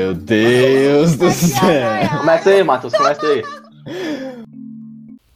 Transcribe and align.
Meu 0.00 0.14
Deus 0.14 1.14
do 1.16 1.30
céu. 1.30 2.18
Começa 2.18 2.50
aí, 2.50 2.64
Matheus, 2.64 2.92
começa 2.92 3.20
aí. 3.24 3.42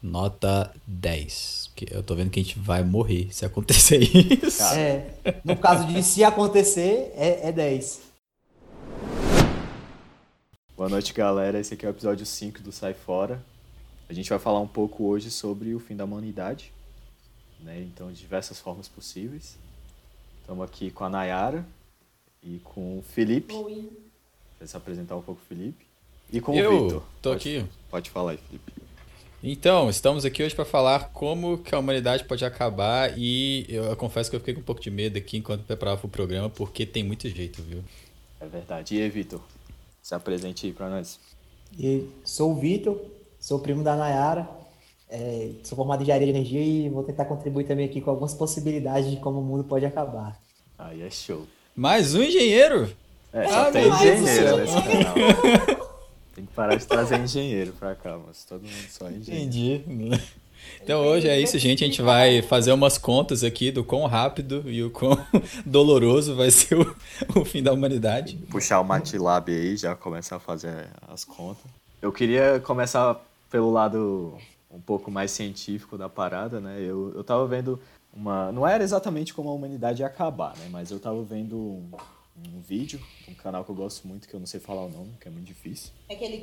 Nota 0.03 0.75
10. 0.87 1.71
Que 1.77 1.87
eu 1.95 2.03
tô 2.03 2.17
vendo 2.17 2.31
que 2.31 2.41
a 2.41 2.43
gente 2.43 2.59
vai 2.59 2.83
morrer 2.83 3.29
se 3.33 3.45
acontecer 3.45 3.99
isso. 4.43 4.63
É, 4.63 5.15
no 5.45 5.57
caso 5.57 5.87
de 5.87 6.03
se 6.03 6.25
acontecer, 6.25 7.13
é, 7.15 7.49
é 7.49 7.53
10. 7.53 8.03
Boa 10.77 10.89
noite, 10.89 11.13
galera. 11.13 11.61
Esse 11.61 11.75
aqui 11.75 11.87
é 11.87 11.89
o 11.89 11.93
episódio 11.93 12.27
5 12.27 12.61
do 12.61 12.73
Sai 12.73 12.95
Fora. 12.95 13.41
A 14.09 14.13
gente 14.13 14.29
vai 14.29 14.41
falar 14.41 14.59
um 14.59 14.67
pouco 14.67 15.05
hoje 15.05 15.31
sobre 15.31 15.75
o 15.75 15.79
fim 15.79 15.95
da 15.95 16.05
humanidade, 16.05 16.73
né? 17.61 17.81
Então, 17.81 18.11
de 18.11 18.19
diversas 18.19 18.59
formas 18.59 18.89
possíveis. 18.89 19.57
Estamos 20.45 20.63
aqui 20.67 20.91
com 20.91 21.05
a 21.05 21.09
Nayara 21.09 21.65
e 22.43 22.59
com 22.63 22.99
o 22.99 23.03
Felipe. 23.03 23.55
Oi. 23.55 23.89
Vai 24.59 24.69
se 24.69 24.77
apresentar 24.77 25.17
um 25.17 25.23
pouco 25.23 25.41
o 25.43 25.49
Felipe. 25.49 25.87
E 26.31 26.39
com 26.39 26.55
Eu 26.55 26.73
o 26.73 26.85
Vitor. 26.85 27.03
tô 27.23 27.31
Pode- 27.31 27.57
aqui. 27.59 27.67
Pode 27.91 28.11
falar 28.11 28.33
aí, 28.33 28.37
Felipe. 28.37 28.73
Então, 29.43 29.89
estamos 29.91 30.25
aqui 30.25 30.43
hoje 30.43 30.55
para 30.55 30.65
falar 30.65 31.11
como 31.13 31.59
que 31.59 31.75
a 31.75 31.79
humanidade 31.79 32.25
pode 32.25 32.45
acabar 32.45 33.13
e 33.19 33.67
eu, 33.69 33.85
eu 33.85 33.97
confesso 33.97 34.29
que 34.31 34.37
eu 34.37 34.41
fiquei 34.41 34.55
com 34.55 34.61
um 34.61 34.65
pouco 34.65 34.81
de 34.83 34.91
medo 34.91 35.17
aqui 35.19 35.37
enquanto 35.39 35.65
preparava 35.65 36.07
o 36.07 36.09
programa, 36.11 36.49
porque 36.51 36.87
tem 36.87 37.03
muito 37.05 37.29
jeito, 37.29 37.63
viu? 37.63 37.83
É 38.41 38.47
verdade. 38.47 38.97
E 38.97 39.03
aí, 39.03 39.09
Vitor? 39.11 39.41
Se 40.03 40.15
apresente 40.15 40.67
aí 40.67 40.73
pra 40.73 40.89
nós. 40.91 41.19
E 41.79 42.07
sou 42.23 42.53
o 42.53 42.55
Vitor, 42.61 42.99
sou 43.39 43.59
primo 43.61 43.83
da 43.83 43.97
Nayara, 43.97 44.49
é, 45.15 45.51
sou 45.63 45.77
formado 45.77 46.01
em 46.01 46.03
engenharia 46.03 46.27
de 46.27 46.33
energia 46.39 46.61
e 46.61 46.89
vou 46.89 47.03
tentar 47.05 47.25
contribuir 47.27 47.65
também 47.65 47.87
aqui 47.87 48.01
com 48.01 48.11
algumas 48.11 48.35
possibilidades 48.35 49.11
de 49.11 49.17
como 49.19 49.41
o 49.41 49.45
mundo 49.45 49.63
pode 49.65 49.87
acabar. 49.87 50.37
Aí 50.79 51.03
é 51.03 51.11
show. 51.11 51.47
Mais 51.75 52.15
um 52.15 52.23
engenheiro? 52.23 52.91
É, 53.33 53.49
só 53.49 53.69
Ah, 53.69 53.71
tem 53.71 53.89
engenheiro 53.89 54.57
nesse 54.59 54.75
canal. 54.75 55.15
Tem 56.35 56.45
que 56.47 56.53
parar 56.53 56.75
de 56.75 56.87
trazer 56.87 57.21
engenheiro 57.21 57.73
pra 57.79 57.95
cá, 57.95 58.19
mas 58.27 58.45
todo 58.45 58.63
mundo 58.63 58.87
só 58.91 59.07
é 59.09 59.13
engenheiro. 59.13 59.83
Entendi. 59.87 60.21
Então 60.83 61.05
hoje 61.07 61.29
é 61.29 61.39
isso, 61.41 61.57
gente. 61.59 61.85
A 61.85 61.87
gente 61.87 62.03
vai 62.03 62.43
fazer 62.43 62.73
umas 62.73 62.99
contas 62.99 63.45
aqui 63.45 63.71
do 63.71 63.85
quão 63.85 64.07
rápido 64.07 64.65
e 64.67 64.83
o 64.83 64.91
quão 64.91 65.17
doloroso 65.65 66.35
vai 66.35 66.51
ser 66.51 66.77
o, 66.77 66.97
o 67.37 67.45
fim 67.45 67.63
da 67.63 67.73
humanidade. 67.73 68.37
puxar 68.51 68.81
o 68.81 68.85
MATLAB 68.85 69.49
aí, 69.51 69.77
já 69.77 69.95
começar 69.95 70.37
a 70.37 70.41
fazer 70.41 70.89
as 71.07 71.25
contas. 71.25 71.65
Eu 72.03 72.11
queria 72.11 72.61
começar 72.61 73.21
pelo 73.51 73.71
lado 73.71 74.35
um 74.75 74.81
pouco 74.81 75.11
mais 75.11 75.31
científico 75.31 75.97
da 75.97 76.09
parada, 76.09 76.61
né? 76.61 76.81
Eu, 76.81 77.13
eu 77.15 77.23
tava 77.23 77.47
vendo 77.47 77.81
uma... 78.13 78.51
Não 78.53 78.67
era 78.67 78.83
exatamente 78.83 79.33
como 79.33 79.49
a 79.49 79.53
humanidade 79.53 80.03
ia 80.03 80.07
acabar, 80.07 80.57
né? 80.57 80.69
Mas 80.71 80.91
eu 80.91 80.99
tava 80.99 81.23
vendo 81.23 81.57
um, 81.57 81.91
um 82.37 82.61
vídeo 82.61 83.01
de 83.25 83.31
um 83.31 83.35
canal 83.35 83.65
que 83.65 83.71
eu 83.71 83.75
gosto 83.75 84.07
muito, 84.09 84.29
que 84.29 84.35
eu 84.35 84.41
não 84.41 84.47
sei 84.47 84.59
falar 84.59 84.85
o 84.85 84.91
nome, 84.91 85.13
que 85.21 85.29
é 85.29 85.31
muito 85.31 85.47
difícil. 85.47 85.93
Aquele 86.11 86.39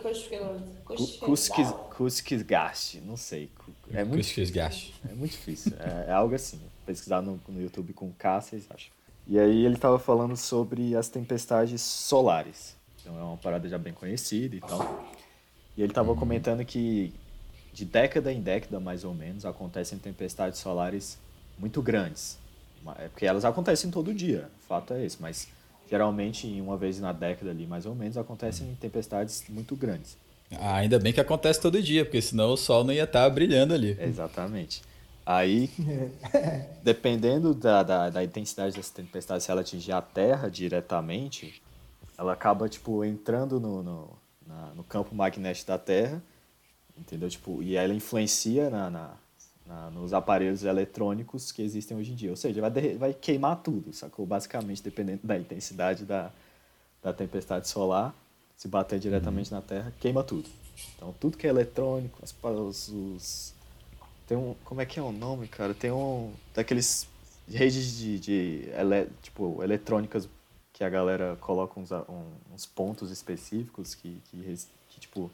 Kuskisgast, 1.95 3.01
não 3.01 3.17
sei. 3.17 3.49
É 3.91 4.03
muito 4.03 4.23
Kuskisgast. 4.23 4.93
é 5.09 5.13
muito 5.13 5.31
difícil. 5.31 5.73
É, 5.79 6.09
é 6.09 6.13
algo 6.13 6.33
assim. 6.33 6.59
Pesquisar 6.85 7.21
no, 7.21 7.39
no 7.47 7.61
YouTube 7.61 7.93
com 7.93 8.11
K, 8.11 8.41
vocês 8.41 8.65
acham. 8.73 8.91
E 9.27 9.37
aí 9.39 9.65
ele 9.65 9.77
tava 9.77 9.99
falando 9.99 10.35
sobre 10.35 10.95
as 10.95 11.07
tempestades 11.09 11.81
solares. 11.81 12.75
Então 12.99 13.17
é 13.17 13.23
uma 13.23 13.37
parada 13.37 13.67
já 13.67 13.77
bem 13.77 13.93
conhecida 13.93 14.55
e 14.55 14.59
tal. 14.59 15.05
E 15.77 15.81
ele 15.81 15.93
tava 15.93 16.15
comentando 16.15 16.65
que 16.65 17.13
de 17.73 17.85
década 17.85 18.31
em 18.31 18.41
década, 18.41 18.79
mais 18.79 19.03
ou 19.03 19.13
menos, 19.13 19.45
acontecem 19.45 19.97
tempestades 19.97 20.59
solares 20.59 21.17
muito 21.57 21.81
grandes. 21.81 22.37
É 22.97 23.07
porque 23.07 23.25
elas 23.25 23.45
acontecem 23.45 23.91
todo 23.91 24.13
dia, 24.13 24.49
o 24.63 24.67
fato 24.67 24.93
é 24.93 25.05
esse. 25.05 25.17
Mas 25.21 25.47
geralmente, 25.89 26.47
uma 26.59 26.75
vez 26.77 26.99
na 26.99 27.13
década 27.13 27.51
ali, 27.51 27.67
mais 27.67 27.85
ou 27.85 27.93
menos, 27.95 28.17
acontecem 28.17 28.75
tempestades 28.79 29.43
muito 29.47 29.75
grandes. 29.75 30.17
Ah, 30.51 30.77
ainda 30.77 30.99
bem 30.99 31.13
que 31.13 31.21
acontece 31.21 31.61
todo 31.61 31.81
dia, 31.81 32.03
porque 32.03 32.21
senão 32.21 32.51
o 32.51 32.57
sol 32.57 32.83
não 32.83 32.93
ia 32.93 33.03
estar 33.03 33.29
brilhando 33.29 33.73
ali. 33.73 33.95
Exatamente. 33.99 34.81
Aí, 35.25 35.69
dependendo 36.83 37.53
da, 37.53 37.83
da, 37.83 38.09
da 38.09 38.23
intensidade 38.23 38.75
dessa 38.75 38.93
tempestade, 38.93 39.43
se 39.43 39.51
ela 39.51 39.61
atingir 39.61 39.91
a 39.91 40.01
Terra 40.01 40.49
diretamente, 40.49 41.61
ela 42.17 42.33
acaba, 42.33 42.67
tipo, 42.67 43.03
entrando 43.05 43.59
no, 43.59 43.83
no, 43.83 44.09
na- 44.45 44.73
no 44.75 44.83
campo 44.83 45.15
magnético 45.15 45.67
da 45.67 45.77
Terra, 45.77 46.21
entendeu? 46.97 47.29
Tipo, 47.29 47.61
e 47.63 47.75
ela 47.75 47.93
influencia 47.93 48.69
na, 48.69 48.89
na- 48.89 49.13
na- 49.65 49.89
nos 49.91 50.13
aparelhos 50.13 50.63
eletrônicos 50.63 51.51
que 51.51 51.61
existem 51.61 51.95
hoje 51.97 52.11
em 52.11 52.15
dia. 52.15 52.29
Ou 52.29 52.35
seja, 52.37 52.61
vai, 52.61 52.71
vai 52.97 53.13
queimar 53.13 53.57
tudo, 53.61 53.93
sacou? 53.93 54.25
Basicamente, 54.25 54.81
dependendo 54.83 55.21
da 55.23 55.37
intensidade 55.37 56.05
da, 56.05 56.31
da 57.01 57.13
tempestade 57.13 57.67
solar, 57.67 58.13
se 58.57 58.67
bater 58.67 58.99
diretamente 58.99 59.51
na 59.51 59.61
Terra, 59.61 59.93
queima 59.99 60.23
tudo. 60.23 60.47
Então, 60.95 61.13
tudo 61.19 61.37
que 61.37 61.45
é 61.47 61.49
eletrônico, 61.49 62.19
os, 62.23 62.87
os- 62.89 63.53
tem 64.27 64.37
um. 64.37 64.55
Como 64.63 64.79
é 64.81 64.85
que 64.85 64.99
é 64.99 65.03
o 65.03 65.11
nome, 65.11 65.47
cara? 65.47 65.73
Tem 65.73 65.91
um. 65.91 66.31
Daqueles 66.53 67.07
redes 67.49 67.97
de. 67.97 68.19
de 68.19 68.69
ele- 68.73 69.09
tipo, 69.21 69.61
eletrônicas 69.63 70.27
que 70.73 70.83
a 70.83 70.89
galera 70.89 71.37
coloca 71.41 71.79
uns, 71.79 71.91
um- 71.91 72.31
uns 72.53 72.65
pontos 72.65 73.11
específicos 73.11 73.93
que, 73.93 74.17
que, 74.31 74.55
que, 74.89 74.99
tipo, 74.99 75.29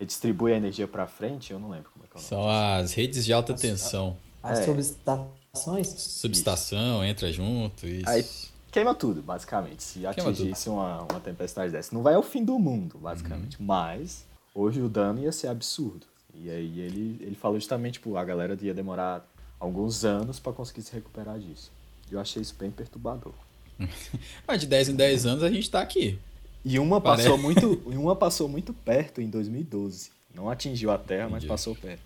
redistribui 0.00 0.52
a 0.52 0.56
energia 0.56 0.88
pra 0.88 1.06
frente. 1.06 1.52
Eu 1.52 1.60
não 1.60 1.70
lembro 1.70 1.90
como 1.92 2.04
é 2.04 2.08
que 2.08 2.16
é 2.16 2.18
o 2.18 2.22
nome. 2.22 2.28
São 2.28 2.50
as 2.50 2.92
redes 2.94 3.24
de 3.24 3.32
alta 3.32 3.54
tensão. 3.54 4.16
As 4.42 4.60
É. 4.60 4.64
subestações, 4.64 5.88
Subestação, 5.88 7.04
entra 7.04 7.30
junto, 7.32 7.86
isso. 7.86 8.08
Aí 8.08 8.24
queima 8.72 8.94
tudo, 8.94 9.20
basicamente. 9.22 9.82
Se 9.82 10.00
Queima 10.00 10.30
atingisse 10.30 10.68
uma, 10.68 11.02
uma 11.02 11.20
tempestade 11.20 11.70
dessa. 11.70 11.94
Não 11.94 12.02
vai 12.02 12.14
ao 12.14 12.22
fim 12.22 12.42
do 12.44 12.58
mundo, 12.58 12.98
basicamente. 12.98 13.58
Uhum. 13.60 13.66
Mas 13.66 14.24
hoje 14.54 14.80
o 14.80 14.88
dano 14.88 15.20
ia 15.22 15.30
ser 15.32 15.48
absurdo. 15.48 16.06
E 16.34 16.48
aí 16.48 16.80
ele, 16.80 17.18
ele 17.20 17.34
falou 17.34 17.58
justamente, 17.58 17.94
tipo, 17.94 18.16
a 18.16 18.24
galera 18.24 18.56
ia 18.62 18.72
demorar 18.72 19.26
alguns 19.58 20.04
anos 20.04 20.38
pra 20.38 20.52
conseguir 20.52 20.82
se 20.82 20.92
recuperar 20.92 21.38
disso. 21.38 21.70
E 22.10 22.14
eu 22.14 22.20
achei 22.20 22.40
isso 22.40 22.54
bem 22.58 22.70
perturbador. 22.70 23.34
Mas 24.46 24.60
de 24.60 24.66
10 24.66 24.90
em 24.90 24.96
10 24.96 25.26
anos 25.26 25.42
a 25.42 25.50
gente 25.50 25.70
tá 25.70 25.80
aqui. 25.80 26.18
E 26.64 26.78
uma 26.78 27.00
Parece. 27.00 27.28
passou 27.28 27.38
muito, 27.38 27.82
e 27.90 27.96
uma 27.96 28.14
passou 28.16 28.48
muito 28.48 28.72
perto 28.74 29.20
em 29.20 29.28
2012. 29.28 30.10
Não 30.34 30.48
atingiu 30.50 30.90
a 30.90 30.98
Terra, 30.98 31.28
mas 31.28 31.44
Entendi. 31.44 31.48
passou 31.48 31.74
perto. 31.74 32.02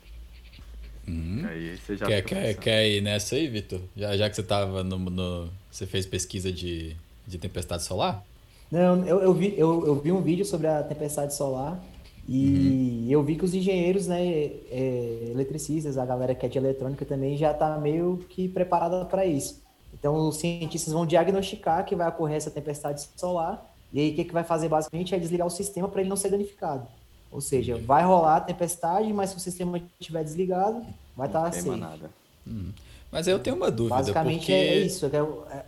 Uhum. 1.07 1.43
Aí 1.47 1.77
você 1.77 1.97
já 1.97 2.07
Quer, 2.07 2.23
quer, 2.23 2.55
quer 2.59 2.89
ir 2.89 3.01
nessa 3.03 3.35
aí, 3.37 3.47
Vitor? 3.49 3.81
Já, 3.97 4.17
já 4.17 4.31
que 4.31 4.37
você 4.37 4.43
tava 4.43 4.83
no, 4.83 4.99
no- 4.99 5.51
Você 5.71 5.87
fez 5.87 6.07
pesquisa 6.07 6.51
de, 6.53 6.97
de 7.27 7.39
tempestade 7.39 7.83
solar? 7.83 8.25
Não, 8.71 9.05
eu, 9.07 9.21
eu 9.21 9.35
vi, 9.35 9.55
eu, 9.59 9.87
eu 9.87 10.01
vi 10.01 10.11
um 10.11 10.23
vídeo 10.23 10.45
sobre 10.45 10.67
a 10.67 10.83
tempestade 10.83 11.35
solar 11.35 11.83
e 12.27 13.07
eu 13.11 13.23
vi 13.23 13.37
que 13.37 13.45
os 13.45 13.55
engenheiros, 13.55 14.07
né, 14.07 14.21
é, 14.27 15.29
eletricistas, 15.31 15.99
a 15.99 16.07
galera 16.07 16.35
que 16.35 16.47
é 16.47 16.49
de 16.49 16.57
eletrônica 16.59 17.05
também 17.05 17.37
já 17.37 17.53
está 17.53 17.79
meio 17.79 18.25
que 18.31 18.49
preparada 18.49 19.05
para 19.05 19.27
isso. 19.27 19.63
Então, 19.93 20.29
os 20.29 20.39
cientistas 20.39 20.93
vão 20.93 21.07
diagnosticar 21.07 21.85
que 21.85 21.95
vai 21.95 22.09
ocorrer 22.09 22.37
essa 22.37 22.51
tempestade 22.51 23.07
solar 23.17 23.74
e 23.95 24.01
aí 24.01 24.11
o 24.11 24.15
que, 24.15 24.25
que 24.25 24.33
vai 24.35 24.45
fazer 24.45 24.69
basicamente 24.69 25.15
é 25.15 25.19
desligar 25.19 25.47
o 25.47 25.51
sistema 25.51 25.89
para 25.89 26.01
ele 26.03 26.11
não 26.11 26.17
ser 26.17 26.29
danificado. 26.29 26.87
Ou 27.31 27.41
seja, 27.41 27.77
vai 27.79 28.05
rolar 28.05 28.37
a 28.37 28.41
tempestade, 28.41 29.11
mas 29.13 29.31
se 29.31 29.37
o 29.37 29.41
sistema 29.41 29.81
estiver 30.01 30.23
desligado, 30.23 30.85
vai 31.17 31.27
estar 31.29 31.45
Não 31.45 31.51
tá 31.51 31.53
safe. 31.57 31.71
nada. 31.77 32.11
Mas 33.11 33.27
aí 33.27 33.33
eu 33.35 33.39
tenho 33.39 33.57
uma 33.57 33.71
dúvida. 33.71 33.95
Basicamente 33.97 34.39
porque... 34.41 34.53
é 34.53 34.79
isso. 34.81 35.07
é 35.07 35.23
o- 35.23 35.45
é- 35.51 35.65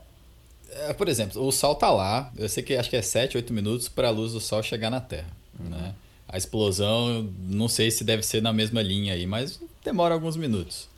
É, 0.89 0.93
por 0.93 1.09
exemplo, 1.09 1.41
o 1.47 1.51
Sol 1.53 1.75
tá 1.77 1.91
lá, 1.91 2.31
eu 2.37 2.49
sei 2.49 2.63
que 2.63 2.75
acho 2.77 2.91
que 2.91 2.97
é 2.97 3.03
7, 3.03 3.37
8 3.37 3.53
minutos 3.53 3.89
para 3.89 4.09
a 4.09 4.11
luz 4.11 4.33
do 4.33 4.41
Sol 4.41 4.63
chegar 4.63 4.91
na 4.91 5.01
Terra. 5.01 5.31
Né? 5.59 5.95
A 6.29 6.37
explosão, 6.37 7.33
não 7.49 7.69
sei 7.69 7.91
se 7.91 8.03
deve 8.05 8.23
ser 8.25 8.43
na 8.43 8.53
mesma 8.53 8.83
linha 8.83 9.15
aí, 9.15 9.27
mas 9.27 9.61
demora 9.85 10.13
alguns 10.15 10.37
minutos. 10.37 10.89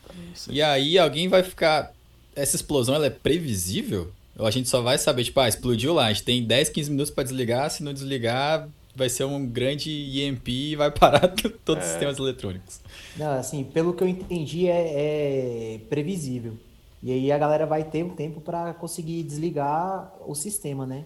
E 0.49 0.61
aí 0.63 0.99
alguém 0.99 1.29
vai 1.29 1.43
ficar. 1.43 1.93
Essa 2.35 2.57
explosão 2.57 2.95
ela 2.95 3.07
é 3.07 3.11
previsível? 3.11 4.11
A 4.39 4.51
gente 4.51 4.69
só 4.69 4.81
vai 4.81 4.97
saber, 4.99 5.25
tipo, 5.25 5.41
ah, 5.41 5.49
explodiu 5.49 5.93
lá, 5.95 6.07
a 6.07 6.13
gente 6.13 6.23
tem 6.25 6.45
10, 6.45 6.69
15 6.69 6.91
minutos 6.91 7.11
para 7.13 7.25
desligar, 7.25 7.71
se 7.71 7.83
não 7.83 7.93
desligar, 7.93 8.69
vai 8.95 9.09
ser 9.09 9.25
um 9.25 9.45
grande 9.47 9.91
EMP 10.21 10.49
e 10.49 10.77
vai 10.77 10.91
parar 10.93 11.29
todos 11.65 11.85
os 11.85 11.89
É. 11.89 11.93
sistemas 11.93 12.19
eletrônicos. 12.19 12.81
Não, 13.17 13.33
assim, 13.33 13.65
pelo 13.65 13.93
que 13.93 14.03
eu 14.03 14.09
entendi, 14.09 14.69
é, 14.69 15.75
é 15.75 15.79
previsível. 15.89 16.55
E 17.03 17.13
aí 17.13 17.31
a 17.33 17.39
galera 17.39 17.65
vai 17.67 17.85
ter 17.85 18.05
um 18.05 18.11
tempo 18.11 18.41
para 18.41 18.73
conseguir 18.75 19.23
desligar 19.23 20.13
o 20.27 20.35
sistema, 20.35 20.87
né? 20.87 21.05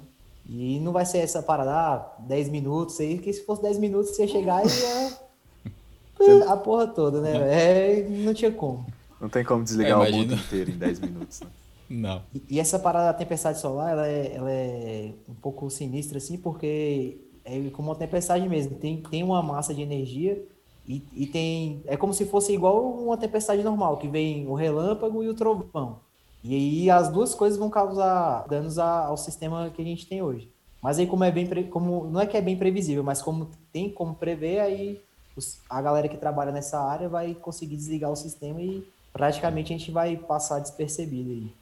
E 0.48 0.78
não 0.80 0.90
vai 0.92 1.04
ser 1.06 1.18
essa 1.18 1.42
parada, 1.42 1.70
ah, 1.70 2.12
10 2.20 2.48
minutos 2.48 2.98
aí, 3.00 3.18
que 3.18 3.32
se 3.32 3.44
fosse 3.44 3.62
10 3.62 3.78
minutos 3.78 4.10
você 4.16 4.22
ia 4.22 4.28
chegar 4.28 4.62
e 4.64 4.68
ia... 4.68 6.44
a 6.52 6.56
porra 6.56 6.86
toda, 6.86 7.20
né? 7.20 7.32
É, 7.36 8.06
não 8.08 8.34
tinha 8.34 8.50
como. 8.50 8.86
Não 9.20 9.28
tem 9.28 9.44
como 9.44 9.62
desligar 9.64 9.92
É, 10.06 10.10
o 10.10 10.12
mundo 10.16 10.34
inteiro 10.34 10.70
em 10.70 10.76
10 10.76 11.00
minutos, 11.00 11.40
né? 11.40 11.46
Não. 11.88 12.22
E, 12.34 12.42
e 12.50 12.60
essa 12.60 12.78
parada 12.78 13.06
da 13.06 13.14
tempestade 13.14 13.58
solar, 13.58 13.92
ela 13.92 14.06
é, 14.06 14.34
ela 14.34 14.50
é 14.50 15.12
um 15.28 15.34
pouco 15.34 15.68
sinistra, 15.70 16.18
assim, 16.18 16.36
porque 16.36 17.18
é 17.44 17.70
como 17.70 17.90
uma 17.90 17.96
tempestade 17.96 18.48
mesmo. 18.48 18.76
Tem, 18.76 19.00
tem 19.02 19.22
uma 19.22 19.42
massa 19.42 19.74
de 19.74 19.82
energia 19.82 20.42
e, 20.86 21.02
e 21.12 21.26
tem... 21.26 21.82
É 21.86 21.96
como 21.96 22.12
se 22.12 22.24
fosse 22.24 22.52
igual 22.52 22.84
uma 22.84 23.16
tempestade 23.16 23.62
normal, 23.62 23.96
que 23.96 24.08
vem 24.08 24.46
o 24.46 24.54
relâmpago 24.54 25.22
e 25.22 25.28
o 25.28 25.34
trovão. 25.34 26.00
E 26.44 26.54
aí 26.54 26.90
as 26.90 27.08
duas 27.08 27.34
coisas 27.34 27.58
vão 27.58 27.70
causar 27.70 28.46
danos 28.48 28.78
ao 28.78 29.16
sistema 29.16 29.70
que 29.70 29.80
a 29.80 29.84
gente 29.84 30.06
tem 30.06 30.22
hoje. 30.22 30.50
Mas 30.82 30.98
aí 30.98 31.06
como 31.06 31.22
é 31.22 31.30
bem 31.30 31.46
como 31.70 32.08
não 32.10 32.20
é 32.20 32.26
que 32.26 32.36
é 32.36 32.40
bem 32.40 32.56
previsível, 32.56 33.04
mas 33.04 33.22
como 33.22 33.48
tem 33.72 33.88
como 33.88 34.16
prever, 34.16 34.58
aí 34.58 35.00
os, 35.36 35.60
a 35.70 35.80
galera 35.80 36.08
que 36.08 36.16
trabalha 36.16 36.50
nessa 36.50 36.80
área 36.80 37.08
vai 37.08 37.34
conseguir 37.34 37.76
desligar 37.76 38.10
o 38.10 38.16
sistema 38.16 38.60
e 38.60 38.84
praticamente 39.12 39.72
a 39.72 39.78
gente 39.78 39.92
vai 39.92 40.16
passar 40.16 40.58
despercebido 40.58 41.30
aí. 41.30 41.52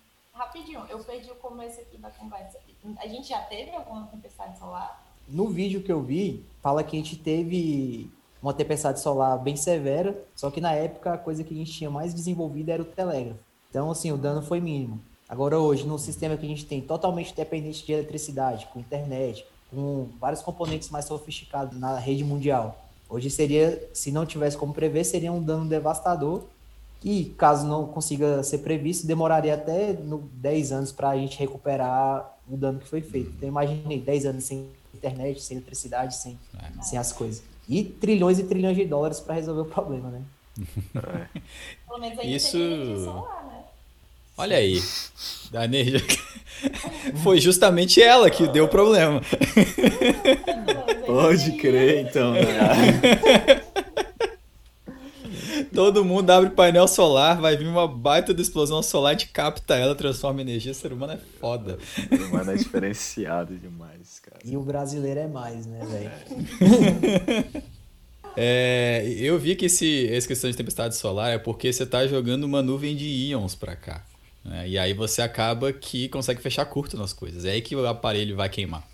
Rapidinho, 0.40 0.80
eu 0.88 0.98
perdi 1.00 1.30
o 1.30 1.34
começo 1.34 1.78
aqui 1.82 1.98
da 1.98 2.08
conversa. 2.08 2.58
A 2.96 3.06
gente 3.06 3.28
já 3.28 3.40
teve 3.40 3.72
alguma 3.72 4.06
tempestade 4.06 4.58
solar? 4.58 5.04
No 5.28 5.50
vídeo 5.50 5.82
que 5.82 5.92
eu 5.92 6.00
vi, 6.00 6.42
fala 6.62 6.82
que 6.82 6.96
a 6.96 6.98
gente 6.98 7.14
teve 7.14 8.10
uma 8.42 8.54
tempestade 8.54 9.00
solar 9.00 9.38
bem 9.38 9.54
severa, 9.54 10.18
só 10.34 10.50
que 10.50 10.58
na 10.58 10.72
época 10.72 11.12
a 11.12 11.18
coisa 11.18 11.44
que 11.44 11.52
a 11.52 11.56
gente 11.58 11.70
tinha 11.70 11.90
mais 11.90 12.14
desenvolvida 12.14 12.72
era 12.72 12.80
o 12.80 12.86
telégrafo. 12.86 13.38
Então, 13.68 13.90
assim, 13.90 14.12
o 14.12 14.16
dano 14.16 14.40
foi 14.40 14.62
mínimo. 14.62 14.98
Agora, 15.28 15.58
hoje, 15.58 15.86
no 15.86 15.98
sistema 15.98 16.38
que 16.38 16.46
a 16.46 16.48
gente 16.48 16.64
tem 16.64 16.80
totalmente 16.80 17.36
dependente 17.36 17.84
de 17.84 17.92
eletricidade, 17.92 18.66
com 18.72 18.80
internet, 18.80 19.44
com 19.68 20.08
vários 20.18 20.40
componentes 20.40 20.88
mais 20.88 21.04
sofisticados 21.04 21.78
na 21.78 21.98
rede 21.98 22.24
mundial, 22.24 22.82
hoje 23.10 23.28
seria, 23.28 23.90
se 23.92 24.10
não 24.10 24.24
tivesse 24.24 24.56
como 24.56 24.72
prever, 24.72 25.04
seria 25.04 25.30
um 25.30 25.42
dano 25.42 25.68
devastador 25.68 26.44
e 27.02 27.34
caso 27.36 27.66
não 27.66 27.86
consiga 27.86 28.42
ser 28.42 28.58
previsto, 28.58 29.06
demoraria 29.06 29.54
até 29.54 29.92
no 29.92 30.18
10 30.34 30.72
anos 30.72 30.92
para 30.92 31.10
a 31.10 31.16
gente 31.16 31.38
recuperar 31.38 32.36
o 32.48 32.56
dano 32.56 32.78
que 32.78 32.88
foi 32.88 33.00
feito. 33.00 33.30
Então 33.36 33.48
imagine 33.48 33.98
10 33.98 34.26
anos 34.26 34.44
sem 34.44 34.68
internet, 34.94 35.42
sem 35.42 35.56
eletricidade, 35.56 36.14
sem, 36.14 36.38
é. 36.58 36.82
sem 36.82 36.98
as 36.98 37.12
coisas. 37.12 37.42
E 37.68 37.84
trilhões 37.84 38.38
e 38.38 38.44
trilhões 38.44 38.76
de 38.76 38.84
dólares 38.84 39.20
para 39.20 39.34
resolver 39.34 39.62
o 39.62 39.64
problema, 39.64 40.10
né? 40.10 40.22
É. 40.94 41.40
Pelo 41.86 41.98
menos 42.00 42.18
aí 42.18 42.34
Isso... 42.34 42.58
solar, 43.04 43.46
né? 43.46 43.64
Olha 44.36 44.56
aí. 44.56 44.82
A 45.54 45.64
energia. 45.64 46.00
Foi 47.22 47.40
justamente 47.40 48.02
ela 48.02 48.30
que 48.30 48.46
deu 48.48 48.64
o 48.64 48.68
problema. 48.68 49.20
Pode 51.06 51.52
crer, 51.52 52.06
então. 52.06 52.32
Né? 52.32 53.62
Todo 55.80 56.04
mundo 56.04 56.28
abre 56.28 56.50
painel 56.50 56.86
solar, 56.86 57.40
vai 57.40 57.56
vir 57.56 57.66
uma 57.66 57.88
baita 57.88 58.34
de 58.34 58.42
explosão 58.42 58.82
solar, 58.82 59.08
a 59.08 59.12
gente 59.18 59.28
capta 59.28 59.74
ela, 59.76 59.94
transforma 59.94 60.40
em 60.40 60.42
energia. 60.42 60.72
O 60.72 60.74
ser 60.74 60.92
humano 60.92 61.14
é 61.14 61.18
foda. 61.40 61.78
O 61.96 62.16
ser 62.16 62.22
humano 62.22 62.50
é 62.50 62.54
diferenciado 62.54 63.56
demais, 63.56 64.18
cara. 64.18 64.36
E 64.44 64.58
o 64.58 64.60
brasileiro 64.60 65.20
é 65.20 65.26
mais, 65.26 65.64
né, 65.64 65.80
velho? 65.86 67.64
É, 68.36 69.06
eu 69.16 69.38
vi 69.38 69.56
que 69.56 69.64
esse, 69.64 70.06
essa 70.12 70.28
questão 70.28 70.50
de 70.50 70.56
tempestade 70.58 70.94
solar 70.96 71.30
é 71.30 71.38
porque 71.38 71.72
você 71.72 71.84
está 71.84 72.06
jogando 72.06 72.44
uma 72.44 72.60
nuvem 72.60 72.94
de 72.94 73.06
íons 73.06 73.54
para 73.54 73.74
cá. 73.74 74.04
Né? 74.44 74.68
E 74.68 74.78
aí 74.78 74.92
você 74.92 75.22
acaba 75.22 75.72
que 75.72 76.10
consegue 76.10 76.42
fechar 76.42 76.66
curto 76.66 76.94
nas 76.98 77.14
coisas. 77.14 77.46
É 77.46 77.52
aí 77.52 77.62
que 77.62 77.74
o 77.74 77.86
aparelho 77.86 78.36
vai 78.36 78.50
queimar. 78.50 78.86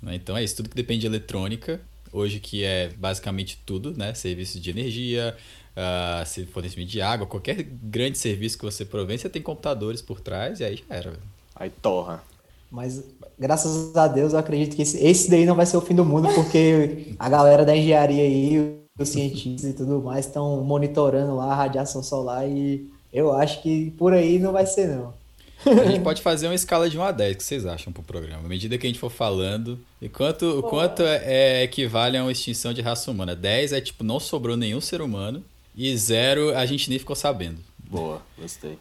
Né? 0.00 0.14
Então 0.14 0.36
é 0.36 0.44
isso, 0.44 0.54
tudo 0.54 0.68
que 0.68 0.76
depende 0.76 1.00
de 1.00 1.06
eletrônica, 1.08 1.80
hoje 2.12 2.38
que 2.38 2.62
é 2.62 2.88
basicamente 2.96 3.60
tudo, 3.66 3.96
né? 3.96 4.14
Serviços 4.14 4.60
de 4.60 4.70
energia, 4.70 5.36
uh, 5.80 6.26
se 6.26 6.44
fornecimento 6.46 6.88
de 6.88 7.00
água, 7.00 7.26
qualquer 7.26 7.62
grande 7.62 8.18
serviço 8.18 8.58
que 8.58 8.64
você 8.64 8.84
provém, 8.84 9.16
você 9.16 9.28
tem 9.28 9.40
computadores 9.40 10.02
por 10.02 10.20
trás 10.20 10.60
e 10.60 10.64
aí 10.64 10.76
já 10.76 10.94
era. 10.94 11.12
Aí 11.56 11.70
torra. 11.70 12.22
Mas 12.70 13.02
graças 13.38 13.96
a 13.96 14.06
Deus 14.06 14.32
eu 14.32 14.38
acredito 14.38 14.76
que 14.76 14.82
esse, 14.82 14.98
esse 15.04 15.30
daí 15.30 15.44
não 15.44 15.56
vai 15.56 15.66
ser 15.66 15.76
o 15.76 15.80
fim 15.80 15.94
do 15.94 16.04
mundo, 16.04 16.28
porque 16.34 17.14
a 17.18 17.28
galera 17.28 17.64
da 17.64 17.76
engenharia 17.76 18.22
aí, 18.22 18.78
os 18.98 19.08
cientistas 19.08 19.70
e 19.70 19.74
tudo 19.74 20.00
mais 20.00 20.26
estão 20.26 20.62
monitorando 20.62 21.36
lá 21.36 21.52
a 21.52 21.54
radiação 21.54 22.02
solar 22.02 22.48
e 22.48 22.88
eu 23.12 23.32
acho 23.32 23.62
que 23.62 23.90
por 23.92 24.12
aí 24.12 24.38
não 24.38 24.52
vai 24.52 24.66
ser 24.66 24.88
não. 24.88 25.18
A 25.66 25.84
gente 25.84 26.00
pode 26.00 26.22
fazer 26.22 26.46
uma 26.46 26.54
escala 26.54 26.88
de 26.88 26.96
1 26.96 27.02
a 27.02 27.12
10, 27.12 27.34
o 27.34 27.36
que 27.36 27.44
vocês 27.44 27.66
acham 27.66 27.92
pro 27.92 28.02
programa? 28.02 28.44
À 28.44 28.48
medida 28.48 28.78
que 28.78 28.86
a 28.86 28.88
gente 28.88 28.98
for 28.98 29.10
falando, 29.10 29.78
e 30.00 30.08
quanto, 30.08 30.58
o 30.58 30.62
quanto 30.62 31.02
é, 31.02 31.22
é, 31.24 31.62
equivale 31.62 32.16
a 32.16 32.22
uma 32.22 32.32
extinção 32.32 32.72
de 32.72 32.80
raça 32.80 33.10
humana? 33.10 33.36
10 33.36 33.74
é 33.74 33.80
tipo, 33.80 34.02
não 34.02 34.18
sobrou 34.18 34.56
nenhum 34.56 34.80
ser 34.80 35.02
humano, 35.02 35.44
e 35.74 35.96
zero 35.96 36.56
a 36.56 36.66
gente 36.66 36.88
nem 36.90 36.98
ficou 36.98 37.16
sabendo. 37.16 37.58
Boa, 37.78 38.22
gostei. 38.38 38.78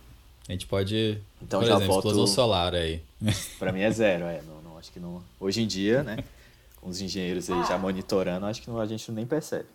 A 0.47 0.51
gente 0.51 0.65
pode. 0.65 1.19
Então 1.41 1.59
por 1.59 1.67
já 1.67 1.75
exemplo, 1.75 1.95
explosão 1.95 2.27
solar 2.27 2.73
aí. 2.73 3.01
Para 3.59 3.71
mim 3.71 3.81
é 3.81 3.91
zero, 3.91 4.25
é. 4.25 4.41
Não, 4.47 4.71
não, 4.71 4.77
acho 4.77 4.91
que 4.91 4.99
não. 4.99 5.21
Hoje 5.39 5.61
em 5.61 5.67
dia, 5.67 6.03
né? 6.03 6.17
Com 6.81 6.89
os 6.89 7.01
engenheiros 7.01 7.49
aí 7.49 7.63
já 7.67 7.77
monitorando, 7.77 8.45
acho 8.45 8.61
que 8.61 8.69
não, 8.69 8.79
a 8.79 8.85
gente 8.85 9.11
nem 9.11 9.25
percebe. 9.25 9.65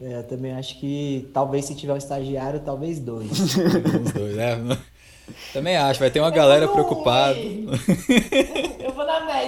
É, 0.00 0.18
eu 0.18 0.24
também 0.24 0.52
acho 0.52 0.78
que 0.78 1.28
talvez 1.32 1.64
se 1.64 1.74
tiver 1.74 1.92
um 1.92 1.96
estagiário, 1.96 2.60
talvez 2.60 3.00
dois. 3.00 3.30
Os 3.40 4.12
dois, 4.12 4.36
né? 4.36 4.56
Também 5.52 5.74
acho, 5.76 6.00
vai 6.00 6.10
ter 6.10 6.20
uma 6.20 6.30
galera 6.30 6.68
preocupada. 6.68 7.38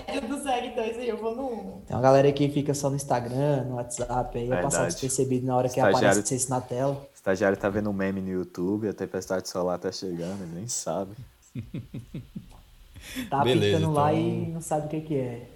Na 0.00 0.14
média 0.14 0.28
dos 0.28 0.42
seguidores 0.42 0.98
aí, 0.98 1.08
eu 1.08 1.16
vou 1.16 1.34
no 1.34 1.46
1. 1.46 1.80
Tem 1.86 1.96
uma 1.96 2.02
galera 2.02 2.30
que 2.32 2.48
fica 2.48 2.74
só 2.74 2.90
no 2.90 2.96
Instagram, 2.96 3.64
no 3.64 3.76
WhatsApp, 3.76 4.38
aí 4.38 4.48
vai 4.48 4.62
passar 4.62 4.86
despercebido 4.86 5.46
na 5.46 5.56
hora 5.56 5.68
que 5.68 5.80
aparece 5.80 6.34
isso 6.34 6.50
na 6.50 6.60
tela. 6.60 6.94
O 6.94 7.14
estagiário 7.14 7.56
tá 7.56 7.68
vendo 7.68 7.90
um 7.90 7.92
meme 7.92 8.20
no 8.20 8.30
YouTube, 8.30 8.88
a 8.88 8.92
tempestade 8.92 9.48
solar 9.48 9.78
tá 9.78 9.90
chegando, 9.90 10.42
ele 10.42 10.54
nem 10.54 10.68
sabe. 10.68 11.12
tá 13.30 13.42
Beleza, 13.42 13.78
então... 13.78 13.92
lá 13.92 14.12
e 14.12 14.46
não 14.46 14.60
sabe 14.60 14.86
o 14.86 14.88
que, 14.88 15.00
que 15.00 15.14
é. 15.16 15.48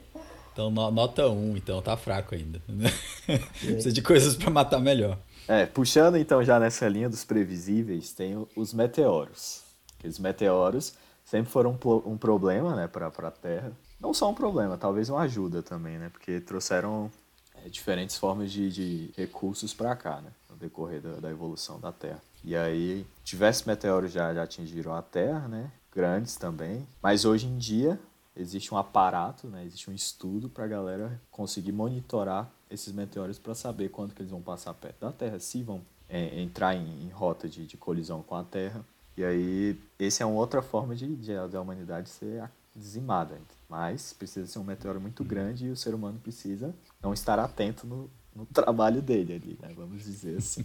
Então, 0.53 0.71
nota 0.71 1.29
1, 1.29 1.57
então, 1.57 1.81
tá 1.81 1.97
fraco 1.97 2.35
ainda. 2.35 2.61
É. 3.29 3.39
Precisa 3.39 3.93
de 3.93 4.03
coisas 4.03 4.35
para 4.35 4.51
matar 4.51 4.81
melhor. 4.81 5.17
É, 5.47 5.65
puxando 5.65 6.17
então 6.17 6.43
já 6.43 6.59
nessa 6.59 6.89
linha 6.89 7.09
dos 7.09 7.25
previsíveis, 7.25 8.13
tem 8.13 8.45
os 8.57 8.75
meteoros. 8.75 9.63
Aqueles 9.99 10.19
meteoros 10.19 10.95
sempre 11.25 11.53
foram 11.53 11.79
um, 12.07 12.17
problema 12.17 12.75
né, 12.75 12.89
para 12.89 13.07
a 13.07 13.31
Terra. 13.31 13.73
Não 14.01 14.15
só 14.15 14.31
um 14.31 14.35
problema, 14.35 14.77
talvez 14.77 15.09
uma 15.09 15.21
ajuda 15.21 15.63
também, 15.63 15.99
né? 15.99 16.09
Porque 16.09 16.41
trouxeram 16.41 17.11
é, 17.55 17.69
diferentes 17.69 18.17
formas 18.17 18.51
de, 18.51 18.71
de 18.71 19.11
recursos 19.17 19.75
para 19.75 19.95
cá, 19.95 20.21
né? 20.21 20.31
No 20.49 20.57
decorrer 20.57 21.01
da, 21.01 21.21
da, 21.21 21.31
evolução 21.31 21.79
da 21.79 21.93
Terra. 21.93 22.21
E 22.43 22.57
aí, 22.57 23.07
diversos 23.23 23.65
meteoros 23.65 24.11
já, 24.11 24.33
já 24.33 24.43
atingiram 24.43 24.95
a 24.95 25.03
Terra, 25.03 25.47
né? 25.49 25.71
Grandes 25.95 26.37
também. 26.37 26.87
Mas 27.03 27.25
hoje 27.25 27.47
em 27.47 27.59
dia, 27.59 28.01
existe 28.35 28.73
um 28.73 28.79
aparato, 28.79 29.47
né? 29.47 29.65
Existe 29.65 29.91
um 29.91 29.95
estudo 29.95 30.49
para 30.49 30.65
a 30.65 30.69
galera 30.69 31.21
conseguir 31.31 31.73
monitorar 31.73 32.51
esses 32.71 32.93
meteoros 32.93 33.39
para 33.39 33.55
saber 33.55 33.91
quando 33.91 34.15
que 34.15 34.23
eles 34.23 34.31
vão 34.31 34.41
passar 34.41 34.73
perto 34.75 35.01
da 35.01 35.13
Terra, 35.13 35.39
se 35.39 35.63
vão 35.63 35.83
é, 36.09 36.41
entrar 36.41 36.75
em, 36.75 37.05
em 37.05 37.11
rota 37.11 37.49
de, 37.49 37.67
de 37.67 37.77
colisão 37.77 38.23
com 38.23 38.35
a 38.35 38.45
Terra 38.45 38.85
e 39.21 39.25
aí, 39.25 39.79
esse 39.99 40.23
é 40.23 40.27
uma 40.27 40.39
outra 40.39 40.63
forma 40.63 40.97
de, 40.97 41.07
de, 41.17 41.35
de 41.49 41.57
a 41.57 41.61
humanidade 41.61 42.09
ser 42.09 42.49
dizimada. 42.75 43.39
Mas 43.71 44.13
precisa 44.13 44.47
ser 44.49 44.59
um 44.59 44.65
meteoro 44.65 45.01
muito 45.01 45.23
grande 45.23 45.67
e 45.67 45.71
o 45.71 45.77
ser 45.77 45.95
humano 45.95 46.19
precisa 46.19 46.75
não 47.01 47.15
estar 47.15 47.39
atento 47.39 47.87
no, 47.87 48.11
no 48.35 48.45
trabalho 48.45 49.01
dele 49.01 49.35
ali, 49.35 49.59
né? 49.63 49.73
Vamos 49.77 50.03
dizer 50.03 50.39
assim. 50.39 50.65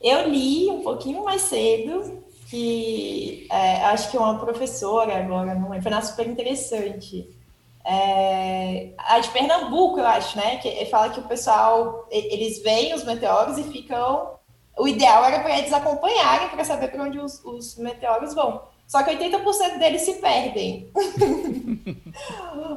Eu 0.00 0.28
li 0.28 0.70
um 0.70 0.82
pouquinho 0.82 1.24
mais 1.24 1.42
cedo 1.42 2.22
que 2.46 3.48
é, 3.50 3.84
acho 3.86 4.10
que 4.10 4.16
uma 4.16 4.38
professora 4.38 5.18
agora, 5.18 5.54
não 5.56 5.68
foi 5.82 6.02
super 6.02 6.28
interessante. 6.28 7.36
É, 7.84 8.92
a 8.96 9.18
de 9.18 9.28
Pernambuco, 9.30 9.98
eu 9.98 10.06
acho, 10.06 10.36
né? 10.36 10.58
Que 10.58 10.86
fala 10.86 11.10
que 11.10 11.18
o 11.18 11.26
pessoal, 11.26 12.06
eles 12.10 12.62
veem 12.62 12.94
os 12.94 13.02
meteoros 13.02 13.58
e 13.58 13.64
ficam 13.64 14.38
o 14.78 14.86
ideal 14.86 15.24
era 15.24 15.40
para 15.40 15.58
eles 15.58 15.72
acompanharem 15.72 16.48
para 16.48 16.64
saber 16.64 16.88
para 16.88 17.02
onde 17.02 17.18
os, 17.18 17.44
os, 17.44 17.76
meteoros 17.76 18.32
vão. 18.32 18.62
Só 18.88 19.02
que 19.02 19.10
80% 19.10 19.78
deles 19.78 20.00
se 20.00 20.14
perdem. 20.14 20.90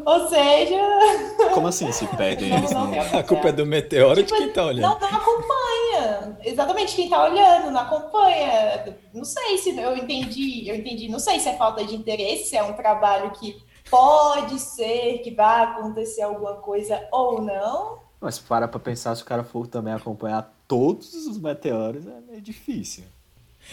Ou 0.06 0.28
seja. 0.28 0.78
Como 1.54 1.68
assim 1.68 1.90
se 1.94 2.06
perdem? 2.06 2.50
Não, 2.50 2.58
eles 2.58 2.72
não... 2.72 3.18
A 3.18 3.24
culpa 3.24 3.48
é 3.48 3.52
do 3.54 3.66
meteoro 3.66 4.22
tipo, 4.22 4.34
de 4.34 4.38
quem 4.38 4.50
está 4.50 4.66
olhando. 4.66 4.82
Não, 4.82 5.00
não 5.00 5.18
acompanha. 5.18 6.38
Exatamente, 6.44 6.98
quem 6.98 7.06
está 7.06 7.24
olhando, 7.24 7.72
não 7.72 7.80
acompanha. 7.80 8.98
Não 9.14 9.24
sei 9.24 9.58
se 9.58 9.70
eu 9.70 9.96
entendi, 9.96 10.68
eu 10.68 10.76
entendi, 10.76 11.08
não 11.08 11.18
sei 11.18 11.40
se 11.40 11.48
é 11.48 11.56
falta 11.56 11.86
de 11.86 11.96
interesse, 11.96 12.50
se 12.50 12.58
é 12.58 12.64
um 12.64 12.74
trabalho 12.74 13.32
que 13.32 13.56
pode 13.90 14.60
ser 14.60 15.20
que 15.20 15.32
vai 15.32 15.64
acontecer 15.64 16.24
alguma 16.24 16.56
coisa 16.56 17.08
ou 17.10 17.42
não. 17.42 18.00
Mas 18.20 18.38
para 18.38 18.68
para 18.68 18.82
pensar, 18.82 19.16
se 19.16 19.24
o 19.24 19.26
cara 19.26 19.46
for 19.46 19.66
também 19.66 19.94
acompanhar 19.94 20.54
todos 20.68 21.14
os 21.26 21.38
meteoros, 21.38 22.06
é 22.06 22.20
meio 22.20 22.42
difícil. 22.42 23.06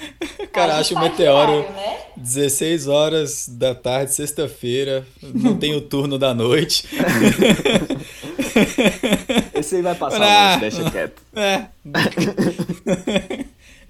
Cara, 0.52 0.78
acha 0.78 0.94
o 0.94 1.00
meteoro 1.00 1.62
né? 1.70 1.98
16 2.16 2.88
horas 2.88 3.48
da 3.48 3.74
tarde, 3.74 4.14
sexta-feira, 4.14 5.06
não 5.22 5.56
tem 5.58 5.74
o 5.74 5.80
turno 5.80 6.18
da 6.18 6.34
noite. 6.34 6.88
Esse 9.54 9.76
aí 9.76 9.82
vai 9.82 9.94
passar 9.94 10.22
ah, 10.22 10.58
noite, 10.58 10.60
deixa 10.60 10.90
quieto. 10.90 11.22
É. 11.34 11.66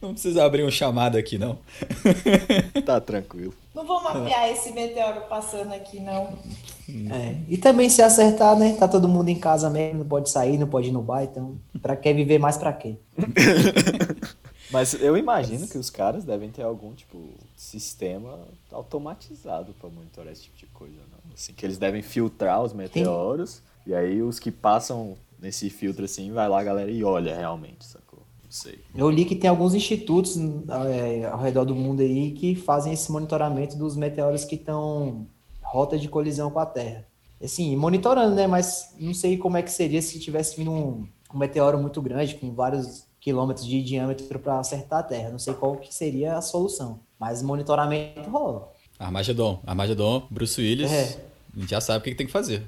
Não 0.01 0.13
precisa 0.13 0.45
abrir 0.45 0.63
um 0.63 0.71
chamado 0.71 1.17
aqui, 1.17 1.39
não. 1.39 1.59
Tá 2.85 3.01
tranquilo. 3.01 3.55
Não 3.75 3.87
vou 3.87 4.03
mapear 4.03 4.49
esse 4.51 4.73
meteoro 4.73 5.23
passando 5.29 5.73
aqui, 5.73 6.01
não. 6.01 6.39
É. 7.11 7.37
E 7.49 7.57
também 7.57 7.89
se 7.89 8.01
acertar, 8.01 8.57
né? 8.57 8.77
Tá 8.79 8.89
todo 8.89 9.09
mundo 9.09 9.29
em 9.29 9.39
casa 9.39 9.69
mesmo, 9.69 10.01
não 10.01 10.07
pode 10.07 10.31
sair, 10.31 10.57
não 10.57 10.67
pode 10.67 10.89
ir 10.89 10.93
no 10.93 11.03
bar, 11.03 11.23
então 11.25 11.57
pra 11.83 11.97
que 11.97 12.13
viver 12.15 12.39
mais 12.39 12.57
pra 12.57 12.73
quê? 12.73 12.97
Mas 14.71 14.95
eu 14.95 15.17
imagino 15.17 15.67
que 15.67 15.79
os 15.79 15.89
caras 15.89 16.25
devem 16.25 16.51
ter 16.51 16.63
algum, 16.63 16.95
tipo, 16.95 17.31
sistema 17.57 18.47
automatizado 18.71 19.73
para 19.75 19.89
monitorar 19.89 20.33
esse 20.33 20.43
tipo 20.43 20.57
de 20.57 20.67
coisa, 20.67 20.97
não? 21.11 21.33
Assim, 21.35 21.53
que 21.53 21.65
eles 21.65 21.79
devem 21.79 22.03
filtrar 22.03 22.63
os 22.63 22.73
meteoros 22.73 23.63
e 23.87 23.95
aí 23.95 24.23
os 24.23 24.39
que 24.39 24.51
passam 24.51 25.17
nesse 25.39 25.71
filtro 25.71 26.05
assim, 26.05 26.33
vai 26.33 26.49
lá 26.49 26.61
a 26.61 26.65
galera 26.65 26.91
e 26.91 27.03
olha 27.03 27.35
realmente, 27.35 27.85
sacou? 27.85 28.19
Não 28.45 28.51
sei. 28.51 28.79
Eu 28.95 29.09
li 29.09 29.25
que 29.25 29.37
tem 29.37 29.49
alguns 29.49 29.75
institutos 29.75 30.37
é, 30.37 31.25
ao 31.27 31.39
redor 31.39 31.65
do 31.65 31.75
mundo 31.75 32.03
aí 32.03 32.33
que 32.33 32.55
fazem 32.55 32.93
esse 32.93 33.11
monitoramento 33.11 33.77
dos 33.77 33.97
meteoros 33.97 34.45
que 34.45 34.57
estão 34.57 35.27
rota 35.63 35.99
de 35.99 36.09
colisão 36.09 36.51
com 36.51 36.59
a 36.59 36.67
Terra. 36.67 37.07
Assim, 37.43 37.77
monitorando, 37.77 38.35
né? 38.35 38.47
Mas 38.47 38.95
não 38.99 39.15
sei 39.15 39.39
como 39.39 39.57
é 39.57 39.63
que 39.63 39.71
seria 39.71 40.03
se 40.03 40.19
tivesse 40.19 40.57
vindo 40.57 40.73
um, 40.73 41.07
um 41.33 41.39
meteoro 41.39 41.79
muito 41.79 42.03
grande, 42.03 42.35
com 42.35 42.53
vários 42.53 43.08
quilômetros 43.29 43.67
de 43.67 43.83
diâmetro 43.83 44.39
para 44.39 44.59
acertar 44.59 45.01
a 45.01 45.03
Terra. 45.03 45.29
Não 45.29 45.39
sei 45.39 45.53
qual 45.53 45.77
que 45.77 45.95
seria 45.95 46.39
a 46.39 46.41
solução. 46.41 47.01
Mas 47.21 47.43
monitoramento 47.43 48.23
rola. 48.31 48.73
Armagedon. 48.99 49.61
Armagedon, 49.67 50.27
Bruce 50.31 50.59
Willis. 50.59 50.91
É. 50.91 51.21
Já 51.69 51.79
sabe 51.79 51.99
o 51.99 52.03
que, 52.03 52.11
que 52.13 52.17
tem 52.17 52.27
que 52.27 52.33
fazer. 52.33 52.63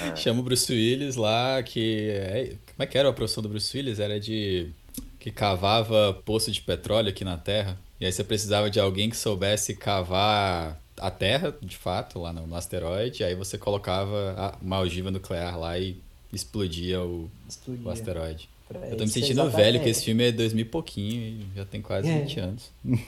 É. 0.00 0.16
Chama 0.16 0.40
o 0.40 0.42
Bruce 0.42 0.72
Willis 0.72 1.14
lá, 1.14 1.62
que. 1.62 2.08
É, 2.10 2.56
como 2.72 2.82
é 2.82 2.86
que 2.86 2.98
era 2.98 3.08
a 3.08 3.12
profissão 3.12 3.40
do 3.40 3.48
Bruce 3.48 3.76
Willis? 3.76 4.00
Era 4.00 4.18
de. 4.18 4.72
que 5.20 5.30
cavava 5.30 6.20
poço 6.24 6.50
de 6.50 6.60
petróleo 6.60 7.10
aqui 7.10 7.24
na 7.24 7.38
Terra. 7.38 7.78
E 8.00 8.06
aí 8.06 8.10
você 8.10 8.24
precisava 8.24 8.68
de 8.68 8.80
alguém 8.80 9.08
que 9.08 9.16
soubesse 9.16 9.76
cavar 9.76 10.80
a 10.98 11.10
Terra, 11.10 11.54
de 11.62 11.76
fato, 11.76 12.18
lá 12.18 12.32
no, 12.32 12.48
no 12.48 12.56
asteroide. 12.56 13.22
E 13.22 13.24
aí 13.24 13.36
você 13.36 13.56
colocava 13.56 14.58
uma 14.60 14.76
algiva 14.76 15.12
nuclear 15.12 15.56
lá 15.56 15.78
e 15.78 16.02
explodia 16.32 17.00
o, 17.00 17.30
explodia. 17.48 17.86
o 17.86 17.90
asteroide. 17.90 18.53
Pra 18.78 18.88
eu 18.88 18.96
tô 18.96 19.04
me 19.04 19.10
sentindo 19.10 19.48
velho, 19.50 19.80
que 19.80 19.88
esse 19.88 20.04
filme 20.04 20.28
é 20.28 20.32
2000 20.32 20.62
e 20.62 20.68
pouquinho 20.68 21.22
e 21.22 21.46
já 21.56 21.64
tem 21.64 21.80
quase 21.80 22.08
é. 22.08 22.20
20 22.20 22.40
anos. 22.40 22.72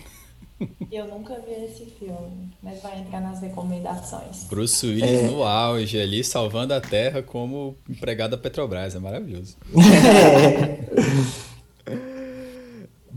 Eu 0.91 1.07
nunca 1.09 1.35
vi 1.41 1.53
esse 1.67 1.85
filme, 1.99 2.49
mas 2.63 2.81
vai 2.81 2.99
entrar 3.01 3.21
nas 3.21 3.43
recomendações. 3.43 4.45
Bruce 4.45 4.87
Willis 4.87 5.25
é. 5.25 5.27
no 5.27 5.43
auge 5.43 6.01
ali, 6.01 6.25
salvando 6.25 6.73
a 6.73 6.81
Terra 6.81 7.23
como 7.23 7.77
empregado 7.87 8.31
da 8.31 8.39
Petrobras, 8.39 8.95
é 8.95 8.99
maravilhoso. 8.99 9.57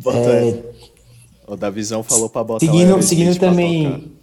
É. 0.05 0.63
O 1.45 1.57
Davizão 1.57 2.01
falou 2.03 2.29
pra 2.29 2.41
botar 2.41 2.65
seguindo, 2.65 2.95
o 2.95 3.03
seguindo 3.03 3.37
também. 3.37 4.17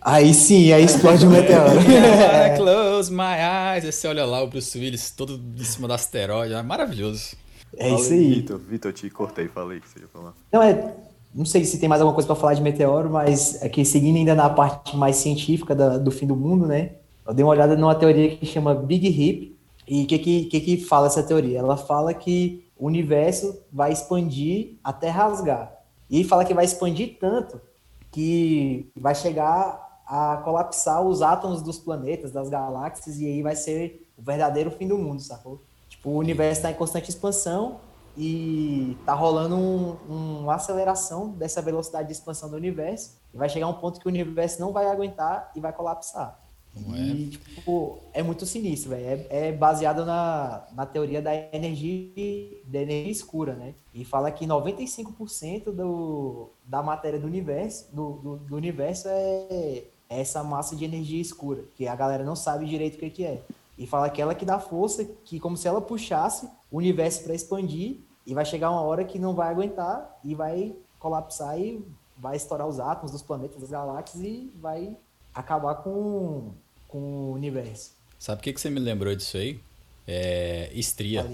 Aí 0.00 0.32
sim, 0.32 0.72
aí 0.72 0.84
explode 0.84 1.26
o 1.26 1.30
meteoro. 1.30 1.78
close 2.56 3.12
my 3.12 3.22
eyes. 3.22 3.84
Aí 3.84 3.92
você 3.92 4.08
olha 4.08 4.24
lá 4.24 4.42
o 4.42 4.46
Bruce 4.46 4.78
Willis 4.78 5.10
todo 5.10 5.40
em 5.58 5.64
cima 5.64 5.88
do 5.88 5.94
asteroide. 5.94 6.54
É 6.54 6.62
maravilhoso. 6.62 7.36
É 7.76 7.90
isso 7.94 8.12
aí. 8.12 8.34
Vitor, 8.34 8.58
Vitor, 8.58 8.92
te 8.92 9.08
cortei, 9.10 9.48
falei 9.48 9.80
que 9.80 9.88
você 9.88 10.00
ia 10.00 10.08
falar. 10.08 10.34
Não, 10.52 10.62
é, 10.62 10.94
não 11.34 11.44
sei 11.44 11.64
se 11.64 11.78
tem 11.78 11.88
mais 11.88 12.00
alguma 12.00 12.14
coisa 12.14 12.26
para 12.26 12.36
falar 12.36 12.54
de 12.54 12.62
meteoro, 12.62 13.10
mas 13.10 13.62
aqui 13.62 13.84
seguindo 13.84 14.16
ainda 14.16 14.34
na 14.34 14.50
parte 14.50 14.96
mais 14.96 15.16
científica 15.16 15.74
da, 15.74 15.98
do 15.98 16.10
fim 16.10 16.26
do 16.26 16.36
mundo, 16.36 16.66
né? 16.66 16.92
Eu 17.26 17.34
dei 17.34 17.44
uma 17.44 17.52
olhada 17.52 17.76
numa 17.76 17.94
teoria 17.94 18.36
que 18.36 18.44
chama 18.44 18.74
Big 18.74 19.06
Hip. 19.06 19.56
E 19.86 20.04
o 20.04 20.06
que, 20.06 20.18
que, 20.18 20.44
que, 20.44 20.60
que 20.60 20.76
fala 20.78 21.06
essa 21.06 21.22
teoria? 21.22 21.58
Ela 21.58 21.76
fala 21.76 22.14
que 22.14 22.64
o 22.76 22.86
universo 22.86 23.60
vai 23.72 23.92
expandir 23.92 24.76
até 24.82 25.08
rasgar. 25.08 25.72
E 26.08 26.24
fala 26.24 26.44
que 26.44 26.54
vai 26.54 26.64
expandir 26.64 27.16
tanto 27.20 27.60
que 28.10 28.90
vai 28.96 29.14
chegar 29.14 30.02
a 30.06 30.38
colapsar 30.38 31.02
os 31.02 31.22
átomos 31.22 31.62
dos 31.62 31.78
planetas, 31.78 32.32
das 32.32 32.48
galáxias, 32.48 33.18
e 33.18 33.26
aí 33.26 33.42
vai 33.42 33.54
ser 33.54 34.08
o 34.16 34.22
verdadeiro 34.22 34.70
fim 34.70 34.88
do 34.88 34.98
mundo, 34.98 35.20
sacou? 35.22 35.62
Tipo, 35.88 36.10
o 36.10 36.16
universo 36.16 36.58
está 36.58 36.70
em 36.70 36.74
constante 36.74 37.10
expansão 37.10 37.78
e 38.16 38.96
tá 39.06 39.14
rolando 39.14 39.56
um, 39.56 40.40
uma 40.40 40.56
aceleração 40.56 41.28
dessa 41.28 41.62
velocidade 41.62 42.08
de 42.08 42.12
expansão 42.12 42.50
do 42.50 42.56
universo 42.56 43.16
e 43.32 43.38
vai 43.38 43.48
chegar 43.48 43.68
um 43.68 43.74
ponto 43.74 44.00
que 44.00 44.06
o 44.06 44.10
universo 44.10 44.60
não 44.60 44.72
vai 44.72 44.86
aguentar 44.86 45.52
e 45.54 45.60
vai 45.60 45.72
colapsar. 45.72 46.38
Não 46.74 46.94
é? 46.94 47.00
E, 47.00 47.28
tipo, 47.28 47.98
é 48.12 48.22
muito 48.22 48.46
sinistro, 48.46 48.90
velho. 48.90 49.26
É, 49.28 49.48
é, 49.48 49.52
baseado 49.52 50.04
na, 50.04 50.66
na 50.72 50.86
teoria 50.86 51.20
da 51.20 51.34
energia, 51.52 52.60
da 52.64 52.80
energia 52.80 53.10
escura, 53.12 53.54
né? 53.54 53.74
E 53.92 54.04
fala 54.04 54.30
que 54.30 54.46
95% 54.46 55.72
do, 55.72 56.50
da 56.64 56.82
matéria 56.82 57.18
do 57.18 57.26
universo, 57.26 57.94
do, 57.94 58.12
do, 58.12 58.36
do 58.36 58.56
universo 58.56 59.08
é, 59.08 59.84
é 60.08 60.20
essa 60.20 60.42
massa 60.42 60.76
de 60.76 60.84
energia 60.84 61.20
escura, 61.20 61.64
que 61.74 61.86
a 61.86 61.94
galera 61.94 62.24
não 62.24 62.36
sabe 62.36 62.66
direito 62.66 62.96
o 62.96 62.98
que, 62.98 63.10
que 63.10 63.24
é. 63.24 63.42
E 63.76 63.86
fala 63.86 64.10
que 64.10 64.20
ela 64.20 64.34
que 64.34 64.44
dá 64.44 64.58
força, 64.58 65.04
que 65.24 65.40
como 65.40 65.56
se 65.56 65.66
ela 65.66 65.80
puxasse 65.80 66.48
o 66.70 66.78
universo 66.78 67.24
para 67.24 67.34
expandir, 67.34 67.98
e 68.26 68.34
vai 68.34 68.44
chegar 68.44 68.70
uma 68.70 68.82
hora 68.82 69.04
que 69.04 69.18
não 69.18 69.34
vai 69.34 69.48
aguentar 69.48 70.18
e 70.22 70.34
vai 70.34 70.76
colapsar 70.98 71.58
e 71.58 71.84
vai 72.16 72.36
estourar 72.36 72.68
os 72.68 72.78
átomos 72.78 73.10
dos 73.10 73.22
planetas, 73.22 73.58
das 73.60 73.70
galáxias 73.70 74.22
e 74.22 74.52
vai 74.60 74.96
acabar 75.34 75.76
com, 75.76 76.52
com 76.90 76.98
o 76.98 77.32
universo. 77.32 77.92
Sabe 78.18 78.40
o 78.40 78.42
que, 78.42 78.52
que 78.52 78.60
você 78.60 78.68
me 78.68 78.80
lembrou 78.80 79.14
disso 79.14 79.36
aí? 79.36 79.60
É 80.06 80.70
estria. 80.74 81.24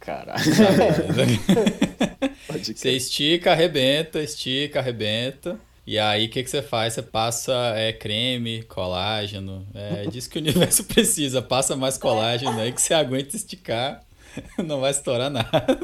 Caralho. 0.00 0.42
você 2.74 2.90
estica, 2.90 3.52
arrebenta, 3.52 4.20
estica, 4.20 4.80
arrebenta. 4.80 5.58
E 5.86 6.00
aí, 6.00 6.26
o 6.26 6.28
que, 6.28 6.42
que 6.42 6.50
você 6.50 6.60
faz? 6.60 6.94
Você 6.94 7.02
passa 7.02 7.52
é, 7.76 7.92
creme, 7.92 8.64
colágeno. 8.64 9.64
É 9.72 10.08
disso 10.08 10.28
que 10.28 10.38
o 10.38 10.42
universo 10.42 10.82
precisa. 10.84 11.40
Passa 11.40 11.76
mais 11.76 11.96
colágeno 11.96 12.58
aí 12.58 12.72
que 12.72 12.82
você 12.82 12.92
aguenta 12.92 13.36
esticar. 13.36 14.02
Não 14.58 14.80
vai 14.80 14.90
estourar 14.90 15.30
nada. 15.30 15.78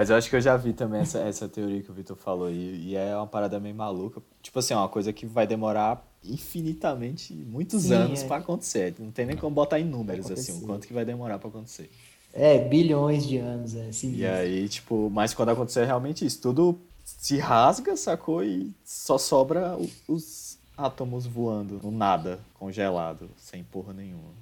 Mas 0.00 0.08
eu 0.08 0.16
acho 0.16 0.30
que 0.30 0.36
eu 0.36 0.40
já 0.40 0.56
vi 0.56 0.72
também 0.72 1.02
essa, 1.02 1.18
essa 1.18 1.46
teoria 1.46 1.82
que 1.82 1.90
o 1.90 1.92
Vitor 1.92 2.16
falou. 2.16 2.50
E, 2.50 2.88
e 2.88 2.96
é 2.96 3.14
uma 3.14 3.26
parada 3.26 3.60
meio 3.60 3.74
maluca. 3.74 4.22
Tipo 4.40 4.58
assim, 4.58 4.72
é 4.72 4.76
uma 4.78 4.88
coisa 4.88 5.12
que 5.12 5.26
vai 5.26 5.46
demorar 5.46 6.02
infinitamente 6.24 7.34
muitos 7.34 7.82
Sim, 7.82 7.92
anos 7.92 8.22
é. 8.22 8.26
para 8.26 8.38
acontecer. 8.38 8.94
Não 8.98 9.10
tem 9.10 9.26
nem 9.26 9.36
como 9.36 9.54
botar 9.54 9.78
em 9.78 9.84
números 9.84 10.30
assim, 10.30 10.56
o 10.56 10.62
quanto 10.62 10.86
que 10.86 10.94
vai 10.94 11.04
demorar 11.04 11.38
para 11.38 11.50
acontecer. 11.50 11.90
É, 12.32 12.66
bilhões 12.66 13.26
de 13.26 13.36
anos, 13.36 13.74
é 13.74 13.88
assim. 13.88 14.14
E 14.14 14.24
aí, 14.24 14.70
tipo, 14.70 15.10
mas 15.12 15.34
quando 15.34 15.50
acontecer 15.50 15.84
realmente 15.84 16.24
isso, 16.24 16.40
tudo 16.40 16.80
se 17.04 17.36
rasga, 17.36 17.94
sacou? 17.94 18.42
E 18.42 18.72
só 18.82 19.18
sobra 19.18 19.76
os 20.08 20.56
átomos 20.78 21.26
voando 21.26 21.78
no 21.82 21.90
nada, 21.90 22.40
congelado, 22.54 23.28
sem 23.36 23.62
porra 23.62 23.92
nenhuma. 23.92 24.32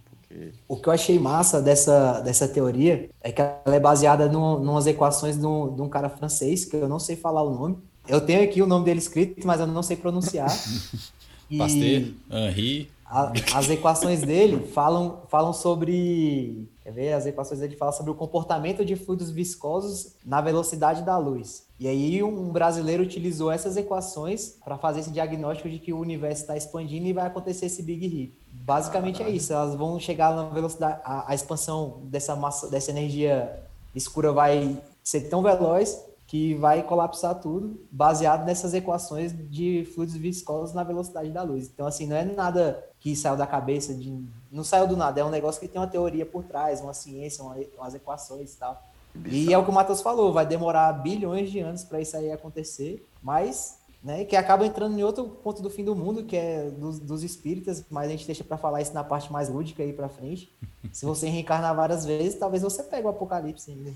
O 0.66 0.76
que 0.76 0.88
eu 0.88 0.92
achei 0.92 1.18
massa 1.18 1.62
dessa, 1.62 2.20
dessa 2.20 2.46
teoria 2.46 3.08
é 3.22 3.32
que 3.32 3.40
ela 3.40 3.74
é 3.74 3.80
baseada 3.80 4.28
no, 4.28 4.60
numas 4.60 4.86
equações 4.86 5.38
de 5.38 5.46
um, 5.46 5.74
de 5.74 5.80
um 5.80 5.88
cara 5.88 6.08
francês, 6.08 6.64
que 6.64 6.76
eu 6.76 6.88
não 6.88 6.98
sei 6.98 7.16
falar 7.16 7.42
o 7.42 7.54
nome. 7.54 7.78
Eu 8.06 8.20
tenho 8.20 8.42
aqui 8.42 8.60
o 8.60 8.66
nome 8.66 8.84
dele 8.84 8.98
escrito, 8.98 9.46
mas 9.46 9.60
eu 9.60 9.66
não 9.66 9.82
sei 9.82 9.96
pronunciar. 9.96 10.48
Pasteur, 11.56 12.12
Henri. 12.30 12.90
A, 13.10 13.32
as 13.54 13.70
equações 13.70 14.20
dele 14.20 14.66
falam, 14.66 15.22
falam 15.28 15.54
sobre. 15.54 16.68
Quer 16.82 16.92
ver? 16.92 17.12
As 17.14 17.24
equações 17.24 17.60
dele 17.60 17.74
falam 17.74 17.94
sobre 17.94 18.10
o 18.10 18.14
comportamento 18.14 18.84
de 18.84 18.96
fluidos 18.96 19.30
viscosos 19.30 20.14
na 20.26 20.42
velocidade 20.42 21.02
da 21.02 21.16
luz. 21.16 21.66
E 21.80 21.88
aí, 21.88 22.22
um 22.22 22.50
brasileiro 22.50 23.02
utilizou 23.02 23.50
essas 23.50 23.78
equações 23.78 24.56
para 24.62 24.76
fazer 24.76 25.00
esse 25.00 25.10
diagnóstico 25.10 25.70
de 25.70 25.78
que 25.78 25.92
o 25.92 25.98
universo 25.98 26.42
está 26.42 26.56
expandindo 26.56 27.06
e 27.06 27.14
vai 27.14 27.26
acontecer 27.26 27.66
esse 27.66 27.82
Big 27.82 28.06
Hit. 28.06 28.34
Basicamente 28.68 29.22
é 29.22 29.30
isso. 29.30 29.50
Elas 29.50 29.74
vão 29.74 29.98
chegar 29.98 30.36
na 30.36 30.42
velocidade. 30.42 31.00
A, 31.02 31.32
a 31.32 31.34
expansão 31.34 32.00
dessa 32.02 32.36
massa, 32.36 32.68
dessa 32.68 32.90
energia 32.90 33.64
escura 33.94 34.30
vai 34.30 34.76
ser 35.02 35.22
tão 35.22 35.42
veloz 35.42 36.04
que 36.26 36.52
vai 36.52 36.82
colapsar 36.82 37.34
tudo 37.36 37.80
baseado 37.90 38.44
nessas 38.44 38.74
equações 38.74 39.32
de 39.50 39.88
fluidos 39.94 40.14
viscosos 40.14 40.74
na 40.74 40.84
velocidade 40.84 41.30
da 41.30 41.42
luz. 41.42 41.70
Então, 41.72 41.86
assim, 41.86 42.06
não 42.06 42.14
é 42.14 42.26
nada 42.26 42.86
que 43.00 43.16
saiu 43.16 43.38
da 43.38 43.46
cabeça, 43.46 43.94
de, 43.94 44.22
não 44.52 44.62
saiu 44.62 44.86
do 44.86 44.98
nada, 44.98 45.18
é 45.18 45.24
um 45.24 45.30
negócio 45.30 45.58
que 45.58 45.66
tem 45.66 45.80
uma 45.80 45.86
teoria 45.86 46.26
por 46.26 46.44
trás, 46.44 46.82
uma 46.82 46.92
ciência, 46.92 47.42
uma, 47.42 47.56
umas 47.78 47.94
equações 47.94 48.52
e 48.52 48.58
tal. 48.58 48.82
E 49.24 49.50
é 49.50 49.56
o 49.56 49.64
que 49.64 49.70
o 49.70 49.72
Matheus 49.72 50.02
falou, 50.02 50.30
vai 50.30 50.44
demorar 50.44 50.92
bilhões 50.92 51.50
de 51.50 51.60
anos 51.60 51.84
para 51.84 52.02
isso 52.02 52.14
aí 52.14 52.30
acontecer, 52.30 53.08
mas 53.22 53.77
né, 54.02 54.24
que 54.24 54.36
acaba 54.36 54.64
entrando 54.64 54.98
em 54.98 55.02
outro 55.02 55.24
ponto 55.24 55.60
do 55.60 55.68
fim 55.68 55.84
do 55.84 55.94
mundo, 55.94 56.24
que 56.24 56.36
é 56.36 56.70
dos, 56.70 57.00
dos 57.00 57.22
espíritas, 57.22 57.84
mas 57.90 58.08
a 58.08 58.10
gente 58.10 58.26
deixa 58.26 58.44
para 58.44 58.56
falar 58.56 58.80
isso 58.80 58.94
na 58.94 59.02
parte 59.02 59.32
mais 59.32 59.48
lúdica 59.48 59.82
aí 59.82 59.92
para 59.92 60.08
frente. 60.08 60.52
Se 60.92 61.04
você 61.04 61.28
reencarnar 61.28 61.74
várias 61.74 62.04
vezes, 62.04 62.38
talvez 62.38 62.62
você 62.62 62.82
pegue 62.82 63.06
o 63.06 63.10
apocalipse 63.10 63.70
ainda. 63.70 63.90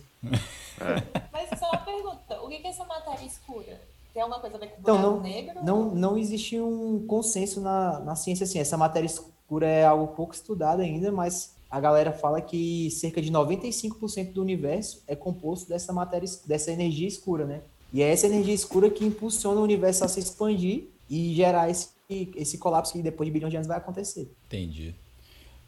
É. 0.80 1.28
Mas 1.32 1.58
só 1.58 1.68
uma 1.68 1.78
pergunta, 1.78 2.42
o 2.42 2.48
que 2.48 2.66
é 2.66 2.70
essa 2.70 2.84
matéria 2.84 3.24
escura? 3.24 3.80
Tem 4.12 4.22
alguma 4.22 4.40
coisa 4.40 4.56
a 4.56 4.60
ver 4.60 4.66
com 4.68 4.80
então, 4.80 4.98
não, 5.00 5.20
negro? 5.20 5.64
Não, 5.64 5.94
não 5.94 6.18
existe 6.18 6.60
um 6.60 7.06
consenso 7.06 7.60
na, 7.60 8.00
na 8.00 8.14
ciência 8.14 8.44
assim. 8.44 8.58
Essa 8.58 8.76
matéria 8.76 9.06
escura 9.06 9.66
é 9.66 9.86
algo 9.86 10.08
pouco 10.08 10.34
estudado 10.34 10.82
ainda, 10.82 11.10
mas 11.10 11.54
a 11.70 11.80
galera 11.80 12.12
fala 12.12 12.38
que 12.42 12.90
cerca 12.90 13.22
de 13.22 13.32
95% 13.32 14.32
do 14.32 14.42
universo 14.42 15.02
é 15.06 15.16
composto 15.16 15.70
dessa 15.70 15.90
matéria, 15.90 16.28
dessa 16.44 16.70
energia 16.70 17.08
escura, 17.08 17.46
né? 17.46 17.62
E 17.92 18.02
é 18.02 18.10
essa 18.10 18.26
energia 18.26 18.54
escura 18.54 18.90
que 18.90 19.04
impulsiona 19.04 19.60
o 19.60 19.64
universo 19.64 20.04
a 20.04 20.08
se 20.08 20.18
expandir 20.20 20.84
e 21.10 21.34
gerar 21.34 21.68
esse, 21.68 21.90
esse 22.08 22.56
colapso 22.56 22.92
que 22.92 23.02
depois 23.02 23.26
de 23.26 23.32
bilhões 23.32 23.50
de 23.50 23.56
anos 23.56 23.68
vai 23.68 23.76
acontecer. 23.76 24.30
Entendi. 24.46 24.94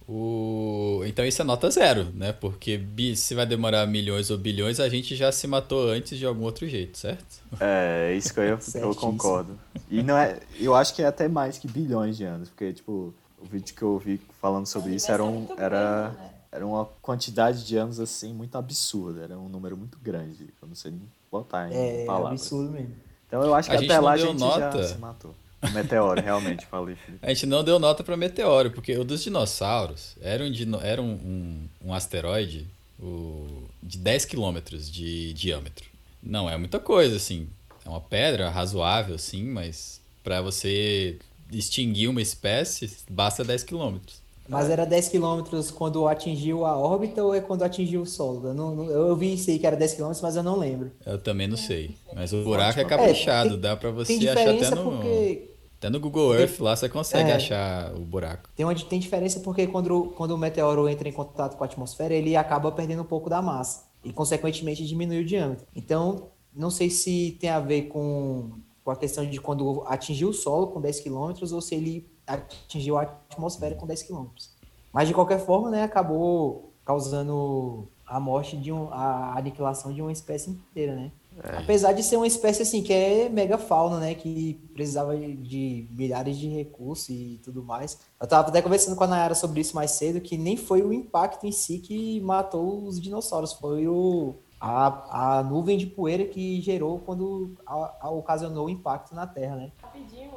O... 0.07 1.03
Então 1.07 1.25
isso 1.25 1.41
é 1.41 1.45
nota 1.45 1.71
zero, 1.71 2.11
né? 2.15 2.33
Porque 2.33 2.81
se 3.17 3.35
vai 3.35 3.47
demorar 3.47 3.87
milhões 3.87 4.31
ou 4.31 4.37
bilhões, 4.37 4.79
a 4.79 4.89
gente 4.89 5.17
já 5.17 5.33
se 5.33 5.47
matou 5.47 5.89
antes 5.89 6.19
de 6.19 6.27
algum 6.27 6.45
outro 6.45 6.69
jeito, 6.69 6.99
certo? 6.99 7.43
É, 7.59 8.11
é 8.13 8.17
isso 8.17 8.33
que 8.33 8.41
eu, 8.41 8.59
eu 8.81 8.95
concordo. 8.95 9.59
E 9.91 10.03
não 10.03 10.17
é, 10.17 10.39
eu 10.59 10.75
acho 10.75 10.95
que 10.95 11.03
é 11.03 11.07
até 11.07 11.27
mais 11.27 11.57
que 11.57 11.67
bilhões 11.67 12.17
de 12.17 12.25
anos, 12.25 12.51
porque, 12.51 12.73
tipo, 12.75 13.15
o 13.39 13.47
vídeo 13.47 13.75
que 13.75 13.83
eu 13.83 13.99
vi 13.99 14.21
falando 14.41 14.67
sobre 14.67 14.95
isso 14.95 15.11
era, 15.11 15.23
ser 15.23 15.29
um, 15.29 15.47
era, 15.57 16.11
né? 16.11 16.31
era 16.53 16.67
uma 16.67 16.85
quantidade 17.01 17.65
de 17.67 17.77
anos, 17.77 17.99
assim, 17.99 18.35
muito 18.35 18.57
absurda. 18.59 19.23
Era 19.23 19.39
um 19.39 19.49
número 19.49 19.77
muito 19.77 19.99
grande, 19.99 20.51
eu 20.61 20.69
não 20.69 20.75
sei 20.75 20.91
nem 20.91 21.03
botar 21.41 21.71
em 21.71 21.75
É 21.75 22.05
palavras. 22.05 22.41
absurdo 22.43 22.71
mesmo. 22.73 22.95
Então 23.27 23.43
eu 23.43 23.55
acho 23.55 23.69
que 23.71 23.77
A 23.77 23.79
até 23.81 23.97
não 23.97 24.05
lá 24.05 24.13
a 24.13 24.17
gente 24.17 24.39
nota. 24.39 24.83
já 24.83 24.89
se 24.89 24.99
matou. 24.99 25.35
O 25.63 25.71
meteoro, 25.71 26.21
realmente, 26.21 26.67
falei, 26.67 26.95
Felipe. 26.95 27.25
A 27.27 27.33
gente 27.33 27.47
não 27.47 27.65
deu 27.65 27.79
nota 27.79 28.05
para 28.05 28.17
meteoro, 28.17 28.71
porque 28.71 28.97
o 28.99 29.05
dos 29.05 29.23
dinossauros 29.23 30.15
era 30.21 30.45
um, 30.45 30.51
dino- 30.51 30.81
era 30.83 31.01
um, 31.01 31.13
um, 31.15 31.69
um 31.87 31.95
asteroide 31.95 32.67
o, 33.01 33.65
de 33.83 33.97
10 33.99 34.27
quilômetros 34.27 34.91
de 34.91 35.33
diâmetro. 35.33 35.87
Não 36.23 36.49
é 36.51 36.57
muita 36.59 36.79
coisa, 36.79 37.17
assim. 37.17 37.49
É 37.85 37.89
uma 37.89 38.01
pedra 38.01 38.51
razoável, 38.51 39.19
sim, 39.19 39.45
mas 39.45 40.01
para 40.23 40.41
você 40.43 41.19
extinguir 41.51 42.09
uma 42.09 42.21
espécie, 42.23 42.91
basta 43.11 43.43
10 43.45 43.65
quilômetros. 43.65 44.17
Mas 44.49 44.69
era 44.69 44.85
10 44.85 45.09
quilômetros 45.09 45.71
quando 45.71 46.07
atingiu 46.07 46.67
a 46.67 46.77
órbita 46.77 47.23
ou 47.25 47.35
é 47.35 47.41
quando 47.41 47.63
atingiu 47.63 48.03
o 48.03 48.07
solo? 48.07 48.49
Eu, 48.49 48.55
não, 48.55 48.85
eu 48.91 49.17
vi 49.17 49.35
isso 49.35 49.49
aí 49.51 49.59
que 49.59 49.67
era 49.67 49.75
10 49.77 49.95
quilômetros, 49.95 50.21
mas 50.23 50.37
eu 50.37 50.43
não 50.43 50.59
lembro. 50.59 50.91
Eu 51.07 51.19
também 51.19 51.47
não 51.49 51.57
sei. 51.57 51.97
Mas 52.15 52.33
o 52.33 52.43
buraco 52.45 52.79
é 52.79 52.83
É, 52.83 52.85
caprichado, 52.85 53.51
tem- 53.53 53.61
dá 53.61 53.77
para 53.77 53.91
Tem 54.05 54.21
você 54.21 54.29
achar 54.29 54.51
até 54.51 54.71
no, 54.75 54.83
porque 54.83 55.51
até 55.79 55.91
no 55.91 55.99
Google 55.99 56.35
Earth 56.35 56.61
lá 56.61 56.77
você 56.77 56.89
consegue 56.89 57.31
É. 57.31 57.35
achar 57.37 57.95
o 57.95 58.01
buraco. 58.01 58.51
tem, 58.55 58.67
uma, 58.67 58.75
tem 58.75 58.99
diferença 58.99 59.41
porque 59.41 59.67
quando, 59.67 60.13
quando 60.17 60.33
o 60.33 60.39
meteoro 60.39 60.89
entra 60.89 61.09
em 61.09 61.13
contato 61.13 61.57
com 61.57 61.65
a 61.65 61.67
atmosfera, 61.67 62.13
ele 62.13 62.37
acaba 62.37 62.71
perdendo 62.71 63.01
um 63.03 63.07
pouco 63.07 63.31
da 63.31 63.41
massa 63.41 63.85
e, 64.05 64.13
consequentemente, 64.13 64.87
diminui 64.87 65.21
o 65.21 65.25
diâmetro. 65.25 65.65
Então, 65.75 66.29
não 66.55 66.69
sei 66.71 66.91
se 66.91 67.37
tem 67.41 67.49
a 67.49 67.61
ver 67.61 67.83
com, 67.89 68.51
com 68.85 68.91
a 68.91 68.97
questão 68.97 69.25
de 69.25 69.41
quando 69.41 69.83
atingiu 69.87 70.29
o 70.29 70.35
solo 70.35 70.67
com 70.67 70.81
10 70.83 71.01
quilômetros 71.01 71.51
ou 71.53 71.63
se 71.63 71.75
ele 71.75 72.13
atingiu 72.27 72.97
a 72.99 73.03
atmosfera 73.03 73.75
com 73.75 73.87
10 73.87 74.03
quilômetros. 74.03 74.51
Mas, 74.93 75.09
de 75.09 75.15
qualquer 75.15 75.39
forma, 75.45 75.71
né, 75.71 75.83
acabou 75.83 76.73
causando 76.85 77.89
a 78.07 78.21
morte 78.21 78.57
de 78.57 78.71
um, 78.71 78.89
a 78.93 79.37
aniquilação 79.37 79.93
de 79.93 80.01
uma 80.03 80.13
espécie 80.13 80.51
inteira, 80.51 80.95
né? 80.95 81.11
Apesar 81.59 81.93
de 81.93 82.03
ser 82.03 82.17
uma 82.17 82.29
espécie 82.29 82.63
assim 82.63 82.81
que 82.81 82.93
é 82.93 83.29
mega 83.29 83.59
fauna, 83.59 83.99
né? 83.99 84.15
Que 84.15 84.55
precisava 84.73 85.17
de- 85.17 85.89
milhares 85.91 86.37
de 86.39 86.47
recursos 86.49 87.09
e 87.09 87.41
tudo 87.43 87.61
mais. 87.65 87.99
Eu 88.21 88.27
tava 88.29 88.49
até 88.49 88.63
conversando 88.63 88.95
com 88.95 89.03
a 89.03 89.07
Nayara 89.09 89.35
sobre 89.35 89.61
isso 89.61 89.75
mais 89.75 89.91
cedo, 89.93 90.21
que 90.21 90.37
nem 90.39 90.57
foi 90.57 90.83
o 90.83 90.93
impacto 90.93 91.45
em 91.45 91.51
si 91.51 91.79
que 91.79 92.21
matou 92.21 92.85
os 92.85 93.01
dinossauros, 93.01 93.53
foi 93.55 93.89
o, 93.89 94.35
a, 94.61 95.39
a 95.39 95.43
nuvem 95.43 95.77
de 95.77 95.87
poeira 95.87 96.25
que 96.25 96.61
gerou 96.61 97.01
quando 97.01 97.57
a- 97.67 97.95
a- 98.03 98.11
ocasionou 98.11 98.67
o 98.67 98.71
impacto 98.71 99.13
na 99.13 99.27
Terra, 99.27 99.57
né? 99.57 99.73
Rapidinho, 99.83 100.31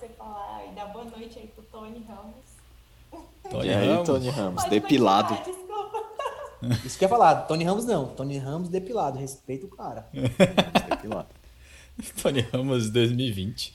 você 0.00 0.08
falar, 0.16 0.66
e 0.66 0.74
dar 0.74 0.86
boa 0.86 1.04
noite 1.04 1.38
aí 1.38 1.46
pro 1.48 1.62
Tony 1.64 2.02
Ramos. 2.08 2.34
Tony 3.50 3.66
e 3.68 3.70
aí, 3.74 3.88
Ramos. 3.88 4.06
Tony 4.08 4.30
Ramos, 4.30 4.62
Pode 4.62 4.70
depilado. 4.70 5.36
continuar, 5.36 5.58
Desculpa. 5.60 6.80
Isso 6.86 6.98
que 6.98 7.04
eu 7.04 7.06
ia 7.06 7.10
falar, 7.10 7.34
Tony 7.42 7.64
Ramos 7.64 7.84
não, 7.84 8.06
Tony 8.08 8.38
Ramos 8.38 8.68
depilado, 8.70 9.18
respeita 9.18 9.66
o 9.66 9.68
cara. 9.68 10.08
Depilado. 10.88 11.28
Tony 12.22 12.40
Ramos 12.40 12.88
2020. 12.88 13.74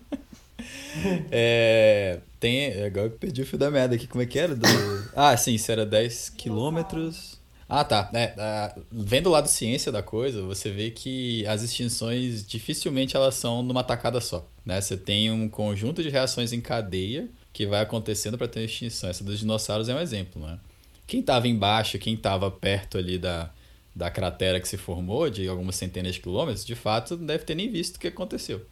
é, 1.30 2.20
tem, 2.40 2.82
agora 2.82 3.06
eu 3.06 3.10
perdi 3.10 3.42
o 3.42 3.46
fio 3.46 3.58
da 3.58 3.70
merda 3.70 3.94
aqui. 3.94 4.06
Como 4.06 4.22
é 4.22 4.26
que 4.26 4.38
era? 4.38 4.54
Do- 4.54 4.66
ah, 5.14 5.36
sim, 5.36 5.58
se 5.58 5.70
era 5.70 5.84
10 5.84 6.30
quilômetros. 6.30 7.38
Ah, 7.68 7.84
tá. 7.84 8.10
É, 8.14 8.74
vendo 8.90 9.26
o 9.26 9.30
lado 9.30 9.48
ciência 9.48 9.90
da 9.92 10.02
coisa, 10.02 10.42
você 10.42 10.70
vê 10.70 10.90
que 10.90 11.46
as 11.46 11.62
extinções 11.62 12.46
dificilmente 12.46 13.16
elas 13.16 13.34
são 13.34 13.62
numa 13.62 13.82
tacada 13.84 14.20
só. 14.20 14.46
Né? 14.64 14.80
Você 14.80 14.96
tem 14.96 15.30
um 15.30 15.48
conjunto 15.48 16.02
de 16.02 16.08
reações 16.08 16.52
em 16.52 16.60
cadeia 16.60 17.28
que 17.52 17.66
vai 17.66 17.82
acontecendo 17.82 18.38
para 18.38 18.48
ter 18.48 18.60
uma 18.60 18.66
extinção. 18.66 19.10
Essa 19.10 19.22
dos 19.22 19.38
dinossauros 19.38 19.88
é 19.88 19.94
um 19.94 20.00
exemplo, 20.00 20.42
né? 20.42 20.58
Quem 21.06 21.20
estava 21.20 21.46
embaixo, 21.46 21.98
quem 21.98 22.14
estava 22.14 22.50
perto 22.50 22.96
ali 22.96 23.18
da, 23.18 23.50
da 23.94 24.10
cratera 24.10 24.58
que 24.58 24.66
se 24.66 24.76
formou, 24.76 25.28
de 25.28 25.46
algumas 25.46 25.76
centenas 25.76 26.14
de 26.14 26.20
quilômetros, 26.20 26.64
de 26.64 26.74
fato 26.74 27.16
não 27.16 27.26
deve 27.26 27.44
ter 27.44 27.54
nem 27.54 27.70
visto 27.70 27.96
o 27.96 28.00
que 28.00 28.08
aconteceu. 28.08 28.64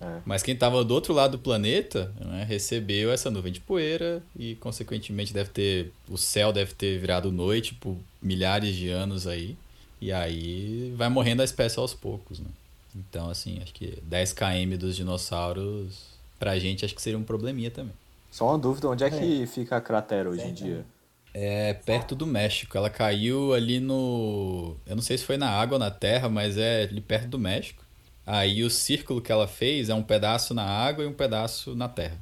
É. 0.00 0.20
Mas 0.24 0.42
quem 0.42 0.54
estava 0.54 0.82
do 0.82 0.94
outro 0.94 1.12
lado 1.12 1.32
do 1.32 1.38
planeta 1.38 2.10
né, 2.18 2.44
recebeu 2.48 3.12
essa 3.12 3.30
nuvem 3.30 3.52
de 3.52 3.60
poeira 3.60 4.22
e, 4.38 4.54
consequentemente, 4.54 5.34
deve 5.34 5.50
ter. 5.50 5.92
O 6.08 6.16
céu 6.16 6.52
deve 6.52 6.72
ter 6.74 6.98
virado 6.98 7.30
noite 7.30 7.74
por 7.74 7.96
milhares 8.22 8.74
de 8.74 8.88
anos 8.88 9.26
aí. 9.26 9.56
E 10.00 10.10
aí 10.10 10.94
vai 10.96 11.10
morrendo 11.10 11.42
a 11.42 11.44
espécie 11.44 11.78
aos 11.78 11.92
poucos, 11.92 12.40
né? 12.40 12.48
Então, 12.94 13.30
assim, 13.30 13.60
acho 13.62 13.72
que 13.72 13.98
10 14.02 14.32
km 14.32 14.76
dos 14.78 14.96
dinossauros, 14.96 16.06
pra 16.38 16.58
gente, 16.58 16.84
acho 16.84 16.94
que 16.94 17.02
seria 17.02 17.18
um 17.18 17.24
probleminha 17.24 17.70
também. 17.70 17.94
Só 18.30 18.48
uma 18.48 18.58
dúvida, 18.58 18.88
onde 18.88 19.04
é 19.04 19.10
que 19.10 19.46
fica 19.46 19.76
a 19.76 19.80
cratera 19.80 20.30
hoje 20.30 20.46
em 20.46 20.52
dia? 20.52 20.84
É 21.32 21.74
perto 21.74 22.14
do 22.14 22.26
México. 22.26 22.76
Ela 22.76 22.90
caiu 22.90 23.52
ali 23.52 23.78
no. 23.78 24.76
Eu 24.86 24.96
não 24.96 25.02
sei 25.02 25.16
se 25.16 25.24
foi 25.24 25.36
na 25.36 25.48
água 25.48 25.76
ou 25.76 25.78
na 25.78 25.90
terra, 25.90 26.28
mas 26.28 26.56
é 26.56 26.82
ali 26.82 27.00
perto 27.00 27.28
do 27.28 27.38
México. 27.38 27.84
Aí 28.26 28.62
o 28.64 28.70
círculo 28.70 29.20
que 29.20 29.30
ela 29.30 29.46
fez 29.46 29.88
é 29.88 29.94
um 29.94 30.02
pedaço 30.02 30.54
na 30.54 30.64
água 30.64 31.04
e 31.04 31.06
um 31.06 31.12
pedaço 31.12 31.74
na 31.74 31.88
terra. 31.88 32.18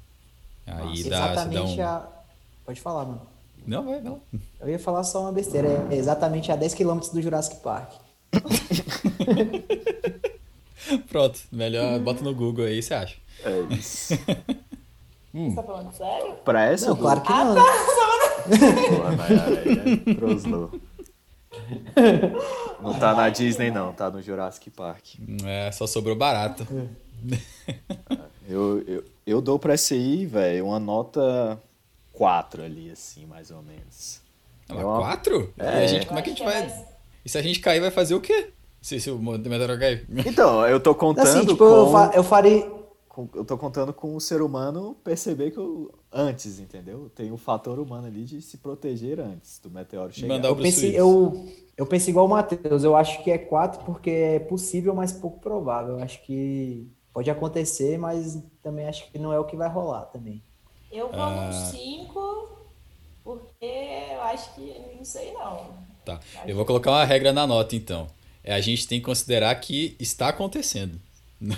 Aí 0.67 1.03
Nossa. 1.03 1.11
dá, 1.11 1.27
dá 1.27 1.33
Exatamente 1.33 1.81
um. 1.81 1.85
a. 1.85 2.09
Pode 2.65 2.81
falar, 2.81 3.05
mano. 3.07 3.23
Não, 3.67 3.85
vai, 3.85 4.01
vai 4.01 4.13
lá. 4.13 4.19
Eu 4.61 4.69
ia 4.69 4.79
falar 4.79 5.05
só 5.05 5.23
uma 5.23 5.33
besteira, 5.33 5.87
é 5.91 5.97
exatamente 5.97 6.51
a 6.53 6.57
10 6.57 6.75
km 6.75 6.99
do 7.13 7.21
Jurassic 7.21 7.57
Park. 7.57 7.93
Pronto, 11.09 11.41
melhor 11.53 11.99
bota 12.01 12.23
no 12.23 12.35
Google 12.35 12.67
aí, 12.67 12.83
você 12.83 12.95
acha. 12.95 13.17
É 13.45 13.61
isso. 13.75 14.15
Você 15.31 15.55
tá 15.55 15.63
falando 15.63 15.93
sério? 15.93 16.33
pra 16.45 16.65
essa 16.65 16.89
Não, 16.89 16.95
du- 16.97 17.03
claro 17.03 17.21
que 17.21 17.29
não, 17.31 17.55
né? 17.55 17.61
Pô, 18.97 19.03
a 19.07 19.13
Nayara 19.13 19.61
aí 19.61 20.07
é. 20.07 20.09
Não 22.83 22.99
tá 22.99 23.15
na 23.15 23.29
Disney, 23.29 23.71
não, 23.71 23.93
tá 23.93 24.11
no 24.11 24.23
Jurassic 24.23 24.71
Park. 24.71 25.17
É, 25.45 25.71
só 25.71 25.87
sobrou 25.87 26.17
barato. 26.17 26.67
Eu, 28.49 28.83
eu, 28.89 29.05
eu 29.27 29.43
dou 29.43 29.59
pra 29.59 29.75
esse 29.75 29.93
aí, 29.93 30.25
velho, 30.25 30.65
uma 30.69 30.81
nota 30.81 31.61
4 32.15 32.63
ali, 32.65 32.91
assim, 32.91 33.27
mais 33.27 33.51
ou 33.51 33.61
menos. 33.63 34.23
Não, 34.67 34.81
É 34.81 34.85
uma- 34.87 34.99
quatro? 35.01 35.53
E 35.59 35.63
É. 35.63 35.85
a 35.85 35.87
gente, 35.87 36.07
como 36.07 36.19
é 36.19 36.23
que 36.23 36.31
a 36.31 36.33
gente 36.33 36.43
vai. 36.45 36.63
é 36.63 36.87
E 37.27 37.29
se 37.29 37.37
a 37.37 37.43
gente 37.43 37.61
cair, 37.61 37.81
vai 37.81 37.91
fazer 37.91 38.15
o 38.15 38.21
quê? 38.23 38.49
Se, 38.81 39.01
se 39.01 39.11
o 39.11 39.19
meteoro 39.19 39.79
cair? 39.79 40.07
Então, 40.27 40.67
eu 40.67 40.79
tô 40.81 40.95
contando 40.95 41.27
Assim, 41.27 41.41
tipo, 41.47 41.57
com, 41.59 41.65
eu, 41.65 41.91
fa- 41.91 42.11
eu 42.15 42.25
com- 43.09 43.29
Eu 43.35 43.45
tô 43.45 43.59
contando 43.59 43.93
com 43.93 44.15
o 44.15 44.21
ser 44.21 44.41
humano 44.43 44.97
perceber 45.03 45.51
que 45.51 45.59
eu. 45.59 45.91
Antes, 46.13 46.59
entendeu? 46.59 47.11
Tem 47.15 47.31
um 47.31 47.37
fator 47.37 47.79
humano 47.79 48.07
ali 48.07 48.25
de 48.25 48.41
se 48.41 48.57
proteger 48.59 49.21
antes 49.21 49.59
do 49.59 49.69
meteoro 49.71 50.11
chegar. 50.13 50.35
Mandar 50.35 50.49
Eu 50.49 50.53
o 50.53 50.57
pensei, 50.57 50.99
eu, 50.99 51.47
eu 51.77 51.85
pensei 51.87 52.11
igual 52.13 52.25
o 52.25 52.29
Matheus, 52.31 52.83
eu 52.83 52.97
acho 52.97 53.23
que 53.23 53.31
é 53.31 53.37
4 53.37 53.85
porque 53.85 54.09
é 54.11 54.39
possível, 54.39 54.95
mas 54.95 55.13
pouco 55.13 55.39
provável. 55.39 55.99
Eu 55.99 56.03
acho 56.03 56.23
que 56.25 56.91
pode 57.13 57.31
acontecer, 57.31 57.99
mas 57.99 58.43
também 58.63 58.87
acho 58.89 59.11
que 59.11 59.19
não 59.19 59.33
é 59.33 59.39
o 59.39 59.45
que 59.45 59.55
vai 59.57 59.69
rolar 59.69 60.03
também. 60.07 60.43
Eu 60.91 61.11
vou 61.11 61.21
Ah. 61.21 61.47
nos 61.49 61.57
5, 61.73 62.49
porque 63.23 63.67
eu 64.15 64.23
acho 64.23 64.55
que. 64.55 64.75
Não 64.97 65.05
sei 65.05 65.33
não. 65.35 65.67
Tá. 66.07 66.21
Eu 66.47 66.57
vou 66.57 66.65
colocar 66.65 66.91
uma 66.91 67.05
regra 67.05 67.33
na 67.35 67.47
nota, 67.47 67.77
então. 67.77 68.07
É 68.49 68.55
a 68.55 68.63
gente 68.63 68.89
tem 68.89 68.99
que 68.99 69.05
considerar 69.05 69.55
que 69.57 69.95
está 70.01 70.29
acontecendo. 70.29 70.99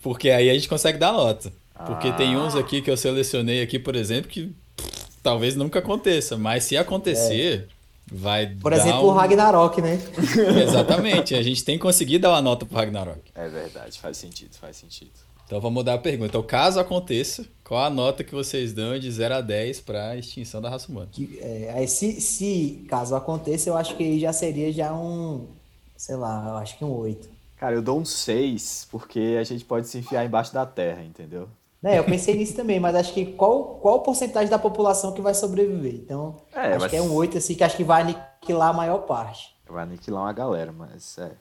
Porque 0.00 0.30
aí 0.30 0.48
a 0.48 0.54
gente 0.54 0.70
consegue 0.70 0.96
dar 0.96 1.12
nota. 1.12 1.52
Porque 1.84 2.10
tem 2.14 2.34
uns 2.34 2.56
aqui 2.56 2.80
que 2.80 2.90
eu 2.90 2.96
selecionei 2.96 3.60
aqui, 3.60 3.78
por 3.78 3.94
exemplo, 3.94 4.30
que 4.30 4.54
pff, 4.74 5.06
talvez 5.22 5.54
nunca 5.54 5.80
aconteça. 5.80 6.38
Mas 6.38 6.64
se 6.64 6.78
acontecer, 6.78 7.68
vai 8.10 8.46
Por 8.46 8.70
dar 8.70 8.78
exemplo, 8.78 9.02
um... 9.02 9.08
o 9.08 9.12
Ragnarok, 9.12 9.82
né? 9.82 10.00
Exatamente. 10.66 11.34
A 11.34 11.42
gente 11.42 11.62
tem 11.62 11.76
que 11.76 11.82
conseguir 11.82 12.18
dar 12.18 12.30
uma 12.30 12.40
nota 12.40 12.64
pro 12.64 12.78
Ragnarok. 12.78 13.20
É 13.34 13.46
verdade, 13.46 14.00
faz 14.00 14.16
sentido, 14.16 14.54
faz 14.58 14.78
sentido. 14.78 15.12
Então 15.44 15.60
vamos 15.60 15.74
mudar 15.74 15.92
a 15.92 15.98
pergunta. 15.98 16.28
Então, 16.28 16.42
caso 16.42 16.80
aconteça, 16.80 17.44
qual 17.74 17.86
a 17.86 17.90
nota 17.90 18.22
que 18.22 18.32
vocês 18.32 18.72
dão 18.72 18.96
de 18.96 19.10
0 19.10 19.34
a 19.34 19.40
10 19.40 19.80
para 19.80 20.10
a 20.10 20.16
extinção 20.16 20.60
da 20.62 20.70
raça 20.70 20.88
humana? 20.92 21.08
Que, 21.10 21.40
é, 21.42 21.72
aí 21.74 21.88
se, 21.88 22.20
se 22.20 22.84
caso 22.88 23.16
aconteça, 23.16 23.68
eu 23.68 23.76
acho 23.76 23.96
que 23.96 24.04
aí 24.04 24.20
já 24.20 24.32
seria 24.32 24.70
já 24.72 24.94
um, 24.94 25.48
sei 25.96 26.14
lá, 26.14 26.50
eu 26.50 26.56
acho 26.58 26.78
que 26.78 26.84
um 26.84 26.92
8. 26.96 27.28
Cara, 27.56 27.74
eu 27.74 27.82
dou 27.82 27.98
um 27.98 28.04
6, 28.04 28.86
porque 28.92 29.36
a 29.40 29.42
gente 29.42 29.64
pode 29.64 29.88
se 29.88 29.98
enfiar 29.98 30.24
embaixo 30.24 30.54
da 30.54 30.64
terra, 30.64 31.02
entendeu? 31.02 31.48
Né, 31.82 31.98
eu 31.98 32.04
pensei 32.04 32.36
nisso 32.36 32.54
também, 32.54 32.78
mas 32.78 32.94
acho 32.94 33.12
que 33.12 33.26
qual, 33.26 33.80
qual 33.82 34.00
porcentagem 34.02 34.48
da 34.48 34.58
população 34.58 35.12
que 35.12 35.20
vai 35.20 35.34
sobreviver? 35.34 35.94
Então, 35.94 36.36
É, 36.54 36.60
acho 36.60 36.78
mas- 36.80 36.90
que 36.92 36.96
é 36.96 37.02
um 37.02 37.12
8, 37.12 37.38
assim, 37.38 37.56
que 37.56 37.64
acho 37.64 37.76
que 37.76 37.82
vai 37.82 38.02
aniquilar 38.02 38.68
a 38.70 38.72
maior 38.72 38.98
parte. 38.98 39.52
Vai 39.68 39.82
aniquilar 39.82 40.22
uma 40.22 40.32
galera, 40.32 40.70
mas 40.70 41.18
é. 41.18 41.32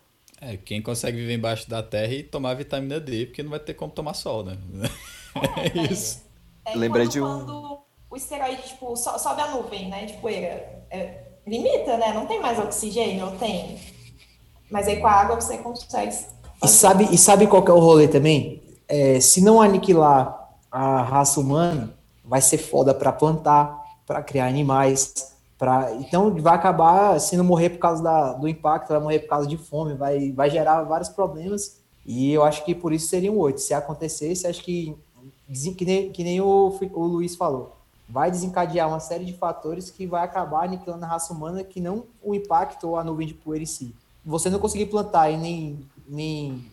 É, 0.42 0.58
quem 0.58 0.82
consegue 0.82 1.16
viver 1.16 1.36
embaixo 1.36 1.70
da 1.70 1.84
terra 1.84 2.12
e 2.12 2.24
tomar 2.24 2.56
vitamina 2.56 3.00
D, 3.00 3.28
porque 3.28 3.44
não 3.44 3.52
vai 3.52 3.60
ter 3.60 3.76
como 3.76 3.94
tomar 3.94 4.16
sol, 4.16 4.44
né? 4.44 4.58
É 5.58 5.92
isso. 5.92 6.22
É, 6.66 6.76
Lembrei 6.76 7.06
quando, 7.06 7.12
de 7.12 7.22
um- 7.22 7.46
quando 7.46 7.80
o 8.10 8.16
esteroide, 8.16 8.62
tipo, 8.64 8.96
so- 8.96 9.18
sobe 9.20 9.42
a 9.42 9.48
nuvem, 9.52 9.90
né, 9.90 10.06
de 10.06 10.14
poeira, 10.14 10.84
é, 10.90 11.24
limita, 11.46 11.98
né? 11.98 12.14
Não 12.14 12.26
tem 12.26 12.40
mais 12.42 12.58
oxigênio, 12.60 13.32
tem? 13.40 13.80
Mas 14.72 14.88
aí 14.88 15.00
com 15.00 15.08
a 15.08 15.12
água 15.12 15.40
você 15.40 15.58
consegue... 15.58 16.16
E 16.64 16.68
sabe, 16.68 17.08
e 17.12 17.18
sabe 17.18 17.48
qual 17.48 17.64
que 17.64 17.70
é 17.72 17.74
o 17.74 17.80
rolê 17.80 18.08
também? 18.08 18.64
É, 18.88 19.20
se 19.20 19.42
não 19.42 19.62
aniquilar 19.62 20.50
a 20.72 21.02
raça 21.02 21.40
humana, 21.40 21.94
vai 22.24 22.40
ser 22.42 22.58
foda 22.58 22.94
para 22.94 23.12
plantar, 23.12 23.78
para 24.08 24.22
criar 24.24 24.48
animais, 24.48 25.34
para 25.58 25.94
então 25.96 26.34
vai 26.42 26.56
acabar 26.56 27.20
se 27.20 27.36
não 27.36 27.44
morrer 27.44 27.72
por 27.72 27.80
causa 27.80 28.02
da, 28.02 28.34
do 28.34 28.48
impacto, 28.48 28.90
vai 28.90 29.00
morrer 29.00 29.20
por 29.20 29.30
causa 29.30 29.48
de 29.48 29.58
fome, 29.58 29.94
vai, 29.96 30.32
vai 30.32 30.50
gerar 30.50 30.84
vários 30.84 31.10
problemas. 31.10 31.82
E 32.06 32.32
eu 32.32 32.44
acho 32.44 32.64
que 32.66 32.74
por 32.76 32.92
isso 32.94 33.08
seria 33.08 33.32
um 33.32 33.38
8. 33.38 33.60
Se 33.62 33.74
acontecesse, 33.74 34.48
acho 34.48 34.62
que 34.64 34.96
que 35.76 35.86
nem, 35.86 36.12
que 36.12 36.24
nem 36.24 36.42
o, 36.42 36.78
o 36.94 37.06
Luiz 37.06 37.36
falou, 37.36 37.76
vai 38.08 38.30
desencadear 38.30 38.88
uma 38.88 39.00
série 39.00 39.26
de 39.26 39.34
fatores 39.34 39.90
que 39.90 40.06
vai 40.06 40.24
acabar 40.24 40.66
aniquilando 40.66 41.06
a 41.06 41.08
raça 41.08 41.34
humana, 41.34 41.64
que 41.64 41.82
não 41.82 42.06
o 42.22 42.36
impacto 42.36 42.88
ou 42.90 42.98
a 42.98 43.04
nuvem 43.04 43.28
de 43.28 43.34
poeira 43.34 43.64
em 43.64 43.68
si. 43.68 43.94
Você 44.26 44.50
não 44.50 44.60
conseguir 44.60 44.86
plantar 44.86 45.30
e 45.30 45.38
nem, 45.38 45.86
nem 46.08 46.72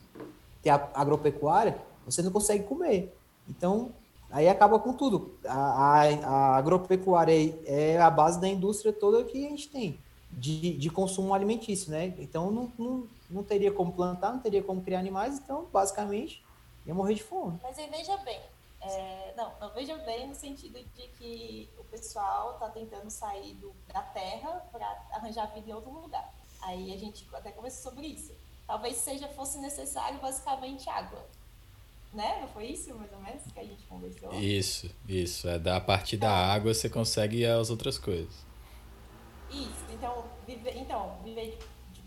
ter 0.62 0.70
agropecuária, 0.70 1.78
você 2.04 2.22
não 2.22 2.30
consegue 2.30 2.64
comer. 2.64 3.14
Então, 3.48 3.90
aí 4.30 4.48
acaba 4.48 4.78
com 4.78 4.92
tudo. 4.92 5.34
A, 5.44 5.54
a, 5.54 6.02
a 6.02 6.56
agropecuária 6.56 7.32
é 7.64 7.98
a 7.98 8.10
base 8.10 8.40
da 8.40 8.48
indústria 8.48 8.92
toda 8.92 9.24
que 9.24 9.44
a 9.44 9.48
gente 9.48 9.68
tem, 9.68 9.98
de, 10.30 10.76
de 10.76 10.90
consumo 10.90 11.34
alimentício, 11.34 11.90
né? 11.90 12.14
Então, 12.18 12.50
não, 12.50 12.72
não, 12.78 13.04
não 13.30 13.42
teria 13.42 13.72
como 13.72 13.92
plantar, 13.92 14.32
não 14.32 14.40
teria 14.40 14.62
como 14.62 14.82
criar 14.82 15.00
animais, 15.00 15.40
então, 15.42 15.66
basicamente, 15.72 16.44
ia 16.86 16.94
morrer 16.94 17.14
de 17.14 17.22
fome. 17.22 17.58
Mas 17.62 17.78
aí 17.78 17.88
veja 17.90 18.16
bem, 18.18 18.40
é, 18.80 19.34
não, 19.36 19.52
não 19.60 19.70
veja 19.74 19.96
bem 19.98 20.28
no 20.28 20.34
sentido 20.34 20.82
de 20.94 21.08
que 21.08 21.70
o 21.78 21.84
pessoal 21.84 22.54
está 22.54 22.68
tentando 22.70 23.10
sair 23.10 23.54
do, 23.54 23.74
da 23.92 24.02
terra 24.02 24.66
para 24.72 24.86
arranjar 25.12 25.52
vida 25.52 25.70
em 25.70 25.74
outro 25.74 25.90
lugar. 25.90 26.32
Aí 26.62 26.92
a 26.92 26.98
gente 26.98 27.28
até 27.34 27.52
conversou 27.52 27.90
sobre 27.90 28.06
isso. 28.06 28.34
Talvez 28.66 28.96
seja 28.96 29.28
fosse 29.28 29.58
necessário 29.58 30.18
basicamente 30.20 30.88
água, 30.88 31.26
né? 32.12 32.40
Não 32.40 32.48
foi 32.48 32.66
isso 32.66 32.94
mais 32.94 33.12
ou 33.12 33.20
menos 33.20 33.42
que 33.52 33.58
a 33.58 33.64
gente 33.64 33.82
conversou? 33.84 34.32
Isso, 34.34 34.90
isso. 35.08 35.48
É 35.48 35.58
da 35.58 35.76
a 35.76 35.80
partir 35.80 36.16
da 36.16 36.30
água 36.30 36.72
você 36.72 36.88
consegue 36.88 37.44
as 37.44 37.68
outras 37.68 37.98
coisas. 37.98 38.46
Isso. 39.50 39.84
Então 39.92 40.24
viver, 40.46 40.76
então 40.76 41.18
viver 41.24 41.58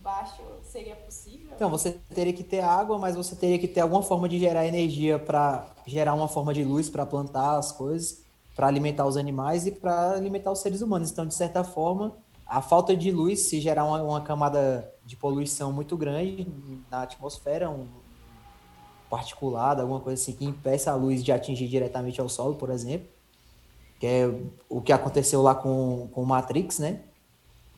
debaixo 0.03 0.41
seria 0.63 0.97
possível? 0.97 1.53
Então, 1.55 1.69
você 1.69 1.91
teria 2.13 2.33
que 2.33 2.43
ter 2.43 2.59
água, 2.59 2.99
mas 2.99 3.15
você 3.15 3.37
teria 3.37 3.57
que 3.57 3.69
ter 3.69 3.79
alguma 3.79 4.03
forma 4.03 4.27
de 4.27 4.37
gerar 4.37 4.67
energia 4.67 5.17
para 5.17 5.65
gerar 5.87 6.13
uma 6.13 6.27
forma 6.27 6.53
de 6.53 6.61
luz 6.61 6.89
para 6.89 7.05
plantar 7.05 7.57
as 7.57 7.71
coisas, 7.71 8.21
para 8.53 8.67
alimentar 8.67 9.05
os 9.07 9.15
animais 9.15 9.65
e 9.65 9.71
para 9.71 10.11
alimentar 10.11 10.51
os 10.51 10.59
seres 10.59 10.81
humanos. 10.81 11.09
Então, 11.09 11.25
de 11.25 11.33
certa 11.33 11.63
forma, 11.63 12.13
a 12.45 12.61
falta 12.61 12.97
de 12.97 13.11
luz, 13.11 13.47
se 13.47 13.61
gerar 13.61 13.85
uma, 13.85 14.03
uma 14.03 14.21
camada 14.21 14.93
de 15.05 15.15
poluição 15.15 15.71
muito 15.71 15.95
grande 15.95 16.45
na 16.91 17.03
atmosfera, 17.03 17.69
um 17.69 17.87
particulado, 19.09 19.81
alguma 19.81 20.01
coisa 20.01 20.21
assim 20.21 20.33
que 20.33 20.43
impeça 20.43 20.91
a 20.91 20.95
luz 20.95 21.23
de 21.23 21.31
atingir 21.31 21.69
diretamente 21.69 22.19
ao 22.19 22.27
solo, 22.27 22.55
por 22.55 22.69
exemplo, 22.69 23.07
que 23.99 24.07
é 24.07 24.29
o 24.67 24.81
que 24.81 24.91
aconteceu 24.91 25.41
lá 25.41 25.55
com, 25.55 26.09
com 26.11 26.23
o 26.23 26.25
Matrix, 26.25 26.79
né? 26.79 27.03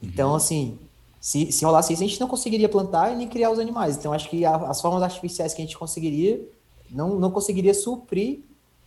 Então, 0.01 0.33
assim, 0.33 0.79
se, 1.25 1.51
se 1.51 1.65
rolasse 1.65 1.91
isso, 1.91 2.03
a 2.03 2.07
gente 2.07 2.19
não 2.19 2.27
conseguiria 2.27 2.69
plantar 2.69 3.11
e 3.11 3.15
nem 3.15 3.27
criar 3.27 3.49
os 3.49 3.57
animais. 3.57 3.97
Então, 3.97 4.13
acho 4.13 4.29
que 4.29 4.45
a- 4.45 4.57
as 4.69 4.79
formas 4.79 5.01
artificiais 5.01 5.55
que 5.55 5.61
a 5.63 5.65
gente 5.65 5.75
conseguiria 5.75 6.39
não, 6.91 7.19
não 7.19 7.31
conseguiria 7.31 7.73
suprir 7.73 8.41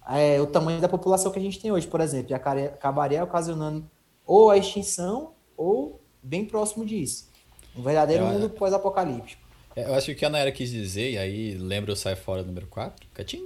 é, 0.09 0.41
o 0.41 0.47
tamanho 0.47 0.81
da 0.81 0.89
população 0.89 1.33
que 1.33 1.39
a 1.39 1.43
gente 1.43 1.59
tem 1.59 1.73
hoje, 1.73 1.89
por 1.89 2.01
exemplo. 2.01 2.31
E 2.31 2.35
acabaria 2.35 3.25
ocasionando 3.25 3.85
ou 4.25 4.51
a 4.51 4.57
extinção 4.57 5.33
ou 5.57 6.01
bem 6.23 6.45
próximo 6.45 6.87
disso. 6.87 7.29
Um 7.77 7.83
verdadeiro 7.83 8.25
É, 8.25 8.33
mundo 8.33 8.49
pós-apocalíptico. 8.51 9.43
É, 9.75 9.85
Eu 9.87 9.95
acho 9.95 10.07
que 10.07 10.13
o 10.13 10.17
que 10.17 10.25
a 10.25 10.31
Naira 10.31 10.53
quis 10.53 10.71
dizer, 10.71 11.11
e 11.15 11.19
aí 11.19 11.55
lembra 11.55 11.93
o 11.93 11.97
Sai 11.97 12.15
Fora 12.15 12.45
número 12.45 12.69
4, 12.69 13.05
Catim, 13.13 13.43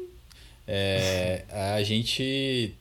é 0.69 1.45
a 1.79 1.83
gente 1.83 2.75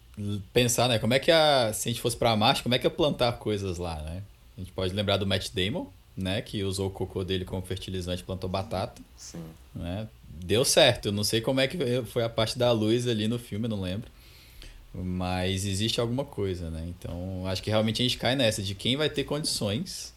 pensar, 0.52 0.90
né, 0.90 1.00
como 1.00 1.14
é 1.14 1.20
que 1.20 1.32
a, 1.32 1.72
se 1.74 1.88
a 1.88 1.92
gente 1.92 2.02
fosse 2.02 2.18
pra 2.18 2.36
Marte, 2.36 2.62
como 2.64 2.76
é 2.76 2.80
que 2.80 2.86
é 2.86 2.90
plantar 2.90 3.32
coisas 3.40 3.78
lá, 3.78 3.96
né? 4.02 4.22
A 4.58 4.60
gente 4.60 4.74
pode 4.74 4.94
lembrar 4.94 5.16
do 5.18 5.26
Matt 5.26 5.50
Damon, 5.54 5.86
né, 6.16 6.42
que 6.42 6.64
usou 6.64 6.88
o 6.88 6.92
cocô 6.92 7.24
dele 7.24 7.46
como 7.46 7.62
fertilizante, 7.62 8.24
plantou 8.24 8.50
batata, 8.50 9.02
Sim. 9.16 9.44
né? 9.74 10.08
Deu 10.44 10.66
certo, 10.66 11.08
eu 11.08 11.12
não 11.12 11.24
sei 11.24 11.42
como 11.42 11.60
é 11.60 11.68
que 11.68 11.78
foi 12.06 12.24
a 12.24 12.30
parte 12.30 12.58
da 12.58 12.72
luz 12.72 13.08
ali 13.08 13.28
no 13.28 13.38
filme, 13.38 13.66
eu 13.66 13.70
não 13.70 13.82
lembro. 13.82 14.10
Mas 14.94 15.66
existe 15.66 16.02
alguma 16.02 16.26
coisa, 16.26 16.70
né? 16.70 16.86
Então, 16.88 17.48
acho 17.48 17.64
que 17.64 17.70
realmente 17.70 18.02
a 18.02 18.06
gente 18.06 18.18
cai 18.18 18.36
nessa 18.36 18.62
de 18.62 18.76
quem 18.76 18.98
vai 18.98 19.10
ter 19.10 19.24
condições 19.24 20.14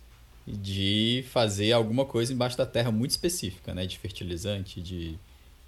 de 0.47 1.25
fazer 1.31 1.73
alguma 1.73 2.05
coisa 2.05 2.33
embaixo 2.33 2.57
da 2.57 2.67
terra 2.67 2.91
muito 2.91 3.13
específica, 3.13 3.73
né? 3.73 3.87
De 3.87 3.99
fertilizante, 3.99 4.81
de, 4.81 5.17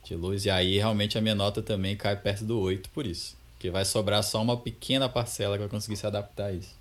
de 0.05 0.15
luz. 0.15 0.45
E 0.45 0.51
aí, 0.51 0.77
realmente, 0.77 1.17
a 1.17 1.21
minha 1.21 1.35
nota 1.35 1.62
também 1.62 1.97
cai 1.97 2.17
perto 2.17 2.45
do 2.45 2.59
8 2.59 2.91
por 2.91 3.07
isso. 3.07 3.37
Porque 3.55 3.71
vai 3.71 3.85
sobrar 3.85 4.23
só 4.25 4.43
uma 4.43 4.57
pequena 4.57 5.09
parcela 5.09 5.55
que 5.55 5.61
vai 5.61 5.69
conseguir 5.69 5.97
se 5.97 6.07
adaptar 6.07 6.47
a 6.47 6.53
isso. 6.53 6.75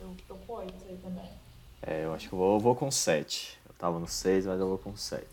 Eu 0.00 0.14
tô 0.26 0.34
com 0.34 0.54
oito 0.54 0.74
aí 0.88 0.96
também. 1.02 1.37
É, 1.88 2.04
eu 2.04 2.12
acho 2.12 2.28
que 2.28 2.34
eu 2.34 2.38
vou, 2.38 2.54
eu 2.56 2.60
vou 2.60 2.74
com 2.74 2.90
7. 2.90 3.58
Eu 3.66 3.74
tava 3.78 3.98
no 3.98 4.06
6, 4.06 4.44
mas 4.44 4.60
eu 4.60 4.68
vou 4.68 4.76
com 4.76 4.94
7. 4.94 5.24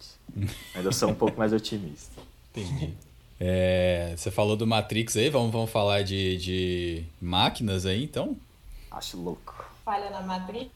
Ainda 0.74 0.92
sou 0.94 1.10
um 1.10 1.16
pouco 1.16 1.38
mais 1.38 1.52
otimista. 1.52 2.22
Entendi. 2.52 2.94
É, 3.38 4.14
você 4.16 4.32
falou 4.32 4.56
do 4.56 4.66
Matrix 4.66 5.18
aí, 5.18 5.30
vamos, 5.30 5.52
vamos 5.52 5.70
falar 5.70 6.04
de, 6.04 6.38
de 6.38 7.06
máquinas 7.22 7.86
aí, 7.86 8.02
então? 8.02 8.38
Acho 8.90 9.18
louco. 9.18 9.70
Falha 9.84 10.10
na 10.10 10.22
Matrix. 10.22 10.72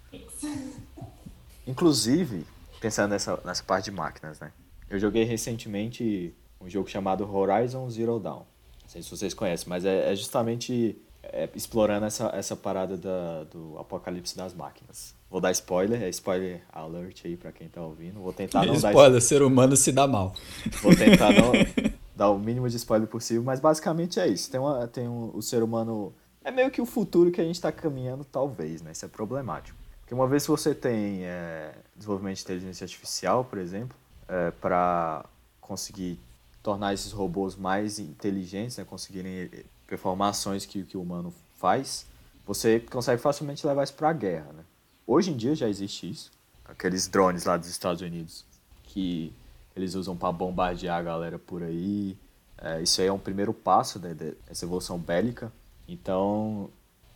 Inclusive, 1.66 2.46
pensando 2.82 3.12
nessa, 3.12 3.40
nessa 3.46 3.64
parte 3.64 3.86
de 3.86 3.92
máquinas, 3.92 4.38
né? 4.42 4.52
Eu 4.90 5.00
joguei 5.00 5.24
recentemente 5.24 6.34
um 6.60 6.70
jogo 6.70 6.90
chamado 6.90 7.24
Horizon 7.34 7.90
Zero 7.90 8.20
Dawn. 8.20 8.44
Não 8.82 8.90
sei 8.90 9.02
se 9.02 9.10
vocês 9.10 9.34
conhecem, 9.34 9.70
mas 9.70 9.86
é, 9.86 10.12
é 10.12 10.16
justamente 10.16 10.98
é, 11.24 11.50
explorando 11.56 12.06
essa, 12.06 12.30
essa 12.34 12.56
parada 12.56 12.98
da, 12.98 13.44
do 13.46 13.78
apocalipse 13.78 14.36
das 14.36 14.54
máquinas. 14.54 15.14
Vou 15.30 15.40
dar 15.40 15.52
spoiler, 15.52 16.02
é 16.02 16.10
spoiler 16.10 16.62
alert 16.72 17.22
aí 17.26 17.38
pra 17.38 17.52
quem 17.52 17.68
tá 17.68 17.82
ouvindo. 17.82 18.20
Vou 18.20 18.34
tentar 18.34 18.66
não 18.66 18.80
dar 18.80 18.90
Spoiler, 18.90 19.22
ser 19.22 19.42
humano 19.42 19.76
se 19.76 19.92
dá 19.92 20.08
mal. 20.08 20.34
Vou 20.82 20.96
tentar 20.96 21.32
não 21.34 21.52
dar 22.16 22.30
o 22.32 22.40
mínimo 22.40 22.68
de 22.68 22.78
spoiler 22.78 23.08
possível, 23.08 23.44
mas 23.44 23.60
basicamente 23.60 24.20
é 24.20 24.28
isso. 24.28 24.50
Tem, 24.50 24.60
uma, 24.60 24.88
tem 24.88 25.08
um, 25.08 25.32
o 25.34 25.42
ser 25.42 25.62
humano. 25.62 26.14
É 26.44 26.50
meio 26.50 26.72
que 26.72 26.82
o 26.82 26.86
futuro 26.86 27.32
que 27.32 27.40
a 27.40 27.44
gente 27.44 27.56
está 27.56 27.72
caminhando, 27.72 28.26
talvez, 28.26 28.82
né? 28.82 28.92
Isso 28.92 29.06
é 29.06 29.08
problemático. 29.08 29.78
Porque 30.02 30.16
uma 30.16 30.28
vez 30.28 30.44
que 30.44 30.50
você 30.50 30.74
tem 30.74 31.24
é, 31.24 31.74
desenvolvimento 31.96 32.38
de 32.38 32.44
inteligência 32.44 32.84
artificial, 32.84 33.46
por 33.46 33.60
exemplo, 33.60 33.96
é, 34.28 34.50
para 34.50 35.24
conseguir 35.62 36.20
tornar 36.64 36.96
esses 36.96 37.12
robôs 37.12 37.56
mais 37.56 38.00
inteligentes, 38.00 38.78
né? 38.78 38.84
conseguirem 38.84 39.50
performar 39.90 40.30
ações 40.30 40.66
que, 40.66 40.84
que 40.84 40.96
o 40.96 41.02
humano 41.02 41.34
faz, 41.58 42.06
você 42.46 42.80
consegue 42.80 43.20
facilmente 43.20 43.66
levar 43.66 43.84
isso 43.84 43.94
para 43.96 44.10
a 44.10 44.14
guerra, 44.14 44.54
né? 44.54 44.64
Hoje 45.06 45.32
em 45.32 45.36
dia 45.36 45.56
já 45.56 45.68
existe 45.68 46.08
isso. 46.08 46.32
Aqueles 46.64 47.08
drones 47.08 47.46
lá 47.46 47.58
dos 47.58 47.68
Estados 47.68 48.02
Unidos 48.02 48.46
que 48.84 49.34
eles 49.76 49.96
usam 49.96 50.16
para 50.16 50.32
bombardear 50.32 51.00
a 51.00 51.02
galera 51.02 51.40
por 51.40 51.64
aí. 51.64 52.16
É, 52.58 52.82
isso 52.82 53.02
aí 53.02 53.08
é 53.08 53.12
um 53.12 53.20
primeiro 53.20 53.54
passo 53.54 54.00
né, 54.00 54.14
dessa 54.14 54.66
evolução 54.66 55.00
bélica. 55.00 55.52
Então, 55.88 56.70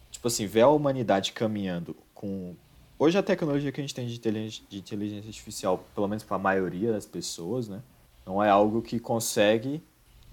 tipo 0.09 0.27
assim, 0.27 0.47
ver 0.47 0.62
a 0.62 0.69
humanidade 0.69 1.31
caminhando 1.33 1.95
com. 2.13 2.55
Hoje 2.97 3.17
a 3.17 3.23
tecnologia 3.23 3.71
que 3.71 3.81
a 3.81 3.83
gente 3.83 3.93
tem 3.93 4.07
de 4.07 4.15
inteligência, 4.15 4.63
de 4.67 4.79
inteligência 4.79 5.27
artificial, 5.27 5.83
pelo 5.93 6.07
menos 6.07 6.23
para 6.23 6.38
a 6.38 6.39
maioria 6.39 6.91
das 6.91 7.05
pessoas, 7.05 7.67
né, 7.67 7.81
não 8.25 8.41
é 8.41 8.49
algo 8.49 8.81
que 8.81 8.99
consegue, 8.99 9.83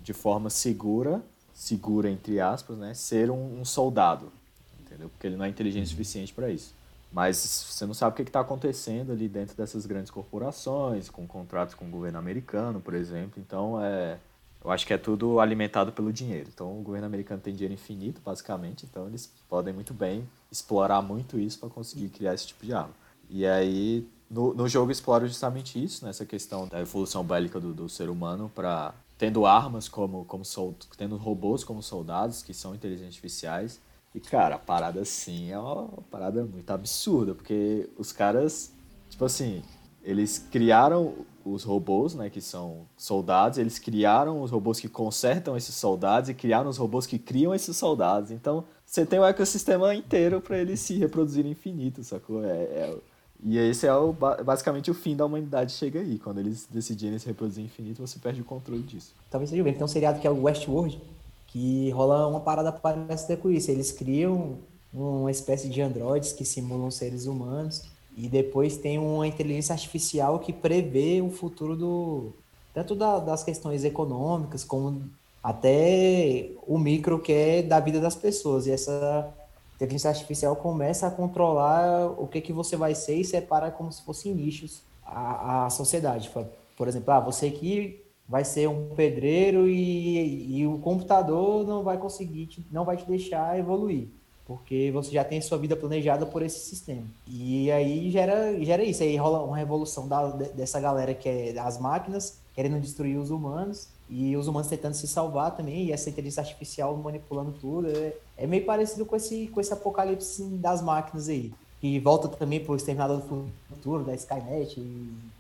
de 0.01 0.13
forma 0.13 0.49
segura, 0.49 1.23
segura 1.61 2.09
entre 2.09 2.41
aspas, 2.41 2.79
né, 2.79 2.95
ser 2.95 3.31
um, 3.31 3.61
um 3.61 3.67
soldado, 3.67 4.33
entendeu? 4.81 5.11
Porque 5.11 5.27
ele 5.27 5.37
não 5.37 5.45
é 5.45 5.49
inteligente 5.51 5.85
o 5.85 5.91
suficiente 5.91 6.33
para 6.33 6.49
isso. 6.49 6.75
Mas 7.13 7.37
você 7.37 7.85
não 7.85 7.93
sabe 7.93 8.15
o 8.15 8.17
que 8.17 8.23
está 8.23 8.41
acontecendo 8.41 9.13
ali 9.13 9.29
dentro 9.29 9.55
dessas 9.55 9.85
grandes 9.85 10.11
corporações, 10.11 11.11
com 11.11 11.27
contratos 11.27 11.75
com 11.75 11.85
o 11.85 11.91
governo 11.91 12.19
americano, 12.19 12.81
por 12.81 12.95
exemplo. 12.95 13.35
Então, 13.37 13.79
é, 13.79 14.17
eu 14.65 14.71
acho 14.71 14.87
que 14.87 14.95
é 14.95 14.97
tudo 14.97 15.39
alimentado 15.39 15.93
pelo 15.93 16.11
dinheiro. 16.11 16.49
Então, 16.51 16.81
o 16.81 16.83
governo 16.83 17.07
americano 17.07 17.43
tem 17.43 17.53
dinheiro 17.53 17.75
infinito, 17.75 18.23
basicamente. 18.25 18.87
Então, 18.91 19.07
eles 19.07 19.31
podem 19.47 19.75
muito 19.75 19.93
bem 19.93 20.27
explorar 20.51 21.03
muito 21.03 21.39
isso 21.39 21.59
para 21.59 21.69
conseguir 21.69 22.09
criar 22.09 22.33
esse 22.33 22.47
tipo 22.47 22.65
de 22.65 22.73
arma. 22.73 22.95
E 23.29 23.45
aí, 23.45 24.09
no, 24.31 24.55
no 24.55 24.67
jogo, 24.67 24.91
explora 24.91 25.29
justamente 25.29 25.83
isso, 25.83 26.07
nessa 26.07 26.25
questão 26.25 26.67
da 26.67 26.81
evolução 26.81 27.23
bélica 27.23 27.61
do, 27.61 27.75
do 27.75 27.87
ser 27.87 28.09
humano 28.09 28.51
para 28.55 28.95
tendo 29.21 29.45
armas 29.45 29.87
como, 29.87 30.25
como 30.25 30.47
sold, 30.47 30.79
tendo 30.97 31.15
robôs 31.19 31.63
como 31.63 31.83
soldados 31.83 32.43
que 32.43 32.55
são 32.55 32.75
inteligentes 32.75 33.17
artificiais 33.17 33.79
e, 34.15 34.19
cara, 34.19 34.55
a 34.55 34.59
parada 34.59 35.03
assim 35.03 35.51
é 35.51 35.59
uma 35.59 35.89
parada 36.11 36.43
muito 36.43 36.71
absurda, 36.71 37.35
porque 37.35 37.87
os 37.99 38.13
caras, 38.13 38.73
tipo 39.11 39.23
assim, 39.27 39.63
eles 40.03 40.39
criaram 40.51 41.15
os 41.45 41.65
robôs, 41.65 42.15
né, 42.15 42.31
que 42.31 42.41
são 42.41 42.87
soldados, 42.97 43.59
eles 43.59 43.79
criaram 43.79 44.41
os 44.41 44.51
robôs 44.51 44.81
que 44.81 44.89
consertam 44.89 45.55
esses 45.55 45.75
soldados 45.75 46.31
e 46.31 46.35
criaram 46.35 46.71
os 46.71 46.79
robôs 46.79 47.05
que 47.05 47.19
criam 47.19 47.55
esses 47.55 47.77
soldados. 47.77 48.31
Então, 48.31 48.65
você 48.87 49.05
tem 49.05 49.21
um 49.21 49.25
ecossistema 49.27 49.95
inteiro 49.95 50.41
para 50.41 50.57
eles 50.57 50.81
se 50.81 50.95
reproduzirem 50.95 51.53
infinito, 51.53 52.03
sacou? 52.03 52.43
É, 52.43 52.49
é, 52.49 52.99
e 53.43 53.59
esse 53.59 53.87
é 53.87 53.95
o, 53.95 54.13
basicamente 54.13 54.91
o 54.91 54.95
fim 54.95 55.17
da 55.17 55.25
humanidade 55.25 55.73
chega 55.73 56.01
aí. 56.01 56.19
Quando 56.19 56.39
eles 56.39 56.67
decidirem 56.71 57.19
se 57.19 57.27
reproduzir 57.27 57.65
infinito, 57.65 58.07
você 58.07 58.19
perde 58.19 58.41
o 58.41 58.45
controle 58.45 58.83
disso. 58.83 59.15
Talvez 59.31 59.51
seja 59.51 59.63
bem. 59.63 59.73
Tem 59.73 59.85
um 59.85 59.89
seriado 59.89 60.21
que 60.21 60.27
é 60.27 60.31
o 60.31 60.43
Westworld, 60.43 61.01
que 61.47 61.91
rola 61.91 62.27
uma 62.27 62.41
parada 62.41 62.71
parecida 62.71 63.37
com 63.37 63.51
isso. 63.51 63.71
Eles 63.71 63.93
criam 63.93 64.59
uma 64.93 65.31
espécie 65.31 65.69
de 65.69 65.81
androides 65.81 66.33
que 66.33 66.45
simulam 66.45 66.91
seres 66.91 67.27
humanos 67.27 67.83
e 68.17 68.29
depois 68.29 68.77
tem 68.77 68.99
uma 68.99 69.27
inteligência 69.27 69.73
artificial 69.73 70.39
que 70.39 70.53
prevê 70.53 71.23
o 71.23 71.31
futuro 71.31 71.77
do 71.77 72.33
tanto 72.75 72.95
da, 72.95 73.19
das 73.19 73.43
questões 73.43 73.85
econômicas 73.85 74.65
como 74.65 75.03
até 75.43 76.51
o 76.67 76.79
micro 76.79 77.19
que 77.19 77.33
é 77.33 77.63
da 77.63 77.81
vida 77.81 78.01
das 78.01 78.15
pessoas. 78.15 78.67
E 78.67 78.71
essa 78.71 79.33
inteligência 79.81 80.11
artificial 80.11 80.55
começa 80.57 81.07
a 81.07 81.11
controlar 81.11 82.11
o 82.21 82.27
que, 82.27 82.41
que 82.41 82.53
você 82.53 82.77
vai 82.77 82.95
ser 82.95 83.17
e 83.17 83.25
separa 83.25 83.71
como 83.71 83.91
se 83.91 84.03
fossem 84.03 84.35
nichos 84.35 84.83
a, 85.03 85.65
a 85.67 85.71
sociedade. 85.71 86.31
Por 86.77 86.87
exemplo, 86.87 87.13
ah, 87.13 87.21
você 87.21 87.47
aqui 87.47 88.05
vai 88.29 88.45
ser 88.45 88.69
um 88.69 88.95
pedreiro 88.95 89.67
e, 89.67 90.59
e 90.59 90.67
o 90.67 90.79
computador 90.79 91.67
não 91.67 91.83
vai 91.83 91.97
conseguir, 91.97 92.47
te, 92.47 92.67
não 92.71 92.85
vai 92.85 92.97
te 92.97 93.07
deixar 93.07 93.59
evoluir 93.59 94.09
porque 94.51 94.91
você 94.93 95.13
já 95.13 95.23
tem 95.23 95.41
sua 95.41 95.57
vida 95.57 95.77
planejada 95.77 96.27
por 96.27 96.43
esse 96.43 96.59
sistema. 96.59 97.05
E 97.25 97.71
aí 97.71 98.11
gera, 98.11 98.59
gera 98.65 98.83
isso, 98.83 99.01
aí 99.01 99.17
rola 99.17 99.45
uma 99.45 99.57
revolução 99.57 100.09
da, 100.09 100.27
dessa 100.31 100.81
galera 100.81 101.15
que 101.15 101.29
é 101.29 101.53
das 101.53 101.79
máquinas, 101.79 102.41
querendo 102.53 102.81
destruir 102.81 103.17
os 103.17 103.31
humanos, 103.31 103.89
e 104.09 104.37
os 104.37 104.49
humanos 104.49 104.69
tentando 104.69 104.95
se 104.95 105.07
salvar 105.07 105.57
também, 105.57 105.85
e 105.85 105.93
essa 105.93 106.11
inteligência 106.11 106.41
artificial 106.41 106.97
manipulando 106.97 107.53
tudo. 107.53 107.89
É, 107.97 108.13
é 108.41 108.47
meio 108.47 108.65
parecido 108.65 109.05
com 109.05 109.15
esse, 109.15 109.49
com 109.49 109.61
esse 109.61 109.73
apocalipse 109.73 110.43
das 110.45 110.81
máquinas 110.81 111.29
aí. 111.29 111.53
E 111.83 111.99
volta 112.01 112.27
também 112.29 112.59
pro 112.59 112.75
Exterminador 112.75 113.19
do 113.19 113.47
Futuro, 113.69 114.03
da 114.05 114.15
Skynet, 114.15 114.81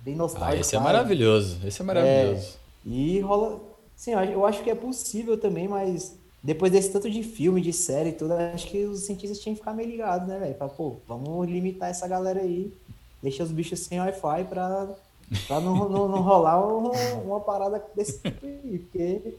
bem 0.04 0.14
nostálgico. 0.14 0.56
Ah, 0.56 0.60
esse 0.60 0.76
é 0.76 0.78
maravilhoso, 0.78 1.58
esse 1.66 1.80
é 1.80 1.84
maravilhoso. 1.84 2.58
É, 2.86 2.88
e 2.88 3.20
rola... 3.20 3.58
Sim, 3.96 4.12
eu 4.12 4.46
acho 4.46 4.62
que 4.62 4.70
é 4.70 4.74
possível 4.74 5.38
também, 5.38 5.68
mas 5.68 6.14
depois 6.42 6.72
desse 6.72 6.90
tanto 6.90 7.10
de 7.10 7.22
filme, 7.22 7.60
de 7.60 7.72
série 7.72 8.10
e 8.10 8.12
tudo, 8.12 8.32
acho 8.32 8.66
que 8.66 8.84
os 8.84 9.00
cientistas 9.00 9.38
tinham 9.40 9.54
que 9.54 9.60
ficar 9.60 9.74
meio 9.74 9.90
ligados, 9.90 10.26
né, 10.26 10.38
velho? 10.38 10.54
Falar, 10.54 10.70
pô, 10.70 10.96
vamos 11.06 11.46
limitar 11.46 11.90
essa 11.90 12.08
galera 12.08 12.40
aí, 12.40 12.72
deixa 13.22 13.42
os 13.42 13.50
bichos 13.50 13.80
sem 13.80 14.00
Wi-Fi 14.00 14.44
pra, 14.44 14.88
pra 15.46 15.60
não, 15.60 15.86
não, 15.86 16.08
não 16.08 16.22
rolar 16.22 16.66
uma, 16.66 16.92
uma 17.22 17.40
parada 17.40 17.84
desse 17.94 18.18
tipo 18.18 18.46
aí, 18.46 18.78
porque... 18.78 19.34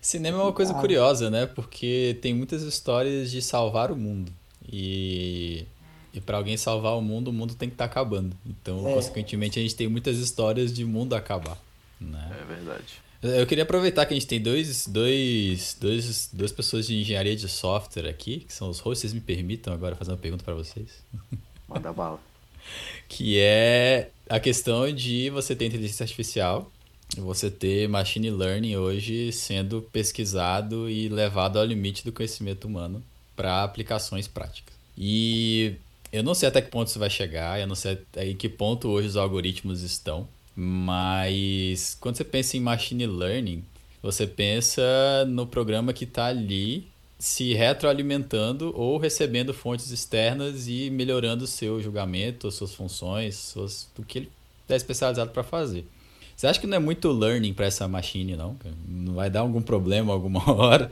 Cinema 0.00 0.38
é 0.38 0.42
uma 0.42 0.52
coisa 0.52 0.74
curiosa, 0.74 1.30
né? 1.30 1.46
Porque 1.46 2.18
tem 2.20 2.34
muitas 2.34 2.62
histórias 2.62 3.30
de 3.30 3.40
salvar 3.40 3.90
o 3.90 3.96
mundo. 3.96 4.32
E, 4.70 5.64
e 6.12 6.20
para 6.20 6.36
alguém 6.36 6.56
salvar 6.56 6.96
o 6.96 7.02
mundo, 7.02 7.28
o 7.28 7.32
mundo 7.32 7.54
tem 7.54 7.68
que 7.68 7.74
estar 7.74 7.86
tá 7.86 7.90
acabando. 7.90 8.36
Então, 8.46 8.88
é. 8.88 8.94
consequentemente, 8.94 9.58
a 9.58 9.62
gente 9.62 9.74
tem 9.74 9.88
muitas 9.88 10.18
histórias 10.18 10.72
de 10.72 10.84
mundo 10.84 11.14
acabar. 11.14 11.58
Né? 12.00 12.36
É 12.40 12.44
verdade. 12.44 13.02
Eu 13.22 13.46
queria 13.46 13.62
aproveitar 13.62 14.04
que 14.04 14.12
a 14.12 14.16
gente 14.16 14.26
tem 14.26 14.40
dois, 14.40 14.88
dois, 14.88 15.76
dois, 15.80 16.28
duas 16.32 16.50
pessoas 16.50 16.88
de 16.88 17.00
engenharia 17.00 17.36
de 17.36 17.48
software 17.48 18.08
aqui, 18.08 18.40
que 18.40 18.52
são 18.52 18.68
os 18.68 18.80
hosts. 18.80 19.02
Vocês 19.02 19.12
me 19.12 19.20
permitam 19.20 19.72
agora 19.72 19.94
fazer 19.94 20.10
uma 20.10 20.16
pergunta 20.16 20.42
para 20.42 20.54
vocês? 20.54 20.88
Manda 21.68 21.92
bala. 21.92 22.18
que 23.08 23.38
é 23.38 24.10
a 24.28 24.40
questão 24.40 24.92
de 24.92 25.30
você 25.30 25.54
ter 25.54 25.66
inteligência 25.66 26.02
artificial, 26.02 26.70
você 27.16 27.50
ter 27.50 27.88
machine 27.88 28.30
learning 28.30 28.76
hoje 28.76 29.32
sendo 29.32 29.82
pesquisado 29.92 30.88
e 30.88 31.08
levado 31.08 31.58
ao 31.58 31.64
limite 31.64 32.04
do 32.04 32.12
conhecimento 32.12 32.66
humano 32.66 33.02
para 33.36 33.62
aplicações 33.62 34.26
práticas. 34.26 34.74
E 34.96 35.74
eu 36.12 36.22
não 36.22 36.34
sei 36.34 36.48
até 36.48 36.60
que 36.60 36.70
ponto 36.70 36.88
isso 36.88 36.98
vai 36.98 37.10
chegar, 37.10 37.60
eu 37.60 37.66
não 37.66 37.74
sei 37.74 37.98
em 38.16 38.36
que 38.36 38.48
ponto 38.48 38.88
hoje 38.88 39.08
os 39.08 39.16
algoritmos 39.16 39.82
estão. 39.82 40.28
Mas 40.54 41.96
quando 42.00 42.16
você 42.16 42.24
pensa 42.24 42.56
em 42.56 42.60
machine 42.60 43.06
learning, 43.06 43.64
você 44.02 44.26
pensa 44.26 44.82
no 45.26 45.46
programa 45.46 45.92
que 45.92 46.04
está 46.04 46.26
ali 46.26 46.86
se 47.18 47.54
retroalimentando 47.54 48.72
ou 48.76 48.98
recebendo 48.98 49.54
fontes 49.54 49.90
externas 49.90 50.66
e 50.66 50.90
melhorando 50.90 51.46
seu 51.46 51.80
julgamento, 51.80 52.50
suas 52.50 52.74
funções, 52.74 53.36
suas, 53.36 53.88
o 53.96 54.02
que 54.02 54.18
ele 54.18 54.32
é 54.68 54.74
especializado 54.74 55.30
para 55.30 55.44
fazer. 55.44 55.86
Você 56.42 56.48
acha 56.48 56.60
que 56.60 56.66
não 56.66 56.76
é 56.76 56.80
muito 56.80 57.08
learning 57.12 57.54
para 57.54 57.66
essa 57.66 57.86
machine, 57.86 58.34
não? 58.34 58.56
Não 58.84 59.14
vai 59.14 59.30
dar 59.30 59.42
algum 59.42 59.62
problema 59.62 60.12
alguma 60.12 60.42
hora? 60.50 60.90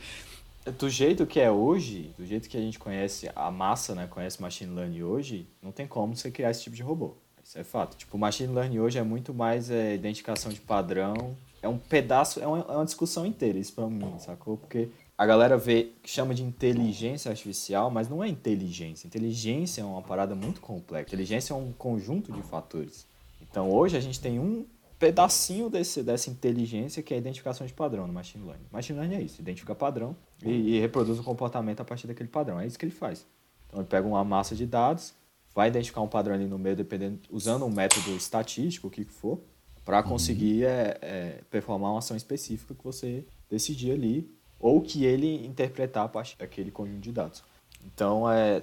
Do 0.78 0.88
jeito 0.88 1.26
que 1.26 1.40
é 1.40 1.50
hoje, 1.50 2.14
do 2.16 2.24
jeito 2.24 2.48
que 2.48 2.56
a 2.56 2.60
gente 2.60 2.78
conhece 2.78 3.28
a 3.34 3.50
massa, 3.50 3.92
né, 3.92 4.06
conhece 4.08 4.40
machine 4.40 4.72
learning 4.72 5.02
hoje, 5.02 5.48
não 5.60 5.72
tem 5.72 5.88
como 5.88 6.14
você 6.14 6.30
criar 6.30 6.52
esse 6.52 6.62
tipo 6.62 6.76
de 6.76 6.84
robô. 6.84 7.16
Isso 7.42 7.58
é 7.58 7.64
fato. 7.64 7.96
Tipo, 7.96 8.16
machine 8.16 8.54
learning 8.54 8.78
hoje 8.78 8.98
é 9.00 9.02
muito 9.02 9.34
mais 9.34 9.72
é, 9.72 9.92
identificação 9.92 10.52
de 10.52 10.60
padrão. 10.60 11.36
É 11.60 11.66
um 11.66 11.78
pedaço, 11.78 12.38
é 12.38 12.46
uma, 12.46 12.58
é 12.60 12.76
uma 12.76 12.84
discussão 12.84 13.26
inteira 13.26 13.58
isso 13.58 13.72
pra 13.72 13.88
mim, 13.88 14.20
sacou? 14.20 14.56
Porque 14.56 14.88
a 15.18 15.26
galera 15.26 15.56
vê, 15.56 15.90
chama 16.04 16.32
de 16.32 16.44
inteligência 16.44 17.28
artificial, 17.28 17.90
mas 17.90 18.08
não 18.08 18.22
é 18.22 18.28
inteligência. 18.28 19.08
Inteligência 19.08 19.82
é 19.82 19.84
uma 19.84 20.00
parada 20.00 20.32
muito 20.36 20.60
complexa. 20.60 21.08
Inteligência 21.08 21.54
é 21.54 21.56
um 21.56 21.72
conjunto 21.72 22.30
de 22.30 22.40
fatores. 22.40 23.04
Então 23.42 23.68
hoje 23.68 23.96
a 23.96 24.00
gente 24.00 24.20
tem 24.20 24.38
um 24.38 24.64
pedacinho 25.00 25.70
desse, 25.70 26.02
dessa 26.02 26.28
inteligência 26.28 27.02
que 27.02 27.14
é 27.14 27.16
a 27.16 27.18
identificação 27.18 27.66
de 27.66 27.72
padrão 27.72 28.06
no 28.06 28.12
machine 28.12 28.44
learning. 28.44 28.66
Machine 28.70 28.98
learning 28.98 29.16
é 29.16 29.22
isso, 29.22 29.40
identifica 29.40 29.74
padrão 29.74 30.14
e, 30.44 30.76
e 30.76 30.80
reproduz 30.80 31.18
o 31.18 31.22
comportamento 31.24 31.80
a 31.80 31.84
partir 31.84 32.06
daquele 32.06 32.28
padrão. 32.28 32.60
É 32.60 32.66
isso 32.66 32.78
que 32.78 32.84
ele 32.84 32.92
faz. 32.92 33.26
Então 33.66 33.80
ele 33.80 33.88
pega 33.88 34.06
uma 34.06 34.22
massa 34.22 34.54
de 34.54 34.66
dados, 34.66 35.14
vai 35.54 35.68
identificar 35.68 36.02
um 36.02 36.06
padrão 36.06 36.34
ali 36.34 36.46
no 36.46 36.58
meio, 36.58 36.76
dependendo, 36.76 37.18
usando 37.30 37.64
um 37.64 37.70
método 37.70 38.10
estatístico, 38.10 38.88
o 38.88 38.90
que 38.90 39.04
for, 39.04 39.40
para 39.86 40.02
uhum. 40.02 40.10
conseguir 40.10 40.64
uhum. 40.64 40.70
é, 40.70 40.98
é, 41.00 41.40
performar 41.50 41.92
uma 41.92 42.00
ação 42.00 42.14
específica 42.14 42.74
que 42.74 42.84
você 42.84 43.24
decidir 43.48 43.92
ali, 43.92 44.30
ou 44.58 44.82
que 44.82 45.06
ele 45.06 45.46
interpretar 45.46 46.04
a 46.04 46.08
partir 46.08 46.36
daquele 46.36 46.70
conjunto 46.70 47.00
de 47.00 47.10
dados. 47.10 47.42
Então, 47.86 48.30
é, 48.30 48.62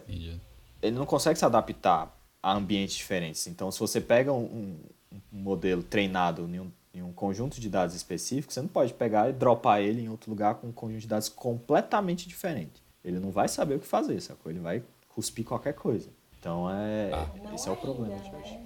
ele 0.84 0.96
não 0.96 1.08
consegue 1.08 1.40
se 1.40 1.44
adaptar 1.44 2.16
a 2.44 2.54
ambientes 2.54 2.96
diferentes. 2.96 3.48
Então, 3.48 3.72
se 3.72 3.80
você 3.80 4.00
pega 4.00 4.32
um, 4.32 4.44
um, 4.44 4.80
um 5.12 5.40
modelo 5.40 5.84
treinado 5.84 6.48
em 6.48 6.60
um, 6.60 6.72
em 6.94 7.02
um 7.02 7.14
conjunto 7.14 7.60
de 7.60 7.70
dados 7.70 7.96
específico, 7.96 8.52
você 8.52 8.62
não 8.62 8.68
pode 8.68 8.94
pegar 8.94 9.30
e 9.30 9.34
dropar 9.34 9.82
ele 9.82 10.02
em 10.02 10.10
outro 10.10 10.30
lugar 10.30 10.56
com 10.56 10.68
um 10.68 10.72
conjunto 10.72 11.02
de 11.02 11.08
dados 11.08 11.30
completamente 11.30 12.28
diferente. 12.28 12.82
Ele 13.04 13.20
não 13.20 13.32
vai 13.32 13.48
saber 13.48 13.76
o 13.76 13.80
que 13.80 13.88
fazer, 13.88 14.20
sacou? 14.22 14.52
Ele 14.52 14.60
vai 14.60 14.84
cuspir 15.10 15.46
qualquer 15.46 15.74
coisa. 15.74 16.10
Então 16.40 16.70
é. 16.70 17.12
Ah. 17.14 17.54
Esse 17.54 17.70
é 17.70 17.72
o 17.72 17.76
problema 17.76 18.16
de 18.16 18.36
hoje. 18.36 18.60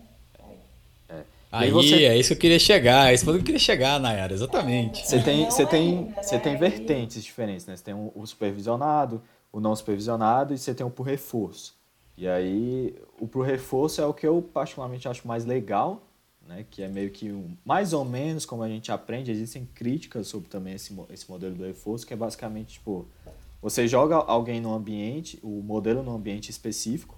É. 1.09 1.13
é. 1.13 1.23
Aí, 1.51 1.69
você... 1.69 2.05
é 2.05 2.17
isso 2.17 2.29
que 2.29 2.33
eu 2.35 2.39
queria 2.39 2.59
chegar, 2.59 3.11
é 3.11 3.13
isso 3.13 3.25
que 3.25 3.29
eu 3.29 3.43
queria 3.43 3.59
chegar, 3.59 3.99
Nayara, 3.99 4.33
exatamente. 4.33 5.05
Você 5.05 5.21
tem, 5.21 5.45
você 5.45 5.65
tem, 5.65 6.13
você 6.21 6.39
tem 6.39 6.57
vertentes 6.57 7.21
diferentes, 7.23 7.65
né? 7.65 7.75
Você 7.75 7.83
tem 7.83 7.93
o 7.93 8.25
supervisionado, 8.25 9.21
o 9.51 9.59
não 9.59 9.75
supervisionado 9.75 10.53
e 10.53 10.57
você 10.57 10.73
tem 10.73 10.85
o 10.85 10.89
por 10.89 11.03
reforço. 11.03 11.75
E 12.17 12.27
aí, 12.27 12.95
o 13.19 13.27
por 13.27 13.45
reforço 13.45 14.01
é 14.01 14.05
o 14.05 14.13
que 14.13 14.25
eu 14.25 14.41
particularmente 14.41 15.07
acho 15.07 15.27
mais 15.27 15.43
legal, 15.43 16.03
né? 16.47 16.65
Que 16.69 16.83
é 16.83 16.87
meio 16.87 17.09
que 17.11 17.31
um, 17.31 17.55
mais 17.63 17.93
ou 17.93 18.03
menos 18.03 18.45
como 18.45 18.63
a 18.63 18.67
gente 18.67 18.91
aprende, 18.91 19.31
existem 19.31 19.65
críticas 19.73 20.27
sobre 20.27 20.49
também 20.49 20.73
esse, 20.73 20.95
esse 21.09 21.29
modelo 21.29 21.55
do 21.55 21.63
reforço, 21.63 22.05
que 22.05 22.13
é 22.13 22.17
basicamente 22.17 22.73
tipo, 22.73 23.07
você 23.61 23.87
joga 23.87 24.15
alguém 24.15 24.59
no 24.59 24.73
ambiente, 24.73 25.39
o 25.43 25.61
modelo 25.61 26.01
no 26.01 26.15
ambiente 26.15 26.49
específico, 26.49 27.17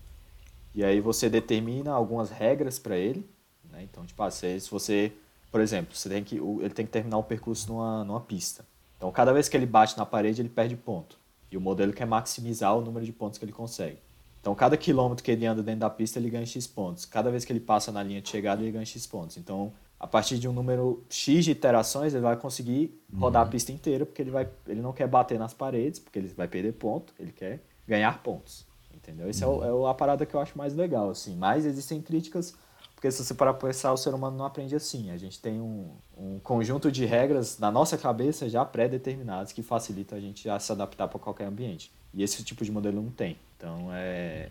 e 0.76 0.84
aí 0.84 1.00
você 1.00 1.30
determina 1.30 1.92
algumas 1.92 2.30
regras 2.30 2.80
para 2.80 2.98
ele. 2.98 3.28
Né? 3.72 3.84
Então, 3.84 4.06
tipo, 4.06 4.22
ah, 4.22 4.32
se 4.32 4.60
você, 4.70 5.14
por 5.52 5.62
exemplo, 5.62 5.96
você 5.96 6.10
tem 6.10 6.24
que, 6.24 6.38
ele 6.38 6.70
tem 6.70 6.86
que 6.86 6.92
terminar 6.92 7.18
o 7.18 7.24
percurso 7.24 7.68
numa, 7.72 8.04
numa 8.04 8.20
pista. 8.20 8.66
Então, 8.98 9.12
cada 9.12 9.32
vez 9.32 9.48
que 9.48 9.56
ele 9.56 9.66
bate 9.66 9.98
na 9.98 10.06
parede, 10.06 10.42
ele 10.42 10.50
perde 10.50 10.76
ponto. 10.76 11.18
E 11.52 11.58
o 11.58 11.62
modelo 11.62 11.94
quer 11.94 12.06
maximizar 12.06 12.76
o 12.76 12.82
número 12.82 13.06
de 13.06 13.12
pontos 13.12 13.38
que 13.38 13.46
ele 13.46 13.52
consegue. 13.52 14.00
Então, 14.44 14.54
cada 14.54 14.76
quilômetro 14.76 15.24
que 15.24 15.32
ele 15.32 15.46
anda 15.46 15.64
dentro 15.64 15.80
da 15.80 15.90
pista, 15.90 16.20
ele 16.20 16.30
ganha 16.30 16.46
X 16.46 16.68
pontos. 16.68 17.06
Cada 17.06 17.32
vez 17.32 17.46
que 17.46 17.54
ele 17.54 17.62
passa 17.62 17.92
na 17.94 18.04
linha 18.04 18.22
de 18.22 18.28
chegada, 18.28 18.62
ele 18.62 18.72
ganha 18.72 18.86
X 18.86 19.08
pontos. 19.08 19.38
Então, 19.38 19.72
a 19.98 20.06
partir 20.06 20.38
de 20.38 20.50
um 20.50 20.54
número 20.54 21.02
X 21.10 21.46
de 21.46 21.52
iterações, 21.52 22.14
ele 22.14 22.24
vai 22.24 22.36
conseguir 22.36 22.94
rodar 23.16 23.42
uhum. 23.44 23.48
a 23.48 23.52
pista 23.52 23.72
inteira, 23.72 24.06
porque 24.06 24.22
ele, 24.22 24.32
vai, 24.32 24.48
ele 24.68 24.82
não 24.82 24.92
quer 24.92 25.08
bater 25.08 25.40
nas 25.40 25.54
paredes, 25.54 25.98
porque 25.98 26.20
ele 26.20 26.28
vai 26.28 26.48
perder 26.48 26.74
ponto, 26.74 27.14
ele 27.18 27.32
quer 27.32 27.62
ganhar 27.88 28.22
pontos 28.22 28.66
entendeu? 29.04 29.30
Essa 29.30 29.48
uhum. 29.48 29.84
é, 29.86 29.88
é 29.88 29.92
a 29.92 29.94
parada 29.94 30.26
que 30.26 30.34
eu 30.34 30.40
acho 30.40 30.58
mais 30.58 30.74
legal, 30.74 31.10
assim. 31.10 31.36
Mas 31.36 31.66
existem 31.66 32.02
críticas, 32.02 32.56
porque 32.96 33.12
se 33.12 33.24
você 33.24 33.34
parar 33.34 33.54
para 33.54 33.68
pensar, 33.68 33.92
o 33.92 33.98
ser 33.98 34.14
humano 34.14 34.38
não 34.38 34.46
aprende 34.46 34.76
assim. 34.76 35.12
A 35.12 35.18
gente 35.18 35.40
tem 35.40 35.60
um, 35.60 35.92
um 36.18 36.40
conjunto 36.40 36.92
de 36.92 37.06
regras 37.06 37.60
na 37.60 37.70
nossa 37.70 37.98
cabeça 37.98 38.48
já 38.48 38.64
pré-determinadas 38.64 39.52
que 39.52 39.62
facilita 39.62 40.16
a 40.16 40.20
gente 40.20 40.50
a 40.50 40.58
se 40.58 40.72
adaptar 40.72 41.08
para 41.08 41.20
qualquer 41.20 41.46
ambiente. 41.46 41.92
E 42.14 42.24
esse 42.24 42.44
tipo 42.44 42.64
de 42.64 42.72
modelo 42.72 43.02
não 43.02 43.10
tem. 43.10 43.38
Então, 43.58 43.88
é... 43.92 44.50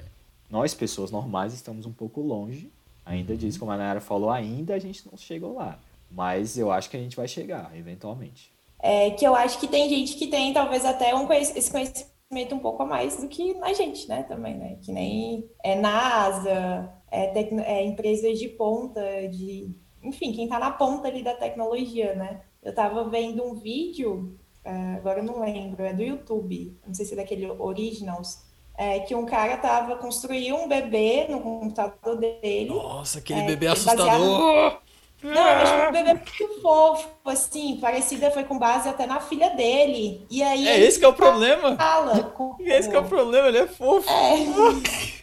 nós, 0.51 0.75
pessoas 0.75 1.11
normais, 1.11 1.55
estamos 1.55 1.87
um 1.87 1.93
pouco 1.93 2.21
longe 2.21 2.71
Ainda 3.05 3.37
diz, 3.37 3.59
como 3.59 3.71
a 3.73 3.77
Nayara 3.77 4.01
falou, 4.01 4.31
ainda 4.31 4.75
a 4.75 4.79
gente 4.79 5.07
não 5.11 5.19
chegou 5.19 5.55
lá. 5.55 5.79
Mas 6.11 6.57
eu 6.57 6.71
acho 6.71 6.89
que 6.89 6.97
a 6.97 7.01
gente 7.01 7.17
vai 7.17 7.27
chegar, 7.27 7.73
eventualmente. 7.77 8.53
É, 8.79 9.11
que 9.11 9.27
eu 9.27 9.35
acho 9.35 9.59
que 9.59 9.67
tem 9.67 9.89
gente 9.89 10.17
que 10.17 10.27
tem 10.27 10.53
talvez 10.53 10.85
até 10.85 11.15
um, 11.15 11.31
esse 11.33 11.71
conhecimento 11.71 12.55
um 12.55 12.59
pouco 12.59 12.83
a 12.83 12.87
mais 12.87 13.21
do 13.21 13.29
que 13.29 13.57
a 13.63 13.73
gente, 13.73 14.09
né? 14.09 14.23
Também, 14.25 14.57
né? 14.57 14.79
Que 14.83 14.93
nem 14.93 15.49
é 15.63 15.75
NASA, 15.75 16.93
é, 17.11 17.29
tecno, 17.29 17.61
é 17.61 17.85
empresas 17.85 18.39
de 18.39 18.49
ponta, 18.49 19.01
de 19.29 19.71
enfim, 20.03 20.33
quem 20.33 20.45
está 20.45 20.59
na 20.59 20.71
ponta 20.71 21.09
ali 21.09 21.23
da 21.23 21.35
tecnologia, 21.35 22.15
né? 22.15 22.43
Eu 22.63 22.71
estava 22.71 23.09
vendo 23.09 23.43
um 23.45 23.55
vídeo, 23.55 24.39
é, 24.65 24.95
agora 24.97 25.21
eu 25.21 25.25
não 25.25 25.41
lembro, 25.41 25.83
é 25.83 25.93
do 25.93 26.03
YouTube, 26.03 26.77
não 26.87 26.95
sei 26.95 27.05
se 27.05 27.15
é 27.15 27.17
daquele 27.17 27.47
Originals, 27.51 28.43
é, 28.77 29.01
que 29.01 29.15
um 29.15 29.27
cara 29.27 29.57
tava 29.57 29.97
construindo 29.97 30.57
um 30.57 30.69
bebê 30.69 31.27
no 31.29 31.41
computador 31.41 32.17
dele. 32.17 32.71
Nossa, 32.71 33.19
aquele 33.19 33.41
é, 33.41 33.47
bebê 33.47 33.67
assustador! 33.69 34.07
Baseado... 34.07 34.83
Não, 35.23 35.41
acho 35.41 35.89
um 35.89 35.93
bebê 35.93 36.15
muito 36.15 36.61
fofo, 36.61 37.09
assim, 37.25 37.79
parecida 37.81 38.31
foi 38.33 38.43
com 38.43 38.59
base 38.59 38.89
até 38.89 39.07
na 39.07 39.21
filha 39.21 39.51
dele. 39.51 40.27
E 40.29 40.43
aí 40.43 40.67
é 40.67 40.81
esse 40.81 40.99
que 40.99 41.05
é 41.05 41.09
o 41.09 41.13
problema. 41.13 41.77
Fala 41.77 42.23
com... 42.35 42.57
Esse 42.59 42.89
que 42.91 42.97
é 42.97 42.99
o 42.99 43.05
problema, 43.05 43.49
ele 43.49 43.59
é 43.59 43.67
fofo. 43.69 44.11
É. 44.11 45.23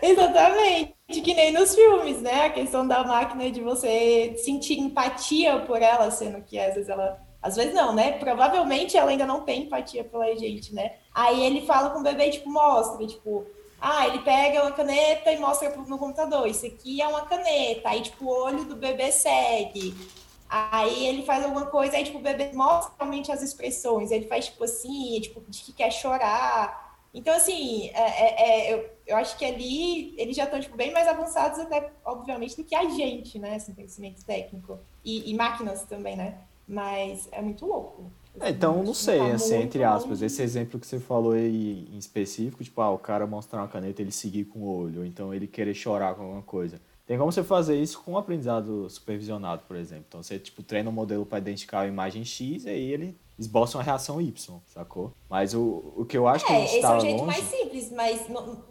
Exatamente. 0.06 0.94
Que 1.08 1.34
nem 1.34 1.52
nos 1.52 1.74
filmes, 1.74 2.22
né? 2.22 2.46
A 2.46 2.50
questão 2.50 2.86
da 2.86 3.02
máquina 3.02 3.50
de 3.50 3.60
você 3.60 4.34
sentir 4.36 4.78
empatia 4.78 5.58
por 5.60 5.82
ela, 5.82 6.10
sendo 6.10 6.40
que 6.42 6.58
às 6.58 6.74
vezes 6.74 6.88
ela. 6.88 7.20
Às 7.40 7.56
vezes 7.56 7.72
não, 7.74 7.94
né? 7.94 8.12
Provavelmente 8.12 8.96
ela 8.96 9.10
ainda 9.10 9.24
não 9.24 9.42
tem 9.42 9.62
empatia 9.62 10.04
pela 10.04 10.34
gente, 10.36 10.74
né? 10.74 10.96
Aí 11.14 11.44
ele 11.44 11.66
fala 11.66 11.90
com 11.90 12.00
o 12.00 12.02
bebê, 12.02 12.30
tipo, 12.30 12.50
mostra, 12.50 13.06
tipo, 13.06 13.46
ah, 13.80 14.06
ele 14.08 14.18
pega 14.20 14.62
uma 14.62 14.72
caneta 14.72 15.32
e 15.32 15.38
mostra 15.38 15.70
no 15.76 15.98
computador. 15.98 16.46
Isso 16.48 16.66
aqui 16.66 17.00
é 17.00 17.06
uma 17.06 17.22
caneta. 17.22 17.88
Aí, 17.90 18.02
tipo, 18.02 18.24
o 18.24 18.28
olho 18.28 18.64
do 18.64 18.74
bebê 18.74 19.12
segue. 19.12 19.94
Aí 20.48 21.06
ele 21.06 21.22
faz 21.22 21.44
alguma 21.44 21.66
coisa, 21.66 21.96
aí, 21.96 22.04
tipo, 22.04 22.18
o 22.18 22.22
bebê 22.22 22.50
mostra 22.52 22.92
realmente 22.98 23.30
as 23.30 23.42
expressões. 23.42 24.10
Ele 24.10 24.26
faz, 24.26 24.46
tipo, 24.46 24.64
assim, 24.64 25.20
tipo, 25.20 25.40
de 25.48 25.62
que 25.62 25.72
quer 25.72 25.92
chorar. 25.92 26.88
Então, 27.14 27.34
assim, 27.34 27.90
é, 27.94 28.00
é, 28.00 28.70
é, 28.70 28.74
eu, 28.74 28.90
eu 29.06 29.16
acho 29.16 29.36
que 29.38 29.44
ali 29.44 30.14
eles 30.18 30.36
já 30.36 30.44
estão 30.44 30.60
tipo, 30.60 30.76
bem 30.76 30.92
mais 30.92 31.06
avançados, 31.06 31.58
até, 31.60 31.92
obviamente, 32.04 32.56
do 32.56 32.64
que 32.64 32.74
a 32.74 32.88
gente, 32.88 33.38
né? 33.38 33.56
Esse 33.56 33.72
conhecimento 33.72 34.24
técnico. 34.24 34.80
E, 35.04 35.30
e 35.30 35.34
máquinas 35.34 35.84
também, 35.84 36.16
né? 36.16 36.38
Mas 36.68 37.28
é 37.32 37.40
muito 37.40 37.64
louco. 37.64 38.12
É, 38.40 38.50
então, 38.50 38.82
não 38.82 38.94
sei, 38.94 39.18
tá 39.18 39.34
assim, 39.34 39.56
entre 39.56 39.82
aspas, 39.82 40.22
esse 40.22 40.42
exemplo 40.42 40.78
que 40.78 40.86
você 40.86 41.00
falou 41.00 41.32
aí 41.32 41.88
em 41.92 41.98
específico, 41.98 42.62
tipo, 42.62 42.80
ah, 42.80 42.90
o 42.90 42.98
cara 42.98 43.26
mostrar 43.26 43.60
uma 43.60 43.68
caneta 43.68 44.00
ele 44.00 44.12
seguir 44.12 44.44
com 44.44 44.60
o 44.60 44.82
olho, 44.82 45.00
ou 45.00 45.06
então 45.06 45.34
ele 45.34 45.46
querer 45.46 45.74
chorar 45.74 46.14
com 46.14 46.22
alguma 46.22 46.42
coisa. 46.42 46.80
Tem 47.06 47.16
como 47.16 47.32
você 47.32 47.42
fazer 47.42 47.80
isso 47.80 48.02
com 48.02 48.12
um 48.12 48.18
aprendizado 48.18 48.88
supervisionado, 48.90 49.62
por 49.66 49.76
exemplo. 49.76 50.04
Então, 50.08 50.22
você, 50.22 50.38
tipo, 50.38 50.62
treina 50.62 50.90
um 50.90 50.92
modelo 50.92 51.24
para 51.24 51.38
identificar 51.38 51.80
a 51.80 51.86
imagem 51.86 52.22
X 52.24 52.64
e 52.64 52.68
aí 52.68 52.92
ele 52.92 53.18
esboça 53.38 53.78
uma 53.78 53.84
reação 53.84 54.20
Y, 54.20 54.60
sacou? 54.66 55.12
Mas 55.28 55.54
o, 55.54 55.94
o 55.96 56.04
que 56.04 56.18
eu 56.18 56.28
acho 56.28 56.44
é, 56.44 56.48
que 56.48 56.52
a 56.52 56.60
gente 56.60 56.70
esse 56.72 56.80
tá 56.82 56.94
é 56.94 56.96
o 56.96 57.00
jeito 57.00 57.22
longe... 57.22 57.26
mais 57.26 57.44
simples, 57.44 57.92
mas 57.92 58.28
não, 58.28 58.46
não, 58.46 58.64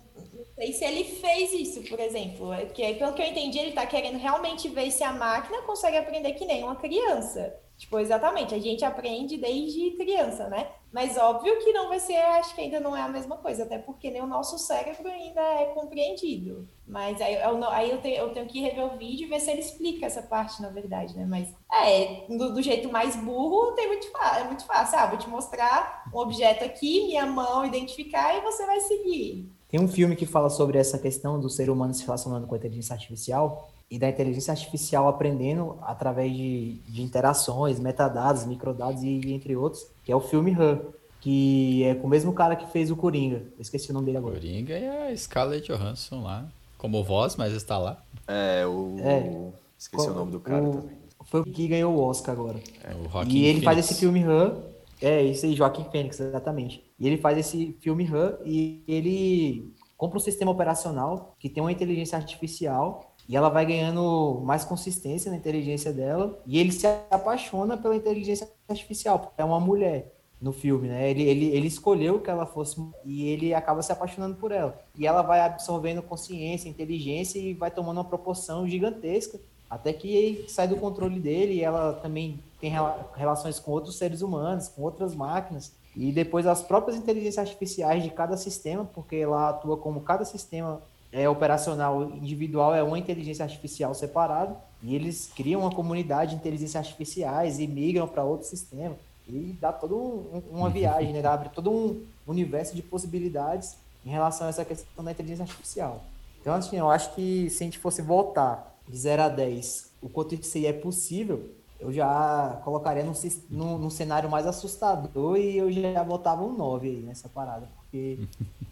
sei 0.56 0.72
se 0.72 0.86
ele 0.86 1.04
fez 1.04 1.52
isso, 1.52 1.82
por 1.90 2.00
exemplo. 2.00 2.54
É 2.54 2.66
porque, 2.66 2.94
pelo 2.94 3.14
que 3.14 3.22
eu 3.24 3.26
entendi, 3.26 3.58
ele 3.58 3.72
tá 3.72 3.88
querendo 3.88 4.20
realmente 4.20 4.70
ver 4.70 4.92
se 4.92 5.04
a 5.04 5.12
máquina 5.12 5.64
consegue 5.64 5.98
aprender 5.98 6.34
que 6.34 6.46
nem 6.46 6.64
uma 6.64 6.76
criança. 6.76 7.56
Tipo, 7.78 8.00
exatamente, 8.00 8.56
a 8.56 8.60
gente 8.60 8.84
aprende 8.84 9.38
desde 9.38 9.92
criança, 9.92 10.50
né? 10.50 10.68
Mas 10.92 11.16
óbvio 11.16 11.60
que 11.60 11.72
não 11.72 11.90
vai 11.90 12.00
ser, 12.00 12.16
acho 12.16 12.56
que 12.56 12.62
ainda 12.62 12.80
não 12.80 12.98
é 12.98 13.02
a 13.02 13.08
mesma 13.08 13.38
coisa, 13.38 13.64
até 13.64 13.78
porque 13.78 14.10
nem 14.10 14.22
o 14.22 14.26
nosso 14.26 14.58
cérebro 14.58 15.08
ainda 15.08 15.42
é 15.42 15.66
compreendido. 15.66 16.68
Mas 16.88 17.22
aí, 17.22 17.36
eu, 17.36 17.64
aí 17.70 17.92
eu, 17.92 18.02
tenho, 18.02 18.16
eu 18.18 18.30
tenho 18.34 18.48
que 18.48 18.60
rever 18.60 18.84
o 18.84 18.98
vídeo 18.98 19.28
e 19.28 19.30
ver 19.30 19.40
se 19.40 19.52
ele 19.52 19.60
explica 19.60 20.08
essa 20.08 20.24
parte, 20.24 20.60
na 20.60 20.70
verdade, 20.70 21.16
né? 21.16 21.26
Mas 21.30 21.54
é, 21.72 22.26
do, 22.28 22.54
do 22.54 22.62
jeito 22.64 22.92
mais 22.92 23.16
burro, 23.16 23.74
tem 23.74 23.88
muito, 23.88 24.08
é 24.36 24.44
muito 24.46 24.66
fácil. 24.66 24.98
Ah, 24.98 25.06
vou 25.06 25.20
te 25.20 25.30
mostrar 25.30 26.10
um 26.12 26.18
objeto 26.18 26.64
aqui, 26.64 27.06
minha 27.06 27.28
mão, 27.28 27.64
identificar 27.64 28.36
e 28.36 28.42
você 28.42 28.66
vai 28.66 28.80
seguir. 28.80 29.52
Tem 29.70 29.80
um 29.80 29.88
filme 29.88 30.16
que 30.16 30.26
fala 30.26 30.50
sobre 30.50 30.80
essa 30.80 30.98
questão 30.98 31.40
do 31.40 31.50
ser 31.50 31.70
humano 31.70 31.94
se 31.94 32.04
relacionando 32.04 32.48
com 32.48 32.56
a 32.56 32.58
inteligência 32.58 32.94
artificial 32.94 33.70
e 33.90 33.98
da 33.98 34.10
inteligência 34.10 34.52
artificial 34.52 35.08
aprendendo 35.08 35.78
através 35.82 36.36
de, 36.36 36.80
de 36.88 37.02
interações, 37.02 37.80
metadados, 37.80 38.46
microdados 38.46 39.02
e 39.04 39.34
entre 39.34 39.56
outros, 39.56 39.88
que 40.04 40.12
é 40.12 40.16
o 40.16 40.20
filme 40.20 40.54
Han, 40.54 40.82
que 41.22 41.84
é 41.84 41.96
com 41.96 42.08
o 42.08 42.10
mesmo 42.10 42.34
cara 42.34 42.56
que 42.56 42.70
fez 42.72 42.92
o 42.92 42.96
Coringa. 42.96 43.38
Eu 43.58 43.62
esqueci 43.62 43.92
o 43.92 43.94
nome 43.94 44.08
dele 44.08 44.18
agora. 44.18 44.36
Coringa 44.36 44.74
é 44.74 45.12
a 45.12 45.18
Scarlett 45.18 45.72
Johansson 45.72 46.22
lá, 46.22 46.46
como 46.78 47.04
voz, 47.04 47.36
mas 47.36 47.54
está 47.54 47.78
lá. 47.78 48.04
É, 48.28 48.66
o... 48.66 48.96
É, 49.00 49.52
esqueci 49.78 50.10
o 50.10 50.14
nome 50.14 50.32
do 50.32 50.40
cara 50.40 50.64
o... 50.64 50.72
também. 50.72 50.98
Foi 51.26 51.42
o 51.42 51.44
que 51.44 51.68
ganhou 51.68 51.94
o 51.94 52.02
Oscar 52.02 52.36
agora. 52.36 52.60
É, 52.84 52.94
o 52.94 53.10
Joaquim 53.10 53.36
e 53.36 53.40
ele 53.40 53.60
Phoenix. 53.60 53.66
faz 53.66 53.78
esse 53.80 53.96
filme 53.96 54.24
Han, 54.24 54.56
é, 55.02 55.22
isso 55.24 55.46
aí, 55.46 55.56
Joaquim 55.56 55.86
Fênix, 55.92 56.20
exatamente. 56.20 56.84
E 57.00 57.06
ele 57.06 57.18
faz 57.18 57.38
esse 57.38 57.78
filme 57.82 58.06
Han 58.06 58.38
e 58.46 58.84
ele 58.88 59.74
compra 59.98 60.18
um 60.18 60.22
sistema 60.22 60.52
operacional 60.52 61.36
que 61.40 61.50
tem 61.50 61.62
uma 61.62 61.72
inteligência 61.72 62.18
artificial 62.18 63.07
e 63.28 63.36
ela 63.36 63.50
vai 63.50 63.66
ganhando 63.66 64.42
mais 64.44 64.64
consistência 64.64 65.30
na 65.30 65.38
inteligência 65.38 65.92
dela. 65.92 66.40
E 66.46 66.58
ele 66.58 66.72
se 66.72 66.88
apaixona 67.12 67.76
pela 67.76 67.96
inteligência 67.96 68.50
artificial, 68.70 69.20
porque 69.20 69.42
é 69.42 69.46
uma 69.46 69.60
mulher 69.60 70.14
no 70.40 70.54
filme, 70.54 70.88
né? 70.88 71.10
Ele, 71.10 71.24
ele, 71.24 71.46
ele 71.48 71.68
escolheu 71.68 72.22
que 72.22 72.30
ela 72.30 72.46
fosse 72.46 72.80
e 73.04 73.28
ele 73.28 73.54
acaba 73.54 73.82
se 73.82 73.92
apaixonando 73.92 74.36
por 74.36 74.52
ela. 74.52 74.80
E 74.96 75.06
ela 75.06 75.22
vai 75.22 75.42
absorvendo 75.42 76.02
consciência, 76.02 76.70
inteligência 76.70 77.40
e 77.40 77.54
vai 77.54 77.72
tomando 77.72 77.98
uma 77.98 78.06
proporção 78.06 78.68
gigantesca 78.68 79.40
até 79.70 79.92
que 79.92 80.46
sai 80.48 80.68
do 80.68 80.78
controle 80.78 81.20
dele 81.20 81.56
e 81.56 81.62
ela 81.62 81.94
também 81.94 82.40
tem 82.60 82.72
relações 83.16 83.60
com 83.60 83.72
outros 83.72 83.98
seres 83.98 84.22
humanos, 84.22 84.70
com 84.70 84.82
outras 84.82 85.14
máquinas. 85.14 85.74
E 85.96 86.12
depois 86.12 86.48
as 86.48 86.62
próprias 86.62 86.98
inteligências 86.98 87.40
artificiais 87.40 88.04
de 88.04 88.10
cada 88.10 88.38
sistema, 88.38 88.86
porque 88.86 89.18
ela 89.18 89.50
atua 89.50 89.78
como 89.78 90.02
cada 90.02 90.24
sistema 90.24 90.82
é, 91.12 91.28
operacional 91.30 92.04
individual 92.04 92.76
é 92.76 92.84
uma 92.84 93.00
inteligência 93.00 93.44
artificial 93.44 93.94
separada, 93.94 94.56
e 94.82 94.96
eles 94.96 95.32
criam 95.36 95.62
uma 95.62 95.72
comunidade 95.72 96.32
de 96.32 96.38
inteligências 96.38 96.76
artificiais 96.76 97.60
e 97.60 97.68
migram 97.68 98.08
para 98.08 98.24
outro 98.24 98.48
sistema. 98.48 98.96
E 99.28 99.58
dá 99.60 99.74
toda 99.74 99.96
um, 99.96 100.42
uma 100.52 100.70
viagem, 100.70 101.12
né? 101.12 101.26
abre 101.26 101.50
todo 101.50 101.72
um 101.72 102.04
universo 102.26 102.76
de 102.76 102.82
possibilidades 102.82 103.76
em 104.06 104.10
relação 104.10 104.48
a 104.48 104.50
essa 104.50 104.64
questão 104.64 105.04
da 105.04 105.12
inteligência 105.12 105.44
artificial. 105.44 106.04
Então, 106.40 106.54
assim, 106.54 106.78
eu 106.78 106.90
acho 106.90 107.14
que 107.14 107.50
se 107.50 107.64
a 107.64 107.66
gente 107.66 107.78
fosse 107.78 108.02
voltar 108.02 108.78
de 108.88 108.98
0 108.98 109.24
a 109.24 109.30
10, 109.30 109.92
o 110.02 110.08
quanto 110.08 110.36
isso 110.36 110.58
aí 110.58 110.66
é 110.66 110.72
possível, 110.72 111.50
eu 111.80 111.92
já 111.92 112.62
colocaria 112.64 113.04
num, 113.04 113.14
num, 113.50 113.78
num, 113.78 113.90
cenário 113.90 114.30
mais 114.30 114.48
assustador 114.48 115.38
e 115.38 115.58
eu 115.58 115.72
já 115.72 116.04
botava 116.04 116.44
um 116.44 116.56
9 116.56 116.88
aí 116.88 117.02
nessa 117.02 117.28
parada. 117.30 117.68
Porque 117.98 118.20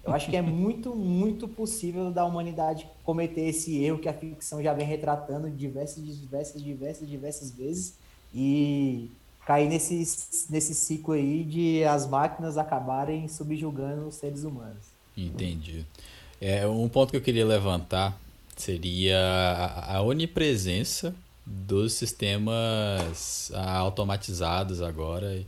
eu 0.04 0.14
acho 0.14 0.30
que 0.30 0.36
é 0.36 0.42
muito, 0.42 0.96
muito 0.96 1.48
possível 1.48 2.12
da 2.12 2.26
humanidade 2.26 2.88
cometer 3.04 3.42
esse 3.42 3.84
erro 3.84 4.00
que 4.00 4.08
a 4.08 4.14
ficção 4.14 4.62
já 4.62 4.74
vem 4.74 4.86
retratando 4.86 5.50
diversas, 5.50 6.04
diversas, 6.06 6.64
diversas, 6.64 7.08
diversas 7.08 7.52
vezes 7.52 7.96
e 8.34 9.10
cair 9.46 9.68
nesse, 9.68 9.96
nesse 10.50 10.74
ciclo 10.76 11.14
aí 11.14 11.44
de 11.44 11.84
as 11.84 12.08
máquinas 12.08 12.58
acabarem 12.58 13.28
subjugando 13.28 14.08
os 14.08 14.16
seres 14.16 14.44
humanos. 14.44 14.84
Entendi. 15.18 15.86
É, 16.40 16.68
um 16.68 16.90
ponto 16.90 17.12
que 17.12 17.18
eu 17.18 17.22
queria 17.22 17.46
levantar 17.46 18.20
seria 18.56 19.18
a 19.88 20.02
onipresença 20.02 21.16
dos 21.46 21.94
sistemas 21.94 23.52
automatizados 23.54 24.82
agora 24.82 25.46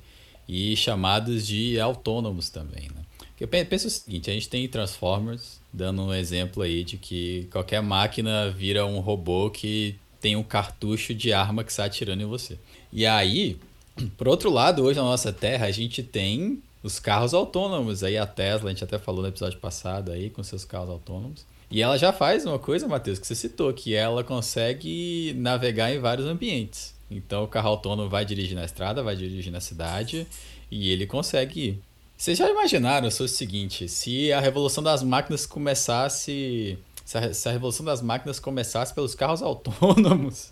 e 0.47 0.75
chamados 0.75 1.45
de 1.45 1.79
autônomos 1.79 2.49
também. 2.49 2.89
Né? 2.95 3.03
Eu 3.39 3.47
penso 3.47 3.87
o 3.87 3.89
seguinte, 3.89 4.31
a 4.31 4.33
gente 4.33 4.49
tem 4.49 4.67
Transformers, 4.67 5.59
dando 5.71 6.01
um 6.01 6.13
exemplo 6.13 6.63
aí 6.63 6.83
de 6.83 6.97
que 6.97 7.47
qualquer 7.51 7.81
máquina 7.81 8.49
vira 8.49 8.85
um 8.85 8.99
robô 8.99 9.49
que 9.49 9.95
tem 10.19 10.35
um 10.35 10.43
cartucho 10.43 11.13
de 11.13 11.31
arma 11.31 11.63
que 11.63 11.69
está 11.69 11.85
atirando 11.85 12.23
em 12.23 12.25
você. 12.25 12.57
E 12.91 13.05
aí, 13.05 13.59
por 14.17 14.27
outro 14.27 14.49
lado, 14.49 14.83
hoje 14.83 14.99
na 14.99 15.05
nossa 15.05 15.31
Terra, 15.31 15.67
a 15.67 15.71
gente 15.71 16.01
tem 16.01 16.61
os 16.81 16.99
carros 16.99 17.33
autônomos. 17.33 18.03
Aí 18.03 18.17
a 18.17 18.25
Tesla, 18.25 18.69
a 18.69 18.73
gente 18.73 18.83
até 18.83 18.97
falou 18.97 19.21
no 19.21 19.27
episódio 19.27 19.59
passado 19.59 20.11
aí, 20.11 20.29
com 20.29 20.41
seus 20.41 20.65
carros 20.65 20.89
autônomos. 20.89 21.45
E 21.69 21.81
ela 21.81 21.97
já 21.97 22.13
faz 22.13 22.45
uma 22.45 22.57
coisa, 22.57 22.87
Matheus, 22.87 23.19
que 23.19 23.27
você 23.27 23.35
citou, 23.35 23.71
que 23.73 23.93
ela 23.93 24.23
consegue 24.23 25.33
navegar 25.37 25.93
em 25.93 25.99
vários 25.99 26.25
ambientes. 26.25 26.95
Então 27.11 27.43
o 27.43 27.47
carro 27.47 27.69
autônomo 27.69 28.09
vai 28.09 28.25
dirigir 28.25 28.55
na 28.55 28.65
estrada, 28.65 29.03
vai 29.03 29.15
dirigir 29.15 29.51
na 29.51 29.59
cidade 29.59 30.25
e 30.71 30.89
ele 30.89 31.05
consegue 31.05 31.59
ir. 31.61 31.86
Vocês 32.17 32.37
já 32.37 32.49
imaginaram 32.49 33.07
o 33.07 33.11
seguinte, 33.11 33.87
se 33.87 34.33
a 34.33 34.39
revolução 34.39 34.83
das 34.83 35.03
máquinas 35.03 35.45
começasse. 35.45 36.77
Se 37.05 37.17
a, 37.17 37.33
se 37.33 37.47
a 37.47 37.51
revolução 37.51 37.85
das 37.85 38.01
máquinas 38.01 38.39
começasse 38.39 38.93
pelos 38.93 39.15
carros 39.15 39.41
autônomos, 39.43 40.51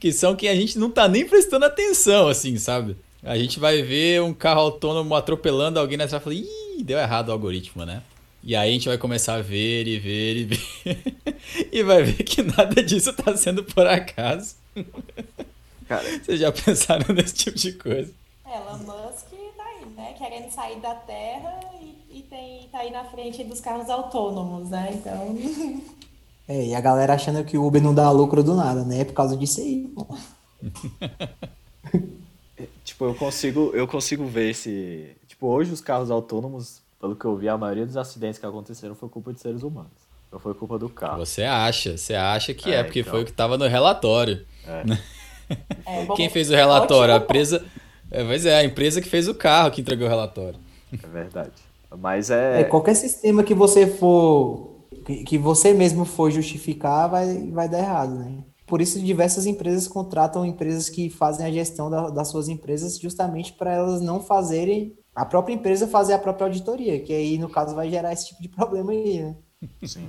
que 0.00 0.12
são 0.12 0.34
que 0.36 0.48
a 0.48 0.54
gente 0.54 0.78
não 0.78 0.90
tá 0.90 1.08
nem 1.08 1.26
prestando 1.26 1.64
atenção, 1.64 2.28
assim, 2.28 2.58
sabe? 2.58 2.96
A 3.22 3.38
gente 3.38 3.58
vai 3.58 3.82
ver 3.82 4.20
um 4.20 4.34
carro 4.34 4.60
autônomo 4.60 5.14
atropelando 5.14 5.80
alguém 5.80 5.96
na 5.96 6.04
estrada 6.04 6.22
e 6.22 6.24
fala, 6.24 6.34
ih, 6.34 6.82
deu 6.82 6.98
errado 6.98 7.28
o 7.28 7.32
algoritmo, 7.32 7.86
né? 7.86 8.02
E 8.42 8.54
aí 8.54 8.70
a 8.70 8.72
gente 8.72 8.88
vai 8.88 8.98
começar 8.98 9.34
a 9.34 9.42
ver 9.42 9.86
e 9.88 9.98
ver 9.98 10.36
e 10.36 10.44
ver. 10.44 11.14
e 11.72 11.82
vai 11.82 12.02
ver 12.02 12.22
que 12.22 12.42
nada 12.42 12.82
disso 12.82 13.12
tá 13.12 13.36
sendo 13.36 13.64
por 13.64 13.86
acaso. 13.86 14.56
Cara, 15.88 16.04
Vocês 16.18 16.40
já 16.40 16.52
pensaram 16.52 17.06
nesse 17.14 17.34
tipo 17.34 17.56
de 17.56 17.72
coisa? 17.72 18.12
É, 18.44 18.56
Elon 18.56 18.78
Musk 18.78 18.86
né? 18.86 19.25
Querendo 20.16 20.50
sair 20.50 20.80
da 20.80 20.94
Terra 20.94 21.60
e, 21.80 22.18
e 22.18 22.22
tem, 22.22 22.68
tá 22.68 22.78
aí 22.78 22.90
na 22.90 23.04
frente 23.04 23.44
dos 23.44 23.60
carros 23.60 23.90
autônomos, 23.90 24.70
né? 24.70 24.90
Então. 24.92 25.36
É, 26.48 26.66
e 26.66 26.74
a 26.76 26.80
galera 26.80 27.14
achando 27.14 27.42
que 27.44 27.58
o 27.58 27.66
Uber 27.66 27.82
não 27.82 27.92
dá 27.92 28.08
lucro 28.12 28.40
do 28.40 28.54
nada, 28.54 28.84
né? 28.84 29.00
É 29.00 29.04
por 29.04 29.14
causa 29.14 29.36
disso 29.36 29.60
aí, 29.60 29.88
pô. 29.88 30.06
tipo, 32.84 33.04
eu 33.04 33.16
consigo, 33.16 33.72
eu 33.74 33.88
consigo 33.88 34.24
ver 34.24 34.50
esse. 34.50 35.16
Tipo, 35.26 35.48
hoje 35.48 35.72
os 35.72 35.80
carros 35.80 36.08
autônomos, 36.08 36.80
pelo 37.00 37.16
que 37.16 37.24
eu 37.24 37.36
vi, 37.36 37.48
a 37.48 37.58
maioria 37.58 37.84
dos 37.84 37.96
acidentes 37.96 38.38
que 38.38 38.46
aconteceram 38.46 38.94
foi 38.94 39.08
culpa 39.08 39.32
de 39.32 39.40
seres 39.40 39.64
humanos. 39.64 39.90
Não 40.30 40.38
foi 40.38 40.54
culpa 40.54 40.78
do 40.78 40.88
carro. 40.88 41.18
Você 41.18 41.42
acha, 41.42 41.96
você 41.96 42.14
acha 42.14 42.54
que 42.54 42.70
é, 42.70 42.76
É, 42.76 42.84
porque 42.84 43.00
então. 43.00 43.10
foi 43.12 43.22
o 43.22 43.24
que 43.24 43.32
tava 43.32 43.58
no 43.58 43.66
relatório. 43.66 44.46
É, 44.64 44.84
bom, 46.06 46.14
Quem 46.14 46.28
fez 46.28 46.48
o 46.50 46.54
relatório? 46.54 47.12
A 47.12 47.16
ótimo 47.16 47.24
empresa. 47.24 47.64
É, 48.10 48.24
pois 48.24 48.46
é, 48.46 48.56
a 48.58 48.64
empresa 48.64 49.00
que 49.00 49.08
fez 49.08 49.28
o 49.28 49.34
carro 49.34 49.70
que 49.70 49.80
entregou 49.80 50.06
o 50.06 50.10
relatório. 50.10 50.58
É 50.92 51.06
verdade. 51.06 51.52
Mas 51.98 52.30
É, 52.30 52.60
é. 52.60 52.64
qualquer 52.64 52.94
sistema 52.94 53.42
que 53.42 53.54
você 53.54 53.86
for. 53.86 54.74
Que, 55.04 55.24
que 55.24 55.38
você 55.38 55.72
mesmo 55.72 56.04
for 56.04 56.30
justificar, 56.30 57.08
vai, 57.08 57.48
vai 57.50 57.68
dar 57.68 57.78
errado, 57.78 58.14
né? 58.18 58.38
Por 58.66 58.80
isso, 58.80 58.98
diversas 59.00 59.46
empresas 59.46 59.86
contratam 59.86 60.44
empresas 60.44 60.88
que 60.88 61.08
fazem 61.08 61.46
a 61.46 61.50
gestão 61.52 61.88
da- 61.88 62.10
das 62.10 62.28
suas 62.28 62.48
empresas 62.48 62.98
justamente 62.98 63.52
para 63.52 63.72
elas 63.72 64.00
não 64.00 64.20
fazerem. 64.20 64.94
A 65.14 65.24
própria 65.24 65.54
empresa 65.54 65.86
fazer 65.86 66.12
a 66.14 66.18
própria 66.18 66.46
auditoria, 66.46 66.98
que 67.00 67.12
aí, 67.12 67.38
no 67.38 67.48
caso, 67.48 67.74
vai 67.74 67.88
gerar 67.88 68.12
esse 68.12 68.28
tipo 68.28 68.42
de 68.42 68.48
problema 68.48 68.90
aí, 68.90 69.20
né? 69.22 69.36
Sim. 69.84 70.08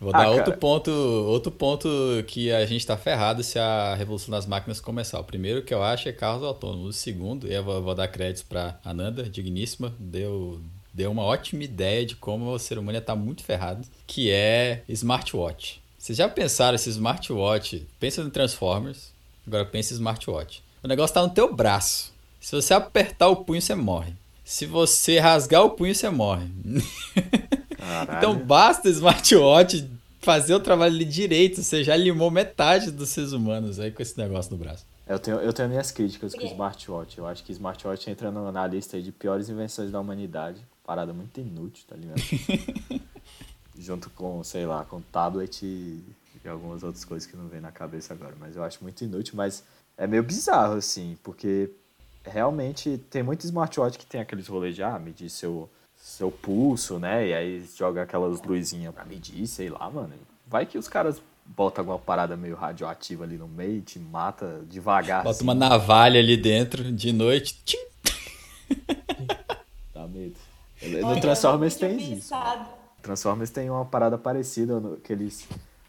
Vou 0.00 0.10
Ah, 0.14 0.24
dar 0.24 0.30
outro 0.30 0.56
ponto, 0.56 0.90
outro 0.90 1.50
ponto 1.50 1.88
que 2.26 2.52
a 2.52 2.64
gente 2.66 2.86
tá 2.86 2.96
ferrado 2.96 3.42
se 3.42 3.58
a 3.58 3.94
revolução 3.94 4.30
das 4.30 4.46
máquinas 4.46 4.80
começar. 4.80 5.18
O 5.18 5.24
primeiro 5.24 5.62
que 5.62 5.72
eu 5.72 5.82
acho 5.82 6.08
é 6.08 6.12
carros 6.12 6.42
autônomos. 6.44 6.88
O 6.88 6.92
segundo, 6.98 7.46
e 7.48 7.54
eu 7.54 7.64
vou, 7.64 7.82
vou 7.82 7.94
dar 7.94 8.08
créditos 8.08 8.42
para 8.42 8.78
Ananda, 8.84 9.22
digníssima, 9.22 9.94
deu, 9.98 10.60
deu 10.92 11.10
uma 11.10 11.22
ótima 11.22 11.64
ideia 11.64 12.04
de 12.04 12.14
como 12.14 12.50
o 12.52 12.58
ser 12.58 12.78
humano 12.78 12.98
estar 12.98 13.16
muito 13.16 13.42
ferrado, 13.42 13.86
que 14.06 14.30
é 14.30 14.82
smartwatch. 14.88 15.80
Vocês 15.98 16.18
já 16.18 16.28
pensaram 16.28 16.76
esse 16.76 16.90
smartwatch? 16.90 17.86
Pensa 17.98 18.22
no 18.22 18.30
Transformers, 18.30 19.12
agora 19.46 19.64
pensa 19.64 19.92
em 19.92 19.96
smartwatch. 19.96 20.62
O 20.82 20.88
negócio 20.88 21.14
tá 21.14 21.22
no 21.22 21.30
teu 21.30 21.52
braço. 21.52 22.12
Se 22.38 22.54
você 22.54 22.74
apertar 22.74 23.28
o 23.28 23.36
punho, 23.36 23.60
você 23.62 23.74
morre. 23.74 24.12
Se 24.44 24.66
você 24.66 25.18
rasgar 25.18 25.64
o 25.64 25.70
punho, 25.70 25.92
você 25.94 26.08
morre. 26.10 26.46
Caralho. 27.86 28.18
Então 28.18 28.38
basta 28.38 28.88
o 28.88 28.90
smartwatch 28.90 29.88
fazer 30.20 30.54
o 30.54 30.60
trabalho 30.60 30.94
ali 30.94 31.04
direito. 31.04 31.62
Você 31.62 31.84
já 31.84 31.96
limou 31.96 32.30
metade 32.30 32.90
dos 32.90 33.08
seres 33.10 33.32
humanos 33.32 33.78
aí 33.78 33.90
com 33.92 34.02
esse 34.02 34.18
negócio 34.18 34.50
no 34.52 34.58
braço. 34.58 34.84
Eu 35.06 35.18
tenho, 35.20 35.36
eu 35.38 35.52
tenho 35.52 35.68
minhas 35.68 35.92
críticas 35.92 36.34
com 36.34 36.42
o 36.42 36.46
smartwatch. 36.46 37.18
Eu 37.18 37.26
acho 37.26 37.44
que 37.44 37.52
smartwatch 37.52 38.10
entra 38.10 38.30
no- 38.30 38.50
na 38.50 38.66
lista 38.66 38.96
aí 38.96 39.02
de 39.02 39.12
piores 39.12 39.48
invenções 39.48 39.90
da 39.90 40.00
humanidade. 40.00 40.60
Parada 40.84 41.12
muito 41.12 41.38
inútil, 41.40 41.84
tá 41.88 41.94
ligado? 41.96 42.20
Junto 43.78 44.08
com, 44.10 44.42
sei 44.42 44.64
lá, 44.66 44.84
com 44.84 45.00
tablet 45.00 45.62
e, 45.64 46.02
e 46.44 46.48
algumas 46.48 46.82
outras 46.82 47.04
coisas 47.04 47.28
que 47.28 47.36
não 47.36 47.46
vem 47.46 47.60
na 47.60 47.70
cabeça 47.70 48.14
agora. 48.14 48.34
Mas 48.38 48.56
eu 48.56 48.64
acho 48.64 48.78
muito 48.82 49.04
inútil, 49.04 49.34
mas 49.36 49.62
é 49.98 50.06
meio 50.06 50.22
bizarro, 50.22 50.74
assim, 50.74 51.16
porque 51.22 51.70
realmente 52.24 52.98
tem 53.10 53.22
muito 53.22 53.44
smartwatch 53.44 53.98
que 53.98 54.06
tem 54.06 54.20
aqueles 54.20 54.48
rolês 54.48 54.74
de 54.74 54.82
ah, 54.82 54.98
medir 54.98 55.28
seu, 55.28 55.68
seu 56.06 56.30
pulso, 56.30 57.00
né? 57.00 57.26
E 57.26 57.34
aí 57.34 57.68
joga 57.76 58.02
aquelas 58.02 58.40
luzinhas 58.40 58.94
pra 58.94 59.04
medir, 59.04 59.44
sei 59.48 59.68
lá, 59.68 59.90
mano. 59.90 60.12
Vai 60.46 60.64
que 60.64 60.78
os 60.78 60.86
caras 60.86 61.20
botam 61.44 61.82
alguma 61.82 61.98
parada 61.98 62.36
meio 62.36 62.54
radioativa 62.54 63.24
ali 63.24 63.36
no 63.36 63.48
meio 63.48 63.78
e 63.78 63.82
te 63.82 63.98
mata 63.98 64.62
devagar. 64.70 65.24
Bota 65.24 65.30
assim. 65.30 65.42
uma 65.42 65.54
navalha 65.54 66.20
ali 66.20 66.36
dentro 66.36 66.92
de 66.92 67.12
noite. 67.12 67.60
tchim. 67.64 67.84
Dá 69.92 70.06
medo. 70.06 70.36
Olha, 70.80 71.02
No 71.02 71.20
Transformers 71.20 71.74
tem 71.74 71.96
isso. 71.96 72.10
pensado. 72.10 72.68
Transformers 73.02 73.50
tem 73.50 73.68
uma 73.68 73.84
parada 73.84 74.16
parecida 74.16 74.78
no, 74.78 74.96
que 74.98 75.12
eles. 75.12 75.48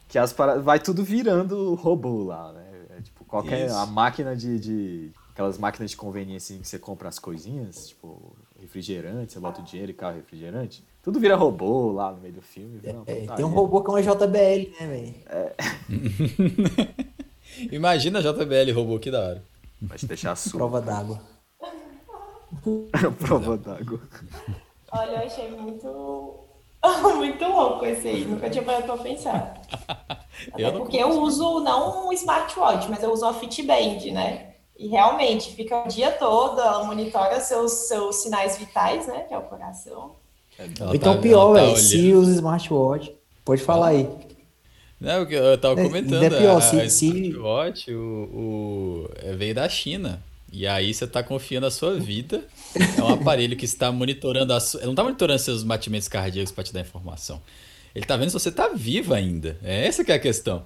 Que 0.10 0.18
as 0.18 0.34
paradas. 0.34 0.64
Vai 0.64 0.80
tudo 0.80 1.04
virando 1.04 1.76
robô 1.76 2.24
lá, 2.24 2.52
né? 2.54 2.66
É 2.98 3.02
tipo, 3.04 3.24
qualquer. 3.24 3.68
Isso. 3.68 3.76
A 3.76 3.86
máquina 3.86 4.36
de, 4.36 4.60
de. 4.60 5.12
Aquelas 5.32 5.60
máquinas 5.60 5.92
de 5.92 5.98
conveniência 5.98 6.58
que 6.58 6.68
você 6.68 6.80
compra 6.80 7.08
as 7.08 7.20
coisinhas, 7.20 7.90
tipo, 7.90 8.36
refrigerante, 8.62 9.34
você 9.34 9.40
bota 9.40 9.62
o 9.62 9.64
dinheiro 9.64 9.92
e 9.92 9.94
carro 9.94 10.16
refrigerante. 10.16 10.84
Tudo 11.04 11.20
vira 11.20 11.36
robô 11.36 11.92
lá 11.92 12.12
no 12.12 12.18
meio 12.18 12.34
do 12.34 12.42
filme. 12.42 12.80
vira 12.80 12.94
uma 12.96 13.04
É, 13.08 13.28
tem 13.36 13.46
um 13.46 13.50
robô 13.50 13.82
que 13.82 13.90
é 13.90 13.94
uma 13.94 14.02
JBL, 14.02 14.72
né, 14.80 14.88
velho? 14.88 15.16
Imagina 17.72 18.20
a 18.20 18.22
JBL 18.22 18.74
robô, 18.74 19.00
que 19.00 19.10
da 19.10 19.20
hora. 19.22 19.44
Vai 19.82 19.98
te 19.98 20.06
deixar 20.06 20.36
surdo. 20.38 20.58
Prova 20.58 20.82
d'água. 20.82 21.22
Prova 23.20 23.58
d'água. 23.58 24.02
Olha, 24.92 25.12
eu 25.12 25.18
achei 25.18 25.50
muito. 25.52 26.40
muito 27.16 27.46
louco 27.46 27.86
esse 27.86 28.08
aí. 28.08 28.26
Nunca 28.26 28.50
tinha 28.50 28.64
parado 28.64 28.86
pra 28.86 28.98
pensar. 28.98 29.62
Até 30.52 30.68
Eu 30.68 30.74
porque 30.74 30.98
eu 30.98 31.10
uso 31.22 31.60
não 31.62 32.08
um 32.08 32.14
smartwatch, 32.14 32.90
mas 32.90 33.02
eu 33.04 33.12
uso 33.12 33.26
uma 33.26 33.34
Fitband, 33.34 34.12
né? 34.14 34.47
E 34.80 34.88
realmente 34.88 35.54
fica 35.54 35.84
o 35.86 35.88
dia 35.88 36.12
todo, 36.12 36.60
ela 36.62 36.84
monitora 36.84 37.40
seus, 37.40 37.72
seus 37.88 38.18
sinais 38.18 38.58
vitais, 38.58 39.08
né? 39.08 39.22
Que 39.28 39.34
é 39.34 39.38
o 39.38 39.42
coração. 39.42 40.12
Ela 40.80 40.96
então 40.96 41.16
tá- 41.16 41.22
pior, 41.22 41.56
tá 41.56 41.62
velho, 41.66 41.78
se 41.78 42.14
usa 42.14 42.32
smartwatch. 42.36 43.12
Pode 43.44 43.62
falar 43.62 43.88
aí. 43.90 44.08
Não, 45.00 45.24
o 45.24 45.26
que 45.28 45.36
eu 45.36 45.58
tava 45.60 45.80
É, 45.80 45.84
comentando. 45.84 46.24
é 46.24 46.30
pior, 46.30 46.58
a, 46.58 46.62
se- 46.62 46.80
a 46.82 46.90
se- 46.90 47.06
smartwatch 47.08 47.92
o, 47.94 48.00
o- 48.34 49.10
é, 49.24 49.34
veio 49.34 49.54
da 49.56 49.68
China. 49.70 50.22
E 50.52 50.66
aí 50.66 50.94
você 50.94 51.06
tá 51.06 51.22
confiando 51.22 51.68
a 51.68 51.72
sua 51.72 51.96
vida. 52.00 52.44
É 52.98 53.04
um 53.04 53.14
aparelho 53.14 53.56
que 53.58 53.66
está 53.66 53.92
monitorando 53.92 54.54
a 54.54 54.60
sua. 54.60 54.80
Ele 54.80 54.88
não 54.88 54.96
tá 54.96 55.04
monitorando 55.04 55.40
seus 55.40 55.62
batimentos 55.64 56.08
cardíacos 56.08 56.52
para 56.52 56.64
te 56.64 56.74
dar 56.74 56.82
informação. 56.82 57.42
Ele 57.94 58.06
tá 58.06 58.16
vendo 58.16 58.30
se 58.30 58.34
você 58.40 58.52
tá 58.52 58.70
vivo 58.70 59.14
ainda. 59.14 59.58
É 59.64 59.86
essa 59.88 60.04
que 60.06 60.12
é 60.12 60.16
a 60.16 60.20
questão. 60.20 60.64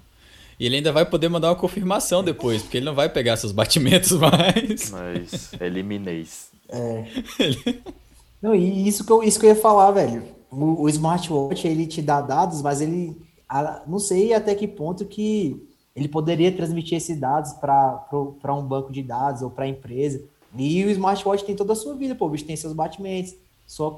E 0.61 0.65
ele 0.67 0.75
ainda 0.75 0.91
vai 0.91 1.03
poder 1.03 1.27
mandar 1.27 1.49
uma 1.49 1.55
confirmação 1.55 2.23
depois, 2.23 2.61
porque 2.61 2.77
ele 2.77 2.85
não 2.85 2.93
vai 2.93 3.09
pegar 3.09 3.35
seus 3.35 3.51
batimentos 3.51 4.11
mais. 4.19 4.91
Mas 4.91 5.51
eliminei-se. 5.59 6.49
Não, 8.39 8.53
e 8.55 8.87
isso 8.87 9.03
que 9.03 9.11
eu, 9.11 9.23
isso 9.23 9.39
que 9.39 9.45
eu 9.47 9.49
ia 9.49 9.55
falar, 9.55 9.89
velho. 9.91 10.23
O, 10.51 10.83
o 10.83 10.89
smartwatch, 10.89 11.67
ele 11.67 11.85
te 11.87 12.01
dá 12.01 12.21
dados, 12.21 12.61
mas 12.61 12.79
ele... 12.81 13.15
a- 13.49 13.81
não 13.87 13.97
sei 13.99 14.33
até 14.33 14.53
que 14.55 14.67
ponto 14.67 15.03
que 15.05 15.67
ele 15.95 16.07
poderia 16.07 16.51
transmitir 16.51 16.97
esses 16.97 17.19
dados 17.19 17.53
para 17.53 18.07
um 18.55 18.61
banco 18.63 18.91
de 18.91 19.01
dados 19.03 19.41
ou 19.41 19.49
para 19.49 19.65
a 19.65 19.67
empresa. 19.67 20.21
E 20.57 20.83
o 20.85 20.89
smartwatch 20.91 21.43
tem 21.43 21.55
toda 21.55 21.73
a 21.73 21.75
sua 21.75 21.95
vida, 21.95 22.13
pô. 22.15 22.25
O 22.27 22.29
bicho 22.29 22.45
tem 22.45 22.55
seus 22.55 22.73
batimentos, 22.73 23.33
sua, 23.65 23.95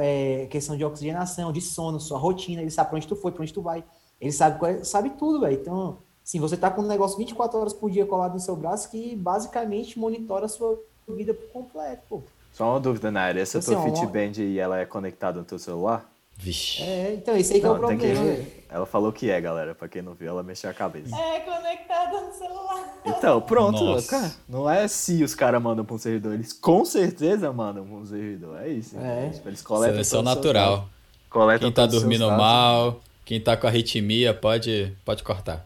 é, 0.00 0.46
questão 0.50 0.76
de 0.76 0.84
oxigenação, 0.84 1.52
de 1.52 1.60
sono, 1.60 2.00
sua 2.00 2.18
rotina. 2.18 2.60
Ele 2.62 2.70
sabe 2.70 2.90
pra 2.90 2.96
onde 2.96 3.06
tu 3.08 3.14
foi, 3.16 3.30
pra 3.32 3.42
onde 3.42 3.52
tu 3.52 3.62
vai. 3.62 3.84
Ele 4.20 4.32
sabe, 4.32 4.64
é- 4.66 4.84
sabe 4.84 5.10
tudo, 5.10 5.40
velho. 5.40 5.54
Então, 5.54 5.96
assim, 6.24 6.38
você 6.38 6.56
tá 6.56 6.70
com 6.70 6.82
um 6.82 6.86
negócio 6.86 7.16
24 7.16 7.58
horas 7.58 7.72
por 7.72 7.90
dia 7.90 8.04
colado 8.06 8.34
no 8.34 8.40
seu 8.40 8.54
braço 8.56 8.90
que 8.90 9.14
basicamente 9.16 9.98
monitora 9.98 10.46
a 10.46 10.48
sua 10.48 10.78
vida 11.08 11.32
por 11.34 11.48
completo, 11.48 12.02
pô. 12.08 12.22
Só 12.52 12.70
uma 12.72 12.80
dúvida, 12.80 13.10
Naira. 13.10 13.40
Essa 13.40 13.58
Assim, 13.58 13.72
tua 13.72 13.80
uma- 13.84 13.96
Fitband 13.96 14.40
aí, 14.42 14.58
ela 14.58 14.78
é 14.78 14.84
conectada 14.84 15.38
no 15.38 15.44
teu 15.44 15.58
celular? 15.58 16.04
Vixe. 16.36 16.82
É, 16.82 17.14
então, 17.14 17.36
esse 17.36 17.52
aí 17.54 17.60
que 17.60 17.66
é 17.66 17.68
o 17.68 17.72
Não, 17.74 17.80
que 17.80 17.96
problema, 17.96 18.22
ver. 18.24 18.66
Ela 18.70 18.86
falou 18.86 19.12
que 19.12 19.30
é, 19.30 19.38
galera. 19.40 19.74
Pra 19.74 19.88
quem 19.88 20.00
não 20.00 20.14
viu, 20.14 20.28
ela 20.28 20.42
mexeu 20.42 20.70
a 20.70 20.74
cabeça. 20.74 21.14
É 21.14 21.40
conectada 21.40 22.18
no 22.20 22.32
celular. 22.32 22.98
Então, 23.04 23.40
pronto. 23.42 23.82
Nossa. 23.84 24.08
Cara, 24.08 24.32
não 24.48 24.68
é 24.68 24.88
se 24.88 25.22
os 25.22 25.34
caras 25.34 25.62
mandam 25.62 25.84
pra 25.84 25.94
um 25.94 25.98
servidor. 25.98 26.32
Eles 26.32 26.52
com 26.52 26.82
certeza 26.84 27.52
mandam 27.52 27.84
pra 27.84 27.94
um 27.94 28.06
servidor. 28.06 28.58
É 28.62 28.68
isso. 28.68 28.96
É. 28.98 29.30
Eles 29.44 29.60
coletam 29.62 29.94
Seleção 29.96 30.22
natural. 30.22 30.88
Coletam 31.28 31.68
Quem 31.68 31.74
tá 31.74 31.86
dormindo 31.86 32.24
dados. 32.26 32.38
mal, 32.38 33.00
quem 33.30 33.40
tá 33.40 33.56
com 33.56 33.68
arritmia, 33.68 34.34
pode, 34.34 34.92
pode 35.04 35.22
cortar. 35.22 35.64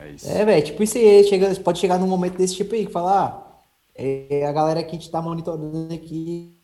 É 0.00 0.10
isso. 0.10 0.30
É, 0.30 0.44
velho, 0.44 0.64
tipo, 0.64 0.80
isso 0.80 0.96
aí 0.96 1.24
chega, 1.24 1.52
pode 1.56 1.80
chegar 1.80 1.98
num 1.98 2.06
momento 2.06 2.38
desse 2.38 2.54
tipo 2.54 2.72
aí, 2.72 2.86
que 2.86 2.92
fala, 2.92 3.20
ah, 3.20 3.60
é, 3.96 4.46
a 4.46 4.52
galera 4.52 4.80
que 4.80 4.90
a 4.90 4.92
gente 4.92 5.10
tá 5.10 5.20
monitorando 5.20 5.92
aqui, 5.92 6.56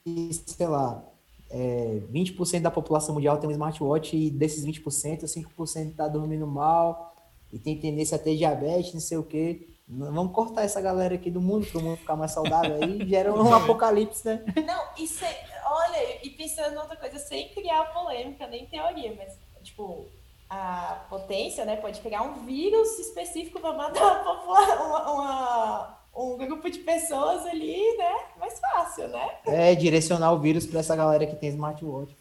sei 0.46 0.68
lá, 0.68 1.04
é, 1.50 2.00
20% 2.12 2.60
da 2.60 2.70
população 2.70 3.16
mundial 3.16 3.38
tem 3.38 3.48
um 3.48 3.52
smartwatch 3.52 4.16
e 4.16 4.30
desses 4.30 4.64
20%, 4.64 5.24
5% 5.24 5.96
tá 5.96 6.06
dormindo 6.06 6.46
mal 6.46 7.12
e 7.52 7.58
tem 7.58 7.76
tendência 7.76 8.14
a 8.14 8.20
ter 8.20 8.36
diabetes, 8.36 8.94
não 8.94 9.00
sei 9.00 9.18
o 9.18 9.24
quê. 9.24 9.66
Vamos 9.88 10.32
cortar 10.32 10.62
essa 10.62 10.80
galera 10.80 11.16
aqui 11.16 11.28
do 11.28 11.40
mundo 11.40 11.66
para 11.66 11.80
o 11.80 11.82
mundo 11.82 11.96
ficar 11.96 12.14
mais 12.14 12.30
saudável 12.30 12.78
aí, 12.80 13.04
gera 13.08 13.34
um 13.34 13.50
apocalipse, 13.52 14.24
né? 14.24 14.44
Não, 14.64 14.84
isso 14.96 15.24
é, 15.24 15.44
olha, 15.64 16.24
e 16.24 16.30
pensando 16.30 16.74
em 16.74 16.78
outra 16.78 16.94
coisa, 16.94 17.18
sem 17.18 17.48
criar 17.48 17.92
polêmica, 17.92 18.46
nem 18.46 18.64
teoria, 18.66 19.12
mas, 19.18 19.36
tipo, 19.64 20.06
a 20.50 21.04
potência, 21.08 21.64
né, 21.64 21.76
pode 21.76 22.00
criar 22.00 22.22
um 22.22 22.44
vírus 22.44 22.98
específico 22.98 23.60
para 23.60 23.72
matar 23.72 24.24
uma, 24.44 25.12
uma, 25.12 25.98
um 26.16 26.36
grupo 26.36 26.68
de 26.68 26.80
pessoas 26.80 27.46
ali, 27.46 27.96
né? 27.96 28.16
Mais 28.36 28.58
fácil, 28.58 29.06
né? 29.08 29.30
É, 29.46 29.74
direcionar 29.76 30.32
o 30.32 30.40
vírus 30.40 30.66
para 30.66 30.80
essa 30.80 30.96
galera 30.96 31.24
que 31.24 31.36
tem 31.36 31.50
smartwatch. 31.50 32.16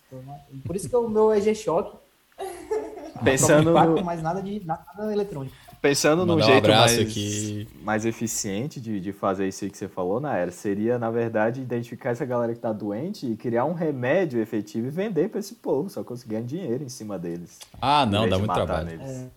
Por 0.63 0.75
isso 0.75 0.87
que 0.87 0.95
o 0.95 1.09
meu 1.09 1.31
é 1.31 1.41
G-Shock. 1.41 1.97
Pensando 3.23 3.71
impacto, 3.71 3.95
no, 3.95 4.05
mas 4.05 4.21
nada 4.21 4.41
de 4.41 4.63
nada 4.65 5.11
eletrônico. 5.11 5.55
Pensando 5.81 6.25
no 6.25 6.33
Mandar 6.33 6.43
um 6.45 6.47
jeito 6.51 6.65
abraço 6.65 6.95
mais, 6.97 7.09
aqui. 7.09 7.67
mais 7.81 8.05
eficiente 8.05 8.79
de, 8.81 8.99
de 8.99 9.11
fazer 9.13 9.47
isso 9.47 9.63
aí 9.63 9.71
que 9.71 9.77
você 9.77 9.87
falou, 9.87 10.19
Naera, 10.19 10.51
seria, 10.51 10.97
na 10.99 11.09
verdade, 11.09 11.61
identificar 11.61 12.09
essa 12.11 12.25
galera 12.25 12.53
que 12.53 12.59
tá 12.59 12.71
doente 12.73 13.25
e 13.25 13.35
criar 13.37 13.65
um 13.65 13.73
remédio 13.73 14.41
efetivo 14.41 14.87
e 14.87 14.89
vender 14.89 15.29
para 15.29 15.39
esse 15.39 15.55
povo, 15.55 15.89
só 15.89 16.03
conseguir 16.03 16.41
dinheiro 16.43 16.83
em 16.83 16.89
cima 16.89 17.17
deles. 17.17 17.59
Ah, 17.81 18.05
não, 18.05 18.27
dá 18.27 18.37
muito 18.37 18.53
trabalho. 18.53 18.85
neles. 18.87 19.27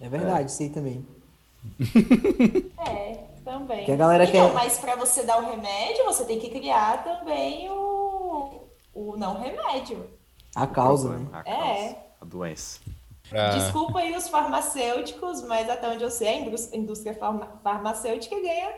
É 0.00 0.08
verdade, 0.08 0.50
isso 0.50 0.62
aí 0.62 0.70
também. 0.70 1.06
É, 2.78 3.24
também. 3.44 3.84
Que 3.84 3.92
a 3.92 3.96
galera 3.96 4.24
então, 4.24 4.48
quer- 4.48 4.54
mas 4.54 4.78
para 4.78 4.94
você 4.96 5.22
dar 5.24 5.38
o 5.42 5.50
remédio, 5.50 6.04
você 6.04 6.24
tem 6.24 6.38
que 6.38 6.48
criar 6.50 7.02
também 7.04 7.68
o, 7.70 8.62
o 8.94 9.16
não 9.16 9.40
remédio. 9.40 10.04
A 10.54 10.66
causa, 10.66 11.10
né? 11.10 11.14
Problema, 11.16 11.42
A, 11.44 11.50
É. 11.50 11.54
causa, 11.88 11.96
a 12.20 12.24
doença. 12.24 12.80
Pra- 13.28 13.56
Desculpa 13.58 13.98
aí 13.98 14.16
os 14.16 14.28
farmacêuticos, 14.28 15.42
mas 15.42 15.68
até 15.68 15.88
onde 15.88 16.04
eu 16.04 16.10
sei, 16.10 16.28
a 16.28 16.36
indús- 16.40 16.72
indústria 16.72 17.14
farma- 17.14 17.48
farmacêutica 17.62 18.36
ganha, 18.40 18.70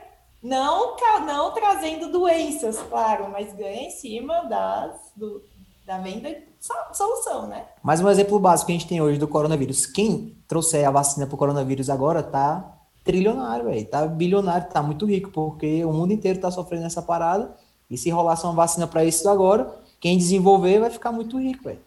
não, 0.42 0.96
não 1.26 1.52
trazendo 1.52 2.10
doenças, 2.10 2.78
claro, 2.88 3.28
mas 3.30 3.52
ganha 3.52 3.82
em 3.88 3.90
cima 3.90 4.42
das, 4.44 4.94
do- 5.16 5.42
da 5.86 5.98
venda 5.98 6.30
de 6.30 6.42
so- 6.60 6.72
solução, 6.94 7.46
né? 7.46 7.64
Mais 7.82 8.00
um 8.00 8.08
exemplo 8.08 8.38
básico 8.38 8.66
que 8.66 8.72
a 8.72 8.78
gente 8.78 8.88
tem 8.88 9.00
hoje 9.00 9.18
do 9.18 9.28
coronavírus. 9.28 9.84
Quem 9.86 10.36
trouxer 10.46 10.86
a 10.86 10.90
vacina 10.90 11.26
pro 11.26 11.36
coronavírus 11.36 11.90
agora 11.90 12.22
tá 12.22 12.72
trilionário, 13.04 13.64
velho. 13.66 13.86
Tá 13.86 14.06
bilionário, 14.06 14.68
tá 14.70 14.82
muito 14.82 15.06
rico, 15.06 15.30
porque 15.30 15.84
o 15.84 15.92
mundo 15.92 16.12
inteiro 16.12 16.38
tá 16.40 16.50
sofrendo 16.50 16.86
essa 16.86 17.00
parada. 17.02 17.54
E 17.90 17.96
se 17.96 18.10
rolasse 18.10 18.44
uma 18.44 18.52
vacina 18.52 18.86
para 18.86 19.02
isso 19.04 19.26
agora, 19.30 19.74
quem 19.98 20.18
desenvolver 20.18 20.78
vai 20.78 20.90
ficar 20.90 21.10
muito 21.10 21.38
rico, 21.38 21.64
velho. 21.64 21.80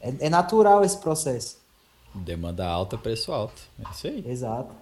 É, 0.00 0.14
é 0.26 0.30
natural 0.30 0.82
esse 0.82 0.96
processo. 0.96 1.58
Demanda 2.14 2.66
alta, 2.66 2.98
preço 2.98 3.32
alto. 3.32 3.60
É 3.78 3.90
isso 3.90 4.06
aí. 4.06 4.24
Exato. 4.26 4.74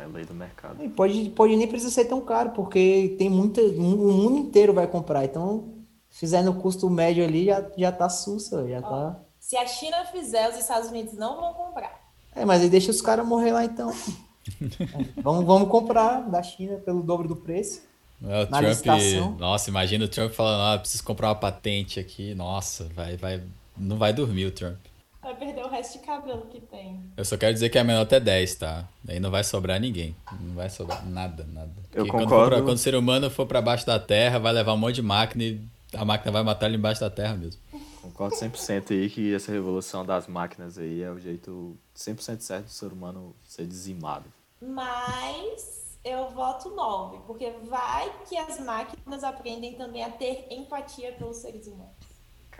É 0.00 0.06
lei 0.06 0.24
do 0.24 0.34
mercado. 0.34 0.82
E 0.84 0.88
pode, 0.88 1.30
pode 1.30 1.56
nem 1.56 1.66
precisar 1.66 1.90
ser 1.90 2.04
tão 2.04 2.20
caro, 2.20 2.50
porque 2.50 3.14
tem 3.18 3.28
muita. 3.28 3.60
O 3.60 3.80
mundo 4.12 4.38
inteiro 4.38 4.72
vai 4.72 4.86
comprar. 4.86 5.24
Então, 5.24 5.64
se 6.10 6.20
fizer 6.20 6.42
no 6.42 6.54
custo 6.54 6.88
médio 6.88 7.24
ali, 7.24 7.46
já, 7.46 7.64
já 7.76 7.90
tá 7.92 8.08
sussa, 8.08 8.66
já 8.68 8.80
tá. 8.82 9.18
Se 9.40 9.56
a 9.56 9.66
China 9.66 10.04
fizer, 10.06 10.48
os 10.50 10.56
Estados 10.56 10.88
Unidos 10.90 11.14
não 11.14 11.36
vão 11.36 11.52
comprar. 11.54 12.00
É, 12.34 12.44
mas 12.44 12.62
aí 12.62 12.70
deixa 12.70 12.90
os 12.90 13.02
caras 13.02 13.26
morrer 13.26 13.52
lá 13.52 13.64
então. 13.64 13.92
É, 14.44 15.22
vamos, 15.22 15.44
vamos 15.44 15.68
comprar 15.68 16.28
da 16.28 16.42
China 16.42 16.76
pelo 16.78 17.00
dobro 17.00 17.28
do 17.28 17.36
preço. 17.36 17.82
É, 18.24 18.42
O 18.42 18.46
Trump, 18.48 18.62
licitação. 18.64 19.36
nossa, 19.38 19.70
imagina 19.70 20.04
o 20.04 20.08
Trump 20.08 20.32
falando, 20.32 20.62
ah, 20.74 20.78
preciso 20.80 21.04
comprar 21.04 21.28
uma 21.28 21.36
patente 21.36 22.00
aqui. 22.00 22.34
Nossa, 22.34 22.88
vai, 22.92 23.16
vai, 23.16 23.40
não 23.76 23.96
vai 23.98 24.12
dormir 24.12 24.46
o 24.46 24.50
Trump. 24.50 24.78
Vai 25.22 25.36
perder 25.36 25.64
o 25.64 25.68
resto 25.68 25.98
de 26.00 26.04
cabelo 26.04 26.46
que 26.50 26.60
tem. 26.60 27.00
Eu 27.16 27.24
só 27.24 27.36
quero 27.36 27.52
dizer 27.54 27.68
que 27.68 27.78
é 27.78 27.84
menor 27.84 28.02
até 28.02 28.18
10, 28.18 28.56
tá? 28.56 28.88
Aí 29.08 29.20
não 29.20 29.30
vai 29.30 29.44
sobrar 29.44 29.78
ninguém. 29.80 30.16
Não 30.40 30.54
vai 30.54 30.68
sobrar 30.68 31.06
nada, 31.06 31.44
nada. 31.52 31.70
Eu 31.92 32.04
Porque 32.04 32.10
Quando, 32.10 32.24
concordo. 32.24 32.44
for 32.44 32.56
pra- 32.56 32.62
quando 32.62 32.76
o 32.76 32.78
ser 32.80 32.94
humano 32.96 33.30
for 33.30 33.46
pra 33.46 33.62
baixo 33.62 33.86
da 33.86 34.00
terra, 34.00 34.38
vai 34.40 34.52
levar 34.52 34.72
um 34.72 34.76
monte 34.78 34.96
de 34.96 35.02
máquina 35.02 35.44
e 35.44 35.60
a 35.94 36.04
máquina 36.04 36.32
vai 36.32 36.42
matar 36.42 36.66
ele 36.66 36.76
embaixo 36.76 37.00
da 37.00 37.08
terra 37.10 37.34
mesmo. 37.34 37.60
Concordo 38.02 38.34
100% 38.34 38.90
aí 38.92 39.08
que 39.08 39.32
essa 39.32 39.52
revolução 39.52 40.04
das 40.04 40.26
máquinas 40.26 40.76
aí 40.76 41.02
é 41.02 41.10
o 41.10 41.20
jeito 41.20 41.76
100% 41.96 42.40
certo 42.40 42.64
do 42.64 42.70
ser 42.72 42.86
humano 42.92 43.32
ser 43.46 43.64
dizimado. 43.64 44.24
Mas 44.60 45.96
eu 46.04 46.30
voto 46.30 46.70
9, 46.70 47.18
porque 47.28 47.52
vai 47.68 48.10
que 48.28 48.36
as 48.36 48.58
máquinas 48.58 49.22
aprendem 49.22 49.74
também 49.74 50.02
a 50.02 50.10
ter 50.10 50.48
empatia 50.50 51.12
pelos 51.12 51.36
seres 51.36 51.68
humanos. 51.68 51.92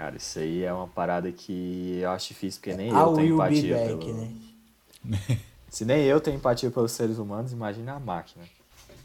Cara, 0.03 0.17
isso 0.17 0.41
aí 0.41 0.65
é 0.65 0.73
uma 0.73 0.89
parada 0.89 1.31
que 1.31 2.01
eu 2.01 2.11
acho 2.11 2.27
difícil, 2.27 2.61
porque 2.61 2.75
nem 2.75 2.89
I 2.89 2.91
eu 2.91 3.15
tenho 3.15 3.35
empatia 3.35 3.77
back, 3.77 4.05
pelo... 4.05 4.15
né? 4.15 5.39
Se 5.71 5.85
nem 5.85 6.03
eu 6.03 6.21
tenho 6.21 6.39
empatia 6.39 6.73
pelos 6.73 6.91
seres 6.91 7.19
humanos, 7.19 7.53
imagina 7.53 7.93
a 7.93 8.01
máquina. 8.01 8.45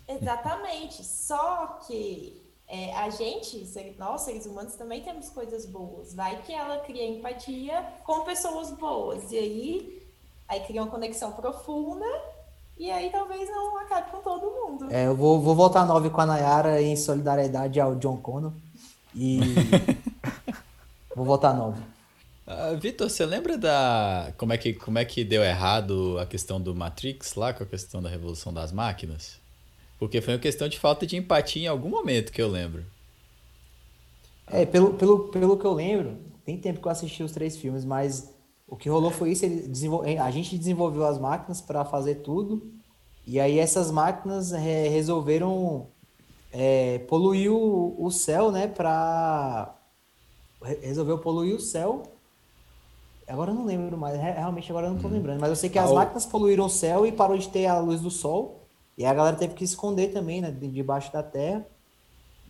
Exatamente. 0.08 1.06
Só 1.06 1.80
que 1.86 2.42
é, 2.68 2.96
a 2.96 3.12
gente, 3.12 3.64
nós 4.00 4.22
seres 4.22 4.48
humanos, 4.48 4.74
também 4.74 5.04
temos 5.04 5.30
coisas 5.30 5.68
boas. 5.68 6.16
Vai 6.16 6.42
que 6.42 6.52
ela 6.52 6.80
cria 6.80 7.08
empatia 7.08 7.86
com 8.04 8.22
pessoas 8.22 8.72
boas. 8.72 9.32
E 9.32 9.38
aí, 9.38 10.04
aí 10.48 10.62
cria 10.62 10.82
uma 10.82 10.90
conexão 10.90 11.32
profunda. 11.32 12.08
E 12.76 12.90
aí 12.90 13.12
talvez 13.12 13.48
não 13.48 13.78
acabe 13.82 14.10
com 14.10 14.18
todo 14.18 14.50
mundo. 14.50 14.92
É, 14.92 15.06
eu 15.06 15.16
vou, 15.16 15.40
vou 15.40 15.54
votar 15.54 15.86
9 15.86 16.10
com 16.10 16.22
a 16.22 16.26
Nayara 16.26 16.82
em 16.82 16.96
solidariedade 16.96 17.80
ao 17.80 17.94
John 17.94 18.18
Connor. 18.18 18.52
E. 19.14 19.40
vou 21.18 21.26
votar 21.26 21.56
9. 21.56 21.82
Ah, 22.46 22.74
Vitor, 22.80 23.10
você 23.10 23.26
lembra 23.26 23.58
da 23.58 24.32
como 24.38 24.54
é 24.54 24.58
que 24.58 24.74
como 24.74 25.00
é 25.00 25.04
que 25.04 25.26
deu 25.26 25.44
errado 25.44 26.18
a 26.20 26.26
questão 26.26 26.62
do 26.62 26.74
Matrix 26.74 27.36
lá 27.36 27.52
com 27.52 27.64
a 27.64 27.68
questão 27.68 28.02
da 28.02 28.08
revolução 28.08 28.54
das 28.54 28.72
máquinas? 28.72 29.40
Porque 30.00 30.22
foi 30.22 30.36
uma 30.36 30.40
questão 30.40 30.70
de 30.70 30.80
falta 30.80 31.06
de 31.06 31.18
empatia 31.18 31.64
em 31.64 31.68
algum 31.68 31.90
momento 31.90 32.32
que 32.32 32.42
eu 32.42 32.48
lembro. 32.48 32.86
É, 34.46 34.66
pelo, 34.66 34.94
pelo, 34.94 35.28
pelo 35.30 35.58
que 35.58 35.66
eu 35.66 35.74
lembro, 35.74 36.18
tem 36.46 36.58
tempo 36.58 36.80
que 36.80 36.88
eu 36.88 36.92
assisti 36.92 37.24
os 37.24 37.32
três 37.32 37.58
filmes, 37.58 37.84
mas 37.84 38.34
o 38.68 38.78
que 38.78 38.88
rolou 38.88 39.12
foi 39.12 39.32
isso, 39.32 39.46
desenvol... 39.48 40.04
a 40.04 40.32
gente 40.32 40.58
desenvolveu 40.58 41.06
as 41.06 41.20
máquinas 41.20 41.60
para 41.60 41.84
fazer 41.84 42.16
tudo, 42.16 42.72
e 43.26 43.40
aí 43.40 43.60
essas 43.60 43.92
máquinas 43.92 44.54
é, 44.54 44.88
resolveram 44.88 45.88
é, 46.52 47.00
poluir 47.00 47.52
o, 47.52 47.96
o 47.98 48.10
céu, 48.10 48.52
né, 48.52 48.68
para 48.68 49.77
resolveu 50.64 51.20
poluir 51.20 51.56
o 51.56 51.60
céu. 51.60 52.04
Agora 53.28 53.52
eu 53.52 53.56
não 53.56 53.66
lembro 53.66 53.98
mais, 53.98 54.18
re- 54.20 54.32
realmente 54.32 54.72
agora 54.72 54.88
eu 54.88 54.92
não 54.94 55.00
tô 55.00 55.08
lembrando, 55.10 55.40
mas 55.42 55.50
eu 55.50 55.56
sei 55.56 55.70
que 55.70 55.78
as 55.80 55.92
Ah, 55.92 55.92
máquinas 55.92 56.26
poluíram 56.26 56.66
o 56.66 56.70
céu 56.70 57.06
e 57.06 57.12
parou 57.12 57.38
de 57.38 57.50
ter 57.50 57.66
a 57.66 57.80
luz 57.80 58.02
do 58.02 58.10
sol, 58.10 58.70
e 58.98 59.06
a 59.06 59.14
galera 59.14 59.36
teve 59.38 59.54
que 59.54 59.66
se 59.68 59.74
esconder 59.74 60.14
também, 60.14 60.42
né, 60.42 60.52
de- 60.52 60.70
debaixo 60.70 61.12
da 61.12 61.22
terra. 61.24 61.66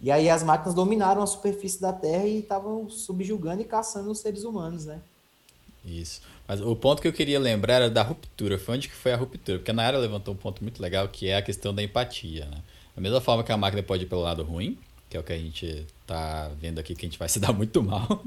E 0.01 0.11
aí 0.11 0.29
as 0.29 0.43
máquinas 0.43 0.75
dominaram 0.75 1.23
a 1.23 1.27
superfície 1.27 1.81
da 1.81 1.93
Terra 1.93 2.25
e 2.25 2.39
estavam 2.39 2.89
subjugando 2.89 3.61
e 3.61 3.65
caçando 3.65 4.11
os 4.11 4.19
seres 4.19 4.43
humanos, 4.43 4.85
né? 4.85 5.03
Isso. 5.83 6.21
Mas 6.47 6.59
o 6.61 6.75
ponto 6.75 7.01
que 7.01 7.07
eu 7.07 7.13
queria 7.13 7.39
lembrar 7.39 7.75
era 7.75 7.89
da 7.89 8.03
ruptura. 8.03 8.57
Foi 8.59 8.75
onde 8.75 8.89
que 8.89 8.95
foi 8.95 9.13
a 9.13 9.17
ruptura? 9.17 9.57
Porque 9.59 9.71
a 9.71 9.73
Nayara 9.73 9.97
levantou 9.97 10.33
um 10.33 10.37
ponto 10.37 10.61
muito 10.63 10.81
legal, 10.81 11.07
que 11.09 11.27
é 11.27 11.37
a 11.37 11.41
questão 11.41 11.73
da 11.73 11.81
empatia, 11.83 12.45
né? 12.45 12.63
Da 12.95 13.01
mesma 13.01 13.21
forma 13.21 13.43
que 13.43 13.51
a 13.51 13.57
máquina 13.57 13.83
pode 13.83 14.03
ir 14.03 14.07
pelo 14.07 14.21
lado 14.21 14.43
ruim, 14.43 14.77
que 15.09 15.15
é 15.15 15.19
o 15.19 15.23
que 15.23 15.33
a 15.33 15.37
gente 15.37 15.87
tá 16.07 16.49
vendo 16.59 16.79
aqui, 16.79 16.95
que 16.95 17.05
a 17.05 17.09
gente 17.09 17.19
vai 17.19 17.27
se 17.29 17.39
dar 17.39 17.53
muito 17.53 17.83
mal, 17.83 18.23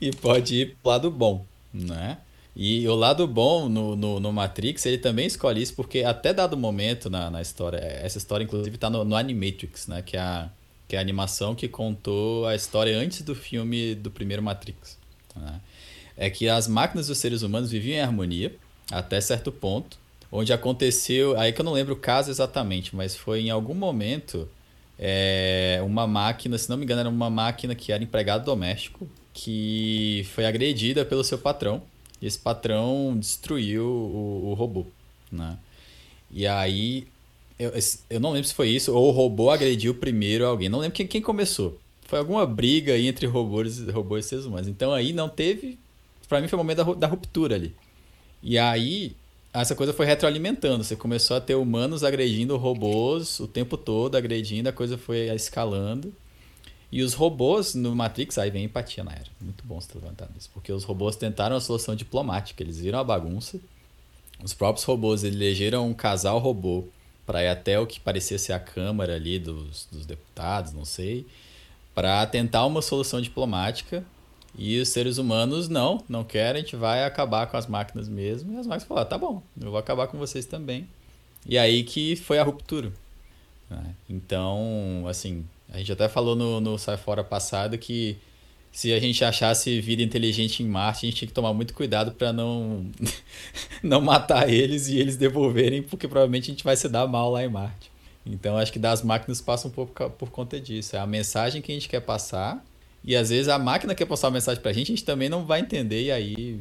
e 0.00 0.12
pode 0.12 0.54
ir 0.54 0.76
pro 0.82 0.90
lado 0.90 1.10
bom, 1.10 1.44
né? 1.72 2.18
E 2.54 2.86
o 2.86 2.94
lado 2.94 3.26
bom 3.26 3.66
no, 3.66 3.96
no, 3.96 4.20
no 4.20 4.32
Matrix, 4.32 4.84
ele 4.84 4.98
também 4.98 5.26
escolhe 5.26 5.62
isso, 5.62 5.74
porque 5.74 6.04
até 6.04 6.34
dado 6.34 6.54
momento 6.54 7.08
na, 7.08 7.30
na 7.30 7.40
história, 7.40 7.78
essa 7.78 8.18
história 8.18 8.44
inclusive 8.44 8.76
tá 8.76 8.90
no, 8.90 9.04
no 9.04 9.16
Animatrix, 9.16 9.86
né? 9.86 10.02
Que 10.02 10.16
é, 10.18 10.20
a, 10.20 10.50
que 10.86 10.94
é 10.94 10.98
a 10.98 11.02
animação 11.02 11.54
que 11.54 11.66
contou 11.66 12.46
a 12.46 12.54
história 12.54 12.96
antes 12.96 13.22
do 13.22 13.34
filme 13.34 13.94
do 13.94 14.10
primeiro 14.10 14.42
Matrix, 14.42 14.98
né? 15.34 15.60
é 16.16 16.28
que 16.28 16.48
as 16.48 16.68
máquinas 16.68 17.06
dos 17.06 17.18
seres 17.18 17.42
humanos 17.42 17.70
viviam 17.70 17.96
em 17.96 18.00
harmonia 18.00 18.54
até 18.90 19.20
certo 19.20 19.50
ponto, 19.50 19.96
onde 20.30 20.52
aconteceu, 20.52 21.38
aí 21.38 21.52
que 21.52 21.60
eu 21.60 21.64
não 21.64 21.72
lembro 21.72 21.94
o 21.94 21.96
caso 21.96 22.30
exatamente, 22.30 22.94
mas 22.94 23.16
foi 23.16 23.40
em 23.40 23.50
algum 23.50 23.74
momento 23.74 24.48
é, 25.04 25.80
uma 25.84 26.06
máquina, 26.06 26.56
se 26.56 26.70
não 26.70 26.76
me 26.76 26.84
engano, 26.84 27.00
era 27.00 27.08
uma 27.08 27.28
máquina 27.28 27.74
que 27.74 27.90
era 27.90 28.02
empregado 28.02 28.44
doméstico, 28.44 29.08
que 29.34 30.24
foi 30.32 30.46
agredida 30.46 31.04
pelo 31.04 31.24
seu 31.24 31.38
patrão, 31.38 31.82
e 32.20 32.26
esse 32.26 32.38
patrão 32.38 33.16
destruiu 33.18 33.84
o, 33.84 34.50
o 34.50 34.54
robô, 34.54 34.86
né? 35.30 35.58
E 36.30 36.46
aí, 36.46 37.08
eu, 37.58 37.72
eu 38.08 38.20
não 38.20 38.30
lembro 38.30 38.46
se 38.46 38.54
foi 38.54 38.68
isso, 38.68 38.94
ou 38.94 39.08
o 39.08 39.10
robô 39.10 39.50
agrediu 39.50 39.94
primeiro 39.94 40.46
alguém, 40.46 40.68
não 40.68 40.78
lembro 40.78 40.94
quem, 40.94 41.06
quem 41.06 41.20
começou. 41.20 41.80
Foi 42.06 42.20
alguma 42.20 42.46
briga 42.46 42.92
aí 42.92 43.08
entre 43.08 43.26
robôs, 43.26 43.80
robôs 43.88 44.26
e 44.26 44.28
seres 44.28 44.44
humanos. 44.44 44.68
Então 44.68 44.92
aí 44.92 45.12
não 45.12 45.28
teve 45.28 45.78
Pra 46.32 46.40
mim 46.40 46.48
foi 46.48 46.58
o 46.58 46.64
momento 46.64 46.82
da, 46.82 46.94
da 46.94 47.06
ruptura 47.06 47.56
ali. 47.56 47.76
E 48.42 48.58
aí, 48.58 49.14
essa 49.60 49.74
coisa 49.74 49.92
foi 49.92 50.06
retroalimentando. 50.06 50.82
Você 50.82 50.96
começou 50.96 51.36
a 51.36 51.40
ter 51.40 51.54
humanos 51.54 52.02
agredindo 52.02 52.56
robôs 52.56 53.38
o 53.38 53.46
tempo 53.46 53.76
todo, 53.76 54.16
agredindo, 54.16 54.68
a 54.68 54.72
coisa 54.72 54.96
foi 54.96 55.28
escalando. 55.34 56.12
E 56.90 57.02
os 57.02 57.14
robôs 57.14 57.74
no 57.74 57.94
Matrix, 57.94 58.36
aí 58.36 58.50
vem 58.50 58.64
empatia 58.64 59.02
na 59.02 59.12
era. 59.12 59.28
Muito 59.40 59.64
bom 59.64 59.80
você 59.80 59.88
ter 59.88 59.98
levantado 59.98 60.30
isso. 60.38 60.50
Porque 60.52 60.70
os 60.72 60.84
robôs 60.84 61.16
tentaram 61.16 61.54
uma 61.54 61.60
solução 61.60 61.96
diplomática, 61.96 62.62
eles 62.62 62.78
viram 62.78 62.98
a 62.98 63.04
bagunça. 63.04 63.58
Os 64.42 64.52
próprios 64.52 64.84
robôs 64.84 65.24
elegeram 65.24 65.88
um 65.88 65.94
casal 65.94 66.38
robô 66.38 66.84
para 67.24 67.42
ir 67.42 67.48
até 67.48 67.78
o 67.78 67.86
que 67.86 68.00
parecia 68.00 68.38
ser 68.38 68.52
a 68.52 68.60
Câmara 68.60 69.14
ali 69.14 69.38
dos, 69.38 69.86
dos 69.90 70.04
deputados, 70.04 70.72
não 70.72 70.84
sei, 70.84 71.26
para 71.94 72.26
tentar 72.26 72.66
uma 72.66 72.82
solução 72.82 73.20
diplomática. 73.20 74.04
E 74.56 74.78
os 74.78 74.88
seres 74.88 75.18
humanos 75.18 75.68
não, 75.68 76.02
não 76.08 76.24
querem, 76.24 76.60
a 76.60 76.64
gente 76.64 76.76
vai 76.76 77.04
acabar 77.04 77.46
com 77.46 77.56
as 77.56 77.66
máquinas 77.66 78.08
mesmo. 78.08 78.52
E 78.52 78.58
as 78.58 78.66
máquinas 78.66 78.88
falaram, 78.88 79.08
tá 79.08 79.18
bom, 79.18 79.42
eu 79.60 79.70
vou 79.70 79.78
acabar 79.78 80.06
com 80.06 80.18
vocês 80.18 80.44
também. 80.44 80.86
E 81.46 81.56
aí 81.56 81.82
que 81.82 82.16
foi 82.16 82.38
a 82.38 82.42
ruptura. 82.42 82.92
Né? 83.70 83.94
Então, 84.08 85.04
assim, 85.08 85.44
a 85.72 85.78
gente 85.78 85.92
até 85.92 86.08
falou 86.08 86.36
no, 86.36 86.60
no 86.60 86.78
Sai 86.78 86.96
Fora 86.96 87.24
passado 87.24 87.78
que 87.78 88.18
se 88.70 88.92
a 88.92 88.98
gente 88.98 89.22
achasse 89.24 89.80
vida 89.80 90.02
inteligente 90.02 90.62
em 90.62 90.66
Marte, 90.66 91.04
a 91.04 91.08
gente 91.08 91.18
tinha 91.18 91.28
que 91.28 91.34
tomar 91.34 91.52
muito 91.52 91.74
cuidado 91.74 92.12
para 92.12 92.32
não 92.32 92.86
não 93.82 94.00
matar 94.00 94.48
eles 94.48 94.88
e 94.88 94.98
eles 94.98 95.16
devolverem, 95.16 95.82
porque 95.82 96.08
provavelmente 96.08 96.50
a 96.50 96.54
gente 96.54 96.64
vai 96.64 96.76
se 96.76 96.88
dar 96.88 97.06
mal 97.06 97.30
lá 97.30 97.44
em 97.44 97.48
Marte. 97.48 97.90
Então 98.24 98.56
acho 98.56 98.72
que 98.72 98.78
das 98.78 99.02
máquinas 99.02 99.40
passa 99.40 99.68
um 99.68 99.70
pouco 99.70 100.10
por 100.10 100.30
conta 100.30 100.60
disso. 100.60 100.96
É 100.96 100.98
a 100.98 101.06
mensagem 101.06 101.60
que 101.60 101.70
a 101.70 101.74
gente 101.74 101.88
quer 101.88 102.00
passar. 102.00 102.64
E 103.04 103.16
às 103.16 103.30
vezes 103.30 103.48
a 103.48 103.58
máquina 103.58 103.94
quer 103.94 104.06
passar 104.06 104.28
uma 104.28 104.34
mensagem 104.34 104.62
pra 104.62 104.72
gente, 104.72 104.92
a 104.92 104.94
gente 104.94 105.04
também 105.04 105.28
não 105.28 105.44
vai 105.44 105.60
entender, 105.60 106.04
e 106.04 106.12
aí 106.12 106.60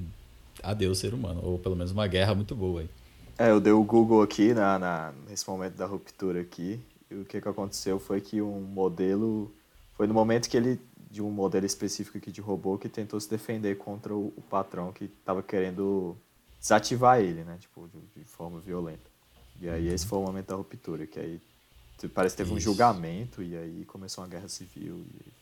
adeus 0.64 1.00
ser 1.00 1.14
humano. 1.14 1.42
Ou 1.44 1.60
pelo 1.60 1.76
menos 1.76 1.92
uma 1.92 2.08
guerra 2.08 2.34
muito 2.34 2.56
boa 2.56 2.82
aí. 2.82 2.90
É, 3.38 3.50
eu 3.50 3.60
dei 3.60 3.74
o 3.74 3.84
Google 3.84 4.22
aqui 4.22 4.54
na, 4.54 4.78
na, 4.78 5.14
nesse 5.30 5.50
momento 5.50 5.76
da 5.76 5.86
ruptura 5.86 6.42
aqui. 6.42 6.80
E 7.10 7.16
o 7.16 7.26
que, 7.26 7.42
que 7.42 7.48
aconteceu 7.48 8.00
foi 8.00 8.22
que 8.22 8.42
um 8.42 8.62
modelo. 8.62 9.52
Foi 9.96 10.08
no 10.08 10.14
momento 10.14 10.50
que 10.50 10.58
ele. 10.58 10.80
De 11.10 11.22
um 11.22 11.30
modelo 11.30 11.66
específico 11.66 12.18
aqui 12.18 12.32
de 12.32 12.40
robô 12.40 12.78
que 12.78 12.88
tentou 12.88 13.20
se 13.20 13.30
defender 13.30 13.78
contra 13.78 14.14
o, 14.14 14.32
o 14.38 14.42
patrão 14.50 14.94
que 14.94 15.06
estava 15.20 15.44
querendo 15.44 16.16
desativar 16.58 17.20
ele, 17.20 17.44
né? 17.44 17.58
Tipo, 17.60 17.90
de, 17.90 18.22
de 18.22 18.26
forma 18.26 18.62
violenta. 18.62 19.12
E 19.60 19.68
aí 19.68 19.90
esse 19.90 20.06
foi 20.06 20.20
o 20.20 20.22
momento 20.22 20.48
da 20.48 20.56
ruptura, 20.56 21.06
que 21.06 21.20
aí 21.20 21.42
Parece 22.10 22.36
que 22.36 22.44
teve 22.44 22.50
Isso. 22.50 22.58
um 22.58 22.60
julgamento 22.60 23.44
e 23.44 23.56
aí 23.56 23.86
começou 23.86 24.24
uma 24.24 24.30
guerra 24.30 24.48
civil 24.48 25.04
e. 25.14 25.41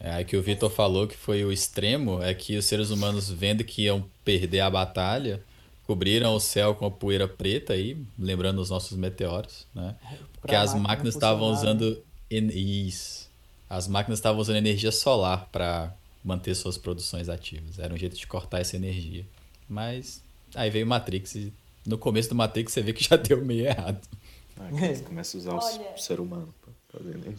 É, 0.00 0.12
aí 0.12 0.24
que 0.24 0.36
o 0.36 0.42
Vitor 0.42 0.70
falou 0.70 1.06
que 1.06 1.16
foi 1.16 1.44
o 1.44 1.52
extremo, 1.52 2.22
é 2.22 2.32
que 2.32 2.56
os 2.56 2.64
seres 2.64 2.90
humanos 2.90 3.30
vendo 3.30 3.62
que 3.62 3.82
iam 3.82 4.04
perder 4.24 4.60
a 4.60 4.70
batalha, 4.70 5.42
cobriram 5.86 6.34
o 6.34 6.40
céu 6.40 6.74
com 6.74 6.86
a 6.86 6.90
poeira 6.90 7.28
preta 7.28 7.74
aí, 7.74 7.96
lembrando 8.18 8.60
os 8.60 8.70
nossos 8.70 8.96
meteoros, 8.96 9.66
né? 9.74 9.94
Porque 10.40 10.54
as 10.54 10.74
máquinas 10.74 11.14
estavam 11.14 11.50
usando 11.50 12.02
isso. 12.30 13.28
As 13.68 13.86
máquinas 13.86 14.18
estavam 14.18 14.40
usando 14.40 14.56
energia 14.56 14.90
solar 14.90 15.48
para 15.52 15.94
manter 16.24 16.54
suas 16.54 16.78
produções 16.78 17.28
ativas. 17.28 17.78
Era 17.78 17.92
um 17.92 17.96
jeito 17.96 18.16
de 18.16 18.26
cortar 18.26 18.60
essa 18.60 18.76
energia. 18.76 19.26
Mas 19.68 20.22
aí 20.54 20.70
veio 20.70 20.86
Matrix 20.86 21.34
e 21.34 21.52
no 21.86 21.98
começo 21.98 22.28
do 22.28 22.34
Matrix 22.34 22.72
você 22.72 22.82
vê 22.82 22.92
que 22.92 23.04
já 23.04 23.16
deu 23.16 23.44
meio 23.44 23.66
errado. 23.66 24.00
Ah, 24.58 24.68
começa 25.04 25.36
a 25.36 25.40
usar 25.40 25.54
Olha, 25.54 25.94
o 25.94 25.98
ser 25.98 26.20
humano. 26.20 26.54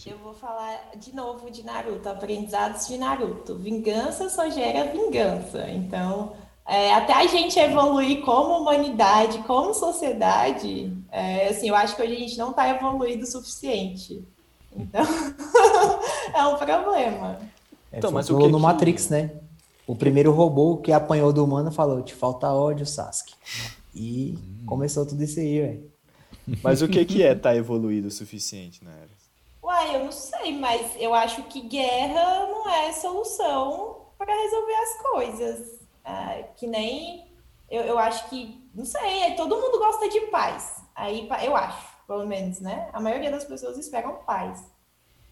Eu 0.10 0.18
vou 0.20 0.34
falar 0.34 0.91
de 0.95 1.14
novo 1.14 1.52
de 1.52 1.64
Naruto, 1.64 2.08
aprendizados 2.08 2.88
de 2.88 2.97
Naruto. 2.97 3.58
Vingança 3.58 4.30
só 4.30 4.49
gera 4.49 4.91
vingança. 4.91 5.70
Então, 5.70 6.34
é, 6.66 6.93
até 6.93 7.14
a 7.14 7.28
gente 7.28 7.60
evoluir 7.60 8.22
como 8.22 8.58
humanidade, 8.58 9.39
como 9.39 9.74
sociedade, 9.74 10.95
é, 11.12 11.49
assim, 11.49 11.68
eu 11.68 11.76
acho 11.76 11.95
que 11.95 12.02
hoje 12.02 12.16
a 12.16 12.20
gente 12.20 12.38
não 12.38 12.52
está 12.52 12.70
evoluído 12.70 13.24
o 13.24 13.28
suficiente. 13.28 14.26
Então, 14.74 15.04
é 16.34 16.45
um 16.45 16.56
problema. 16.56 17.38
É, 17.91 17.97
então, 17.97 18.12
mas 18.12 18.30
o 18.30 18.38
que 18.38 18.47
no 18.47 18.58
que... 18.58 18.64
Matrix, 18.64 19.10
né? 19.10 19.32
O 19.86 19.95
primeiro 19.95 20.32
robô 20.32 20.78
que 20.78 20.93
apanhou 20.93 21.34
do 21.34 21.43
humano 21.43 21.72
falou: 21.72 22.02
te 22.02 22.14
falta 22.14 22.54
ódio, 22.54 22.86
Sasuke. 22.86 23.34
E 23.93 24.38
hum. 24.38 24.66
começou 24.66 25.06
tudo 25.06 25.22
isso 25.22 25.41
aí, 25.41 25.60
velho. 25.60 25.91
Mas 26.64 26.82
o 26.82 26.88
que, 26.88 27.04
que 27.04 27.22
é 27.22 27.34
estar 27.34 27.49
tá 27.52 27.56
evoluído 27.56 28.08
o 28.08 28.12
suficiente, 28.12 28.84
né? 28.84 28.93
Uai, 29.72 29.95
eu 29.95 30.03
não 30.03 30.11
sei, 30.11 30.51
mas 30.59 30.97
eu 30.99 31.13
acho 31.13 31.43
que 31.43 31.61
guerra 31.61 32.45
não 32.47 32.69
é 32.69 32.91
solução 32.91 34.07
para 34.17 34.36
resolver 34.36 34.76
as 34.76 34.97
coisas. 34.97 35.80
É, 36.03 36.43
que 36.57 36.67
nem. 36.67 37.26
Eu, 37.69 37.84
eu 37.84 37.97
acho 37.97 38.30
que. 38.30 38.69
Não 38.76 38.84
sei, 38.84 39.34
todo 39.38 39.55
mundo 39.55 39.80
gosta 39.80 40.09
de 40.09 40.19
paz. 40.28 40.84
Aí, 40.93 41.26
eu 41.45 41.55
acho, 41.55 41.88
pelo 42.05 42.28
menos, 42.28 42.59
né? 42.59 42.89
A 42.91 42.99
maioria 42.99 43.32
das 43.32 43.45
pessoas 43.45 43.78
esperam 43.78 44.24
paz. 44.26 44.61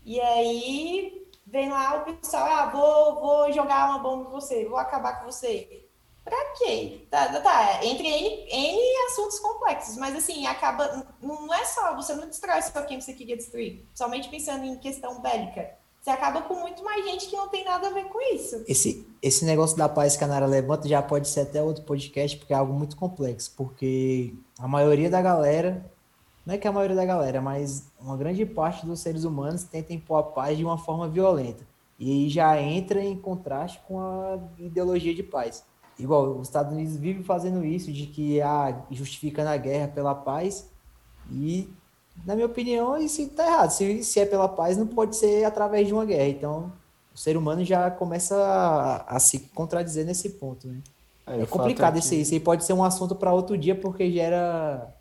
E 0.05 0.21
aí 0.21 1.29
vem 1.45 1.69
lá 1.69 1.97
o 1.97 2.05
pessoal, 2.05 2.45
ah, 2.45 2.65
vou, 2.67 3.15
vou 3.19 3.51
jogar 3.51 3.89
uma 3.89 3.99
bomba 3.99 4.29
em 4.29 4.31
você, 4.31 4.65
vou 4.65 4.77
acabar 4.77 5.19
com 5.19 5.25
você. 5.25 5.88
Pra 6.23 6.53
quê? 6.57 7.07
Tá, 7.09 7.27
tá, 7.27 7.41
tá, 7.41 7.85
entre 7.85 8.07
N, 8.07 8.47
N 8.51 9.05
assuntos 9.07 9.39
complexos, 9.39 9.97
mas 9.97 10.15
assim, 10.15 10.45
acaba. 10.45 11.07
Não 11.21 11.53
é 11.53 11.65
só, 11.65 11.95
você 11.95 12.13
não 12.13 12.27
destrói 12.27 12.61
só 12.61 12.81
quem 12.83 13.01
você 13.01 13.13
queria 13.13 13.35
destruir, 13.35 13.85
somente 13.95 14.29
pensando 14.29 14.65
em 14.65 14.77
questão 14.77 15.21
bélica. 15.21 15.79
Você 16.01 16.11
acaba 16.11 16.41
com 16.41 16.55
muito 16.55 16.83
mais 16.83 17.03
gente 17.03 17.27
que 17.27 17.35
não 17.35 17.49
tem 17.49 17.65
nada 17.65 17.87
a 17.87 17.91
ver 17.91 18.05
com 18.05 18.21
isso. 18.33 18.63
Esse, 18.67 19.05
esse 19.21 19.43
negócio 19.43 19.77
da 19.77 19.89
paz 19.89 20.15
que 20.15 20.23
a 20.23 20.27
Nara 20.27 20.45
levanta 20.45 20.87
já 20.87 21.01
pode 21.01 21.27
ser 21.27 21.41
até 21.41 21.61
outro 21.61 21.83
podcast, 21.83 22.37
porque 22.37 22.53
é 22.53 22.55
algo 22.55 22.73
muito 22.73 22.95
complexo. 22.95 23.53
Porque 23.57 24.33
a 24.57 24.67
maioria 24.67 25.09
da 25.09 25.21
galera, 25.21 25.85
não 26.45 26.55
é 26.55 26.57
que 26.57 26.67
a 26.67 26.71
maioria 26.71 26.95
da 26.95 27.05
galera, 27.05 27.41
mas 27.41 27.91
uma 27.99 28.15
grande 28.15 28.45
parte 28.45 28.85
dos 28.85 29.01
seres 29.01 29.25
humanos 29.25 29.63
tenta 29.65 29.93
impor 29.93 30.19
a 30.19 30.23
paz 30.23 30.57
de 30.57 30.63
uma 30.63 30.77
forma 30.77 31.07
violenta. 31.09 31.67
E 31.99 32.29
já 32.29 32.59
entra 32.61 33.03
em 33.03 33.17
contraste 33.17 33.81
com 33.85 33.99
a 33.99 34.39
ideologia 34.57 35.13
de 35.13 35.21
paz 35.21 35.65
igual 35.99 36.37
os 36.37 36.47
Estados 36.47 36.71
Unidos 36.73 36.95
vive 36.95 37.23
fazendo 37.23 37.63
isso, 37.63 37.91
de 37.91 38.07
que 38.07 38.41
ah, 38.41 38.81
justificando 38.89 39.49
a 39.49 39.57
guerra 39.57 39.89
pela 39.89 40.15
paz, 40.15 40.67
e 41.29 41.69
na 42.25 42.35
minha 42.35 42.47
opinião 42.47 42.97
isso 42.97 43.21
está 43.21 43.45
errado. 43.45 43.69
Se, 43.71 44.03
se 44.03 44.19
é 44.19 44.25
pela 44.25 44.47
paz, 44.47 44.77
não 44.77 44.87
pode 44.87 45.15
ser 45.15 45.43
através 45.43 45.87
de 45.87 45.93
uma 45.93 46.05
guerra. 46.05 46.27
Então, 46.27 46.71
o 47.13 47.17
ser 47.17 47.37
humano 47.37 47.63
já 47.63 47.91
começa 47.91 48.35
a, 48.35 49.15
a 49.15 49.19
se 49.19 49.39
contradizer 49.53 50.05
nesse 50.05 50.29
ponto. 50.31 50.67
Né? 50.67 50.81
É, 51.27 51.41
é 51.41 51.45
complicado 51.45 51.97
é 51.97 51.99
que... 51.99 52.05
isso 52.05 52.13
aí. 52.13 52.21
Isso 52.21 52.33
aí 52.33 52.39
pode 52.39 52.63
ser 52.63 52.73
um 52.73 52.83
assunto 52.83 53.15
para 53.15 53.33
outro 53.33 53.57
dia, 53.57 53.75
porque 53.75 54.11
gera 54.11 54.93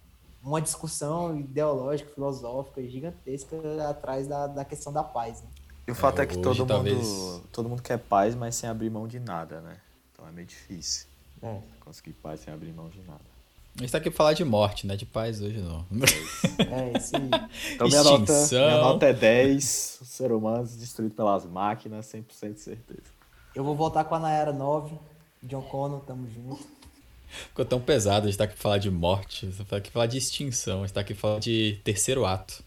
uma 0.43 0.61
discussão 0.61 1.39
ideológica, 1.39 2.11
filosófica 2.13 2.83
gigantesca 2.83 3.57
atrás 3.89 4.27
da, 4.27 4.47
da 4.47 4.65
questão 4.65 4.93
da 4.93 5.03
paz. 5.03 5.43
Né? 5.43 5.49
E 5.87 5.91
o 5.91 5.95
fato 5.95 6.21
é, 6.21 6.25
é 6.25 6.27
que 6.27 6.39
todo 6.39 6.67
mundo, 6.67 7.43
todo 7.51 7.69
mundo 7.69 7.83
quer 7.83 7.99
paz, 7.99 8.35
mas 8.35 8.55
sem 8.55 8.69
abrir 8.69 8.91
mão 8.91 9.09
de 9.09 9.19
nada, 9.19 9.61
né? 9.61 9.77
Então 10.29 10.31
é 10.31 10.33
meio 10.33 10.47
difícil. 10.47 11.07
É. 11.43 11.59
Conseguir 11.81 12.13
paz 12.15 12.41
sem 12.41 12.53
abrir 12.53 12.73
mão 12.73 12.89
de 12.89 13.01
nada. 13.01 13.21
A 13.77 13.81
gente 13.81 13.93
tá 13.93 13.99
aqui 13.99 14.11
pra 14.11 14.17
falar 14.17 14.33
de 14.35 14.45
morte, 14.45 14.87
né? 14.87 14.97
De 14.97 15.07
paz 15.07 15.41
hoje 15.41 15.59
não. 15.59 15.87
É 16.59 16.93
isso 16.99 17.17
aí. 17.17 17.31
Então 17.75 17.89
minha 17.89 18.03
nota, 18.03 18.33
minha 18.51 18.79
nota 18.79 19.07
é 19.07 19.13
10. 19.13 19.65
Ser 19.65 20.33
humano 20.33 20.67
destruído 20.67 21.15
pelas 21.15 21.47
máquinas, 21.47 22.07
100% 22.07 22.55
de 22.55 22.61
certeza. 22.61 23.03
Eu 23.55 23.65
vou 23.65 23.75
voltar 23.75 24.05
com 24.05 24.15
a 24.15 24.19
Nayara 24.19 24.53
9. 24.53 24.97
John 25.45 25.63
Connor, 25.63 26.01
tamo 26.01 26.29
junto. 26.29 26.67
Ficou 27.29 27.65
tão 27.65 27.81
pesado, 27.81 28.27
a 28.27 28.31
gente 28.31 28.39
tá 28.39 28.45
aqui 28.45 28.55
pra 28.55 28.63
falar 28.63 28.79
de 28.79 28.91
morte, 28.91 29.47
a 29.47 29.51
gente 29.51 29.65
tá 29.65 29.77
aqui 29.77 29.91
pra 29.91 30.01
falar 30.01 30.07
de 30.07 30.19
extinção, 30.19 30.79
a 30.79 30.87
gente 30.87 30.95
tá 30.95 31.01
aqui 31.03 31.15
pra 31.15 31.21
falar 31.21 31.41
de 31.41 31.79
terceiro 31.85 32.25
ato. 32.25 32.65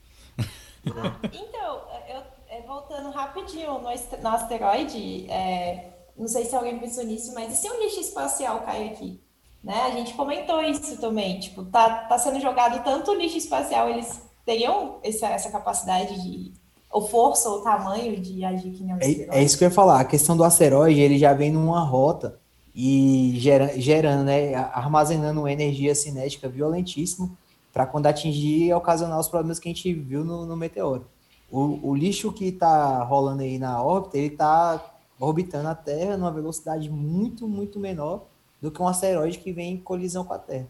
Então, 0.85 1.83
eu, 2.07 2.23
eu, 2.55 2.63
voltando 2.63 3.09
rapidinho 3.09 3.73
no, 3.73 3.81
no 3.81 4.29
asteroide, 4.29 5.29
é, 5.29 5.91
não 6.21 6.27
sei 6.27 6.45
se 6.45 6.55
alguém 6.55 6.77
pensou 6.77 7.03
nisso, 7.03 7.33
mas 7.33 7.51
e 7.51 7.55
se 7.55 7.67
um 7.67 7.81
lixo 7.81 7.99
espacial 7.99 8.61
cair 8.61 8.91
aqui? 8.91 9.19
Né? 9.63 9.73
A 9.81 9.89
gente 9.89 10.13
comentou 10.13 10.61
isso 10.61 10.97
também, 10.97 11.39
tipo, 11.39 11.65
tá, 11.65 12.05
tá 12.05 12.17
sendo 12.19 12.39
jogado 12.39 12.83
tanto 12.83 13.13
lixo 13.15 13.37
espacial, 13.37 13.89
eles 13.89 14.21
teriam 14.45 14.99
essa, 15.03 15.27
essa 15.27 15.49
capacidade 15.49 16.21
de, 16.21 16.53
ou 16.91 17.07
força, 17.07 17.49
ou 17.49 17.61
tamanho 17.61 18.19
de 18.21 18.45
agir 18.45 18.71
que 18.71 18.83
nem 18.83 18.93
um 18.93 18.99
é, 18.99 19.39
é 19.39 19.43
isso 19.43 19.57
que 19.57 19.63
eu 19.63 19.69
ia 19.69 19.73
falar, 19.73 19.99
a 19.99 20.05
questão 20.05 20.37
do 20.37 20.43
asteroide, 20.43 20.99
ele 20.99 21.17
já 21.17 21.33
vem 21.33 21.51
numa 21.51 21.83
rota 21.83 22.39
e 22.73 23.33
gera, 23.37 23.79
gerando, 23.79 24.23
né, 24.23 24.53
armazenando 24.53 25.47
energia 25.47 25.95
cinética 25.95 26.47
violentíssima 26.47 27.29
para 27.73 27.87
quando 27.87 28.05
atingir 28.05 28.73
ocasionar 28.73 29.19
os 29.19 29.27
problemas 29.27 29.59
que 29.59 29.69
a 29.69 29.73
gente 29.73 29.91
viu 29.93 30.23
no, 30.23 30.45
no 30.45 30.55
meteoro. 30.55 31.07
O, 31.49 31.89
o 31.89 31.95
lixo 31.95 32.31
que 32.31 32.45
está 32.45 33.03
rolando 33.03 33.41
aí 33.41 33.57
na 33.57 33.81
órbita, 33.83 34.17
ele 34.17 34.27
está 34.27 34.91
orbitando 35.21 35.69
a 35.69 35.75
Terra 35.75 36.17
numa 36.17 36.31
velocidade 36.31 36.89
muito, 36.89 37.47
muito 37.47 37.79
menor 37.79 38.25
do 38.59 38.71
que 38.71 38.81
um 38.81 38.87
asteroide 38.87 39.37
que 39.37 39.53
vem 39.53 39.73
em 39.73 39.77
colisão 39.77 40.25
com 40.25 40.33
a 40.33 40.39
Terra. 40.39 40.67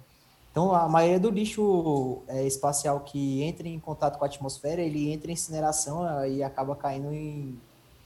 Então, 0.51 0.75
a 0.75 0.87
maioria 0.89 1.19
do 1.19 1.29
lixo 1.29 2.21
é, 2.27 2.45
espacial 2.45 2.99
que 2.99 3.41
entra 3.41 3.67
em 3.67 3.79
contato 3.79 4.17
com 4.17 4.25
a 4.25 4.27
atmosfera, 4.27 4.81
ele 4.81 5.09
entra 5.09 5.31
em 5.31 5.33
incineração 5.33 6.25
e 6.25 6.43
acaba 6.43 6.75
caindo 6.75 7.13
em... 7.13 7.57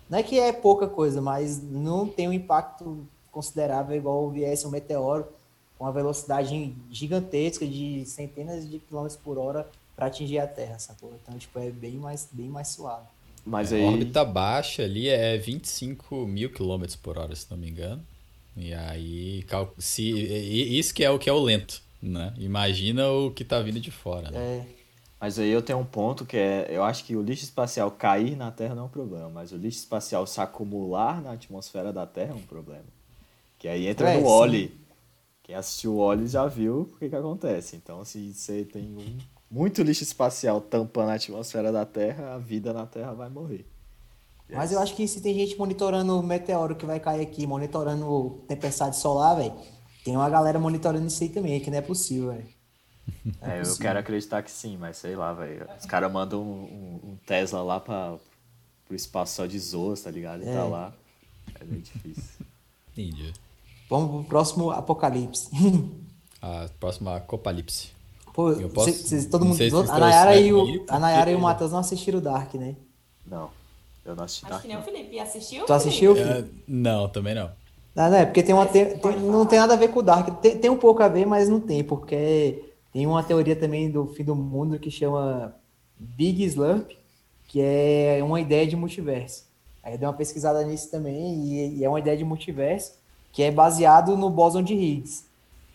Não 0.08 0.20
é 0.20 0.24
que 0.24 0.40
é 0.40 0.54
pouca 0.54 0.88
coisa, 0.88 1.20
mas 1.20 1.60
não 1.64 2.08
tem 2.08 2.30
um 2.30 2.34
impacto 2.34 3.08
considerável 3.32 3.98
igual 3.98 4.30
viesse 4.30 4.68
um 4.68 4.70
meteoro 4.70 5.28
com 5.76 5.86
uma 5.86 5.92
velocidade 5.92 6.76
gigantesca 6.92 7.66
de 7.66 8.06
centenas 8.06 8.70
de 8.70 8.78
quilômetros 8.78 9.20
por 9.20 9.40
hora 9.40 9.68
para 9.96 10.06
atingir 10.06 10.38
a 10.38 10.48
Terra, 10.48 10.78
sacou? 10.78 11.12
Então, 11.22 11.36
tipo, 11.40 11.58
é 11.58 11.72
bem 11.72 11.96
mais, 11.96 12.30
bem 12.32 12.48
mais 12.48 12.68
suave. 12.68 13.08
Mas 13.46 13.72
é, 13.72 13.78
aí... 13.78 13.84
A 13.84 13.88
órbita 13.88 14.26
baixa 14.26 14.84
ali 14.84 15.08
é 15.08 15.38
25 15.38 16.26
mil 16.26 16.52
quilômetros 16.52 16.96
por 16.96 17.18
hora, 17.18 17.36
se 17.36 17.50
não 17.52 17.58
me 17.58 17.70
engano. 17.70 18.04
E 18.58 18.74
aí, 18.74 19.46
se, 19.78 20.10
isso 20.10 20.94
que 20.94 21.04
é 21.04 21.10
o 21.10 21.20
que 21.20 21.30
é 21.30 21.34
o 21.34 21.40
lento, 21.40 21.82
né? 22.02 22.34
Imagina 22.38 23.10
o 23.10 23.30
que 23.32 23.44
está 23.44 23.60
vindo 23.60 23.80
de 23.80 23.92
fora, 23.92 24.32
né? 24.32 24.40
É. 24.40 24.66
Mas 25.20 25.40
aí 25.40 25.50
eu 25.50 25.62
tenho 25.62 25.80
um 25.80 25.86
ponto 25.86 26.26
que 26.26 26.38
é, 26.38 26.68
eu 26.70 26.84
acho 26.84 27.04
que 27.04 27.16
o 27.16 27.22
lixo 27.22 27.44
espacial 27.44 27.90
cair 27.92 28.36
na 28.36 28.52
Terra 28.52 28.76
não 28.76 28.84
é 28.84 28.86
um 28.86 28.90
problema, 28.90 29.30
mas 29.30 29.52
o 29.52 29.58
lixo 29.58 29.80
espacial 29.80 30.26
se 30.28 30.40
acumular 30.40 31.22
na 31.22 31.32
atmosfera 31.32 31.92
da 31.92 32.06
Terra 32.06 32.32
é 32.32 32.36
um 32.36 32.42
problema. 32.42 32.86
Que 33.58 33.68
aí 33.68 33.88
entra 33.88 34.10
é, 34.10 34.20
no 34.20 34.28
Oli. 34.28 34.78
Quem 35.44 35.56
assistiu 35.56 35.96
o 35.96 35.98
Oli 35.98 36.28
já 36.28 36.48
viu 36.48 36.82
o 36.82 36.98
que, 36.98 37.10
que 37.10 37.16
acontece. 37.16 37.76
Então, 37.76 38.04
se 38.06 38.34
você 38.34 38.64
tem 38.66 38.84
um 38.84 39.18
muito 39.50 39.82
lixo 39.84 40.04
espacial 40.04 40.60
tampando 40.62 41.10
a 41.10 41.14
atmosfera 41.14 41.72
da 41.72 41.86
Terra, 41.86 42.36
a 42.36 42.38
vida 42.38 42.74
na 42.74 42.86
Terra 42.86 43.14
vai 43.14 43.30
morrer. 43.30 43.66
Mas 44.50 44.72
eu 44.72 44.80
acho 44.80 44.96
que 44.96 45.08
se 45.08 45.22
tem 45.22 45.34
gente 45.34 45.58
monitorando 45.58 46.20
o 46.20 46.24
meteoro 46.24 46.76
que 46.76 46.86
vai 46.86 47.00
cair 47.00 47.22
aqui, 47.22 47.48
monitorando 47.48 48.44
tempestade 48.48 48.96
solar, 48.96 49.38
velho, 49.38 49.56
tem 50.04 50.16
uma 50.16 50.30
galera 50.30 50.60
monitorando 50.60 51.08
isso 51.08 51.24
aí 51.24 51.30
também, 51.30 51.60
que 51.60 51.72
não 51.72 51.80
é 51.80 51.82
possível, 51.82 52.32
velho. 52.32 52.56
É, 53.42 53.62
eu 53.62 53.78
quero 53.78 54.00
acreditar 54.00 54.42
que 54.42 54.50
sim, 54.50 54.78
mas 54.78 54.98
sei 54.98 55.16
lá, 55.16 55.34
velho. 55.34 55.68
Os 55.80 55.86
caras 55.86 56.12
mandam 56.12 56.42
um, 56.42 56.64
um, 56.64 57.10
um, 57.10 57.18
Tesla 57.26 57.62
lá 57.62 57.80
pra, 57.80 58.18
pro 58.86 58.96
espaço 58.96 59.36
só 59.36 59.46
de 59.46 59.60
zoas, 59.60 60.02
tá 60.02 60.10
ligado? 60.10 60.42
E 60.42 60.46
tá 60.46 60.52
é. 60.52 60.56
tá 60.56 60.64
lá. 60.64 60.94
É 61.60 61.64
meio 61.64 61.82
difícil. 61.82 62.46
Entendi. 62.92 63.34
Vamos 63.90 64.10
pro 64.10 64.24
próximo 64.24 64.72
apocalipse. 64.72 65.50
a 66.42 66.68
próxima 66.80 67.18
apocalipse. 67.18 67.95
Pô, 68.36 68.52
eu 68.52 68.68
posso... 68.68 68.92
cê, 68.92 69.22
cê, 69.22 69.30
todo 69.30 69.46
mundo. 69.46 69.58
a 69.90 69.98
Nayara, 69.98 70.36
e 70.36 70.52
o, 70.52 70.84
a 70.90 71.00
Nayara 71.00 71.32
e 71.32 71.36
o 71.36 71.40
Matheus 71.40 71.72
não 71.72 71.80
assistiram 71.80 72.20
o 72.20 72.22
Dark, 72.22 72.54
né? 72.56 72.76
Não. 73.26 73.50
Eu 74.06 74.14
não 74.14 74.26
assisti 74.26 74.44
Acho 74.44 74.52
Dark. 74.52 74.60
Acho 74.60 74.62
que 74.62 74.68
nem 74.68 74.78
o 74.78 74.82
Felipe. 74.84 75.20
Assistiu? 75.20 75.66
Tu 75.66 75.72
assistiu? 75.74 76.18
É, 76.18 76.44
não, 76.68 77.08
também 77.08 77.34
não. 77.34 77.50
Não, 77.96 78.10
não, 78.10 78.18
é 78.18 78.26
porque 78.26 78.44
tem 78.44 78.54
uma. 78.54 78.66
Tem, 78.66 78.98
tem, 78.98 79.20
não 79.22 79.46
tem 79.46 79.58
nada 79.58 79.74
a 79.74 79.78
ver 79.78 79.88
com 79.88 80.00
o 80.00 80.04
Dark. 80.04 80.42
Tem, 80.42 80.58
tem 80.58 80.70
um 80.70 80.76
pouco 80.76 81.02
a 81.02 81.08
ver, 81.08 81.26
mas 81.26 81.48
não 81.48 81.62
tem, 81.62 81.82
porque 81.82 82.62
tem 82.92 83.08
uma 83.08 83.24
teoria 83.24 83.56
também 83.56 83.90
do 83.90 84.06
fim 84.08 84.26
do 84.26 84.36
mundo 84.36 84.78
que 84.78 84.92
chama 84.92 85.56
Big 85.98 86.44
Slump, 86.44 86.92
que 87.48 87.62
é 87.62 88.20
uma 88.22 88.42
ideia 88.42 88.68
de 88.68 88.76
multiverso. 88.76 89.46
Aí 89.82 89.94
eu 89.94 89.98
dei 89.98 90.06
uma 90.06 90.14
pesquisada 90.14 90.62
nisso 90.66 90.92
também, 90.92 91.46
e, 91.46 91.78
e 91.78 91.86
é 91.86 91.88
uma 91.88 92.00
ideia 92.00 92.18
de 92.18 92.26
multiverso 92.26 92.96
que 93.32 93.44
é 93.44 93.50
baseado 93.50 94.18
no 94.18 94.30
Bóson 94.30 94.62
de 94.62 94.74
Higgs. 94.74 95.25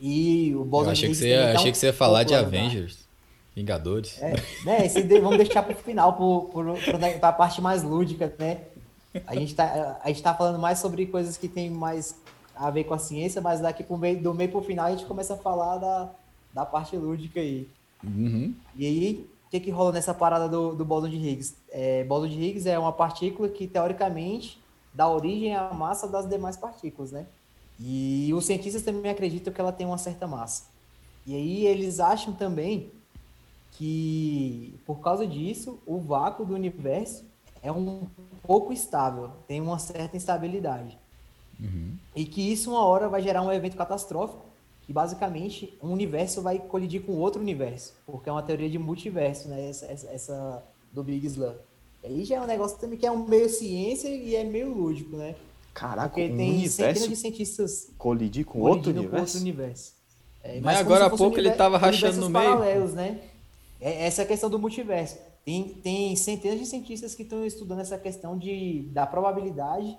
E 0.01 0.55
o 0.55 0.65
Bóson 0.65 0.89
eu 0.89 0.93
achei. 0.93 1.09
Que 1.11 1.15
você 1.15 1.29
ia, 1.29 1.53
achei 1.53 1.69
um 1.69 1.73
que 1.73 1.79
você 1.79 1.87
ia 1.87 1.93
falar 1.93 2.25
de 2.25 2.35
Avengers. 2.35 2.99
Vingadores. 3.55 4.21
É, 4.23 4.35
né? 4.65 4.87
Esse 4.87 5.03
vamos 5.03 5.37
deixar 5.37 5.63
para 5.63 5.75
o 5.75 5.77
final, 5.77 6.17
para 7.19 7.29
a 7.29 7.33
parte 7.33 7.61
mais 7.61 7.83
lúdica, 7.83 8.33
né? 8.39 8.63
A 9.27 9.35
gente, 9.35 9.55
tá, 9.55 9.99
a 10.03 10.09
gente 10.09 10.23
tá 10.23 10.33
falando 10.33 10.59
mais 10.59 10.79
sobre 10.79 11.05
coisas 11.07 11.37
que 11.37 11.49
tem 11.49 11.69
mais 11.69 12.15
a 12.55 12.71
ver 12.71 12.85
com 12.85 12.95
a 12.95 12.99
ciência, 12.99 13.41
mas 13.41 13.61
daqui 13.61 13.83
pro 13.83 13.99
meio, 13.99 14.23
do 14.23 14.33
meio 14.33 14.51
para 14.51 14.61
o 14.61 14.63
final 14.63 14.87
a 14.87 14.91
gente 14.91 15.05
começa 15.05 15.35
a 15.35 15.37
falar 15.37 15.79
da, 15.79 16.11
da 16.55 16.65
parte 16.65 16.97
lúdica 16.97 17.41
aí. 17.41 17.69
Uhum. 18.05 18.55
E 18.77 18.87
aí, 18.87 19.27
o 19.47 19.51
que, 19.51 19.61
que 19.61 19.71
rola 19.71 19.93
nessa 19.93 20.15
parada 20.15 20.49
do, 20.49 20.75
do 20.75 20.85
bóson 20.85 21.09
de 21.09 21.17
Higgs? 21.17 21.57
É, 21.71 22.05
bóson 22.05 22.29
de 22.29 22.41
Higgs 22.41 22.69
é 22.69 22.79
uma 22.79 22.93
partícula 22.93 23.49
que, 23.49 23.67
teoricamente, 23.67 24.61
dá 24.95 25.09
origem 25.09 25.57
à 25.57 25.73
massa 25.73 26.07
das 26.07 26.29
demais 26.29 26.57
partículas, 26.57 27.11
né? 27.11 27.27
E 27.81 28.31
os 28.35 28.45
cientistas 28.45 28.83
também 28.83 29.11
acreditam 29.11 29.53
que 29.53 29.61
ela 29.61 29.72
tem 29.72 29.87
uma 29.87 29.99
certa 29.99 30.26
massa. 30.26 30.64
E 31.26 31.35
aí 31.35 31.66
eles 31.66 31.99
acham 31.99 32.35
também 32.35 32.91
que, 33.72 34.74
por 34.85 35.01
causa 35.01 35.26
disso, 35.26 35.78
o 35.87 35.99
vácuo 35.99 36.45
do 36.45 36.55
universo 36.55 37.24
é 37.62 37.72
um 37.72 38.07
pouco 38.43 38.72
estável, 38.72 39.31
tem 39.47 39.61
uma 39.61 39.78
certa 39.78 40.16
instabilidade. 40.16 40.99
Uhum. 41.59 41.95
E 42.14 42.24
que 42.24 42.53
isso, 42.53 42.70
uma 42.70 42.85
hora, 42.85 43.09
vai 43.09 43.22
gerar 43.22 43.43
um 43.43 43.53
evento 43.53 43.76
catastrófico, 43.76 44.45
que 44.83 44.93
basicamente 44.93 45.76
um 45.83 45.91
universo 45.91 46.43
vai 46.43 46.59
colidir 46.59 47.03
com 47.03 47.12
outro 47.12 47.41
universo, 47.41 47.95
porque 48.07 48.28
é 48.28 48.33
uma 48.33 48.43
teoria 48.43 48.68
de 48.68 48.78
multiverso, 48.78 49.49
né? 49.49 49.68
Essa, 49.68 49.87
essa, 49.87 50.07
essa 50.09 50.62
do 50.93 51.03
Big 51.03 51.26
Slam. 51.26 51.55
Aí 52.03 52.24
já 52.24 52.37
é 52.37 52.41
um 52.41 52.47
negócio 52.47 52.78
também 52.78 52.99
que 52.99 53.07
é 53.07 53.11
um 53.11 53.26
meio 53.26 53.49
ciência 53.49 54.09
e 54.09 54.35
é 54.35 54.43
meio 54.43 54.72
lúdico, 54.72 55.16
né? 55.16 55.37
Caraca, 55.75 56.09
Porque 56.09 56.33
um 56.33 56.37
tem 56.37 56.68
centenas 56.68 57.09
de 57.09 57.16
cientistas 57.16 57.91
colidir 57.97 58.45
com 58.45 58.61
outro 58.61 58.91
universo? 58.91 59.11
Com 59.11 59.21
outro 59.21 59.39
universo. 59.39 59.95
É, 60.43 60.61
mas 60.61 60.79
agora 60.79 61.07
há 61.07 61.11
pouco 61.11 61.39
ele 61.39 61.49
estava 61.49 61.79
rachando 61.79 62.21
no 62.21 62.31
meio. 62.31 62.45
Paralelos, 62.45 62.95
né? 62.95 63.21
É, 63.81 64.07
essa 64.07 64.23
é 64.23 64.25
a 64.25 64.29
questão 64.29 64.51
do 64.51 64.59
multiverso. 64.59 65.18
Tem, 65.45 65.68
tem 65.83 66.14
centenas 66.16 66.59
de 66.59 66.66
cientistas 66.66 67.14
que 67.14 67.23
estão 67.23 67.45
estudando 67.45 67.81
essa 67.81 67.99
questão 67.99 68.37
de, 68.37 68.83
da 68.93 69.07
probabilidade 69.07 69.99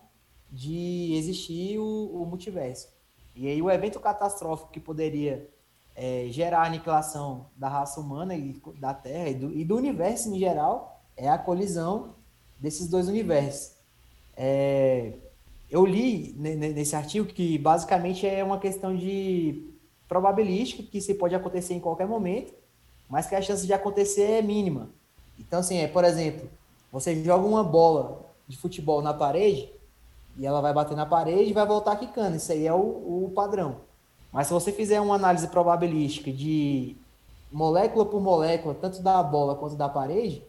de 0.52 1.14
existir 1.16 1.80
o, 1.80 2.22
o 2.22 2.26
multiverso. 2.26 2.88
E 3.36 3.48
aí 3.48 3.62
o 3.62 3.72
evento 3.72 4.00
catastrófico 4.00 4.72
que 4.72 4.80
poderia 4.80 5.50
é, 5.96 6.28
gerar 6.30 6.62
a 6.62 6.66
aniquilação 6.66 7.48
da 7.56 7.70
raça 7.70 8.00
humana 8.00 8.36
e 8.36 8.62
da 8.80 8.94
Terra 8.94 9.30
e 9.30 9.36
do, 9.36 9.52
e 9.52 9.64
do 9.64 9.76
universo 9.78 10.30
em 10.34 10.38
geral 10.38 11.02
é 11.16 11.30
a 11.30 11.38
colisão 11.38 12.16
desses 12.60 12.88
dois 12.88 13.08
universos. 13.08 13.74
É, 14.36 15.14
eu 15.72 15.86
li 15.86 16.36
nesse 16.38 16.98
artigo 16.98 17.28
que 17.28 17.58
basicamente 17.58 18.28
é 18.28 18.44
uma 18.44 18.60
questão 18.60 18.94
de 18.94 19.72
probabilística, 20.06 20.84
que 20.84 21.00
se 21.00 21.14
pode 21.14 21.34
acontecer 21.34 21.74
em 21.74 21.80
qualquer 21.80 22.06
momento, 22.06 22.54
mas 23.10 23.26
que 23.26 23.36
a 23.36 23.42
chance 23.42 23.66
de 23.66 23.72
acontecer 23.72 24.24
é 24.24 24.42
mínima. 24.42 24.90
Então, 25.40 25.60
assim, 25.60 25.78
é, 25.78 25.88
por 25.88 26.04
exemplo, 26.04 26.50
você 26.92 27.24
joga 27.24 27.48
uma 27.48 27.64
bola 27.64 28.30
de 28.50 28.58
futebol 28.58 29.02
na 29.02 29.14
parede 29.14 29.72
e 30.38 30.46
ela 30.46 30.60
vai 30.60 30.74
bater 30.74 30.96
na 30.96 31.06
parede 31.06 31.52
e 31.52 31.54
vai 31.54 31.66
voltar 31.66 31.96
quicando. 31.96 32.36
Isso 32.36 32.52
aí 32.52 32.68
é 32.68 32.74
o, 32.74 32.78
o 33.26 33.32
padrão. 33.34 33.78
Mas 34.30 34.48
se 34.48 34.54
você 34.54 34.74
fizer 34.74 35.00
uma 35.00 35.16
análise 35.16 35.48
probabilística 35.48 36.34
de 36.34 36.98
molécula 37.50 38.06
por 38.06 38.22
molécula, 38.22 38.76
tanto 38.76 39.02
da 39.02 39.24
bola 39.24 39.56
quanto 39.56 39.76
da 39.76 39.88
parede, 39.88 40.44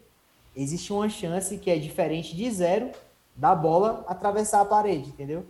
existe 0.53 0.91
uma 0.91 1.07
chance 1.07 1.57
que 1.57 1.71
é 1.71 1.77
diferente 1.77 2.35
de 2.35 2.51
zero 2.51 2.91
da 3.35 3.55
bola 3.55 4.03
atravessar 4.07 4.61
a 4.61 4.65
parede, 4.65 5.09
entendeu? 5.09 5.45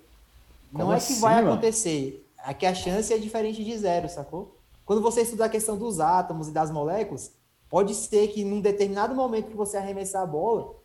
Como 0.71 0.85
não 0.85 0.93
é 0.93 0.99
que 0.99 1.13
vai 1.13 1.35
assim, 1.35 1.47
acontecer. 1.47 2.29
É 2.45 2.53
que 2.53 2.65
a 2.65 2.73
chance 2.73 3.13
é 3.13 3.17
diferente 3.17 3.63
de 3.63 3.77
zero, 3.77 4.09
sacou? 4.09 4.55
Quando 4.85 5.01
você 5.01 5.21
estuda 5.21 5.45
a 5.45 5.49
questão 5.49 5.77
dos 5.77 5.99
átomos 5.99 6.47
e 6.47 6.51
das 6.51 6.71
moléculas, 6.71 7.31
pode 7.69 7.93
ser 7.95 8.27
que 8.29 8.43
num 8.43 8.59
determinado 8.59 9.15
momento 9.15 9.49
que 9.49 9.55
você 9.55 9.77
arremessar 9.77 10.23
a 10.23 10.25
bola, 10.25 10.75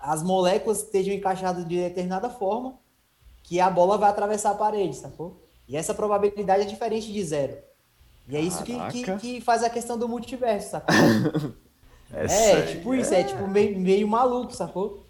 as 0.00 0.22
moléculas 0.22 0.82
estejam 0.82 1.14
encaixadas 1.14 1.66
de 1.66 1.76
determinada 1.76 2.30
forma 2.30 2.74
que 3.42 3.60
a 3.60 3.68
bola 3.68 3.98
vai 3.98 4.10
atravessar 4.10 4.50
a 4.50 4.54
parede, 4.54 4.96
sacou? 4.96 5.42
E 5.66 5.76
essa 5.76 5.92
probabilidade 5.94 6.62
é 6.62 6.66
diferente 6.66 7.12
de 7.12 7.24
zero. 7.24 7.56
E 8.28 8.36
é 8.36 8.40
isso 8.40 8.62
que, 8.62 8.78
que, 8.90 9.16
que, 9.16 9.40
faz 9.40 9.64
a 9.64 9.70
questão 9.70 9.98
do 9.98 10.06
multiverso, 10.06 10.70
sacou? 10.70 10.94
é, 12.12 12.62
tipo 12.62 12.94
isso, 12.94 13.12
é, 13.14 13.20
é 13.20 13.24
tipo 13.24 13.48
meio, 13.48 13.78
meio 13.78 14.06
maluco, 14.06 14.54
sacou? 14.54 15.02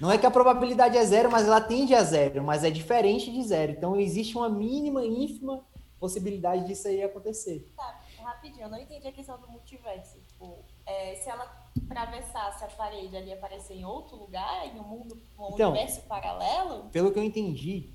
Não 0.00 0.10
é 0.10 0.18
que 0.18 0.26
a 0.26 0.30
probabilidade 0.30 0.96
é 0.96 1.04
zero, 1.04 1.30
mas 1.30 1.46
ela 1.46 1.60
tende 1.60 1.94
a 1.94 2.02
zero, 2.02 2.42
mas 2.42 2.64
é 2.64 2.70
diferente 2.70 3.30
de 3.32 3.42
zero. 3.42 3.72
Então 3.72 3.98
existe 3.98 4.36
uma 4.36 4.48
mínima, 4.48 5.04
ínfima 5.04 5.64
possibilidade 5.98 6.66
disso 6.66 6.88
aí 6.88 7.02
acontecer. 7.02 7.66
Tá, 7.76 7.98
rapidinho, 8.22 8.64
eu 8.64 8.68
não 8.68 8.78
entendi 8.78 9.08
a 9.08 9.12
questão 9.12 9.38
do 9.40 9.48
multiverso. 9.48 10.18
Tipo, 10.28 10.58
é, 10.84 11.14
se 11.16 11.28
ela 11.28 11.50
atravessasse 11.88 12.64
a 12.64 12.68
parede 12.68 13.16
ali 13.16 13.32
aparecer 13.32 13.74
em 13.74 13.84
outro 13.84 14.16
lugar, 14.16 14.66
em 14.66 14.78
um 14.78 14.82
mundo, 14.82 15.18
um 15.38 15.54
então, 15.54 15.70
universo 15.70 16.02
paralelo? 16.02 16.90
Pelo 16.90 17.10
que 17.10 17.18
eu 17.18 17.24
entendi, 17.24 17.90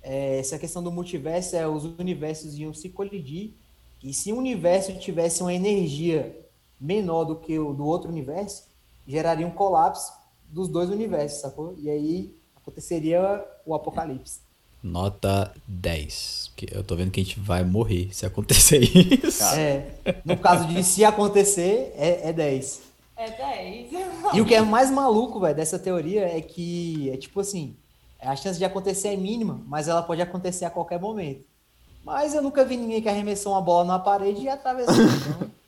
é, 0.00 0.38
essa 0.38 0.58
questão 0.58 0.82
do 0.82 0.92
multiverso 0.92 1.56
é 1.56 1.66
os 1.66 1.84
universos 1.84 2.56
iam 2.56 2.72
se 2.72 2.88
colidir 2.88 3.54
e 4.02 4.12
se 4.12 4.32
um 4.32 4.38
universo 4.38 4.96
tivesse 4.98 5.42
uma 5.42 5.54
energia 5.54 6.38
menor 6.80 7.24
do 7.24 7.36
que 7.36 7.58
o 7.58 7.72
do 7.72 7.86
outro 7.86 8.10
universo, 8.10 8.68
geraria 9.06 9.46
um 9.46 9.50
colapso 9.50 10.12
dos 10.52 10.68
dois 10.68 10.90
universos, 10.90 11.40
sacou? 11.40 11.74
E 11.78 11.88
aí 11.90 12.34
aconteceria 12.56 13.44
o 13.66 13.74
apocalipse. 13.74 14.40
Nota 14.82 15.52
10. 15.66 16.50
Porque 16.54 16.76
eu 16.76 16.82
tô 16.82 16.96
vendo 16.96 17.10
que 17.10 17.20
a 17.20 17.24
gente 17.24 17.38
vai 17.38 17.64
morrer 17.64 18.08
se 18.12 18.26
acontecer 18.26 18.80
isso. 19.24 19.44
É, 19.44 19.94
no 20.24 20.36
caso 20.36 20.66
de 20.68 20.82
se 20.84 21.04
acontecer, 21.04 21.94
é, 21.96 22.28
é 22.28 22.32
10. 22.32 22.82
É 23.16 23.30
10. 23.30 23.90
E 24.34 24.40
o 24.40 24.44
que 24.44 24.54
é 24.54 24.60
mais 24.60 24.90
maluco, 24.90 25.40
velho, 25.40 25.54
dessa 25.54 25.78
teoria 25.78 26.26
é 26.26 26.40
que 26.40 27.10
é 27.10 27.16
tipo 27.16 27.40
assim, 27.40 27.76
a 28.20 28.34
chance 28.36 28.58
de 28.58 28.64
acontecer 28.64 29.08
é 29.08 29.16
mínima, 29.16 29.60
mas 29.66 29.88
ela 29.88 30.02
pode 30.02 30.20
acontecer 30.20 30.64
a 30.64 30.70
qualquer 30.70 31.00
momento. 31.00 31.44
Mas 32.04 32.34
eu 32.34 32.42
nunca 32.42 32.64
vi 32.64 32.76
ninguém 32.76 33.00
que 33.00 33.08
arremessou 33.08 33.52
uma 33.52 33.60
bola 33.60 33.84
na 33.84 33.98
parede 33.98 34.42
e 34.42 34.48
atravessou. 34.48 34.94
Então, 34.94 35.50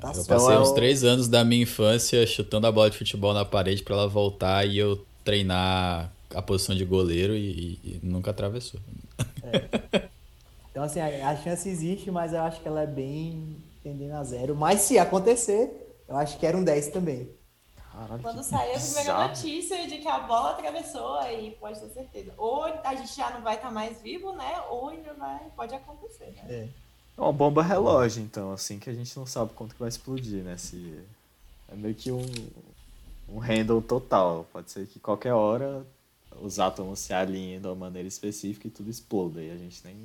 Tá 0.00 0.12
eu 0.14 0.24
passei 0.24 0.56
uns 0.56 0.72
três 0.72 1.02
anos 1.02 1.28
da 1.28 1.44
minha 1.44 1.62
infância 1.62 2.26
chutando 2.26 2.66
a 2.66 2.72
bola 2.72 2.88
de 2.88 2.98
futebol 2.98 3.34
na 3.34 3.44
parede 3.44 3.82
para 3.82 3.96
ela 3.96 4.08
voltar 4.08 4.64
e 4.64 4.78
eu 4.78 5.04
treinar 5.24 6.12
a 6.34 6.42
posição 6.42 6.74
de 6.74 6.84
goleiro 6.84 7.34
e, 7.34 7.80
e 7.82 8.00
nunca 8.02 8.30
atravessou. 8.30 8.80
É. 9.42 10.08
Então, 10.70 10.84
assim, 10.84 11.00
a, 11.00 11.30
a, 11.30 11.36
chance 11.36 11.68
existe, 11.68 12.10
mas 12.10 12.32
eu 12.32 12.40
acho 12.40 12.60
que 12.60 12.68
ela 12.68 12.82
é 12.82 12.86
bem 12.86 13.56
tendendo 13.82 14.14
a 14.14 14.22
zero. 14.22 14.54
Mas 14.54 14.82
se 14.82 14.96
acontecer, 14.98 16.02
eu 16.06 16.16
acho 16.16 16.38
que 16.38 16.46
era 16.46 16.56
um 16.56 16.62
10 16.62 16.88
também. 16.88 17.28
Caralho, 17.92 18.22
Quando 18.22 18.44
sair 18.44 18.76
a 18.76 18.78
primeira 18.78 19.28
notícia 19.28 19.88
de 19.88 19.98
que 19.98 20.06
a 20.06 20.20
bola 20.20 20.50
atravessou, 20.50 21.16
aí 21.16 21.56
pode 21.58 21.80
ter 21.80 21.88
certeza. 21.88 22.32
Ou 22.36 22.62
a 22.62 22.94
gente 22.94 23.16
já 23.16 23.30
não 23.30 23.42
vai 23.42 23.56
estar 23.56 23.72
mais 23.72 24.00
vivo, 24.00 24.32
né? 24.36 24.62
Ou 24.70 24.90
ainda 24.90 25.14
vai, 25.14 25.50
pode 25.56 25.74
acontecer, 25.74 26.32
né? 26.36 26.44
É. 26.48 26.68
É 27.18 27.20
uma 27.20 27.32
bomba 27.32 27.64
relógio, 27.64 28.22
então, 28.22 28.52
assim, 28.52 28.78
que 28.78 28.88
a 28.88 28.94
gente 28.94 29.14
não 29.16 29.26
sabe 29.26 29.52
quanto 29.52 29.74
que 29.74 29.80
vai 29.80 29.88
explodir, 29.88 30.44
né? 30.44 30.56
Se... 30.56 30.94
É 31.70 31.74
meio 31.74 31.94
que 31.94 32.12
um, 32.12 32.24
um 33.28 33.38
handle 33.38 33.82
total. 33.82 34.46
Pode 34.52 34.70
ser 34.70 34.86
que 34.86 35.00
qualquer 35.00 35.32
hora 35.32 35.84
os 36.40 36.60
átomos 36.60 37.00
se 37.00 37.12
alinhem 37.12 37.60
de 37.60 37.66
uma 37.66 37.74
maneira 37.74 38.06
específica 38.06 38.68
e 38.68 38.70
tudo 38.70 38.88
exploda. 38.88 39.42
E 39.42 39.50
a 39.50 39.56
gente 39.56 39.80
nem, 39.84 39.96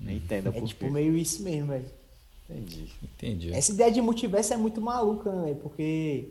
nem 0.00 0.16
entenda 0.16 0.48
é 0.48 0.52
por 0.52 0.66
tipo 0.66 0.90
meio 0.90 1.16
isso 1.16 1.44
mesmo, 1.44 1.68
velho. 1.68 1.86
Entendi. 2.50 2.88
Entendi. 3.02 3.52
Essa 3.52 3.72
ideia 3.72 3.92
de 3.92 4.02
multiverso 4.02 4.52
é 4.52 4.56
muito 4.56 4.80
maluca, 4.80 5.30
né? 5.30 5.54
Porque 5.62 6.28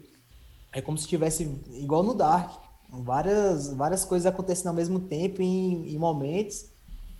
é 0.74 0.82
como 0.82 0.97
se 0.97 1.07
tivesse 1.07 1.49
igual 1.72 2.03
no 2.03 2.14
Dark, 2.14 2.62
várias, 2.89 3.74
várias 3.74 4.03
coisas 4.03 4.26
acontecendo 4.26 4.68
ao 4.68 4.74
mesmo 4.74 4.99
tempo 4.99 5.41
em, 5.41 5.89
em 5.89 5.97
momentos 5.97 6.66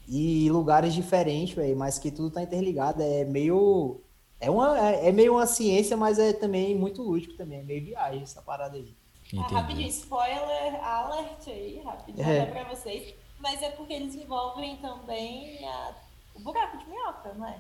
e 0.08 0.50
lugares 0.50 0.94
diferentes, 0.94 1.56
véio, 1.56 1.76
mas 1.78 1.98
que 2.00 2.12
tudo 2.12 2.30
tá 2.32 2.42
interligado. 2.44 3.02
É 3.02 3.24
meio 3.26 4.00
é 4.40 4.50
uma 4.50 4.80
é, 4.80 5.10
é 5.10 5.12
meio 5.12 5.34
uma 5.34 5.46
ciência, 5.46 5.96
mas 5.96 6.18
é 6.20 6.34
também 6.34 6.76
muito 6.76 7.02
lúdico 7.02 7.34
também, 7.36 7.60
é 7.60 7.64
meio 7.64 7.84
viagem 7.86 8.24
essa 8.24 8.42
parada 8.42 8.76
aí. 8.78 8.94
Ah, 9.38 9.42
rapidinho, 9.48 9.88
spoiler 9.88 10.84
alert 10.84 11.48
aí, 11.48 11.82
rapidinho 11.86 12.28
É. 12.28 12.38
é. 12.40 12.46
pra 12.46 12.64
vocês. 12.66 13.14
Mas 13.40 13.62
é 13.62 13.70
porque 13.72 13.94
eles 13.94 14.14
envolvem 14.16 14.76
também 14.78 15.66
a- 15.66 15.94
o 16.36 16.40
buraco 16.42 16.78
de 16.78 16.86
minhoca, 16.88 17.34
não 17.36 17.48
é? 17.48 17.58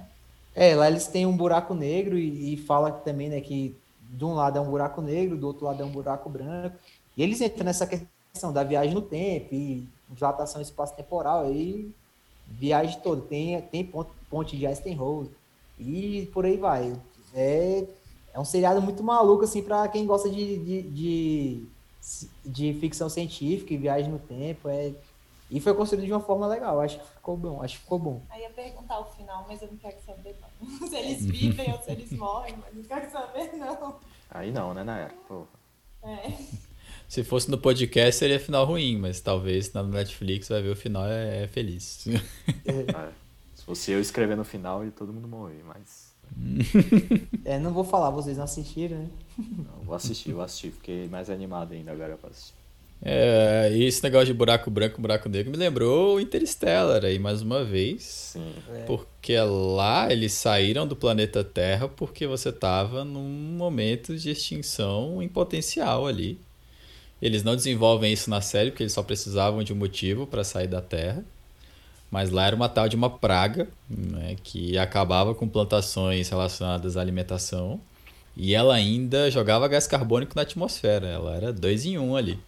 É, 0.53 0.75
lá 0.75 0.87
eles 0.89 1.07
têm 1.07 1.25
um 1.25 1.35
buraco 1.35 1.73
negro 1.73 2.17
e, 2.17 2.53
e 2.53 2.57
fala 2.57 2.91
também, 2.91 3.29
né, 3.29 3.39
que 3.41 3.75
de 4.01 4.25
um 4.25 4.33
lado 4.33 4.57
é 4.57 4.61
um 4.61 4.69
buraco 4.69 5.01
negro, 5.01 5.37
do 5.37 5.47
outro 5.47 5.65
lado 5.65 5.81
é 5.81 5.85
um 5.85 5.89
buraco 5.91 6.29
branco. 6.29 6.75
E 7.15 7.23
eles 7.23 7.39
entram 7.39 7.63
nessa 7.65 7.87
questão 7.87 8.51
da 8.51 8.63
viagem 8.63 8.93
no 8.93 9.01
tempo 9.01 9.55
e 9.55 9.87
dilatação 10.09 10.61
espaço-temporal 10.61 11.45
aí, 11.45 11.89
viagem 12.59 12.99
toda. 13.01 13.21
Tem, 13.21 13.61
tem 13.61 13.83
ponte, 13.83 14.11
ponte 14.29 14.57
de 14.57 14.65
Eisenhower 14.65 15.27
e 15.79 16.29
por 16.33 16.45
aí 16.45 16.57
vai. 16.57 16.95
É, 17.33 17.85
é 18.33 18.39
um 18.39 18.45
seriado 18.45 18.81
muito 18.81 19.03
maluco, 19.03 19.43
assim, 19.43 19.61
para 19.61 19.87
quem 19.87 20.05
gosta 20.05 20.29
de, 20.29 20.57
de, 20.57 20.81
de, 20.83 21.65
de 22.45 22.73
ficção 22.79 23.09
científica 23.09 23.73
e 23.73 23.77
viagem 23.77 24.11
no 24.11 24.19
tempo. 24.19 24.69
É, 24.69 24.93
e 25.49 25.59
foi 25.59 25.73
construído 25.73 26.05
de 26.05 26.13
uma 26.13 26.21
forma 26.21 26.47
legal. 26.47 26.79
Acho 26.79 26.97
que 26.99 27.05
ficou 27.05 27.35
bom. 27.35 27.61
Acho 27.61 27.75
que 27.75 27.83
ficou 27.83 27.99
bom. 27.99 28.21
Aí 28.29 28.41
ia 28.43 28.49
perguntar 28.49 28.99
o 28.99 29.05
final, 29.05 29.45
mas 29.47 29.61
eu 29.61 29.67
não 29.67 29.77
quero 29.77 29.97
saber 30.05 30.37
não. 30.39 30.87
Se 30.87 30.95
eles 30.95 31.25
vivem 31.25 31.71
ou 31.73 31.81
se 31.81 31.91
eles 31.91 32.11
morrem, 32.13 32.55
mas 32.57 32.73
não 32.73 32.83
quero 32.83 33.11
saber 33.11 33.53
não. 33.57 33.99
Aí 34.29 34.51
não, 34.51 34.73
né, 34.73 34.83
Nayara? 34.83 35.13
Pô. 35.27 35.45
É. 36.03 36.31
Se 37.11 37.25
fosse 37.25 37.51
no 37.51 37.57
podcast 37.57 38.15
seria 38.15 38.39
final 38.39 38.65
ruim, 38.65 38.97
mas 38.97 39.19
talvez 39.19 39.73
na 39.73 39.83
Netflix 39.83 40.47
vai 40.47 40.61
ver 40.61 40.69
o 40.69 40.75
final 40.77 41.05
é, 41.05 41.43
é 41.43 41.47
feliz. 41.47 42.07
É. 42.65 43.09
Se 43.53 43.65
fosse 43.65 43.91
eu 43.91 43.99
escrever 43.99 44.37
no 44.37 44.45
final 44.45 44.85
e 44.85 44.91
todo 44.91 45.11
mundo 45.11 45.27
morrer, 45.27 45.61
mas. 45.67 46.13
É, 47.43 47.59
não 47.59 47.73
vou 47.73 47.83
falar, 47.83 48.11
vocês 48.11 48.37
não 48.37 48.45
assistiram, 48.45 48.97
né? 48.97 49.09
Não, 49.37 49.83
vou 49.83 49.93
assistir, 49.93 50.31
vou 50.31 50.41
assistir. 50.41 50.71
Fiquei 50.71 51.09
mais 51.09 51.29
animado 51.29 51.73
ainda 51.73 51.91
agora 51.91 52.15
pra 52.15 52.29
assistir. 52.29 52.53
É, 53.01 53.69
e 53.73 53.83
esse 53.83 54.01
negócio 54.03 54.27
de 54.27 54.33
buraco 54.33 54.71
branco, 54.71 55.01
buraco 55.01 55.27
negro 55.27 55.51
me 55.51 55.57
lembrou 55.57 56.15
o 56.15 56.19
Interstellar 56.21 57.03
aí 57.03 57.19
mais 57.19 57.41
uma 57.41 57.61
vez. 57.61 58.03
Sim. 58.03 58.53
Porque 58.87 59.37
lá 59.37 60.09
eles 60.09 60.31
saíram 60.31 60.87
do 60.87 60.95
planeta 60.95 61.43
Terra 61.43 61.89
porque 61.89 62.25
você 62.25 62.53
tava 62.53 63.03
num 63.03 63.27
momento 63.57 64.15
de 64.15 64.29
extinção 64.29 65.21
em 65.21 65.27
potencial 65.27 66.07
ali. 66.07 66.39
Eles 67.21 67.43
não 67.43 67.55
desenvolvem 67.55 68.11
isso 68.11 68.29
na 68.29 68.41
série 68.41 68.71
porque 68.71 68.83
eles 68.83 68.93
só 68.93 69.03
precisavam 69.03 69.63
de 69.63 69.71
um 69.71 69.75
motivo 69.75 70.25
para 70.25 70.43
sair 70.43 70.67
da 70.67 70.81
Terra. 70.81 71.23
Mas 72.09 72.29
lá 72.29 72.47
era 72.47 72.55
uma 72.55 72.67
tal 72.67 72.89
de 72.89 72.95
uma 72.95 73.09
praga, 73.09 73.69
né, 73.89 74.35
que 74.43 74.77
acabava 74.77 75.33
com 75.33 75.47
plantações 75.47 76.27
relacionadas 76.27 76.97
à 76.97 77.01
alimentação. 77.01 77.79
E 78.35 78.53
ela 78.53 78.75
ainda 78.75 79.29
jogava 79.31 79.67
gás 79.67 79.87
carbônico 79.87 80.35
na 80.35 80.41
atmosfera. 80.41 81.07
Ela 81.07 81.35
era 81.35 81.53
dois 81.53 81.85
em 81.85 81.97
um 81.97 82.15
ali. 82.15 82.39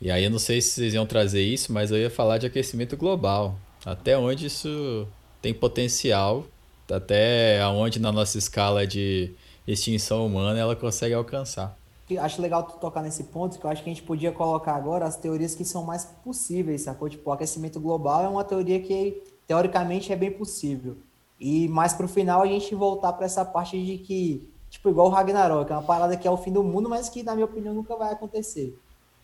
E 0.00 0.10
aí 0.10 0.24
eu 0.24 0.30
não 0.30 0.38
sei 0.38 0.60
se 0.60 0.70
vocês 0.70 0.94
iam 0.94 1.06
trazer 1.06 1.42
isso, 1.42 1.72
mas 1.72 1.90
eu 1.90 1.98
ia 1.98 2.10
falar 2.10 2.38
de 2.38 2.46
aquecimento 2.46 2.96
global. 2.96 3.58
Até 3.84 4.16
onde 4.16 4.46
isso 4.46 5.06
tem 5.42 5.52
potencial, 5.52 6.46
até 6.90 7.60
aonde 7.60 7.98
na 7.98 8.12
nossa 8.12 8.38
escala 8.38 8.86
de 8.86 9.32
extinção 9.66 10.26
humana 10.26 10.58
ela 10.58 10.76
consegue 10.76 11.14
alcançar. 11.14 11.76
Acho 12.18 12.40
legal 12.40 12.62
tu 12.62 12.78
tocar 12.78 13.02
nesse 13.02 13.24
ponto, 13.24 13.58
que 13.58 13.64
eu 13.64 13.70
acho 13.70 13.82
que 13.82 13.90
a 13.90 13.92
gente 13.92 14.02
podia 14.02 14.32
colocar 14.32 14.74
agora 14.74 15.04
as 15.04 15.16
teorias 15.16 15.54
que 15.54 15.64
são 15.64 15.84
mais 15.84 16.04
possíveis, 16.04 16.82
sacou? 16.82 17.08
Tipo, 17.08 17.30
o 17.30 17.32
aquecimento 17.32 17.80
global 17.80 18.24
é 18.24 18.28
uma 18.28 18.44
teoria 18.44 18.80
que, 18.80 19.22
teoricamente, 19.46 20.12
é 20.12 20.16
bem 20.16 20.30
possível. 20.30 20.96
E 21.38 21.68
mais 21.68 21.94
pro 21.94 22.06
final 22.06 22.42
a 22.42 22.46
gente 22.46 22.74
voltar 22.74 23.12
para 23.14 23.26
essa 23.26 23.44
parte 23.44 23.82
de 23.82 23.98
que, 23.98 24.48
tipo, 24.68 24.90
igual 24.90 25.06
o 25.06 25.10
Ragnarok, 25.10 25.70
é 25.70 25.74
uma 25.74 25.82
parada 25.82 26.16
que 26.16 26.28
é 26.28 26.30
o 26.30 26.36
fim 26.36 26.52
do 26.52 26.62
mundo, 26.62 26.88
mas 26.88 27.08
que, 27.08 27.22
na 27.22 27.34
minha 27.34 27.46
opinião, 27.46 27.74
nunca 27.74 27.96
vai 27.96 28.12
acontecer. 28.12 28.78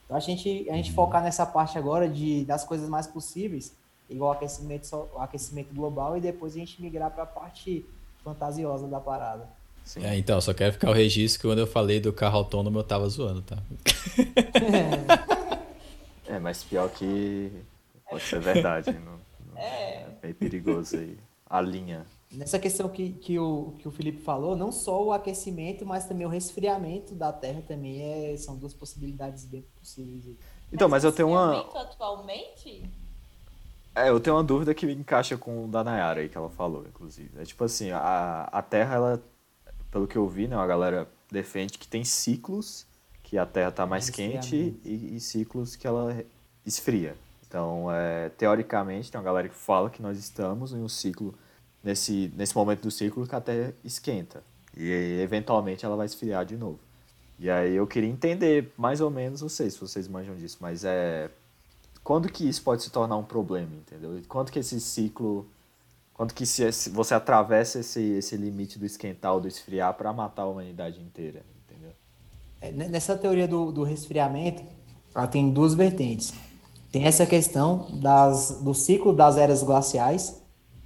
Então 0.05 0.16
a 0.16 0.20
gente, 0.20 0.68
a 0.70 0.74
gente 0.74 0.93
focar 0.93 1.22
nessa 1.22 1.45
parte 1.45 1.76
agora 1.76 2.09
de, 2.09 2.45
das 2.45 2.64
coisas 2.64 2.89
mais 2.89 3.07
possíveis, 3.07 3.76
igual 4.09 4.30
o 4.30 4.32
aquecimento, 4.32 5.09
o 5.14 5.18
aquecimento 5.18 5.74
global, 5.74 6.16
e 6.16 6.20
depois 6.20 6.55
a 6.55 6.59
gente 6.59 6.80
migrar 6.80 7.11
para 7.11 7.24
a 7.24 7.26
parte 7.26 7.84
fantasiosa 8.22 8.87
da 8.87 9.01
parada. 9.01 9.49
Sim. 9.87 10.05
É, 10.05 10.16
então, 10.18 10.41
só 10.41 10.53
quero 10.53 10.72
ficar 10.72 10.91
o 10.91 10.93
registro 10.93 11.41
que 11.41 11.47
quando 11.49 11.61
eu 11.61 11.66
falei 11.66 12.01
do 12.01 12.12
carro 12.12 12.39
autônomo 12.39 12.76
eu 12.78 12.82
tava 12.84 13.09
zoando, 13.09 13.41
tá? 13.41 13.57
É, 16.26 16.39
mas 16.41 16.64
pior 16.64 16.91
que 16.91 17.53
pode 18.11 18.24
ser 18.24 18.41
verdade. 18.41 18.91
não- 18.93 19.12
não- 19.53 19.57
É. 19.57 20.03
é 20.03 20.09
bem 20.20 20.34
perigoso 20.34 20.97
aí. 20.97 21.16
A 21.49 21.61
linha. 21.61 22.05
Nessa 22.32 22.59
questão 22.59 22.89
que, 22.89 23.11
que, 23.12 23.39
o, 23.39 23.74
que 23.78 23.87
o 23.87 23.91
Felipe 23.93 24.20
falou, 24.22 24.57
não 24.57 24.72
só 24.72 25.05
o 25.05 25.12
aquecimento, 25.12 25.87
mas 25.87 26.05
também 26.07 26.26
o 26.26 26.30
resfriamento 26.30 27.14
da 27.14 27.32
Terra 27.32 27.62
também 27.66 28.03
é, 28.03 28.37
são 28.37 28.57
duas 28.57 28.74
possibilidades 28.74 29.45
bem 29.45 29.64
possíveis. 29.78 30.37
Então, 30.72 30.89
mas 30.89 31.05
eu 31.05 31.12
tenho 31.12 31.28
uma. 31.28 31.61
atualmente? 31.61 32.82
É, 33.95 34.09
eu 34.11 34.18
tenho 34.18 34.34
uma 34.34 34.43
dúvida 34.43 34.74
que 34.74 34.84
encaixa 34.91 35.39
com 35.39 35.64
o 35.64 35.68
da 35.68 35.84
Nayara 35.84 36.20
aí 36.20 36.28
que 36.28 36.37
ela 36.37 36.51
falou, 36.51 36.84
inclusive. 36.89 37.30
É 37.41 37.45
tipo 37.45 37.62
assim, 37.62 37.93
a, 37.93 38.49
a 38.53 38.61
Terra, 38.61 38.97
ela, 38.97 39.22
pelo 39.97 40.07
que 40.07 40.18
eu 40.18 40.28
vi, 40.28 40.47
né, 40.47 40.55
a 40.55 40.66
galera 40.66 41.09
defende 41.32 41.78
que 41.78 41.88
tem 41.88 42.05
ciclos 42.05 42.86
que 43.22 43.38
a 43.38 43.47
Terra 43.47 43.72
tá 43.72 43.86
mais 43.86 44.11
quente 44.11 44.78
e, 44.84 45.16
e 45.16 45.20
ciclos 45.20 45.74
que 45.74 45.86
ela 45.86 46.22
esfria. 46.66 47.16
Então, 47.49 47.90
é, 47.90 48.28
teoricamente, 48.28 49.11
tem 49.11 49.18
uma 49.18 49.24
galera 49.24 49.49
que 49.49 49.55
fala 49.55 49.88
que 49.88 50.03
nós 50.03 50.18
estamos 50.18 50.74
em 50.74 50.82
um 50.82 50.88
ciclo, 50.88 51.34
nesse, 51.82 52.30
nesse 52.36 52.55
momento 52.55 52.82
do 52.82 52.90
ciclo 52.90 53.26
que 53.26 53.34
a 53.34 53.40
Terra 53.40 53.72
esquenta. 53.82 54.44
E 54.76 55.18
eventualmente 55.22 55.86
ela 55.86 55.97
vai 55.97 56.05
esfriar 56.05 56.44
de 56.44 56.59
novo. 56.59 56.78
E 57.38 57.49
aí 57.49 57.74
eu 57.74 57.86
queria 57.86 58.11
entender 58.11 58.70
mais 58.76 59.01
ou 59.01 59.11
menos, 59.11 59.40
não 59.40 59.49
sei 59.49 59.70
se 59.70 59.80
vocês 59.80 60.07
manjam 60.07 60.36
disso, 60.36 60.59
mas 60.61 60.84
é 60.84 61.30
quando 62.05 62.30
que 62.30 62.47
isso 62.47 62.62
pode 62.62 62.82
se 62.82 62.90
tornar 62.90 63.16
um 63.16 63.24
problema, 63.24 63.74
entendeu? 63.74 64.20
Quando 64.28 64.53
que 64.53 64.59
esse 64.59 64.78
ciclo, 64.78 65.49
quando 66.16 66.32
que 66.32 66.46
se, 66.46 66.72
se 66.72 66.88
você 66.88 67.12
atravessa 67.12 67.80
esse, 67.80 68.00
esse 68.00 68.36
limite 68.38 68.78
do 68.78 68.86
esquentar 68.86 69.34
ou 69.34 69.40
do 69.40 69.46
esfriar 69.46 69.92
para 69.92 70.10
matar 70.14 70.42
a 70.42 70.46
humanidade 70.46 70.98
inteira, 70.98 71.42
entendeu? 71.62 71.90
É, 72.58 72.72
ne- 72.72 72.88
Nessa 72.88 73.18
teoria 73.18 73.46
do, 73.46 73.70
do 73.70 73.82
resfriamento, 73.82 74.62
ela 75.14 75.26
tem 75.26 75.50
duas 75.50 75.74
vertentes. 75.74 76.32
Tem 76.90 77.04
essa 77.04 77.26
questão 77.26 77.88
das, 78.00 78.62
do 78.62 78.72
ciclo 78.72 79.12
das 79.12 79.36
eras 79.36 79.62
glaciais, 79.62 80.42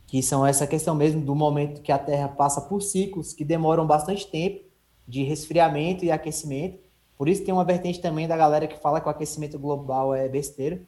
que 0.09 0.21
são 0.21 0.45
essa 0.45 0.67
questão 0.67 0.97
mesmo 0.97 1.21
do 1.21 1.37
momento 1.37 1.81
que 1.81 1.93
a 1.93 1.99
Terra 1.99 2.27
passa 2.27 2.61
por 2.63 2.83
ciclos 2.83 3.33
que 3.33 3.45
demoram 3.45 3.87
bastante 3.87 4.27
tempo 4.27 4.65
de 5.07 5.23
resfriamento 5.23 6.05
e 6.05 6.11
aquecimento. 6.11 6.81
Por 7.17 7.29
isso 7.29 7.45
tem 7.45 7.55
uma 7.55 7.65
vertente 7.65 8.01
também 8.01 8.27
da 8.27 8.37
galera 8.37 8.67
que 8.67 8.81
fala 8.81 9.01
que 9.01 9.07
o 9.07 9.11
aquecimento 9.11 9.61
global 9.61 10.13
é 10.13 10.29
besteira, 10.29 10.83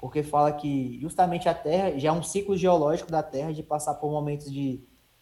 porque 0.00 0.22
fala 0.22 0.50
que 0.50 0.98
justamente 0.98 1.46
a 1.48 1.54
Terra 1.54 1.98
já 1.98 2.08
é 2.08 2.12
um 2.12 2.22
ciclo 2.22 2.56
geológico 2.56 3.10
da 3.10 3.22
Terra 3.22 3.52
de 3.52 3.62
passar 3.62 3.94
por 3.94 4.10
momentos 4.10 4.50
de 4.50 4.80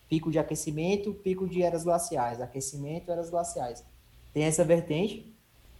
pico 0.09 0.31
de 0.31 0.39
aquecimento, 0.39 1.13
pico 1.13 1.49
de 1.49 1.63
eras 1.63 1.83
glaciais, 1.83 2.41
aquecimento, 2.41 3.11
eras 3.11 3.29
glaciais. 3.29 3.85
Tem 4.33 4.45
essa 4.45 4.65
vertente 4.65 5.35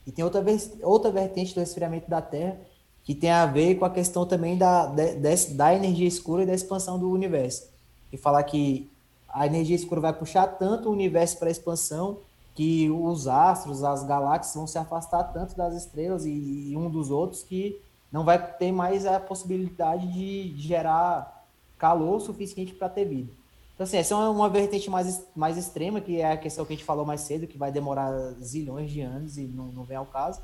e 0.05 0.11
tem 0.11 0.25
outra, 0.25 0.45
outra 0.83 1.13
vertente 1.13 1.55
do 1.55 1.61
resfriamento 1.61 2.11
da 2.11 2.21
Terra 2.21 2.59
que 3.05 3.15
tem 3.15 3.31
a 3.31 3.47
ver 3.47 3.77
com 3.77 3.85
a 3.85 3.91
questão 3.91 4.27
também 4.27 4.59
da, 4.59 4.87
des- 4.87 5.55
da 5.55 5.73
energia 5.73 6.07
escura 6.07 6.43
e 6.43 6.47
da 6.47 6.53
expansão 6.53 6.99
do 6.99 7.09
universo. 7.11 7.71
E 8.13 8.17
fala 8.19 8.43
que 8.43 8.91
a 9.29 9.47
energia 9.47 9.77
escura 9.77 10.01
vai 10.01 10.13
puxar 10.13 10.47
tanto 10.47 10.89
o 10.89 10.93
universo 10.93 11.39
para 11.39 11.49
a 11.49 11.51
expansão 11.51 12.19
que 12.55 12.91
os 12.91 13.29
astros, 13.29 13.85
as 13.85 14.03
galáxias 14.03 14.57
vão 14.57 14.67
se 14.67 14.77
afastar 14.77 15.23
tanto 15.33 15.57
das 15.57 15.75
estrelas 15.75 16.27
e, 16.27 16.31
e 16.71 16.77
um 16.77 16.91
dos 16.91 17.11
outros 17.11 17.45
que 17.45 17.81
não 18.11 18.25
vai 18.25 18.39
ter 18.57 18.73
mais 18.73 19.07
a 19.07 19.21
possibilidade 19.21 20.07
de 20.13 20.55
gerar 20.57 21.47
calor 21.79 22.21
suficiente 22.21 22.75
para 22.75 22.89
ter 22.89 23.05
vida. 23.05 23.33
Então, 23.75 23.85
assim, 23.85 23.97
essa 23.97 24.15
é 24.15 24.17
uma, 24.17 24.49
vertente 24.49 24.91
mais, 24.91 25.25
mais 25.37 25.57
extrema, 25.57 26.01
que 26.01 26.21
é 26.21 26.33
a 26.33 26.37
questão 26.37 26.65
que 26.65 26.73
a 26.73 26.77
gente 26.77 26.85
falou 26.85 27.07
mais 27.07 27.21
cedo, 27.21 27.47
que 27.47 27.57
vai 27.57 27.71
demorar 27.71 28.11
zilhões 28.43 28.91
de 28.91 29.01
anos 29.03 29.39
e 29.39 29.43
não, 29.43 29.67
não 29.67 29.85
vem 29.85 29.97
ao 29.97 30.07
caso. 30.07 30.43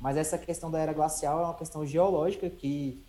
Mas 0.00 0.16
essa 0.16 0.38
questão 0.38 0.70
da 0.70 0.78
era 0.78 0.92
glacial 0.92 1.40
é 1.40 1.44
uma 1.46 1.54
questão 1.54 1.84
geológica 1.84 2.48
que 2.48 3.02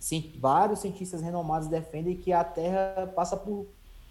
sim, 0.00 0.32
vários 0.38 0.80
cientistas 0.80 1.22
renomados 1.22 1.68
defendem 1.68 2.16
que 2.16 2.32
a 2.32 2.42
Terra 2.42 3.06
passa 3.14 3.36
por 3.36 3.66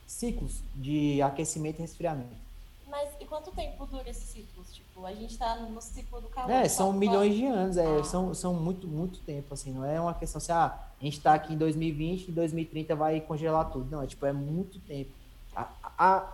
ciclos 0.08 0.62
de 0.74 1.22
aquecimento 1.22 1.80
e 1.80 1.82
resfriamento. 1.82 2.36
Mas 2.88 3.10
e 3.20 3.26
quanto 3.26 3.52
tempo 3.52 3.86
dura 3.86 4.10
esses 4.10 4.30
ciclos? 4.30 4.83
Tipo, 4.94 5.08
a 5.08 5.14
gente 5.14 5.38
tá 5.40 5.56
no 5.56 5.82
ciclo 5.82 6.22
do 6.22 6.28
calor. 6.28 6.52
É, 6.52 6.70
são 6.70 6.94
milhões 6.94 7.36
de 7.36 7.46
anos, 7.48 7.78
é, 7.78 8.00
Ah. 8.00 8.04
são, 8.04 8.32
são 8.34 8.54
muito, 8.54 8.88
muito 8.88 9.20
tempo, 9.22 9.52
assim, 9.52 9.72
não 9.72 9.84
é 9.84 10.00
uma 10.00 10.14
questão 10.14 10.38
assim, 10.38 10.52
ah, 10.52 10.78
a 11.02 11.04
gente 11.04 11.20
tá 11.20 11.34
aqui 11.34 11.54
em 11.54 11.58
2020 11.58 12.28
e 12.28 12.32
2030 12.32 12.96
vai 12.96 13.20
congelar 13.20 13.72
tudo. 13.72 13.90
Não, 13.90 14.04
é 14.04 14.08
tipo, 14.08 14.24
é 14.26 14.32
muito 14.32 14.80
tempo. 14.82 15.10
A, 15.56 15.68
a, 15.98 16.34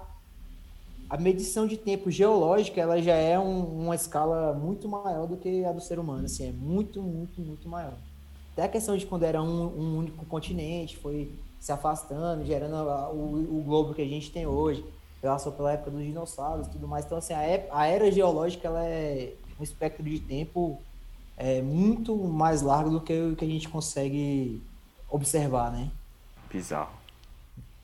a 1.10 1.18
medição 1.18 1.66
de 1.66 1.78
tempo 1.78 2.12
geológica 2.12 2.82
ela 2.82 3.01
já 3.01 3.16
é 3.16 3.39
um, 3.39 3.84
uma 3.86 3.95
escala 3.95 4.53
muito 4.53 4.89
maior 4.89 5.26
do 5.26 5.38
que 5.38 5.64
a 5.64 5.72
do 5.72 5.80
ser 5.80 5.97
humano, 5.97 6.26
assim, 6.26 6.49
é 6.49 6.51
muito, 6.51 7.01
muito, 7.01 7.39
muito 7.39 7.68
maior. 7.70 7.93
Até 8.51 8.64
a 8.64 8.70
questão 8.70 8.97
de 8.97 9.05
quando 9.05 9.24
era 9.24 9.41
um, 9.41 9.68
um 9.68 9.97
único 9.99 10.26
continente, 10.26 10.97
foi 10.97 11.32
se 11.62 11.72
afastando, 11.72 12.45
gerando 12.45 12.76
o, 13.14 13.60
o, 13.60 13.64
globo 13.64 13.93
que 13.93 14.01
a 14.01 14.07
gente 14.07 14.32
tem 14.32 14.45
hoje, 14.45 14.84
passou 15.22 15.51
pela 15.51 15.74
época 15.74 15.91
dos 15.91 16.03
dinossauros 16.03 16.67
e 16.67 16.70
tudo 16.70 16.88
mais. 16.88 17.05
Então, 17.05 17.17
assim, 17.17 17.34
a, 17.34 17.39
a 17.72 17.86
era 17.86 18.11
geológica 18.11 18.67
ela 18.67 18.86
é 18.86 19.34
um 19.59 19.63
espectro 19.63 20.03
de 20.03 20.20
tempo 20.20 20.80
é, 21.38 21.61
muito 21.61 22.15
mais 22.15 22.61
largo 22.61 22.89
do 22.89 23.01
que 23.01 23.13
o 23.13 23.36
que 23.36 23.45
a 23.45 23.47
gente 23.47 23.67
consegue 23.70 24.61
observar, 25.09 25.72
né? 25.72 25.89
Bizarro. 26.51 26.91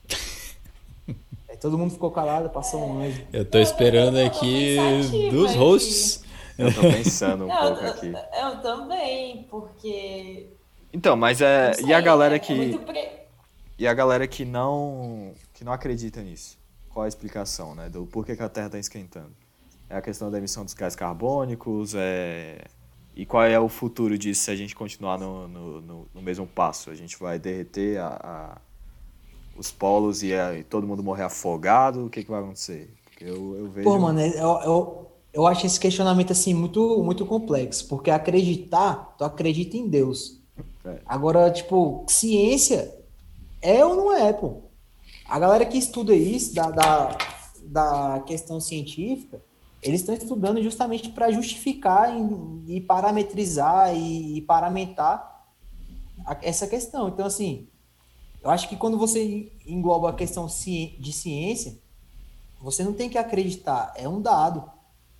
todo 1.59 1.77
mundo 1.77 1.91
ficou 1.91 2.11
calado, 2.11 2.49
passou 2.49 2.85
um 2.85 3.01
anjo. 3.01 3.25
Eu 3.33 3.43
tô 3.43 3.57
esperando 3.57 4.17
aqui 4.17 4.77
dos 5.31 5.55
hosts. 5.55 6.23
Eu 6.57 6.73
tô 6.73 6.81
pensando 6.81 7.45
um 7.45 7.49
pouco 7.49 7.83
eu, 7.83 7.89
aqui. 7.89 8.13
Eu 8.41 8.61
também, 8.61 9.43
porque. 9.49 10.47
Então, 10.93 11.15
mas 11.15 11.41
é. 11.41 11.73
Sei, 11.73 11.87
e 11.87 11.93
a 11.93 11.99
galera 11.99 12.35
é, 12.35 12.39
que. 12.39 12.75
É 12.75 12.77
pre... 12.77 13.09
E 13.77 13.87
a 13.87 13.93
galera 13.93 14.27
que 14.27 14.45
não. 14.45 15.33
que 15.53 15.63
não 15.63 15.73
acredita 15.73 16.21
nisso? 16.21 16.57
Qual 16.95 17.03
a 17.03 17.09
explicação, 17.09 17.75
né? 17.75 17.89
Do 17.89 18.05
porquê 18.05 18.37
que 18.37 18.41
a 18.41 18.47
Terra 18.47 18.69
tá 18.69 18.79
esquentando? 18.79 19.31
É 19.89 19.97
a 19.97 20.01
questão 20.01 20.31
da 20.31 20.37
emissão 20.37 20.63
dos 20.63 20.73
gases 20.73 20.95
carbônicos, 20.95 21.93
é. 21.93 22.63
E 23.13 23.25
qual 23.25 23.43
é 23.43 23.59
o 23.59 23.67
futuro 23.67 24.17
disso 24.17 24.43
se 24.43 24.51
a 24.51 24.55
gente 24.55 24.73
continuar 24.73 25.19
no, 25.19 25.45
no, 25.45 25.81
no, 25.81 26.07
no 26.15 26.21
mesmo 26.21 26.47
passo? 26.47 26.89
A 26.89 26.95
gente 26.95 27.19
vai 27.19 27.37
derreter 27.37 27.99
a, 27.99 28.07
a 28.07 28.57
os 29.57 29.71
polos 29.73 30.23
e, 30.23 30.31
e, 30.31 30.63
todo 30.63 30.87
mundo 30.87 31.03
morrer 31.03 31.23
afogado, 31.23 32.05
o 32.05 32.09
que, 32.09 32.23
que 32.23 32.31
vai 32.31 32.39
acontecer? 32.39 32.89
Eu, 33.19 33.57
eu 33.57 33.69
vejo... 33.69 33.89
Pô, 33.89 33.99
mano, 33.99 34.21
eu, 34.21 34.61
eu, 34.61 35.11
eu 35.33 35.47
acho 35.47 35.65
esse 35.65 35.77
questionamento 35.77 36.31
assim 36.31 36.53
muito, 36.53 37.03
muito 37.03 37.25
complexo, 37.25 37.89
porque 37.89 38.09
acreditar, 38.09 39.15
tu 39.17 39.25
acredita 39.25 39.75
em 39.75 39.89
Deus. 39.89 40.39
É. 40.85 40.99
Agora, 41.05 41.51
tipo, 41.51 42.05
ciência 42.07 42.89
é 43.61 43.83
ou 43.83 43.97
não 43.97 44.13
é, 44.15 44.31
pô? 44.31 44.64
A 45.27 45.39
galera 45.39 45.65
que 45.65 45.77
estuda 45.77 46.13
isso, 46.13 46.53
da, 46.53 46.69
da, 46.69 47.17
da 47.63 48.19
questão 48.21 48.59
científica, 48.59 49.41
eles 49.81 50.01
estão 50.01 50.15
estudando 50.15 50.61
justamente 50.61 51.09
para 51.09 51.31
justificar 51.31 52.15
e, 52.15 52.77
e 52.77 52.81
parametrizar 52.81 53.95
e, 53.95 54.37
e 54.37 54.41
paramentar 54.41 55.45
a, 56.25 56.37
essa 56.41 56.67
questão. 56.67 57.09
Então, 57.09 57.25
assim, 57.25 57.67
eu 58.43 58.49
acho 58.49 58.69
que 58.69 58.75
quando 58.75 58.97
você 58.97 59.51
engloba 59.65 60.09
a 60.09 60.13
questão 60.13 60.45
de 60.45 61.13
ciência, 61.13 61.77
você 62.61 62.83
não 62.83 62.93
tem 62.93 63.09
que 63.09 63.17
acreditar, 63.17 63.93
é 63.95 64.07
um 64.07 64.21
dado. 64.21 64.71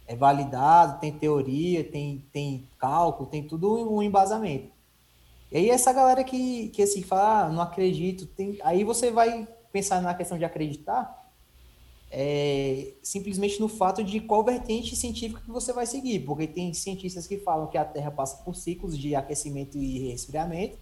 É 0.07 0.15
validado, 0.15 0.99
tem 0.99 1.11
teoria, 1.11 1.83
tem, 1.83 2.23
tem 2.31 2.69
cálculo, 2.77 3.27
tem 3.27 3.41
tudo 3.41 3.91
um 3.91 4.03
embasamento. 4.03 4.69
E 5.51 5.57
aí 5.57 5.69
essa 5.71 5.91
galera 5.91 6.23
que, 6.23 6.69
que 6.69 6.83
assim, 6.83 7.01
fala, 7.01 7.45
ah, 7.45 7.49
não 7.49 7.61
acredito, 7.61 8.27
tem... 8.27 8.59
aí 8.63 8.83
você 8.83 9.09
vai 9.09 9.47
pensar 9.75 10.01
na 10.01 10.13
questão 10.13 10.37
de 10.37 10.45
acreditar 10.45 11.25
é, 12.09 12.93
simplesmente 13.03 13.59
no 13.59 13.67
fato 13.67 14.01
de 14.01 14.21
qual 14.21 14.41
vertente 14.41 14.95
científica 14.95 15.41
que 15.41 15.51
você 15.51 15.73
vai 15.73 15.85
seguir, 15.85 16.21
porque 16.21 16.47
tem 16.47 16.73
cientistas 16.73 17.27
que 17.27 17.37
falam 17.39 17.67
que 17.67 17.77
a 17.77 17.83
Terra 17.83 18.09
passa 18.09 18.37
por 18.37 18.55
ciclos 18.55 18.97
de 18.97 19.13
aquecimento 19.13 19.77
e 19.77 20.07
resfriamento, 20.07 20.77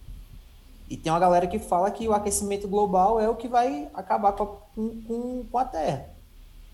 e 0.88 0.96
tem 0.96 1.10
uma 1.10 1.18
galera 1.18 1.48
que 1.48 1.58
fala 1.58 1.90
que 1.90 2.06
o 2.06 2.12
aquecimento 2.12 2.68
global 2.68 3.18
é 3.18 3.28
o 3.28 3.34
que 3.34 3.48
vai 3.48 3.88
acabar 3.94 4.30
com 4.32 4.44
a, 4.44 4.46
com, 4.46 5.44
com 5.50 5.58
a 5.58 5.64
Terra. 5.64 6.08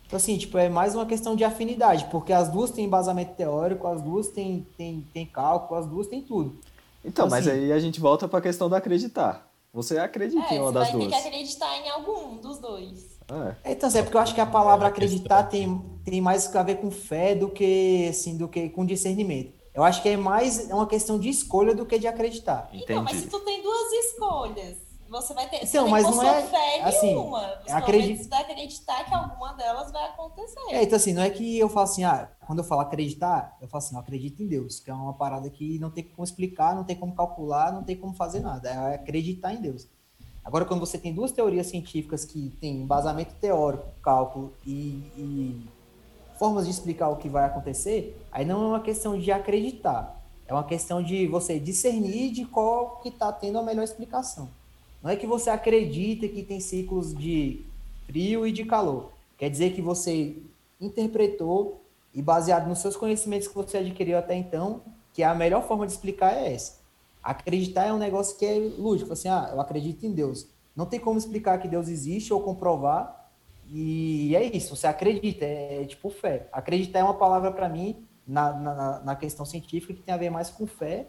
Então, 0.07 0.19
assim, 0.19 0.37
tipo, 0.37 0.59
é 0.59 0.69
mais 0.69 0.95
uma 0.95 1.07
questão 1.07 1.35
de 1.35 1.45
afinidade, 1.45 2.05
porque 2.11 2.33
as 2.33 2.51
duas 2.51 2.71
têm 2.71 2.85
embasamento 2.85 3.33
teórico, 3.35 3.87
as 3.87 4.03
duas 4.03 4.29
têm, 4.29 4.67
têm, 4.77 5.07
têm 5.15 5.25
cálculo, 5.25 5.81
as 5.81 5.87
duas 5.87 6.07
têm 6.07 6.21
tudo. 6.21 6.59
Então, 7.03 7.27
então 7.27 7.29
mas 7.31 7.49
assim, 7.49 7.57
aí 7.57 7.73
a 7.73 7.79
gente 7.79 7.99
volta 7.99 8.29
para 8.29 8.41
a 8.41 8.43
questão 8.43 8.69
do 8.69 8.75
acreditar. 8.75 9.50
Você 9.73 9.99
acredita 9.99 10.53
é, 10.53 10.57
em 10.57 10.61
uma 10.61 10.73
das 10.73 10.91
duas. 10.91 11.05
Você 11.05 11.11
vai 11.11 11.23
ter 11.23 11.31
que 11.31 11.35
acreditar 11.37 11.77
em 11.79 11.89
algum 11.91 12.37
dos 12.37 12.59
dois. 12.59 13.19
É. 13.65 13.73
Então, 13.73 13.89
é 13.89 14.03
porque 14.03 14.17
eu 14.17 14.21
acho 14.21 14.35
que 14.35 14.41
a 14.41 14.47
palavra 14.47 14.89
acreditar 14.89 15.45
tem, 15.45 15.81
tem 16.05 16.21
mais 16.21 16.55
a 16.55 16.63
ver 16.63 16.77
com 16.77 16.91
fé 16.91 17.35
do 17.35 17.49
que, 17.49 18.09
assim, 18.09 18.37
do 18.37 18.49
que 18.49 18.69
com 18.69 18.85
discernimento. 18.85 19.53
Eu 19.73 19.85
acho 19.85 20.03
que 20.03 20.09
é 20.09 20.17
mais 20.17 20.69
uma 20.71 20.87
questão 20.87 21.19
de 21.19 21.29
escolha 21.29 21.75
do 21.75 21.87
que 21.87 21.99
de 21.99 22.09
acreditar. 22.09 22.69
Entendi. 22.69 22.85
Então, 22.85 23.03
mas 23.05 23.17
se 23.17 23.29
tu 23.29 23.39
tem 23.41 23.63
duas 23.63 23.93
escolhas, 23.93 24.77
você 25.11 25.35
vai 25.35 25.49
ter. 25.49 25.65
Então, 25.65 25.89
mas 25.89 26.05
não 26.05 26.23
é 26.23 26.43
fé 26.43 26.83
assim. 26.85 27.09
Nenhuma. 27.09 27.61
Você 27.67 27.73
acredito... 27.73 28.29
vai 28.29 28.43
acreditar 28.43 29.05
que 29.05 29.13
alguma 29.13 29.53
delas 29.55 29.91
vai 29.91 30.07
acontecer. 30.07 30.61
É, 30.71 30.85
então 30.85 30.97
assim, 30.97 31.13
não 31.13 31.23
é 31.23 31.29
que 31.29 31.59
eu 31.59 31.69
falo 31.69 31.85
assim, 31.85 32.05
ah, 32.05 32.31
quando 32.47 32.61
eu 32.61 32.65
falo 32.65 32.81
acreditar, 32.81 33.57
eu 33.61 33.69
falo 33.69 33.83
assim, 33.83 33.97
eu 33.97 34.01
acredito 34.01 34.43
em 34.43 34.47
Deus, 34.47 34.79
que 34.79 34.91
é 34.91 34.95
uma 34.95 35.13
parada 35.13 35.51
que 35.51 35.79
não 35.81 35.91
tem 35.91 36.05
como 36.05 36.25
explicar, 36.25 36.77
não 36.77 36.85
tem 36.85 36.95
como 36.95 37.15
calcular, 37.15 37.73
não 37.73 37.83
tem 37.83 37.97
como 37.97 38.15
fazer 38.15 38.41
nada. 38.41 38.71
É 38.71 38.95
acreditar 38.95 39.53
em 39.53 39.61
Deus. 39.61 39.89
Agora, 40.45 40.65
quando 40.65 40.81
você 40.81 40.97
tem 40.97 41.13
duas 41.13 41.33
teorias 41.33 41.67
científicas 41.67 42.25
que 42.25 42.51
têm 42.61 42.83
embasamento 42.83 43.35
teórico, 43.35 43.89
cálculo 44.01 44.55
e, 44.65 45.03
e 45.17 45.69
formas 46.39 46.65
de 46.65 46.71
explicar 46.71 47.09
o 47.09 47.17
que 47.17 47.29
vai 47.29 47.45
acontecer, 47.45 48.17
aí 48.31 48.45
não 48.45 48.63
é 48.63 48.67
uma 48.69 48.81
questão 48.81 49.19
de 49.19 49.31
acreditar, 49.31 50.25
é 50.47 50.55
uma 50.55 50.65
questão 50.65 51.03
de 51.03 51.27
você 51.27 51.59
discernir 51.59 52.33
de 52.33 52.45
qual 52.45 53.01
que 53.01 53.09
está 53.09 53.33
tendo 53.33 53.59
a 53.59 53.63
melhor 53.63 53.83
explicação. 53.83 54.49
Não 55.03 55.11
é 55.11 55.17
que 55.17 55.27
você 55.27 55.51
acredita 55.51 56.29
que 56.29 56.43
tem 56.43 56.61
ciclos 56.61 57.15
de 57.15 57.65
frio 58.07 58.47
e 58.47 58.53
de 58.53 58.65
calor. 58.65 59.13
Quer 59.39 59.49
dizer 59.49 59.73
que 59.73 59.81
você 59.81 60.37
interpretou 60.81 61.83
e 62.13 62.21
baseado 62.21 62.69
nos 62.69 62.81
seus 62.81 62.97
conhecimentos 62.97 63.49
que 63.49 63.55
você 63.55 63.79
adquiriu 63.79 64.19
até 64.19 64.35
então, 64.35 64.83
que 65.13 65.23
a 65.23 65.35
melhor 65.35 65.67
forma 65.67 65.87
de 65.87 65.93
explicar 65.93 66.35
é 66.35 66.53
essa. 66.53 66.81
Acreditar 67.23 67.87
é 67.87 67.93
um 67.93 67.99
negócio 67.99 68.37
que 68.39 68.45
é 68.45 68.59
lógico, 68.79 69.13
assim, 69.13 69.29
ah, 69.29 69.51
eu 69.53 69.61
acredito 69.61 70.05
em 70.05 70.13
Deus. 70.13 70.49
Não 70.75 70.87
tem 70.87 70.99
como 70.99 71.19
explicar 71.19 71.59
que 71.59 71.69
Deus 71.69 71.89
existe 71.89 72.33
ou 72.33 72.41
comprovar, 72.41 73.21
e 73.73 74.35
é 74.35 74.45
isso, 74.45 74.75
você 74.75 74.87
acredita, 74.87 75.45
é, 75.45 75.83
é 75.83 75.85
tipo 75.85 76.11
fé. 76.11 76.49
Acreditar 76.53 77.01
é 77.01 77.05
uma 77.05 77.15
palavra 77.15 77.53
para 77.53 77.69
mim, 77.69 78.05
na, 78.27 78.53
na, 78.53 79.01
na, 79.01 79.17
questão 79.17 79.47
científica, 79.47 79.95
que 79.95 80.03
tem 80.03 80.15
a 80.15 80.19
ver 80.19 80.31
mais 80.31 80.51
com 80.51 80.67
fé 80.67 81.07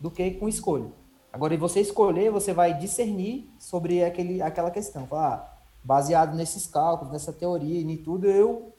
do 0.00 0.10
que 0.10 0.30
com 0.32 0.48
escolha. 0.48 0.90
Agora, 1.34 1.56
você 1.56 1.80
escolher, 1.80 2.30
você 2.30 2.52
vai 2.52 2.78
discernir 2.78 3.50
sobre 3.58 4.04
aquele, 4.04 4.40
aquela 4.40 4.70
questão. 4.70 5.04
Falar, 5.04 5.34
ah, 5.34 5.58
baseado 5.82 6.36
nesses 6.36 6.64
cálculos, 6.64 7.12
nessa 7.12 7.32
teoria, 7.32 7.80
em 7.80 7.96
tudo, 7.96 8.30
eu 8.30 8.72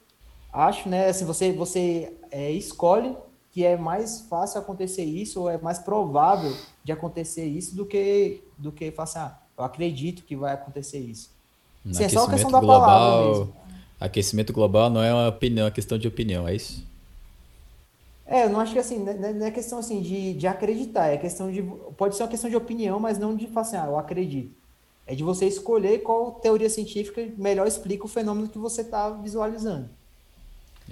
acho, 0.53 0.87
né? 0.87 1.09
Assim, 1.09 1.25
você, 1.25 1.51
você 1.51 2.15
é, 2.31 2.49
escolhe 2.51 3.13
que 3.51 3.65
é 3.65 3.75
mais 3.75 4.21
fácil 4.29 4.61
acontecer 4.61 5.03
isso, 5.03 5.41
ou 5.41 5.49
é 5.49 5.57
mais 5.57 5.79
provável 5.79 6.55
de 6.81 6.93
acontecer 6.93 7.43
isso, 7.43 7.75
do 7.75 7.85
que, 7.85 8.41
do 8.57 8.71
que 8.71 8.89
falar 8.89 9.03
assim, 9.03 9.19
ah, 9.19 9.37
eu 9.57 9.63
acredito 9.65 10.23
que 10.23 10.37
vai 10.37 10.53
acontecer 10.53 10.99
isso. 10.99 11.31
Sim, 11.91 12.05
é 12.05 12.09
só 12.09 12.25
questão 12.25 12.49
da 12.49 12.61
global, 12.61 12.79
palavra 12.79 13.27
mesmo. 13.27 13.53
Aquecimento 13.99 14.53
global 14.53 14.89
não 14.89 15.03
é 15.03 15.13
uma 15.13 15.27
opinião, 15.27 15.67
é 15.67 15.71
questão 15.71 15.97
de 15.97 16.07
opinião, 16.07 16.47
é 16.47 16.55
isso? 16.55 16.87
É, 18.27 18.45
eu 18.45 18.49
não 18.49 18.59
acho 18.59 18.73
que 18.73 18.79
assim, 18.79 18.97
não 18.99 19.45
é 19.45 19.51
questão 19.51 19.77
assim 19.77 20.01
de, 20.01 20.33
de 20.33 20.47
acreditar, 20.47 21.07
é 21.07 21.17
questão 21.17 21.51
de. 21.51 21.61
Pode 21.95 22.15
ser 22.15 22.23
uma 22.23 22.29
questão 22.29 22.49
de 22.49 22.55
opinião, 22.55 22.99
mas 22.99 23.19
não 23.19 23.35
de 23.35 23.45
falar 23.47 23.61
assim, 23.61 23.77
ah, 23.77 23.85
eu 23.87 23.97
acredito. 23.97 24.51
É 25.05 25.13
de 25.13 25.23
você 25.23 25.45
escolher 25.45 25.99
qual 25.99 26.31
teoria 26.31 26.69
científica 26.69 27.27
melhor 27.37 27.67
explica 27.67 28.05
o 28.05 28.07
fenômeno 28.07 28.49
que 28.49 28.57
você 28.57 28.81
está 28.81 29.11
visualizando. 29.11 29.87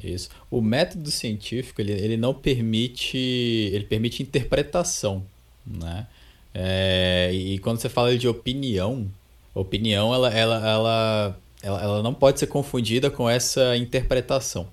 Isso. 0.01 0.29
O 0.49 0.61
método 0.61 1.09
científico, 1.09 1.81
ele, 1.81 1.91
ele 1.93 2.17
não 2.17 2.33
permite. 2.33 3.17
Ele 3.17 3.85
permite 3.85 4.21
interpretação, 4.21 5.23
né? 5.65 6.07
É, 6.53 7.31
e 7.33 7.57
quando 7.59 7.79
você 7.79 7.89
fala 7.89 8.15
de 8.15 8.27
opinião, 8.27 9.09
opinião 9.55 10.13
ela, 10.13 10.29
ela, 10.29 10.69
ela, 10.69 11.39
ela, 11.63 11.81
ela 11.81 12.03
não 12.03 12.13
pode 12.13 12.39
ser 12.39 12.47
confundida 12.47 13.09
com 13.09 13.27
essa 13.27 13.75
interpretação. 13.75 14.67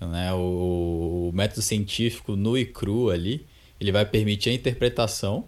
Né? 0.00 0.32
O, 0.32 1.28
o, 1.28 1.32
método 1.34 1.62
científico 1.62 2.36
nu 2.36 2.56
e 2.56 2.64
cru 2.64 3.10
ali, 3.10 3.46
ele 3.80 3.92
vai 3.92 4.04
permitir 4.04 4.50
a 4.50 4.54
interpretação, 4.54 5.46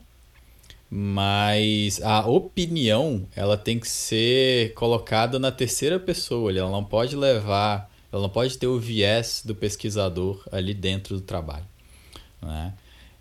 mas 0.91 2.01
a 2.03 2.27
opinião 2.27 3.27
ela 3.37 3.57
tem 3.57 3.79
que 3.79 3.89
ser 3.89 4.73
colocada 4.75 5.39
na 5.39 5.53
terceira 5.53 6.01
pessoa, 6.01 6.51
ela 6.51 6.71
não 6.71 6.83
pode 6.83 7.15
levar, 7.15 7.91
ela 8.11 8.23
não 8.23 8.31
pode 8.31 8.57
ter 8.57 8.67
o 8.67 8.79
viés 8.79 9.43
do 9.45 9.55
pesquisador 9.55 10.43
ali 10.51 10.73
dentro 10.73 11.17
do 11.17 11.21
trabalho. 11.21 11.67
Né? 12.41 12.73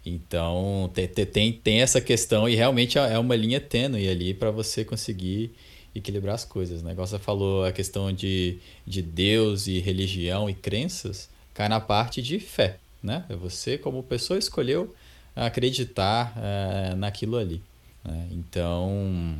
Então 0.06 0.90
tem, 0.94 1.08
tem, 1.08 1.52
tem 1.52 1.82
essa 1.82 2.00
questão 2.00 2.48
e 2.48 2.56
realmente 2.56 2.98
é, 2.98 3.14
é 3.14 3.20
uma 3.20 3.36
linha 3.36 3.60
tênue 3.60 4.08
ali 4.08 4.34
para 4.34 4.50
você 4.50 4.86
conseguir 4.86 5.54
equilibrar 5.98 6.36
as 6.36 6.46
coisas. 6.46 6.82
Né? 6.82 6.92
Igual 6.92 7.08
você 7.08 7.20
falou, 7.20 7.66
a 7.66 7.72
questão 7.72 8.12
de, 8.12 8.60
de 8.86 9.02
Deus 9.02 9.68
e 9.68 9.80
religião 9.80 10.50
e 10.50 10.54
crenças 10.54 11.30
cai 11.54 11.68
na 11.68 11.80
parte 11.80 12.22
de 12.22 12.40
fé. 12.40 12.78
Né? 13.02 13.26
É 13.30 13.36
você, 13.36 13.78
como 13.78 14.04
pessoa, 14.04 14.38
escolheu 14.38 14.94
acreditar 15.36 16.34
é, 16.38 16.96
naquilo 16.96 17.38
ali. 17.38 17.62
Né? 18.04 18.28
Então, 18.32 19.38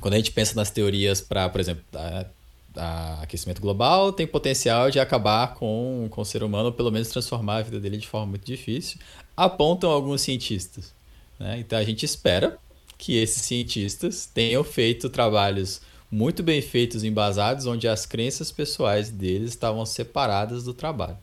quando 0.00 0.14
a 0.14 0.16
gente 0.16 0.32
pensa 0.32 0.54
nas 0.54 0.70
teorias 0.70 1.20
para, 1.20 1.48
por 1.48 1.60
exemplo, 1.60 1.82
a 2.76 3.22
aquecimento 3.22 3.60
global 3.60 4.12
tem 4.12 4.26
potencial 4.26 4.90
de 4.90 4.98
acabar 4.98 5.54
com, 5.54 6.06
com 6.10 6.20
o 6.20 6.24
ser 6.24 6.42
humano, 6.42 6.66
ou 6.66 6.72
pelo 6.72 6.90
menos 6.90 7.08
transformar 7.08 7.56
a 7.56 7.62
vida 7.62 7.78
dele 7.78 7.98
de 7.98 8.08
forma 8.08 8.28
muito 8.28 8.44
difícil, 8.44 8.98
apontam 9.36 9.90
alguns 9.90 10.22
cientistas. 10.22 10.92
Né? 11.38 11.58
Então 11.58 11.78
a 11.78 11.84
gente 11.84 12.04
espera 12.04 12.58
que 13.02 13.16
esses 13.16 13.42
cientistas 13.42 14.26
tenham 14.32 14.62
feito 14.62 15.10
trabalhos 15.10 15.80
muito 16.08 16.40
bem 16.40 16.62
feitos, 16.62 17.02
embasados, 17.02 17.66
onde 17.66 17.88
as 17.88 18.06
crenças 18.06 18.52
pessoais 18.52 19.10
deles 19.10 19.50
estavam 19.50 19.84
separadas 19.84 20.62
do 20.62 20.72
trabalho. 20.72 21.18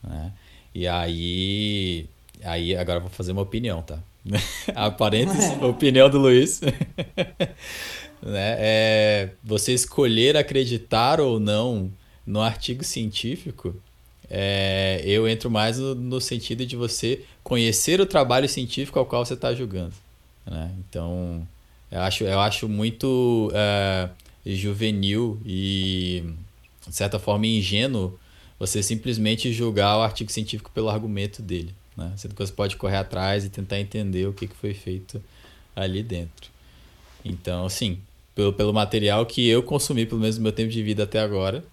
Né? 0.00 0.32
E 0.72 0.86
aí, 0.86 2.06
aí 2.44 2.76
agora 2.76 3.00
vou 3.00 3.10
fazer 3.10 3.32
uma 3.32 3.42
opinião, 3.42 3.82
tá? 3.82 3.98
a 4.72 4.88
parênteses, 4.88 5.50
a 5.60 5.66
opinião 5.66 6.08
do 6.08 6.18
Luiz. 6.18 6.60
né? 8.22 8.54
É, 8.60 9.30
você 9.42 9.72
escolher 9.72 10.36
acreditar 10.36 11.20
ou 11.20 11.40
não 11.40 11.90
no 12.24 12.40
artigo 12.40 12.84
científico, 12.84 13.74
é, 14.30 15.02
eu 15.04 15.26
entro 15.26 15.50
mais 15.50 15.76
no, 15.76 15.92
no, 15.96 16.20
sentido 16.20 16.64
de 16.64 16.76
você 16.76 17.24
conhecer 17.42 18.00
o 18.00 18.06
trabalho 18.06 18.48
científico 18.48 18.96
ao 19.00 19.06
qual 19.06 19.26
você 19.26 19.34
está 19.34 19.52
julgando. 19.52 20.03
Né? 20.46 20.70
Então, 20.78 21.46
eu 21.90 22.00
acho, 22.00 22.24
eu 22.24 22.40
acho 22.40 22.68
muito 22.68 23.50
é, 23.54 24.08
juvenil 24.46 25.40
e, 25.44 26.24
de 26.86 26.94
certa 26.94 27.18
forma, 27.18 27.46
ingênuo 27.46 28.18
você 28.58 28.82
simplesmente 28.82 29.52
julgar 29.52 29.98
o 29.98 30.02
artigo 30.02 30.30
científico 30.30 30.70
pelo 30.72 30.88
argumento 30.88 31.42
dele. 31.42 31.74
Né? 31.96 32.12
Sendo 32.16 32.34
que 32.34 32.44
você 32.44 32.52
pode 32.52 32.76
correr 32.76 32.96
atrás 32.96 33.44
e 33.44 33.48
tentar 33.48 33.80
entender 33.80 34.26
o 34.26 34.32
que, 34.32 34.46
que 34.46 34.56
foi 34.56 34.74
feito 34.74 35.22
ali 35.74 36.02
dentro. 36.02 36.50
Então, 37.24 37.66
assim, 37.66 37.98
pelo, 38.34 38.52
pelo 38.52 38.72
material 38.72 39.24
que 39.26 39.46
eu 39.48 39.62
consumi, 39.62 40.06
pelo 40.06 40.20
menos 40.20 40.36
no 40.36 40.42
meu 40.42 40.52
tempo 40.52 40.70
de 40.70 40.82
vida 40.82 41.04
até 41.04 41.20
agora, 41.20 41.64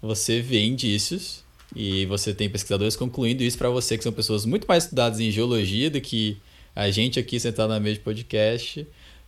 você 0.00 0.40
vê 0.40 0.64
indícios 0.64 1.42
e 1.74 2.06
você 2.06 2.34
tem 2.34 2.50
pesquisadores 2.50 2.96
concluindo 2.96 3.42
isso 3.42 3.58
para 3.58 3.70
você, 3.70 3.96
que 3.96 4.04
são 4.04 4.12
pessoas 4.12 4.44
muito 4.44 4.66
mais 4.66 4.84
estudadas 4.84 5.20
em 5.20 5.30
geologia 5.30 5.90
do 5.90 6.00
que 6.00 6.36
a 6.74 6.90
gente 6.90 7.18
aqui 7.18 7.38
sentado 7.38 7.70
na 7.70 7.80
mesa 7.80 7.96
de 7.96 8.00
podcast, 8.00 8.86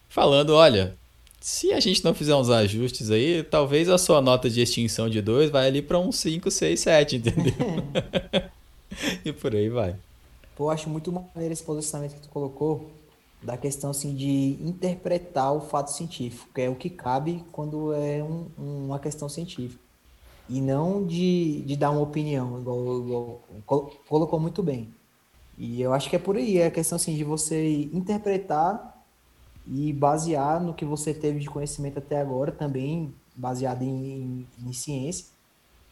falando: 0.09 0.55
olha, 0.55 0.97
se 1.41 1.73
a 1.73 1.81
gente 1.81 2.03
não 2.05 2.15
fizer 2.15 2.35
uns 2.35 2.49
ajustes 2.49 3.11
aí, 3.11 3.43
talvez 3.43 3.89
a 3.89 3.99
sua 3.99 4.23
nota 4.23 4.49
de 4.49 4.61
extinção 4.61 5.11
de 5.11 5.21
2 5.21 5.51
vai 5.51 5.67
ali 5.67 5.83
para 5.83 5.99
um 5.99 6.11
5, 6.11 6.51
6, 6.51 6.81
7, 6.81 7.17
entendeu? 7.17 7.53
e 9.25 9.33
por 9.33 9.55
aí 9.55 9.69
vai. 9.69 9.95
Pô, 10.57 10.71
acho 10.71 10.89
muito 10.89 11.13
maneiro 11.13 11.53
esse 11.53 11.63
posicionamento 11.63 12.15
que 12.15 12.23
tu 12.23 12.29
colocou, 12.29 12.91
da 13.43 13.59
questão 13.59 13.91
assim 13.91 14.15
de 14.15 14.57
interpretar 14.61 15.53
o 15.53 15.61
fato 15.61 15.91
científico, 15.91 16.49
que 16.55 16.63
é 16.63 16.71
o 16.71 16.75
que 16.75 16.89
cabe 16.89 17.45
quando 17.53 17.93
é 17.93 18.23
um, 18.23 18.47
uma 18.59 18.99
questão 18.99 19.29
científica. 19.29 19.83
E 20.49 20.61
não 20.61 21.07
de, 21.07 21.63
de 21.63 21.77
dar 21.77 21.91
uma 21.91 22.01
opinião, 22.01 22.59
igual, 22.59 23.43
igual 23.59 23.93
colocou 24.07 24.41
muito 24.41 24.63
bem. 24.63 24.89
E 25.57 25.81
eu 25.81 25.93
acho 25.93 26.11
que 26.11 26.17
é 26.17 26.19
por 26.19 26.37
aí, 26.37 26.59
é 26.59 26.67
a 26.67 26.71
questão 26.71 26.97
assim 26.97 27.15
de 27.15 27.25
você 27.25 27.89
interpretar 27.93 29.03
e 29.67 29.93
basear 29.93 30.63
no 30.63 30.75
que 30.75 30.85
você 30.85 31.15
teve 31.15 31.41
de 31.41 31.49
conhecimento 31.49 31.99
até 31.99 32.21
agora, 32.21 32.53
também 32.53 33.15
baseado 33.35 33.83
em, 33.83 34.47
em, 34.59 34.69
em 34.69 34.73
ciência, 34.73 35.27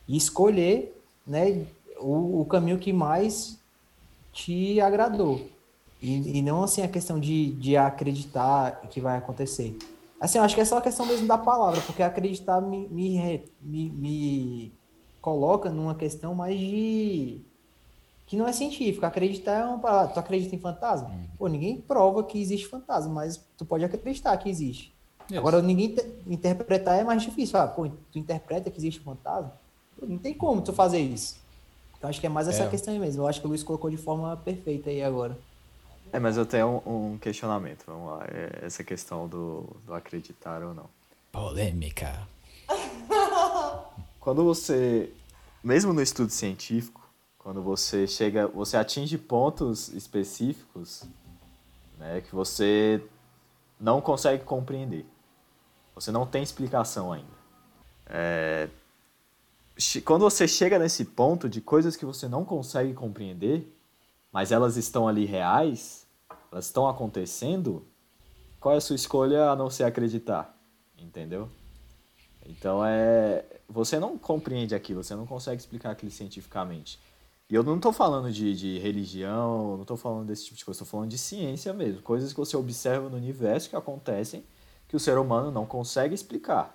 e 0.07 0.17
escolher 0.17 1.01
né, 1.27 1.65
o, 2.01 2.41
o 2.41 2.45
caminho 2.45 2.79
que 2.79 2.93
mais 2.93 3.59
te 4.33 4.81
agradou. 4.81 5.47
E, 6.01 6.39
e 6.39 6.43
não 6.43 6.65
assim 6.65 6.83
a 6.83 6.89
questão 6.89 7.21
de, 7.21 7.53
de 7.53 7.77
acreditar 7.77 8.81
que 8.91 9.01
vai 9.01 9.17
acontecer. 9.17 9.79
Assim, 10.21 10.39
eu 10.39 10.45
acho 10.45 10.55
que 10.55 10.61
é 10.61 10.65
só 10.65 10.79
a 10.79 10.83
questão 10.83 11.07
mesmo 11.07 11.27
da 11.27 11.39
palavra, 11.39 11.81
porque 11.81 12.03
acreditar 12.03 12.61
me, 12.61 12.89
me, 12.89 13.43
me, 13.61 13.91
me 13.91 14.73
coloca 15.21 15.71
numa 15.71 15.95
questão 15.95 16.35
mais 16.35 16.59
de. 16.59 17.41
Que 18.33 18.37
não 18.37 18.49
é 18.49 18.53
científica. 18.55 19.09
Acreditar 19.09 19.61
é 19.61 19.65
uma 19.67 19.79
palavra. 19.79 20.15
Tu 20.15 20.19
acredita 20.19 20.57
em 20.57 20.59
fantasma? 20.59 21.11
Uhum. 21.11 21.27
Pô, 21.37 21.49
ninguém 21.49 21.79
prova 21.79 22.25
que 22.25 22.41
existe 22.41 22.67
fantasma, 22.67 23.13
mas 23.13 23.39
tu 23.59 23.67
pode 23.67 23.85
acreditar 23.85 24.35
que 24.39 24.49
existe. 24.49 24.91
Isso. 25.29 25.39
Agora, 25.39 25.61
ninguém 25.61 25.95
interpretar 26.27 26.99
é 26.99 27.05
mais 27.05 27.23
difícil. 27.23 27.59
Ah, 27.59 27.69
pô, 27.69 27.87
tu 28.11 28.19
interpreta 28.19 28.71
que 28.71 28.79
existe 28.79 29.01
fantasma? 29.01 29.53
Pô, 30.01 30.07
não 30.07 30.17
tem 30.17 30.33
como 30.33 30.63
tu 30.63 30.73
fazer 30.73 30.99
isso. 30.99 31.37
Então, 31.99 32.09
acho 32.09 32.19
que 32.19 32.27
é 32.27 32.31
mais 32.31 32.49
essa 32.49 32.63
é. 32.63 32.71
questão 32.71 32.95
aí 32.95 32.99
mesmo. 32.99 33.23
Eu 33.23 33.29
acho 33.29 33.39
que 33.39 33.47
o 33.47 33.51
Luiz 33.51 33.63
colocou 33.63 33.91
de 33.91 33.99
forma 33.99 34.35
perfeita 34.39 34.89
aí 34.89 35.03
agora. 35.03 35.39
É, 36.11 36.19
mas 36.19 36.39
eu 36.39 36.47
tenho 36.47 36.83
um, 36.87 37.13
um 37.13 37.19
questionamento, 37.19 37.85
vamos 37.87 38.13
lá. 38.13 38.25
É 38.29 38.65
essa 38.65 38.83
questão 38.83 39.29
do, 39.29 39.67
do 39.85 39.93
acreditar 39.93 40.63
ou 40.63 40.73
não. 40.73 40.87
Polêmica. 41.31 42.27
Quando 44.19 44.43
você, 44.43 45.13
mesmo 45.63 45.93
no 45.93 46.01
estudo 46.01 46.31
científico, 46.31 47.02
quando 47.43 47.63
você 47.63 48.07
chega, 48.07 48.47
você 48.47 48.77
atinge 48.77 49.19
pontos 49.19 49.89
específicos, 49.89 51.05
né, 51.99 52.21
que 52.21 52.35
você 52.35 53.03
não 53.81 54.01
consegue 54.01 54.45
compreender. 54.45 55.05
Você 55.95 56.11
não 56.13 56.25
tem 56.25 56.43
explicação 56.43 57.13
ainda. 57.13 57.43
É, 58.07 58.69
quando 60.05 60.23
você 60.23 60.47
chega 60.47 60.79
nesse 60.79 61.05
ponto 61.05 61.49
de 61.49 61.61
coisas 61.61 61.97
que 61.97 62.05
você 62.05 62.29
não 62.29 62.45
consegue 62.45 62.95
compreender, 62.95 63.77
mas 64.31 64.53
elas 64.53 64.77
estão 64.77 65.09
ali 65.09 65.25
reais, 65.25 66.07
elas 66.51 66.67
estão 66.67 66.89
acontecendo, 66.89 67.85
qual 68.61 68.75
é 68.75 68.79
a 68.79 68.81
sua 68.81 68.97
escolha 68.97 69.51
a 69.51 69.57
não 69.57 69.69
ser 69.69 69.85
acreditar? 69.85 70.57
Entendeu? 70.97 71.49
Então 72.47 72.85
é. 72.85 73.45
Você 73.69 73.99
não 73.99 74.19
compreende 74.19 74.75
aquilo, 74.75 75.03
você 75.03 75.15
não 75.15 75.27
consegue 75.27 75.61
explicar 75.61 75.91
aquilo 75.91 76.13
cientificamente. 76.13 77.01
E 77.53 77.55
eu 77.55 77.63
não 77.63 77.77
estou 77.77 77.93
falando 77.93 78.33
de, 78.33 78.57
de 78.57 78.79
religião, 78.79 79.75
não 79.75 79.83
estou 79.83 79.99
falando 79.99 80.27
desse 80.27 80.47
tipo 80.47 80.57
de 80.57 80.65
coisa, 80.65 80.83
estou 80.83 80.91
falando 80.91 81.11
de 81.11 81.19
ciência 81.19 81.71
mesmo. 81.75 82.01
Coisas 82.01 82.33
que 82.33 82.39
você 82.39 82.57
observa 82.57 83.11
no 83.11 83.17
universo 83.19 83.69
que 83.69 83.77
acontecem 83.77 84.43
que 84.89 84.97
o 84.97 84.99
ser 84.99 85.19
humano 85.19 85.51
não 85.51 85.67
consegue 85.67 86.15
explicar. 86.15 86.75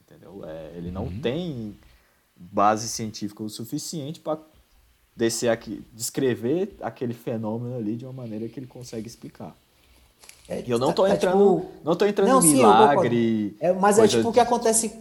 Entendeu? 0.00 0.42
É, 0.44 0.72
ele 0.76 0.90
não 0.90 1.04
uhum. 1.04 1.20
tem 1.22 1.74
base 2.36 2.90
científica 2.90 3.42
o 3.42 3.48
suficiente 3.48 4.20
para 4.20 4.38
descer 5.16 5.48
aqui, 5.48 5.82
descrever 5.94 6.76
aquele 6.82 7.14
fenômeno 7.14 7.78
ali 7.78 7.96
de 7.96 8.04
uma 8.04 8.12
maneira 8.12 8.46
que 8.50 8.60
ele 8.60 8.66
consegue 8.66 9.08
explicar. 9.08 9.56
É, 10.46 10.62
e 10.66 10.70
eu 10.70 10.78
não 10.78 10.90
estou 10.90 11.06
é, 11.06 11.14
entrando, 11.14 11.60
tipo... 11.62 11.72
não 11.82 11.96
tô 11.96 12.04
entrando 12.04 12.28
não, 12.28 12.44
em 12.44 12.52
milagre. 12.52 13.56
É, 13.60 13.72
mas 13.72 13.98
é 13.98 14.06
tipo 14.06 14.28
o 14.28 14.32
que 14.34 14.40
acontece, 14.40 14.94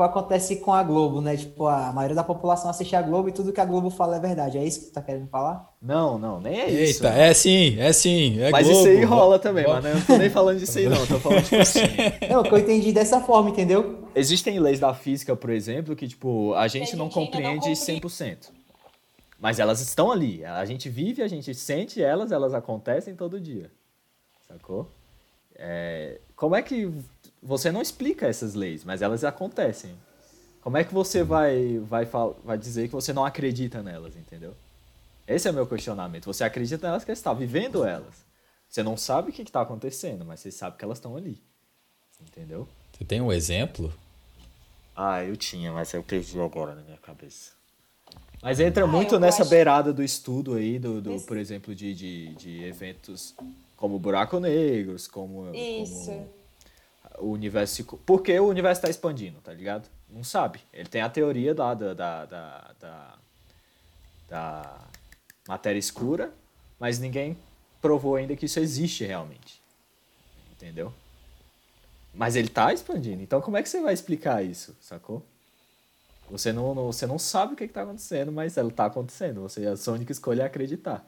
acontece 0.00 0.56
com 0.56 0.72
a 0.72 0.82
Globo, 0.82 1.20
né? 1.20 1.36
Tipo, 1.36 1.66
a 1.66 1.92
maioria 1.92 2.14
da 2.14 2.22
população 2.22 2.70
assiste 2.70 2.94
a 2.94 3.02
Globo 3.02 3.28
e 3.28 3.32
tudo 3.32 3.52
que 3.52 3.60
a 3.60 3.64
Globo 3.64 3.90
fala 3.90 4.16
é 4.16 4.20
verdade. 4.20 4.56
É 4.56 4.64
isso 4.64 4.80
que 4.80 4.86
tu 4.86 4.92
tá 4.92 5.02
querendo 5.02 5.26
falar? 5.26 5.68
Não, 5.82 6.16
não, 6.16 6.40
nem 6.40 6.60
é 6.60 6.70
isso. 6.70 7.04
Eita, 7.04 7.14
é 7.14 7.34
sim, 7.34 7.78
é 7.78 7.92
sim. 7.92 8.40
É 8.40 8.50
mas 8.50 8.66
Globo. 8.66 8.80
isso 8.80 8.88
aí 8.88 9.04
rola 9.04 9.38
também, 9.38 9.66
mano. 9.66 9.86
Eu 9.86 9.96
não 9.96 10.02
tô 10.02 10.16
nem 10.16 10.30
falando 10.30 10.58
disso 10.58 10.78
aí, 10.78 10.88
não. 10.88 11.06
Tô 11.06 11.18
falando 11.18 11.42
tipo 11.42 11.60
assim. 11.60 11.80
Não, 12.30 12.42
que 12.42 12.54
eu 12.54 12.58
entendi 12.58 12.92
dessa 12.92 13.20
forma, 13.20 13.50
entendeu? 13.50 14.08
Existem 14.14 14.58
leis 14.58 14.80
da 14.80 14.94
física, 14.94 15.36
por 15.36 15.50
exemplo, 15.50 15.94
que, 15.94 16.08
tipo, 16.08 16.54
a 16.54 16.66
gente, 16.68 16.82
a 16.82 16.86
gente 16.86 16.96
não 16.96 17.10
compreende 17.10 17.66
não 17.66 17.74
100%. 17.74 18.50
Mas 19.38 19.58
elas 19.58 19.80
estão 19.80 20.10
ali. 20.10 20.44
A 20.44 20.64
gente 20.64 20.88
vive, 20.88 21.20
a 21.22 21.28
gente 21.28 21.52
sente 21.52 22.00
elas, 22.00 22.32
elas 22.32 22.54
acontecem 22.54 23.14
todo 23.14 23.40
dia. 23.40 23.70
Sacou? 24.48 24.88
É, 25.56 26.20
como 26.34 26.56
é 26.56 26.62
que 26.62 26.90
você 27.42 27.72
não 27.72 27.82
explica 27.82 28.26
essas 28.26 28.54
leis, 28.54 28.84
mas 28.84 29.02
elas 29.02 29.24
acontecem? 29.24 29.94
Como 30.60 30.76
é 30.76 30.84
que 30.84 30.94
você 30.94 31.24
vai, 31.24 31.78
vai, 31.78 32.06
vai 32.44 32.56
dizer 32.56 32.86
que 32.86 32.94
você 32.94 33.12
não 33.12 33.24
acredita 33.24 33.82
nelas, 33.82 34.14
entendeu? 34.16 34.54
Esse 35.26 35.48
é 35.48 35.50
o 35.50 35.54
meu 35.54 35.66
questionamento. 35.66 36.26
Você 36.26 36.44
acredita 36.44 36.86
nelas 36.86 37.02
porque 37.02 37.14
você 37.14 37.20
está 37.20 37.34
vivendo 37.34 37.84
elas. 37.84 38.24
Você 38.68 38.82
não 38.82 38.96
sabe 38.96 39.30
o 39.30 39.32
que 39.32 39.42
está 39.42 39.60
acontecendo, 39.60 40.24
mas 40.24 40.40
você 40.40 40.52
sabe 40.52 40.78
que 40.78 40.84
elas 40.84 40.98
estão 40.98 41.16
ali. 41.16 41.42
Entendeu? 42.20 42.68
Você 42.92 43.04
tem 43.04 43.20
um 43.20 43.32
exemplo? 43.32 43.92
Ah, 44.94 45.24
eu 45.24 45.36
tinha, 45.36 45.72
mas 45.72 45.92
eu 45.92 46.02
perdi 46.02 46.40
agora 46.40 46.74
na 46.74 46.82
minha 46.82 46.96
cabeça. 46.98 47.52
Mas 48.40 48.60
entra 48.60 48.84
ah, 48.84 48.86
muito 48.86 49.18
nessa 49.18 49.42
acho... 49.42 49.50
beirada 49.50 49.92
do 49.92 50.02
estudo 50.02 50.54
aí, 50.54 50.78
do, 50.78 51.00
do 51.00 51.20
por 51.22 51.36
exemplo, 51.36 51.74
de, 51.74 51.94
de, 51.94 52.34
de, 52.34 52.64
eventos 52.64 53.34
como 53.76 53.98
buraco 53.98 54.38
negros, 54.38 55.08
como, 55.08 55.52
Isso. 55.54 56.06
como 56.06 56.41
o 57.22 57.30
universo. 57.30 57.84
Porque 58.04 58.38
o 58.38 58.48
universo 58.48 58.80
está 58.80 58.90
expandindo, 58.90 59.40
tá 59.40 59.52
ligado? 59.52 59.88
Não 60.10 60.24
sabe. 60.24 60.60
Ele 60.72 60.88
tem 60.88 61.00
a 61.00 61.08
teoria 61.08 61.54
da, 61.54 61.74
da, 61.74 61.94
da, 61.94 62.24
da, 62.78 63.18
da 64.28 64.80
matéria 65.48 65.78
escura, 65.78 66.32
mas 66.78 66.98
ninguém 66.98 67.36
provou 67.80 68.16
ainda 68.16 68.36
que 68.36 68.46
isso 68.46 68.60
existe 68.60 69.04
realmente. 69.04 69.62
Entendeu? 70.52 70.92
Mas 72.14 72.36
ele 72.36 72.48
está 72.48 72.72
expandindo. 72.72 73.22
Então 73.22 73.40
como 73.40 73.56
é 73.56 73.62
que 73.62 73.68
você 73.68 73.80
vai 73.80 73.94
explicar 73.94 74.44
isso, 74.44 74.76
sacou? 74.80 75.24
Você 76.30 76.52
não, 76.52 76.74
não, 76.74 76.86
você 76.86 77.06
não 77.06 77.18
sabe 77.18 77.54
o 77.54 77.56
que 77.56 77.64
está 77.64 77.82
acontecendo, 77.82 78.32
mas 78.32 78.56
ela 78.56 78.68
está 78.68 78.86
acontecendo. 78.86 79.42
Você, 79.42 79.66
a 79.66 79.92
única 79.92 80.12
escolha 80.12 80.42
é 80.42 80.46
acreditar. 80.46 81.06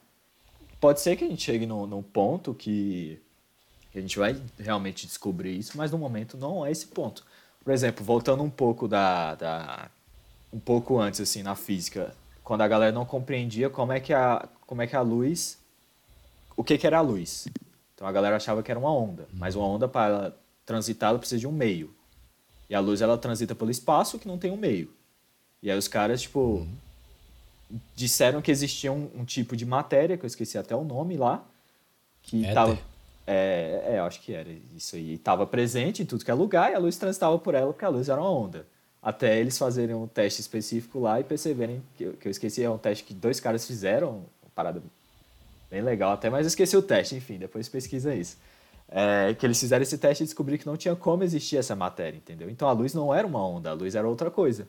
Pode 0.80 1.00
ser 1.00 1.16
que 1.16 1.24
a 1.24 1.28
gente 1.28 1.42
chegue 1.42 1.64
num, 1.64 1.86
num 1.86 2.02
ponto 2.02 2.52
que, 2.52 3.18
que 3.33 3.33
a 3.98 4.00
gente 4.00 4.18
vai 4.18 4.36
realmente 4.58 5.06
descobrir 5.06 5.56
isso, 5.56 5.76
mas 5.76 5.90
no 5.90 5.98
momento 5.98 6.36
não 6.36 6.66
é 6.66 6.70
esse 6.70 6.86
ponto. 6.88 7.24
Por 7.62 7.72
exemplo, 7.72 8.04
voltando 8.04 8.42
um 8.42 8.50
pouco 8.50 8.88
da, 8.88 9.34
da 9.34 9.90
um 10.52 10.58
pouco 10.58 10.98
antes 10.98 11.20
assim 11.20 11.42
na 11.42 11.54
física, 11.54 12.14
quando 12.42 12.60
a 12.62 12.68
galera 12.68 12.92
não 12.92 13.04
compreendia 13.04 13.70
como 13.70 13.92
é 13.92 14.00
que 14.00 14.12
a 14.12 14.48
como 14.66 14.82
é 14.82 14.86
que 14.86 14.96
a 14.96 15.00
luz 15.00 15.58
o 16.56 16.62
que 16.62 16.76
que 16.76 16.86
era 16.86 16.98
a 16.98 17.00
luz. 17.00 17.48
Então 17.94 18.06
a 18.06 18.12
galera 18.12 18.36
achava 18.36 18.62
que 18.62 18.70
era 18.70 18.78
uma 18.78 18.92
onda, 18.92 19.28
mas 19.32 19.54
uma 19.54 19.66
onda 19.66 19.88
para 19.88 20.32
transitar 20.66 21.10
ela 21.10 21.18
precisa 21.18 21.40
de 21.40 21.46
um 21.46 21.52
meio. 21.52 21.94
E 22.68 22.74
a 22.74 22.80
luz 22.80 23.00
ela 23.00 23.16
transita 23.16 23.54
pelo 23.54 23.70
espaço 23.70 24.18
que 24.18 24.28
não 24.28 24.38
tem 24.38 24.50
um 24.50 24.56
meio. 24.56 24.92
E 25.62 25.70
aí 25.70 25.78
os 25.78 25.88
caras 25.88 26.22
tipo 26.22 26.40
uhum. 26.40 26.68
disseram 27.94 28.42
que 28.42 28.50
existia 28.50 28.92
um, 28.92 29.08
um, 29.14 29.24
tipo 29.24 29.56
de 29.56 29.64
matéria 29.64 30.16
que 30.16 30.24
eu 30.24 30.28
esqueci 30.28 30.58
até 30.58 30.74
o 30.74 30.84
nome 30.84 31.16
lá 31.16 31.44
que 32.22 32.44
estava 32.44 32.78
é, 33.26 33.94
é, 33.94 33.98
acho 34.00 34.20
que 34.20 34.34
era 34.34 34.48
isso 34.76 34.96
aí. 34.96 35.14
Estava 35.14 35.46
presente 35.46 36.02
em 36.02 36.06
tudo 36.06 36.24
que 36.24 36.30
é 36.30 36.34
lugar 36.34 36.72
e 36.72 36.74
a 36.74 36.78
luz 36.78 36.96
transitava 36.96 37.38
por 37.38 37.54
ela 37.54 37.72
porque 37.72 37.84
a 37.84 37.88
luz 37.88 38.08
era 38.08 38.20
uma 38.20 38.30
onda. 38.30 38.66
Até 39.02 39.38
eles 39.38 39.56
fazerem 39.58 39.94
um 39.94 40.06
teste 40.06 40.40
específico 40.40 40.98
lá 40.98 41.20
e 41.20 41.24
perceberem 41.24 41.82
que, 41.96 42.12
que 42.12 42.28
eu 42.28 42.30
esqueci, 42.30 42.62
é 42.62 42.70
um 42.70 42.78
teste 42.78 43.04
que 43.04 43.14
dois 43.14 43.38
caras 43.40 43.66
fizeram, 43.66 44.10
uma 44.42 44.50
parada 44.54 44.82
bem 45.70 45.82
legal 45.82 46.12
até, 46.12 46.30
mas 46.30 46.42
eu 46.42 46.48
esqueci 46.48 46.76
o 46.76 46.82
teste, 46.82 47.14
enfim, 47.14 47.38
depois 47.38 47.68
pesquisa 47.68 48.14
isso. 48.14 48.36
É, 48.88 49.34
que 49.34 49.44
eles 49.44 49.58
fizeram 49.58 49.82
esse 49.82 49.98
teste 49.98 50.22
e 50.22 50.26
descobriram 50.26 50.58
que 50.58 50.66
não 50.66 50.76
tinha 50.76 50.94
como 50.94 51.24
existir 51.24 51.56
essa 51.56 51.74
matéria, 51.74 52.16
entendeu? 52.16 52.48
Então 52.48 52.68
a 52.68 52.72
luz 52.72 52.94
não 52.94 53.14
era 53.14 53.26
uma 53.26 53.44
onda, 53.46 53.70
a 53.70 53.72
luz 53.72 53.94
era 53.94 54.06
outra 54.06 54.30
coisa. 54.30 54.68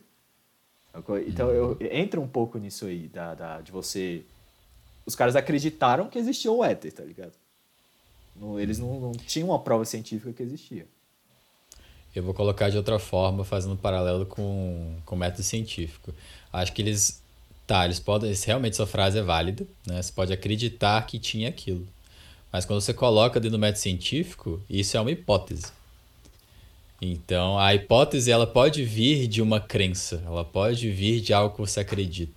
Então 1.28 1.50
eu 1.50 1.78
entra 1.92 2.20
um 2.20 2.28
pouco 2.28 2.58
nisso 2.58 2.86
aí, 2.86 3.08
da, 3.10 3.34
da, 3.34 3.62
de 3.62 3.72
você. 3.72 4.24
Os 5.06 5.14
caras 5.14 5.36
acreditaram 5.36 6.08
que 6.08 6.18
existia 6.18 6.52
o 6.52 6.64
éter, 6.64 6.92
tá 6.94 7.04
ligado? 7.04 7.34
Eles 8.60 8.80
não, 8.80 9.00
não 9.00 9.12
tinham 9.12 9.50
uma 9.50 9.60
prova 9.60 9.86
científica 9.86 10.34
que 10.34 10.44
existia. 10.44 10.86
Eu 12.16 12.24
vou 12.24 12.34
colocar 12.34 12.70
de 12.70 12.78
outra 12.78 12.98
forma, 12.98 13.44
fazendo 13.44 13.74
um 13.74 13.78
paralelo 13.78 14.26
com, 14.26 14.96
com 15.06 15.16
o 15.16 15.20
método 15.20 15.44
científico. 15.44 16.14
Acho 16.52 16.72
que 16.74 16.82
eles. 16.82 17.22
Tá, 17.68 17.84
eles 17.86 18.00
podem. 18.00 18.34
Realmente 18.46 18.76
sua 18.76 18.88
frase 18.88 19.18
é 19.18 19.22
válida, 19.22 19.66
né? 19.86 20.02
Você 20.02 20.12
pode 20.12 20.32
acreditar 20.32 21.06
que 21.06 21.20
tinha 21.20 21.50
aquilo. 21.50 21.86
Mas 22.52 22.64
quando 22.64 22.80
você 22.80 22.94
coloca 22.94 23.40
dentro 23.40 23.58
do 23.58 23.60
método 23.60 23.80
científico, 23.80 24.62
isso 24.70 24.96
é 24.96 25.02
uma 25.02 25.12
hipótese. 25.12 25.74
Então, 27.02 27.60
a 27.60 27.76
hipótese 27.76 28.32
ela 28.32 28.48
pode 28.48 28.84
vir 28.84 29.28
de 29.28 29.42
uma 29.42 29.60
crença, 29.60 30.24
ela 30.26 30.46
pode 30.46 30.90
vir 30.90 31.20
de 31.20 31.34
algo 31.34 31.54
que 31.54 31.62
você 31.62 31.82
acredita. 31.82 32.35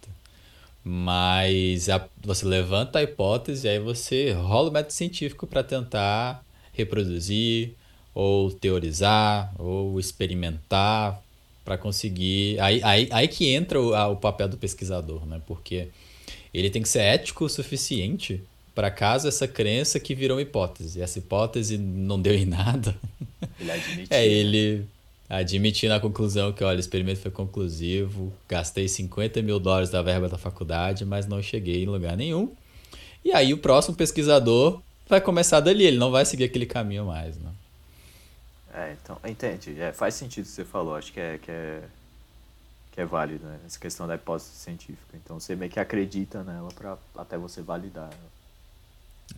Mas 0.90 1.90
a, 1.90 2.08
você 2.22 2.46
levanta 2.46 2.98
a 2.98 3.02
hipótese 3.02 3.66
e 3.66 3.70
aí 3.70 3.78
você 3.78 4.32
rola 4.32 4.70
o 4.70 4.72
método 4.72 4.94
científico 4.94 5.46
para 5.46 5.62
tentar 5.62 6.42
reproduzir, 6.72 7.74
ou 8.14 8.50
teorizar, 8.50 9.52
ou 9.58 10.00
experimentar, 10.00 11.22
para 11.62 11.76
conseguir. 11.76 12.58
Aí, 12.58 12.82
aí, 12.82 13.06
aí 13.12 13.28
que 13.28 13.50
entra 13.50 13.78
o, 13.78 13.94
a, 13.94 14.08
o 14.08 14.16
papel 14.16 14.48
do 14.48 14.56
pesquisador, 14.56 15.26
né? 15.26 15.42
Porque 15.46 15.88
ele 16.54 16.70
tem 16.70 16.80
que 16.80 16.88
ser 16.88 17.00
ético 17.00 17.44
o 17.44 17.50
suficiente 17.50 18.42
para 18.74 18.90
caso 18.90 19.28
essa 19.28 19.46
crença 19.46 20.00
que 20.00 20.14
virou 20.14 20.40
hipótese. 20.40 21.02
Essa 21.02 21.18
hipótese 21.18 21.76
não 21.76 22.18
deu 22.18 22.32
em 22.32 22.46
nada. 22.46 22.96
Ele 23.60 23.70
admitiu. 23.72 24.06
É 24.08 24.26
ele 24.26 24.86
admitindo 25.28 25.92
a 25.92 26.00
conclusão 26.00 26.52
que, 26.52 26.64
olha, 26.64 26.76
o 26.76 26.80
experimento 26.80 27.20
foi 27.20 27.30
conclusivo, 27.30 28.32
gastei 28.48 28.88
50 28.88 29.42
mil 29.42 29.60
dólares 29.60 29.90
da 29.90 30.00
verba 30.00 30.28
da 30.28 30.38
faculdade, 30.38 31.04
mas 31.04 31.26
não 31.26 31.42
cheguei 31.42 31.82
em 31.82 31.86
lugar 31.86 32.16
nenhum. 32.16 32.52
E 33.24 33.32
aí 33.32 33.52
o 33.52 33.58
próximo 33.58 33.94
pesquisador 33.94 34.80
vai 35.06 35.20
começar 35.20 35.60
dali, 35.60 35.84
ele 35.84 35.98
não 35.98 36.10
vai 36.10 36.24
seguir 36.24 36.44
aquele 36.44 36.66
caminho 36.66 37.04
mais, 37.04 37.36
né? 37.36 37.50
É, 38.72 38.96
então, 39.02 39.18
entende, 39.26 39.80
é, 39.80 39.92
faz 39.92 40.14
sentido 40.14 40.44
o 40.44 40.48
que 40.48 40.54
você 40.54 40.64
falou, 40.64 40.94
acho 40.94 41.12
que 41.12 41.20
é, 41.20 41.38
que 41.38 41.50
é, 41.50 41.82
que 42.92 43.00
é 43.00 43.04
válido, 43.04 43.46
né? 43.46 43.58
Essa 43.66 43.78
questão 43.78 44.06
da 44.06 44.14
hipótese 44.14 44.50
científica. 44.50 45.14
Então 45.14 45.38
você 45.38 45.54
meio 45.56 45.70
que 45.70 45.80
acredita 45.80 46.42
nela 46.42 46.68
para 46.72 46.96
até 47.16 47.36
você 47.36 47.62
validar. 47.62 48.10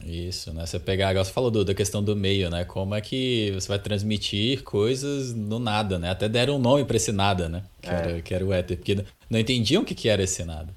Isso, 0.05 0.53
né? 0.53 0.65
Você 0.65 0.79
pegar, 0.79 1.09
agora 1.09 1.25
você 1.25 1.33
falou 1.33 1.51
do, 1.51 1.65
da 1.65 1.75
questão 1.75 2.03
do 2.03 2.17
meio, 2.17 2.49
né? 2.49 2.65
Como 2.65 2.95
é 2.95 3.01
que 3.01 3.53
você 3.55 3.69
vai 3.69 3.79
transmitir 3.79 4.63
coisas 4.63 5.35
no 5.35 5.59
nada, 5.59 5.99
né? 5.99 6.11
Até 6.11 6.29
deram 6.29 6.57
um 6.57 6.59
nome 6.59 6.85
para 6.85 6.97
esse 6.97 7.13
nada, 7.13 7.49
né? 7.49 7.65
Que, 7.83 7.91
é. 7.91 7.93
era, 7.93 8.23
que 8.23 8.35
era 8.35 8.45
o 8.45 8.53
éter, 8.53 8.77
porque 8.77 9.05
não 9.29 9.39
entendiam 9.39 9.83
o 9.83 9.85
que, 9.85 9.95
que 9.95 10.09
era 10.09 10.23
esse 10.23 10.45
nada. 10.45 10.73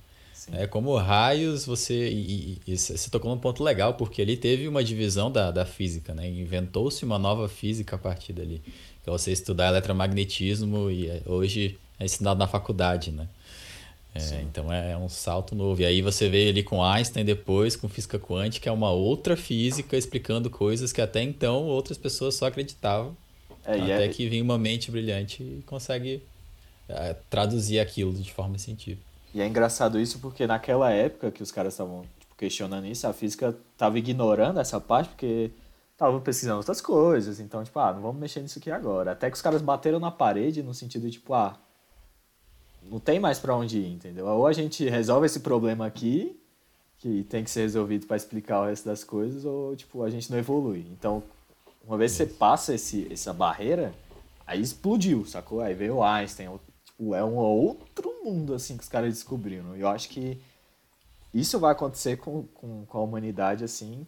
É 0.51 0.67
como 0.67 0.95
raios, 0.97 1.65
você. 1.65 2.09
E, 2.09 2.59
e, 2.67 2.73
e, 2.73 2.77
você 2.77 3.09
tocou 3.09 3.31
num 3.31 3.39
ponto 3.39 3.63
legal, 3.63 3.93
porque 3.93 4.21
ele 4.21 4.35
teve 4.35 4.67
uma 4.67 4.83
divisão 4.83 5.31
da, 5.31 5.51
da 5.51 5.65
física, 5.65 6.13
né? 6.13 6.27
Inventou-se 6.27 7.05
uma 7.05 7.17
nova 7.17 7.47
física 7.47 7.95
a 7.95 7.99
partir 7.99 8.33
dali. 8.33 8.61
Que 9.03 9.09
é 9.09 9.11
você 9.11 9.31
estudar 9.31 9.69
eletromagnetismo 9.69 10.91
e 10.91 11.07
é, 11.07 11.21
hoje 11.25 11.77
é 11.99 12.05
ensinado 12.05 12.39
na 12.39 12.47
faculdade, 12.47 13.11
né? 13.11 13.27
É, 14.15 14.41
então 14.41 14.71
é, 14.71 14.91
é, 14.91 14.97
um 14.97 15.09
salto 15.09 15.55
novo. 15.55 15.81
E 15.81 15.85
aí 15.85 16.01
você 16.01 16.29
vê 16.29 16.47
ele 16.47 16.61
com 16.61 16.83
Einstein 16.83 17.25
depois, 17.25 17.75
com 17.75 17.89
física 17.89 18.19
quântica, 18.19 18.69
é 18.69 18.73
uma 18.73 18.91
outra 18.91 19.35
física 19.35 19.97
explicando 19.97 20.49
coisas 20.49 20.93
que 20.93 21.01
até 21.01 21.21
então 21.23 21.63
outras 21.63 21.97
pessoas 21.97 22.35
só 22.35 22.45
acreditavam. 22.45 23.17
É, 23.65 23.73
até 23.79 24.05
é... 24.05 24.07
que 24.09 24.27
vem 24.27 24.41
uma 24.41 24.57
mente 24.57 24.91
brilhante 24.91 25.41
e 25.41 25.63
consegue 25.65 26.21
é, 26.87 27.15
traduzir 27.29 27.79
aquilo 27.79 28.13
de 28.13 28.31
forma 28.31 28.57
científica. 28.57 29.03
E 29.33 29.41
é 29.41 29.47
engraçado 29.47 29.99
isso 29.99 30.19
porque 30.19 30.45
naquela 30.45 30.91
época 30.91 31.31
que 31.31 31.41
os 31.41 31.51
caras 31.51 31.73
estavam 31.73 32.03
tipo, 32.19 32.35
questionando 32.37 32.85
isso, 32.85 33.07
a 33.07 33.13
física 33.13 33.55
estava 33.71 33.97
ignorando 33.97 34.59
essa 34.59 34.79
parte 34.79 35.09
porque 35.09 35.49
estavam 35.93 36.19
pesquisando 36.19 36.57
outras 36.57 36.81
coisas. 36.81 37.39
Então, 37.39 37.63
tipo, 37.63 37.79
ah, 37.79 37.93
não 37.93 38.01
vamos 38.01 38.19
mexer 38.19 38.41
nisso 38.41 38.59
aqui 38.59 38.69
agora. 38.69 39.13
Até 39.13 39.29
que 39.29 39.35
os 39.35 39.41
caras 39.41 39.61
bateram 39.61 39.99
na 39.99 40.11
parede 40.11 40.61
no 40.61 40.73
sentido 40.73 41.07
de, 41.07 41.13
tipo, 41.13 41.33
ah, 41.33 41.57
não 42.89 42.99
tem 42.99 43.19
mais 43.19 43.39
para 43.39 43.55
onde 43.55 43.79
ir, 43.79 43.93
entendeu? 43.93 44.25
Ou 44.27 44.47
a 44.47 44.53
gente 44.53 44.87
resolve 44.87 45.25
esse 45.25 45.39
problema 45.39 45.85
aqui, 45.85 46.39
que 46.97 47.23
tem 47.23 47.43
que 47.43 47.51
ser 47.51 47.61
resolvido 47.61 48.07
para 48.07 48.15
explicar 48.17 48.61
o 48.61 48.65
resto 48.65 48.85
das 48.85 49.03
coisas, 49.03 49.45
ou 49.45 49.75
tipo, 49.75 50.03
a 50.03 50.09
gente 50.09 50.31
não 50.31 50.37
evolui. 50.37 50.85
Então, 50.91 51.23
uma 51.85 51.97
vez 51.97 52.11
que 52.11 52.17
você 52.17 52.25
passa 52.25 52.73
esse, 52.73 53.11
essa 53.11 53.33
barreira, 53.33 53.93
aí 54.47 54.61
explodiu, 54.61 55.25
sacou? 55.25 55.61
Aí 55.61 55.73
veio 55.73 56.01
Einstein, 56.01 56.49
tipo, 56.85 57.13
é 57.13 57.23
um 57.23 57.35
outro 57.35 58.13
mundo 58.23 58.53
assim 58.53 58.77
que 58.77 58.83
os 58.83 58.89
caras 58.89 59.13
descobriram. 59.13 59.75
E 59.75 59.81
eu 59.81 59.87
acho 59.87 60.09
que 60.09 60.39
isso 61.33 61.59
vai 61.59 61.71
acontecer 61.71 62.17
com, 62.17 62.43
com, 62.53 62.85
com 62.85 62.97
a 62.97 63.01
humanidade 63.01 63.63
assim 63.63 64.05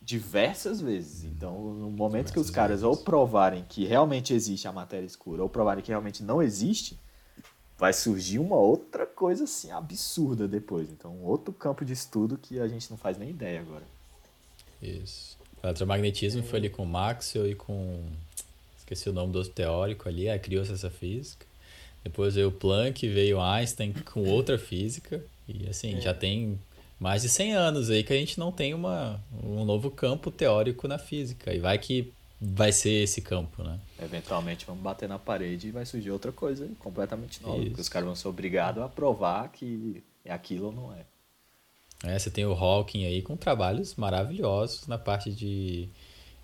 diversas 0.00 0.80
vezes. 0.80 1.24
Então, 1.24 1.74
no 1.74 1.90
momento 1.90 2.26
diversas 2.26 2.32
que 2.32 2.40
os 2.40 2.50
caras 2.50 2.80
vezes. 2.80 2.84
ou 2.84 2.96
provarem 2.96 3.64
que 3.68 3.84
realmente 3.84 4.32
existe 4.32 4.66
a 4.66 4.72
matéria 4.72 5.04
escura, 5.04 5.42
ou 5.42 5.48
provarem 5.48 5.84
que 5.84 5.90
realmente 5.90 6.22
não 6.22 6.42
existe, 6.42 6.98
vai 7.80 7.94
surgir 7.94 8.38
uma 8.38 8.56
outra 8.56 9.06
coisa 9.06 9.44
assim 9.44 9.70
absurda 9.70 10.46
depois. 10.46 10.90
Então, 10.90 11.16
outro 11.22 11.50
campo 11.50 11.82
de 11.82 11.94
estudo 11.94 12.36
que 12.36 12.60
a 12.60 12.68
gente 12.68 12.90
não 12.90 12.98
faz 12.98 13.16
nem 13.16 13.30
ideia 13.30 13.60
agora. 13.60 13.84
Isso. 14.82 15.38
O 15.62 15.66
eletromagnetismo 15.66 16.42
é. 16.42 16.44
foi 16.44 16.58
ali 16.58 16.68
com 16.68 16.84
Maxwell 16.84 17.50
e 17.50 17.54
com. 17.54 18.04
Esqueci 18.78 19.08
o 19.08 19.14
nome 19.14 19.32
do 19.32 19.38
outro 19.38 19.54
teórico 19.54 20.10
ali, 20.10 20.28
aí 20.28 20.38
criou-se 20.38 20.70
essa 20.70 20.90
física. 20.90 21.46
Depois 22.04 22.34
veio 22.34 22.48
o 22.48 22.52
Planck, 22.52 23.08
veio 23.08 23.40
Einstein 23.40 23.94
com 24.12 24.28
outra 24.28 24.58
física. 24.58 25.24
E 25.48 25.66
assim, 25.66 25.96
é. 25.96 26.00
já 26.02 26.12
tem 26.12 26.58
mais 26.98 27.22
de 27.22 27.30
100 27.30 27.54
anos 27.54 27.88
aí 27.88 28.04
que 28.04 28.12
a 28.12 28.16
gente 28.16 28.38
não 28.38 28.52
tem 28.52 28.74
uma, 28.74 29.18
um 29.42 29.64
novo 29.64 29.90
campo 29.90 30.30
teórico 30.30 30.86
na 30.86 30.98
física. 30.98 31.54
E 31.54 31.58
vai 31.58 31.78
que 31.78 32.12
vai 32.40 32.72
ser 32.72 33.02
esse 33.02 33.20
campo, 33.20 33.62
né? 33.62 33.78
Eventualmente 34.02 34.64
vamos 34.64 34.82
bater 34.82 35.08
na 35.08 35.18
parede 35.18 35.68
e 35.68 35.70
vai 35.70 35.84
surgir 35.84 36.10
outra 36.10 36.32
coisa 36.32 36.68
completamente 36.78 37.42
nova. 37.42 37.62
Porque 37.62 37.80
os 37.80 37.88
caras 37.88 38.06
vão 38.06 38.16
ser 38.16 38.28
obrigados 38.28 38.82
a 38.82 38.88
provar 38.88 39.48
que 39.48 40.02
é 40.24 40.32
aquilo 40.32 40.66
ou 40.66 40.72
não 40.72 40.94
é. 40.94 41.04
É, 42.02 42.18
você 42.18 42.30
tem 42.30 42.46
o 42.46 42.52
Hawking 42.52 43.04
aí 43.04 43.20
com 43.20 43.36
trabalhos 43.36 43.94
maravilhosos 43.94 44.86
na 44.86 44.96
parte 44.96 45.30
de 45.30 45.88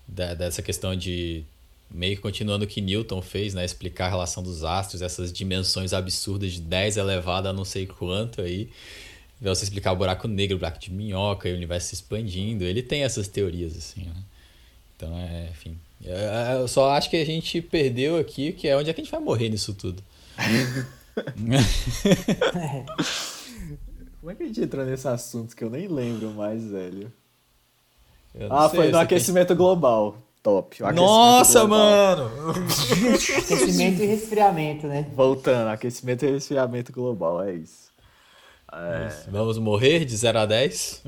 da, 0.07 0.35
dessa 0.35 0.61
questão 0.61 0.95
de 0.95 1.43
meio 1.89 2.15
que 2.15 2.21
continuando 2.21 2.65
o 2.65 2.67
que 2.67 2.79
Newton 2.79 3.21
fez, 3.21 3.53
né, 3.53 3.65
explicar 3.65 4.05
a 4.05 4.09
relação 4.09 4.43
dos 4.43 4.63
astros, 4.63 5.01
essas 5.01 5.33
dimensões 5.33 5.93
absurdas 5.93 6.53
de 6.53 6.61
10 6.61 6.97
elevado 6.97 7.47
a 7.47 7.53
não 7.53 7.65
sei 7.65 7.87
quanto 7.87 8.41
aí. 8.41 8.69
Você 9.41 9.63
explicar 9.63 9.93
o 9.93 9.95
buraco 9.95 10.27
negro, 10.27 10.55
o 10.55 10.59
buraco 10.59 10.79
de 10.79 10.91
minhoca 10.91 11.47
e 11.47 11.53
o 11.53 11.55
universo 11.55 11.89
se 11.89 11.95
expandindo. 11.95 12.63
Ele 12.63 12.81
tem 12.81 13.03
essas 13.03 13.27
teorias 13.27 13.77
assim, 13.77 14.01
né? 14.01 14.15
Então, 14.95 15.15
é, 15.15 15.49
enfim, 15.51 15.77
eu 16.01 16.67
só 16.67 16.91
acho 16.91 17.09
que 17.09 17.17
a 17.17 17.25
gente 17.25 17.61
perdeu 17.61 18.17
aqui, 18.17 18.53
que 18.53 18.67
é 18.67 18.77
onde 18.77 18.89
é 18.89 18.93
que 18.93 19.01
a 19.01 19.03
gente 19.03 19.11
vai 19.11 19.19
morrer 19.21 19.49
nisso 19.49 19.73
tudo. 19.73 20.03
Como 24.19 24.31
é 24.31 24.35
que 24.35 24.43
a 24.43 24.45
gente 24.47 24.61
entrou 24.61 24.85
nesse 24.85 25.07
assunto 25.07 25.55
que 25.55 25.63
eu 25.63 25.69
nem 25.69 25.87
lembro 25.87 26.31
mais, 26.31 26.63
velho? 26.69 27.11
Ah, 28.49 28.69
sei, 28.69 28.79
foi 28.79 28.91
no 28.91 28.99
aquecimento 28.99 29.55
global. 29.55 30.17
Top. 30.43 30.81
Nossa, 30.93 31.65
global. 31.65 31.79
mano! 31.79 32.31
aquecimento 33.37 34.03
e 34.03 34.05
resfriamento, 34.05 34.87
né? 34.87 35.09
Voltando, 35.13 35.69
aquecimento 35.69 36.25
e 36.25 36.31
resfriamento 36.31 36.93
global, 36.93 37.43
é 37.43 37.55
isso. 37.55 37.91
É... 38.71 39.09
Vamos 39.29 39.57
morrer 39.57 40.05
de 40.05 40.15
0 40.15 40.39
a 40.39 40.45
10? 40.45 41.03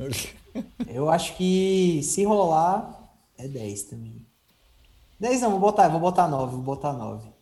Eu 0.87 1.09
acho 1.09 1.35
que 1.37 2.01
se 2.03 2.23
rolar, 2.23 3.13
é 3.37 3.47
10 3.47 3.83
também. 3.83 4.28
10 5.19 5.41
não, 5.41 5.51
vou 5.51 5.59
botar, 5.59 5.87
vou 5.89 5.99
botar 5.99 6.27
9, 6.27 6.55
vou 6.55 6.61
botar 6.61 6.93
9. 6.93 7.39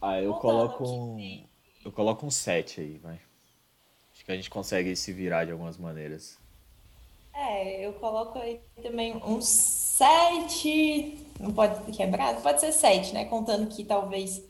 Ah, 0.00 0.20
eu 0.20 0.34
coloco 0.34 0.84
um. 0.84 1.44
Eu 1.84 1.90
coloco 1.92 2.24
um 2.24 2.30
7 2.30 2.80
aí, 2.80 2.98
vai. 2.98 3.20
Acho 4.12 4.24
que 4.24 4.32
a 4.32 4.36
gente 4.36 4.50
consegue 4.50 4.94
se 4.94 5.12
virar 5.12 5.44
de 5.44 5.52
algumas 5.52 5.76
maneiras. 5.76 6.38
É, 7.34 7.84
eu 7.84 7.92
coloco 7.94 8.38
aí 8.38 8.60
também 8.82 9.16
um 9.16 9.40
7. 9.40 11.26
Não 11.40 11.52
pode 11.52 11.92
quebrar? 11.92 12.40
Pode 12.40 12.60
ser 12.60 12.72
7, 12.72 13.12
né? 13.12 13.24
Contando 13.24 13.66
que 13.68 13.84
talvez 13.84 14.42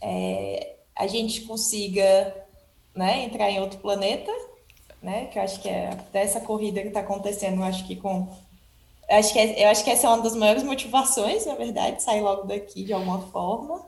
é, 0.00 0.76
a 0.96 1.06
gente 1.06 1.42
consiga 1.42 2.46
né, 2.94 3.24
entrar 3.24 3.50
em 3.50 3.60
outro 3.60 3.78
planeta, 3.78 4.32
né? 5.02 5.26
Que 5.26 5.38
eu 5.38 5.42
acho 5.42 5.60
que 5.60 5.68
é 5.68 5.90
até 5.90 6.22
essa 6.22 6.40
corrida 6.40 6.80
que 6.80 6.88
está 6.88 7.00
acontecendo, 7.00 7.58
eu 7.58 7.64
acho 7.64 7.86
que 7.86 7.96
com. 7.96 8.28
Eu 9.08 9.16
acho 9.18 9.32
que, 9.32 9.38
é- 9.38 9.64
eu 9.64 9.68
acho 9.70 9.84
que 9.84 9.90
essa 9.90 10.06
é 10.06 10.10
uma 10.10 10.22
das 10.22 10.36
maiores 10.36 10.62
motivações, 10.62 11.46
na 11.46 11.54
verdade, 11.54 12.02
sair 12.02 12.20
logo 12.20 12.44
daqui 12.46 12.84
de 12.84 12.92
alguma 12.92 13.20
forma. 13.28 13.82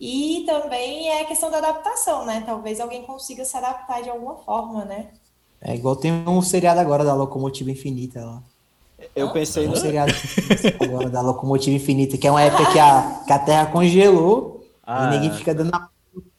E 0.00 0.44
também 0.46 1.08
é 1.08 1.22
a 1.22 1.26
questão 1.26 1.50
da 1.50 1.58
adaptação, 1.58 2.24
né? 2.26 2.42
Talvez 2.46 2.80
alguém 2.80 3.02
consiga 3.04 3.44
se 3.44 3.56
adaptar 3.56 4.02
de 4.02 4.10
alguma 4.10 4.36
forma, 4.38 4.84
né? 4.84 5.08
É 5.60 5.74
igual 5.74 5.94
tem 5.96 6.12
um 6.26 6.40
seriado 6.40 6.80
agora 6.80 7.04
da 7.04 7.14
Locomotiva 7.14 7.70
Infinita 7.70 8.24
lá. 8.24 8.42
Eu 9.14 9.32
pensei 9.32 9.62
Tem 9.62 9.68
um 9.68 9.74
no. 9.74 9.76
seriado 9.76 10.12
agora 10.80 11.08
da 11.10 11.20
Locomotiva 11.20 11.76
Infinita, 11.76 12.16
que 12.18 12.26
é 12.26 12.30
uma 12.30 12.42
época 12.42 12.72
que 12.72 12.78
a, 12.78 13.22
que 13.26 13.32
a 13.32 13.38
Terra 13.38 13.66
congelou 13.66 14.64
Ah, 14.86 15.06
e 15.06 15.10
ninguém 15.18 15.32
fica 15.38 15.54
dando 15.54 15.74
a 15.74 15.88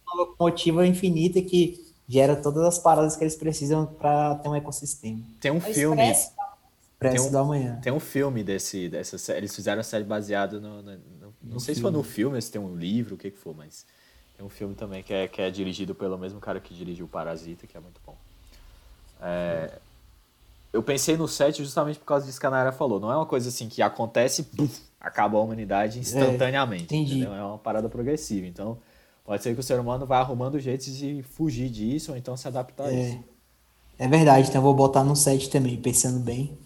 uma 0.07 0.15
locomotiva 0.25 0.85
infinita 0.85 1.41
que 1.41 1.79
gera 2.07 2.35
todas 2.35 2.63
as 2.65 2.77
paradas 2.77 3.15
que 3.15 3.23
eles 3.23 3.35
precisam 3.35 3.85
para 3.85 4.35
ter 4.35 4.49
um 4.49 4.55
ecossistema. 4.55 5.21
Tem 5.39 5.51
um 5.51 5.57
O 5.57 5.61
filme. 5.61 6.01
Expresso, 6.11 6.31
Preço 7.01 7.15
Tem 7.17 7.27
um- 7.27 7.31
do 7.31 7.37
amanhã. 7.39 7.79
Tem 7.81 7.91
um 7.91 7.99
filme 7.99 8.43
desse, 8.43 8.87
dessa 8.87 9.17
série. 9.17 9.39
Eles 9.39 9.55
fizeram 9.55 9.79
a 9.81 9.83
série 9.83 10.03
baseada 10.03 10.59
no. 10.59 10.83
no- 10.83 10.91
no- 11.19 11.33
não 11.41 11.59
sei 11.59 11.73
se 11.73 11.81
foi 11.81 11.89
no 11.89 12.03
filme, 12.03 12.39
se 12.39 12.51
tem 12.51 12.61
um 12.61 12.75
livro, 12.77 13.15
o 13.15 13.17
que 13.17 13.31
que 13.31 13.37
for, 13.39 13.55
mas. 13.55 13.87
Tem 14.37 14.45
um 14.45 14.49
filme 14.49 14.75
também 14.75 15.01
que 15.01 15.11
é, 15.11 15.27
que 15.27 15.41
é 15.41 15.49
dirigido 15.49 15.95
pelo 15.95 16.15
mesmo 16.15 16.39
cara 16.39 16.59
que 16.59 16.75
dirigiu 16.75 17.05
o 17.05 17.09
Parasita, 17.09 17.65
que 17.65 17.75
é 17.75 17.79
muito 17.79 17.99
bom. 18.05 18.15
É, 19.19 19.79
eu 20.71 20.83
pensei 20.83 21.17
no 21.17 21.27
7 21.27 21.63
justamente 21.63 21.97
por 21.97 22.05
causa 22.05 22.25
disso 22.27 22.39
que 22.39 22.45
a 22.45 22.51
Nayara 22.51 22.71
falou. 22.71 22.99
Não 22.99 23.11
é 23.11 23.15
uma 23.15 23.25
coisa 23.25 23.49
assim 23.49 23.67
que 23.67 23.81
acontece, 23.81 24.43
puf, 24.43 24.81
acaba 24.99 25.39
a 25.39 25.41
humanidade 25.41 25.97
instantaneamente. 25.99 26.83
entendi. 26.83 27.13
entendeu? 27.15 27.33
É 27.33 27.43
uma 27.43 27.57
parada 27.57 27.89
progressiva. 27.89 28.45
Então, 28.45 28.77
pode 29.25 29.41
ser 29.41 29.55
que 29.55 29.59
o 29.59 29.63
ser 29.63 29.79
humano 29.79 30.05
vá 30.05 30.19
arrumando 30.19 30.59
jeitos 30.59 30.95
de 30.95 31.23
fugir 31.23 31.67
disso 31.69 32.11
ou 32.11 32.17
então 32.17 32.37
se 32.37 32.47
adaptar 32.47 32.85
a 32.85 32.93
isso. 32.93 33.23
É 33.97 34.07
verdade, 34.07 34.49
então 34.49 34.59
eu 34.59 34.63
vou 34.63 34.75
botar 34.75 35.03
no 35.03 35.15
7 35.15 35.49
também, 35.49 35.77
pensando 35.81 36.19
bem. 36.19 36.57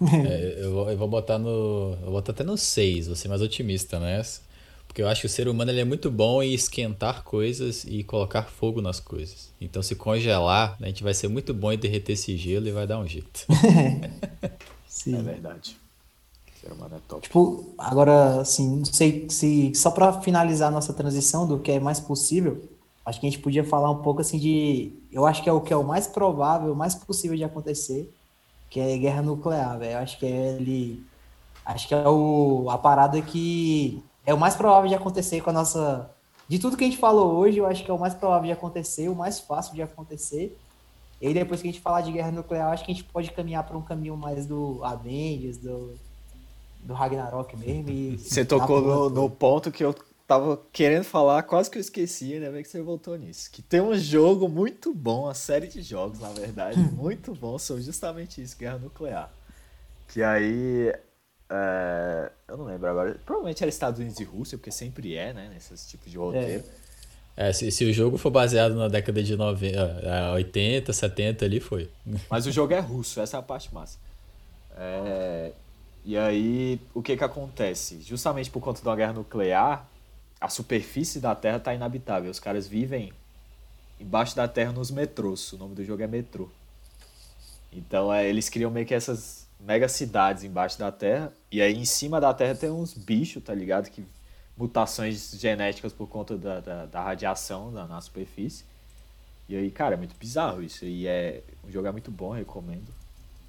É, 0.00 0.64
eu, 0.64 0.72
vou, 0.72 0.90
eu 0.90 0.96
vou 0.96 1.08
botar 1.08 1.38
no. 1.38 1.96
Eu 2.00 2.04
vou 2.04 2.12
botar 2.12 2.32
até 2.32 2.44
no 2.44 2.56
6, 2.56 3.08
vou 3.08 3.16
ser 3.16 3.28
mais 3.28 3.42
otimista 3.42 3.98
nessa. 3.98 4.40
Porque 4.86 5.02
eu 5.02 5.08
acho 5.08 5.20
que 5.20 5.26
o 5.26 5.30
ser 5.30 5.48
humano 5.48 5.70
ele 5.70 5.80
é 5.80 5.84
muito 5.84 6.10
bom 6.10 6.42
em 6.42 6.54
esquentar 6.54 7.22
coisas 7.22 7.84
e 7.84 8.02
colocar 8.02 8.44
fogo 8.44 8.80
nas 8.80 8.98
coisas. 8.98 9.50
Então, 9.60 9.82
se 9.82 9.94
congelar, 9.94 10.76
a 10.80 10.86
gente 10.86 11.04
vai 11.04 11.12
ser 11.12 11.28
muito 11.28 11.52
bom 11.52 11.70
em 11.70 11.78
derreter 11.78 12.14
esse 12.14 12.36
gelo 12.36 12.66
e 12.66 12.72
vai 12.72 12.86
dar 12.86 12.98
um 12.98 13.06
jeito. 13.06 13.46
Sim. 14.88 15.18
É 15.18 15.22
verdade. 15.22 15.76
O 16.56 16.60
ser 16.60 16.72
humano 16.72 16.96
é 16.96 17.00
top. 17.06 17.22
Tipo, 17.22 17.74
agora, 17.76 18.40
assim, 18.40 18.78
não 18.78 18.84
sei 18.86 19.26
se 19.28 19.72
só 19.74 19.90
para 19.90 20.20
finalizar 20.22 20.68
a 20.68 20.72
nossa 20.72 20.92
transição 20.92 21.46
do 21.46 21.58
que 21.58 21.72
é 21.72 21.78
mais 21.78 22.00
possível, 22.00 22.60
acho 23.04 23.20
que 23.20 23.26
a 23.26 23.30
gente 23.30 23.42
podia 23.42 23.62
falar 23.62 23.90
um 23.90 24.02
pouco 24.02 24.20
assim 24.20 24.38
de, 24.38 24.92
eu 25.12 25.26
acho 25.26 25.42
que 25.42 25.48
é 25.48 25.52
o 25.52 25.60
que 25.60 25.72
é 25.72 25.76
o 25.76 25.84
mais 25.84 26.06
provável, 26.06 26.72
o 26.72 26.76
mais 26.76 26.94
possível 26.94 27.36
de 27.36 27.44
acontecer, 27.44 28.10
que 28.68 28.80
é 28.80 28.96
guerra 28.96 29.22
nuclear, 29.22 29.78
velho. 29.78 29.98
Acho 29.98 30.18
que 30.18 30.26
é 30.26 30.56
ele, 30.56 31.04
acho 31.64 31.88
que 31.88 31.94
é 31.94 32.08
o 32.08 32.68
a 32.70 32.78
parada 32.78 33.20
que 33.20 34.02
é 34.26 34.34
o 34.34 34.38
mais 34.38 34.54
provável 34.54 34.88
de 34.88 34.94
acontecer 34.94 35.40
com 35.40 35.50
a 35.50 35.52
nossa, 35.52 36.10
de 36.48 36.58
tudo 36.58 36.76
que 36.76 36.84
a 36.84 36.86
gente 36.86 36.98
falou 36.98 37.34
hoje, 37.36 37.58
eu 37.58 37.66
acho 37.66 37.84
que 37.84 37.90
é 37.90 37.94
o 37.94 37.98
mais 37.98 38.14
provável 38.14 38.46
de 38.46 38.52
acontecer, 38.52 39.08
o 39.08 39.14
mais 39.14 39.40
fácil 39.40 39.74
de 39.74 39.82
acontecer. 39.82 40.58
E 41.20 41.26
aí 41.26 41.34
depois 41.34 41.60
que 41.60 41.68
a 41.68 41.72
gente 41.72 41.82
falar 41.82 42.02
de 42.02 42.12
guerra 42.12 42.30
nuclear, 42.30 42.72
acho 42.72 42.84
que 42.84 42.92
a 42.92 42.94
gente 42.94 43.04
pode 43.04 43.30
caminhar 43.32 43.64
para 43.64 43.76
um 43.76 43.82
caminho 43.82 44.16
mais 44.16 44.46
do 44.46 44.84
Avengers, 44.84 45.56
do 45.58 45.94
do 46.80 46.94
Ragnarok 46.94 47.56
mesmo. 47.56 48.18
Você 48.18 48.44
tocou 48.44 48.80
no, 48.80 49.10
no 49.10 49.30
ponto 49.30 49.70
que 49.70 49.84
eu 49.84 49.94
tava 50.28 50.60
querendo 50.72 51.04
falar, 51.04 51.42
quase 51.42 51.70
que 51.70 51.78
eu 51.78 51.80
esqueci, 51.80 52.34
ainda 52.34 52.50
bem 52.50 52.62
que 52.62 52.68
você 52.68 52.82
voltou 52.82 53.16
nisso. 53.16 53.50
Que 53.50 53.62
tem 53.62 53.80
um 53.80 53.96
jogo 53.96 54.46
muito 54.48 54.94
bom, 54.94 55.24
uma 55.24 55.34
série 55.34 55.66
de 55.66 55.82
jogos, 55.82 56.20
na 56.20 56.28
verdade, 56.28 56.78
muito 56.78 57.34
bom, 57.34 57.58
sobre 57.58 57.82
justamente 57.82 58.42
isso, 58.42 58.56
guerra 58.58 58.78
nuclear. 58.78 59.32
Que 60.08 60.22
aí. 60.22 60.92
é, 61.50 62.30
eu 62.46 62.56
não 62.58 62.66
lembro 62.66 62.88
agora. 62.88 63.18
Provavelmente 63.24 63.62
era 63.62 63.70
Estados 63.70 63.98
Unidos 64.00 64.20
e 64.20 64.24
Rússia, 64.24 64.58
porque 64.58 64.70
sempre 64.70 65.16
é, 65.16 65.32
né? 65.32 65.50
Nesses 65.52 65.88
tipos 65.88 66.10
de 66.10 66.18
roteiro. 66.18 66.62
É, 67.36 67.52
se, 67.52 67.70
se 67.70 67.84
o 67.84 67.92
jogo 67.92 68.18
for 68.18 68.30
baseado 68.30 68.74
na 68.74 68.88
década 68.88 69.22
de 69.22 69.36
90, 69.36 69.78
ah, 70.04 70.32
80, 70.34 70.92
70 70.92 71.44
ali, 71.44 71.60
foi. 71.60 71.88
Mas 72.28 72.46
o 72.46 72.52
jogo 72.52 72.74
é 72.74 72.80
russo, 72.80 73.20
essa 73.20 73.36
é 73.36 73.40
a 73.40 73.42
parte 73.42 73.72
massa. 73.72 73.98
É, 74.76 75.52
E 76.04 76.16
aí, 76.18 76.80
o 76.94 77.02
que 77.02 77.16
que 77.16 77.24
acontece? 77.24 78.00
Justamente 78.02 78.50
por 78.50 78.60
conta 78.60 78.80
de 78.82 78.88
uma 78.88 78.96
guerra 78.96 79.12
nuclear, 79.12 79.86
a 80.40 80.48
superfície 80.48 81.20
da 81.20 81.34
Terra 81.34 81.56
está 81.56 81.74
inabitável. 81.74 82.30
Os 82.30 82.40
caras 82.40 82.66
vivem 82.66 83.12
embaixo 84.00 84.36
da 84.36 84.46
Terra 84.46 84.72
nos 84.72 84.90
metrôs. 84.90 85.52
O 85.52 85.58
nome 85.58 85.74
do 85.74 85.84
jogo 85.84 86.02
é 86.02 86.06
Metrô. 86.06 86.48
Então, 87.72 88.12
é, 88.12 88.28
eles 88.28 88.48
criam 88.48 88.70
meio 88.70 88.86
que 88.86 88.94
essas 88.94 89.46
mega 89.60 89.88
cidades 89.88 90.44
embaixo 90.44 90.78
da 90.78 90.92
Terra. 90.92 91.32
E 91.50 91.60
aí, 91.60 91.74
em 91.74 91.84
cima 91.84 92.20
da 92.20 92.32
Terra 92.32 92.54
tem 92.54 92.70
uns 92.70 92.94
bichos, 92.94 93.42
tá 93.42 93.54
ligado? 93.54 93.90
Que 93.90 94.04
mutações 94.56 95.32
genéticas 95.38 95.92
por 95.92 96.08
conta 96.08 96.36
da, 96.36 96.60
da, 96.60 96.86
da 96.86 97.02
radiação 97.02 97.70
na, 97.70 97.86
na 97.86 98.00
superfície. 98.00 98.64
E 99.48 99.56
aí, 99.56 99.70
cara, 99.70 99.94
é 99.94 99.96
muito 99.96 100.14
bizarro 100.16 100.62
isso. 100.62 100.84
E 100.84 101.06
é, 101.06 101.42
o 101.64 101.70
jogo 101.70 101.88
é 101.88 101.92
muito 101.92 102.10
bom, 102.10 102.30
recomendo. 102.30 102.88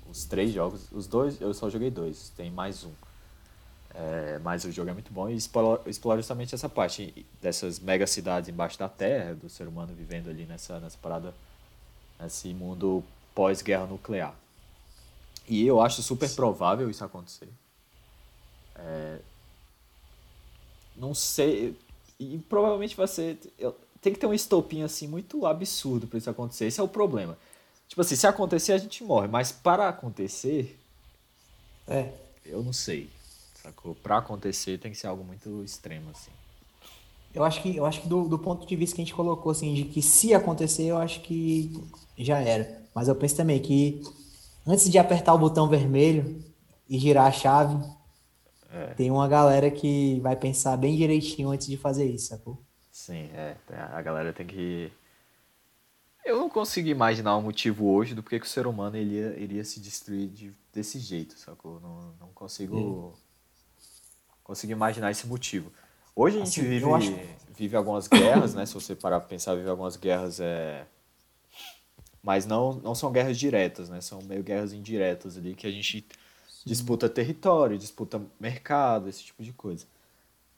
Os 0.09 0.25
três 0.25 0.51
jogos, 0.51 0.87
os 0.91 1.07
dois, 1.07 1.39
eu 1.39 1.53
só 1.53 1.69
joguei 1.69 1.91
dois, 1.91 2.31
tem 2.35 2.49
mais 2.49 2.83
um. 2.83 2.91
É, 3.93 4.39
mas 4.39 4.63
o 4.65 4.71
jogo 4.71 4.89
é 4.89 4.93
muito 4.93 5.11
bom 5.11 5.29
e 5.29 5.35
explora, 5.35 5.81
explora 5.89 6.19
justamente 6.21 6.53
essa 6.55 6.69
parte 6.69 7.25
dessas 7.41 7.79
mega 7.79 8.05
cidades 8.07 8.49
embaixo 8.49 8.77
da 8.77 8.87
terra, 8.87 9.33
do 9.35 9.49
ser 9.49 9.67
humano 9.67 9.93
vivendo 9.95 10.29
ali 10.29 10.45
nessa, 10.45 10.79
nessa 10.79 10.97
parada, 11.01 11.33
nesse 12.19 12.53
mundo 12.53 13.03
pós-guerra 13.33 13.87
nuclear. 13.87 14.35
E 15.47 15.65
eu 15.65 15.81
acho 15.81 16.01
super 16.03 16.29
provável 16.35 16.89
isso 16.89 17.03
acontecer. 17.03 17.49
É, 18.75 19.19
não 20.95 21.13
sei. 21.13 21.75
E 22.19 22.37
provavelmente 22.49 22.95
vai 22.95 23.07
ser. 23.07 23.37
eu- 23.57 23.75
tem 24.01 24.13
que 24.13 24.19
ter 24.19 24.27
um 24.27 24.33
estopim 24.33 24.81
assim 24.83 25.07
muito 25.07 25.45
absurdo 25.45 26.07
para 26.07 26.17
isso 26.17 26.29
acontecer. 26.29 26.65
Esse 26.67 26.79
é 26.79 26.83
o 26.83 26.87
problema. 26.87 27.37
Tipo 27.87 28.01
assim, 28.01 28.15
se 28.15 28.27
acontecer 28.27 28.71
a 28.73 28.77
gente 28.77 29.03
morre, 29.03 29.27
mas 29.27 29.51
para 29.51 29.89
acontecer, 29.89 30.77
É, 31.87 32.13
eu 32.45 32.63
não 32.63 32.71
sei. 32.73 33.09
Sacou? 33.61 33.95
Pra 33.95 34.17
acontecer 34.17 34.77
tem 34.79 34.91
que 34.91 34.97
ser 34.97 35.07
algo 35.07 35.23
muito 35.23 35.63
extremo, 35.63 36.09
assim. 36.11 36.31
eu 37.33 37.43
acho 37.43 37.61
que, 37.61 37.75
eu 37.75 37.85
acho 37.85 38.01
que 38.01 38.07
do, 38.07 38.27
do 38.27 38.39
ponto 38.39 38.65
de 38.65 38.75
vista 38.75 38.95
que 38.95 39.01
a 39.01 39.05
gente 39.05 39.13
colocou, 39.13 39.51
assim, 39.51 39.73
de 39.73 39.85
que 39.85 40.01
se 40.01 40.33
acontecer, 40.33 40.85
eu 40.85 40.97
acho 40.97 41.21
que 41.21 41.71
já 42.17 42.39
era. 42.39 42.83
Mas 42.93 43.07
eu 43.07 43.15
penso 43.15 43.35
também 43.35 43.61
que 43.61 44.01
antes 44.65 44.89
de 44.89 44.97
apertar 44.97 45.33
o 45.33 45.37
botão 45.39 45.67
vermelho 45.69 46.43
e 46.89 46.97
girar 46.97 47.27
a 47.27 47.31
chave, 47.31 47.77
tem 48.95 49.09
uma 49.11 49.27
galera 49.27 49.71
que 49.71 50.19
vai 50.21 50.35
pensar 50.35 50.77
bem 50.77 50.95
direitinho 50.95 51.49
antes 51.49 51.67
de 51.67 51.77
fazer 51.77 52.05
isso, 52.05 52.27
sacou? 52.27 52.61
Sim, 52.91 53.29
é. 53.33 53.55
A 53.93 54.01
galera 54.01 54.33
tem 54.33 54.45
que. 54.45 54.91
Eu 56.23 56.37
não 56.37 56.49
consigo 56.49 56.87
imaginar 56.89 57.35
um 57.37 57.41
motivo 57.41 57.87
hoje 57.87 58.13
do 58.13 58.21
porquê 58.21 58.39
que 58.39 58.45
o 58.45 58.49
ser 58.49 58.67
humano 58.67 58.95
ele 58.97 59.15
ia, 59.15 59.39
iria 59.39 59.63
se 59.63 59.79
destruir 59.79 60.27
de, 60.29 60.51
desse 60.73 60.99
jeito, 60.99 61.37
sacou? 61.39 61.79
Não, 61.79 62.13
não 62.19 62.27
consigo. 62.33 63.17
Consigo 64.49 64.71
imaginar 64.71 65.11
esse 65.11 65.27
motivo. 65.27 65.71
Hoje 66.15 66.37
a 66.37 66.39
gente 66.43 66.59
Assim, 66.59 66.67
vive, 66.67 66.91
acho- 66.91 67.19
vive 67.49 67.75
algumas 67.75 68.07
guerras, 68.07 68.55
né? 68.55 68.65
Se 68.65 68.73
você 68.73 68.95
parar 68.95 69.19
pra 69.19 69.29
pensar, 69.29 69.53
vive 69.53 69.69
algumas 69.69 69.95
guerras. 69.95 70.39
É... 70.39 70.87
Mas 72.23 72.47
não, 72.47 72.73
não 72.73 72.95
são 72.95 73.11
guerras 73.11 73.37
diretas, 73.37 73.89
né? 73.89 74.01
São 74.01 74.23
meio 74.23 74.41
guerras 74.41 74.73
indiretas 74.73 75.37
ali 75.37 75.53
que 75.53 75.67
a 75.67 75.71
gente 75.71 76.03
disputa 76.65 77.07
território, 77.07 77.77
disputa 77.77 78.19
mercado, 78.39 79.07
esse 79.07 79.23
tipo 79.23 79.43
de 79.43 79.53
coisa. 79.53 79.85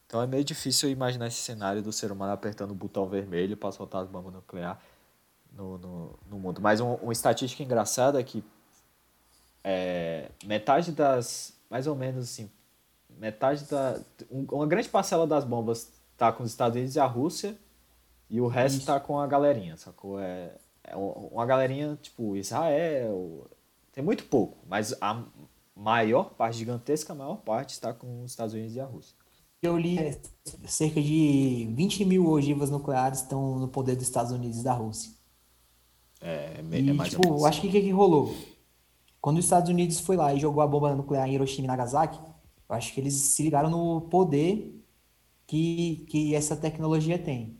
Então 0.07 0.21
é 0.21 0.25
meio 0.25 0.45
difícil 0.45 0.89
imaginar 0.89 1.27
esse 1.27 1.41
cenário 1.41 1.81
do 1.81 1.91
ser 1.91 2.13
humano 2.13 2.31
apertando 2.31 2.71
o 2.71 2.75
botão 2.75 3.09
vermelho 3.09 3.57
para 3.57 3.73
soltar 3.73 4.03
as 4.03 4.07
bombas 4.07 4.31
nucleares 4.31 4.81
no, 5.51 5.77
no, 5.77 6.19
no 6.29 6.39
mundo. 6.39 6.61
Mas 6.61 6.79
um, 6.79 6.93
uma 6.93 7.11
estatística 7.11 7.61
engraçada 7.61 8.21
é 8.21 8.23
que 8.23 8.41
é, 9.65 10.31
metade 10.45 10.93
das. 10.93 11.53
Mais 11.69 11.87
ou 11.87 11.95
menos 11.97 12.23
assim. 12.23 12.49
Metade 13.21 13.65
da. 13.65 13.99
um- 14.31 14.47
uma 14.51 14.65
grande 14.65 14.89
parcela 14.89 15.27
das 15.27 15.43
bombas 15.45 15.91
tá 16.17 16.31
com 16.31 16.41
os 16.43 16.49
Estados 16.49 16.75
Unidos 16.75 16.95
e 16.95 16.99
a 16.99 17.05
Rússia. 17.05 17.55
E 18.27 18.41
o 18.41 18.47
resto 18.47 18.77
Isso. 18.77 18.87
tá 18.87 18.99
com 18.99 19.19
a 19.19 19.27
galerinha, 19.27 19.77
sacou? 19.77 20.19
É, 20.19 20.55
é 20.83 20.97
um- 20.97 21.27
uma 21.31 21.45
galerinha, 21.45 21.97
tipo, 22.01 22.35
Israel. 22.35 23.45
Tem 23.93 24.03
muito 24.03 24.23
pouco, 24.23 24.57
mas 24.67 24.95
a 24.99 25.23
maior 25.75 26.31
parte, 26.31 26.57
gigantesca 26.57 27.13
maior 27.13 27.37
parte, 27.37 27.73
está 27.73 27.93
com 27.93 28.23
os 28.23 28.31
Estados 28.31 28.53
Unidos 28.55 28.75
e 28.75 28.79
a 28.79 28.85
Rússia. 28.85 29.15
eu 29.61 29.77
li 29.77 29.99
é, 29.99 30.19
cerca 30.65 30.99
de 30.99 31.69
20 31.75 32.03
mil 32.03 32.27
ogivas 32.27 32.71
nucleares 32.71 33.19
estão 33.19 33.59
no 33.59 33.67
poder 33.67 33.95
dos 33.95 34.05
Estados 34.05 34.31
Unidos 34.31 34.61
e 34.61 34.63
da 34.63 34.73
Rússia. 34.73 35.11
É, 36.19 36.55
é 36.71 36.79
E, 36.79 36.93
mais 36.93 37.11
tipo, 37.11 37.21
ou 37.27 37.33
menos. 37.33 37.45
acho 37.45 37.61
que 37.61 37.67
o 37.67 37.71
que, 37.71 37.81
que 37.81 37.91
rolou? 37.91 38.35
Quando 39.21 39.37
os 39.37 39.45
Estados 39.45 39.69
Unidos 39.69 39.99
foi 39.99 40.15
lá 40.15 40.33
e 40.33 40.39
jogou 40.39 40.63
a 40.63 40.67
bomba 40.67 40.95
nuclear 40.95 41.27
em 41.27 41.33
Hiroshima 41.35 41.65
e 41.65 41.67
Nagasaki, 41.67 42.19
eu 42.71 42.77
acho 42.77 42.93
que 42.93 43.01
eles 43.01 43.13
se 43.13 43.43
ligaram 43.43 43.69
no 43.69 44.01
poder 44.01 44.81
que, 45.45 46.05
que 46.09 46.33
essa 46.33 46.55
tecnologia 46.55 47.19
tem. 47.19 47.59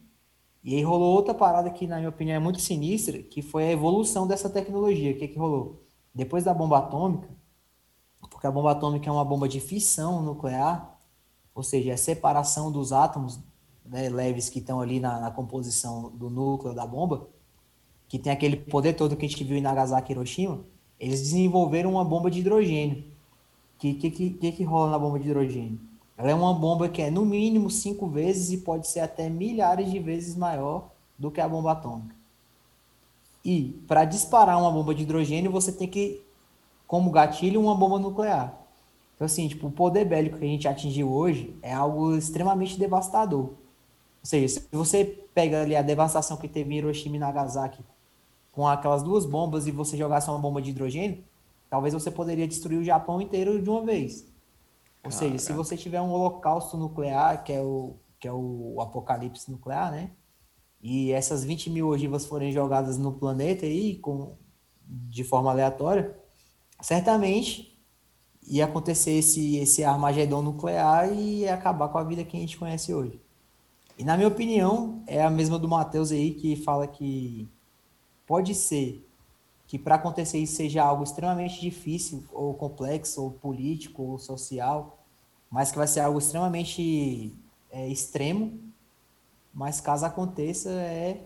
E 0.64 0.76
aí 0.76 0.84
rolou 0.84 1.14
outra 1.14 1.34
parada 1.34 1.70
que, 1.70 1.86
na 1.86 1.98
minha 1.98 2.08
opinião, 2.08 2.38
é 2.38 2.40
muito 2.40 2.62
sinistra, 2.62 3.22
que 3.22 3.42
foi 3.42 3.66
a 3.66 3.72
evolução 3.72 4.26
dessa 4.26 4.50
tecnologia. 4.50 5.12
O 5.12 5.18
que, 5.18 5.28
que 5.28 5.38
rolou? 5.38 5.84
Depois 6.16 6.46
da 6.46 6.54
bomba 6.54 6.78
atômica, 6.78 7.28
porque 8.30 8.48
a 8.48 8.52
bomba 8.52 8.72
atômica 8.72 9.10
é 9.10 9.12
uma 9.12 9.26
bomba 9.26 9.50
de 9.50 9.60
fissão 9.60 10.22
nuclear, 10.22 10.98
ou 11.54 11.62
seja, 11.62 11.92
é 11.92 11.98
separação 11.98 12.72
dos 12.72 12.94
átomos 12.94 13.38
né, 13.86 14.08
leves 14.08 14.50
que 14.50 14.60
estão 14.60 14.80
ali 14.80 15.02
na, 15.02 15.20
na 15.20 15.32
composição 15.32 16.10
do 16.12 16.30
núcleo 16.30 16.74
da 16.74 16.88
bomba, 16.88 17.28
que 18.08 18.18
tem 18.18 18.32
aquele 18.32 18.56
poder 18.56 18.94
todo 18.94 19.18
que 19.18 19.26
a 19.26 19.30
gente 19.30 19.44
viu 19.44 19.58
em 19.58 19.62
Nagasaki 19.62 20.14
e 20.14 20.16
Hiroshima, 20.16 20.64
eles 20.98 21.20
desenvolveram 21.20 21.92
uma 21.92 22.06
bomba 22.06 22.32
de 22.32 22.40
hidrogênio. 22.40 23.11
Que, 23.82 23.96
que, 23.96 24.12
que, 24.12 24.52
que 24.52 24.64
rola 24.64 24.92
na 24.92 25.00
bomba 25.00 25.18
de 25.18 25.28
hidrogênio? 25.28 25.80
Ela 26.16 26.30
é 26.30 26.36
uma 26.36 26.54
bomba 26.54 26.88
que 26.88 27.02
é 27.02 27.10
no 27.10 27.26
mínimo 27.26 27.68
cinco 27.72 28.08
vezes 28.08 28.52
e 28.52 28.58
pode 28.60 28.88
ser 28.88 29.00
até 29.00 29.28
milhares 29.28 29.90
de 29.90 29.98
vezes 29.98 30.36
maior 30.36 30.92
do 31.18 31.32
que 31.32 31.42
a 31.42 31.50
bomba 31.50 31.72
atômica. 31.72 32.16
E 33.44 33.84
para 33.88 34.06
disparar 34.06 34.62
uma 34.62 34.70
bomba 34.70 34.94
de 34.94 35.02
hidrogênio, 35.02 35.50
você 35.50 35.72
tem 35.72 35.88
que, 35.88 36.24
como 36.86 37.10
gatilho, 37.10 37.60
uma 37.60 37.74
bomba 37.74 37.98
nuclear. 37.98 38.56
Então, 39.16 39.26
assim, 39.26 39.48
tipo, 39.48 39.66
o 39.66 39.72
poder 39.72 40.06
bélico 40.06 40.38
que 40.38 40.46
a 40.46 40.48
gente 40.48 40.68
atingiu 40.68 41.12
hoje 41.12 41.56
é 41.60 41.74
algo 41.74 42.16
extremamente 42.16 42.78
devastador. 42.78 43.46
Ou 43.46 43.56
seja, 44.22 44.48
se 44.48 44.68
você 44.72 45.26
pega 45.34 45.64
ali 45.64 45.76
a 45.76 45.82
devastação 45.82 46.38
que 46.38 46.48
teve 46.48 46.72
em 46.72 46.78
Hiroshima 46.78 47.16
e 47.16 47.20
Nagasaki 47.20 47.84
com 48.52 48.68
aquelas 48.68 49.02
duas 49.02 49.26
bombas 49.26 49.66
e 49.66 49.72
você 49.72 49.98
jogasse 49.98 50.30
uma 50.30 50.38
bomba 50.38 50.62
de 50.62 50.70
hidrogênio, 50.70 51.24
talvez 51.72 51.94
você 51.94 52.12
poderia 52.12 52.46
destruir 52.46 52.78
o 52.78 52.84
Japão 52.84 53.22
inteiro 53.22 53.62
de 53.62 53.70
uma 53.70 53.82
vez. 53.82 54.28
Ou 55.02 55.10
seja, 55.10 55.38
se 55.38 55.48
Caraca. 55.48 55.64
você 55.64 55.78
tiver 55.78 56.02
um 56.02 56.12
holocausto 56.12 56.76
nuclear, 56.76 57.46
que 57.46 57.54
é 57.54 57.62
o, 57.62 57.96
que 58.20 58.28
é 58.28 58.34
o 58.34 58.76
apocalipse 58.82 59.50
nuclear, 59.50 59.90
né? 59.90 60.12
E 60.82 61.14
essas 61.14 61.46
20 61.46 61.70
mil 61.70 61.88
ogivas 61.88 62.26
forem 62.26 62.52
jogadas 62.52 62.98
no 62.98 63.14
planeta 63.14 63.66
aí, 63.66 63.96
com, 63.96 64.36
de 64.86 65.24
forma 65.24 65.50
aleatória, 65.50 66.14
certamente 66.82 67.80
ia 68.46 68.66
acontecer 68.66 69.12
esse, 69.12 69.56
esse 69.56 69.82
Armagedon 69.82 70.42
nuclear 70.42 71.10
e 71.14 71.40
ia 71.40 71.54
acabar 71.54 71.88
com 71.88 71.98
a 71.98 72.04
vida 72.04 72.26
que 72.26 72.36
a 72.36 72.40
gente 72.40 72.58
conhece 72.58 72.94
hoje. 72.94 73.22
E 73.98 74.04
na 74.04 74.18
minha 74.18 74.28
opinião, 74.28 75.02
é 75.08 75.24
a 75.24 75.30
mesma 75.30 75.58
do 75.58 75.70
Matheus 75.70 76.12
aí, 76.12 76.34
que 76.34 76.58
fala 76.58 76.86
que 76.86 77.48
pode 78.28 78.54
ser 78.54 79.08
que 79.72 79.80
para 79.80 79.96
acontecer 79.96 80.38
isso 80.38 80.58
seja 80.58 80.84
algo 80.84 81.02
extremamente 81.02 81.62
difícil, 81.62 82.26
ou 82.34 82.54
complexo, 82.54 83.24
ou 83.24 83.32
político, 83.32 84.04
ou 84.04 84.20
social, 84.20 85.00
mas 85.50 85.72
que 85.72 85.78
vai 85.78 85.88
ser 85.88 86.02
algo 86.02 86.20
extremamente 86.20 87.34
é, 87.72 87.88
extremo, 87.88 88.60
mas 89.54 89.80
caso 89.80 90.06
aconteça 90.06 90.70
é 90.72 91.22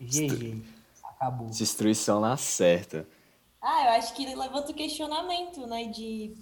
GG, 0.00 0.64
acabou. 1.04 1.46
Destruição 1.50 2.18
na 2.20 2.36
certa. 2.36 3.06
Ah, 3.62 3.84
eu 3.84 3.90
acho 3.92 4.14
que 4.14 4.24
ele 4.24 4.34
levanta 4.34 4.72
o 4.72 4.74
questionamento, 4.74 5.64
né? 5.64 5.84
De 5.84 6.34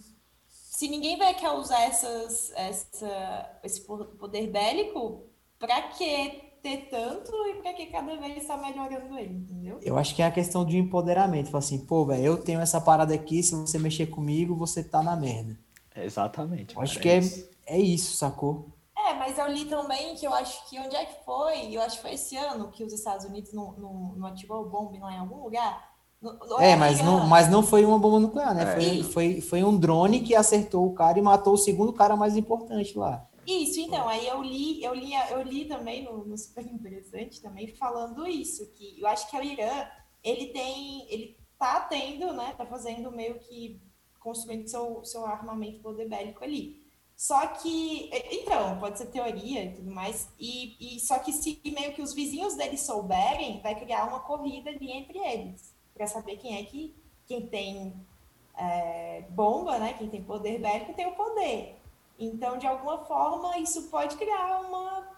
se 0.48 0.88
ninguém 0.88 1.18
vai 1.18 1.34
querer 1.34 1.58
usar 1.58 1.82
essas, 1.82 2.52
essa, 2.54 3.50
esse 3.62 3.82
po- 3.82 4.06
poder 4.18 4.46
bélico, 4.46 5.24
pra 5.58 5.82
que 5.82 6.45
ter 6.66 6.88
tanto 6.90 7.30
e 7.46 7.54
pra 7.62 7.72
que 7.72 7.86
cada 7.86 8.16
vez 8.16 8.36
está 8.38 8.56
melhorando 8.56 9.16
ele, 9.16 9.34
entendeu? 9.34 9.78
Eu 9.82 9.96
acho 9.96 10.14
que 10.16 10.22
é 10.22 10.26
a 10.26 10.30
questão 10.32 10.64
de 10.64 10.76
empoderamento, 10.76 11.46
Fala 11.50 11.58
assim, 11.58 11.78
pô, 11.78 12.04
velho, 12.04 12.24
eu 12.24 12.36
tenho 12.42 12.60
essa 12.60 12.80
parada 12.80 13.14
aqui, 13.14 13.40
se 13.42 13.54
você 13.54 13.78
mexer 13.78 14.06
comigo, 14.06 14.56
você 14.56 14.82
tá 14.82 15.00
na 15.02 15.14
merda. 15.14 15.56
Exatamente. 15.94 16.74
Eu 16.74 16.82
acho 16.82 16.98
que 16.98 17.08
é, 17.08 17.18
isso. 17.18 17.48
é 17.66 17.78
isso, 17.78 18.16
sacou? 18.16 18.66
É, 18.96 19.14
mas 19.14 19.38
eu 19.38 19.46
li 19.48 19.64
também 19.66 20.14
que 20.16 20.26
eu 20.26 20.34
acho 20.34 20.68
que 20.68 20.78
onde 20.80 20.96
é 20.96 21.04
que 21.04 21.24
foi? 21.24 21.68
Eu 21.74 21.80
acho 21.82 21.96
que 21.96 22.02
foi 22.02 22.14
esse 22.14 22.36
ano 22.36 22.70
que 22.70 22.82
os 22.82 22.92
Estados 22.92 23.24
Unidos 23.24 23.52
não, 23.52 23.72
não, 23.72 23.92
não 24.16 24.26
ativou 24.26 24.62
o 24.62 24.68
bombe 24.68 24.98
lá 24.98 25.12
em 25.14 25.18
algum 25.18 25.42
lugar. 25.44 25.90
No- 26.20 26.32
no- 26.32 26.60
É, 26.60 26.74
mas 26.74 27.00
não, 27.02 27.26
mas 27.26 27.48
não 27.48 27.62
foi 27.62 27.84
uma 27.84 27.98
bomba 27.98 28.18
nuclear, 28.18 28.54
né? 28.54 28.62
É. 28.62 28.74
Foi, 28.74 29.02
foi, 29.04 29.40
foi 29.40 29.64
um 29.64 29.76
drone 29.76 30.20
que 30.20 30.34
acertou 30.34 30.86
o 30.86 30.94
cara 30.94 31.18
e 31.18 31.22
matou 31.22 31.54
o 31.54 31.58
segundo 31.58 31.92
cara 31.92 32.16
mais 32.16 32.36
importante 32.36 32.98
lá. 32.98 33.24
Isso, 33.46 33.78
então, 33.78 34.08
aí 34.08 34.26
eu 34.26 34.42
li, 34.42 34.82
eu 34.82 34.92
li, 34.92 35.12
eu 35.30 35.40
li 35.42 35.66
também 35.66 36.02
no, 36.02 36.24
no 36.24 36.36
Super 36.36 36.66
Interessante 36.66 37.40
também 37.40 37.68
falando 37.76 38.26
isso, 38.26 38.68
que 38.72 39.00
eu 39.00 39.06
acho 39.06 39.30
que 39.30 39.36
o 39.36 39.42
Irã, 39.42 39.88
ele 40.24 40.46
tem, 40.46 41.06
ele 41.08 41.38
tá 41.56 41.80
tendo, 41.82 42.32
né, 42.32 42.54
tá 42.58 42.66
fazendo 42.66 43.12
meio 43.12 43.38
que 43.38 43.80
construindo 44.18 44.66
seu, 44.66 45.04
seu 45.04 45.24
armamento 45.24 45.80
poder 45.80 46.08
bélico 46.08 46.42
ali. 46.42 46.84
Só 47.16 47.46
que, 47.46 48.10
então, 48.32 48.80
pode 48.80 48.98
ser 48.98 49.06
teoria 49.06 49.64
e 49.64 49.74
tudo 49.74 49.92
mais, 49.92 50.28
e, 50.40 50.96
e 50.96 51.00
só 51.00 51.20
que 51.20 51.32
se 51.32 51.60
meio 51.64 51.94
que 51.94 52.02
os 52.02 52.12
vizinhos 52.12 52.56
deles 52.56 52.80
souberem, 52.80 53.62
vai 53.62 53.78
criar 53.78 54.08
uma 54.08 54.20
corrida 54.20 54.70
ali 54.70 54.90
entre 54.90 55.18
eles, 55.18 55.72
para 55.94 56.08
saber 56.08 56.36
quem 56.36 56.58
é 56.58 56.64
que, 56.64 56.96
quem 57.26 57.46
tem 57.46 57.94
é, 58.58 59.22
bomba, 59.30 59.78
né, 59.78 59.94
quem 59.94 60.10
tem 60.10 60.24
poder 60.24 60.60
bélico 60.60 60.94
tem 60.94 61.06
o 61.06 61.14
poder. 61.14 61.75
Então, 62.18 62.58
de 62.58 62.66
alguma 62.66 63.04
forma, 63.04 63.58
isso 63.58 63.84
pode 63.84 64.16
criar 64.16 64.60
uma. 64.60 65.08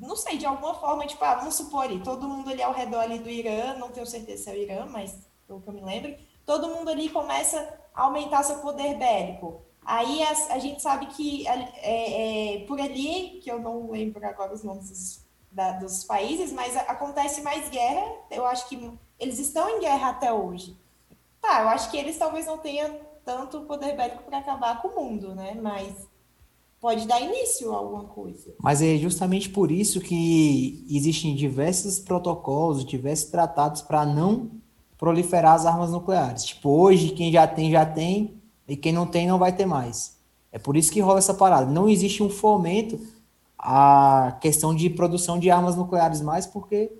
Não 0.00 0.16
sei, 0.16 0.36
de 0.36 0.46
alguma 0.46 0.74
forma, 0.74 1.06
tipo, 1.06 1.24
ah, 1.24 1.36
vamos 1.36 1.54
supor 1.54 1.84
ali, 1.84 2.02
todo 2.02 2.28
mundo 2.28 2.50
ali 2.50 2.62
ao 2.62 2.72
redor 2.72 3.00
ali 3.00 3.18
do 3.20 3.28
Irã, 3.28 3.74
não 3.74 3.90
tenho 3.90 4.06
certeza 4.06 4.44
se 4.44 4.50
é 4.50 4.52
o 4.52 4.56
Irã, 4.56 4.86
mas 4.86 5.16
pelo 5.46 5.60
que 5.60 5.68
eu 5.68 5.72
me 5.72 5.80
lembro, 5.80 6.16
todo 6.44 6.68
mundo 6.68 6.90
ali 6.90 7.08
começa 7.08 7.78
a 7.94 8.02
aumentar 8.02 8.42
seu 8.42 8.58
poder 8.58 8.96
bélico. 8.96 9.62
Aí 9.84 10.22
a, 10.22 10.54
a 10.54 10.58
gente 10.58 10.82
sabe 10.82 11.06
que 11.06 11.46
é, 11.46 12.56
é, 12.56 12.66
por 12.66 12.80
ali, 12.80 13.40
que 13.42 13.50
eu 13.50 13.60
não 13.60 13.90
lembro 13.90 14.26
agora 14.26 14.52
os 14.52 14.64
nomes 14.64 14.88
dos, 14.90 15.26
da, 15.52 15.72
dos 15.72 16.04
países, 16.04 16.52
mas 16.52 16.76
a, 16.76 16.80
acontece 16.80 17.40
mais 17.40 17.68
guerra. 17.70 18.04
Eu 18.30 18.44
acho 18.46 18.68
que 18.68 18.92
eles 19.18 19.38
estão 19.38 19.68
em 19.68 19.80
guerra 19.80 20.10
até 20.10 20.32
hoje. 20.32 20.76
Tá, 21.40 21.62
eu 21.62 21.68
acho 21.68 21.90
que 21.90 21.96
eles 21.96 22.18
talvez 22.18 22.46
não 22.46 22.58
tenham 22.58 22.98
tanto 23.24 23.60
poder 23.62 23.94
bélico 23.94 24.24
para 24.24 24.38
acabar 24.38 24.80
com 24.80 24.88
o 24.88 24.94
mundo, 24.96 25.34
né? 25.34 25.54
Mas 25.54 26.07
pode 26.80 27.06
dar 27.06 27.20
início 27.20 27.72
a 27.72 27.76
alguma 27.76 28.04
coisa. 28.04 28.54
Mas 28.62 28.80
é 28.82 28.96
justamente 28.96 29.48
por 29.48 29.70
isso 29.70 30.00
que 30.00 30.84
existem 30.90 31.34
diversos 31.34 31.98
protocolos, 31.98 32.84
diversos 32.84 33.30
tratados 33.30 33.82
para 33.82 34.06
não 34.06 34.50
proliferar 34.96 35.54
as 35.54 35.66
armas 35.66 35.90
nucleares. 35.90 36.44
Tipo, 36.44 36.70
hoje 36.70 37.10
quem 37.10 37.32
já 37.32 37.46
tem, 37.46 37.70
já 37.70 37.84
tem, 37.86 38.34
e 38.66 38.76
quem 38.76 38.92
não 38.92 39.06
tem, 39.06 39.26
não 39.26 39.38
vai 39.38 39.54
ter 39.54 39.66
mais. 39.66 40.16
É 40.52 40.58
por 40.58 40.76
isso 40.76 40.92
que 40.92 41.00
rola 41.00 41.18
essa 41.18 41.34
parada. 41.34 41.70
Não 41.70 41.88
existe 41.88 42.22
um 42.22 42.30
fomento 42.30 42.98
à 43.58 44.36
questão 44.40 44.74
de 44.74 44.88
produção 44.90 45.38
de 45.38 45.50
armas 45.50 45.76
nucleares 45.76 46.20
mais, 46.20 46.46
porque 46.46 46.92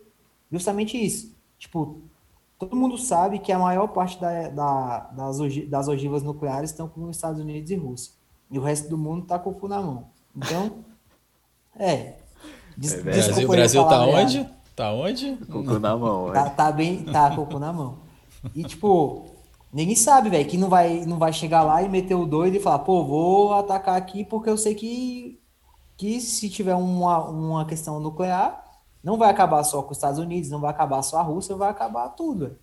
justamente 0.51 0.97
isso. 0.97 1.35
Tipo, 1.59 1.99
todo 2.59 2.77
mundo 2.77 2.99
sabe 2.99 3.39
que 3.39 3.53
a 3.53 3.59
maior 3.59 3.89
parte 3.89 4.21
da, 4.21 4.49
da, 4.49 4.99
das, 5.11 5.41
ogi- 5.41 5.67
das 5.67 5.89
ogivas 5.89 6.23
nucleares 6.23 6.71
estão 6.71 6.89
com 6.89 7.05
os 7.05 7.17
Estados 7.17 7.41
Unidos 7.41 7.71
e 7.71 7.77
Rússia. 7.77 8.13
E 8.51 8.59
o 8.59 8.63
resto 8.63 8.89
do 8.89 8.97
mundo 8.99 9.27
tá 9.27 9.39
com 9.39 9.51
o 9.51 9.55
cu 9.55 9.69
na 9.69 9.81
mão. 9.81 10.07
Então, 10.37 10.85
é. 11.79 12.17
Des, 12.77 12.95
É 12.95 13.01
O. 13.01 13.03
Brasil, 13.03 13.23
desculpa 13.35 13.49
o 13.49 13.53
aí 13.53 13.59
a 13.59 13.63
Brasil 13.63 13.85
tá 13.85 14.07
onde? 14.07 14.49
Tá 14.77 14.93
onde? 14.93 15.37
Com 15.51 15.59
o 15.61 15.65
cu 15.65 15.79
na 15.79 15.97
mão, 15.97 16.27
Tá, 16.33 16.43
velho. 16.45 16.55
tá 16.57 16.73
bem, 16.73 17.05
tá 17.05 17.35
com 17.35 17.43
o 17.43 17.47
cu 17.47 17.59
na 17.59 17.73
mão. 17.73 17.99
E 18.55 18.63
tipo, 18.63 19.27
ninguém 19.73 19.97
sabe, 19.97 20.31
velho, 20.31 20.49
que 20.49 20.57
não 20.57 20.69
vai, 20.69 21.05
não 21.05 21.19
vai 21.19 21.33
chegar 21.33 21.63
lá 21.63 21.83
e 21.83 21.89
meter 21.89 22.15
o 22.15 22.25
doido 22.25 22.57
e 22.57 22.61
falar, 22.61 22.79
pô, 22.81 23.05
vou 23.05 23.53
atacar 23.55 23.97
aqui 23.97 24.25
porque 24.25 24.49
eu 24.49 24.57
sei 24.57 24.75
que, 24.77 25.41
que 25.97 26.21
se 26.21 26.49
tiver 26.49 26.77
uma, 26.77 27.29
uma 27.29 27.65
questão 27.65 27.99
nuclear, 27.99 28.65
não 29.03 29.19
vai 29.19 29.29
acabar 29.31 29.65
só 29.65 29.83
com 29.83 29.91
os 29.91 29.97
Estados 29.97 30.21
Unidos, 30.21 30.49
não 30.51 30.61
vai 30.61 30.71
acabar 30.71 31.03
só 31.03 31.19
a 31.19 31.23
Rússia, 31.23 31.57
vai 31.57 31.71
acabar 31.71 32.11
tudo, 32.11 32.47
velho. 32.47 32.59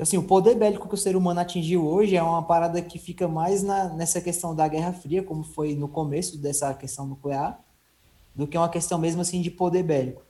Então, 0.00 0.08
assim, 0.08 0.16
o 0.16 0.22
poder 0.22 0.54
bélico 0.54 0.88
que 0.88 0.94
o 0.94 0.96
ser 0.96 1.14
humano 1.14 1.40
atingiu 1.40 1.86
hoje 1.86 2.16
é 2.16 2.22
uma 2.22 2.42
parada 2.42 2.80
que 2.80 2.98
fica 2.98 3.28
mais 3.28 3.62
na, 3.62 3.90
nessa 3.90 4.18
questão 4.18 4.54
da 4.54 4.66
Guerra 4.66 4.94
Fria, 4.94 5.22
como 5.22 5.44
foi 5.44 5.74
no 5.74 5.86
começo 5.88 6.38
dessa 6.38 6.72
questão 6.72 7.06
nuclear, 7.06 7.60
do 8.34 8.46
que 8.46 8.56
uma 8.56 8.70
questão 8.70 8.98
mesmo 8.98 9.20
assim 9.20 9.42
de 9.42 9.50
poder 9.50 9.82
bélico. 9.82 10.22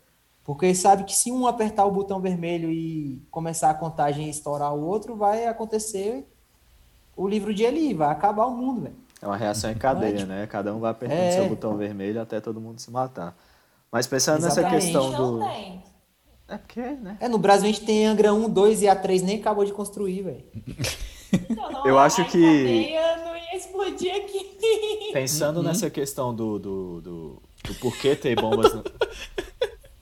Porque 0.43 0.75
sabe 0.75 1.05
que 1.05 1.15
se 1.15 1.31
um 1.31 1.47
apertar 1.47 1.85
o 1.85 1.93
botão 1.93 2.21
vermelho 2.21 2.69
e 2.69 3.23
começar 3.31 3.71
a 3.71 3.75
contagem 3.75 4.27
e 4.27 4.31
estourar 4.31 4.75
o 4.75 4.85
outro, 4.85 5.15
vai 5.15 5.47
acontecer 5.47 6.27
o 7.17 7.29
livro 7.29 7.55
de 7.55 7.63
Eli, 7.63 7.95
vai 7.95 8.11
acabar 8.11 8.47
o 8.47 8.57
mundo, 8.57 8.81
velho. 8.81 8.97
É 9.23 9.27
uma 9.29 9.37
reação 9.37 9.71
em 9.71 9.77
cadeia, 9.77 10.27
né? 10.27 10.49
Cada 10.49 10.75
um 10.75 10.81
vai 10.81 10.91
apertando 10.91 11.17
É. 11.17 11.31
seu 11.31 11.49
botão 11.49 11.77
vermelho 11.77 12.21
até 12.21 12.41
todo 12.41 12.61
mundo 12.61 12.81
se 12.81 12.91
matar. 12.91 13.37
Mas 13.93 14.09
pensando 14.09 14.43
nessa 14.43 14.63
Exatamente. 14.63 14.83
questão 14.83 15.13
não 15.13 15.39
do. 15.39 15.45
É 16.51 16.59
porque, 16.59 16.81
né? 16.81 17.17
É, 17.21 17.29
no 17.29 17.39
Brasil 17.39 17.69
a 17.69 17.73
gente 17.73 17.85
tem 17.87 18.07
Angra 18.07 18.35
1, 18.35 18.51
2 18.51 18.83
e 18.83 18.87
A3 18.87 19.23
nem 19.23 19.39
acabou 19.39 19.65
de 19.65 19.73
construir, 19.73 20.23
velho. 20.23 20.45
Então, 21.33 21.83
Eu 21.87 21.99
acho 21.99 22.25
que- 22.27 22.39
não 23.25 23.37
ia 23.37 23.57
explodir 23.57 24.15
aqui. 24.15 24.51
Pensando 25.13 25.59
Uhum. 25.59 25.63
nessa 25.63 25.89
questão 25.89 26.35
do, 26.35 26.59
do, 26.59 27.01
do, 27.01 27.43
do 27.65 27.75
porquê 27.81 28.15
ter 28.17 28.35
bombas 28.35 28.75
no... 28.75 28.83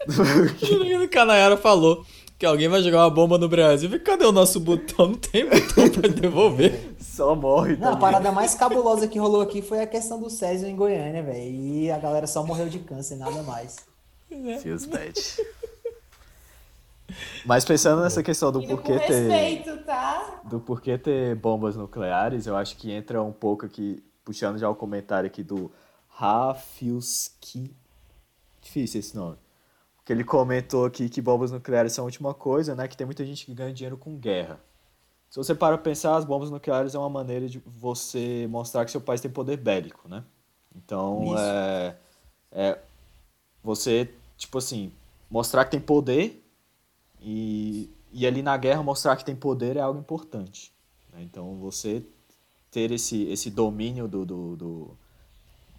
O 1.04 1.08
Canayara 1.08 1.56
falou 1.56 2.04
que 2.38 2.46
alguém 2.46 2.68
vai 2.68 2.80
jogar 2.82 2.98
uma 3.04 3.10
bomba 3.10 3.36
no 3.36 3.48
Brasil. 3.48 3.90
Cadê 4.02 4.24
o 4.24 4.32
nosso 4.32 4.58
botão? 4.60 5.08
Não 5.08 5.14
tem 5.16 5.44
botão 5.48 5.88
pra 5.90 6.08
devolver. 6.08 6.94
Só 7.00 7.34
morre, 7.34 7.76
tá 7.76 7.86
Não, 7.86 7.92
a 7.94 7.96
parada 7.96 8.30
mais 8.32 8.54
cabulosa 8.54 9.06
que 9.08 9.18
rolou 9.18 9.40
aqui 9.42 9.60
foi 9.60 9.80
a 9.82 9.86
questão 9.86 10.18
do 10.20 10.30
Césio 10.30 10.68
em 10.68 10.76
Goiânia, 10.76 11.22
velho. 11.22 11.50
E 11.50 11.90
a 11.90 11.98
galera 11.98 12.26
só 12.26 12.42
morreu 12.44 12.68
de 12.68 12.78
câncer, 12.78 13.16
nada 13.16 13.42
mais. 13.42 13.76
Feels 14.62 14.86
bad. 14.86 15.14
Mas 17.44 17.64
pensando 17.64 18.02
nessa 18.02 18.22
questão 18.22 18.52
do 18.52 18.62
porquê 18.66 18.98
ter... 18.98 19.28
respeito, 19.28 19.84
tá? 19.84 20.42
do 20.48 20.60
porquê 20.60 20.98
ter 20.98 21.34
bombas 21.36 21.76
nucleares, 21.76 22.46
eu 22.46 22.56
acho 22.56 22.76
que 22.76 22.90
entra 22.90 23.22
um 23.22 23.32
pouco 23.32 23.66
aqui, 23.66 24.02
puxando 24.24 24.58
já 24.58 24.68
o 24.68 24.74
comentário 24.74 25.26
aqui 25.26 25.42
do 25.42 25.70
Rafilski. 26.08 27.74
Difícil 28.60 29.00
esse 29.00 29.16
nome. 29.16 29.36
Porque 29.96 30.12
ele 30.12 30.24
comentou 30.24 30.86
aqui 30.86 31.08
que 31.08 31.20
bombas 31.20 31.50
nucleares 31.50 31.92
são 31.92 32.04
a 32.04 32.06
última 32.06 32.34
coisa, 32.34 32.74
né? 32.74 32.88
Que 32.88 32.96
tem 32.96 33.06
muita 33.06 33.24
gente 33.24 33.44
que 33.44 33.54
ganha 33.54 33.72
dinheiro 33.72 33.96
com 33.96 34.16
guerra. 34.16 34.58
Se 35.28 35.36
você 35.36 35.54
para 35.54 35.76
pra 35.76 35.84
pensar, 35.84 36.16
as 36.16 36.24
bombas 36.24 36.50
nucleares 36.50 36.94
é 36.94 36.98
uma 36.98 37.10
maneira 37.10 37.46
de 37.46 37.58
você 37.66 38.46
mostrar 38.48 38.84
que 38.84 38.90
seu 38.90 39.00
país 39.00 39.20
tem 39.20 39.30
poder 39.30 39.58
bélico, 39.58 40.08
né? 40.08 40.24
Então, 40.74 41.34
é, 41.38 41.96
é 42.50 42.78
você, 43.62 44.10
tipo 44.38 44.56
assim, 44.56 44.90
mostrar 45.30 45.66
que 45.66 45.72
tem 45.72 45.80
poder 45.80 46.42
e, 47.20 47.90
e 48.12 48.26
ali 48.26 48.42
na 48.42 48.56
guerra 48.56 48.82
mostrar 48.82 49.16
que 49.16 49.24
tem 49.24 49.36
poder 49.36 49.76
é 49.76 49.80
algo 49.80 49.98
importante. 49.98 50.72
né? 51.12 51.22
Então 51.22 51.56
você 51.56 52.04
ter 52.70 52.90
esse, 52.90 53.24
esse 53.24 53.50
domínio 53.50 54.06
do, 54.06 54.24
do, 54.26 54.56
do, 54.56 54.90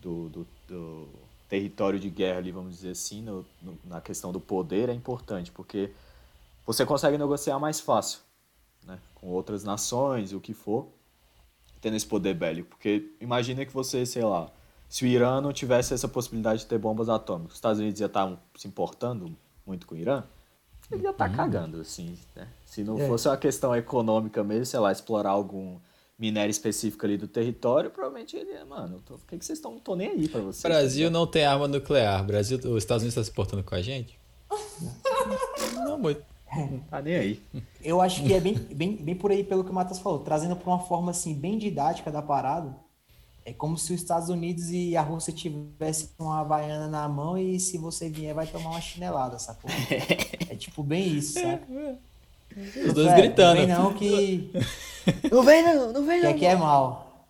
do, 0.01 0.29
do- 0.29 0.47
do 0.67 1.09
território 1.47 1.99
de 1.99 2.09
guerra 2.09 2.39
ali, 2.39 2.51
vamos 2.51 2.75
dizer 2.75 2.91
assim, 2.91 3.21
no- 3.21 3.45
no- 3.61 3.77
na 3.85 4.01
questão 4.01 4.31
do 4.31 4.39
poder 4.39 4.89
é 4.89 4.93
importante, 4.93 5.51
porque 5.51 5.91
você 6.65 6.85
consegue 6.85 7.17
negociar 7.17 7.57
mais 7.59 7.79
fácil 7.79 8.19
né? 8.85 8.99
com 9.15 9.27
outras 9.27 9.63
nações, 9.63 10.33
o 10.33 10.39
que 10.39 10.53
for, 10.53 10.87
tendo 11.81 11.95
esse 11.95 12.05
poder 12.05 12.33
bélico. 12.35 12.69
Porque 12.69 13.11
imagina 13.21 13.65
que 13.65 13.73
você, 13.73 14.05
sei 14.05 14.23
lá, 14.23 14.51
se 14.87 15.03
o 15.05 15.07
Irã 15.07 15.39
não 15.41 15.53
tivesse 15.53 15.93
essa 15.93 16.07
possibilidade 16.07 16.61
de 16.61 16.65
ter 16.67 16.77
bombas 16.77 17.07
atômicas, 17.09 17.51
os 17.53 17.57
Estados 17.57 17.79
Unidos 17.79 17.99
ia 17.99 18.07
estar 18.07 18.35
se 18.55 18.67
importando 18.67 19.35
muito 19.65 19.85
com 19.87 19.95
o 19.95 19.97
Irã, 19.97 20.23
ele 20.91 21.03
ia 21.03 21.09
estar 21.11 21.29
cagando, 21.29 21.81
assim, 21.81 22.17
né? 22.35 22.47
Se 22.65 22.83
não 22.83 22.99
É. 22.99 23.07
fosse 23.07 23.27
uma 23.27 23.37
questão 23.37 23.75
econômica 23.75 24.43
mesmo, 24.43 24.65
sei 24.65 24.79
lá, 24.79 24.91
explorar 24.91 25.31
algum 25.31 25.77
minério 26.17 26.51
específico 26.51 27.05
ali 27.05 27.17
do 27.17 27.27
território, 27.27 27.89
provavelmente 27.89 28.35
ele 28.35 28.51
ia, 28.51 28.65
mano, 28.65 29.01
por 29.05 29.19
que, 29.25 29.37
que 29.37 29.45
vocês 29.45 29.57
estão, 29.57 29.71
não 29.71 29.79
tô 29.79 29.95
nem 29.95 30.09
aí 30.09 30.27
pra 30.27 30.41
vocês. 30.41 30.61
Brasil 30.63 31.09
não 31.09 31.25
tem 31.25 31.45
arma 31.45 31.67
nuclear. 31.67 32.23
Brasil, 32.25 32.57
os 32.57 32.77
Estados 32.83 33.03
Unidos 33.03 33.13
estão 33.13 33.23
se 33.23 33.31
portando 33.31 33.63
com 33.63 33.73
a 33.75 33.81
gente? 33.81 34.19
Não 35.75 35.97
muito. 35.97 36.21
Tá 36.89 37.01
nem 37.01 37.15
aí. 37.15 37.43
Eu 37.81 38.01
acho 38.01 38.23
que 38.23 38.33
é 38.33 38.39
bem, 38.39 38.55
bem, 38.55 38.95
bem 38.95 39.15
por 39.15 39.31
aí 39.31 39.43
pelo 39.43 39.63
que 39.63 39.69
o 39.69 39.73
Matheus 39.73 39.99
falou, 39.99 40.19
trazendo 40.19 40.55
para 40.55 40.67
uma 40.69 40.79
forma 40.79 41.11
assim 41.11 41.33
bem 41.33 41.57
didática 41.57 42.11
da 42.11 42.21
parada. 42.21 42.75
É 43.49 43.53
como 43.53 43.75
se 43.79 43.91
os 43.93 43.99
Estados 43.99 44.29
Unidos 44.29 44.69
e 44.69 44.95
a 44.95 45.01
Rússia 45.01 45.33
tivessem 45.33 46.09
uma 46.19 46.41
havaiana 46.41 46.87
na 46.87 47.09
mão 47.09 47.35
e 47.35 47.59
se 47.59 47.79
você 47.79 48.07
vier 48.07 48.31
vai 48.35 48.45
tomar 48.45 48.69
uma 48.69 48.79
chinelada, 48.81 49.39
sacou? 49.39 49.71
É 50.47 50.55
tipo 50.55 50.83
bem 50.83 51.17
isso, 51.17 51.33
saca? 51.33 51.65
Os 52.85 52.93
dois 52.93 53.07
É, 53.07 53.15
gritando. 53.15 53.55
Não 53.55 53.65
vem 53.65 53.75
não 53.75 53.93
que, 53.95 54.51
Não 55.31 55.41
vem 55.43 55.63
não, 55.63 55.93
não 55.93 56.05
vem 56.05 56.21
que 56.21 56.27
aqui 56.27 56.45
é 56.45 56.55
mal. 56.55 57.27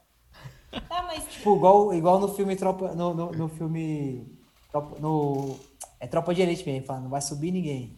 Tá, 0.90 1.04
mas 1.08 1.24
Tipo, 1.32 1.56
igual, 1.56 1.94
igual 1.94 2.20
no 2.20 2.28
filme 2.36 2.54
Tropa. 2.58 2.94
No, 2.94 3.14
no, 3.14 3.32
no 3.32 3.48
filme. 3.48 4.22
Tropa, 4.70 5.00
no, 5.00 5.56
é 6.02 6.06
Tropa 6.08 6.36
de 6.36 6.42
Elite 6.42 6.66
mesmo, 6.66 6.86
fala, 6.86 7.00
não 7.00 7.10
vai 7.10 7.22
subir 7.22 7.52
ninguém. 7.52 7.94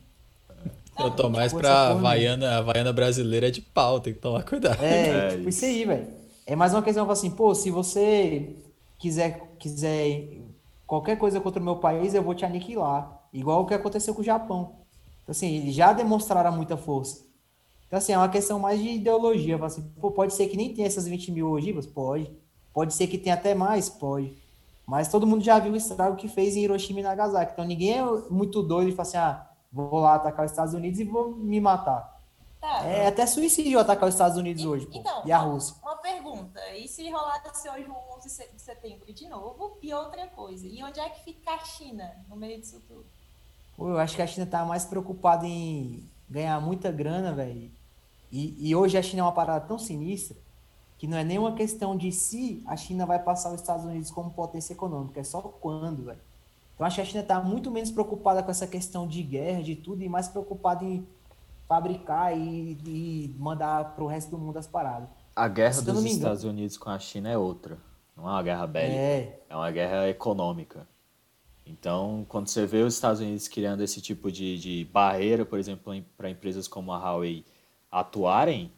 Eu 0.99 1.09
tô 1.09 1.27
mais 1.27 1.51
Tipo, 1.51 1.61
pra 1.61 1.87
Havaiana, 1.87 2.57
Havaiana 2.57 2.93
brasileira 2.93 3.47
é 3.47 3.51
de 3.51 3.61
pau, 3.61 3.99
tem 3.99 4.13
que 4.13 4.19
tomar 4.19 4.43
cuidado. 4.43 4.79
É, 4.83 5.07
É 5.07 5.29
tipo 5.29 5.49
isso. 5.49 5.49
isso 5.49 5.65
aí, 5.65 5.85
velho. 5.85 6.20
É 6.51 6.55
mais 6.55 6.73
uma 6.73 6.81
questão 6.81 7.09
assim, 7.09 7.31
pô, 7.31 7.55
se 7.55 7.71
você 7.71 8.57
quiser, 8.99 9.55
quiser 9.57 10.41
qualquer 10.85 11.17
coisa 11.17 11.39
contra 11.39 11.61
o 11.61 11.63
meu 11.63 11.77
país, 11.77 12.13
eu 12.13 12.21
vou 12.21 12.35
te 12.35 12.43
aniquilar. 12.43 13.21
Igual 13.31 13.61
o 13.61 13.65
que 13.65 13.73
aconteceu 13.73 14.13
com 14.13 14.19
o 14.19 14.25
Japão. 14.25 14.73
Então, 15.23 15.31
assim, 15.31 15.47
eles 15.47 15.73
já 15.73 15.93
demonstraram 15.93 16.51
muita 16.51 16.75
força. 16.75 17.23
Então, 17.87 17.97
assim, 17.97 18.11
é 18.11 18.17
uma 18.17 18.27
questão 18.27 18.59
mais 18.59 18.81
de 18.81 18.89
ideologia. 18.89 19.63
Assim, 19.63 19.81
pô, 20.01 20.11
pode 20.11 20.33
ser 20.33 20.47
que 20.47 20.57
nem 20.57 20.73
tenha 20.73 20.87
essas 20.87 21.07
20 21.07 21.31
mil 21.31 21.49
ogivas? 21.49 21.85
Pode. 21.85 22.29
Pode 22.73 22.93
ser 22.93 23.07
que 23.07 23.17
tenha 23.17 23.35
até 23.35 23.55
mais? 23.55 23.87
Pode. 23.87 24.37
Mas 24.85 25.07
todo 25.07 25.25
mundo 25.25 25.41
já 25.41 25.57
viu 25.57 25.71
o 25.71 25.77
estrago 25.77 26.17
que 26.17 26.27
fez 26.27 26.57
em 26.57 26.63
Hiroshima 26.63 26.99
e 26.99 27.03
Nagasaki. 27.03 27.53
Então, 27.53 27.63
ninguém 27.63 27.97
é 27.97 28.03
muito 28.29 28.61
doido 28.61 28.89
e 28.89 28.91
fala 28.91 29.07
assim, 29.07 29.17
ah, 29.17 29.47
vou 29.71 29.99
lá 29.99 30.15
atacar 30.15 30.45
os 30.45 30.51
Estados 30.51 30.73
Unidos 30.73 30.99
e 30.99 31.05
vou 31.05 31.31
me 31.31 31.61
matar. 31.61 32.19
tá. 32.59 32.85
É 32.85 33.07
até 33.07 33.25
suicídio 33.25 33.79
atacar 33.79 34.09
os 34.09 34.15
Estados 34.15 34.37
Unidos 34.37 34.65
hoje, 34.65 34.85
pô. 34.85 34.99
Então, 34.99 35.21
e 35.25 35.31
a 35.31 35.37
Rússia. 35.37 35.75
Pergunta. 36.01 36.59
E 36.75 36.87
se 36.87 37.09
rolasse 37.09 37.69
hoje 37.69 37.89
o 37.89 38.17
11 38.17 38.49
de 38.53 38.61
setembro 38.61 39.13
de 39.13 39.27
novo? 39.27 39.77
E 39.81 39.93
outra 39.93 40.27
coisa. 40.27 40.67
E 40.67 40.83
onde 40.83 40.99
é 40.99 41.09
que 41.09 41.23
fica 41.23 41.51
a 41.51 41.59
China 41.59 42.11
no 42.27 42.35
meio 42.35 42.59
disso 42.59 42.81
tudo? 42.87 43.05
Pô, 43.77 43.89
eu 43.89 43.99
acho 43.99 44.15
que 44.15 44.21
a 44.21 44.27
China 44.27 44.45
tá 44.45 44.65
mais 44.65 44.85
preocupada 44.85 45.45
em 45.45 46.09
ganhar 46.29 46.59
muita 46.59 46.91
grana, 46.91 47.33
velho. 47.33 47.71
E, 48.31 48.69
e 48.69 48.75
hoje 48.75 48.97
a 48.97 49.01
China 49.01 49.21
é 49.21 49.25
uma 49.25 49.31
parada 49.31 49.65
tão 49.65 49.77
sinistra 49.77 50.37
que 50.97 51.07
não 51.07 51.17
é 51.17 51.23
nenhuma 51.23 51.55
questão 51.55 51.97
de 51.97 52.11
se 52.11 52.63
a 52.67 52.77
China 52.77 53.07
vai 53.07 53.17
passar 53.17 53.51
os 53.51 53.59
Estados 53.59 53.85
Unidos 53.85 54.11
como 54.11 54.29
potência 54.29 54.73
econômica, 54.73 55.19
é 55.19 55.23
só 55.23 55.41
quando, 55.41 56.05
velho. 56.05 56.21
Então 56.75 56.85
acho 56.85 56.97
que 56.97 57.01
a 57.01 57.05
China 57.05 57.23
tá 57.23 57.41
muito 57.41 57.71
menos 57.71 57.89
preocupada 57.89 58.43
com 58.43 58.51
essa 58.51 58.67
questão 58.67 59.07
de 59.07 59.23
guerra, 59.23 59.63
de 59.63 59.75
tudo, 59.75 60.03
e 60.03 60.09
mais 60.09 60.27
preocupada 60.27 60.85
em 60.85 61.07
fabricar 61.67 62.37
e, 62.37 62.77
e 62.85 63.35
mandar 63.39 63.95
pro 63.95 64.05
resto 64.05 64.29
do 64.29 64.37
mundo 64.37 64.57
as 64.57 64.67
paradas. 64.67 65.09
A 65.35 65.47
guerra 65.47 65.81
dos 65.81 66.03
Estados 66.05 66.43
Unidos 66.43 66.77
com 66.77 66.89
a 66.89 66.99
China 66.99 67.29
é 67.29 67.37
outra. 67.37 67.77
Não 68.15 68.27
é 68.27 68.31
uma 68.31 68.43
guerra 68.43 68.67
bélica. 68.67 68.99
É, 68.99 69.39
É 69.49 69.55
uma 69.55 69.71
guerra 69.71 70.09
econômica. 70.09 70.87
Então, 71.65 72.25
quando 72.27 72.47
você 72.47 72.65
vê 72.65 72.83
os 72.83 72.93
Estados 72.93 73.21
Unidos 73.21 73.47
criando 73.47 73.81
esse 73.81 74.01
tipo 74.01 74.31
de, 74.31 74.57
de 74.57 74.85
barreira, 74.91 75.45
por 75.45 75.57
exemplo, 75.57 76.03
para 76.17 76.29
empresas 76.29 76.67
como 76.67 76.91
a 76.91 76.97
Huawei 76.97 77.45
atuarem, 77.89 78.71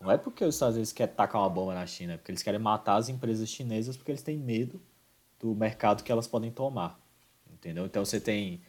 não 0.00 0.10
é 0.10 0.18
porque 0.18 0.44
os 0.44 0.54
Estados 0.54 0.74
Unidos 0.74 0.92
querem 0.92 1.14
tacar 1.14 1.40
uma 1.40 1.48
bomba 1.48 1.74
na 1.74 1.86
China, 1.86 2.12
é 2.12 2.16
porque 2.16 2.30
eles 2.30 2.42
querem 2.42 2.60
matar 2.60 2.96
as 2.96 3.08
empresas 3.08 3.48
chinesas 3.48 3.96
porque 3.96 4.10
eles 4.10 4.22
têm 4.22 4.36
medo 4.36 4.80
do 5.40 5.54
mercado 5.54 6.02
que 6.02 6.12
elas 6.12 6.26
podem 6.26 6.50
tomar. 6.50 6.98
Entendeu? 7.50 7.86
Então 7.86 8.04
você 8.04 8.20
tem 8.20 8.60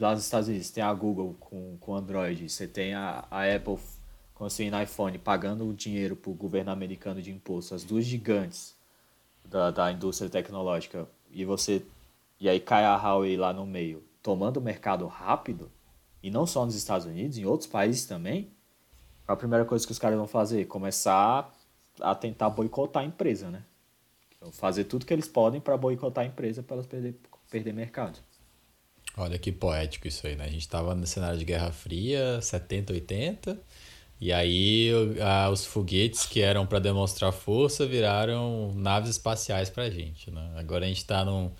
lá 0.00 0.12
nos 0.12 0.24
Estados 0.24 0.48
Unidos, 0.48 0.70
tem 0.70 0.82
a 0.82 0.92
Google 0.92 1.36
com, 1.38 1.76
com 1.78 1.94
Android, 1.94 2.48
você 2.48 2.66
tem 2.66 2.94
a, 2.94 3.24
a 3.30 3.54
Apple 3.54 3.78
construindo 4.34 4.80
iPhone, 4.80 5.16
pagando 5.18 5.66
o 5.66 5.72
dinheiro 5.72 6.16
para 6.16 6.30
o 6.30 6.34
governo 6.34 6.70
americano 6.70 7.22
de 7.22 7.30
imposto, 7.30 7.74
as 7.74 7.84
duas 7.84 8.04
gigantes 8.04 8.74
da, 9.44 9.70
da 9.70 9.92
indústria 9.92 10.28
tecnológica, 10.28 11.08
e 11.30 11.44
você 11.44 11.82
e 12.40 12.48
aí 12.48 12.60
cai 12.60 12.84
a 12.84 12.96
Huawei 12.96 13.36
lá 13.36 13.52
no 13.52 13.64
meio, 13.64 14.02
tomando 14.22 14.58
o 14.58 14.60
mercado 14.60 15.06
rápido, 15.06 15.70
e 16.22 16.30
não 16.30 16.46
só 16.46 16.64
nos 16.64 16.74
Estados 16.74 17.06
Unidos, 17.06 17.38
em 17.38 17.44
outros 17.44 17.68
países 17.68 18.06
também, 18.06 18.50
a 19.26 19.36
primeira 19.36 19.64
coisa 19.64 19.86
que 19.86 19.92
os 19.92 19.98
caras 19.98 20.18
vão 20.18 20.26
fazer? 20.26 20.66
Começar 20.66 21.50
a 22.00 22.14
tentar 22.14 22.50
boicotar 22.50 23.02
a 23.02 23.06
empresa, 23.06 23.50
né? 23.50 23.62
Então, 24.36 24.50
fazer 24.50 24.84
tudo 24.84 25.06
que 25.06 25.12
eles 25.12 25.28
podem 25.28 25.60
para 25.60 25.76
boicotar 25.76 26.24
a 26.24 26.26
empresa 26.26 26.62
para 26.62 26.76
elas 26.76 26.86
perder, 26.86 27.14
perder 27.50 27.72
mercado. 27.72 28.18
Olha 29.16 29.38
que 29.38 29.52
poético 29.52 30.08
isso 30.08 30.26
aí, 30.26 30.34
né? 30.34 30.44
A 30.44 30.50
gente 30.50 30.68
tava 30.68 30.94
no 30.94 31.06
cenário 31.06 31.38
de 31.38 31.44
Guerra 31.44 31.70
Fria, 31.72 32.40
70, 32.42 32.92
80, 32.92 33.60
e 34.20 34.32
aí 34.32 34.90
a- 35.20 35.50
os 35.50 35.64
foguetes 35.66 36.26
que 36.26 36.40
eram 36.40 36.66
para 36.66 36.78
demonstrar 36.78 37.32
força 37.32 37.86
viraram 37.86 38.72
naves 38.74 39.10
espaciais 39.10 39.68
pra 39.70 39.90
gente, 39.90 40.30
né? 40.30 40.50
Agora 40.56 40.84
a 40.84 40.88
gente 40.88 41.04
tá 41.04 41.24
num 41.24 41.50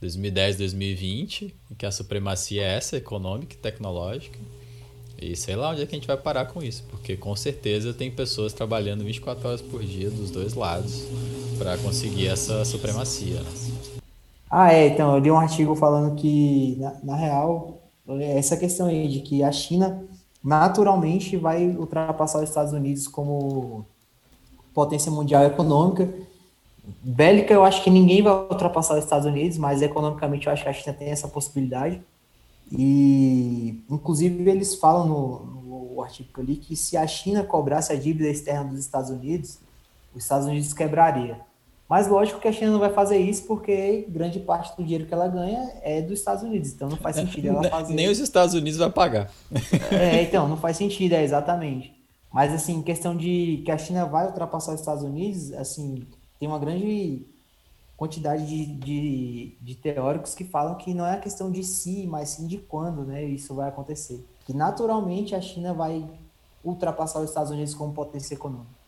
2010, 0.00 0.56
2020, 0.56 1.54
em 1.70 1.74
que 1.74 1.86
a 1.86 1.90
supremacia 1.90 2.62
é 2.62 2.76
essa, 2.76 2.96
econômica 2.96 3.54
e 3.54 3.58
tecnológica. 3.58 4.38
E 5.20 5.36
sei 5.36 5.56
lá 5.56 5.70
onde 5.70 5.82
é 5.82 5.86
que 5.86 5.94
a 5.94 5.98
gente 5.98 6.06
vai 6.06 6.16
parar 6.16 6.46
com 6.46 6.62
isso, 6.62 6.84
porque 6.90 7.16
com 7.16 7.34
certeza 7.36 7.94
tem 7.94 8.10
pessoas 8.10 8.52
trabalhando 8.52 9.04
24 9.04 9.48
horas 9.48 9.62
por 9.62 9.82
dia 9.82 10.10
dos 10.10 10.30
dois 10.30 10.54
lados 10.54 11.04
para 11.58 11.78
conseguir 11.78 12.26
essa 12.28 12.64
supremacia, 12.64 13.40
né? 13.40 13.50
Ah, 14.50 14.72
é, 14.72 14.88
então, 14.88 15.14
eu 15.14 15.18
li 15.20 15.30
um 15.30 15.38
artigo 15.38 15.74
falando 15.74 16.14
que, 16.16 16.76
na, 16.78 16.94
na 17.02 17.16
real, 17.16 17.82
essa 18.20 18.56
questão 18.56 18.86
aí 18.86 19.08
de 19.08 19.20
que 19.20 19.42
a 19.42 19.50
China 19.50 20.06
naturalmente 20.44 21.36
vai 21.38 21.66
ultrapassar 21.68 22.42
os 22.42 22.50
Estados 22.50 22.74
Unidos 22.74 23.08
como 23.08 23.86
potência 24.74 25.10
mundial 25.10 25.44
econômica. 25.44 26.12
Bélica, 27.02 27.54
eu 27.54 27.64
acho 27.64 27.82
que 27.82 27.88
ninguém 27.88 28.22
vai 28.22 28.34
ultrapassar 28.34 28.98
os 28.98 29.04
Estados 29.04 29.26
Unidos, 29.26 29.56
mas 29.56 29.80
economicamente 29.80 30.46
eu 30.46 30.52
acho 30.52 30.62
que 30.62 30.68
a 30.68 30.72
China 30.72 30.94
tem 30.94 31.08
essa 31.08 31.26
possibilidade. 31.26 32.02
E, 32.70 33.82
inclusive, 33.88 34.50
eles 34.50 34.74
falam 34.74 35.06
no, 35.06 35.94
no 35.94 36.02
artigo 36.02 36.40
ali 36.40 36.56
que 36.56 36.76
se 36.76 36.96
a 36.96 37.06
China 37.06 37.42
cobrasse 37.42 37.92
a 37.92 37.96
dívida 37.96 38.28
externa 38.28 38.64
dos 38.64 38.80
Estados 38.80 39.08
Unidos, 39.08 39.58
os 40.14 40.22
Estados 40.22 40.46
Unidos 40.46 40.74
quebraria. 40.74 41.40
Mas 41.88 42.08
lógico 42.08 42.40
que 42.40 42.48
a 42.48 42.52
China 42.52 42.72
não 42.72 42.78
vai 42.78 42.90
fazer 42.90 43.18
isso 43.18 43.46
porque 43.46 44.06
grande 44.08 44.40
parte 44.40 44.74
do 44.76 44.82
dinheiro 44.82 45.06
que 45.06 45.12
ela 45.12 45.28
ganha 45.28 45.70
é 45.82 46.00
dos 46.00 46.18
Estados 46.18 46.42
Unidos. 46.42 46.72
Então 46.72 46.88
não 46.88 46.96
faz 46.96 47.16
sentido 47.16 47.48
ela 47.48 47.64
fazer. 47.68 47.94
Nem 47.94 48.08
os 48.08 48.18
Estados 48.18 48.54
Unidos 48.54 48.78
vai 48.78 48.90
pagar. 48.90 49.30
É, 49.90 50.22
então, 50.22 50.48
não 50.48 50.56
faz 50.56 50.76
sentido, 50.76 51.12
é 51.12 51.22
exatamente. 51.22 51.94
Mas 52.32 52.52
assim, 52.52 52.82
questão 52.82 53.16
de 53.16 53.62
que 53.64 53.70
a 53.70 53.78
China 53.78 54.06
vai 54.06 54.26
ultrapassar 54.26 54.72
os 54.72 54.80
Estados 54.80 55.04
Unidos, 55.04 55.52
assim, 55.52 56.06
tem 56.40 56.48
uma 56.48 56.58
grande 56.58 57.24
quantidade 57.96 58.44
de, 58.46 58.66
de, 58.66 59.56
de 59.60 59.74
teóricos 59.76 60.34
que 60.34 60.44
falam 60.44 60.74
que 60.74 60.92
não 60.92 61.06
é 61.06 61.12
a 61.12 61.20
questão 61.20 61.50
de 61.50 61.62
si, 61.62 62.06
mas 62.08 62.30
sim 62.30 62.46
de 62.46 62.58
quando, 62.58 63.04
né? 63.04 63.22
Isso 63.22 63.54
vai 63.54 63.68
acontecer. 63.68 64.24
Que 64.44 64.52
naturalmente 64.52 65.34
a 65.34 65.40
China 65.40 65.72
vai 65.72 66.04
ultrapassar 66.64 67.20
os 67.20 67.28
Estados 67.28 67.52
Unidos 67.52 67.74
como 67.74 67.92
potência 67.92 68.34
econômica. 68.34 68.83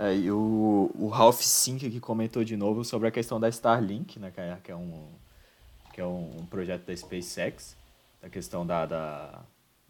É, 0.00 0.16
e 0.16 0.30
o, 0.30 0.90
o 0.98 1.08
Ralph 1.08 1.42
Sink 1.42 1.90
que 1.90 2.00
comentou 2.00 2.42
de 2.42 2.56
novo 2.56 2.82
sobre 2.86 3.06
a 3.06 3.10
questão 3.10 3.38
da 3.38 3.50
Starlink, 3.50 4.18
né, 4.18 4.30
que 4.30 4.40
é, 4.40 4.58
é 4.68 4.74
um, 4.74 5.06
que 5.92 6.00
é 6.00 6.06
um, 6.06 6.46
projeto 6.48 6.86
da 6.86 6.96
SpaceX, 6.96 7.76
da 8.22 8.30
questão 8.30 8.66
da, 8.66 8.86
da 8.86 9.42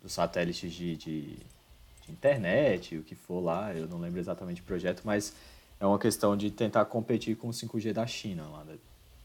dos 0.02 0.12
satélites 0.12 0.72
de, 0.72 0.96
de, 0.96 1.36
de, 1.36 2.10
internet, 2.10 2.96
o 2.96 3.04
que 3.04 3.14
for 3.14 3.38
lá, 3.38 3.72
eu 3.72 3.86
não 3.86 4.00
lembro 4.00 4.18
exatamente 4.18 4.60
o 4.60 4.64
projeto, 4.64 5.02
mas 5.04 5.32
é 5.78 5.86
uma 5.86 5.98
questão 5.98 6.36
de 6.36 6.50
tentar 6.50 6.84
competir 6.86 7.36
com 7.36 7.46
o 7.46 7.52
5G 7.52 7.92
da 7.92 8.04
China, 8.04 8.48
lá, 8.48 8.64
né, 8.64 8.78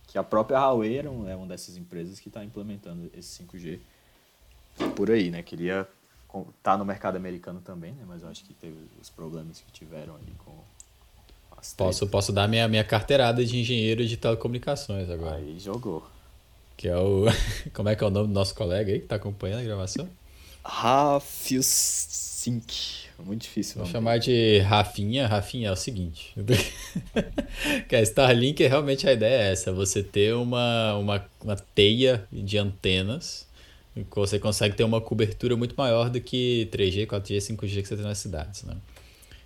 que 0.06 0.20
a 0.20 0.24
própria 0.24 0.60
Huawei 0.60 1.00
é 1.00 1.10
uma 1.10 1.48
dessas 1.48 1.78
empresas 1.78 2.20
que 2.20 2.28
está 2.28 2.46
implementando 2.46 3.10
esse 3.18 3.44
5G 3.44 3.80
por 4.96 5.10
aí, 5.10 5.32
né, 5.32 5.42
queria 5.42 5.88
tá 6.62 6.78
no 6.78 6.86
mercado 6.86 7.16
americano 7.16 7.62
também, 7.62 7.94
né? 7.94 8.04
Mas 8.06 8.22
eu 8.22 8.28
acho 8.28 8.44
que 8.44 8.54
teve 8.54 8.78
os 9.00 9.10
problemas 9.10 9.62
que 9.62 9.72
tiveram 9.72 10.16
ali 10.16 10.34
com 10.40 10.52
Posso, 11.74 12.08
posso 12.08 12.32
dar 12.32 12.48
minha, 12.48 12.68
minha 12.68 12.84
carteirada 12.84 13.44
de 13.44 13.58
engenheiro 13.58 14.06
de 14.06 14.18
telecomunicações 14.18 15.10
agora. 15.10 15.38
Aí 15.38 15.58
jogou. 15.60 16.06
Que 16.78 16.88
é 16.88 16.98
o. 16.98 17.26
Como 17.74 17.90
é 17.90 17.96
que 17.96 18.04
é 18.04 18.08
o 18.08 18.10
nome 18.10 18.28
do 18.28 18.34
nosso 18.34 18.54
colega 18.54 18.92
aí 18.92 19.00
que 19.00 19.08
tá 19.08 19.16
acompanhando 19.16 19.62
a 19.62 19.64
gravação? 19.64 20.08
Rafius 20.64 21.66
Sink. 21.66 23.06
Muito 23.20 23.44
difícil. 23.44 23.78
Vou 23.78 23.86
chamar 23.86 24.20
de 24.20 24.60
Rafinha. 24.60 25.28
Rafinha 25.28 25.70
é 25.70 25.72
o 25.72 25.76
seguinte. 25.76 26.34
que 27.88 27.96
a 27.96 28.02
Starlink 28.02 28.66
realmente 28.68 29.08
a 29.08 29.14
ideia 29.14 29.44
é 29.44 29.52
essa: 29.52 29.72
você 29.72 30.04
ter 30.04 30.36
uma, 30.36 30.96
uma, 30.98 31.26
uma 31.42 31.56
teia 31.56 32.28
de 32.32 32.58
antenas 32.58 33.46
você 34.12 34.38
consegue 34.38 34.76
ter 34.76 34.84
uma 34.84 35.00
cobertura 35.00 35.56
muito 35.56 35.74
maior 35.76 36.10
do 36.10 36.20
que 36.20 36.68
3G, 36.72 37.08
4G, 37.08 37.38
5G 37.38 37.82
que 37.82 37.88
você 37.88 37.96
tem 37.96 38.04
nas 38.04 38.18
cidades, 38.18 38.64
né? 38.64 38.76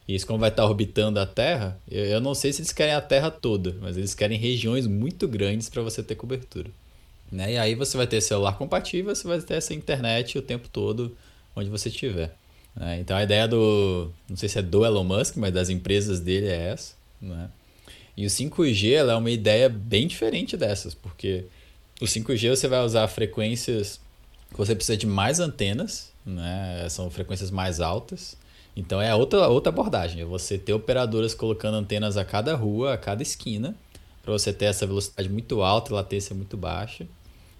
E 0.10 0.16
isso 0.16 0.26
como 0.26 0.40
vai 0.40 0.50
estar 0.50 0.66
orbitando 0.66 1.20
a 1.20 1.26
Terra, 1.28 1.80
eu 1.88 2.20
não 2.20 2.34
sei 2.34 2.52
se 2.52 2.62
eles 2.62 2.72
querem 2.72 2.96
a 2.96 3.00
Terra 3.00 3.30
toda, 3.30 3.76
mas 3.80 3.96
eles 3.96 4.16
querem 4.16 4.40
regiões 4.40 4.88
muito 4.88 5.28
grandes 5.28 5.70
para 5.70 5.84
você 5.84 6.02
ter 6.02 6.16
cobertura. 6.16 6.72
Né? 7.32 7.54
E 7.54 7.58
aí 7.60 7.76
você 7.76 7.96
vai 7.96 8.08
ter 8.08 8.20
celular 8.20 8.58
compatível, 8.58 9.14
você 9.14 9.28
vai 9.28 9.40
ter 9.40 9.54
essa 9.54 9.72
internet 9.72 10.36
o 10.36 10.42
tempo 10.42 10.68
todo 10.68 11.16
onde 11.56 11.70
você 11.70 11.90
estiver. 11.90 12.36
Né? 12.76 13.00
Então 13.00 13.16
a 13.16 13.22
ideia 13.22 13.48
do, 13.48 14.12
não 14.28 14.36
sei 14.36 14.50
se 14.50 14.58
é 14.58 14.64
do 14.64 14.84
Elon 14.84 15.04
Musk, 15.04 15.36
mas 15.36 15.54
das 15.54 15.70
empresas 15.70 16.20
dele 16.20 16.48
é 16.48 16.72
essa. 16.72 16.96
Né? 17.22 17.48
E 18.18 18.26
o 18.26 18.30
5G 18.30 18.94
ela 18.94 19.14
é 19.14 19.16
uma 19.16 19.30
ideia 19.30 19.70
bem 19.70 20.08
diferente 20.08 20.58
dessas, 20.58 20.96
porque 20.96 21.46
o 22.02 22.06
5G 22.06 22.50
você 22.50 22.68
vai 22.68 22.84
usar 22.84 23.08
frequências 23.10 24.02
que 24.50 24.58
você 24.58 24.74
precisa 24.74 24.98
de 24.98 25.06
mais 25.06 25.40
antenas, 25.40 26.12
né? 26.26 26.88
são 26.90 27.12
frequências 27.12 27.52
mais 27.52 27.80
altas 27.80 28.36
então 28.80 29.02
é 29.02 29.14
outra, 29.14 29.50
outra 29.50 29.70
abordagem, 29.72 30.22
é 30.22 30.26
você 30.26 30.58
ter 30.58 30.72
operadoras 30.72 31.34
colocando 31.34 31.76
antenas 31.76 32.16
a 32.16 32.24
cada 32.24 32.56
rua, 32.56 32.94
a 32.94 32.98
cada 32.98 33.22
esquina, 33.22 33.76
para 34.24 34.32
você 34.32 34.54
ter 34.54 34.66
essa 34.66 34.88
velocidade 34.88 35.28
muito 35.28 35.62
alta 35.62 35.92
e 35.92 35.94
latência 35.94 36.34
muito 36.34 36.56
baixa. 36.56 37.06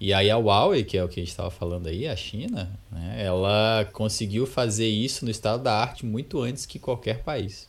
E 0.00 0.14
aí 0.14 0.30
a 0.30 0.38
Huawei, 0.38 0.82
que 0.82 0.96
é 0.96 1.04
o 1.04 1.08
que 1.08 1.20
a 1.20 1.22
gente 1.22 1.30
estava 1.30 1.50
falando 1.50 1.88
aí, 1.88 2.08
a 2.08 2.16
China, 2.16 2.70
né, 2.90 3.16
ela 3.18 3.86
conseguiu 3.92 4.46
fazer 4.46 4.88
isso 4.88 5.26
no 5.26 5.30
estado 5.30 5.62
da 5.62 5.74
arte 5.74 6.06
muito 6.06 6.40
antes 6.40 6.64
que 6.64 6.78
qualquer 6.78 7.22
país. 7.22 7.68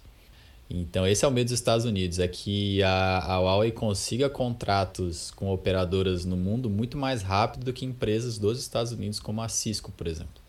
Então 0.69 1.05
esse 1.05 1.25
é 1.25 1.27
o 1.27 1.31
medo 1.31 1.47
dos 1.47 1.59
Estados 1.59 1.85
Unidos, 1.85 2.19
é 2.19 2.27
que 2.29 2.81
a, 2.83 3.19
a 3.19 3.39
Huawei 3.41 3.71
consiga 3.71 4.29
contratos 4.29 5.29
com 5.31 5.51
operadoras 5.51 6.23
no 6.23 6.37
mundo 6.37 6.69
muito 6.69 6.97
mais 6.97 7.21
rápido 7.21 7.65
do 7.65 7.73
que 7.73 7.85
empresas 7.85 8.37
dos 8.37 8.61
Estados 8.61 8.93
Unidos, 8.93 9.19
como 9.19 9.41
a 9.41 9.49
Cisco, 9.49 9.91
por 9.91 10.07
exemplo. 10.07 10.40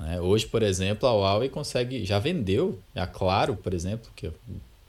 Né? 0.00 0.20
Hoje, 0.20 0.46
por 0.46 0.62
exemplo, 0.62 1.06
a 1.06 1.12
Huawei 1.12 1.48
consegue, 1.50 2.04
já 2.04 2.18
vendeu, 2.18 2.78
a 2.94 3.06
Claro, 3.06 3.54
por 3.54 3.74
exemplo, 3.74 4.10
que 4.16 4.32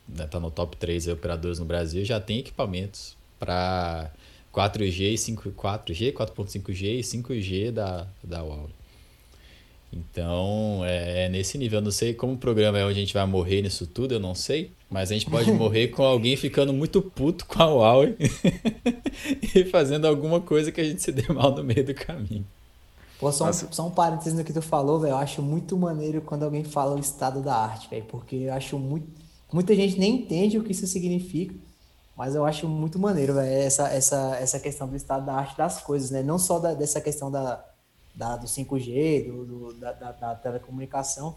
está 0.09 0.39
né, 0.39 0.45
no 0.45 0.49
top 0.49 0.77
3 0.77 1.03
de 1.03 1.11
operadores 1.11 1.59
no 1.59 1.65
Brasil, 1.65 2.05
já 2.05 2.19
tem 2.19 2.39
equipamentos 2.39 3.15
para 3.37 4.09
4G, 4.53 5.17
5, 5.17 5.51
4G, 5.51 6.13
4.5G 6.13 6.99
e 6.99 7.01
5G 7.01 7.71
da, 7.71 8.07
da 8.23 8.41
Huawei. 8.41 8.81
Então, 9.91 10.81
é, 10.85 11.25
é, 11.25 11.29
nesse 11.29 11.57
nível. 11.57 11.79
Eu 11.79 11.83
não 11.83 11.91
sei 11.91 12.13
como 12.13 12.33
o 12.33 12.37
programa 12.37 12.79
é 12.79 12.85
onde 12.85 12.97
a 12.97 13.01
gente 13.01 13.13
vai 13.13 13.25
morrer 13.25 13.61
nisso 13.61 13.85
tudo, 13.85 14.13
eu 14.13 14.19
não 14.21 14.33
sei. 14.33 14.71
Mas 14.89 15.11
a 15.11 15.13
gente 15.13 15.29
pode 15.29 15.51
morrer 15.51 15.89
com 15.89 16.03
alguém 16.03 16.37
ficando 16.37 16.71
muito 16.71 17.01
puto 17.01 17.45
com 17.45 17.61
a 17.61 17.65
Huawei 17.65 18.15
e 19.53 19.65
fazendo 19.65 20.07
alguma 20.07 20.39
coisa 20.39 20.71
que 20.71 20.79
a 20.79 20.83
gente 20.85 21.01
se 21.01 21.11
dê 21.11 21.27
mal 21.33 21.53
no 21.53 21.61
meio 21.61 21.83
do 21.83 21.93
caminho. 21.93 22.45
Pô, 23.21 23.31
só, 23.31 23.47
um, 23.47 23.53
só 23.53 23.85
um 23.85 23.91
parênteses 23.91 24.33
no 24.33 24.43
que 24.43 24.51
tu 24.51 24.63
falou, 24.63 24.99
velho. 24.99 25.11
Eu 25.11 25.17
acho 25.17 25.43
muito 25.43 25.77
maneiro 25.77 26.23
quando 26.23 26.41
alguém 26.41 26.63
fala 26.63 26.95
o 26.95 26.99
estado 26.99 27.39
da 27.39 27.55
arte, 27.55 27.87
velho. 27.87 28.03
Porque 28.05 28.35
eu 28.35 28.53
acho 28.53 28.79
muito. 28.79 29.07
Muita 29.53 29.75
gente 29.75 29.99
nem 29.99 30.15
entende 30.15 30.57
o 30.57 30.63
que 30.63 30.71
isso 30.71 30.87
significa. 30.87 31.53
Mas 32.17 32.33
eu 32.33 32.43
acho 32.43 32.67
muito 32.67 32.97
maneiro, 32.97 33.35
velho, 33.35 33.47
essa, 33.47 33.87
essa, 33.89 34.35
essa 34.37 34.59
questão 34.59 34.87
do 34.87 34.95
estado 34.95 35.25
da 35.25 35.33
arte 35.33 35.55
das 35.55 35.81
coisas, 35.81 36.09
né? 36.09 36.23
Não 36.23 36.39
só 36.39 36.57
da, 36.57 36.73
dessa 36.73 36.99
questão 36.99 37.31
da, 37.31 37.63
da, 38.15 38.37
do 38.37 38.47
5G, 38.47 39.27
do, 39.27 39.45
do 39.45 39.73
da, 39.75 39.91
da, 39.91 40.11
da, 40.11 40.35
telecomunicação. 40.35 41.35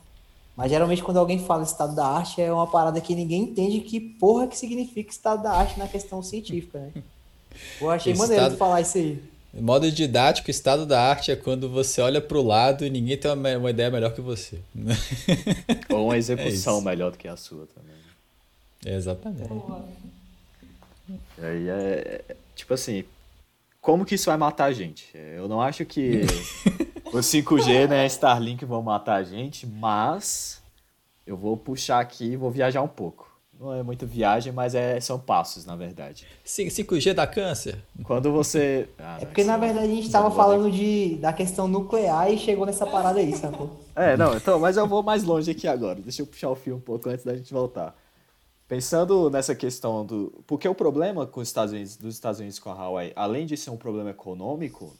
Mas 0.56 0.70
geralmente 0.70 1.02
quando 1.02 1.18
alguém 1.18 1.38
fala 1.38 1.64
estado 1.64 1.94
da 1.94 2.06
arte 2.06 2.40
é 2.40 2.52
uma 2.52 2.66
parada 2.66 3.00
que 3.00 3.14
ninguém 3.14 3.42
entende 3.42 3.80
que 3.80 4.00
porra 4.00 4.46
que 4.46 4.56
significa 4.56 5.10
estado 5.10 5.42
da 5.42 5.52
arte 5.52 5.78
na 5.78 5.88
questão 5.88 6.22
científica, 6.22 6.78
né? 6.78 7.02
Pô, 7.78 7.90
achei 7.90 8.12
Esse 8.12 8.20
maneiro 8.20 8.42
estado... 8.42 8.52
de 8.52 8.58
falar 8.58 8.80
isso 8.80 8.98
aí. 8.98 9.33
Modo 9.60 9.90
didático, 9.90 10.50
estado 10.50 10.84
da 10.84 11.00
arte 11.00 11.30
é 11.30 11.36
quando 11.36 11.68
você 11.68 12.00
olha 12.00 12.20
para 12.20 12.36
o 12.36 12.42
lado 12.42 12.84
e 12.84 12.90
ninguém 12.90 13.16
tem 13.16 13.30
uma, 13.30 13.56
uma, 13.56 13.70
ideia 13.70 13.90
melhor 13.90 14.12
que 14.12 14.20
você. 14.20 14.58
Ou 15.90 16.06
uma 16.06 16.16
execução 16.16 16.80
é 16.80 16.84
melhor 16.84 17.12
do 17.12 17.18
que 17.18 17.28
a 17.28 17.36
sua 17.36 17.66
também. 17.66 18.96
exatamente. 18.96 19.48
E 21.38 21.44
aí 21.44 21.68
é, 21.68 22.24
é, 22.28 22.36
tipo 22.56 22.74
assim, 22.74 23.04
como 23.80 24.04
que 24.04 24.16
isso 24.16 24.26
vai 24.26 24.36
matar 24.36 24.64
a 24.64 24.72
gente? 24.72 25.08
Eu 25.14 25.46
não 25.46 25.60
acho 25.60 25.84
que 25.84 26.22
o 27.12 27.18
5G, 27.18 27.88
né, 27.88 28.06
Starlink 28.06 28.64
vão 28.64 28.82
matar 28.82 29.16
a 29.16 29.22
gente, 29.22 29.66
mas 29.66 30.60
eu 31.24 31.36
vou 31.36 31.56
puxar 31.56 32.00
aqui 32.00 32.32
e 32.32 32.36
vou 32.36 32.50
viajar 32.50 32.82
um 32.82 32.88
pouco. 32.88 33.33
Não 33.64 33.72
é 33.72 33.82
muito 33.82 34.06
viagem, 34.06 34.52
mas 34.52 34.74
é, 34.74 35.00
são 35.00 35.18
passos, 35.18 35.64
na 35.64 35.74
verdade. 35.74 36.26
5G 36.44 37.14
dá 37.14 37.26
câncer? 37.26 37.82
Quando 38.02 38.30
você. 38.30 38.90
Ah, 38.98 39.16
é 39.22 39.24
porque, 39.24 39.42
na 39.42 39.56
verdade, 39.56 39.86
a 39.86 39.88
gente 39.88 40.04
estava 40.04 40.30
falando 40.30 40.70
de, 40.70 41.14
da 41.16 41.32
questão 41.32 41.66
nuclear 41.66 42.30
e 42.30 42.36
chegou 42.36 42.66
nessa 42.66 42.86
parada 42.86 43.20
aí, 43.20 43.34
sacou? 43.34 43.80
É, 43.96 44.18
não, 44.18 44.36
então, 44.36 44.60
mas 44.60 44.76
eu 44.76 44.86
vou 44.86 45.02
mais 45.02 45.24
longe 45.24 45.50
aqui 45.50 45.66
agora. 45.66 45.98
Deixa 45.98 46.20
eu 46.20 46.26
puxar 46.26 46.50
o 46.50 46.54
fio 46.54 46.76
um 46.76 46.80
pouco 46.80 47.08
antes 47.08 47.24
da 47.24 47.34
gente 47.34 47.50
voltar. 47.54 47.96
Pensando 48.68 49.30
nessa 49.30 49.54
questão 49.54 50.04
do. 50.04 50.44
Porque 50.46 50.68
o 50.68 50.74
problema 50.74 51.26
com 51.26 51.40
os 51.40 51.48
Estados 51.48 51.72
Unidos, 51.72 51.96
dos 51.96 52.14
Estados 52.14 52.40
Unidos 52.40 52.58
com 52.58 52.68
a 52.68 52.78
Hawaii, 52.78 53.12
além 53.16 53.46
de 53.46 53.56
ser 53.56 53.70
um 53.70 53.78
problema 53.78 54.10
econômico, 54.10 54.94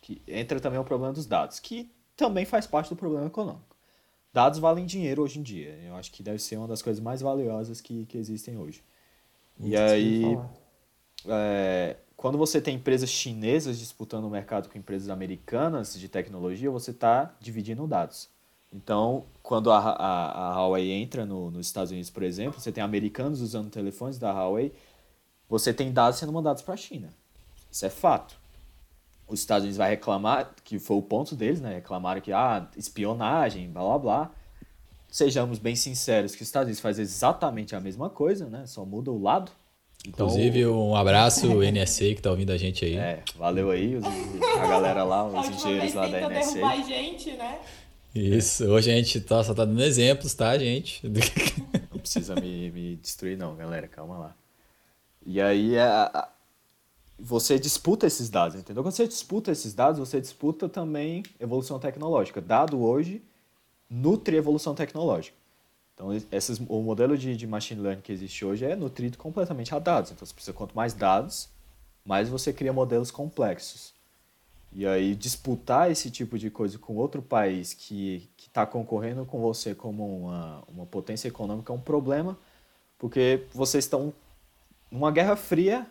que 0.00 0.20
entra 0.26 0.58
também 0.58 0.80
o 0.80 0.84
problema 0.84 1.12
dos 1.12 1.24
dados, 1.24 1.60
que 1.60 1.88
também 2.16 2.44
faz 2.44 2.66
parte 2.66 2.88
do 2.88 2.96
problema 2.96 3.28
econômico 3.28 3.71
dados 4.32 4.58
valem 4.58 4.86
dinheiro 4.86 5.22
hoje 5.22 5.38
em 5.38 5.42
dia. 5.42 5.78
Eu 5.84 5.94
acho 5.96 6.10
que 6.10 6.22
deve 6.22 6.38
ser 6.38 6.56
uma 6.56 6.68
das 6.68 6.82
coisas 6.82 7.02
mais 7.02 7.20
valiosas 7.20 7.80
que, 7.80 8.06
que 8.06 8.16
existem 8.16 8.56
hoje. 8.56 8.82
e 9.60 9.76
aí, 9.76 10.38
é, 11.26 11.96
quando 12.16 12.38
você 12.38 12.60
tem 12.60 12.76
empresas 12.76 13.10
chinesas 13.10 13.78
disputando 13.78 14.24
o 14.24 14.30
mercado 14.30 14.68
com 14.68 14.78
empresas 14.78 15.08
americanas 15.08 15.98
de 15.98 16.08
tecnologia, 16.08 16.70
você 16.70 16.90
está 16.90 17.34
dividindo 17.40 17.86
dados. 17.86 18.30
Então, 18.72 19.26
quando 19.42 19.70
a, 19.70 19.78
a, 19.78 20.52
a 20.52 20.56
Huawei 20.56 20.90
entra 20.90 21.26
no, 21.26 21.50
nos 21.50 21.66
Estados 21.66 21.92
Unidos, 21.92 22.08
por 22.08 22.22
exemplo, 22.22 22.58
você 22.58 22.72
tem 22.72 22.82
americanos 22.82 23.42
usando 23.42 23.68
telefones 23.68 24.18
da 24.18 24.32
Huawei, 24.32 24.72
você 25.46 25.74
tem 25.74 25.92
dados 25.92 26.18
sendo 26.18 26.32
mandados 26.32 26.62
para 26.62 26.72
a 26.72 26.76
China. 26.76 27.10
Isso 27.70 27.84
é 27.84 27.90
fato 27.90 28.41
os 29.28 29.40
Estados 29.40 29.62
Unidos 29.64 29.78
vai 29.78 29.90
reclamar, 29.90 30.54
que 30.64 30.78
foi 30.78 30.96
o 30.96 31.02
ponto 31.02 31.34
deles, 31.34 31.60
né? 31.60 31.74
Reclamaram 31.74 32.20
que, 32.20 32.32
ah, 32.32 32.68
espionagem, 32.76 33.70
blá 33.70 33.82
blá 33.82 33.98
blá. 33.98 34.30
Sejamos 35.08 35.58
bem 35.58 35.76
sinceros 35.76 36.34
que 36.34 36.42
os 36.42 36.48
Estados 36.48 36.66
Unidos 36.66 36.80
faz 36.80 36.98
exatamente 36.98 37.74
a 37.74 37.80
mesma 37.80 38.08
coisa, 38.08 38.48
né? 38.48 38.64
Só 38.66 38.84
muda 38.84 39.10
o 39.10 39.20
lado. 39.20 39.50
Então, 40.06 40.26
Inclusive, 40.26 40.66
um 40.66 40.96
abraço 40.96 41.46
NSA 41.46 42.14
que 42.14 42.20
tá 42.22 42.30
ouvindo 42.30 42.50
a 42.50 42.56
gente 42.56 42.84
aí. 42.84 42.96
É, 42.96 43.22
valeu 43.36 43.70
aí, 43.70 43.94
os, 43.96 44.04
a 44.04 44.66
galera 44.66 45.04
lá, 45.04 45.24
os 45.24 45.48
engenheiros 45.48 45.94
lá 45.94 46.08
da 46.08 46.28
NSA. 46.28 46.66
A 46.66 46.76
gente, 46.76 47.32
né? 47.32 47.60
Isso, 48.14 48.66
hoje 48.66 48.90
a 48.90 48.96
gente 48.96 49.20
tá, 49.20 49.42
só 49.44 49.54
tá 49.54 49.64
dando 49.64 49.82
exemplos, 49.82 50.34
tá, 50.34 50.58
gente? 50.58 51.00
Não 51.90 51.98
precisa 51.98 52.34
me, 52.34 52.70
me 52.70 52.96
destruir 52.96 53.38
não, 53.38 53.54
galera, 53.54 53.86
calma 53.86 54.18
lá. 54.18 54.36
E 55.24 55.40
aí 55.40 55.76
é, 55.76 56.10
você 57.24 57.56
disputa 57.56 58.04
esses 58.04 58.28
dados, 58.28 58.56
entendeu? 58.56 58.82
Quando 58.82 58.94
você 58.94 59.06
disputa 59.06 59.52
esses 59.52 59.72
dados, 59.72 60.00
você 60.00 60.20
disputa 60.20 60.68
também 60.68 61.22
evolução 61.38 61.78
tecnológica. 61.78 62.40
Dado 62.40 62.82
hoje 62.82 63.22
nutre 63.88 64.36
evolução 64.36 64.74
tecnológica. 64.74 65.36
Então, 65.94 66.08
esses, 66.32 66.60
o 66.68 66.82
modelo 66.82 67.16
de, 67.16 67.36
de 67.36 67.46
machine 67.46 67.80
learning 67.80 68.02
que 68.02 68.10
existe 68.10 68.44
hoje 68.44 68.64
é 68.64 68.74
nutrido 68.74 69.16
completamente 69.16 69.72
a 69.72 69.78
dados. 69.78 70.10
Então, 70.10 70.26
você 70.26 70.34
precisa, 70.34 70.52
quanto 70.52 70.74
mais 70.74 70.94
dados, 70.94 71.48
mais 72.04 72.28
você 72.28 72.52
cria 72.52 72.72
modelos 72.72 73.12
complexos. 73.12 73.94
E 74.72 74.84
aí, 74.84 75.14
disputar 75.14 75.92
esse 75.92 76.10
tipo 76.10 76.36
de 76.36 76.50
coisa 76.50 76.76
com 76.76 76.96
outro 76.96 77.22
país 77.22 77.72
que 77.72 78.28
está 78.36 78.66
concorrendo 78.66 79.24
com 79.24 79.38
você 79.40 79.76
como 79.76 80.24
uma, 80.24 80.64
uma 80.66 80.86
potência 80.86 81.28
econômica 81.28 81.72
é 81.72 81.76
um 81.76 81.80
problema, 81.80 82.36
porque 82.98 83.44
vocês 83.52 83.84
estão 83.84 84.12
numa 84.90 85.12
guerra 85.12 85.36
fria, 85.36 85.86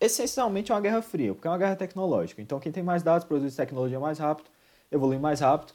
essencialmente 0.00 0.72
é 0.72 0.74
uma 0.74 0.80
guerra 0.80 1.02
fria, 1.02 1.34
porque 1.34 1.46
é 1.46 1.50
uma 1.50 1.58
guerra 1.58 1.76
tecnológica. 1.76 2.42
Então, 2.42 2.60
quem 2.60 2.72
tem 2.72 2.82
mais 2.82 3.02
dados 3.02 3.26
produz 3.26 3.54
tecnologia 3.56 3.98
mais 4.00 4.18
rápido, 4.18 4.50
evolui 4.90 5.18
mais 5.18 5.40
rápido. 5.40 5.72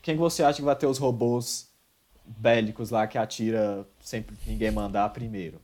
Quem 0.00 0.16
você 0.16 0.42
acha 0.42 0.58
que 0.58 0.64
vai 0.64 0.76
ter 0.76 0.86
os 0.86 0.98
robôs 0.98 1.70
bélicos 2.24 2.90
lá 2.90 3.06
que 3.06 3.18
atira 3.18 3.86
sempre 4.00 4.36
que 4.36 4.50
ninguém 4.50 4.70
mandar 4.70 5.08
primeiro? 5.10 5.60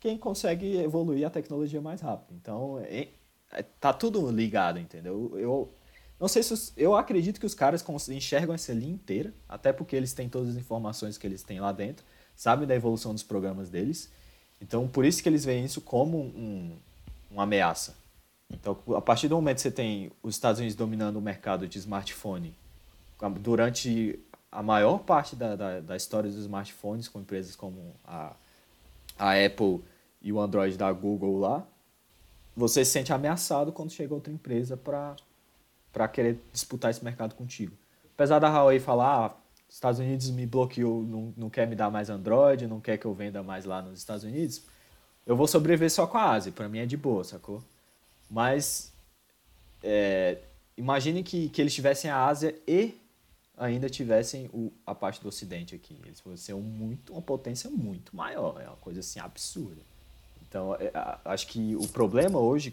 Quem 0.00 0.18
consegue 0.18 0.76
evoluir 0.76 1.26
a 1.26 1.30
tecnologia 1.30 1.80
mais 1.80 2.00
rápido. 2.00 2.36
Então, 2.40 2.78
é, 2.80 3.08
é, 3.52 3.62
tá 3.62 3.92
tudo 3.92 4.30
ligado, 4.30 4.78
entendeu? 4.78 5.32
Eu 5.38 5.72
não 6.20 6.28
sei 6.28 6.42
se 6.42 6.52
os, 6.52 6.72
eu 6.76 6.94
acredito 6.94 7.40
que 7.40 7.46
os 7.46 7.54
caras 7.54 7.84
enxergam 8.08 8.54
essa 8.54 8.72
linha 8.72 8.92
inteira, 8.92 9.34
até 9.48 9.72
porque 9.72 9.96
eles 9.96 10.12
têm 10.12 10.28
todas 10.28 10.50
as 10.50 10.56
informações 10.56 11.18
que 11.18 11.26
eles 11.26 11.42
têm 11.42 11.60
lá 11.60 11.72
dentro, 11.72 12.04
sabem 12.36 12.66
da 12.66 12.74
evolução 12.74 13.12
dos 13.12 13.22
programas 13.22 13.70
deles. 13.70 14.10
Então, 14.60 14.86
por 14.88 15.04
isso 15.04 15.22
que 15.22 15.28
eles 15.28 15.44
veem 15.44 15.64
isso 15.64 15.80
como 15.80 16.18
um, 16.18 16.78
uma 17.34 17.42
ameaça. 17.42 17.96
Então, 18.50 18.78
a 18.96 19.00
partir 19.00 19.28
do 19.28 19.34
momento 19.34 19.56
que 19.56 19.62
você 19.62 19.70
tem 19.70 20.10
os 20.22 20.34
Estados 20.34 20.60
Unidos 20.60 20.76
dominando 20.76 21.16
o 21.16 21.20
mercado 21.20 21.66
de 21.66 21.78
smartphone 21.78 22.56
durante 23.40 24.18
a 24.50 24.62
maior 24.62 24.98
parte 24.98 25.34
da, 25.34 25.56
da, 25.56 25.80
da 25.80 25.96
história 25.96 26.30
dos 26.30 26.38
smartphones, 26.38 27.08
com 27.08 27.20
empresas 27.20 27.56
como 27.56 27.94
a, 28.04 28.34
a 29.18 29.32
Apple 29.44 29.82
e 30.22 30.32
o 30.32 30.40
Android 30.40 30.76
da 30.76 30.92
Google 30.92 31.38
lá, 31.38 31.66
você 32.56 32.84
se 32.84 32.92
sente 32.92 33.12
ameaçado 33.12 33.72
quando 33.72 33.90
chega 33.90 34.14
outra 34.14 34.32
empresa 34.32 34.76
para 34.76 36.08
querer 36.08 36.40
disputar 36.52 36.90
esse 36.90 37.04
mercado 37.04 37.34
contigo. 37.34 37.76
Apesar 38.14 38.38
da 38.38 38.48
Huawei 38.48 38.78
falar, 38.78 39.26
ah, 39.26 39.34
Estados 39.68 39.98
Unidos 39.98 40.30
me 40.30 40.46
bloqueou, 40.46 41.02
não, 41.02 41.34
não 41.36 41.50
quer 41.50 41.66
me 41.66 41.74
dar 41.74 41.90
mais 41.90 42.08
Android, 42.08 42.68
não 42.68 42.80
quer 42.80 42.96
que 42.96 43.06
eu 43.06 43.12
venda 43.12 43.42
mais 43.42 43.64
lá 43.64 43.82
nos 43.82 43.98
Estados 43.98 44.22
Unidos, 44.22 44.64
eu 45.26 45.36
vou 45.36 45.46
sobreviver 45.46 45.90
só 45.90 46.06
com 46.06 46.18
a 46.18 46.30
Ásia. 46.30 46.52
Para 46.52 46.68
mim 46.68 46.78
é 46.78 46.86
de 46.86 46.96
boa, 46.96 47.24
sacou? 47.24 47.62
Mas 48.30 48.92
é, 49.82 50.38
imagine 50.76 51.22
que, 51.22 51.48
que 51.48 51.60
eles 51.60 51.74
tivessem 51.74 52.10
a 52.10 52.24
Ásia 52.26 52.54
e 52.66 52.94
ainda 53.56 53.88
tivessem 53.88 54.48
o, 54.52 54.72
a 54.86 54.94
parte 54.94 55.20
do 55.20 55.28
Ocidente 55.28 55.74
aqui. 55.74 55.96
Eles 56.04 56.20
fossem 56.20 56.54
muito, 56.54 57.12
uma 57.12 57.22
potência 57.22 57.70
muito 57.70 58.14
maior. 58.14 58.60
É 58.60 58.66
uma 58.66 58.76
coisa 58.76 59.00
assim 59.00 59.20
absurda. 59.20 59.80
Então, 60.48 60.74
é, 60.74 60.90
acho 61.24 61.46
que 61.48 61.74
o 61.76 61.88
problema 61.88 62.38
hoje, 62.38 62.72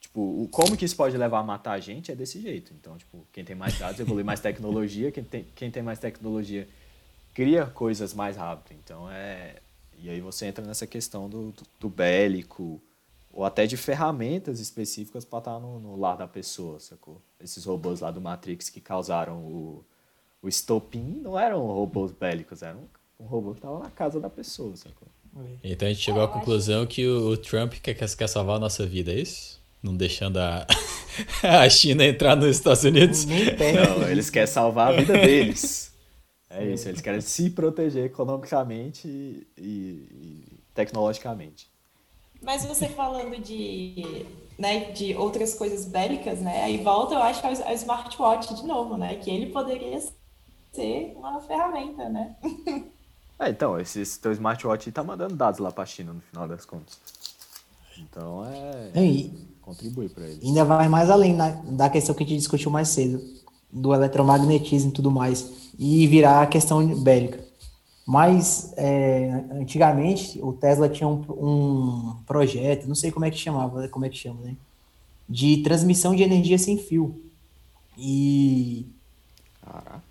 tipo, 0.00 0.20
o, 0.20 0.48
como 0.50 0.76
que 0.76 0.84
isso 0.84 0.96
pode 0.96 1.16
levar 1.16 1.40
a 1.40 1.44
matar 1.44 1.72
a 1.72 1.80
gente 1.80 2.10
é 2.10 2.14
desse 2.14 2.40
jeito. 2.40 2.72
Então, 2.74 2.96
tipo, 2.96 3.26
quem 3.32 3.44
tem 3.44 3.56
mais 3.56 3.78
dados 3.78 4.00
evolui 4.00 4.22
mais 4.22 4.40
tecnologia, 4.40 5.12
quem 5.12 5.24
tem, 5.24 5.46
quem 5.54 5.70
tem 5.70 5.82
mais 5.82 5.98
tecnologia 5.98 6.68
cria 7.34 7.66
coisas 7.66 8.14
mais 8.14 8.36
rápido. 8.36 8.76
Então, 8.82 9.10
é. 9.10 9.56
E 10.02 10.08
aí 10.08 10.20
você 10.20 10.46
entra 10.46 10.64
nessa 10.64 10.86
questão 10.86 11.28
do, 11.28 11.52
do, 11.52 11.62
do 11.78 11.88
bélico, 11.88 12.80
ou 13.32 13.44
até 13.44 13.66
de 13.66 13.76
ferramentas 13.76 14.58
específicas 14.58 15.24
para 15.24 15.38
estar 15.38 15.60
no, 15.60 15.78
no 15.78 15.96
lar 15.96 16.16
da 16.16 16.26
pessoa, 16.26 16.80
sacou? 16.80 17.20
Esses 17.40 17.64
robôs 17.64 18.00
lá 18.00 18.10
do 18.10 18.20
Matrix 18.20 18.68
que 18.68 18.80
causaram 18.80 19.38
o, 19.38 19.84
o 20.42 20.48
estopim 20.48 21.20
não 21.22 21.38
eram 21.38 21.66
robôs 21.66 22.12
bélicos, 22.12 22.62
era 22.62 22.76
um, 22.76 22.86
um 23.24 23.26
robô 23.26 23.52
que 23.52 23.58
estava 23.58 23.78
na 23.78 23.90
casa 23.90 24.18
da 24.18 24.28
pessoa, 24.28 24.74
sacou? 24.76 25.08
Então 25.62 25.86
a 25.86 25.92
gente 25.92 26.02
chegou 26.02 26.22
à 26.22 26.28
conclusão 26.28 26.84
que 26.86 27.06
o, 27.06 27.36
Trump 27.36 27.74
quer, 27.74 27.94
quer 27.94 28.26
salvar 28.26 28.56
a 28.56 28.58
nossa 28.58 28.84
vida, 28.84 29.12
é 29.12 29.20
isso? 29.20 29.60
Não 29.82 29.96
deixando 29.96 30.38
a, 30.38 30.66
a 31.42 31.70
China 31.70 32.04
entrar 32.04 32.36
nos 32.36 32.56
Estados 32.56 32.82
Unidos? 32.82 33.26
Não, 33.26 34.08
eles 34.08 34.28
querem 34.28 34.48
salvar 34.48 34.92
a 34.92 34.96
vida 34.96 35.12
deles. 35.12 35.89
É 36.50 36.66
isso, 36.66 36.88
eles 36.88 37.00
querem 37.00 37.20
se 37.20 37.48
proteger 37.50 38.06
economicamente 38.06 39.06
e, 39.06 39.46
e 39.56 40.44
tecnologicamente. 40.74 41.70
Mas 42.42 42.64
você 42.64 42.88
falando 42.88 43.40
de, 43.40 44.26
né, 44.58 44.90
de 44.90 45.14
outras 45.14 45.54
coisas 45.54 45.84
bélicas, 45.84 46.40
né? 46.40 46.64
Aí 46.64 46.78
volta, 46.82 47.14
eu 47.14 47.22
acho, 47.22 47.46
ao 47.46 47.74
smartwatch 47.74 48.54
de 48.54 48.66
novo, 48.66 48.96
né? 48.96 49.14
Que 49.16 49.30
ele 49.30 49.52
poderia 49.52 50.00
ser 50.72 51.12
uma 51.16 51.40
ferramenta, 51.40 52.08
né? 52.08 52.36
É, 53.38 53.48
então, 53.48 53.80
esse, 53.80 54.02
esse 54.02 54.20
teu 54.20 54.32
smartwatch 54.32 54.92
tá 54.92 55.02
mandando 55.02 55.34
dados 55.34 55.60
lá 55.60 55.72
pra 55.72 55.86
China 55.86 56.12
no 56.12 56.20
final 56.20 56.46
das 56.46 56.66
contas. 56.66 57.00
Então 57.98 58.44
é. 58.44 58.90
é 58.94 59.30
contribui 59.62 60.08
para 60.08 60.24
eles. 60.24 60.44
Ainda 60.44 60.64
vai 60.64 60.88
mais 60.88 61.08
além 61.08 61.34
na, 61.34 61.50
da 61.50 61.88
questão 61.88 62.14
que 62.14 62.22
a 62.22 62.26
gente 62.26 62.38
discutiu 62.38 62.70
mais 62.70 62.88
cedo, 62.88 63.18
do 63.72 63.94
eletromagnetismo 63.94 64.90
e 64.90 64.92
tudo 64.92 65.10
mais, 65.10 65.72
e 65.78 66.06
virar 66.06 66.42
a 66.42 66.46
questão 66.46 66.86
bélica. 67.02 67.44
Mas 68.06 68.72
é, 68.76 69.44
antigamente 69.52 70.40
o 70.42 70.52
Tesla 70.52 70.88
tinha 70.88 71.08
um, 71.08 71.24
um, 71.28 72.16
projeto, 72.26 72.88
não 72.88 72.94
sei 72.94 73.12
como 73.12 73.24
é 73.24 73.30
que 73.30 73.38
chamava, 73.38 73.86
como 73.88 74.04
é 74.04 74.08
que 74.08 74.16
chama, 74.16 74.40
né? 74.42 74.56
De 75.28 75.58
transmissão 75.58 76.14
de 76.14 76.22
energia 76.22 76.58
sem 76.58 76.76
fio. 76.76 77.22
E. 77.96 78.86
Caraca. 79.64 80.02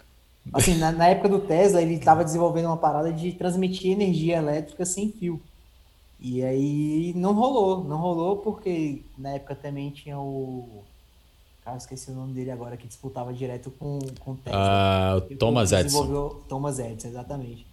Assim, 0.53 0.76
na, 0.77 0.91
na 0.91 1.07
época 1.07 1.30
do 1.30 1.40
Tesla, 1.40 1.81
ele 1.81 1.95
estava 1.95 2.23
desenvolvendo 2.23 2.68
uma 2.68 2.77
parada 2.77 3.11
de 3.11 3.34
transmitir 3.34 3.91
energia 3.91 4.38
elétrica 4.38 4.86
sem 4.86 5.11
fio. 5.11 5.41
E 6.19 6.44
aí 6.44 7.14
não 7.15 7.34
rolou, 7.34 7.84
não 7.84 7.98
rolou 7.98 8.38
porque 8.38 9.02
na 9.18 9.31
época 9.31 9.56
também 9.56 9.90
tinha 9.90 10.19
o. 10.19 10.84
Cara, 11.70 11.78
esqueci 11.78 12.10
o 12.10 12.16
nome 12.16 12.34
dele 12.34 12.50
agora, 12.50 12.76
que 12.76 12.88
disputava 12.88 13.32
direto 13.32 13.70
com, 13.70 14.00
com 14.20 14.32
o 14.32 14.38
Tesla. 14.38 14.60
Ah, 14.60 15.18
o 15.18 15.22
Thomas 15.38 15.72
Edison. 15.72 16.30
Thomas 16.48 16.80
Edison, 16.80 17.10
exatamente. 17.10 17.68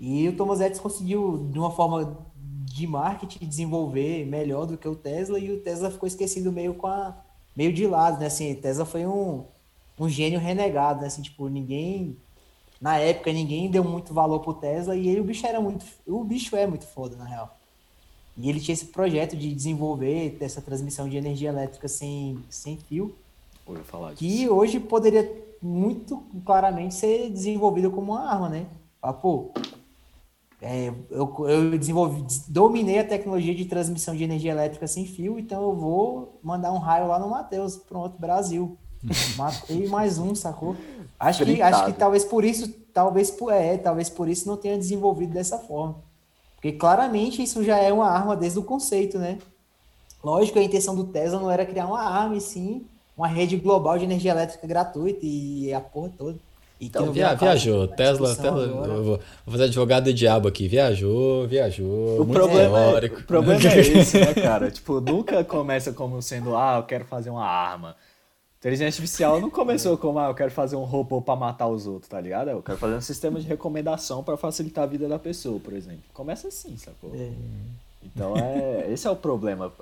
E 0.00 0.28
o 0.28 0.36
Thomas 0.36 0.60
Edison 0.60 0.82
conseguiu, 0.82 1.48
de 1.52 1.56
uma 1.56 1.70
forma 1.70 2.16
de 2.64 2.84
marketing, 2.84 3.46
desenvolver 3.46 4.26
melhor 4.26 4.66
do 4.66 4.76
que 4.76 4.88
o 4.88 4.96
Tesla, 4.96 5.38
e 5.38 5.52
o 5.52 5.60
Tesla 5.60 5.88
ficou 5.88 6.08
esquecido 6.08 6.50
meio 6.50 6.74
com 6.74 6.88
a. 6.88 7.16
meio 7.56 7.72
de 7.72 7.86
lado, 7.86 8.18
né? 8.18 8.26
Assim, 8.26 8.52
Tesla 8.56 8.84
foi 8.84 9.06
um 9.06 9.44
um 9.96 10.08
gênio 10.08 10.40
renegado, 10.40 11.00
né? 11.00 11.06
Assim, 11.06 11.22
tipo, 11.22 11.48
ninguém. 11.48 12.16
Na 12.80 12.98
época, 12.98 13.32
ninguém 13.32 13.70
deu 13.70 13.84
muito 13.84 14.12
valor 14.12 14.40
pro 14.40 14.54
Tesla 14.54 14.96
e 14.96 15.08
ele, 15.08 15.20
o 15.20 15.24
bicho 15.24 15.46
era 15.46 15.60
muito. 15.60 15.84
O 16.06 16.24
bicho 16.24 16.56
é 16.56 16.66
muito 16.66 16.86
foda, 16.86 17.16
na 17.16 17.24
real. 17.24 17.56
E 18.36 18.48
ele 18.48 18.60
tinha 18.60 18.72
esse 18.72 18.86
projeto 18.86 19.36
de 19.36 19.52
desenvolver 19.52 20.36
essa 20.40 20.60
transmissão 20.60 21.08
de 21.08 21.16
energia 21.16 21.48
elétrica 21.50 21.86
sem, 21.86 22.38
sem 22.48 22.76
fio. 22.76 23.14
Falar 23.76 24.14
disso. 24.14 24.24
Que 24.24 24.48
hoje 24.48 24.80
poderia 24.80 25.48
muito 25.60 26.22
claramente 26.44 26.94
ser 26.94 27.30
desenvolvido 27.30 27.90
como 27.90 28.12
uma 28.12 28.30
arma, 28.30 28.48
né? 28.48 28.66
Ah, 29.02 29.12
pô, 29.12 29.52
é, 30.60 30.92
eu, 31.10 31.34
eu 31.46 31.78
desenvolvi, 31.78 32.24
dominei 32.48 32.98
a 32.98 33.04
tecnologia 33.04 33.54
de 33.54 33.64
transmissão 33.64 34.14
de 34.14 34.24
energia 34.24 34.50
elétrica 34.50 34.86
sem 34.88 35.06
fio, 35.06 35.38
então 35.38 35.62
eu 35.62 35.74
vou 35.74 36.40
mandar 36.42 36.72
um 36.72 36.78
raio 36.78 37.06
lá 37.06 37.18
no 37.18 37.30
Matheus, 37.30 37.76
pronto, 37.76 38.18
Brasil. 38.18 38.76
Matei 39.36 39.86
mais 39.86 40.18
um, 40.18 40.34
sacou? 40.34 40.76
Acho 41.18 41.44
que, 41.44 41.62
acho 41.62 41.86
que 41.86 41.92
talvez 41.92 42.24
por 42.24 42.44
isso, 42.44 42.68
talvez 42.92 43.30
por, 43.30 43.52
é, 43.52 43.76
talvez 43.78 44.10
por 44.10 44.28
isso 44.28 44.48
não 44.48 44.56
tenha 44.56 44.76
desenvolvido 44.76 45.32
dessa 45.32 45.58
forma. 45.58 45.96
Porque 46.56 46.72
claramente 46.72 47.40
isso 47.40 47.62
já 47.62 47.78
é 47.78 47.92
uma 47.92 48.08
arma 48.08 48.36
desde 48.36 48.58
o 48.58 48.64
conceito, 48.64 49.16
né? 49.16 49.38
Lógico, 50.24 50.58
a 50.58 50.62
intenção 50.62 50.96
do 50.96 51.04
Tesla 51.04 51.38
não 51.38 51.48
era 51.48 51.64
criar 51.64 51.86
uma 51.86 52.02
arma, 52.02 52.34
e 52.34 52.40
sim 52.40 52.84
uma 53.18 53.26
rede 53.26 53.56
global 53.56 53.98
de 53.98 54.04
energia 54.04 54.30
elétrica 54.30 54.64
gratuita 54.64 55.18
e 55.22 55.74
a 55.74 55.80
porra 55.80 56.12
toda. 56.16 56.38
Então, 56.80 57.10
via, 57.10 57.34
viajou. 57.34 57.88
Tesla, 57.88 58.36
Tesla 58.36 58.68
vou, 58.68 59.02
vou, 59.02 59.20
fazer 59.48 59.64
advogado 59.64 60.04
do 60.04 60.14
diabo 60.14 60.46
aqui. 60.46 60.68
Viajou, 60.68 61.48
viajou. 61.48 62.22
O 62.22 62.26
problema, 62.26 62.78
é, 62.78 63.06
o 63.06 63.22
problema 63.24 63.60
é 63.68 63.78
esse, 63.98 64.20
né, 64.20 64.32
cara? 64.32 64.70
tipo, 64.70 65.00
nunca 65.00 65.42
começa 65.42 65.92
como 65.92 66.22
sendo, 66.22 66.56
ah, 66.56 66.76
eu 66.76 66.84
quero 66.84 67.04
fazer 67.04 67.30
uma 67.30 67.44
arma. 67.44 67.96
Inteligência 68.60 69.00
artificial 69.00 69.40
não 69.40 69.50
começou 69.50 69.98
como, 69.98 70.20
ah, 70.20 70.28
eu 70.28 70.34
quero 70.34 70.52
fazer 70.52 70.76
um 70.76 70.84
robô 70.84 71.20
para 71.20 71.34
matar 71.34 71.66
os 71.66 71.84
outros, 71.86 72.08
tá 72.08 72.20
ligado? 72.20 72.50
Eu 72.50 72.62
quero 72.62 72.78
fazer 72.78 72.94
um 72.94 73.00
sistema 73.00 73.40
de 73.40 73.46
recomendação 73.48 74.22
para 74.22 74.36
facilitar 74.36 74.84
a 74.84 74.86
vida 74.86 75.08
da 75.08 75.18
pessoa, 75.18 75.58
por 75.58 75.72
exemplo. 75.72 76.02
Começa 76.14 76.46
assim, 76.46 76.76
sacou? 76.76 77.12
É. 77.12 77.30
Então, 78.04 78.36
é, 78.36 78.86
esse 78.92 79.06
é 79.06 79.10
o 79.10 79.16
problema. 79.16 79.72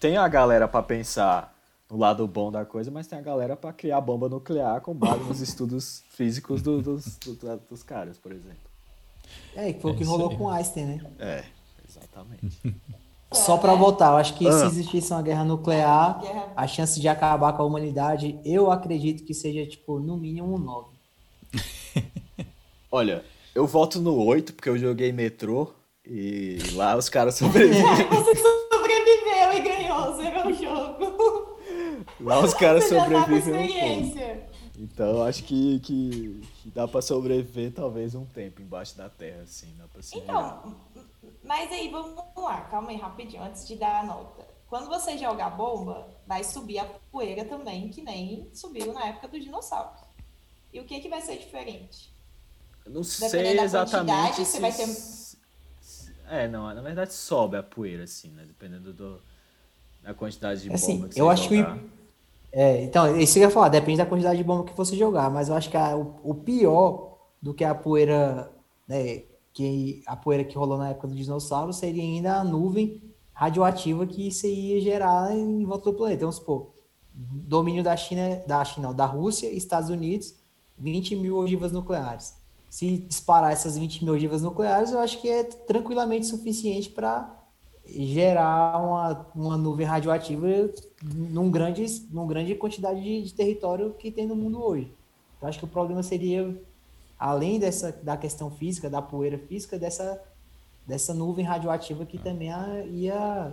Tem 0.00 0.16
a 0.16 0.26
galera 0.26 0.66
para 0.66 0.82
pensar 0.82 1.55
no 1.90 1.96
lado 1.98 2.26
bom 2.26 2.50
da 2.50 2.64
coisa, 2.64 2.90
mas 2.90 3.06
tem 3.06 3.18
a 3.18 3.22
galera 3.22 3.56
para 3.56 3.72
criar 3.72 4.00
bomba 4.00 4.28
nuclear 4.28 4.80
com 4.80 4.92
base 4.94 5.22
nos 5.24 5.40
estudos 5.40 6.02
físicos 6.10 6.60
do, 6.62 6.82
dos, 6.82 7.16
do, 7.16 7.60
dos 7.70 7.82
caras, 7.82 8.18
por 8.18 8.32
exemplo. 8.32 8.58
É, 9.54 9.72
que 9.72 9.80
foi 9.80 9.92
o 9.92 9.96
que 9.96 10.04
rolou 10.04 10.36
com 10.36 10.48
Einstein, 10.50 10.86
né? 10.86 11.00
É, 11.18 11.44
exatamente. 11.88 12.60
Só 13.32 13.56
pra 13.56 13.72
né? 13.72 13.78
voltar, 13.78 14.10
eu 14.12 14.16
acho 14.16 14.34
que 14.34 14.50
se 14.50 14.62
Ah. 14.62 14.66
existisse 14.66 15.12
uma 15.12 15.20
guerra 15.22 15.44
nuclear, 15.44 16.20
a 16.56 16.66
chance 16.66 17.00
de 17.00 17.08
acabar 17.08 17.52
com 17.54 17.62
a 17.62 17.66
humanidade, 17.66 18.38
eu 18.44 18.70
acredito 18.70 19.24
que 19.24 19.34
seja, 19.34 19.66
tipo, 19.66 19.98
no 19.98 20.16
mínimo 20.16 20.54
um 20.54 20.58
9. 20.58 20.86
Olha, 22.90 23.24
eu 23.54 23.66
voto 23.66 24.00
no 24.00 24.14
8 24.24 24.54
porque 24.54 24.68
eu 24.68 24.78
joguei 24.78 25.12
metrô 25.12 25.72
e 26.04 26.58
lá 26.74 26.96
os 26.96 27.08
caras 27.08 27.34
sobrevivem. 27.38 27.82
Você 28.08 28.34
sobreviveu 28.36 29.52
e 29.54 29.60
ganhou, 29.60 30.16
zerou 30.16 30.46
o 30.46 30.52
jogo. 30.52 31.45
Lá 32.20 32.40
os 32.40 32.54
caras 32.54 32.88
tá 32.88 33.00
sobrevivem 33.00 33.54
um 33.54 33.56
pouco. 33.56 33.72
experiência. 33.72 34.46
Então 34.78 35.06
eu 35.06 35.22
acho 35.22 35.42
que, 35.44 35.80
que, 35.80 36.42
que 36.62 36.70
dá 36.70 36.86
pra 36.86 37.00
sobreviver 37.00 37.72
talvez 37.72 38.14
um 38.14 38.26
tempo 38.26 38.60
embaixo 38.60 38.96
da 38.96 39.08
terra, 39.08 39.42
assim, 39.42 39.74
dá 39.78 39.88
pra 39.88 40.02
se. 40.02 40.18
Então, 40.18 40.76
mas 41.42 41.70
aí 41.72 41.88
vamos 41.90 42.14
lá, 42.36 42.60
calma 42.62 42.90
aí, 42.90 42.96
rapidinho, 42.96 43.42
antes 43.42 43.66
de 43.66 43.76
dar 43.76 44.00
a 44.00 44.04
nota. 44.04 44.46
Quando 44.68 44.88
você 44.88 45.16
jogar 45.16 45.50
bomba, 45.50 46.06
vai 46.26 46.42
subir 46.44 46.78
a 46.80 46.84
poeira 47.10 47.44
também, 47.44 47.88
que 47.88 48.02
nem 48.02 48.48
subiu 48.52 48.92
na 48.92 49.06
época 49.06 49.28
dos 49.28 49.42
dinossauros. 49.44 50.00
E 50.72 50.80
o 50.80 50.84
que, 50.84 51.00
que 51.00 51.08
vai 51.08 51.22
ser 51.22 51.38
diferente? 51.38 52.12
Eu 52.84 52.92
não 52.92 53.00
Dependendo 53.00 53.30
sei 53.30 53.58
exatamente 53.64 54.44
se- 54.44 54.60
vai 54.60 54.72
ter- 54.72 54.88
É, 56.28 56.48
não, 56.48 56.72
na 56.74 56.82
verdade 56.82 57.14
sobe 57.14 57.56
a 57.56 57.62
poeira, 57.62 58.04
assim, 58.04 58.28
né? 58.30 58.44
Dependendo 58.44 58.92
do, 58.92 59.22
da 60.02 60.12
quantidade 60.12 60.62
de 60.62 60.72
Assim, 60.72 60.96
bomba 60.98 61.08
que 61.08 61.20
eu 61.20 61.26
você 61.26 61.32
acho 61.32 61.48
que 61.48 61.56
jogar. 61.56 61.78
É, 62.58 62.82
então, 62.84 63.18
isso 63.20 63.34
que 63.34 63.40
eu 63.40 63.42
ia 63.44 63.50
falar, 63.50 63.68
depende 63.68 63.98
da 63.98 64.06
quantidade 64.06 64.38
de 64.38 64.44
bomba 64.44 64.64
que 64.64 64.74
você 64.76 64.96
jogar, 64.96 65.30
mas 65.30 65.48
eu 65.50 65.54
acho 65.54 65.68
que 65.70 65.76
a- 65.76 65.94
o, 65.96 66.14
o 66.24 66.34
pior 66.34 67.18
do 67.40 67.52
que 67.52 67.62
a 67.64 67.74
poeira, 67.74 68.50
né, 68.88 69.24
que 69.52 70.02
a 70.06 70.16
poeira 70.16 70.42
que 70.44 70.56
rolou 70.56 70.78
na 70.78 70.88
época 70.90 71.06
do 71.08 71.14
dinossauro 71.14 71.72
seria 71.72 72.02
ainda 72.02 72.36
a 72.36 72.44
nuvem 72.44 73.02
radioativa 73.34 74.06
que 74.06 74.28
isso 74.28 74.46
ia 74.46 74.80
gerar 74.80 75.36
em 75.36 75.64
volta 75.66 75.90
do 75.90 75.96
planeta. 75.98 76.20
Vamos 76.20 76.36
supor, 76.36 76.72
domínio 77.14 77.82
da 77.84 77.94
China, 77.96 78.42
da 78.46 78.64
China, 78.64 78.88
não, 78.88 78.94
da 78.94 79.04
Rússia 79.04 79.48
e 79.50 79.56
Estados 79.58 79.90
Unidos, 79.90 80.34
20 80.78 81.14
mil 81.14 81.36
ogivas 81.36 81.72
nucleares. 81.72 82.34
Se 82.70 82.98
disparar 82.98 83.52
essas 83.52 83.76
20 83.76 84.02
mil 84.04 84.14
ogivas 84.14 84.40
nucleares, 84.42 84.92
eu 84.92 84.98
acho 85.00 85.20
que 85.20 85.28
é 85.28 85.44
tranquilamente 85.44 86.26
suficiente 86.26 86.88
para 86.90 87.35
gerar 87.88 88.78
uma, 88.82 89.26
uma 89.34 89.56
nuvem 89.56 89.86
radioativa 89.86 90.46
num 91.02 91.50
grande, 91.50 91.86
num 92.10 92.26
grande 92.26 92.54
quantidade 92.54 93.02
de, 93.02 93.22
de 93.22 93.32
território 93.32 93.94
que 93.98 94.10
tem 94.10 94.26
no 94.26 94.34
mundo 94.36 94.62
hoje. 94.62 94.90
Eu 95.40 95.48
acho 95.48 95.58
que 95.58 95.64
o 95.64 95.68
problema 95.68 96.02
seria, 96.02 96.54
além 97.18 97.58
dessa 97.58 97.92
da 98.02 98.16
questão 98.16 98.50
física, 98.50 98.88
da 98.90 99.00
poeira 99.02 99.38
física, 99.38 99.78
dessa, 99.78 100.20
dessa 100.86 101.14
nuvem 101.14 101.44
radioativa 101.44 102.04
que 102.04 102.18
também 102.18 102.50
a- 102.52 102.84
ia 102.90 103.52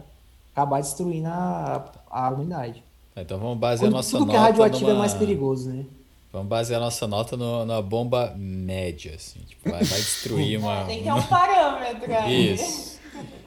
acabar 0.54 0.82
destruindo 0.82 1.28
a, 1.28 1.92
a 2.10 2.30
humanidade. 2.30 2.84
Tá, 3.14 3.22
Então 3.22 3.38
vamos 3.40 3.58
basear 3.60 3.88
Quando 3.88 3.94
nossa 3.98 4.12
tudo 4.18 4.26
que 4.30 4.36
é 4.36 4.40
nota 4.40 4.48
radioativo 4.50 4.86
é 4.86 4.94
numa- 4.94 5.00
mais 5.00 5.14
perigoso, 5.14 5.70
né? 5.70 5.86
Vamos 6.32 6.48
basear 6.48 6.80
nossa 6.82 7.06
nota 7.08 7.38
no- 7.38 7.64
numa 7.66 7.82
bomba 7.82 8.34
média, 8.36 9.14
assim. 9.16 9.40
Tipo, 9.42 9.70
vai, 9.70 9.84
vai 9.84 10.00
destruir 10.00 10.58
uma... 10.60 10.84
Tem 10.86 10.98
que 11.00 11.04
ter 11.04 11.14
um 11.14 11.22
parâmetro 11.24 12.12
aí. 12.16 12.54
Isso. 12.56 12.93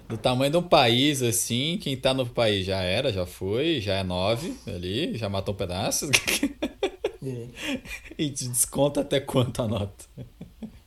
Do 0.09 0.17
tamanho 0.17 0.53
de 0.53 0.57
um 0.57 0.63
país, 0.63 1.21
assim, 1.21 1.79
quem 1.81 1.97
tá 1.97 2.15
no 2.15 2.25
país 2.25 2.65
já 2.65 2.81
era, 2.81 3.13
já 3.13 3.27
foi, 3.27 3.81
já 3.81 3.95
é 3.95 4.05
nove 4.05 4.55
ali, 4.67 5.17
já 5.17 5.29
matou 5.29 5.53
um 5.53 5.57
pedaço. 5.57 6.09
É. 7.25 7.49
e 8.17 8.31
te 8.31 8.49
desconta 8.49 9.01
até 9.01 9.19
quanto 9.19 9.63
a 9.63 9.67
nota? 9.67 10.05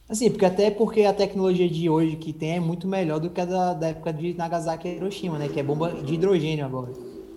Assim, 0.08 0.30
porque 0.32 0.46
até 0.46 0.72
porque 0.72 1.04
a 1.04 1.14
tecnologia 1.14 1.70
de 1.70 1.90
hoje 1.90 2.16
que 2.16 2.32
tem 2.32 2.56
é 2.56 2.60
muito 2.60 2.88
melhor 2.88 3.20
do 3.20 3.30
que 3.30 3.42
a 3.42 3.46
da, 3.46 3.74
da 3.74 3.88
época 3.90 4.14
de 4.14 4.34
Nagasaki 4.34 4.88
e 4.88 4.96
Hiroshima, 4.96 5.38
né? 5.38 5.50
Que 5.50 5.60
é 5.60 5.64
bomba 5.64 5.92
de 5.92 6.14
hidrogênio 6.14 6.66
agora. 6.66 6.94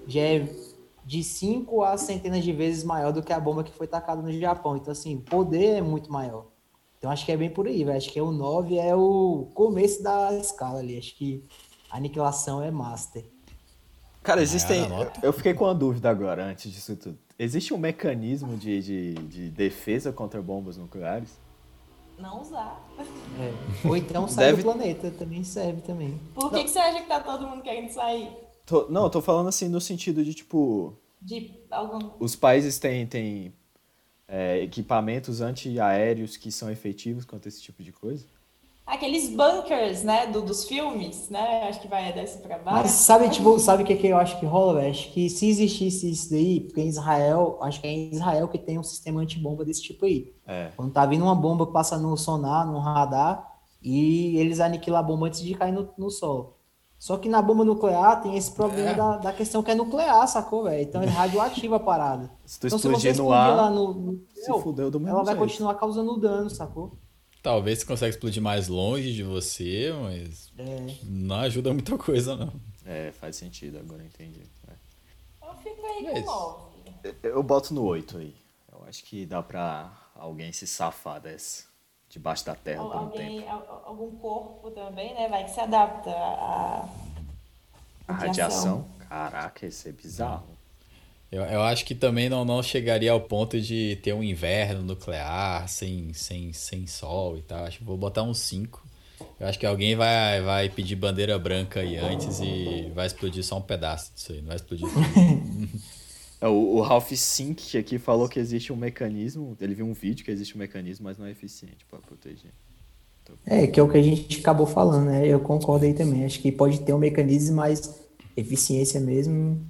Já 0.06 0.20
é 0.20 0.48
de 1.04 1.22
5 1.22 1.82
a 1.82 1.98
centenas 1.98 2.44
de 2.44 2.52
vezes 2.52 2.84
maior 2.84 3.12
do 3.12 3.22
que 3.22 3.32
a 3.32 3.40
bomba 3.40 3.64
que 3.64 3.72
foi 3.72 3.86
tacada 3.86 4.22
no 4.22 4.32
Japão. 4.32 4.76
Então, 4.76 4.92
assim, 4.92 5.16
o 5.16 5.20
poder 5.20 5.78
é 5.78 5.82
muito 5.82 6.10
maior. 6.10 6.46
Então, 6.96 7.10
acho 7.10 7.26
que 7.26 7.32
é 7.32 7.36
bem 7.36 7.50
por 7.50 7.66
aí, 7.66 7.84
velho. 7.84 7.96
Acho 7.96 8.10
que 8.10 8.18
é 8.18 8.22
o 8.22 8.30
9 8.30 8.78
é 8.78 8.94
o 8.94 9.48
começo 9.52 10.02
da 10.02 10.32
escala 10.38 10.78
ali. 10.78 10.96
Acho 10.96 11.14
que 11.16 11.44
aniquilação 11.96 12.62
é 12.62 12.70
master. 12.70 13.24
Cara, 14.22 14.40
existem. 14.42 14.82
Eu 15.22 15.32
fiquei 15.32 15.52
com 15.54 15.64
uma 15.64 15.74
dúvida 15.74 16.08
agora, 16.08 16.44
antes 16.44 16.70
disso 16.72 16.96
tudo. 16.96 17.18
Existe 17.38 17.74
um 17.74 17.78
mecanismo 17.78 18.56
de, 18.56 18.80
de, 18.80 19.14
de 19.14 19.48
defesa 19.50 20.12
contra 20.12 20.40
bombas 20.40 20.76
nucleares? 20.76 21.30
Não 22.18 22.40
usar. 22.40 22.80
É. 23.40 23.88
Ou 23.88 23.96
então 23.96 24.28
sair 24.28 24.46
Deve- 24.52 24.62
do 24.62 24.72
planeta, 24.72 25.10
também 25.10 25.42
serve 25.42 25.80
também. 25.80 26.20
Por 26.34 26.50
que, 26.52 26.62
que 26.64 26.70
você 26.70 26.78
acha 26.78 27.00
que 27.00 27.08
tá 27.08 27.18
todo 27.20 27.48
mundo 27.48 27.62
querendo 27.62 27.90
sair? 27.90 28.30
Tô- 28.64 28.86
não, 28.88 29.04
eu 29.04 29.10
tô 29.10 29.20
falando 29.20 29.48
assim 29.48 29.68
no 29.68 29.80
sentido 29.80 30.22
de, 30.24 30.32
tipo, 30.34 30.96
De 31.20 31.50
algum. 31.68 32.10
os 32.20 32.36
países 32.36 32.78
têm, 32.78 33.04
têm 33.08 33.52
é, 34.28 34.60
equipamentos 34.62 35.40
antiaéreos 35.40 36.36
que 36.36 36.52
são 36.52 36.70
efetivos 36.70 37.24
contra 37.24 37.48
esse 37.48 37.60
tipo 37.60 37.82
de 37.82 37.90
coisa? 37.90 38.24
Aqueles 38.84 39.28
bunkers, 39.30 40.02
né? 40.02 40.26
do- 40.26 40.42
dos 40.42 40.64
filmes, 40.64 41.28
né? 41.30 41.68
Acho 41.68 41.80
que 41.80 41.88
vai 41.88 42.12
dessa 42.12 42.38
pra 42.40 42.58
baixo. 42.58 42.78
Mas 42.82 42.90
sabe, 42.90 43.28
tipo, 43.30 43.58
sabe 43.58 43.84
o 43.84 43.86
que, 43.86 43.94
que 43.96 44.08
eu 44.08 44.16
acho 44.16 44.38
que 44.40 44.44
rola, 44.44 44.74
velho? 44.80 44.90
Acho 44.90 45.10
que 45.12 45.30
se 45.30 45.48
existisse 45.48 46.10
isso 46.10 46.30
daí, 46.30 46.60
porque 46.60 46.80
em 46.80 46.88
Israel, 46.88 47.58
acho 47.62 47.80
que 47.80 47.86
é 47.86 47.90
em 47.90 48.10
Israel 48.12 48.48
que 48.48 48.58
tem 48.58 48.78
um 48.78 48.82
sistema 48.82 49.20
antibomba 49.20 49.64
desse 49.64 49.82
tipo 49.82 50.04
aí. 50.04 50.34
É. 50.46 50.70
Quando 50.76 50.92
tá 50.92 51.06
vindo 51.06 51.22
uma 51.24 51.34
bomba 51.34 51.64
que 51.66 51.72
passa 51.72 51.96
no 51.96 52.16
sonar, 52.16 52.66
no 52.66 52.78
radar, 52.80 53.50
e 53.80 54.36
eles 54.36 54.58
aniquilam 54.60 54.98
a 55.00 55.02
bomba 55.02 55.26
antes 55.28 55.40
de 55.40 55.54
cair 55.54 55.72
no, 55.72 55.88
no 55.96 56.10
solo. 56.10 56.56
Só 56.98 57.16
que 57.16 57.28
na 57.28 57.40
bomba 57.42 57.64
nuclear 57.64 58.20
tem 58.22 58.36
esse 58.36 58.50
problema 58.52 58.90
É. 58.90 58.94
da, 58.94 59.16
da 59.16 59.32
questão 59.32 59.62
que 59.62 59.70
é 59.70 59.74
nuclear, 59.74 60.26
sacou, 60.28 60.64
velho? 60.64 60.82
Então 60.82 61.02
é 61.02 61.06
radioativa 61.06 61.76
a 61.76 61.80
parada. 61.80 62.30
Se 62.44 62.60
tu 62.60 62.66
Então 62.66 62.78
se 62.78 62.86
explodir 62.88 63.14
você 63.14 63.22
no 63.22 63.32
ar, 63.32 63.70
no, 63.70 63.94
no 63.94 64.20
se 64.34 64.52
fudeu 64.60 64.90
do 64.90 65.00
mesmo 65.00 65.14
ela 65.16 65.24
vai 65.24 65.34
jeito. 65.34 65.48
continuar 65.48 65.74
causando 65.74 66.16
dano, 66.16 66.48
sacou? 66.50 66.92
Talvez 67.42 67.80
você 67.80 67.86
consiga 67.86 68.08
explodir 68.08 68.40
mais 68.42 68.68
longe 68.68 69.12
de 69.12 69.22
você, 69.24 69.92
mas 70.00 70.52
É. 70.56 70.94
não 71.02 71.36
ajuda 71.36 71.72
muita 71.72 71.98
coisa, 71.98 72.36
não. 72.36 72.52
É, 72.86 73.10
faz 73.12 73.36
sentido, 73.36 73.78
agora 73.78 74.02
entendi. 74.04 74.42
É. 74.68 75.46
Eu 75.48 75.54
fico 75.56 75.84
aí 75.86 76.02
Mas- 76.04 76.24
com 76.24 76.30
nove. 76.30 76.62
Eu- 77.04 77.30
Eu 77.30 77.42
boto 77.42 77.74
no 77.74 77.82
8 77.82 78.18
aí. 78.18 78.34
Eu 78.72 78.84
acho 78.88 79.02
que 79.04 79.26
dá 79.26 79.42
pra 79.42 79.90
alguém 80.14 80.52
se 80.52 80.66
safar 80.66 81.20
dessa. 81.20 81.64
Debaixo 82.08 82.44
da 82.44 82.54
terra 82.54 82.82
Al- 82.82 82.90
por 82.90 82.96
um 82.96 83.04
Alguém, 83.06 83.40
tempo. 83.40 83.50
al- 83.50 83.82
algum 83.86 84.10
corpo 84.18 84.70
também, 84.70 85.14
né? 85.14 85.28
Vai 85.28 85.44
que 85.44 85.50
se 85.50 85.60
adapta 85.60 86.10
a. 86.10 86.88
A 88.06 88.12
radiação, 88.12 88.86
caraca, 89.08 89.66
isso 89.66 89.88
é 89.88 89.92
bizarro. 89.92 90.44
Eu, 91.32 91.42
eu 91.44 91.62
acho 91.62 91.86
que 91.86 91.94
também 91.94 92.28
não, 92.28 92.44
não 92.44 92.62
chegaria 92.62 93.10
ao 93.10 93.20
ponto 93.20 93.58
de 93.58 93.98
ter 94.02 94.12
um 94.12 94.22
inverno 94.22 94.82
nuclear 94.82 95.66
sem, 95.66 96.12
sem, 96.12 96.52
sem 96.52 96.86
sol 96.86 97.38
e 97.38 97.42
tal. 97.42 97.64
Acho 97.64 97.78
que 97.78 97.84
vou 97.84 97.96
botar 97.96 98.22
um 98.22 98.34
5. 98.34 98.86
Eu 99.40 99.46
acho 99.46 99.58
que 99.58 99.64
alguém 99.64 99.96
vai, 99.96 100.42
vai 100.42 100.68
pedir 100.68 100.94
bandeira 100.94 101.38
branca 101.38 101.80
aí 101.80 101.96
antes 101.96 102.38
e 102.40 102.92
vai 102.94 103.06
explodir 103.06 103.42
só 103.42 103.56
um 103.56 103.62
pedaço 103.62 104.12
disso 104.14 104.32
aí, 104.32 104.40
não 104.40 104.48
vai 104.48 104.56
explodir 104.56 104.86
tudo. 104.92 105.82
É, 106.42 106.48
O, 106.48 106.76
o 106.76 106.80
Ralph 106.82 107.10
Sink 107.12 107.78
aqui 107.78 107.98
falou 107.98 108.28
que 108.28 108.38
existe 108.38 108.70
um 108.72 108.76
mecanismo. 108.76 109.56
Ele 109.58 109.74
viu 109.74 109.86
um 109.86 109.94
vídeo 109.94 110.24
que 110.24 110.30
existe 110.30 110.54
um 110.54 110.58
mecanismo, 110.58 111.04
mas 111.04 111.16
não 111.16 111.24
é 111.24 111.30
eficiente 111.30 111.86
pra 111.88 111.98
proteger. 111.98 112.50
É, 113.46 113.66
que 113.66 113.80
é 113.80 113.82
o 113.82 113.88
que 113.88 113.96
a 113.96 114.02
gente 114.02 114.40
acabou 114.40 114.66
falando, 114.66 115.06
né? 115.06 115.26
Eu 115.26 115.40
concordo 115.40 115.86
aí 115.86 115.94
também. 115.94 116.24
Acho 116.24 116.40
que 116.40 116.52
pode 116.52 116.80
ter 116.80 116.92
um 116.92 116.98
mecanismo, 116.98 117.56
mas 117.56 117.94
eficiência 118.36 119.00
mesmo. 119.00 119.64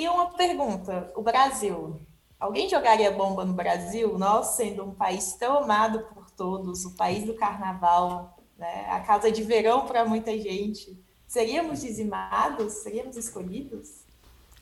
E 0.00 0.08
uma 0.08 0.30
pergunta: 0.30 1.12
o 1.14 1.22
Brasil. 1.22 2.00
Alguém 2.38 2.70
jogaria 2.70 3.10
bomba 3.10 3.44
no 3.44 3.52
Brasil? 3.52 4.16
Nós, 4.18 4.46
sendo 4.56 4.82
um 4.82 4.94
país 4.94 5.34
tão 5.34 5.58
amado 5.58 6.00
por 6.14 6.30
todos, 6.30 6.86
o 6.86 6.96
país 6.96 7.24
do 7.26 7.34
carnaval, 7.34 8.38
né? 8.56 8.86
a 8.88 9.00
casa 9.00 9.30
de 9.30 9.42
verão 9.42 9.84
para 9.84 10.06
muita 10.06 10.32
gente, 10.38 10.98
seríamos 11.26 11.82
dizimados? 11.82 12.72
Seríamos 12.82 13.18
escolhidos? 13.18 13.90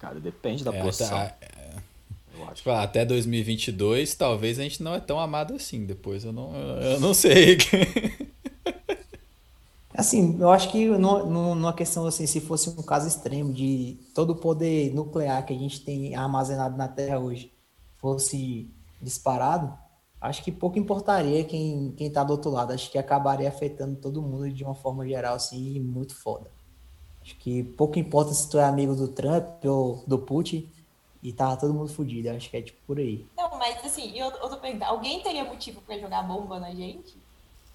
Cara, 0.00 0.18
depende 0.18 0.64
da 0.64 0.74
É, 0.74 0.82
posição. 0.82 1.08
tá- 1.08 1.36
acho. 2.46 2.54
tipo, 2.56 2.70
até 2.70 3.04
2022, 3.04 4.12
talvez 4.16 4.58
a 4.58 4.64
gente 4.64 4.82
não 4.82 4.94
é 4.94 5.00
tão 5.00 5.20
amado 5.20 5.54
assim. 5.54 5.86
Depois 5.86 6.24
eu 6.24 6.32
não, 6.32 6.52
eu 6.56 6.98
não 6.98 7.14
sei. 7.14 7.58
Assim, 9.98 10.38
eu 10.40 10.48
acho 10.50 10.70
que 10.70 10.86
no- 10.86 11.26
numa 11.26 11.72
questão 11.72 12.06
assim, 12.06 12.24
se 12.24 12.40
fosse 12.40 12.70
um 12.70 12.82
caso 12.84 13.08
extremo 13.08 13.52
de 13.52 13.98
todo 14.14 14.30
o 14.30 14.36
poder 14.36 14.94
nuclear 14.94 15.44
que 15.44 15.52
a 15.52 15.58
gente 15.58 15.84
tem 15.84 16.14
armazenado 16.14 16.76
na 16.76 16.86
Terra 16.86 17.18
hoje 17.18 17.52
fosse 17.96 18.72
disparado, 19.02 19.76
acho 20.20 20.44
que 20.44 20.52
pouco 20.52 20.78
importaria 20.78 21.42
quem, 21.44 21.90
quem 21.96 22.12
tá 22.12 22.22
do 22.22 22.30
outro 22.32 22.48
lado. 22.48 22.72
Acho 22.72 22.88
que 22.92 22.96
acabaria 22.96 23.48
afetando 23.48 23.96
todo 24.00 24.22
mundo 24.22 24.48
de 24.52 24.62
uma 24.62 24.74
forma 24.76 25.04
geral, 25.04 25.34
assim, 25.34 25.80
muito 25.80 26.14
foda. 26.14 26.48
Acho 27.20 27.36
que 27.38 27.64
pouco 27.64 27.98
importa 27.98 28.32
se 28.34 28.48
tu 28.48 28.58
é 28.58 28.64
amigo 28.64 28.94
do 28.94 29.08
Trump 29.08 29.64
ou 29.64 30.04
do 30.06 30.18
Putin 30.20 30.70
e 31.22 31.32
tá 31.32 31.56
todo 31.56 31.74
mundo 31.74 31.88
fudido. 31.92 32.30
Acho 32.30 32.48
que 32.50 32.56
é 32.56 32.62
tipo 32.62 32.78
por 32.86 32.98
aí. 32.98 33.26
Não, 33.36 33.50
mas 33.58 33.84
assim, 33.84 34.16
eu, 34.16 34.30
eu 34.30 34.48
tô 34.48 34.56
perguntando: 34.58 34.90
alguém 34.92 35.20
teria 35.22 35.44
motivo 35.44 35.80
para 35.82 35.98
jogar 35.98 36.22
bomba 36.22 36.60
na 36.60 36.72
gente? 36.72 37.16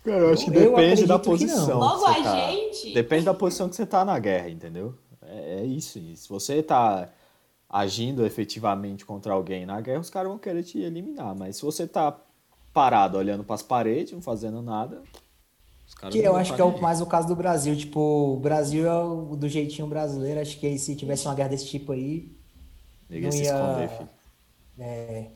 Cara, 0.04 0.18
eu 0.18 0.34
acho 0.34 0.46
que 0.52 0.58
Eu 0.58 0.72
depende 0.76 1.06
da 1.06 1.18
que 1.20 1.26
posição. 1.26 1.80
Logo 1.80 2.06
que 2.06 2.12
você 2.14 2.20
a 2.20 2.24
tá. 2.24 2.52
gente. 2.52 2.94
Depende 2.94 3.26
da 3.26 3.34
posição 3.34 3.70
que 3.70 3.76
você 3.76 3.86
tá 3.86 4.04
na 4.04 4.20
guerra, 4.20 4.50
entendeu? 4.50 4.96
É, 5.26 5.62
é 5.62 5.64
isso. 5.66 6.00
Se 6.16 6.28
você 6.28 6.62
tá 6.62 7.10
agindo 7.70 8.26
efetivamente 8.26 9.06
contra 9.06 9.34
alguém 9.34 9.66
na 9.66 9.80
guerra, 9.82 10.02
os 10.02 10.10
caras 10.10 10.30
vão 10.30 10.38
querer 10.38 10.64
te 10.64 10.78
eliminar. 10.80 11.34
Mas 11.36 11.56
se 11.58 11.62
você 11.64 11.88
tá 11.88 12.16
parado 12.74 13.18
olhando 13.18 13.44
para 13.44 13.56
as 13.56 13.64
paredes, 13.64 14.12
não 14.14 14.22
fazendo 14.22 14.62
nada, 14.62 15.02
Que 16.12 16.20
eu 16.20 16.36
acho 16.36 16.52
que 16.52 16.58
fazer 16.58 16.74
é 16.74 16.78
o, 16.78 16.82
mais 16.82 17.00
o 17.02 17.06
caso 17.06 17.28
do 17.28 17.36
Brasil. 17.36 17.76
Tipo, 17.76 18.00
o 18.36 18.40
Brasil 18.40 18.86
é 18.86 19.04
o 19.04 19.36
do 19.38 19.48
jeitinho 19.48 19.88
brasileiro. 19.88 20.40
Acho 20.42 20.60
que 20.60 20.78
se 20.78 20.96
tivesse 20.96 21.26
uma 21.28 21.34
guerra 21.36 21.50
desse 21.50 21.68
tipo 21.68 21.94
aí, 21.94 22.30
Ninguém 23.10 23.24
não 23.26 23.32
se 23.32 23.44
ia- 23.44 23.54
esconder, 23.56 23.90
filho. 23.90 24.10
é, 24.80 25.28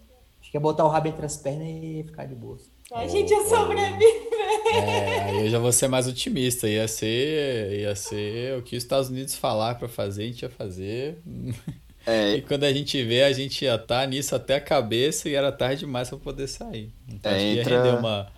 acho 0.42 0.52
que 0.52 0.58
ia 0.58 0.62
botar 0.62 0.84
o 0.84 0.90
rabo 0.90 1.08
entre 1.08 1.26
as 1.26 1.38
pernas 1.38 1.68
e 1.68 2.04
ficar 2.06 2.26
de 2.26 2.36
boa. 2.36 2.58
A 2.94 3.08
gente 3.08 3.30
ia 3.32 3.44
sobreviver. 3.46 4.28
É, 4.74 5.22
aí 5.24 5.46
eu 5.46 5.50
já 5.50 5.60
vou 5.60 5.72
ser 5.72 5.88
mais 5.88 6.08
otimista. 6.08 6.68
Ia 6.70 6.88
ser, 6.88 7.80
ia 7.82 7.96
ser 7.96 8.58
o 8.58 8.62
que 8.62 8.76
os 8.76 8.84
Estados 8.84 9.10
Unidos 9.10 9.36
falar 9.36 9.76
pra 9.76 9.88
fazer, 9.90 10.24
a 10.24 10.28
gente 10.28 10.42
ia 10.44 10.50
fazer. 10.50 11.18
É, 12.06 12.36
E 12.38 12.42
quando 12.42 12.64
a 12.64 12.72
gente 12.72 13.04
vê, 13.04 13.24
a 13.24 13.34
gente 13.34 13.66
ia 13.66 13.76
estar 13.76 14.08
nisso 14.08 14.36
até 14.36 14.56
a 14.56 14.62
cabeça 14.62 15.28
e 15.30 15.34
era 15.36 15.52
tarde 15.52 15.82
demais 15.82 16.10
pra 16.10 16.18
poder 16.18 16.48
sair. 16.48 16.92
Então 17.10 17.32
É, 17.32 17.36
acho 17.36 17.44
que 17.46 17.54
ia 17.56 17.62
entra- 17.62 17.84
render 17.84 18.00
uma, 18.00 18.32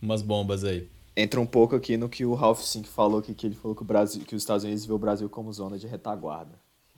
umas 0.00 0.22
bombas 0.22 0.62
aí. 0.64 0.88
entra 1.16 1.40
um 1.40 1.46
pouco 1.46 1.74
aqui 1.74 1.96
no 1.96 2.08
que 2.08 2.24
o 2.24 2.34
Ralph 2.34 2.60
Sink 2.62 2.88
falou, 2.88 3.20
que, 3.20 3.34
que 3.34 3.46
ele 3.46 3.56
falou 3.56 3.74
que, 3.74 3.82
o 3.82 3.84
Brasil, 3.84 4.22
que 4.24 4.36
os 4.36 4.42
Estados 4.42 4.62
Unidos 4.64 4.86
vê 4.86 4.92
o 4.92 4.98
Brasil 4.98 5.28
como 5.28 5.52
zona 5.52 5.76
de 5.76 5.86
retaguarda. 5.88 6.54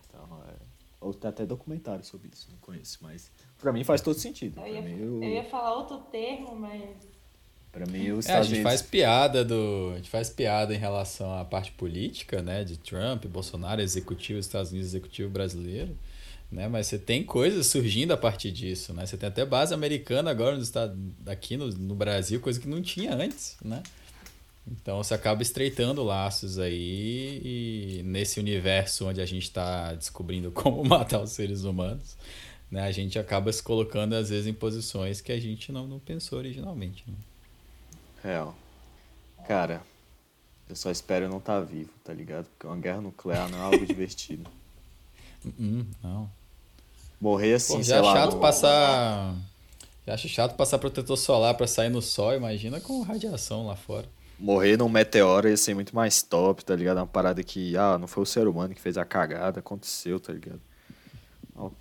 Então, 0.07 0.23
é, 0.49 0.53
ou 1.01 1.15
tem 1.15 1.31
até 1.31 1.47
documentário 1.47 2.05
sobre 2.05 2.29
isso, 2.31 2.49
não 2.51 2.59
conheço, 2.59 2.99
mas 3.01 3.31
pra 3.61 3.73
mim 3.73 3.85
faz 3.85 4.01
todo 4.01 4.19
sentido. 4.19 4.61
Eu 4.61 4.75
ia, 4.75 4.83
mim, 4.83 4.99
eu 5.01 5.19
o- 5.21 5.25
ia 5.25 5.45
falar 5.45 5.77
outro 5.77 5.99
termo, 6.11 6.57
mas. 6.57 6.83
pra 7.73 7.87
mim, 7.87 8.11
os 8.13 8.27
É, 8.27 8.33
a 8.35 8.43
gente 8.43 8.55
Unidos... 8.55 8.63
faz 8.71 8.83
piada 8.83 9.45
do. 9.45 9.91
A 9.93 9.97
gente 9.97 10.11
faz 10.11 10.31
piada 10.31 10.75
em 10.75 10.79
relação 10.79 11.33
à 11.39 11.45
parte 11.45 11.73
política, 11.73 12.43
né? 12.43 12.65
De 12.65 12.77
Trump, 12.79 13.27
Bolsonaro, 13.27 13.81
executivo 13.81 14.39
dos 14.39 14.47
Estados 14.47 14.71
Unidos, 14.73 14.89
executivo 14.91 15.29
brasileiro. 15.31 15.97
Né? 16.51 16.67
Mas 16.67 16.89
você 16.89 16.99
tem 16.99 17.23
coisas 17.23 17.69
surgindo 17.69 18.11
a 18.13 18.17
partir 18.17 18.51
disso, 18.51 18.93
né? 18.93 19.07
Você 19.07 19.17
tem 19.17 19.29
até 19.29 19.45
base 19.45 19.73
americana 19.73 20.33
agora 20.33 20.57
nos 20.57 20.65
Estados, 20.67 20.99
aqui 21.25 21.57
no, 21.57 21.69
no 21.69 21.95
Brasil, 21.95 22.41
coisa 22.41 22.59
que 22.59 22.67
não 22.67 22.83
tinha 22.83 23.15
antes, 23.15 23.57
né? 23.65 23.81
Então 24.69 24.99
você 24.99 25.15
acaba 25.15 25.43
estreitando 25.43 26.03
laços 26.03 26.59
aí 26.59 27.41
e 27.45 28.03
nesse 28.05 28.39
universo 28.41 29.07
onde 29.09 29.21
a 29.21 29.27
gente 29.27 29.45
está 29.45 29.95
descobrindo 29.95 30.51
como 30.53 30.85
matar 30.85 31.21
os 31.23 31.31
seres 31.31 31.63
humanos, 31.63 32.17
né? 32.71 32.83
A 32.83 32.93
gente 32.93 33.19
acaba 33.19 33.53
se 33.53 33.63
colocando 33.63 34.15
às 34.15 34.31
vezes 34.31 34.47
em 34.47 34.53
posições 34.55 35.21
que 35.21 35.33
a 35.33 35.41
gente 35.41 35.73
não, 35.73 35.87
não 35.87 35.99
pensou 35.99 36.39
originalmente. 36.39 37.05
Né? 37.07 37.15
Real. 38.23 38.55
Cara, 39.47 39.83
eu 40.69 40.77
só 40.77 40.91
espero 40.91 41.29
não 41.29 41.39
estar 41.39 41.61
vivo, 41.61 41.91
tá 42.05 42.13
ligado? 42.13 42.47
Porque 42.47 42.67
uma 42.67 42.77
guerra 42.77 43.01
nuclear 43.01 43.49
não 43.51 43.59
é 43.59 43.63
algo 43.63 43.87
divertido. 43.87 44.45
Hum, 45.59 45.87
não. 46.03 46.31
Morrer 47.19 47.55
assim, 47.55 47.79
Pô, 47.79 47.83
sei 47.83 47.95
já 47.95 47.97
é 47.97 48.01
lá... 48.03 48.13
chato 48.13 48.35
no- 48.35 48.41
passar. 48.41 49.35
Já 50.07 50.13
acho 50.13 50.29
chato 50.29 50.55
passar 50.55 50.79
protetor 50.79 51.17
solar 51.17 51.55
pra 51.55 51.67
sair 51.67 51.89
no 51.89 52.03
sol, 52.03 52.35
imagina 52.35 52.79
com 52.79 53.01
radiação 53.01 53.67
lá 53.67 53.75
fora. 53.75 54.07
Morrer 54.39 54.77
num 54.77 54.89
meteoro 54.91 55.49
ia 55.49 55.57
ser 55.57 55.73
muito 55.73 55.97
mais 55.97 56.23
top, 56.23 56.63
tá 56.63 56.77
ligado? 56.77 56.99
Uma 56.99 57.07
parada 57.07 57.43
que, 57.43 57.75
ah, 57.75 57.97
não 57.97 58.07
foi 58.07 58.23
o 58.23 58.27
ser 58.27 58.47
humano 58.47 58.75
que 58.75 58.81
fez 58.83 58.99
a 58.99 59.05
cagada, 59.07 59.61
aconteceu, 59.61 60.21
tá 60.21 60.31
ligado? 60.31 60.61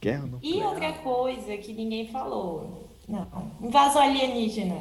Guerra 0.01 0.26
E 0.26 0.30
nuclear. 0.30 0.68
outra 0.69 0.93
coisa 0.93 1.57
que 1.57 1.73
ninguém 1.73 2.07
falou. 2.10 2.88
Não. 3.07 3.27
Invasão 3.61 4.01
alienígena. 4.01 4.76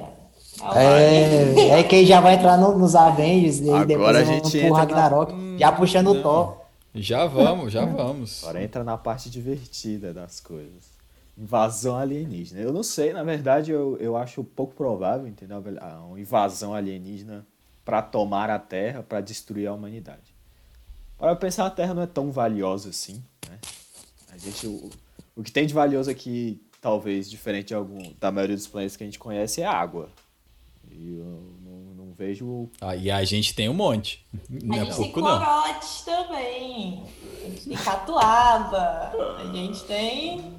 É, 0.75 1.81
é 1.81 1.83
quem 1.85 2.05
já 2.05 2.21
vai 2.21 2.35
entrar 2.35 2.57
no- 2.59 2.77
nos 2.77 2.95
Avengers 2.97 3.61
e 3.61 3.69
Agora 3.71 3.87
depois 3.87 4.17
a 4.17 4.23
vão 4.25 4.35
gente 4.35 4.51
pro 4.51 4.59
entra 4.59 4.71
na- 4.71 4.79
Ragnarok, 4.81 5.59
já 5.59 5.73
puxando 5.73 6.09
o 6.09 6.23
Thor. 6.23 6.57
Já 6.95 7.27
vamos, 7.27 7.73
já 7.73 7.85
vamos. 7.85 8.43
Agora 8.43 8.63
entra 8.65 8.83
na 8.83 8.97
parte 8.99 9.31
divertida 9.31 10.13
das 10.13 10.41
coisas. 10.41 10.89
Invasão 11.37 11.97
alienígena. 11.97 12.61
Eu 12.61 12.73
não 12.73 12.83
sei, 12.83 13.13
na 13.13 13.23
verdade, 13.23 13.71
eu, 13.71 13.97
eu 14.01 14.17
acho 14.17 14.43
pouco 14.43 14.75
provável, 14.75 15.29
entendeu? 15.29 15.63
Uma 16.09 16.19
invasão 16.19 16.75
alienígena 16.75 17.47
para 17.85 18.03
tomar 18.03 18.51
a 18.51 18.59
Terra, 18.59 19.05
para 19.09 19.21
destruir 19.21 19.69
a 19.69 19.73
humanidade. 19.73 20.35
Para 21.17 21.37
pensar, 21.37 21.67
a 21.67 21.71
Terra 21.71 21.95
não 21.95 22.03
é 22.03 22.07
tão 22.07 22.33
valiosa 22.33 22.89
assim, 22.91 23.23
né? 23.49 23.59
A 24.43 24.45
gente, 24.45 24.67
o, 24.67 24.91
o 25.37 25.43
que 25.43 25.53
tem 25.53 25.67
de 25.67 25.75
valioso 25.75 26.11
aqui, 26.11 26.61
talvez 26.81 27.29
diferente 27.31 27.69
de 27.69 27.75
algum, 27.75 28.13
da 28.21 28.31
maioria 28.31 28.57
dos 28.57 28.67
planetas 28.67 28.97
que 28.97 29.03
a 29.03 29.07
gente 29.07 29.19
conhece, 29.19 29.61
é 29.61 29.67
a 29.67 29.73
água. 29.73 30.09
E 30.91 31.19
eu 31.19 31.43
não, 31.65 32.07
não 32.07 32.13
vejo 32.17 32.69
Ah, 32.81 32.97
e 32.97 33.11
a 33.11 33.23
gente 33.25 33.55
tem 33.55 33.69
um 33.69 33.75
monte. 33.75 34.25
Não 34.49 34.77
A 34.77 34.81
é 34.81 34.85
gente 34.85 34.97
tem 34.97 35.05
pouco, 35.05 35.21
não. 35.21 35.39
também. 36.05 37.03
A 37.45 37.49
gente 37.51 37.65
tem 37.69 37.77
catuaba. 37.77 39.13
A 39.39 39.53
gente 39.55 39.85
tem. 39.85 40.55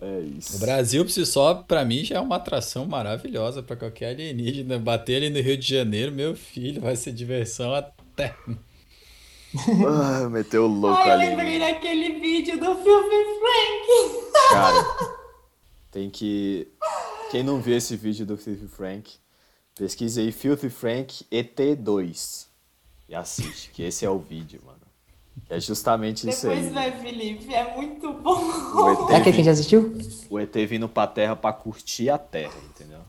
é 0.00 0.20
isso. 0.20 0.56
O 0.56 0.60
Brasil, 0.60 1.04
por 1.04 1.10
si 1.10 1.26
só, 1.26 1.54
pra 1.54 1.84
mim, 1.84 2.04
já 2.04 2.16
é 2.16 2.20
uma 2.20 2.36
atração 2.36 2.86
maravilhosa 2.86 3.62
pra 3.62 3.76
qualquer 3.76 4.10
alienígena. 4.10 4.78
Bater 4.78 5.16
ali 5.16 5.30
no 5.30 5.40
Rio 5.40 5.56
de 5.56 5.68
Janeiro, 5.68 6.12
meu 6.12 6.34
filho, 6.34 6.80
vai 6.80 6.96
ser 6.96 7.12
diversão 7.12 7.74
até. 7.74 8.34
Ah, 9.86 10.28
meteu 10.28 10.64
o 10.64 10.66
louco 10.68 11.00
Ai, 11.00 11.08
eu 11.08 11.12
ali. 11.14 11.26
lembrei 11.28 11.58
daquele 11.58 12.20
vídeo 12.20 12.58
do 12.58 12.74
Filthy 12.76 13.24
Frank. 13.40 14.32
Cara, 14.50 15.14
tem 15.90 16.10
que. 16.10 16.68
Quem 17.30 17.42
não 17.42 17.60
viu 17.60 17.76
esse 17.76 17.96
vídeo 17.96 18.24
do 18.26 18.36
Filthy 18.36 18.68
Frank, 18.68 19.14
pesquise 19.74 20.20
aí 20.20 20.30
Filthy 20.32 20.70
Frank 20.70 21.24
ET2 21.32 22.46
e 23.08 23.14
assiste, 23.14 23.70
que 23.70 23.82
esse 23.82 24.04
é 24.04 24.10
o 24.10 24.18
vídeo, 24.18 24.60
mano. 24.64 24.78
É 25.50 25.60
justamente 25.60 26.28
isso 26.28 26.46
Depois 26.48 26.66
aí. 26.66 26.72
vai, 26.72 26.92
Felipe. 27.00 27.52
É 27.54 27.74
muito 27.76 28.12
bom. 28.14 28.40
O 28.40 29.10
É 29.10 29.16
aquele 29.16 29.34
que 29.36 29.40
ET, 29.42 29.44
já 29.46 29.52
assistiu? 29.52 29.96
o 30.30 30.38
ET 30.38 30.54
vindo 30.68 30.88
pra 30.88 31.06
Terra 31.06 31.36
pra 31.36 31.52
curtir 31.52 32.08
a 32.10 32.16
Terra, 32.18 32.54
entendeu? 32.70 33.00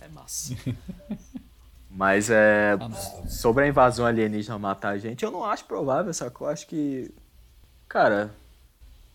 É 0.00 0.08
massa. 0.08 0.54
Mas 1.94 2.30
é. 2.30 2.72
Sobre 3.28 3.64
a 3.64 3.68
invasão 3.68 4.06
alienígena 4.06 4.58
matar 4.58 4.90
a 4.94 4.98
gente, 4.98 5.22
eu 5.24 5.30
não 5.30 5.44
acho 5.44 5.64
provável, 5.66 6.12
sacou? 6.14 6.46
Eu 6.46 6.52
acho 6.52 6.66
que. 6.66 7.10
Cara, 7.88 8.34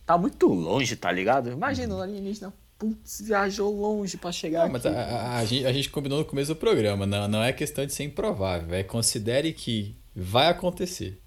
tá 0.06 0.16
muito 0.18 0.48
longe, 0.48 0.96
tá 0.96 1.12
ligado? 1.12 1.50
Imagina 1.52 1.96
um 1.96 2.02
alienígena, 2.02 2.54
putz, 2.78 3.22
viajou 3.22 3.74
longe 3.76 4.16
pra 4.18 4.32
chegar 4.32 4.66
Não, 4.66 4.74
mas 4.74 4.86
aqui. 4.86 4.96
a, 4.96 5.02
a- 5.02 5.38
a 5.40 5.46
gente, 5.46 5.66
a 5.66 5.74
gente 5.74 5.90
combinou 5.90 6.20
no 6.20 6.26
começo 6.26 6.54
do 6.54 6.56
programa. 6.56 7.08
Não, 7.08 7.28
não 7.28 7.42
é 7.44 7.52
questão 7.52 7.84
de 7.86 7.94
ser 7.94 8.04
improvável. 8.04 8.76
É 8.76 8.84
considere 8.84 9.52
que 9.54 9.96
vai 10.16 10.48
acontecer. 10.48 11.20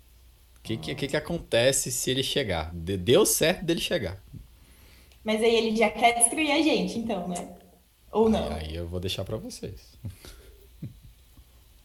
O 0.58 0.62
que, 0.62 0.76
que, 0.76 0.94
que, 0.94 1.08
que 1.08 1.16
acontece 1.16 1.90
se 1.90 2.10
ele 2.12 2.22
chegar? 2.22 2.70
De- 2.72 2.96
Deu 2.96 3.26
certo 3.26 3.64
dele 3.64 3.80
chegar. 3.80 4.18
Mas 5.24 5.42
aí 5.42 5.54
ele 5.54 5.76
já 5.76 5.90
quer 5.90 6.14
destruir 6.18 6.52
a 6.52 6.62
gente, 6.62 6.96
então, 6.98 7.26
né? 7.26 7.48
Ou 8.12 8.28
não? 8.30 8.52
Aí 8.52 8.76
eu 8.76 8.86
vou 8.86 9.00
deixar 9.00 9.24
pra 9.24 9.36
vocês. 9.36 9.98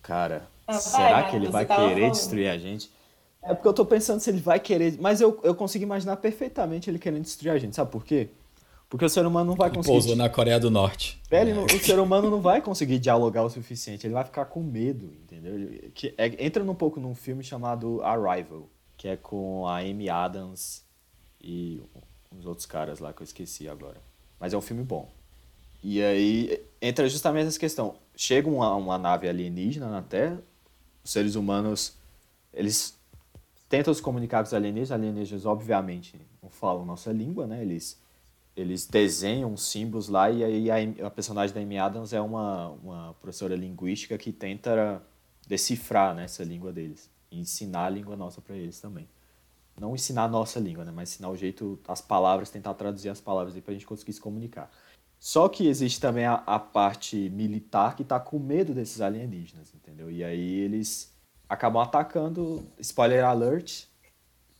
Cara, 0.05 0.47
Ah, 0.67 0.73
vai, 0.73 0.81
será 0.81 1.23
que 1.23 1.35
ele 1.35 1.47
vai 1.49 1.65
querer 1.65 1.95
falando. 1.95 2.11
destruir 2.11 2.47
a 2.49 2.57
gente? 2.57 2.91
É 3.41 3.53
porque 3.53 3.67
eu 3.67 3.73
tô 3.73 3.85
pensando 3.85 4.19
se 4.19 4.29
ele 4.29 4.39
vai 4.39 4.59
querer. 4.59 4.97
Mas 4.99 5.19
eu, 5.21 5.39
eu 5.43 5.53
consigo 5.55 5.83
imaginar 5.83 6.15
perfeitamente 6.17 6.89
ele 6.89 6.99
querendo 6.99 7.23
destruir 7.23 7.51
a 7.51 7.57
gente. 7.57 7.75
Sabe 7.75 7.91
por 7.91 8.03
quê? 8.05 8.29
Porque 8.89 9.03
o 9.03 9.09
ser 9.09 9.25
humano 9.25 9.49
não 9.51 9.55
vai 9.57 9.67
Ele 9.69 9.77
conseguir. 9.77 9.93
pousou 9.93 10.15
na 10.15 10.29
Coreia 10.29 10.59
do 10.59 10.69
Norte. 10.69 11.19
Ele 11.31 11.53
não- 11.53 11.65
o 11.65 11.69
ser 11.79 11.99
humano 11.99 12.29
não 12.29 12.39
vai 12.39 12.61
conseguir 12.61 12.99
dialogar 12.99 13.43
o 13.43 13.49
suficiente. 13.49 14.05
Ele 14.05 14.13
vai 14.13 14.23
ficar 14.23 14.45
com 14.45 14.61
medo, 14.61 15.05
entendeu? 15.23 15.89
Que 15.93 16.13
é- 16.17 16.45
entra 16.45 16.63
um 16.63 16.75
pouco 16.75 16.99
num 16.99 17.15
filme 17.15 17.43
chamado 17.43 18.01
Arrival, 18.03 18.69
que 18.95 19.07
é 19.07 19.17
com 19.17 19.67
a 19.67 19.79
Amy 19.79 20.07
Adams 20.09 20.83
e 21.43 21.81
uns 22.31 22.45
outros 22.45 22.65
caras 22.67 22.99
lá 22.99 23.11
que 23.11 23.21
eu 23.21 23.25
esqueci 23.25 23.67
agora. 23.67 23.97
Mas 24.39 24.53
é 24.53 24.57
um 24.57 24.61
filme 24.61 24.83
bom. 24.83 25.09
E 25.83 26.01
aí 26.01 26.61
entra 26.81 27.07
justamente 27.09 27.47
essa 27.47 27.59
questão. 27.59 27.95
Chega 28.15 28.49
uma, 28.49 28.73
uma 28.75 28.97
nave 28.97 29.27
alienígena 29.27 29.89
na 29.89 30.01
Terra, 30.01 30.41
os 31.03 31.11
seres 31.11 31.35
humanos, 31.35 31.97
eles 32.53 32.97
tentam 33.67 33.93
se 33.93 34.01
comunicar 34.01 34.43
com 34.43 34.47
os 34.47 34.53
alienígenas. 34.53 34.89
Os 34.89 34.93
alienígenas, 34.93 35.45
obviamente, 35.45 36.19
não 36.41 36.49
falam 36.49 36.85
nossa 36.85 37.11
língua, 37.11 37.45
né? 37.45 37.61
Eles, 37.61 38.01
eles 38.55 38.85
desenham 38.87 39.55
símbolos 39.57 40.07
lá 40.07 40.29
e 40.31 40.43
aí 40.43 40.71
a, 40.71 41.07
a 41.07 41.11
personagem 41.11 41.53
da 41.53 41.61
Amy 41.61 41.77
Adams 41.77 42.13
é 42.13 42.21
uma, 42.21 42.69
uma 42.69 43.13
professora 43.15 43.55
linguística 43.55 44.17
que 44.17 44.31
tenta 44.31 45.01
decifrar 45.47 46.15
né, 46.15 46.23
essa 46.23 46.43
língua 46.43 46.71
deles 46.71 47.09
e 47.29 47.39
ensinar 47.39 47.85
a 47.85 47.89
língua 47.89 48.15
nossa 48.15 48.41
para 48.41 48.55
eles 48.55 48.79
também. 48.79 49.07
Não 49.79 49.93
ensinar 49.93 50.23
a 50.23 50.27
nossa 50.27 50.57
língua, 50.57 50.85
né? 50.85 50.91
Mas 50.95 51.11
ensinar 51.11 51.29
o 51.29 51.35
jeito, 51.35 51.77
as 51.87 51.99
palavras, 51.99 52.49
tentar 52.49 52.73
traduzir 52.75 53.09
as 53.09 53.19
palavras 53.19 53.55
aí 53.55 53.61
pra 53.61 53.73
gente 53.73 53.85
conseguir 53.85 54.13
se 54.13 54.21
comunicar. 54.21 54.71
Só 55.25 55.49
que 55.49 55.65
existe 55.65 55.99
também 55.99 56.23
a, 56.23 56.35
a 56.45 56.59
parte 56.59 57.31
militar 57.31 57.95
que 57.95 58.03
tá 58.03 58.19
com 58.19 58.37
medo 58.37 58.75
desses 58.75 59.01
alienígenas, 59.01 59.73
entendeu? 59.73 60.11
E 60.11 60.23
aí 60.23 60.59
eles 60.59 61.11
acabam 61.49 61.81
atacando, 61.81 62.63
spoiler 62.77 63.25
alert, 63.25 63.85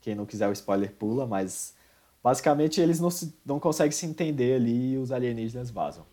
quem 0.02 0.16
não 0.16 0.26
quiser 0.26 0.50
o 0.50 0.52
spoiler 0.54 0.92
pula, 0.94 1.28
mas 1.28 1.76
basicamente 2.24 2.82
eles 2.82 3.00
não, 3.00 3.12
se, 3.12 3.38
não 3.46 3.60
conseguem 3.60 3.92
se 3.92 4.08
entender 4.08 4.56
ali 4.56 4.94
e 4.94 4.98
os 4.98 5.12
alienígenas 5.12 5.70
vazam. 5.70 6.04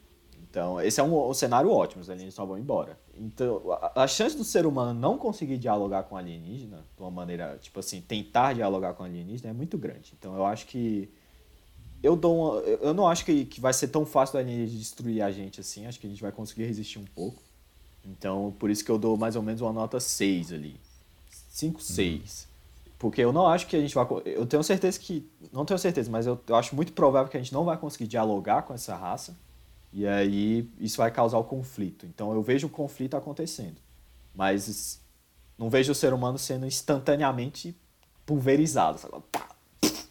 Então, 0.43 0.79
esse 0.83 1.01
é 1.01 1.03
um, 1.03 1.31
um 1.31 1.33
cenário 1.33 1.71
ótimo, 1.71 2.03
os 2.03 2.11
alienígenas 2.11 2.35
só 2.35 2.45
vão 2.45 2.59
embora. 2.59 3.01
Então, 3.15 3.73
a, 3.73 4.03
a, 4.03 4.07
chance 4.07 4.37
do 4.37 4.45
ser 4.45 4.67
humano 4.67 4.93
não 4.93 5.17
conseguir 5.17 5.57
dialogar 5.57 6.03
com 6.03 6.15
alienígena, 6.15 6.85
de 6.95 7.03
uma 7.03 7.11
maneira, 7.11 7.57
tipo 7.59 7.81
assim, 7.81 8.03
tentar 8.03 8.53
dialogar 8.53 8.93
com 8.93 9.03
alienígena 9.03 9.49
é 9.49 9.55
muito 9.55 9.79
grande. 9.79 10.13
Então, 10.19 10.37
eu 10.37 10.45
acho 10.45 10.67
que. 10.67 11.11
Eu, 12.03 12.17
dou 12.17 12.55
uma, 12.55 12.61
eu 12.61 12.93
não 12.93 13.07
acho 13.07 13.25
que, 13.25 13.45
que 13.45 13.61
vai 13.61 13.73
ser 13.73 13.89
tão 13.89 14.05
fácil 14.05 14.37
o 14.37 14.39
alienígena 14.41 14.79
destruir 14.79 15.23
a 15.23 15.31
gente 15.31 15.61
assim. 15.61 15.87
Acho 15.87 16.01
que 16.01 16.07
a 16.07 16.11
gente 16.11 16.21
vai 16.21 16.33
conseguir 16.33 16.65
resistir 16.65 16.99
um 16.99 17.05
pouco. 17.05 17.43
Então, 18.05 18.55
por 18.59 18.71
isso 18.71 18.85
que 18.85 18.91
eu 18.91 18.99
dou 18.99 19.17
mais 19.17 19.37
ou 19.37 19.43
menos 19.43 19.61
uma 19.61 19.73
nota 19.73 20.01
6 20.01 20.53
ali. 20.53 20.77
5, 21.51 21.81
6. 21.81 22.49
Porque 22.99 23.21
eu 23.21 23.33
não 23.33 23.47
acho 23.47 23.67
que 23.67 23.77
a 23.77 23.81
gente 23.81 23.95
vai. 23.95 24.07
Eu 24.25 24.47
tenho 24.47 24.63
certeza 24.63 24.99
que. 24.99 25.29
Não 25.53 25.65
tenho 25.65 25.79
certeza, 25.79 26.11
mas 26.11 26.27
eu, 26.27 26.41
eu 26.47 26.57
acho 26.57 26.75
muito 26.75 26.93
provável 26.93 27.31
que 27.31 27.37
a 27.37 27.41
gente 27.41 27.53
não 27.53 27.65
vai 27.65 27.77
conseguir 27.77 28.07
dialogar 28.07 28.63
com 28.63 28.75
essa 28.75 28.97
raça. 28.97 29.37
E 29.93 30.07
aí 30.07 30.69
isso 30.81 30.97
vai 30.97 31.11
causar 31.11 31.39
o 31.39 31.45
conflito. 31.45 32.07
Então 32.07 32.33
eu 32.33 32.43
vejo 32.43 32.67
o 32.67 32.71
conflito 32.71 33.17
acontecendo. 33.17 33.77
Mas 34.35 35.01
não 35.59 35.69
vejo 35.69 35.93
o 35.93 35.95
ser 35.95 36.13
humano 36.15 36.39
sendo 36.39 36.67
instantaneamente 36.67 37.77
pulverizado. 38.25 38.99
Pá, 39.31 39.49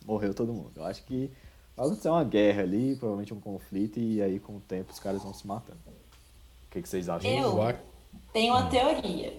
morreu 0.05 0.34
todo 0.34 0.53
mundo. 0.53 0.72
Eu 0.76 0.85
acho 0.85 1.03
que 1.03 1.31
vai 1.76 1.85
acontecer 1.85 2.10
uma 2.10 2.23
guerra 2.23 2.64
ali, 2.64 2.95
provavelmente 2.95 3.34
um 3.34 3.39
conflito, 3.39 3.99
e 3.99 4.22
aí 4.22 4.39
com 4.39 4.57
o 4.57 4.60
tempo 4.60 4.91
os 4.91 4.99
caras 4.99 5.23
vão 5.23 5.34
se 5.34 5.48
matando. 5.48 5.80
O 5.88 6.72
que, 6.72 6.81
que 6.81 6.89
vocês 6.89 7.10
acham? 7.10 7.30
Eu 7.30 7.76
tenho 8.34 8.53
uma 8.53 8.68
teoria. 8.68 9.34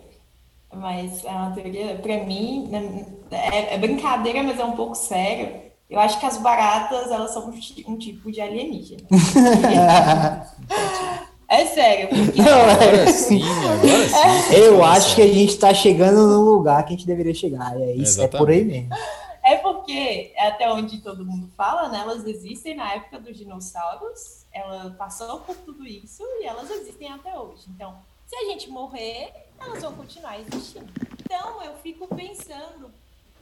Mas 0.75 1.23
é 1.25 1.31
uma 1.31 1.51
teoria, 1.51 1.97
para 1.97 2.25
mim, 2.25 2.67
né, 2.71 3.05
é, 3.31 3.75
é, 3.75 3.79
brincadeira, 3.79 4.43
mas 4.43 4.59
é 4.59 4.65
um 4.65 4.73
pouco 4.73 4.95
sério. 4.95 5.71
Eu 5.89 6.01
acho 6.01 6.19
que 6.19 6.25
as 6.25 6.39
baratas, 6.39 7.11
elas 7.11 7.31
são 7.33 7.51
um, 7.51 7.93
um 7.93 7.99
tipo 7.99 8.33
de 8.33 8.41
alienígena. 8.41 9.03
é 11.47 11.67
sério. 11.67 12.09
Porque... 12.09 12.41
Agora 12.41 13.13
sim, 13.13 13.43
agora 13.43 14.43
sim. 14.43 14.55
Eu 14.55 14.83
acho 14.83 15.15
que 15.15 15.21
a 15.21 15.27
gente 15.27 15.51
está 15.51 15.75
chegando 15.75 16.27
no 16.27 16.41
lugar 16.41 16.83
que 16.85 16.95
a 16.95 16.97
gente 16.97 17.07
deveria 17.07 17.35
chegar. 17.35 17.79
É 17.79 17.93
isso, 17.93 18.23
é 18.23 18.29
por 18.29 18.49
aí 18.49 18.65
mesmo. 18.65 18.89
É 19.43 19.57
porque, 19.57 20.33
até 20.39 20.71
onde 20.71 21.01
todo 21.01 21.25
mundo 21.25 21.51
fala, 21.57 21.89
né, 21.89 21.99
elas 21.99 22.25
existem 22.25 22.77
na 22.77 22.95
época 22.95 23.19
dos 23.19 23.37
dinossauros, 23.37 24.47
ela 24.53 24.91
passou 24.93 25.41
por 25.41 25.57
tudo 25.57 25.85
isso 25.85 26.23
e 26.41 26.45
elas 26.45 26.71
existem 26.71 27.13
até 27.13 27.37
hoje. 27.37 27.65
Então, 27.69 28.01
se 28.27 28.37
a 28.37 28.45
gente 28.45 28.71
morrer, 28.71 29.33
elas 29.61 29.83
vão 29.83 29.95
continuar 29.95 30.39
existindo. 30.39 30.93
Então 31.21 31.63
eu 31.63 31.77
fico 31.79 32.07
pensando, 32.15 32.93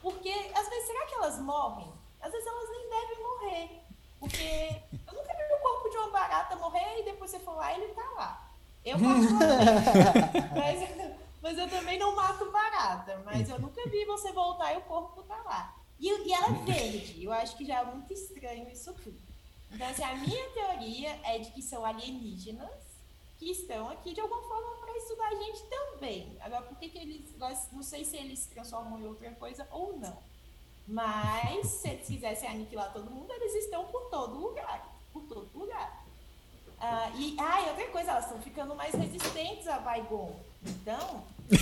porque 0.01 0.31
às 0.55 0.69
vezes 0.69 0.87
será 0.87 1.07
que 1.07 1.15
elas 1.15 1.39
morrem? 1.39 1.93
Às 2.21 2.33
vezes 2.33 2.47
elas 2.47 2.71
nem 2.71 2.91
devem 2.91 3.23
morrer. 3.23 3.71
Porque 4.19 4.83
eu 5.07 5.15
nunca 5.15 5.35
vi 5.35 5.55
o 5.55 5.63
corpo 5.63 5.89
de 5.89 5.97
uma 5.97 6.11
barata 6.11 6.57
morrer 6.57 7.01
e 7.01 7.05
depois 7.05 7.31
você 7.31 7.39
for 7.39 7.57
lá 7.57 7.73
e 7.73 7.83
ele 7.83 7.93
tá 7.95 8.11
lá. 8.17 8.51
Eu 8.85 8.99
mas, 10.57 11.11
mas 11.43 11.59
eu 11.59 11.69
também 11.69 11.99
não 11.99 12.15
mato 12.15 12.51
barata. 12.51 13.23
Mas 13.25 13.49
eu 13.49 13.59
nunca 13.59 13.83
vi 13.89 14.05
você 14.05 14.33
voltar 14.33 14.75
e 14.75 14.79
o 14.79 14.83
corpo 14.83 15.23
tá 15.23 15.37
lá. 15.45 15.80
E, 16.01 16.29
e 16.29 16.33
ela 16.33 16.49
é 16.49 16.65
verde. 16.65 17.25
Eu 17.25 17.33
acho 17.33 17.57
que 17.57 17.65
já 17.65 17.81
é 17.81 17.85
muito 17.85 18.13
estranho 18.13 18.69
isso 18.71 18.93
tudo. 18.95 19.21
Então, 19.71 19.87
assim, 19.87 20.03
a 20.03 20.15
minha 20.17 20.49
teoria 20.51 21.11
é 21.25 21.39
de 21.39 21.51
que 21.53 21.63
são 21.63 21.85
alienígenas 21.85 22.91
que 23.39 23.51
estão 23.51 23.89
aqui 23.89 24.13
de 24.13 24.21
alguma 24.21 24.43
forma 24.43 24.77
para 24.81 24.97
estudar 24.97 25.29
a 25.29 25.35
gente 25.35 25.63
também. 25.69 26.37
Agora, 26.41 26.63
por 26.63 26.79
que, 26.79 26.89
que 26.89 26.99
eles. 26.99 27.35
Não 27.71 27.83
sei 27.83 28.05
se 28.05 28.17
eles 28.17 28.41
se 28.41 28.49
transformam 28.49 28.99
em 28.99 29.07
outra 29.07 29.31
coisa 29.33 29.67
ou 29.71 29.97
não. 29.99 30.19
Mas, 30.89 31.67
se 31.67 31.89
eles 31.89 32.07
quisessem 32.07 32.49
aniquilar 32.49 32.93
todo 32.93 33.11
mundo, 33.11 33.33
eles 33.33 33.55
estão 33.55 33.85
por 33.87 34.11
todo 34.11 34.39
lugar. 34.39 34.93
Por 35.13 35.23
todo 35.25 35.49
lugar. 35.57 36.05
Ah, 36.81 37.11
e, 37.15 37.37
ah, 37.39 37.61
e 37.61 37.69
outra 37.69 37.87
coisa, 37.89 38.11
elas 38.11 38.25
estão 38.25 38.41
ficando 38.41 38.75
mais 38.75 38.95
resistentes 38.95 39.69
a 39.69 39.79
Baigon. 39.79 40.35
Então, 40.67 41.25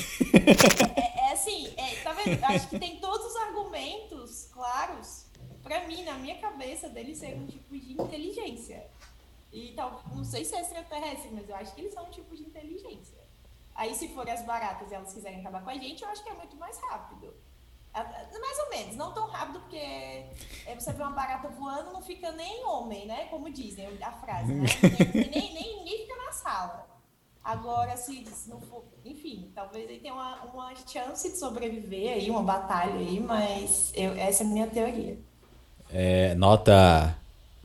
é, 0.97 1.01
é, 1.01 1.07
assim, 1.39 1.73
é, 1.77 2.02
tá 2.02 2.12
vendo? 2.12 2.43
Acho 2.44 2.69
que 2.69 2.78
tem 2.78 2.98
todos 2.98 3.27
os 3.27 3.36
argumentos 3.36 4.48
claros 4.52 5.28
para 5.62 5.86
mim, 5.86 6.02
na 6.05 6.15
minha 6.15 6.39
cabeça, 6.39 6.89
deles 6.89 7.19
ser 7.19 7.36
um 7.36 7.47
tipo 7.47 7.78
de 7.78 7.93
inteligência. 7.93 8.89
E 9.52 9.73
tal, 9.73 10.02
não 10.15 10.24
sei 10.24 10.44
se 10.44 10.55
é 10.55 10.60
extraterrestre, 10.60 11.31
mas 11.32 11.48
eu 11.48 11.56
acho 11.56 11.74
que 11.74 11.81
eles 11.81 11.94
são 11.94 12.05
um 12.05 12.10
tipo 12.10 12.35
de 12.35 12.43
inteligência. 12.43 13.19
Aí, 13.74 13.94
se 13.94 14.09
forem 14.09 14.32
as 14.32 14.44
baratas 14.44 14.90
e 14.90 14.94
elas 14.94 15.12
quiserem 15.12 15.40
acabar 15.40 15.62
com 15.62 15.70
a 15.70 15.74
gente, 15.74 16.02
eu 16.02 16.09
acho 16.09 16.23
que 16.23 16.31
é 16.31 16.35
muito 16.35 16.56
mais 16.56 16.78
rápido. 16.78 17.35
Mais 17.93 18.59
ou 18.60 18.70
menos, 18.70 18.97
não 18.97 19.12
tão 19.12 19.27
rápido, 19.27 19.60
porque 19.60 19.77
é, 19.77 20.74
você 20.78 20.93
vê 20.93 21.02
uma 21.02 21.12
barata 21.12 21.48
voando, 21.48 21.93
não 21.93 22.02
fica 22.02 22.31
nem 22.32 22.65
homem, 22.65 23.06
né? 23.06 23.27
Como 23.27 23.51
dizem 23.51 23.86
a 24.02 24.12
frase, 24.12 24.55
né? 24.55 24.69
Nem, 25.15 25.31
nem, 25.31 25.55
nem 25.55 25.77
ninguém 25.78 25.98
fica 25.98 26.16
na 26.16 26.32
sala. 26.32 26.97
Agora, 27.48 27.96
se, 27.96 28.24
se, 28.26 28.50
não 28.50 28.60
for. 28.60 28.84
Enfim, 29.02 29.50
talvez 29.54 29.88
ele 29.88 30.00
tenha 30.00 30.12
uma, 30.12 30.36
uma 30.52 30.70
chance 30.86 31.30
de 31.30 31.38
sobreviver 31.38 32.12
aí, 32.12 32.28
uma 32.28 32.42
batalha 32.42 32.96
aí, 32.96 33.18
mas 33.18 33.90
eu, 33.94 34.12
essa 34.16 34.44
é 34.44 34.46
a 34.46 34.50
minha 34.50 34.66
teoria. 34.66 35.18
É, 35.90 36.34
nota 36.34 37.16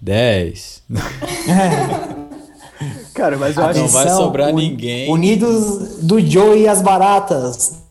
10. 0.01 0.83
Cara, 3.13 3.37
mas 3.37 3.57
eu 3.57 3.65
acho 3.65 3.73
que 3.73 3.79
não 3.81 3.89
vai 3.89 4.07
sobrar 4.07 4.53
un... 4.53 4.55
ninguém. 4.55 5.11
Unidos 5.11 5.97
do 5.97 6.17
Joe 6.21 6.61
e 6.61 6.65
as 6.65 6.81
Baratas. 6.81 7.83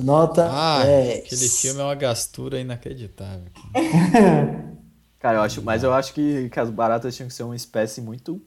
Nota 0.00 0.48
ah, 0.50 0.82
10. 0.84 1.26
Aquele 1.26 1.48
filme 1.48 1.80
é 1.80 1.84
uma 1.84 1.94
gastura 1.94 2.58
inacreditável. 2.58 3.52
Cara, 5.20 5.38
eu 5.38 5.42
acho, 5.42 5.62
mas 5.62 5.84
eu 5.84 5.94
acho 5.94 6.12
que, 6.12 6.48
que 6.48 6.58
as 6.58 6.70
baratas 6.70 7.14
tinham 7.14 7.28
que 7.28 7.34
ser 7.34 7.44
uma 7.44 7.54
espécie 7.54 8.00
muito 8.00 8.42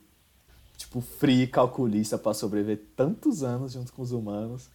tipo 0.89 1.01
fria 1.01 1.43
e 1.43 1.47
calculista 1.47 2.17
para 2.17 2.33
sobreviver 2.33 2.81
tantos 2.95 3.43
anos 3.43 3.73
junto 3.73 3.93
com 3.93 4.01
os 4.01 4.11
humanos 4.11 4.67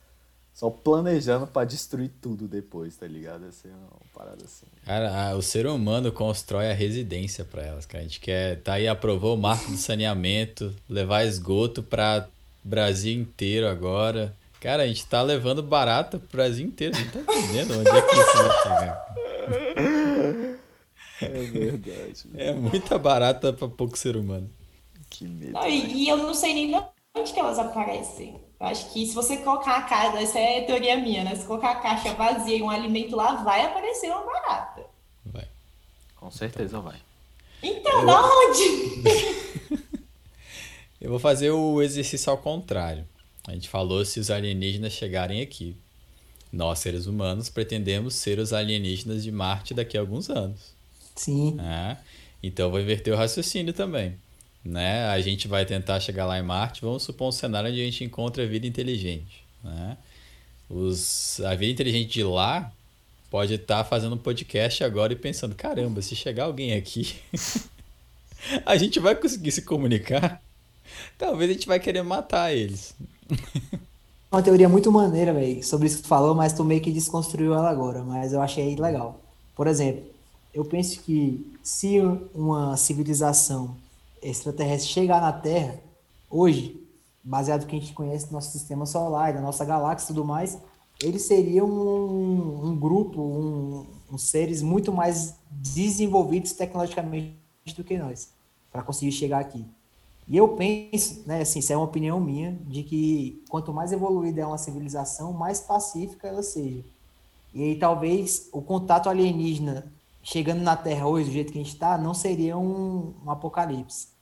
só 0.55 0.71
planejando 0.71 1.49
para 1.49 1.67
destruir 1.67 2.13
tudo 2.23 2.47
depois, 2.47 2.97
tá 2.97 3.09
ligado? 3.09 3.45
Assim, 3.47 3.69
uma 3.69 4.01
parada 4.15 4.45
assim. 4.45 4.67
Cara, 4.87 5.37
o 5.37 5.43
ser 5.43 5.67
humano 5.67 6.13
constrói 6.13 6.71
a 6.71 6.75
residência 6.75 7.45
para 7.45 7.63
elas, 7.65 7.85
cara. 7.85 8.05
A 8.05 8.07
gente 8.07 8.21
quer. 8.21 8.61
Tá 8.61 8.75
aí, 8.75 8.87
aprovou 8.87 9.35
o 9.35 9.39
marco 9.39 9.69
do 9.69 9.77
saneamento, 9.77 10.73
levar 10.89 11.25
esgoto 11.25 11.83
para 11.83 12.29
Brasil 12.63 13.21
inteiro 13.21 13.67
agora. 13.67 14.33
Cara, 14.61 14.85
a 14.85 14.87
gente 14.87 15.05
tá 15.07 15.21
levando 15.23 15.61
barata 15.61 16.21
pro 16.21 16.29
Brasil 16.37 16.65
inteiro. 16.65 16.97
Não 16.97 17.25
tá 17.25 17.35
entendendo 17.35 17.81
onde 17.81 17.91
é 17.91 18.03
que 18.03 18.15
isso 18.15 18.37
vai 18.37 18.63
chegar. 18.63 19.05
É 21.23 21.43
verdade. 21.45 22.27
É 22.35 22.53
muita 22.53 22.99
barata 22.99 23.53
para 23.53 23.69
pouco 23.69 23.97
ser 23.97 24.17
humano. 24.17 24.51
Que 25.15 25.29
medo. 25.29 25.53
Não, 25.53 25.69
e, 25.69 26.05
e 26.05 26.09
eu 26.09 26.17
não 26.17 26.35
sei 26.35 26.53
nem 26.53 26.75
onde 27.15 27.33
que 27.33 27.39
elas 27.39 27.59
aparecem. 27.59 28.41
Eu 28.59 28.67
acho 28.67 28.93
que 28.93 29.07
se 29.07 29.15
você 29.15 29.37
colocar 29.37 29.77
a 29.77 29.83
caixa, 29.83 30.21
essa 30.21 30.39
é 30.39 30.61
a 30.61 30.67
teoria 30.67 30.97
minha, 30.97 31.23
né? 31.23 31.37
Se 31.37 31.47
colocar 31.47 31.71
a 31.71 31.77
caixa 31.77 32.13
vazia 32.15 32.57
e 32.57 32.63
um 32.63 32.71
alimento 32.71 33.15
lá, 33.15 33.37
vai 33.45 33.65
aparecer 33.65 34.09
uma 34.09 34.25
barata. 34.25 34.85
Vai. 35.25 35.47
Com 36.17 36.31
certeza 36.33 36.81
vai. 36.81 36.97
Então, 37.63 38.01
eu... 38.01 38.07
da 38.07 38.23
onde? 38.23 39.85
eu 41.01 41.11
vou 41.11 41.21
fazer 41.21 41.53
o 41.53 41.81
exercício 41.81 42.31
ao 42.31 42.39
contrário. 42.39 43.07
A 43.47 43.53
gente 43.53 43.69
falou 43.69 44.05
se 44.05 44.19
os 44.19 44.31
alienígenas 44.31 44.93
chegarem 44.93 45.41
aqui. 45.43 45.77
Nós, 46.53 46.81
seres 46.81 47.07
humanos, 47.07 47.49
pretendemos 47.49 48.15
ser 48.15 48.39
os 48.41 48.53
alienígenas 48.53 49.23
de 49.23 49.31
Marte 49.31 49.75
daqui 49.75 49.97
a 49.97 50.01
alguns 50.01 50.29
anos. 50.29 50.75
Sim. 51.15 51.57
É? 51.61 51.97
Então, 52.43 52.71
vou 52.71 52.81
inverter 52.81 53.15
o 53.15 53.17
raciocínio 53.17 53.73
também 53.73 54.19
né? 54.65 55.07
A 55.09 55.21
gente 55.21 55.47
vai 55.47 55.67
tentar 55.67 56.01
chegar 56.01 56.25
lá 56.25 56.39
em 56.39 56.43
Marte, 56.43 56.81
vamos 56.81 57.03
supor 57.03 57.29
um 57.29 57.33
cenário 57.33 57.71
onde 57.71 57.81
a 57.81 57.85
gente 57.85 58.03
encontra 58.03 58.47
vida 58.47 58.67
inteligente, 58.67 59.45
né? 59.63 59.97
Os, 60.71 61.41
a 61.41 61.55
vida 61.55 61.73
inteligente 61.73 62.11
de 62.11 62.25
lá 62.25 62.73
pode 63.31 63.55
estar 63.55 63.79
tá 63.79 63.85
fazendo 63.85 64.15
um 64.15 64.19
podcast 64.19 64.83
agora 64.83 65.13
e 65.13 65.17
pensando, 65.17 65.55
caramba, 65.55 66.01
se 66.01 66.17
chegar 66.17 66.45
alguém 66.45 66.73
aqui, 66.73 67.15
a 68.65 68.77
gente 68.77 68.99
vai 68.99 69.15
conseguir 69.15 69.53
se 69.53 69.63
comunicar? 69.63 70.41
Talvez 71.19 71.51
a 71.51 71.53
gente 71.53 71.67
vai 71.67 71.79
querer 71.79 72.03
matar 72.03 72.55
eles. 72.55 72.95
Uma 74.33 74.43
teoria 74.43 74.69
muito 74.69 74.91
maneira, 74.91 75.33
velho, 75.33 75.63
sobre 75.63 75.87
isso 75.87 75.99
que 75.99 76.03
tu 76.05 76.09
falou, 76.09 76.35
mas 76.35 76.53
tu 76.53 76.65
meio 76.65 76.81
que 76.81 76.91
desconstruiu 76.91 77.55
ela 77.55 77.71
agora, 77.71 78.03
mas 78.03 78.33
eu 78.33 78.43
achei 78.43 78.75
legal. 78.75 79.21
Por 79.55 79.69
exemplo, 79.69 80.03
eu 80.53 80.65
penso 80.65 81.01
que 81.03 81.55
se 81.63 82.01
uma 82.35 82.77
civilização 82.77 83.77
extraterrestre 84.25 84.91
chegar 84.91 85.21
na 85.21 85.33
Terra, 85.33 85.79
hoje, 86.31 86.83
baseado 87.23 87.63
no 87.63 87.67
que 87.67 87.77
a 87.77 87.79
gente 87.79 87.93
conhece 87.93 88.27
do 88.27 88.33
nosso 88.33 88.51
sistema 88.51 88.87
solar, 88.87 89.33
da 89.33 89.41
nossa 89.41 89.65
galáxia 89.65 90.07
e 90.07 90.09
tudo 90.09 90.25
mais, 90.25 90.59
eles 91.03 91.23
seriam 91.23 91.69
um, 91.69 92.67
um 92.67 92.77
grupo, 92.77 93.21
um, 93.21 93.87
um, 94.13 94.19
seres 94.19 94.63
muito 94.63 94.93
mais 94.93 95.35
desenvolvidos 95.51 96.53
tecnologicamente 96.53 97.37
do 97.77 97.85
que 97.85 97.99
nós, 97.99 98.31
para 98.73 98.83
conseguir 98.83 99.13
chegar 99.13 99.41
aqui. 99.41 99.65
E 100.27 100.37
eu 100.37 100.49
penso, 100.49 101.23
né, 101.27 101.43
assim, 101.43 101.59
isso 101.59 101.73
é 101.73 101.77
uma 101.77 101.85
opinião 101.85 102.19
minha, 102.19 102.53
de 102.67 102.83
que 102.83 103.43
quanto 103.51 103.73
mais 103.75 103.93
evoluída 103.93 104.41
é 104.41 104.47
uma 104.47 104.57
civilização, 104.57 105.33
mais 105.33 105.61
pacífica 105.61 106.29
ela 106.29 106.43
seja. 106.43 106.83
E 107.53 107.63
aí 107.63 107.79
talvez 107.79 108.49
o 108.53 108.63
contato 108.63 109.09
alienígena 109.09 109.93
chegando 110.23 110.63
na 110.63 110.77
Terra 110.77 111.07
hoje, 111.07 111.29
do 111.29 111.33
jeito 111.33 111.53
que 111.53 111.59
a 111.59 111.63
gente 111.63 111.75
está, 111.75 111.99
não 111.99 112.15
seria 112.15 112.57
um, 112.57 113.13
um 113.25 113.31
apocalipse 113.31 114.14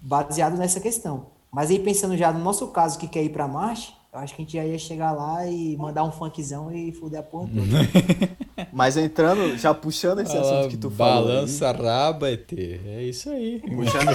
baseado 0.00 0.56
nessa 0.56 0.80
questão. 0.80 1.26
Mas 1.52 1.70
aí 1.70 1.78
pensando 1.78 2.16
já 2.16 2.32
no 2.32 2.40
nosso 2.40 2.68
caso 2.68 2.98
que 2.98 3.08
quer 3.08 3.22
ir 3.22 3.30
pra 3.30 3.48
Marte, 3.48 3.96
eu 4.12 4.20
acho 4.20 4.34
que 4.34 4.40
a 4.40 4.44
gente 4.44 4.54
já 4.54 4.64
ia 4.64 4.78
chegar 4.78 5.12
lá 5.12 5.46
e 5.46 5.76
mandar 5.76 6.02
um 6.02 6.10
funkzão 6.10 6.74
e 6.74 6.90
fuder 6.90 7.20
a 7.20 7.22
porra 7.22 7.48
toda. 7.48 8.66
Mas 8.72 8.96
entrando, 8.96 9.58
já 9.58 9.74
puxando 9.74 10.20
esse 10.20 10.34
assunto 10.34 10.68
que 10.68 10.76
tu 10.78 10.90
falou. 10.90 11.28
aí, 11.28 11.34
Balança 11.36 11.70
raba, 11.70 12.30
ET. 12.30 12.50
É 12.52 13.02
isso 13.02 13.28
aí. 13.28 13.60
puxando, 13.60 14.08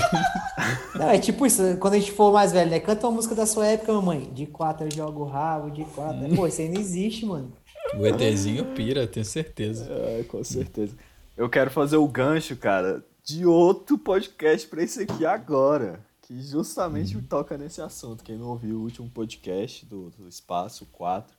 Não, 0.98 1.10
é 1.10 1.20
tipo 1.20 1.46
isso, 1.46 1.62
quando 1.80 1.94
a 1.94 2.00
gente 2.00 2.12
for 2.14 2.34
mais 2.34 2.52
velho, 2.52 2.72
né? 2.72 2.80
Canta 2.80 3.06
uma 3.06 3.14
música 3.14 3.36
da 3.36 3.46
sua 3.46 3.68
época, 3.68 3.94
mamãe. 3.94 4.32
De 4.34 4.48
quatro 4.48 4.88
eu 4.88 4.92
jogo 4.92 5.24
rabo, 5.24 5.70
de 5.70 5.84
quatro. 5.84 6.36
Pô, 6.36 6.48
isso 6.48 6.62
aí 6.62 6.70
não 6.70 6.82
existe, 6.82 7.24
mano. 7.24 7.52
O 7.96 8.06
ETzinho 8.06 8.66
pira, 8.74 9.06
tenho 9.06 9.26
certeza. 9.26 9.86
É, 9.92 10.24
com 10.28 10.44
certeza. 10.44 10.96
Eu 11.38 11.48
quero 11.48 11.70
fazer 11.70 11.98
o 11.98 12.08
gancho, 12.08 12.56
cara, 12.56 13.04
de 13.24 13.46
outro 13.46 13.98
podcast 13.98 14.68
pra 14.68 14.84
esse 14.84 15.04
aqui 15.04 15.26
agora. 15.26 16.06
Que 16.22 16.42
justamente 16.42 17.20
toca 17.22 17.58
nesse 17.58 17.82
assunto. 17.82 18.24
Quem 18.24 18.38
não 18.38 18.48
ouviu 18.48 18.78
o 18.78 18.84
último 18.84 19.10
podcast 19.10 19.86
do, 19.86 20.10
do 20.12 20.28
Espaço 20.28 20.86
4, 20.92 21.36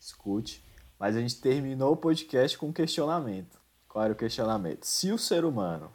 escute. 0.00 0.64
Mas 0.98 1.14
a 1.14 1.20
gente 1.20 1.40
terminou 1.40 1.92
o 1.92 1.96
podcast 1.96 2.56
com 2.58 2.68
um 2.68 2.72
questionamento. 2.72 3.58
Qual 3.88 4.04
era 4.04 4.12
o 4.12 4.16
questionamento? 4.16 4.84
Se 4.84 5.12
o 5.12 5.18
ser 5.18 5.44
humano 5.44 5.90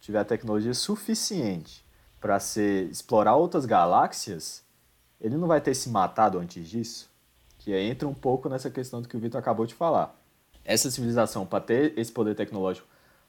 tiver 0.00 0.24
tecnologia 0.24 0.74
suficiente 0.74 1.84
para 2.20 2.38
ser 2.38 2.88
explorar 2.90 3.36
outras 3.36 3.66
galáxias, 3.66 4.64
ele 5.20 5.36
não 5.36 5.48
vai 5.48 5.60
ter 5.60 5.74
se 5.74 5.88
matado 5.88 6.38
antes 6.38 6.68
disso? 6.68 7.10
Que 7.58 7.76
entra 7.76 8.08
um 8.08 8.14
pouco 8.14 8.48
nessa 8.48 8.70
questão 8.70 9.02
do 9.02 9.08
que 9.08 9.16
o 9.16 9.20
Vitor 9.20 9.38
acabou 9.38 9.66
de 9.66 9.74
falar. 9.74 10.18
Essa 10.64 10.90
civilização, 10.90 11.44
para 11.44 11.60
ter 11.60 11.98
esse 11.98 12.12
poder 12.12 12.34
tecnológico, 12.34 12.86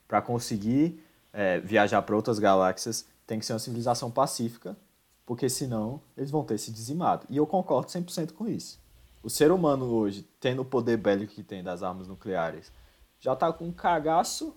para 0.07 0.21
conseguir 0.21 1.03
é, 1.33 1.59
viajar 1.59 2.01
para 2.03 2.15
outras 2.15 2.37
galáxias, 2.39 3.05
tem 3.25 3.39
que 3.39 3.45
ser 3.45 3.53
uma 3.53 3.59
civilização 3.59 4.11
pacífica, 4.11 4.77
porque 5.25 5.49
senão 5.49 5.99
eles 6.15 6.29
vão 6.29 6.43
ter 6.43 6.57
se 6.57 6.71
dizimado. 6.71 7.25
E 7.29 7.37
eu 7.37 7.47
concordo 7.47 7.87
100% 7.87 8.33
com 8.33 8.47
isso. 8.47 8.79
O 9.23 9.29
ser 9.29 9.51
humano 9.51 9.85
hoje, 9.85 10.27
tendo 10.39 10.61
o 10.61 10.65
poder 10.65 10.97
bélico 10.97 11.33
que 11.33 11.43
tem 11.43 11.63
das 11.63 11.81
armas 11.81 12.07
nucleares, 12.07 12.71
já 13.19 13.35
tá 13.35 13.51
com 13.51 13.65
um 13.65 13.71
cagaço 13.71 14.55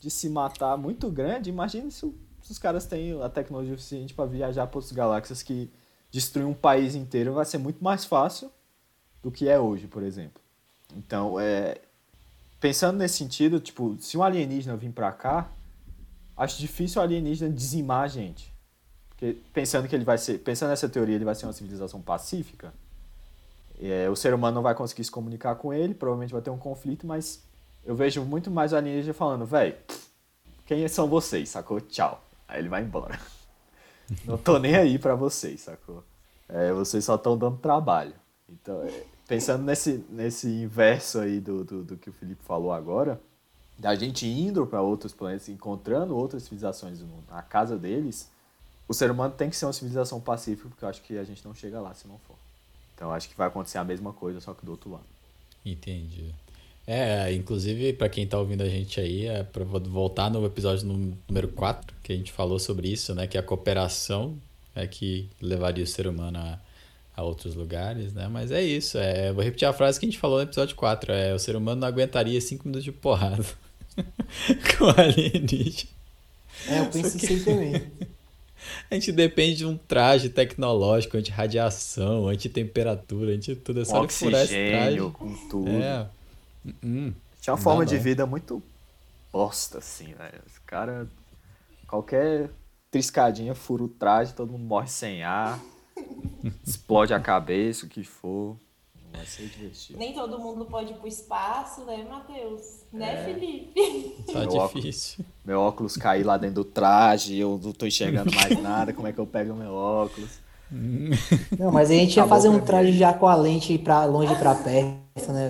de 0.00 0.10
se 0.10 0.28
matar 0.28 0.76
muito 0.76 1.08
grande. 1.08 1.48
Imagina 1.48 1.88
se 1.90 2.04
os 2.50 2.58
caras 2.58 2.84
têm 2.84 3.20
a 3.22 3.28
tecnologia 3.28 3.76
suficiente 3.76 4.12
para 4.12 4.26
viajar 4.26 4.66
para 4.66 4.78
outras 4.78 4.92
galáxias 4.92 5.42
que 5.42 5.70
destruir 6.10 6.44
um 6.44 6.52
país 6.52 6.96
inteiro 6.96 7.32
vai 7.32 7.44
ser 7.44 7.58
muito 7.58 7.82
mais 7.82 8.04
fácil 8.04 8.50
do 9.22 9.30
que 9.30 9.48
é 9.48 9.58
hoje, 9.58 9.86
por 9.86 10.02
exemplo. 10.02 10.42
Então, 10.96 11.38
é, 11.38 11.80
pensando 12.60 12.98
nesse 12.98 13.16
sentido, 13.16 13.60
tipo, 13.60 13.96
se 14.00 14.18
um 14.18 14.22
alienígena 14.22 14.76
vir 14.76 14.90
para 14.90 15.12
cá, 15.12 15.48
acho 16.42 16.58
difícil 16.58 17.00
o 17.00 17.04
alienígena 17.04 17.52
dizimar 17.52 18.02
a 18.04 18.08
gente. 18.08 18.52
Porque 19.08 19.36
pensando 19.52 19.86
que 19.88 19.94
ele 19.94 20.04
vai 20.04 20.18
ser, 20.18 20.38
pensando 20.38 20.70
nessa 20.70 20.88
teoria, 20.88 21.14
ele 21.14 21.24
vai 21.24 21.34
ser 21.34 21.46
uma 21.46 21.52
civilização 21.52 22.02
pacífica. 22.02 22.74
É, 23.80 24.08
o 24.10 24.16
ser 24.16 24.34
humano 24.34 24.56
não 24.56 24.62
vai 24.62 24.74
conseguir 24.74 25.04
se 25.04 25.10
comunicar 25.10 25.54
com 25.54 25.72
ele, 25.72 25.94
provavelmente 25.94 26.32
vai 26.32 26.42
ter 26.42 26.50
um 26.50 26.58
conflito, 26.58 27.06
mas 27.06 27.42
eu 27.84 27.94
vejo 27.94 28.24
muito 28.24 28.50
mais 28.50 28.72
o 28.72 28.76
alienígena 28.76 29.14
falando, 29.14 29.46
velho, 29.46 29.76
quem 30.66 30.86
são 30.88 31.08
vocês, 31.08 31.48
sacou? 31.48 31.80
Tchau. 31.80 32.22
Aí 32.46 32.58
ele 32.58 32.68
vai 32.68 32.82
embora. 32.82 33.18
Não 34.26 34.36
tô 34.36 34.58
nem 34.58 34.74
aí 34.74 34.98
pra 34.98 35.14
vocês, 35.14 35.62
sacou? 35.62 36.04
É, 36.48 36.72
vocês 36.72 37.04
só 37.04 37.14
estão 37.14 37.38
dando 37.38 37.58
trabalho. 37.58 38.14
Então, 38.48 38.82
é, 38.82 39.04
pensando 39.26 39.62
nesse, 39.64 40.04
nesse 40.10 40.48
inverso 40.48 41.20
aí 41.20 41.40
do, 41.40 41.64
do, 41.64 41.84
do 41.84 41.96
que 41.96 42.10
o 42.10 42.12
Felipe 42.12 42.44
falou 42.44 42.72
agora, 42.72 43.20
da 43.82 43.94
gente 43.96 44.26
indo 44.26 44.64
para 44.64 44.80
outros 44.80 45.12
planetas, 45.12 45.48
encontrando 45.48 46.16
outras 46.16 46.44
civilizações 46.44 47.00
no- 47.00 47.24
na 47.28 47.42
casa 47.42 47.76
deles, 47.76 48.30
o 48.88 48.94
ser 48.94 49.10
humano 49.10 49.34
tem 49.36 49.50
que 49.50 49.56
ser 49.56 49.66
uma 49.66 49.72
civilização 49.72 50.20
pacífica, 50.20 50.68
porque 50.68 50.84
eu 50.84 50.88
acho 50.88 51.02
que 51.02 51.18
a 51.18 51.24
gente 51.24 51.44
não 51.44 51.52
chega 51.52 51.80
lá 51.80 51.92
se 51.92 52.06
não 52.06 52.16
for. 52.26 52.36
Então, 52.94 53.10
acho 53.12 53.28
que 53.28 53.36
vai 53.36 53.48
acontecer 53.48 53.78
a 53.78 53.84
mesma 53.84 54.12
coisa, 54.12 54.40
só 54.40 54.54
que 54.54 54.64
do 54.64 54.70
outro 54.70 54.90
lado. 54.92 55.04
Entendi. 55.66 56.32
É, 56.86 57.32
inclusive, 57.32 57.92
pra 57.92 58.08
quem 58.08 58.24
tá 58.26 58.38
ouvindo 58.38 58.62
a 58.62 58.68
gente 58.68 59.00
aí, 59.00 59.26
é 59.26 59.42
vo- 59.64 59.80
voltar 59.80 60.30
no 60.30 60.44
episódio 60.46 60.86
nú- 60.86 61.16
número 61.28 61.48
4, 61.48 61.92
que 62.04 62.12
a 62.12 62.16
gente 62.16 62.30
falou 62.32 62.58
sobre 62.60 62.88
isso, 62.88 63.14
né? 63.14 63.26
Que 63.26 63.36
a 63.38 63.42
cooperação 63.42 64.36
é 64.74 64.86
que 64.86 65.28
levaria 65.40 65.82
o 65.82 65.86
ser 65.86 66.06
humano 66.06 66.38
a, 66.38 66.58
a 67.16 67.22
outros 67.22 67.54
lugares, 67.56 68.12
né? 68.12 68.28
Mas 68.28 68.50
é 68.50 68.62
isso. 68.62 68.98
É, 68.98 69.32
vou 69.32 69.42
repetir 69.44 69.66
a 69.66 69.72
frase 69.72 69.98
que 69.98 70.06
a 70.06 70.08
gente 70.08 70.18
falou 70.18 70.38
no 70.38 70.44
episódio 70.44 70.74
4. 70.76 71.12
É, 71.12 71.34
o 71.34 71.38
ser 71.38 71.54
humano 71.56 71.80
não 71.80 71.88
aguentaria 71.88 72.40
5 72.40 72.64
minutos 72.66 72.84
de 72.84 72.92
porrada 72.92 73.44
com 74.78 74.86
alienígena. 75.00 75.90
É, 76.68 76.78
eu 76.80 76.86
penso 76.86 77.16
isso 77.16 77.32
aí 77.32 77.40
também. 77.40 77.92
A 78.90 78.94
gente 78.94 79.10
depende 79.10 79.56
de 79.56 79.66
um 79.66 79.76
traje 79.76 80.28
tecnológico, 80.28 81.16
anti-radiação, 81.16 82.28
anti-temperatura, 82.28 83.32
anti 83.32 83.56
tudo. 83.56 83.80
É 83.80 83.84
Com 83.84 83.90
só 83.90 84.04
esse 84.04 84.26
oxigênio, 84.28 85.10
traje. 85.10 85.34
com 85.34 85.48
tudo. 85.48 85.70
É. 85.70 86.06
Hum, 86.84 87.12
Tinha 87.40 87.52
uma 87.54 87.56
Não 87.56 87.62
forma 87.62 87.84
de 87.84 87.96
não. 87.96 88.02
vida 88.02 88.24
muito 88.26 88.62
bosta, 89.32 89.78
assim, 89.78 90.14
velho. 90.14 90.40
Os 90.46 90.58
caras. 90.64 91.08
Qualquer 91.88 92.50
triscadinha 92.90 93.54
fura 93.54 93.82
o 93.82 93.88
traje, 93.88 94.32
todo 94.32 94.52
mundo 94.52 94.64
morre 94.64 94.86
sem 94.88 95.22
ar, 95.24 95.58
explode 96.66 97.12
a 97.12 97.18
cabeça, 97.20 97.86
o 97.86 97.88
que 97.88 98.04
for. 98.04 98.56
Vai 99.12 99.26
ser 99.26 99.46
divertido. 99.48 99.98
Nem 99.98 100.12
todo 100.14 100.38
mundo 100.38 100.64
pode 100.64 100.92
ir 100.92 100.96
pro 100.96 101.06
espaço, 101.06 101.84
né, 101.84 102.04
Matheus? 102.08 102.82
Né, 102.92 103.14
É. 103.20 103.24
Felipe? 103.24 104.24
tá 104.32 104.38
Meu 104.40 104.48
óculos. 104.54 104.84
difícil. 104.84 105.24
Meu 105.44 105.60
óculos 105.60 105.96
cair 105.96 106.24
lá 106.24 106.36
dentro 106.38 106.56
do 106.56 106.64
traje, 106.64 107.36
eu 107.38 107.60
não 107.62 107.72
tô 107.72 107.86
enxergando 107.86 108.34
mais 108.34 108.56
nada, 108.62 108.92
como 108.92 109.06
é 109.06 109.12
que 109.12 109.18
eu 109.18 109.26
pego 109.26 109.54
meu 109.54 109.72
óculos? 109.72 110.30
Não, 111.58 111.70
mas 111.70 111.90
a 111.90 111.94
gente 111.94 112.16
ia 112.16 112.26
fazer 112.26 112.48
um 112.48 112.58
traje 112.58 112.92
já 112.96 113.12
com 113.12 113.28
a 113.28 113.34
lente 113.34 113.76
pra 113.76 114.06
longe 114.06 114.32
e 114.32 114.36
pra 114.36 114.54
perto, 114.54 115.30
né, 115.30 115.48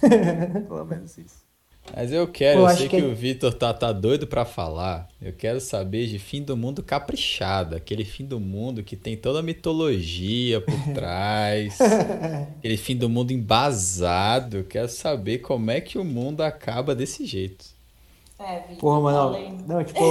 velho? 0.00 0.66
Pelo 0.68 0.84
menos 0.84 1.18
isso. 1.18 1.49
Mas 1.94 2.12
eu 2.12 2.26
quero, 2.28 2.60
Pô, 2.60 2.70
eu 2.70 2.76
sei 2.76 2.88
que, 2.88 2.96
que- 2.96 3.02
o 3.02 3.14
Vitor 3.14 3.52
tá, 3.52 3.74
tá 3.74 3.92
doido 3.92 4.26
pra 4.26 4.44
falar. 4.44 5.08
Eu 5.20 5.32
quero 5.32 5.60
saber 5.60 6.06
de 6.06 6.18
fim 6.18 6.42
do 6.42 6.56
mundo 6.56 6.82
caprichado. 6.82 7.74
Aquele 7.74 8.04
fim 8.04 8.24
do 8.24 8.38
mundo 8.38 8.82
que 8.84 8.96
tem 8.96 9.16
toda 9.16 9.40
a 9.40 9.42
mitologia 9.42 10.60
por 10.60 10.78
trás. 10.94 11.78
aquele 12.58 12.76
fim 12.76 12.96
do 12.96 13.08
mundo 13.08 13.32
embasado. 13.32 14.58
Eu 14.58 14.64
quero 14.64 14.88
saber 14.88 15.38
como 15.38 15.70
é 15.70 15.80
que 15.80 15.98
o 15.98 16.04
mundo 16.04 16.42
acaba 16.42 16.94
desse 16.94 17.24
jeito. 17.26 17.64
É, 18.38 18.60
Vitor, 18.60 18.76
Porra, 18.78 19.00
mano, 19.00 19.18
além- 19.18 19.52
não, 19.66 19.76
não, 19.76 19.84
tipo, 19.84 20.02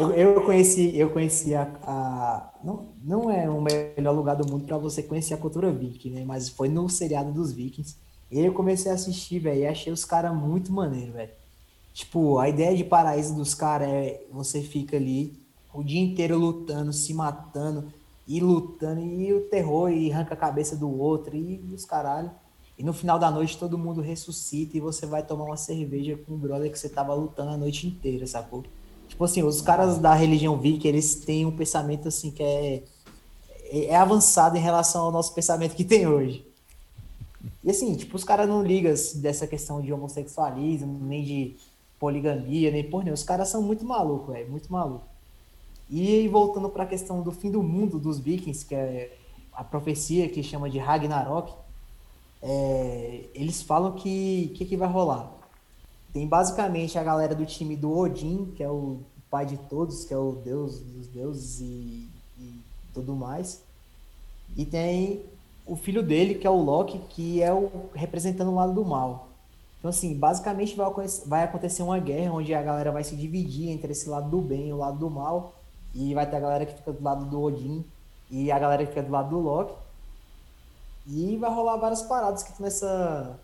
eu, 0.00 0.12
eu 0.12 0.44
conheci, 0.44 0.96
eu 0.96 1.10
conheci 1.10 1.54
a, 1.54 1.62
a- 1.82 2.50
não, 2.62 2.88
não 3.02 3.30
é 3.30 3.48
o 3.50 3.60
melhor 3.60 4.12
lugar 4.14 4.36
do 4.36 4.46
mundo 4.50 4.66
pra 4.66 4.78
você 4.78 5.02
conhecer 5.02 5.34
a 5.34 5.36
cultura 5.38 5.72
viking, 5.72 6.10
né? 6.10 6.24
Mas 6.24 6.48
foi 6.48 6.68
no 6.68 6.88
seriado 6.88 7.32
dos 7.32 7.52
vikings. 7.52 7.96
E 8.30 8.38
aí 8.38 8.46
eu 8.46 8.52
comecei 8.52 8.90
a 8.90 8.94
assistir, 8.94 9.38
velho, 9.40 9.60
e 9.60 9.66
achei 9.66 9.92
os 9.92 10.04
caras 10.04 10.34
muito 10.34 10.72
maneiro, 10.72 11.12
velho. 11.12 11.32
Tipo, 11.92 12.38
a 12.38 12.48
ideia 12.48 12.76
de 12.76 12.84
paraíso 12.84 13.34
dos 13.34 13.54
caras 13.54 13.88
é 13.88 14.22
você 14.30 14.62
fica 14.62 14.96
ali 14.96 15.38
o 15.72 15.82
dia 15.82 16.00
inteiro 16.00 16.38
lutando, 16.38 16.92
se 16.92 17.12
matando, 17.12 17.92
e 18.26 18.40
lutando, 18.40 19.00
e 19.00 19.32
o 19.32 19.40
terror, 19.42 19.90
e 19.90 20.12
arranca 20.12 20.34
a 20.34 20.36
cabeça 20.36 20.76
do 20.76 20.88
outro, 20.88 21.36
e 21.36 21.60
os 21.74 21.84
caralho. 21.84 22.30
E 22.78 22.82
no 22.82 22.92
final 22.92 23.18
da 23.18 23.30
noite 23.30 23.58
todo 23.58 23.76
mundo 23.76 24.00
ressuscita 24.00 24.76
e 24.76 24.80
você 24.80 25.04
vai 25.04 25.22
tomar 25.22 25.44
uma 25.44 25.56
cerveja 25.56 26.16
com 26.16 26.32
o 26.32 26.38
brother 26.38 26.70
que 26.72 26.78
você 26.78 26.88
tava 26.88 27.12
lutando 27.12 27.50
a 27.50 27.56
noite 27.56 27.86
inteira, 27.86 28.26
sacou? 28.26 28.64
Tipo 29.06 29.24
assim, 29.24 29.42
os 29.42 29.60
caras 29.60 29.98
da 29.98 30.14
religião 30.14 30.56
viking, 30.56 30.88
eles 30.88 31.16
têm 31.16 31.44
um 31.44 31.54
pensamento 31.54 32.08
assim 32.08 32.30
que 32.30 32.42
é, 32.42 32.82
é 33.70 33.84
é 33.86 33.96
avançado 33.96 34.56
em 34.56 34.60
relação 34.60 35.02
ao 35.02 35.12
nosso 35.12 35.34
pensamento 35.34 35.74
que 35.74 35.84
tem 35.84 36.06
hoje. 36.06 36.49
E 37.62 37.70
assim, 37.70 37.94
tipo, 37.94 38.16
os 38.16 38.24
caras 38.24 38.48
não 38.48 38.62
ligam 38.62 38.92
dessa 39.16 39.46
questão 39.46 39.80
de 39.80 39.92
homossexualismo, 39.92 40.98
nem 41.00 41.24
de 41.24 41.56
poligamia, 41.98 42.70
nem 42.70 42.88
por 42.88 43.02
nenhum. 43.02 43.14
Os 43.14 43.22
caras 43.22 43.48
são 43.48 43.62
muito 43.62 43.84
malucos, 43.84 44.34
velho, 44.34 44.50
muito 44.50 44.72
maluco. 44.72 45.04
E 45.88 46.28
voltando 46.28 46.68
para 46.68 46.84
a 46.84 46.86
questão 46.86 47.22
do 47.22 47.32
fim 47.32 47.50
do 47.50 47.62
mundo 47.62 47.98
dos 47.98 48.18
vikings, 48.18 48.64
que 48.64 48.74
é 48.74 49.16
a 49.52 49.64
profecia 49.64 50.28
que 50.28 50.42
chama 50.42 50.70
de 50.70 50.78
Ragnarok, 50.78 51.52
é, 52.42 53.28
eles 53.34 53.60
falam 53.60 53.92
que 53.92 54.50
o 54.50 54.54
que, 54.56 54.64
que 54.64 54.76
vai 54.76 54.88
rolar? 54.88 55.30
Tem 56.12 56.26
basicamente 56.26 56.98
a 56.98 57.02
galera 57.02 57.34
do 57.34 57.44
time 57.44 57.76
do 57.76 57.96
Odin, 57.96 58.52
que 58.56 58.62
é 58.62 58.68
o 58.68 59.00
pai 59.30 59.46
de 59.46 59.56
todos, 59.56 60.04
que 60.04 60.14
é 60.14 60.16
o 60.16 60.32
deus 60.32 60.80
dos 60.80 61.06
deuses 61.08 61.60
e, 61.60 62.08
e 62.38 62.60
tudo 62.94 63.14
mais. 63.14 63.62
E 64.56 64.64
tem 64.64 65.22
o 65.70 65.76
filho 65.76 66.02
dele, 66.02 66.34
que 66.34 66.48
é 66.48 66.50
o 66.50 66.60
Loki, 66.60 66.98
que 67.10 67.40
é 67.40 67.52
o 67.52 67.70
representando 67.94 68.50
o 68.50 68.54
lado 68.56 68.74
do 68.74 68.84
mal. 68.84 69.28
Então, 69.78 69.88
assim, 69.88 70.18
basicamente 70.18 70.74
vai, 70.74 70.90
vai 71.26 71.44
acontecer 71.44 71.84
uma 71.84 71.98
guerra 72.00 72.32
onde 72.32 72.52
a 72.52 72.60
galera 72.60 72.90
vai 72.90 73.04
se 73.04 73.14
dividir 73.14 73.70
entre 73.70 73.92
esse 73.92 74.08
lado 74.08 74.28
do 74.28 74.40
bem 74.40 74.68
e 74.68 74.72
o 74.72 74.78
lado 74.78 74.98
do 74.98 75.08
mal. 75.08 75.54
E 75.94 76.12
vai 76.12 76.28
ter 76.28 76.36
a 76.36 76.40
galera 76.40 76.66
que 76.66 76.74
fica 76.74 76.92
do 76.92 77.02
lado 77.02 77.24
do 77.24 77.40
Odin 77.40 77.84
e 78.28 78.50
a 78.50 78.58
galera 78.58 78.82
que 78.84 78.90
fica 78.90 79.04
do 79.04 79.12
lado 79.12 79.30
do 79.30 79.38
Loki. 79.38 79.72
E 81.06 81.36
vai 81.36 81.54
rolar 81.54 81.76
várias 81.76 82.02
paradas 82.02 82.42
que 82.42 82.50
estão 82.50 82.64
nessa, 82.64 83.38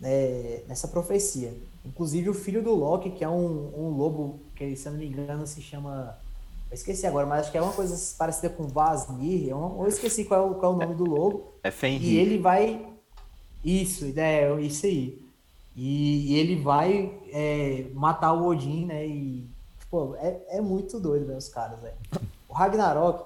né, 0.00 0.62
nessa 0.66 0.88
profecia. 0.88 1.56
Inclusive 1.86 2.28
o 2.28 2.34
filho 2.34 2.60
do 2.60 2.74
Loki, 2.74 3.10
que 3.10 3.22
é 3.22 3.28
um, 3.28 3.72
um 3.78 3.96
lobo, 3.96 4.40
que 4.56 4.74
se 4.74 4.88
eu 4.88 4.92
não 4.92 4.98
me 4.98 5.06
engano 5.06 5.46
se 5.46 5.62
chama 5.62 6.18
Eu 6.70 6.74
esqueci 6.74 7.04
agora, 7.04 7.26
mas 7.26 7.40
acho 7.40 7.50
que 7.50 7.58
é 7.58 7.62
uma 7.62 7.72
coisa 7.72 7.96
parecida 8.16 8.48
com 8.48 8.68
Vasnir. 8.68 9.48
Eu, 9.48 9.76
eu 9.80 9.88
esqueci 9.88 10.24
qual 10.24 10.40
é, 10.40 10.50
o, 10.50 10.54
qual 10.54 10.72
é 10.72 10.76
o 10.76 10.78
nome 10.78 10.94
do 10.94 11.04
lobo. 11.04 11.54
É 11.64 11.70
Fenrir. 11.70 12.12
E 12.12 12.18
ele 12.18 12.38
vai. 12.38 12.86
Isso, 13.64 14.12
é 14.16 14.60
isso 14.60 14.86
aí. 14.86 15.20
E, 15.74 16.32
e 16.32 16.38
ele 16.38 16.56
vai 16.56 17.12
é, 17.32 17.86
matar 17.92 18.34
o 18.34 18.46
Odin, 18.46 18.86
né? 18.86 19.04
E, 19.04 19.48
pô, 19.90 20.14
é, 20.16 20.40
é 20.48 20.60
muito 20.60 21.00
doido, 21.00 21.26
né, 21.26 21.36
os 21.36 21.48
caras, 21.48 21.80
velho. 21.80 21.96
O 22.48 22.52
Ragnarok, 22.52 23.24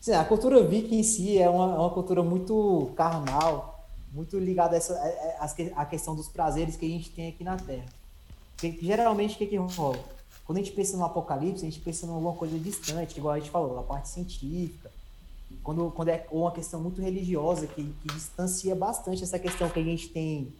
assim, 0.00 0.12
a 0.12 0.24
cultura 0.24 0.62
viking 0.62 0.98
em 0.98 1.02
si 1.02 1.38
é 1.38 1.50
uma, 1.50 1.74
é 1.74 1.78
uma 1.78 1.90
cultura 1.90 2.22
muito 2.22 2.92
carnal, 2.96 3.84
muito 4.12 4.38
ligada 4.38 4.74
a, 4.74 4.78
essa, 4.78 4.94
a, 5.40 5.82
a, 5.82 5.84
questão 5.86 6.14
dos 6.14 6.28
prazeres 6.28 6.76
que 6.76 6.86
a 6.86 6.88
gente 6.88 7.10
tem 7.10 7.28
aqui 7.28 7.42
na 7.42 7.56
Terra. 7.56 7.86
Porque, 8.52 8.78
geralmente, 8.80 9.34
o 9.34 9.38
que, 9.38 9.46
que 9.46 9.56
rola? 9.56 9.98
Quando 10.46 10.58
a 10.58 10.62
gente 10.62 10.72
pensa 10.72 10.96
no 10.96 11.04
apocalipse, 11.04 11.66
a 11.66 11.68
gente 11.68 11.80
pensa 11.80 12.06
em 12.06 12.08
alguma 12.08 12.32
coisa 12.32 12.56
distante, 12.58 13.18
igual 13.18 13.34
a 13.34 13.38
gente 13.38 13.50
falou, 13.50 13.78
a 13.78 13.82
parte 13.82 14.08
científica. 14.08 14.90
Quando, 15.62 15.90
quando 15.90 16.08
é 16.08 16.24
uma 16.30 16.52
questão 16.52 16.80
muito 16.80 17.02
religiosa, 17.02 17.66
que, 17.66 17.82
que 17.82 18.14
distancia 18.14 18.74
bastante 18.74 19.24
essa 19.24 19.38
questão 19.38 19.68
que 19.68 19.80
a 19.80 19.82
gente 19.82 20.08
tem 20.08 20.52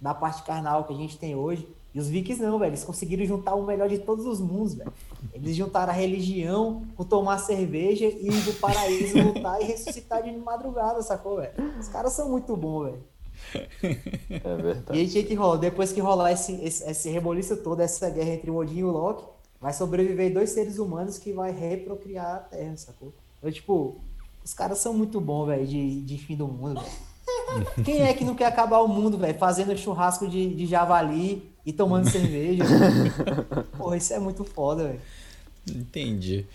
na 0.00 0.14
parte 0.14 0.42
carnal 0.42 0.84
que 0.84 0.92
a 0.92 0.96
gente 0.96 1.18
tem 1.18 1.34
hoje. 1.34 1.66
E 1.94 1.98
os 1.98 2.08
vikings 2.08 2.42
não, 2.42 2.58
velho. 2.58 2.70
Eles 2.70 2.84
conseguiram 2.84 3.24
juntar 3.24 3.54
o 3.54 3.64
melhor 3.64 3.88
de 3.88 3.98
todos 3.98 4.26
os 4.26 4.40
mundos, 4.40 4.74
velho. 4.74 4.92
Eles 5.32 5.56
juntaram 5.56 5.92
a 5.92 5.96
religião 5.96 6.84
com 6.96 7.04
tomar 7.04 7.38
cerveja 7.38 8.06
e 8.06 8.28
ir 8.28 8.40
do 8.42 8.52
paraíso 8.54 9.16
lutar 9.22 9.60
e 9.60 9.64
ressuscitar 9.64 10.22
de 10.22 10.30
madrugada, 10.32 11.02
sacou, 11.02 11.36
velho? 11.36 11.54
Os 11.78 11.88
caras 11.88 12.12
são 12.12 12.28
muito 12.28 12.56
bons, 12.56 12.84
velho. 12.86 13.13
É 14.30 14.56
verdade. 14.56 14.98
E 14.98 15.00
aí, 15.00 15.22
o 15.22 15.26
que 15.26 15.34
rola? 15.34 15.58
Depois 15.58 15.92
que 15.92 16.00
rolar 16.00 16.32
esse, 16.32 16.52
esse, 16.64 16.88
esse 16.88 17.10
reboliço 17.10 17.56
todo, 17.56 17.80
essa 17.80 18.08
guerra 18.10 18.30
entre 18.30 18.50
o 18.50 18.56
Odin 18.56 18.78
e 18.78 18.84
o 18.84 18.90
Loki, 18.90 19.24
vai 19.60 19.72
sobreviver 19.72 20.32
dois 20.32 20.50
seres 20.50 20.78
humanos 20.78 21.18
que 21.18 21.32
vai 21.32 21.50
reprocriar 21.50 22.36
a 22.36 22.38
Terra, 22.38 22.76
sacou? 22.76 23.12
Então, 23.38 23.50
tipo, 23.50 24.00
os 24.44 24.52
caras 24.52 24.78
são 24.78 24.92
muito 24.92 25.20
bons, 25.20 25.46
velho, 25.46 25.66
de, 25.66 26.02
de 26.02 26.18
fim 26.18 26.36
do 26.36 26.46
mundo, 26.46 26.80
velho. 26.80 27.14
Quem 27.84 28.02
é 28.02 28.12
que 28.12 28.24
não 28.24 28.34
quer 28.34 28.46
acabar 28.46 28.80
o 28.80 28.88
mundo, 28.88 29.16
velho, 29.16 29.38
fazendo 29.38 29.76
churrasco 29.76 30.28
de, 30.28 30.54
de 30.54 30.66
javali 30.66 31.50
e 31.64 31.72
tomando 31.72 32.10
cerveja? 32.10 32.64
Porra, 33.76 33.96
isso 33.96 34.12
é 34.12 34.18
muito 34.18 34.44
foda, 34.44 34.84
velho. 34.84 35.00
Entendi. 35.66 36.46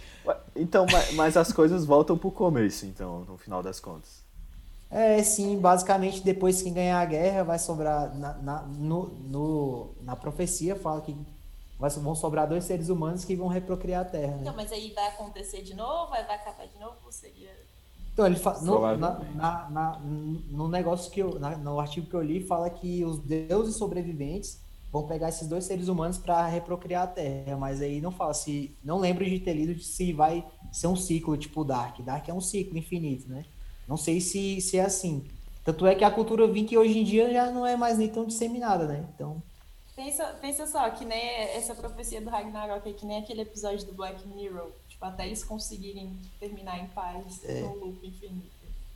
Então, 0.55 0.85
mas, 0.91 1.13
mas 1.13 1.37
as 1.37 1.51
coisas 1.51 1.85
voltam 1.85 2.17
pro 2.17 2.29
começo, 2.29 2.85
então, 2.85 3.25
no 3.27 3.37
final 3.37 3.63
das 3.63 3.79
contas. 3.79 4.23
É, 4.91 5.21
sim, 5.21 5.57
basicamente 5.59 6.23
depois 6.23 6.61
que 6.61 6.69
ganhar 6.71 6.99
a 6.99 7.05
guerra 7.05 7.43
vai 7.43 7.59
sobrar 7.59 8.15
na, 8.17 8.33
na, 8.33 8.61
no, 8.63 9.07
no, 9.29 9.95
na 10.01 10.15
profecia 10.15 10.75
fala 10.75 10.99
que 11.01 11.15
vai, 11.77 11.89
vão 11.91 12.15
sobrar 12.15 12.47
dois 12.47 12.63
seres 12.63 12.89
humanos 12.89 13.23
que 13.23 13.35
vão 13.35 13.47
reprocriar 13.47 14.01
a 14.01 14.05
Terra. 14.05 14.31
Né? 14.33 14.39
Então, 14.41 14.55
mas 14.55 14.71
aí 14.71 14.91
vai 14.93 15.07
acontecer 15.07 15.61
de 15.61 15.75
novo, 15.75 16.09
vai, 16.09 16.25
vai 16.25 16.35
acabar 16.35 16.67
de 16.67 16.77
novo, 16.79 16.97
ou 17.05 17.11
seria. 17.11 17.49
Então, 18.11 18.25
ele 18.25 18.35
fa... 18.35 18.59
no, 18.61 18.97
na, 18.97 19.19
na, 19.19 19.69
na, 19.69 19.99
no 19.99 20.67
negócio 20.67 21.11
que 21.11 21.21
eu. 21.21 21.39
no 21.39 21.79
artigo 21.79 22.07
que 22.07 22.15
eu 22.15 22.21
li, 22.21 22.43
fala 22.43 22.69
que 22.69 23.05
os 23.05 23.19
deuses 23.19 23.75
sobreviventes 23.75 24.59
vão 24.91 25.05
pegar 25.05 25.29
esses 25.29 25.47
dois 25.47 25.65
seres 25.65 25.87
humanos 25.87 26.17
para 26.17 26.47
reprocriar 26.47 27.03
a 27.03 27.07
Terra, 27.07 27.55
mas 27.55 27.79
aí 27.79 28.01
não 28.01 28.11
fala 28.11 28.33
se. 28.33 28.75
Não 28.83 28.97
lembro 28.97 29.23
de 29.23 29.39
ter 29.39 29.53
lido 29.53 29.79
se 29.79 30.11
vai 30.11 30.45
ser 30.71 30.87
um 30.87 30.95
ciclo 30.95 31.37
tipo 31.37 31.63
Dark. 31.63 32.01
Dark 32.01 32.27
é 32.27 32.33
um 32.33 32.41
ciclo 32.41 32.77
infinito, 32.77 33.29
né? 33.29 33.45
Não 33.89 33.97
sei 33.97 34.21
se, 34.21 34.61
se 34.61 34.77
é 34.77 34.85
assim. 34.85 35.25
Tanto 35.65 35.87
é 35.87 35.95
que 35.95 36.03
a 36.03 36.11
cultura 36.11 36.47
viking 36.47 36.77
hoje 36.77 36.99
em 36.99 37.03
dia 37.03 37.33
já 37.33 37.51
não 37.51 37.65
é 37.65 37.75
mais 37.75 37.97
nem 37.97 38.07
tão 38.07 38.23
disseminada, 38.23 38.85
né? 38.85 39.03
Então. 39.15 39.41
Pensa, 39.95 40.25
pensa 40.39 40.67
só, 40.67 40.87
que 40.91 41.03
nem 41.03 41.19
essa 41.19 41.73
profecia 41.73 42.21
do 42.21 42.29
Ragnarok 42.29 42.87
é 42.87 42.93
que 42.93 43.05
nem 43.05 43.17
aquele 43.17 43.41
episódio 43.41 43.87
do 43.87 43.93
Black 43.93 44.25
Mirror. 44.27 44.69
Tipo, 44.87 45.05
até 45.05 45.25
eles 45.25 45.43
conseguirem 45.43 46.15
terminar 46.39 46.79
em 46.79 46.87
paz 46.89 47.43
é. 47.43 47.61
no 47.61 47.75
loop 47.75 48.07
infinito. 48.07 48.47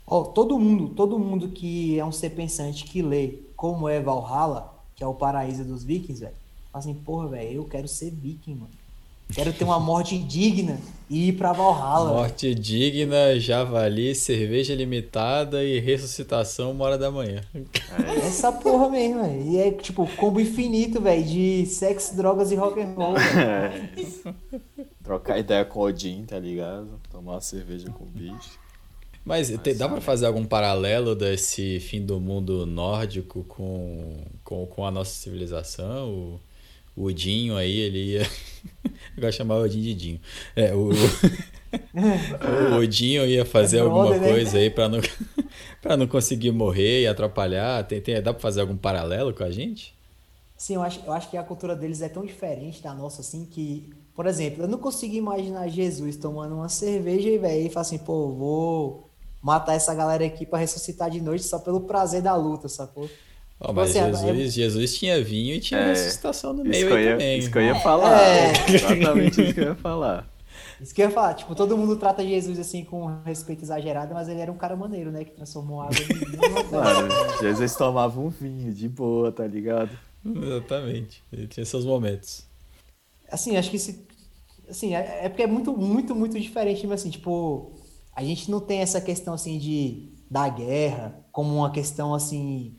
Ó, 0.06 0.22
oh, 0.22 0.26
todo 0.26 0.60
mundo, 0.60 0.94
todo 0.94 1.18
mundo 1.18 1.50
que 1.50 1.98
é 1.98 2.06
um 2.06 2.12
ser 2.12 2.30
pensante 2.30 2.84
que 2.84 3.02
lê 3.02 3.40
como 3.56 3.90
é 3.90 4.00
Valhalla, 4.00 4.74
que 4.96 5.04
é 5.04 5.08
o 5.08 5.16
paraíso 5.16 5.64
dos 5.64 5.84
vikings, 5.84 6.22
velho, 6.22 6.36
fala 6.72 6.84
assim, 6.84 6.94
porra, 6.94 7.30
velho, 7.30 7.54
eu 7.54 7.66
quero 7.66 7.88
ser 7.88 8.12
viking, 8.12 8.56
mano. 8.56 8.83
Quero 9.32 9.54
ter 9.54 9.64
uma 9.64 9.80
morte 9.80 10.18
digna 10.18 10.80
e 11.10 11.30
ir 11.30 11.34
pra 11.34 11.54
Valhalla. 11.54 12.14
Morte 12.14 12.54
digna, 12.56 13.40
javali, 13.40 14.16
cerveja 14.16 14.74
limitada 14.74 15.64
e 15.64 15.80
ressuscitação 15.80 16.72
uma 16.72 16.86
hora 16.86 16.98
da 16.98 17.12
manhã. 17.12 17.42
É 17.54 18.28
essa 18.28 18.52
porra 18.52 18.90
mesmo, 18.90 19.22
velho. 19.22 19.52
E 19.52 19.58
é 19.58 19.72
tipo 19.72 20.08
combo 20.16 20.40
infinito, 20.40 21.02
velho, 21.02 21.24
de 21.24 21.66
sexo, 21.66 22.16
drogas 22.16 22.52
e 22.52 22.56
rock 22.56 22.82
and 22.82 22.94
roll. 22.96 23.16
É. 23.18 23.90
Trocar 25.04 25.38
ideia 25.38 25.66
com 25.66 25.82
Odin, 25.82 26.26
tá 26.26 26.40
ligado? 26.40 27.00
Tomar 27.12 27.34
uma 27.34 27.42
cerveja 27.42 27.90
com 27.90 28.06
o 28.06 28.08
bicho. 28.08 28.60
Mas, 29.26 29.50
Mas 29.52 29.78
dá 29.78 29.88
para 29.88 30.02
fazer 30.02 30.26
algum 30.26 30.46
paralelo 30.46 31.16
desse 31.16 31.80
fim 31.80 32.06
do 32.06 32.20
mundo 32.20 32.66
nórdico 32.66 33.44
com, 33.46 34.18
com, 34.44 34.66
com 34.66 34.86
a 34.86 34.92
nossa 34.92 35.12
civilização? 35.12 36.10
O, 36.10 36.40
o 36.96 37.06
Odinho 37.06 37.56
aí, 37.56 37.80
ele 37.80 38.14
ia. 38.14 38.22
Eu 39.16 39.22
gosto 39.22 39.32
de 39.32 39.38
chamar 39.38 39.58
o 39.58 39.64
Odin 39.64 39.82
de 39.82 39.94
Dinho. 39.94 40.22
É, 40.56 40.74
o, 40.74 40.90
o 42.72 42.76
Odinho 42.82 43.26
ia 43.26 43.46
fazer 43.46 43.78
é 43.78 43.82
alguma 43.82 44.08
brother, 44.08 44.22
né? 44.22 44.30
coisa 44.30 44.54
né? 44.54 44.64
aí 44.64 44.70
para 44.70 44.90
não, 44.90 45.00
pra 45.82 45.98
não 45.98 46.08
conseguir 46.08 46.52
morrer 46.52 47.02
e 47.02 47.08
atrapalhar. 47.08 47.84
Tem, 47.86 48.02
tem, 48.02 48.22
dá 48.22 48.34
para 48.34 48.42
fazer 48.42 48.62
algum 48.62 48.78
paralelo 48.78 49.34
com 49.34 49.44
a 49.44 49.52
gente? 49.52 49.96
Sim, 50.58 50.76
eu 50.76 50.82
acho, 50.82 51.02
eu 51.06 51.12
acho 51.12 51.30
que 51.30 51.38
a 51.38 51.44
cultura 51.44 51.76
deles 51.76 52.02
é 52.02 52.10
tão 52.10 52.26
diferente 52.26 52.82
da 52.82 52.94
nossa, 52.94 53.22
assim, 53.22 53.46
que, 53.46 53.92
por 54.16 54.26
exemplo, 54.26 54.64
eu 54.64 54.68
não 54.68 54.78
consigo 54.78 55.14
imaginar 55.14 55.68
Jesus 55.68 56.16
tomando 56.16 56.56
uma 56.56 56.70
cerveja 56.70 57.30
e, 57.30 57.38
velho, 57.38 57.68
e 57.68 57.70
falar 57.70 57.82
assim, 57.82 57.98
pô, 57.98 58.32
vou 58.32 59.10
matar 59.42 59.74
essa 59.74 59.94
galera 59.94 60.26
aqui 60.26 60.46
para 60.46 60.60
ressuscitar 60.60 61.10
de 61.10 61.20
noite 61.20 61.44
só 61.44 61.60
pelo 61.60 61.82
prazer 61.82 62.22
da 62.22 62.34
luta, 62.36 62.70
sacou? 62.70 63.10
Oh, 63.66 63.72
mas 63.72 63.94
Jesus, 63.94 64.24
é... 64.24 64.48
Jesus 64.48 64.98
tinha 64.98 65.24
vinho 65.24 65.56
e 65.56 65.60
tinha 65.62 65.80
é, 65.80 65.88
ressuscitação 65.88 66.54
no 66.54 66.66
meio 66.66 66.94
aí 66.94 67.06
ia, 67.06 67.12
também. 67.12 67.40
Isso 67.40 67.50
que 67.50 67.58
eu 67.58 67.62
ia 67.62 67.76
falar. 67.76 68.22
É. 68.22 68.52
Exatamente 68.68 69.42
isso 69.42 69.54
que 69.54 69.60
eu 69.62 69.68
ia 69.68 69.76
falar. 69.76 70.30
Isso 70.82 70.94
que 70.94 71.02
eu 71.02 71.06
ia 71.08 71.12
falar. 71.12 71.34
Tipo, 71.36 71.56
todo 71.56 71.78
mundo 71.78 71.96
trata 71.96 72.28
Jesus 72.28 72.60
assim 72.60 72.84
com 72.84 73.06
respeito 73.24 73.64
exagerado, 73.64 74.14
mas 74.14 74.28
ele 74.28 74.42
era 74.42 74.52
um 74.52 74.58
cara 74.58 74.76
maneiro, 74.76 75.12
né? 75.12 75.24
Que 75.24 75.32
transformou 75.32 75.82
água 75.82 75.96
em 75.98 76.04
vinho. 76.04 76.40
Mano, 76.72 77.08
Jesus 77.40 77.74
tomava 77.76 78.20
um 78.20 78.28
vinho 78.28 78.74
de 78.74 78.90
boa, 78.90 79.32
tá 79.32 79.48
ligado? 79.48 79.98
Exatamente. 80.26 81.24
Ele 81.32 81.48
tinha 81.48 81.66
seus 81.66 81.86
momentos. 81.86 82.46
Assim, 83.32 83.56
acho 83.56 83.72
que 83.72 83.80
se. 83.80 84.06
Assim, 84.70 84.94
é, 84.94 85.26
é 85.26 85.30
porque 85.30 85.44
é 85.44 85.48
muito, 85.48 85.72
muito, 85.78 86.14
muito 86.14 86.38
diferente, 86.38 86.86
mas 86.86 87.00
assim, 87.00 87.12
tipo, 87.12 87.72
a 88.14 88.22
gente 88.22 88.52
não 88.52 88.60
tem 88.60 88.80
essa 88.80 89.00
questão 89.00 89.34
assim 89.34 89.58
de 89.58 90.12
da 90.30 90.50
guerra 90.50 91.16
como 91.32 91.56
uma 91.56 91.72
questão 91.72 92.14
assim 92.14 92.76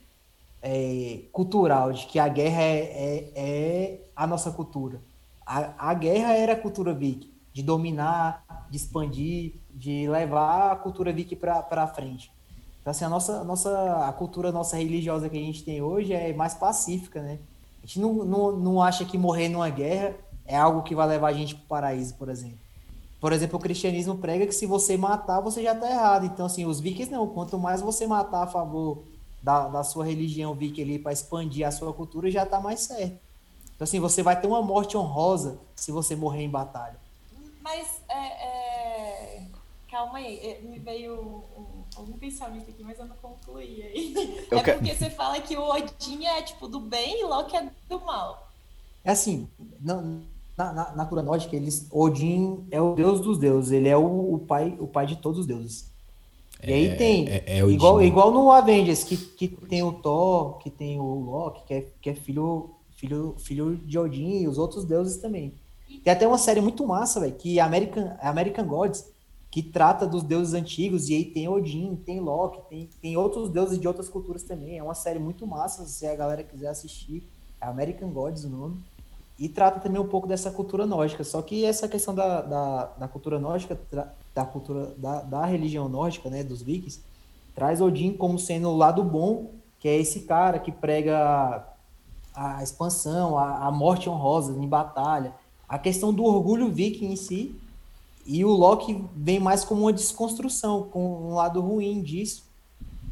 é, 0.66 1.20
cultural, 1.30 1.92
de 1.92 2.06
que 2.06 2.18
a 2.18 2.26
guerra 2.26 2.62
é, 2.62 2.78
é, 2.78 3.32
é 3.36 4.00
a 4.16 4.26
nossa 4.26 4.50
cultura. 4.50 4.98
A, 5.44 5.90
a, 5.90 5.94
guerra 5.94 6.32
era 6.32 6.54
a 6.54 6.56
cultura 6.56 6.94
viking, 6.94 7.30
de 7.52 7.62
dominar, 7.62 8.42
de 8.70 8.76
expandir, 8.78 9.56
de 9.74 10.08
levar 10.08 10.72
a 10.72 10.76
cultura 10.76 11.12
viking 11.12 11.36
para 11.36 11.86
frente. 11.88 12.32
Então, 12.80 12.90
assim, 12.90 13.04
a 13.04 13.10
nossa, 13.10 13.40
a 13.40 13.44
nossa 13.44 14.08
a 14.08 14.12
cultura 14.14 14.50
nossa 14.50 14.78
religiosa 14.78 15.28
que 15.28 15.36
a 15.36 15.40
gente 15.40 15.62
tem 15.62 15.82
hoje 15.82 16.14
é 16.14 16.32
mais 16.32 16.54
pacífica, 16.54 17.20
né? 17.20 17.38
A 17.82 17.86
gente 17.86 18.00
não, 18.00 18.24
não, 18.24 18.52
não 18.52 18.82
acha 18.82 19.04
que 19.04 19.18
morrer 19.18 19.50
numa 19.50 19.68
guerra 19.68 20.14
é 20.46 20.56
algo 20.56 20.82
que 20.82 20.94
vai 20.94 21.06
levar 21.06 21.28
a 21.28 21.32
gente 21.34 21.54
para 21.54 21.64
o 21.64 21.68
paraíso, 21.68 22.14
por 22.14 22.30
exemplo. 22.30 22.58
Por 23.20 23.32
exemplo, 23.32 23.58
o 23.58 23.62
cristianismo 23.62 24.16
prega 24.16 24.46
que 24.46 24.54
se 24.54 24.64
você 24.64 24.96
matar, 24.96 25.40
você 25.40 25.62
já 25.62 25.72
está 25.72 25.90
errado. 25.90 26.24
Então, 26.24 26.46
assim, 26.46 26.64
os 26.64 26.80
vikings 26.80 27.12
não. 27.12 27.26
Quanto 27.26 27.58
mais 27.58 27.82
você 27.82 28.06
matar 28.06 28.44
a 28.44 28.46
favor 28.46 29.04
da, 29.44 29.68
da 29.68 29.84
sua 29.84 30.06
religião 30.06 30.54
vir 30.54 30.72
ali 30.80 30.98
para 30.98 31.12
expandir 31.12 31.68
a 31.68 31.70
sua 31.70 31.92
cultura, 31.92 32.30
já 32.30 32.44
está 32.44 32.58
mais 32.58 32.80
certo. 32.80 33.18
Então, 33.74 33.84
assim, 33.84 34.00
você 34.00 34.22
vai 34.22 34.40
ter 34.40 34.46
uma 34.46 34.62
morte 34.62 34.96
honrosa 34.96 35.58
se 35.76 35.92
você 35.92 36.16
morrer 36.16 36.44
em 36.44 36.48
batalha. 36.48 36.96
Mas, 37.60 38.00
é, 38.08 38.16
é... 38.16 39.46
calma 39.90 40.16
aí, 40.16 40.38
é, 40.38 40.60
me 40.62 40.78
veio 40.78 41.44
um, 41.58 41.84
algum 41.94 42.14
pensamento 42.14 42.70
aqui, 42.70 42.82
mas 42.82 42.98
eu 42.98 43.04
não 43.04 43.16
concluí 43.16 43.82
aí. 43.82 44.46
Eu 44.50 44.58
é 44.58 44.62
quero... 44.62 44.78
porque 44.78 44.94
você 44.94 45.10
fala 45.10 45.38
que 45.40 45.56
o 45.58 45.62
Odin 45.62 46.24
é, 46.24 46.40
tipo, 46.40 46.66
do 46.66 46.80
bem 46.80 47.20
e 47.20 47.24
Loki 47.24 47.54
é 47.54 47.70
do 47.86 48.00
mal. 48.00 48.48
É 49.04 49.10
assim, 49.10 49.46
não, 49.78 50.22
na, 50.56 50.72
na, 50.72 50.92
na 50.92 51.04
cultura 51.04 51.22
nórdica, 51.22 51.54
eles, 51.54 51.86
Odin 51.90 52.66
é 52.70 52.80
o 52.80 52.94
deus 52.94 53.20
dos 53.20 53.36
deuses, 53.36 53.72
ele 53.72 53.90
é 53.90 53.96
o, 53.96 54.34
o, 54.34 54.38
pai, 54.38 54.74
o 54.80 54.86
pai 54.86 55.04
de 55.04 55.16
todos 55.16 55.40
os 55.40 55.46
deuses. 55.46 55.92
E 56.66 56.72
aí 56.72 56.86
é, 56.86 56.94
tem, 56.94 57.28
é, 57.28 57.44
é 57.46 57.58
igual, 57.66 58.02
igual 58.02 58.30
no 58.30 58.50
Avengers, 58.50 59.04
que, 59.04 59.16
que 59.16 59.48
tem 59.48 59.82
o 59.82 59.92
Thor, 59.92 60.58
que 60.58 60.70
tem 60.70 60.98
o 61.00 61.14
Loki, 61.20 61.64
que 61.66 61.74
é, 61.74 61.86
que 62.00 62.10
é 62.10 62.14
filho, 62.14 62.70
filho, 62.96 63.34
filho 63.38 63.76
de 63.76 63.98
Odin, 63.98 64.42
e 64.42 64.48
os 64.48 64.58
outros 64.58 64.84
deuses 64.84 65.18
também. 65.18 65.54
Tem 66.02 66.12
até 66.12 66.26
uma 66.26 66.38
série 66.38 66.60
muito 66.60 66.86
massa, 66.86 67.20
velho, 67.20 67.34
que 67.34 67.58
é 67.58 67.62
American, 67.62 68.16
American 68.20 68.66
Gods, 68.66 69.12
que 69.50 69.62
trata 69.62 70.06
dos 70.06 70.22
deuses 70.22 70.52
antigos, 70.52 71.08
e 71.08 71.14
aí 71.14 71.24
tem 71.24 71.48
Odin, 71.48 71.94
tem 71.94 72.18
Loki, 72.18 72.60
tem, 72.68 72.88
tem 73.00 73.16
outros 73.16 73.48
deuses 73.48 73.78
de 73.78 73.86
outras 73.86 74.08
culturas 74.08 74.42
também. 74.42 74.78
É 74.78 74.82
uma 74.82 74.94
série 74.94 75.18
muito 75.18 75.46
massa, 75.46 75.84
se 75.86 76.06
a 76.06 76.16
galera 76.16 76.42
quiser 76.42 76.68
assistir. 76.68 77.22
É 77.60 77.66
American 77.66 78.10
Gods 78.10 78.44
o 78.44 78.48
nome. 78.48 78.76
e 79.38 79.48
trata 79.48 79.80
também 79.80 80.00
um 80.00 80.08
pouco 80.08 80.26
dessa 80.26 80.50
cultura 80.50 80.86
nórdica. 80.86 81.22
Só 81.22 81.40
que 81.40 81.64
essa 81.64 81.86
questão 81.86 82.14
da, 82.14 82.42
da, 82.42 82.84
da 82.98 83.08
cultura 83.08 83.38
nórdica, 83.38 83.78
da 84.34 84.44
cultura 84.44 84.94
da, 84.96 85.22
da 85.22 85.46
religião 85.46 85.88
nórdica, 85.88 86.28
né, 86.28 86.42
dos 86.42 86.62
vikings, 86.62 87.00
traz 87.54 87.80
Odin 87.80 88.12
como 88.14 88.38
sendo 88.38 88.68
o 88.68 88.76
lado 88.76 89.02
bom, 89.02 89.52
que 89.78 89.88
é 89.88 89.96
esse 89.96 90.20
cara 90.20 90.58
que 90.58 90.72
prega 90.72 91.64
a 92.34 92.62
expansão, 92.62 93.38
a, 93.38 93.66
a 93.66 93.70
morte 93.70 94.10
honrosa 94.10 94.52
em 94.52 94.66
batalha, 94.66 95.32
a 95.68 95.78
questão 95.78 96.12
do 96.12 96.24
orgulho 96.24 96.70
viking 96.70 97.12
em 97.12 97.16
si, 97.16 97.54
e 98.26 98.44
o 98.44 98.50
Loki 98.50 99.04
vem 99.14 99.38
mais 99.38 99.64
como 99.64 99.82
uma 99.82 99.92
desconstrução, 99.92 100.84
com 100.84 101.28
um 101.28 101.34
lado 101.34 101.60
ruim 101.60 102.02
disso, 102.02 102.44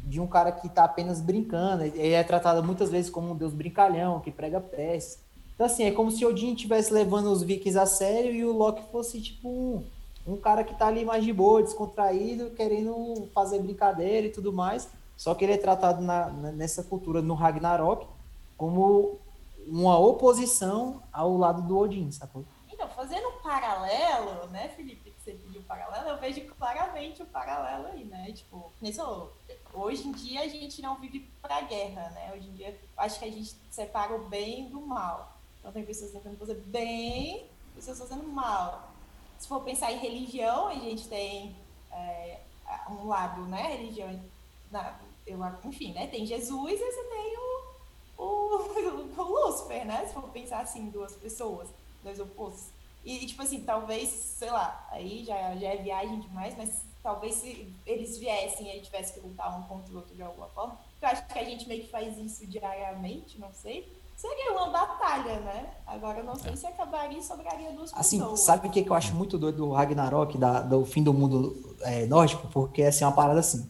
de 0.03 0.19
um 0.19 0.27
cara 0.27 0.51
que 0.51 0.67
está 0.67 0.83
apenas 0.83 1.21
brincando. 1.21 1.83
Ele 1.83 2.13
é 2.13 2.23
tratado 2.23 2.63
muitas 2.63 2.89
vezes 2.89 3.11
como 3.11 3.31
um 3.31 3.35
deus 3.35 3.53
brincalhão, 3.53 4.19
que 4.19 4.31
prega 4.31 4.59
peças. 4.59 5.19
Então, 5.53 5.67
assim, 5.67 5.83
é 5.83 5.91
como 5.91 6.09
se 6.09 6.25
Odin 6.25 6.53
estivesse 6.53 6.91
levando 6.91 7.27
os 7.27 7.43
vikings 7.43 7.77
a 7.77 7.85
sério 7.85 8.33
e 8.33 8.43
o 8.43 8.51
Loki 8.51 8.81
fosse, 8.91 9.21
tipo, 9.21 9.47
um, 9.47 9.83
um 10.25 10.37
cara 10.37 10.63
que 10.63 10.73
está 10.73 10.87
ali 10.87 11.03
mais 11.03 11.23
de 11.23 11.33
boa, 11.33 11.61
descontraído, 11.61 12.51
querendo 12.51 13.29
fazer 13.33 13.59
brincadeira 13.59 14.27
e 14.27 14.31
tudo 14.31 14.53
mais. 14.53 14.89
Só 15.17 15.35
que 15.35 15.45
ele 15.45 15.53
é 15.53 15.57
tratado 15.57 16.01
na, 16.01 16.29
nessa 16.29 16.83
cultura, 16.83 17.21
no 17.21 17.33
Ragnarok, 17.33 18.07
como 18.57 19.19
uma 19.67 19.97
oposição 19.97 21.01
ao 21.11 21.37
lado 21.37 21.61
do 21.61 21.77
Odin, 21.77 22.11
sacou? 22.11 22.43
Então, 22.71 22.87
fazendo 22.89 23.27
um 23.27 23.41
paralelo, 23.41 24.47
né, 24.47 24.69
Felipe, 24.69 25.11
que 25.11 25.21
você 25.23 25.31
pediu 25.31 25.61
um 25.61 25.63
paralelo, 25.63 26.09
eu 26.09 26.17
vejo 26.17 26.45
claramente 26.55 27.21
o 27.21 27.25
paralelo 27.25 27.87
aí, 27.87 28.03
né? 28.03 28.31
Tipo, 28.31 28.71
nisso, 28.81 29.29
hoje 29.73 30.07
em 30.07 30.11
dia 30.11 30.41
a 30.41 30.47
gente 30.47 30.81
não 30.81 30.95
vive 30.95 31.29
pra 31.41 31.61
guerra, 31.61 32.09
né? 32.09 32.33
Hoje 32.35 32.49
em 32.49 32.53
dia 32.53 32.77
acho 32.97 33.19
que 33.19 33.25
a 33.25 33.31
gente 33.31 33.55
separa 33.69 34.15
o 34.15 34.25
bem 34.27 34.69
do 34.69 34.81
mal. 34.81 35.37
Então 35.59 35.71
tem 35.71 35.85
pessoas 35.85 36.11
tentando 36.11 36.37
fazer 36.37 36.55
bem, 36.55 37.47
pessoas 37.75 37.99
fazendo 37.99 38.27
mal. 38.27 38.92
Se 39.43 39.49
for 39.49 39.61
pensar 39.61 39.91
em 39.91 39.97
religião, 39.97 40.67
a 40.67 40.75
gente 40.75 41.05
tem 41.09 41.53
é, 41.91 42.39
um 42.89 43.07
lado, 43.07 43.41
né? 43.41 43.75
Religião, 43.75 44.17
na, 44.71 44.97
eu, 45.27 45.37
enfim, 45.65 45.91
né? 45.91 46.07
Tem 46.07 46.25
Jesus 46.25 46.71
e 46.71 46.77
você 46.77 47.03
tem 47.03 47.37
o, 47.37 48.23
o, 48.23 49.19
o 49.21 49.23
Lúcifer, 49.23 49.85
né? 49.85 50.05
Se 50.07 50.13
for 50.13 50.29
pensar 50.29 50.61
assim, 50.61 50.89
duas 50.89 51.13
pessoas 51.17 51.67
dois 52.01 52.21
opostos. 52.21 52.69
E, 53.03 53.25
tipo 53.25 53.41
assim, 53.41 53.65
talvez, 53.65 54.07
sei 54.07 54.49
lá, 54.49 54.87
aí 54.89 55.25
já, 55.25 55.57
já 55.57 55.73
é 55.73 55.75
viagem 55.75 56.21
demais, 56.21 56.55
mas 56.55 56.85
talvez 57.03 57.35
se 57.35 57.69
eles 57.85 58.17
viessem 58.17 58.67
e 58.67 58.69
a 58.69 58.73
gente 58.75 58.85
tivesse 58.85 59.13
que 59.13 59.19
lutar 59.19 59.59
um 59.59 59.63
contra 59.63 59.93
o 59.93 59.97
outro 59.97 60.15
de 60.15 60.23
alguma 60.23 60.47
forma, 60.47 60.79
eu 61.01 61.09
acho 61.09 61.27
que 61.27 61.37
a 61.37 61.43
gente 61.43 61.67
meio 61.67 61.83
que 61.83 61.89
faz 61.89 62.17
isso 62.17 62.47
diariamente, 62.47 63.37
não 63.41 63.51
sei. 63.51 63.91
Seria 64.15 64.51
uma 64.53 64.69
batalha, 64.69 65.39
né? 65.41 65.71
Agora 65.85 66.19
eu 66.19 66.23
não 66.23 66.35
sei 66.35 66.55
se 66.55 66.65
acabaria 66.65 67.17
e 67.17 67.23
sobraria 67.23 67.71
duas 67.71 67.93
assim, 67.93 68.19
pessoas. 68.19 68.39
Sabe 68.39 68.67
o 68.67 68.71
que, 68.71 68.83
que 68.83 68.89
eu 68.89 68.95
acho 68.95 69.13
muito 69.15 69.37
doido 69.37 69.57
do 69.57 69.71
Ragnarok, 69.71 70.37
da, 70.37 70.61
do 70.61 70.85
fim 70.85 71.03
do 71.03 71.13
mundo 71.13 71.75
é, 71.81 72.05
nórdico? 72.05 72.47
Porque 72.47 72.83
assim, 72.83 73.03
é 73.03 73.07
uma 73.07 73.13
parada 73.13 73.39
assim. 73.39 73.69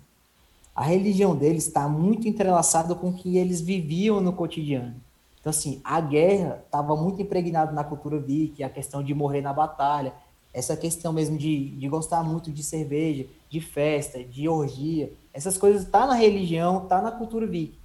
A 0.75 0.83
religião 0.83 1.35
deles 1.35 1.67
está 1.67 1.87
muito 1.87 2.27
entrelaçada 2.27 2.95
com 2.95 3.09
o 3.09 3.13
que 3.13 3.37
eles 3.37 3.61
viviam 3.61 4.19
no 4.19 4.33
cotidiano. 4.33 4.95
Então, 5.39 5.49
assim, 5.49 5.81
a 5.83 5.99
guerra 5.99 6.63
estava 6.65 6.95
muito 6.95 7.21
impregnada 7.21 7.71
na 7.71 7.83
cultura 7.83 8.17
viking, 8.17 8.63
a 8.63 8.69
questão 8.69 9.03
de 9.03 9.13
morrer 9.13 9.41
na 9.41 9.51
batalha, 9.51 10.13
essa 10.53 10.77
questão 10.77 11.11
mesmo 11.11 11.37
de, 11.37 11.69
de 11.71 11.89
gostar 11.89 12.23
muito 12.23 12.51
de 12.51 12.63
cerveja, 12.63 13.25
de 13.49 13.59
festa, 13.59 14.23
de 14.23 14.47
orgia, 14.47 15.11
essas 15.33 15.57
coisas 15.57 15.85
tá 15.85 16.07
na 16.07 16.13
religião, 16.13 16.85
tá 16.85 17.01
na 17.01 17.11
cultura 17.11 17.45
viking. 17.45 17.82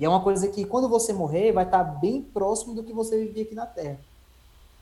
E 0.00 0.04
é 0.04 0.08
uma 0.08 0.22
coisa 0.22 0.48
que 0.48 0.64
quando 0.64 0.88
você 0.88 1.12
morrer 1.12 1.52
vai 1.52 1.64
estar 1.64 1.84
tá 1.84 1.90
bem 1.92 2.20
próximo 2.22 2.74
do 2.74 2.82
que 2.82 2.92
você 2.92 3.24
vivia 3.24 3.44
aqui 3.44 3.54
na 3.54 3.66
Terra. 3.66 4.00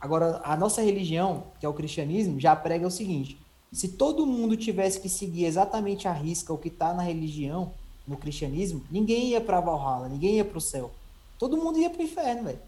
Agora, 0.01 0.41
a 0.45 0.57
nossa 0.57 0.81
religião, 0.81 1.43
que 1.61 1.67
é 1.67 1.69
o 1.69 1.75
cristianismo, 1.75 2.41
já 2.41 2.57
prega 2.57 2.87
o 2.87 2.91
seguinte: 2.91 3.39
se 3.73 3.89
todo 3.89 4.25
mundo 4.25 4.57
tivesse 4.57 5.01
que 5.01 5.09
seguir 5.09 5.45
exatamente 5.45 6.09
a 6.09 6.13
risca 6.13 6.53
o 6.53 6.59
que 6.59 6.69
está 6.69 6.95
na 6.95 7.03
religião, 7.03 7.73
no 8.07 8.17
cristianismo, 8.17 8.83
ninguém 8.91 9.31
ia 9.31 9.41
para 9.41 9.61
Valhalla, 9.61 10.09
ninguém 10.09 10.37
ia 10.37 10.45
para 10.45 10.57
o 10.57 10.61
céu 10.61 10.91
todo 11.39 11.57
mundo 11.57 11.79
ia 11.79 11.89
pro 11.89 12.03
inferno, 12.03 12.45
velho. 12.45 12.59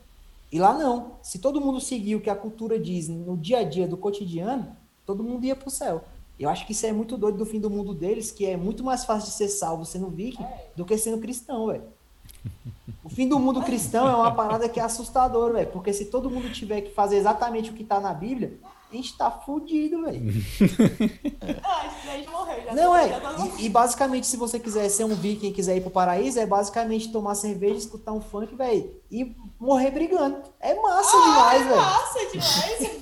E 0.51 0.59
lá 0.59 0.73
não. 0.73 1.13
Se 1.23 1.39
todo 1.39 1.61
mundo 1.61 1.81
seguir 1.81 2.15
o 2.17 2.21
que 2.21 2.31
a 2.31 2.35
cultura 2.35 2.79
diz 2.79 3.09
no 3.09 3.37
dia 3.37 3.59
a 3.59 3.65
dia 3.65 3.87
do 3.87 3.97
cotidiano, 3.97 4.75
todo 5.05 5.23
mundo 5.23 5.45
ia 5.45 5.57
pro 5.57 5.71
céu. 5.71 6.05
Eu 6.39 6.49
acho 6.49 6.65
que 6.67 6.73
isso 6.73 6.87
é 6.87 6.93
muito 6.93 7.19
doido 7.19 7.37
do 7.37 7.45
fim 7.45 7.61
do 7.61 7.69
mundo 7.69 7.93
deles, 7.93 8.31
que 8.31 8.47
é 8.47 8.57
muito 8.57 8.83
mais 8.83 9.05
fácil 9.05 9.29
de 9.29 9.37
ser 9.37 9.49
salvo 9.49 9.85
sendo 9.85 10.09
viking 10.09 10.45
do 10.75 10.87
que 10.87 10.97
sendo 10.97 11.21
cristão, 11.21 11.67
velho. 11.67 11.83
O 13.05 13.09
fim 13.09 13.29
do 13.29 13.39
mundo 13.39 13.63
cristão 13.63 14.09
é 14.09 14.15
uma 14.15 14.35
parada 14.35 14.69
que 14.69 14.79
é 14.79 14.83
assustadora, 14.83 15.55
velho. 15.55 15.67
Porque 15.69 15.93
se 15.93 16.07
todo 16.07 16.31
mundo 16.31 16.51
tiver 16.53 16.83
que 16.83 16.95
fazer 16.95 17.17
exatamente 17.17 17.71
o 17.71 17.75
que 17.75 17.85
tá 17.85 17.99
na 17.99 18.13
Bíblia, 18.13 18.59
a 18.93 18.97
gente 18.97 19.17
tá 19.17 19.31
fudido, 19.31 20.03
velho. 20.03 20.21
ah, 21.63 21.89
já 22.05 22.31
morreu, 22.31 22.65
já 22.65 22.75
Não, 22.75 22.97
é. 22.97 23.09
E, 23.59 23.67
e, 23.67 23.69
basicamente, 23.69 24.27
se 24.27 24.37
você 24.37 24.59
quiser 24.59 24.89
ser 24.89 25.05
um 25.05 25.15
viking 25.15 25.49
e 25.49 25.53
quiser 25.53 25.77
ir 25.77 25.81
pro 25.81 25.91
paraíso, 25.91 26.41
é 26.41 26.47
basicamente 26.47 27.13
tomar 27.13 27.37
cerveja, 27.37 27.77
escutar 27.77 28.13
um 28.13 28.21
funk, 28.21 28.53
velho, 28.57 28.93
e 29.09 29.37
morrer 29.61 29.93
brigando. 29.93 30.43
É 30.59 30.75
massa 30.75 31.17
ah, 31.17 31.21
demais, 31.21 31.63
é 31.63 31.65
velho. 31.65 31.81
massa 31.81 32.19
demais. 32.33 33.01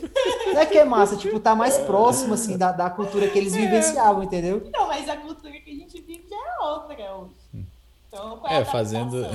Não 0.53 0.61
é 0.61 0.67
que 0.67 0.79
é 0.79 0.85
massa, 0.85 1.17
tipo, 1.17 1.41
tá 1.41 1.55
mais 1.55 1.79
próximo, 1.79 2.35
assim, 2.35 2.59
da, 2.59 2.71
da 2.71 2.91
cultura 2.91 3.29
que 3.29 3.39
eles 3.39 3.55
é. 3.55 3.61
vivenciavam, 3.61 4.23
entendeu? 4.23 4.69
Não, 4.71 4.89
mas 4.89 5.09
a 5.09 5.17
cultura 5.17 5.59
que 5.59 5.71
a 5.71 5.75
gente 5.75 6.01
vive 6.03 6.27
já 6.29 6.37
é 6.37 6.65
outra 6.67 6.95
hoje. 7.15 7.35
Então, 8.09 8.43
é, 8.47 8.65
fazendo 8.65 9.27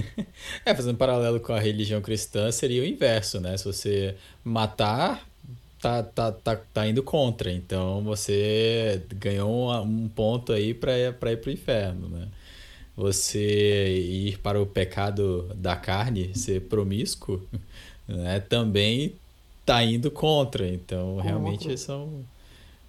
é, 0.64 0.74
fazendo 0.74 0.96
paralelo 0.96 1.38
com 1.40 1.52
a 1.52 1.60
religião 1.60 2.00
cristã, 2.00 2.50
seria 2.50 2.82
o 2.82 2.86
inverso, 2.86 3.40
né? 3.40 3.56
Se 3.56 3.64
você 3.64 4.16
matar 4.42 5.26
tá, 5.84 6.02
tá, 6.02 6.32
tá, 6.32 6.56
tá 6.56 6.88
indo 6.88 7.02
contra. 7.02 7.52
Então 7.52 8.02
você 8.02 9.02
ganhou 9.10 9.70
um, 9.70 10.04
um 10.04 10.08
ponto 10.08 10.52
aí 10.52 10.72
para 10.72 10.98
ir 10.98 11.14
para 11.14 11.50
o 11.50 11.52
inferno, 11.52 12.08
né? 12.08 12.28
Você 12.96 13.88
ir 13.98 14.38
para 14.38 14.60
o 14.60 14.66
pecado 14.66 15.50
da 15.54 15.76
carne, 15.76 16.34
ser 16.34 16.62
promíscuo, 16.62 17.42
né? 18.08 18.40
Também 18.40 19.14
tá 19.66 19.82
indo 19.82 20.10
contra. 20.10 20.66
Então, 20.66 21.18
realmente 21.18 21.76
são 21.76 22.24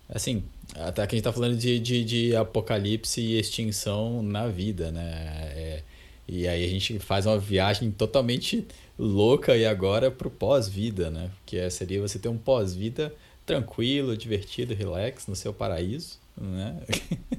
assim, 0.08 0.44
até 0.76 1.06
que 1.08 1.16
a 1.16 1.18
gente 1.18 1.24
tá 1.24 1.32
falando 1.32 1.56
de, 1.56 1.80
de, 1.80 2.04
de 2.04 2.36
apocalipse 2.36 3.22
e 3.22 3.40
extinção 3.40 4.22
na 4.22 4.48
vida, 4.48 4.92
né? 4.92 5.12
É, 5.56 5.84
e 6.28 6.48
aí 6.48 6.66
a 6.66 6.68
gente 6.68 7.00
faz 7.00 7.26
uma 7.26 7.38
viagem 7.38 7.92
totalmente 7.92 8.66
louca 8.98 9.56
e 9.56 9.66
agora 9.66 10.12
pro 10.12 10.30
pós-vida, 10.30 11.10
né? 11.10 11.30
Que 11.46 11.58
é, 11.58 11.70
seria 11.70 12.02
você 12.02 12.20
ter 12.20 12.30
um 12.30 12.38
pós-vida 12.38 13.14
tranquilo, 13.46 14.18
divertido, 14.18 14.74
relax 14.74 15.28
no 15.28 15.36
seu 15.36 15.54
paraíso, 15.54 16.18
né? 16.38 16.82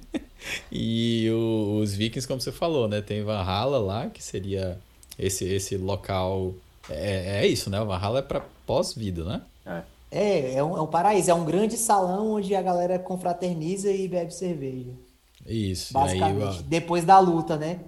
e 0.73 1.29
o, 1.31 1.81
os 1.83 1.95
vikings, 1.95 2.27
como 2.27 2.41
você 2.41 2.53
falou, 2.53 2.89
né? 2.89 3.03
Tem 3.03 3.23
Valhalla 3.23 3.79
lá, 3.79 4.09
que 4.09 4.23
seria 4.23 4.79
esse, 5.19 5.45
esse 5.45 5.77
local... 5.77 6.55
É, 6.89 7.43
é 7.43 7.47
isso, 7.47 7.69
né? 7.69 7.83
Valhalla 7.85 8.21
é 8.21 8.23
para 8.23 8.41
pós-vida, 8.65 9.25
né? 9.25 9.43
É. 10.17 10.55
É, 10.55 10.65
um, 10.65 10.77
é 10.77 10.81
um 10.81 10.87
paraíso, 10.87 11.31
é 11.31 11.35
um 11.35 11.45
grande 11.45 11.77
salão 11.77 12.33
onde 12.33 12.55
a 12.55 12.63
galera 12.63 12.99
confraterniza 12.99 13.91
e 13.91 14.09
bebe 14.09 14.33
cerveja. 14.33 14.93
Isso. 15.47 15.93
Basicamente, 15.93 16.59
aí, 16.59 16.63
depois 16.65 17.05
da 17.05 17.19
luta, 17.19 17.57
né? 17.57 17.81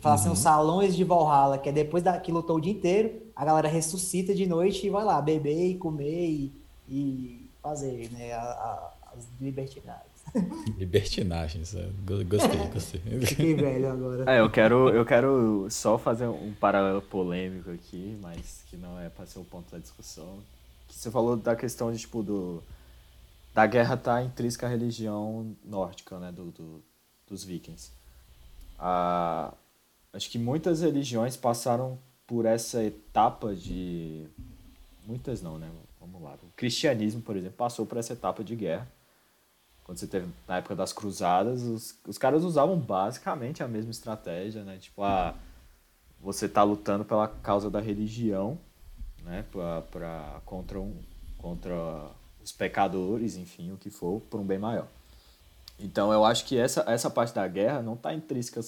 Fala 0.00 0.14
uhum. 0.14 0.20
assim, 0.20 0.30
os 0.30 0.38
salões 0.38 0.94
de 0.94 1.04
Valhalla, 1.04 1.58
que 1.58 1.68
é 1.68 1.72
depois 1.72 2.02
da, 2.02 2.18
que 2.18 2.30
lutou 2.30 2.56
o 2.56 2.60
dia 2.60 2.72
inteiro, 2.72 3.12
a 3.34 3.44
galera 3.44 3.68
ressuscita 3.68 4.34
de 4.34 4.46
noite 4.46 4.86
e 4.86 4.90
vai 4.90 5.04
lá 5.04 5.20
beber 5.20 5.70
e 5.70 5.74
comer 5.74 6.28
e, 6.28 6.52
e 6.88 7.50
fazer, 7.62 8.10
né, 8.12 8.32
a, 8.32 8.40
a, 8.40 8.92
as 9.16 9.24
libertinagens. 9.40 10.04
Libertinagens, 10.78 11.74
é, 11.74 11.88
gostei, 12.28 12.66
gostei. 12.72 13.00
Fiquei 13.26 13.54
velho 13.54 13.90
agora. 13.90 14.30
É, 14.30 14.40
eu 14.40 14.50
quero, 14.50 14.90
eu 14.90 15.04
quero 15.04 15.66
só 15.70 15.96
fazer 15.96 16.26
um 16.26 16.52
paralelo 16.60 17.00
polêmico 17.00 17.70
aqui, 17.70 18.18
mas 18.20 18.64
que 18.68 18.76
não 18.76 19.00
é 19.00 19.08
para 19.08 19.26
ser 19.26 19.38
o 19.38 19.44
ponto 19.44 19.72
da 19.72 19.78
discussão. 19.78 20.38
Você 20.96 21.10
falou 21.10 21.36
da 21.36 21.54
questão 21.54 21.92
de, 21.92 21.98
tipo, 21.98 22.22
do, 22.22 22.62
da 23.54 23.66
guerra 23.66 23.96
tá 23.96 24.22
intrínseca 24.22 24.66
à 24.66 24.70
religião 24.70 25.54
nórdica, 25.64 26.18
né, 26.18 26.32
do, 26.32 26.50
do 26.50 26.82
dos 27.28 27.44
vikings. 27.44 27.90
A, 28.78 29.52
acho 30.12 30.30
que 30.30 30.38
muitas 30.38 30.80
religiões 30.80 31.36
passaram 31.36 31.98
por 32.26 32.46
essa 32.46 32.82
etapa 32.82 33.54
de. 33.54 34.26
Muitas 35.06 35.42
não, 35.42 35.58
né? 35.58 35.70
Vamos 36.00 36.22
lá. 36.22 36.34
O 36.42 36.52
cristianismo, 36.56 37.20
por 37.22 37.36
exemplo, 37.36 37.56
passou 37.56 37.86
por 37.86 37.98
essa 37.98 38.12
etapa 38.12 38.42
de 38.42 38.54
guerra. 38.54 38.88
Quando 39.84 39.98
você 39.98 40.06
teve 40.06 40.26
na 40.48 40.56
época 40.58 40.74
das 40.74 40.92
cruzadas, 40.92 41.62
os, 41.62 41.98
os 42.06 42.18
caras 42.18 42.42
usavam 42.42 42.76
basicamente 42.76 43.62
a 43.62 43.68
mesma 43.68 43.90
estratégia, 43.90 44.64
né? 44.64 44.78
Tipo, 44.78 45.02
a, 45.02 45.34
você 46.20 46.48
tá 46.48 46.62
lutando 46.62 47.04
pela 47.04 47.28
causa 47.28 47.70
da 47.70 47.80
religião, 47.80 48.58
né? 49.26 49.44
Pra, 49.50 50.40
contra, 50.46 50.80
um, 50.80 50.94
contra 51.36 52.10
os 52.42 52.52
pecadores, 52.52 53.36
enfim, 53.36 53.72
o 53.72 53.76
que 53.76 53.90
for, 53.90 54.20
por 54.30 54.40
um 54.40 54.44
bem 54.44 54.58
maior. 54.58 54.86
Então 55.78 56.12
eu 56.12 56.24
acho 56.24 56.46
que 56.46 56.56
essa, 56.56 56.84
essa 56.86 57.10
parte 57.10 57.34
da 57.34 57.46
guerra 57.46 57.82
não 57.82 57.94
está 57.94 58.14
intrínseca 58.14 58.60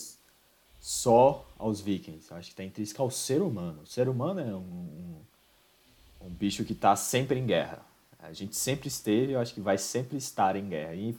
só 0.80 1.47
aos 1.59 1.80
vikings. 1.80 2.30
Eu 2.30 2.36
acho 2.36 2.48
que 2.48 2.52
está 2.52 2.64
intrínseca 2.64 3.02
ao 3.02 3.10
ser 3.10 3.40
humano. 3.40 3.82
O 3.82 3.86
ser 3.86 4.09
humano 4.09 4.40
é 4.40 4.55
um, 4.55 4.59
um, 4.59 6.26
um 6.26 6.28
bicho 6.28 6.64
que 6.64 6.72
está 6.72 6.94
sempre 6.97 7.39
em 7.39 7.47
guerra. 7.47 7.80
A 8.18 8.32
gente 8.32 8.56
sempre 8.56 8.89
esteve, 8.89 9.32
eu 9.32 9.40
acho 9.40 9.55
que 9.55 9.60
vai 9.60 9.78
sempre 9.78 10.18
estar 10.18 10.56
em 10.56 10.68
guerra. 10.68 10.94
E 10.94 11.16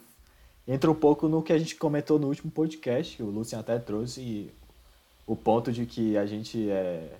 entra 0.67 0.91
um 0.91 0.95
pouco 0.95 1.27
no 1.27 1.41
que 1.41 1.53
a 1.53 1.57
gente 1.57 1.75
comentou 1.75 2.19
no 2.19 2.27
último 2.27 2.51
podcast, 2.51 3.15
que 3.15 3.23
o 3.23 3.29
Lucian 3.29 3.59
até 3.59 3.79
trouxe, 3.79 4.51
o 5.25 5.35
ponto 5.35 5.71
de 5.71 5.85
que 5.85 6.17
a 6.17 6.25
gente 6.25 6.69
é, 6.69 7.17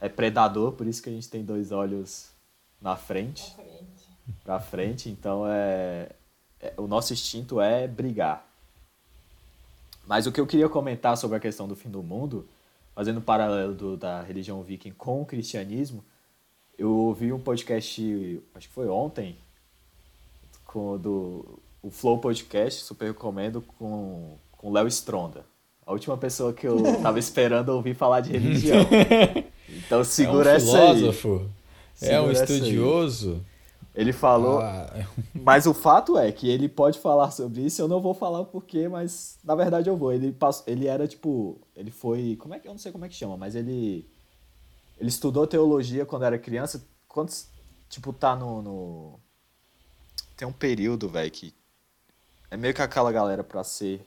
é 0.00 0.08
predador, 0.08 0.72
por 0.72 0.86
isso 0.86 1.02
que 1.02 1.08
a 1.08 1.12
gente 1.12 1.28
tem 1.28 1.44
dois 1.44 1.72
olhos 1.72 2.30
na 2.80 2.96
frente. 2.96 3.50
Pra 3.54 3.64
frente. 3.64 4.08
Pra 4.44 4.60
frente, 4.60 5.08
então 5.08 5.44
é, 5.46 6.10
é, 6.60 6.74
o 6.76 6.86
nosso 6.86 7.12
instinto 7.12 7.60
é 7.60 7.86
brigar. 7.86 8.46
Mas 10.06 10.26
o 10.26 10.32
que 10.32 10.40
eu 10.40 10.46
queria 10.46 10.68
comentar 10.68 11.16
sobre 11.16 11.36
a 11.36 11.40
questão 11.40 11.66
do 11.66 11.74
fim 11.74 11.90
do 11.90 12.02
mundo, 12.02 12.46
fazendo 12.94 13.18
um 13.18 13.22
paralelo 13.22 13.74
do, 13.74 13.96
da 13.96 14.22
religião 14.22 14.62
viking 14.62 14.92
com 14.92 15.22
o 15.22 15.26
cristianismo, 15.26 16.04
eu 16.78 16.90
ouvi 16.90 17.32
um 17.32 17.40
podcast, 17.40 18.42
acho 18.54 18.68
que 18.68 18.74
foi 18.74 18.88
ontem, 18.88 19.38
com 20.64 20.98
do 20.98 21.58
o 21.82 21.90
Flow 21.90 22.18
Podcast, 22.18 22.82
super 22.82 23.06
recomendo, 23.06 23.62
com 23.62 24.36
o 24.60 24.72
Léo 24.72 24.88
Stronda. 24.88 25.46
A 25.86 25.92
última 25.92 26.16
pessoa 26.16 26.52
que 26.52 26.66
eu 26.66 27.00
tava 27.00 27.18
esperando 27.20 27.68
ouvir 27.68 27.94
falar 27.94 28.20
de 28.20 28.32
religião. 28.32 28.84
Então 29.86 30.02
segura 30.04 30.50
é 30.50 30.52
um 30.52 30.56
essa 30.56 30.78
aí. 30.78 31.02
filósofo, 31.02 31.50
é 32.00 32.20
um 32.20 32.30
estudioso. 32.30 33.44
Ele 33.94 34.12
falou, 34.12 34.60
Ah, 34.60 34.90
mas 35.34 35.66
o 35.66 35.72
fato 35.74 36.18
é 36.18 36.30
que 36.32 36.48
ele 36.48 36.68
pode 36.68 36.98
falar 36.98 37.30
sobre 37.30 37.62
isso, 37.62 37.80
eu 37.80 37.88
não 37.88 38.00
vou 38.00 38.14
falar 38.14 38.40
o 38.40 38.46
porquê, 38.46 38.88
mas 38.88 39.38
na 39.44 39.54
verdade 39.54 39.88
eu 39.88 39.96
vou. 39.96 40.12
Ele 40.12 40.32
passou, 40.32 40.64
ele 40.66 40.86
era 40.86 41.06
tipo, 41.08 41.58
ele 41.74 41.90
foi, 41.90 42.36
como 42.36 42.54
é 42.54 42.58
que 42.58 42.68
eu 42.68 42.72
não 42.72 42.78
sei 42.78 42.92
como 42.92 43.04
é 43.04 43.08
que 43.08 43.14
chama, 43.14 43.36
mas 43.36 43.54
ele 43.54 44.06
ele 44.98 45.08
estudou 45.08 45.46
teologia 45.46 46.06
quando 46.06 46.24
era 46.24 46.38
criança. 46.38 46.86
Quando 47.08 47.32
tipo 47.88 48.12
tá 48.12 48.36
no, 48.36 48.62
no- 48.62 49.20
tem 50.36 50.46
um 50.46 50.52
período, 50.52 51.08
velho, 51.08 51.30
que 51.30 51.54
é 52.50 52.56
meio 52.56 52.74
que 52.74 52.82
aquela 52.82 53.10
galera 53.12 53.42
pra 53.44 53.64
ser 53.64 54.06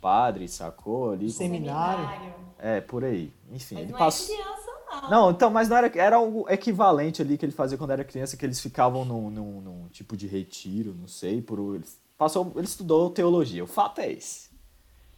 padre, 0.00 0.48
sacou 0.48 1.12
ali. 1.12 1.30
Seminário. 1.30 2.34
É, 2.58 2.80
por 2.80 3.04
aí. 3.04 3.32
Enfim, 3.50 3.74
Mas 3.74 3.84
ele 3.84 3.92
não 3.92 3.98
passou 3.98 4.34
é 4.34 4.38
criança, 4.38 4.70
não. 5.02 5.10
não, 5.10 5.30
então, 5.30 5.50
mas 5.50 5.68
não 5.68 5.76
era, 5.76 5.98
era 5.98 6.16
algo 6.16 6.46
equivalente 6.48 7.22
ali 7.22 7.38
que 7.38 7.44
ele 7.44 7.52
fazia 7.52 7.78
quando 7.78 7.92
era 7.92 8.04
criança, 8.04 8.36
que 8.36 8.44
eles 8.44 8.60
ficavam 8.60 9.04
num, 9.04 9.30
num, 9.30 9.60
num 9.60 9.88
tipo 9.88 10.16
de 10.16 10.26
retiro, 10.26 10.94
não 10.94 11.08
sei, 11.08 11.40
por 11.40 11.74
ele 11.74 11.84
passou, 12.18 12.52
ele 12.54 12.66
estudou 12.66 13.10
teologia. 13.10 13.64
O 13.64 13.66
fato 13.66 14.00
é 14.00 14.12
esse. 14.12 14.50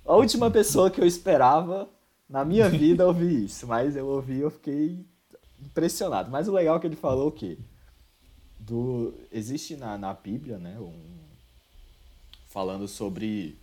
A 0.05 0.15
última 0.15 0.51
pessoa 0.51 0.91
que 0.91 1.01
eu 1.01 1.07
esperava 1.07 1.89
na 2.29 2.45
minha 2.45 2.69
vida 2.69 3.07
ouvir 3.07 3.45
isso, 3.47 3.67
mas 3.67 3.97
eu 3.97 4.07
ouvi 4.07 4.35
e 4.35 4.41
eu 4.41 4.51
fiquei 4.51 5.05
impressionado. 5.61 6.31
Mas 6.31 6.49
o 6.49 6.53
legal 6.53 6.77
é 6.77 6.81
que 6.81 6.87
ele 6.87 6.97
falou 6.97 7.29
o 7.29 7.33
quê? 7.33 7.59
Do, 8.59 9.15
existe 9.33 9.77
na, 9.77 9.99
na 9.99 10.15
Bíblia, 10.15 10.59
né, 10.59 10.79
um, 10.79 10.95
falando 12.47 12.87
sobre 12.87 13.59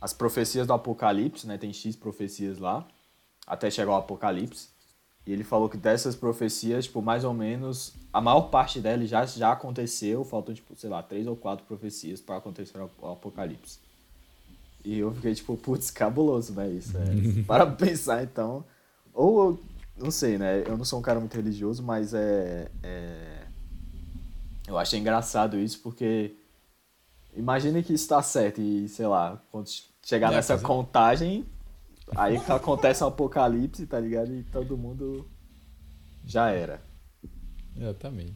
as 0.00 0.12
profecias 0.12 0.66
do 0.66 0.72
Apocalipse, 0.72 1.46
né, 1.46 1.58
tem 1.58 1.72
X 1.72 1.94
profecias 1.94 2.58
lá, 2.58 2.86
até 3.46 3.70
chegar 3.70 3.92
ao 3.92 3.98
Apocalipse. 3.98 4.68
E 5.26 5.32
ele 5.32 5.44
falou 5.44 5.68
que 5.68 5.76
dessas 5.76 6.16
profecias, 6.16 6.86
tipo, 6.86 7.02
mais 7.02 7.24
ou 7.24 7.34
menos, 7.34 7.92
a 8.12 8.20
maior 8.20 8.42
parte 8.42 8.80
delas 8.80 9.08
já, 9.08 9.24
já 9.26 9.52
aconteceu, 9.52 10.24
faltam, 10.24 10.54
tipo, 10.54 10.74
sei 10.74 10.88
lá, 10.88 11.02
três 11.02 11.26
ou 11.26 11.36
quatro 11.36 11.66
profecias 11.66 12.20
para 12.20 12.36
acontecer 12.36 12.78
o 12.78 13.08
Apocalipse. 13.08 13.78
E 14.82 14.98
eu 14.98 15.12
fiquei, 15.14 15.34
tipo, 15.34 15.56
putz, 15.58 15.90
cabuloso, 15.90 16.54
né, 16.54 16.70
isso. 16.70 16.96
É. 16.96 17.42
para 17.44 17.66
pensar, 17.66 18.22
então. 18.22 18.64
Ou, 19.12 19.60
eu 19.98 20.04
não 20.04 20.10
sei, 20.10 20.38
né, 20.38 20.64
eu 20.66 20.78
não 20.78 20.84
sou 20.86 20.98
um 20.98 21.02
cara 21.02 21.20
muito 21.20 21.34
religioso, 21.34 21.82
mas 21.82 22.14
é... 22.14 22.70
é... 22.82 23.46
Eu 24.66 24.78
achei 24.78 24.98
engraçado 24.98 25.58
isso, 25.58 25.80
porque... 25.80 26.34
Imagine 27.36 27.82
que 27.82 27.92
isso 27.92 28.08
tá 28.08 28.22
certo 28.22 28.60
e, 28.60 28.88
sei 28.88 29.06
lá, 29.06 29.40
quando 29.52 29.68
chegar 30.10 30.32
É, 30.32 30.36
nessa 30.36 30.54
fazer- 30.54 30.66
contagem, 30.66 31.44
Aí 32.16 32.36
acontece 32.48 33.04
um 33.04 33.06
apocalipse, 33.06 33.86
tá 33.86 34.00
ligado? 34.00 34.34
E 34.34 34.42
todo 34.42 34.76
mundo 34.76 35.24
já 36.26 36.50
era. 36.50 36.80
Exatamente. 37.78 38.34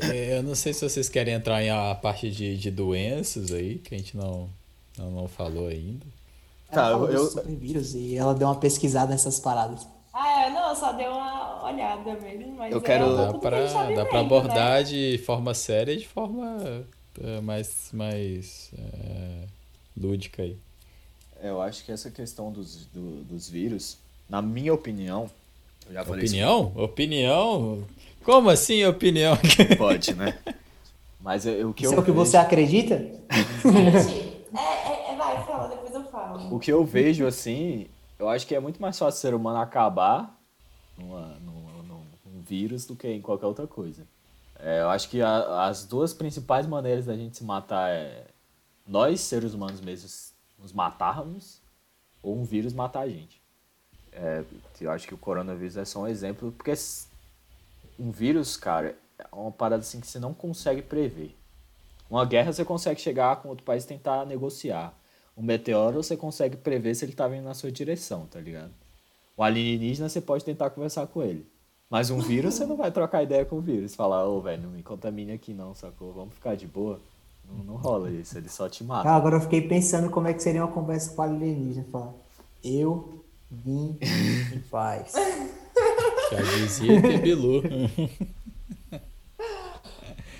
É, 0.00 0.36
Eu 0.38 0.42
não 0.42 0.54
sei 0.54 0.74
se 0.74 0.86
vocês 0.86 1.08
querem 1.08 1.32
entrar 1.32 1.62
em 1.62 1.70
a 1.70 1.94
parte 1.94 2.30
de, 2.30 2.58
de 2.58 2.70
doenças 2.70 3.52
aí, 3.52 3.78
que 3.78 3.94
a 3.94 3.98
gente 3.98 4.14
não, 4.14 4.50
não, 4.98 5.10
não 5.10 5.28
falou 5.28 5.68
ainda. 5.68 6.04
Tá, 6.70 6.90
eu- 6.90 7.06
do 7.06 7.24
supervírus 7.26 7.94
e 7.94 8.16
ela 8.16 8.34
deu 8.34 8.48
uma 8.48 8.56
pesquisada 8.60 9.12
nessas 9.12 9.40
paradas. 9.40 9.86
Ah, 10.12 10.42
é, 10.42 10.50
não, 10.50 10.74
só 10.76 10.92
deu 10.92 11.10
uma 11.12 11.64
olhada 11.64 12.14
mesmo, 12.20 12.52
mas 12.56 12.70
Eu 12.70 12.78
é 12.78 12.82
quero- 12.82 13.06
um 13.12 13.16
Dá 13.16 13.32
pra, 13.38 13.62
dá 13.62 13.68
pra 13.70 13.86
vivendo, 13.86 14.18
abordar 14.18 14.72
né? 14.78 14.82
de 14.82 15.18
forma 15.24 15.54
séria 15.54 15.92
e 15.92 15.98
de 16.00 16.06
forma 16.08 16.84
é, 17.22 17.40
mais, 17.40 17.88
mais 17.94 18.70
é, 18.76 19.45
lúdica 19.96 20.42
aí. 20.42 20.56
É, 21.40 21.48
Eu 21.50 21.60
acho 21.60 21.84
que 21.84 21.92
essa 21.92 22.10
questão 22.10 22.50
dos, 22.52 22.86
do- 22.86 23.22
dos 23.24 23.48
vírus, 23.48 23.98
na 24.28 24.40
minha 24.42 24.72
opinião, 24.72 25.30
eu 25.86 25.92
já 25.94 26.04
falei 26.04 26.24
Opinião? 26.24 26.72
Opinião? 26.76 27.84
Como 28.24 28.48
assim 28.50 28.84
opinião? 28.84 29.38
isso, 29.42 29.56
pode, 29.78 30.14
né? 30.14 30.36
Mas 31.20 31.44
eu- 31.46 31.70
o 31.70 31.74
que 31.74 31.84
Isso 31.84 31.94
eu 31.94 31.98
é 31.98 32.00
o 32.00 32.04
que 32.04 32.10
vejo- 32.10 32.24
você 32.24 32.36
acredita? 32.36 32.94
É, 32.94 34.58
é, 34.58 35.12
é, 35.12 35.16
vai, 35.16 35.44
fala, 35.44 35.68
depois 35.68 35.94
eu 35.94 36.04
falo. 36.04 36.54
O 36.54 36.58
que 36.58 36.72
eu 36.72 36.84
vejo, 36.84 37.26
assim, 37.26 37.86
eu 38.18 38.28
acho 38.28 38.46
que 38.46 38.54
é 38.54 38.60
muito 38.60 38.80
mais 38.80 38.98
fácil 38.98 39.18
o 39.18 39.20
ser 39.20 39.34
humano 39.34 39.58
acabar 39.58 40.36
numa, 40.98 41.36
num, 41.44 41.82
num- 41.82 42.04
num 42.24 42.40
vírus 42.42 42.86
do 42.86 42.96
que 42.96 43.08
em 43.08 43.20
qualquer 43.20 43.46
outra 43.46 43.66
coisa. 43.66 44.02
É, 44.58 44.80
eu 44.80 44.88
acho 44.88 45.08
que 45.10 45.20
a- 45.20 45.66
as 45.66 45.84
duas 45.84 46.14
principais 46.14 46.66
maneiras 46.66 47.06
da 47.06 47.14
gente 47.16 47.36
se 47.36 47.44
matar 47.44 47.90
é 47.90 48.24
nós, 48.86 49.20
seres 49.20 49.54
humanos 49.54 49.80
mesmos, 49.80 50.32
nos 50.58 50.72
matarmos 50.72 51.60
ou 52.22 52.36
um 52.36 52.44
vírus 52.44 52.72
matar 52.72 53.00
a 53.00 53.08
gente. 53.08 53.42
É, 54.12 54.44
eu 54.80 54.90
acho 54.90 55.06
que 55.06 55.14
o 55.14 55.18
coronavírus 55.18 55.76
é 55.76 55.84
só 55.84 56.00
um 56.00 56.06
exemplo, 56.06 56.52
porque 56.52 56.72
um 57.98 58.10
vírus, 58.10 58.56
cara, 58.56 58.96
é 59.18 59.26
uma 59.32 59.50
parada 59.50 59.82
assim 59.82 60.00
que 60.00 60.06
você 60.06 60.18
não 60.18 60.32
consegue 60.32 60.82
prever. 60.82 61.36
Uma 62.08 62.24
guerra 62.24 62.52
você 62.52 62.64
consegue 62.64 63.00
chegar 63.00 63.36
com 63.36 63.48
outro 63.48 63.64
país 63.64 63.84
e 63.84 63.88
tentar 63.88 64.24
negociar. 64.24 64.94
Um 65.36 65.42
meteoro 65.42 66.02
você 66.02 66.16
consegue 66.16 66.56
prever 66.56 66.94
se 66.94 67.04
ele 67.04 67.12
tá 67.12 67.28
vindo 67.28 67.44
na 67.44 67.54
sua 67.54 67.70
direção, 67.70 68.26
tá 68.26 68.40
ligado? 68.40 68.72
O 69.36 69.42
alienígena 69.42 70.08
você 70.08 70.20
pode 70.20 70.44
tentar 70.44 70.70
conversar 70.70 71.06
com 71.08 71.22
ele. 71.22 71.46
Mas 71.90 72.10
um 72.10 72.18
vírus 72.18 72.54
você 72.54 72.64
não 72.64 72.76
vai 72.76 72.90
trocar 72.90 73.22
ideia 73.22 73.44
com 73.44 73.56
o 73.56 73.60
vírus. 73.60 73.94
Falar, 73.94 74.26
ô 74.26 74.40
velho, 74.40 74.62
não 74.62 74.70
me 74.70 74.82
contamine 74.82 75.32
aqui 75.32 75.52
não, 75.52 75.74
sacou? 75.74 76.12
Vamos 76.12 76.34
ficar 76.34 76.56
de 76.56 76.66
boa. 76.66 77.00
Não, 77.48 77.64
não 77.64 77.76
rola 77.76 78.10
isso, 78.10 78.36
ele 78.36 78.48
só 78.48 78.68
te 78.68 78.82
mata. 78.84 79.08
Ah, 79.08 79.16
agora 79.16 79.36
eu 79.36 79.40
fiquei 79.40 79.60
pensando 79.62 80.10
como 80.10 80.28
é 80.28 80.34
que 80.34 80.42
seria 80.42 80.64
uma 80.64 80.72
conversa 80.72 81.14
com 81.14 81.22
o 81.22 81.24
alienígena. 81.24 81.86
Falar, 81.90 82.12
eu 82.64 83.24
vim 83.50 83.96
em 84.02 84.60
paz. 84.70 85.12
Já 86.32 86.42
dizia 86.42 87.00
Tebilu. 87.02 87.62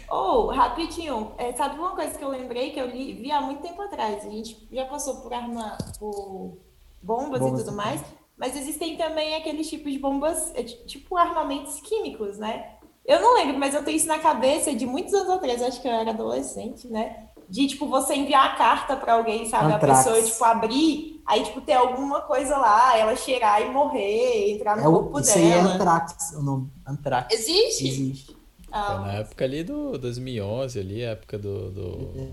Ou, 0.09 0.47
rapidinho, 0.55 1.33
é, 1.39 1.53
sabe 1.53 1.79
uma 1.79 1.95
coisa 1.95 2.17
que 2.17 2.25
eu 2.25 2.29
lembrei 2.29 2.71
que 2.71 2.81
eu 2.81 2.87
li, 2.87 3.13
vi 3.15 3.31
há 3.31 3.41
muito 3.41 3.63
tempo 3.63 3.81
atrás? 3.83 4.25
A 4.25 4.31
gente 4.31 4.67
já 4.73 4.87
passou 4.87 5.17
por 5.21 5.33
arma, 5.33 5.77
por 5.99 6.57
bombas, 7.03 7.41
Bombas 7.41 7.61
e 7.61 7.65
tudo 7.65 7.77
mais, 7.77 8.03
mas 8.37 8.57
existem 8.57 8.97
também 8.97 9.35
aqueles 9.37 9.69
tipos 9.69 9.93
de 9.93 9.99
bombas, 9.99 10.53
é, 10.55 10.63
ti- 10.63 10.85
tipo 10.87 11.17
armamentos 11.17 11.81
químicos, 11.81 12.39
né? 12.39 12.76
Eu 13.07 13.21
não 13.21 13.35
lembro, 13.35 13.59
mas 13.59 13.75
eu 13.75 13.85
tenho 13.85 13.97
isso 13.97 14.09
na 14.09 14.19
cabeça 14.19 14.75
de 14.75 14.85
muitos 14.85 15.15
anos 15.15 15.31
atrás, 15.31 15.63
acho 15.63 15.81
que 15.81 15.87
eu 15.89 15.93
era 15.93 16.11
adolescente, 16.11 16.89
né? 16.89 17.25
De, 17.49 17.69
tipo, 17.69 17.87
você 17.87 18.15
enviar 18.17 18.45
a 18.53 18.57
carta 18.57 18.97
pra 18.97 19.15
alguém, 19.15 19.49
sabe? 19.49 19.73
Antrax. 19.73 20.01
A 20.01 20.11
pessoa, 20.11 20.23
tipo, 20.31 20.45
abrir, 20.45 21.23
aí, 21.25 21.45
tipo, 21.45 21.61
ter 21.61 21.75
alguma 21.75 22.21
coisa 22.23 22.57
lá, 22.57 22.99
ela 22.99 23.15
cheirar 23.15 23.63
e 23.63 23.71
morrer, 23.71 24.51
entrar 24.55 24.77
no 24.77 24.83
É 24.83 24.89
o, 24.89 24.93
corpo 24.95 25.21
isso 25.21 25.39
aí 25.39 25.45
é 25.53 25.63
dela. 25.63 25.75
Antrax, 25.75 26.33
o 26.37 26.43
nome. 26.43 26.69
Antrax. 26.85 27.33
Existe? 27.33 27.87
Existe. 27.87 28.37
Ah, 28.73 28.97
Foi 28.97 29.05
na 29.07 29.13
época 29.13 29.45
ali 29.45 29.63
do 29.63 29.97
2011, 29.97 30.81
ali, 30.81 31.05
a 31.07 31.11
época 31.11 31.39
do, 31.39 31.71
do- 31.71 32.33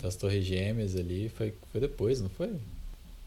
das 0.00 0.14
Torres 0.14 0.44
Gêmeas 0.44 0.94
ali, 0.94 1.28
foi, 1.28 1.52
foi 1.72 1.80
depois, 1.80 2.20
não 2.22 2.30
foi? 2.30 2.50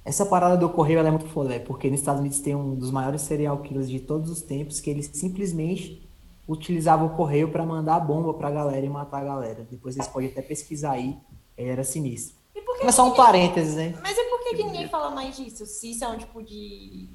Essa 0.06 0.26
parada 0.26 0.56
do 0.56 0.70
correio 0.70 1.00
ela 1.00 1.10
é 1.10 1.12
muito 1.12 1.28
foda, 1.28 1.50
né? 1.50 1.60
porque 1.60 1.90
nos 1.90 2.00
Estados 2.00 2.22
Unidos 2.22 2.40
tem 2.40 2.56
um 2.56 2.76
dos 2.76 2.92
maiores 2.92 3.22
serial 3.22 3.58
killers 3.58 3.90
de 3.90 4.00
todos 4.00 4.30
os 4.32 4.42
tempos 4.42 4.80
que 4.80 4.90
eles 4.90 5.10
simplesmente 5.14 6.05
utilizavam 6.48 7.08
o 7.08 7.16
correio 7.16 7.50
pra 7.52 7.66
mandar 7.66 8.00
bomba 8.00 8.34
pra 8.34 8.52
galera 8.52 8.86
e 8.86 8.90
matar 8.90 9.22
a 9.22 9.26
galera. 9.26 9.68
Depois 9.70 9.96
vocês 9.96 10.08
podem 10.08 10.30
até 10.30 10.42
pesquisar 10.42 10.92
aí, 10.92 11.18
ele 11.58 11.70
era 11.70 11.84
sinistro. 11.84 12.36
Mas 12.84 12.96
só 12.96 13.08
um 13.08 13.12
parênteses, 13.16 13.76
né? 13.76 13.96
Mas 14.02 14.18
e 14.18 14.24
por 14.30 14.40
que, 14.44 14.56
que 14.58 14.64
ninguém 14.64 14.88
fala 14.88 15.10
mais 15.10 15.36
disso? 15.38 15.66
Se 15.66 15.92
isso 15.92 16.04
é 16.04 16.08
um 16.10 16.18
tipo 16.18 16.44
de. 16.44 17.10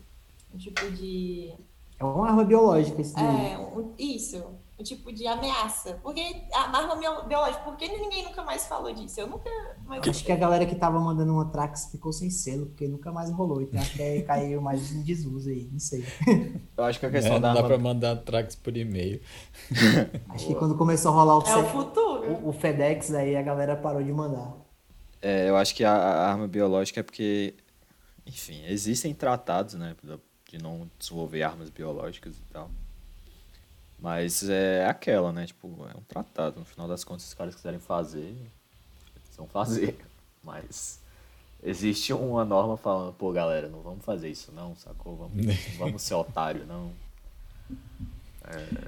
Um 0.55 0.59
tipo 0.59 0.91
de. 0.91 1.53
É 1.99 2.05
uma 2.05 2.29
arma 2.29 2.45
biológica 2.45 3.01
isso 3.03 3.15
daí. 3.15 3.53
É, 3.53 3.59
um- 3.59 3.93
isso. 3.99 4.43
Um 4.81 4.83
tipo 4.83 5.13
de 5.13 5.27
ameaça. 5.27 6.01
Porque 6.03 6.21
a 6.53 6.77
arma 6.77 6.97
biológica, 7.27 7.63
por 7.63 7.77
que 7.77 7.87
ninguém 7.89 8.25
nunca 8.25 8.43
mais 8.43 8.67
falou 8.67 8.93
disso? 8.93 9.21
Eu 9.21 9.27
nunca 9.27 9.51
mais. 9.87 10.07
Acho 10.09 10.25
que 10.25 10.33
a 10.33 10.37
galera 10.37 10.65
que 10.67 10.75
tava 10.75 10.99
mandando 10.99 11.39
um 11.39 11.45
Trax 11.51 11.91
ficou 11.93 12.13
sem 12.13 12.31
selo, 12.31 12.67
porque 12.67 12.89
nunca 12.89 13.13
mais 13.13 13.31
rolou. 13.31 13.61
Então 13.61 13.79
acho 13.81 13.93
que 13.93 14.23
caiu 14.23 14.61
mais 14.63 14.91
em 14.93 15.03
desuso 15.03 15.51
aí, 15.51 15.69
não 15.71 15.79
sei. 15.79 16.05
Eu 16.77 16.85
acho 16.85 16.99
que 16.99 17.07
a 17.07 17.11
questão 17.11 17.37
É, 17.37 17.41
da 17.41 17.49
não 17.49 17.55
dá 17.55 17.61
arma... 17.61 17.69
pra 17.69 17.79
mandar 17.79 18.17
Trax 18.17 18.55
por 18.57 18.75
e-mail. 18.77 19.21
Acho 20.31 20.47
que 20.47 20.55
quando 20.55 20.75
começou 20.77 21.13
a 21.13 21.15
rolar 21.15 21.39
o, 21.39 21.43
É 21.47 21.57
o 21.57 21.67
futuro. 21.67 22.33
o- 22.33 22.49
o 22.49 22.53
FedEx, 22.53 23.13
aí 23.13 23.37
a 23.37 23.43
galera 23.43 23.77
parou 23.77 24.03
de 24.03 24.11
mandar. 24.13 24.55
É, 25.21 25.49
eu 25.51 25.57
acho 25.57 25.75
que 25.75 25.85
a, 25.85 25.93
a 25.93 26.31
arma 26.31 26.49
biológica 26.49 27.01
é 27.01 27.03
porque, 27.03 27.55
enfim, 28.27 28.63
existem 28.67 29.13
tratados, 29.15 29.75
né, 29.75 29.95
de 30.49 30.57
não 30.63 30.91
desenvolver 30.99 31.43
armas 31.43 31.69
biológicas 31.69 32.37
e 32.39 32.43
tal. 32.53 32.71
Mas 34.01 34.49
é 34.49 34.87
aquela, 34.87 35.31
né, 35.33 35.47
tipo, 35.47 35.69
é 35.95 35.97
um 35.97 36.03
tratado. 36.03 36.59
No 36.59 36.65
final 36.65 36.89
das 36.89 37.05
contas, 37.05 37.25
se 37.25 37.29
os 37.29 37.35
caras 37.35 37.55
quiserem 37.55 37.79
fazer, 37.79 38.29
eles 38.29 39.37
vão 39.37 39.47
fazer. 39.47 39.99
Mas 40.43 41.01
existe 41.63 42.13
uma 42.15 42.45
norma 42.45 42.79
falando, 42.79 43.13
pô, 43.13 43.31
galera, 43.31 43.69
não 43.69 43.83
vamos 43.83 44.03
fazer 44.03 44.31
isso 44.31 44.51
não, 44.53 44.75
sacou? 44.75 45.17
Vamos, 45.17 45.45
não 45.45 45.55
vamos 45.77 46.01
ser 46.01 46.15
otário, 46.15 46.65
não. 46.67 46.91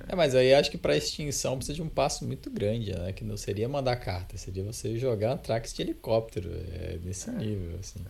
É, 0.09 0.17
mas 0.17 0.35
aí 0.35 0.53
acho 0.55 0.71
que 0.71 0.79
pra 0.79 0.97
extinção 0.97 1.57
precisa 1.57 1.77
de 1.77 1.83
um 1.83 1.89
passo 1.89 2.27
muito 2.27 2.51
grande, 2.51 2.93
né? 2.99 3.13
Que 3.13 3.23
não 3.23 3.37
seria 3.37 3.69
mandar 3.69 3.97
carta, 3.97 4.37
seria 4.37 4.65
você 4.65 4.99
jogar 4.99 5.37
Trax 5.37 5.75
de 5.75 5.83
helicóptero, 5.83 6.51
é 6.51 6.99
nesse 7.05 7.31
nível, 7.31 7.79
assim. 7.79 8.01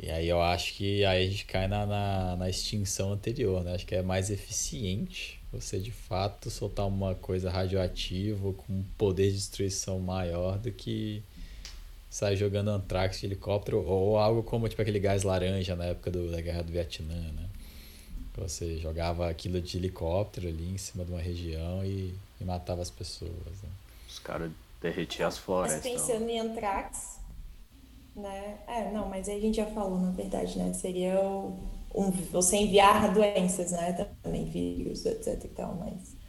E 0.00 0.10
aí 0.10 0.26
eu 0.26 0.40
acho 0.40 0.72
que 0.74 1.04
aí 1.04 1.26
a 1.26 1.30
gente 1.30 1.44
cai 1.44 1.68
na, 1.68 1.86
na, 1.86 2.36
na 2.36 2.50
extinção 2.50 3.12
anterior, 3.12 3.62
né? 3.62 3.74
Acho 3.74 3.86
que 3.86 3.94
é 3.94 4.02
mais 4.02 4.30
eficiente 4.30 5.41
você 5.52 5.78
de 5.78 5.90
fato 5.92 6.50
soltar 6.50 6.86
uma 6.86 7.14
coisa 7.14 7.50
radioativa 7.50 8.52
com 8.52 8.72
um 8.72 8.84
poder 8.96 9.30
de 9.30 9.36
destruição 9.36 9.98
maior 10.00 10.58
do 10.58 10.72
que 10.72 11.22
sair 12.10 12.36
jogando 12.36 12.68
Antrax 12.70 13.20
de 13.20 13.26
helicóptero 13.26 13.84
ou 13.86 14.18
algo 14.18 14.42
como 14.42 14.68
tipo 14.68 14.80
aquele 14.82 14.98
gás 15.00 15.22
laranja 15.22 15.74
na 15.76 15.86
época 15.86 16.10
do, 16.10 16.30
da 16.30 16.40
Guerra 16.40 16.62
do 16.62 16.72
Vietnã, 16.72 17.14
né? 17.32 17.48
Você 18.36 18.78
jogava 18.78 19.28
aquilo 19.28 19.60
de 19.60 19.76
helicóptero 19.76 20.48
ali 20.48 20.70
em 20.72 20.78
cima 20.78 21.04
de 21.04 21.10
uma 21.12 21.20
região 21.20 21.84
e, 21.84 22.14
e 22.40 22.44
matava 22.44 22.80
as 22.80 22.90
pessoas. 22.90 23.30
Né? 23.62 23.68
Os 24.08 24.18
caras 24.18 24.50
derretiam 24.80 25.28
as 25.28 25.34
Mas 25.36 25.44
florestas. 25.44 25.82
pensando 25.82 26.28
em 26.30 26.40
Antrax, 26.40 27.18
né? 28.16 28.58
É, 28.66 28.90
não, 28.90 29.08
mas 29.08 29.28
aí 29.28 29.36
a 29.36 29.40
gente 29.40 29.56
já 29.56 29.66
falou, 29.66 29.98
na 30.00 30.10
verdade, 30.12 30.56
né? 30.58 30.72
Seria 30.72 31.20
o- 31.20 31.58
um, 31.94 32.10
você 32.10 32.56
enviar 32.56 33.12
doenças, 33.12 33.72
né? 33.72 34.08
Também 34.22 34.44
vírus, 34.44 35.04
etc 35.06 35.44
e 35.44 35.48
tal, 35.48 35.74
mas... 35.76 36.20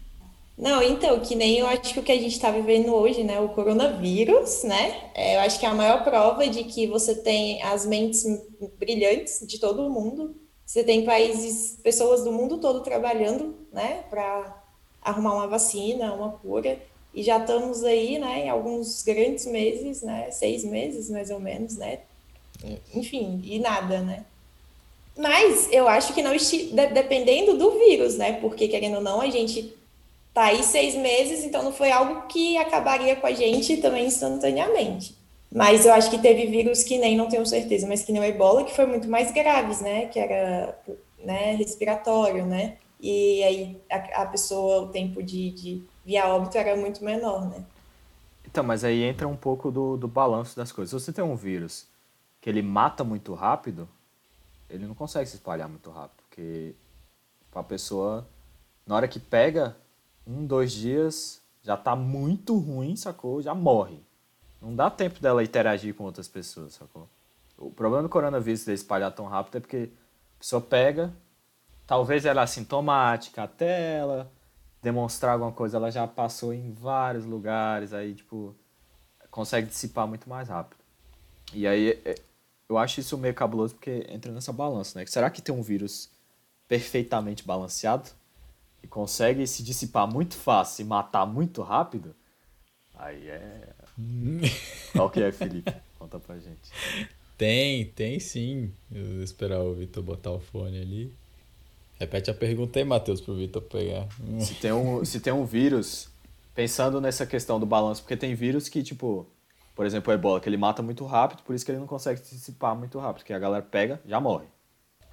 Não, 0.55 0.83
então, 0.83 1.19
que 1.19 1.33
nem 1.35 1.57
eu 1.57 1.67
acho 1.67 1.93
que 1.93 1.99
o 1.99 2.03
que 2.03 2.11
a 2.11 2.19
gente 2.19 2.33
está 2.33 2.51
vivendo 2.51 2.93
hoje, 2.93 3.23
né? 3.23 3.39
O 3.39 3.49
coronavírus, 3.49 4.63
né? 4.63 5.09
É, 5.15 5.35
eu 5.35 5.39
acho 5.39 5.59
que 5.59 5.65
é 5.65 5.69
a 5.69 5.73
maior 5.73 6.03
prova 6.03 6.47
de 6.47 6.63
que 6.63 6.85
você 6.85 7.15
tem 7.15 7.61
as 7.63 7.85
mentes 7.85 8.23
brilhantes 8.77 9.45
de 9.47 9.59
todo 9.59 9.89
mundo. 9.89 10.35
Você 10.65 10.83
tem 10.83 11.05
países, 11.05 11.79
pessoas 11.81 12.23
do 12.23 12.31
mundo 12.31 12.59
todo 12.59 12.83
trabalhando, 12.83 13.55
né? 13.71 14.03
Para 14.09 14.63
arrumar 15.01 15.33
uma 15.33 15.47
vacina, 15.47 16.13
uma 16.13 16.31
cura. 16.33 16.79
E 17.13 17.21
já 17.21 17.37
estamos 17.37 17.83
aí, 17.83 18.17
né, 18.17 18.45
em 18.45 18.49
alguns 18.49 19.03
grandes 19.03 19.45
meses, 19.45 20.01
né, 20.01 20.31
seis 20.31 20.63
meses 20.63 21.11
mais 21.11 21.29
ou 21.29 21.39
menos, 21.39 21.77
né, 21.77 21.99
enfim, 22.93 23.39
e 23.43 23.59
nada, 23.59 24.01
né. 24.01 24.25
Mas 25.17 25.69
eu 25.71 25.87
acho 25.87 26.13
que 26.13 26.21
não, 26.21 26.31
dependendo 26.91 27.55
do 27.57 27.71
vírus, 27.71 28.17
né, 28.17 28.33
porque 28.33 28.67
querendo 28.67 28.95
ou 28.95 29.01
não, 29.01 29.21
a 29.21 29.29
gente 29.29 29.73
tá 30.33 30.45
aí 30.45 30.63
seis 30.63 30.95
meses, 30.95 31.43
então 31.43 31.61
não 31.61 31.71
foi 31.71 31.91
algo 31.91 32.23
que 32.27 32.57
acabaria 32.57 33.15
com 33.15 33.27
a 33.27 33.31
gente 33.31 33.77
também 33.77 34.07
instantaneamente. 34.07 35.15
Mas 35.51 35.85
eu 35.85 35.93
acho 35.93 36.09
que 36.09 36.17
teve 36.17 36.47
vírus 36.47 36.81
que 36.81 36.97
nem, 36.97 37.15
não 37.15 37.29
tenho 37.29 37.45
certeza, 37.45 37.87
mas 37.87 38.03
que 38.03 38.11
nem 38.11 38.21
o 38.21 38.25
ebola, 38.25 38.63
que 38.63 38.75
foi 38.75 38.87
muito 38.87 39.07
mais 39.07 39.31
graves, 39.31 39.81
né, 39.81 40.07
que 40.07 40.19
era, 40.19 40.75
né, 41.23 41.53
respiratório, 41.55 42.45
né, 42.45 42.77
e 42.99 43.43
aí 43.43 43.77
a, 43.91 44.23
a 44.23 44.25
pessoa, 44.25 44.83
o 44.83 44.87
tempo 44.87 45.21
de, 45.21 45.51
de 45.51 45.83
via 46.03 46.27
óbito 46.27 46.57
era 46.57 46.75
muito 46.75 47.03
menor, 47.03 47.47
né. 47.49 47.63
Então, 48.45 48.63
mas 48.63 48.83
aí 48.83 49.03
entra 49.03 49.27
um 49.27 49.35
pouco 49.35 49.71
do, 49.71 49.97
do 49.97 50.07
balanço 50.07 50.55
das 50.55 50.71
coisas. 50.71 50.89
Se 50.89 51.05
você 51.05 51.11
tem 51.11 51.23
um 51.23 51.35
vírus 51.35 51.87
que 52.39 52.49
ele 52.49 52.61
mata 52.61 53.03
muito 53.03 53.33
rápido, 53.33 53.89
ele 54.73 54.87
não 54.87 54.95
consegue 54.95 55.29
se 55.29 55.35
espalhar 55.35 55.69
muito 55.69 55.91
rápido, 55.91 56.23
porque 56.27 56.73
a 57.53 57.63
pessoa, 57.63 58.27
na 58.87 58.95
hora 58.95 59.07
que 59.07 59.19
pega, 59.19 59.77
um, 60.25 60.45
dois 60.45 60.71
dias, 60.71 61.41
já 61.61 61.77
tá 61.77 61.95
muito 61.95 62.57
ruim, 62.57 62.95
sacou? 62.95 63.41
Já 63.41 63.53
morre. 63.53 63.99
Não 64.59 64.75
dá 64.75 64.89
tempo 64.89 65.19
dela 65.19 65.43
interagir 65.43 65.93
com 65.93 66.03
outras 66.03 66.27
pessoas, 66.27 66.73
sacou? 66.73 67.07
O 67.55 67.69
problema 67.69 68.01
do 68.01 68.09
coronavírus 68.09 68.65
de 68.65 68.73
espalhar 68.73 69.11
tão 69.11 69.25
rápido 69.25 69.57
é 69.57 69.59
porque 69.59 69.89
a 70.35 70.39
pessoa 70.39 70.61
pega, 70.61 71.13
talvez 71.85 72.25
ela 72.25 72.41
é 72.41 72.43
assintomática, 72.43 73.43
até 73.43 73.97
ela 73.97 74.31
demonstrar 74.81 75.33
alguma 75.33 75.51
coisa, 75.51 75.77
ela 75.77 75.91
já 75.91 76.07
passou 76.07 76.51
em 76.53 76.73
vários 76.73 77.25
lugares, 77.25 77.93
aí, 77.93 78.15
tipo, 78.15 78.55
consegue 79.29 79.67
dissipar 79.67 80.07
muito 80.07 80.27
mais 80.27 80.49
rápido. 80.49 80.79
E 81.53 81.67
aí, 81.67 82.01
é- 82.03 82.19
eu 82.73 82.77
acho 82.77 82.99
isso 82.99 83.17
meio 83.17 83.33
cabuloso 83.33 83.75
porque 83.75 84.05
entra 84.09 84.31
nessa 84.31 84.51
balança, 84.51 84.99
né? 84.99 85.05
Será 85.05 85.29
que 85.29 85.41
tem 85.41 85.53
um 85.53 85.61
vírus 85.61 86.09
perfeitamente 86.67 87.45
balanceado 87.45 88.09
e 88.81 88.87
consegue 88.87 89.45
se 89.47 89.63
dissipar 89.63 90.07
muito 90.07 90.35
fácil 90.35 90.83
e 90.83 90.87
matar 90.87 91.25
muito 91.25 91.61
rápido? 91.61 92.15
Aí 92.95 93.29
é... 93.29 93.69
Qual 94.93 95.09
que 95.09 95.21
é, 95.21 95.31
Felipe? 95.31 95.73
Conta 95.99 96.19
pra 96.19 96.35
gente. 96.35 96.71
Tem, 97.37 97.85
tem 97.85 98.19
sim. 98.19 98.71
Eu 98.91 99.05
vou 99.05 99.23
esperar 99.23 99.59
o 99.59 99.73
Vitor 99.73 100.03
botar 100.03 100.31
o 100.31 100.39
fone 100.39 100.79
ali. 100.79 101.13
Repete 101.99 102.31
a 102.31 102.33
pergunta 102.33 102.79
aí, 102.79 102.85
Matheus, 102.85 103.21
pro 103.21 103.35
Vitor 103.35 103.61
pegar. 103.61 104.07
Se 104.39 104.55
tem, 104.55 104.71
um, 104.71 105.05
se 105.05 105.19
tem 105.19 105.31
um 105.31 105.45
vírus, 105.45 106.09
pensando 106.55 106.99
nessa 106.99 107.25
questão 107.25 107.59
do 107.59 107.65
balanço, 107.65 108.01
porque 108.01 108.17
tem 108.17 108.35
vírus 108.35 108.67
que, 108.67 108.83
tipo, 108.83 109.27
por 109.75 109.85
exemplo, 109.85 110.11
o 110.11 110.13
ebola, 110.15 110.39
que 110.39 110.47
ele 110.47 110.57
mata 110.57 110.81
muito 110.81 111.05
rápido, 111.05 111.43
por 111.43 111.55
isso 111.55 111.65
que 111.65 111.71
ele 111.71 111.79
não 111.79 111.87
consegue 111.87 112.19
se 112.19 112.35
dissipar 112.35 112.75
muito 112.75 112.99
rápido, 112.99 113.17
porque 113.19 113.33
a 113.33 113.39
galera 113.39 113.63
pega, 113.63 113.99
já 114.05 114.19
morre. 114.19 114.45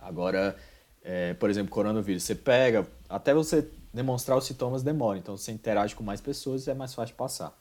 Agora, 0.01 0.57
é, 1.03 1.35
por 1.35 1.49
exemplo, 1.49 1.71
coronavírus, 1.71 2.23
você 2.23 2.35
pega, 2.35 2.87
até 3.09 3.33
você 3.33 3.69
demonstrar 3.93 4.37
os 4.37 4.45
sintomas 4.45 4.83
demora, 4.83 5.19
então 5.19 5.37
você 5.37 5.51
interage 5.51 5.95
com 5.95 6.03
mais 6.03 6.21
pessoas 6.21 6.67
e 6.67 6.71
é 6.71 6.75
mais 6.75 6.95
fácil 6.95 7.17
passar. 7.17 7.59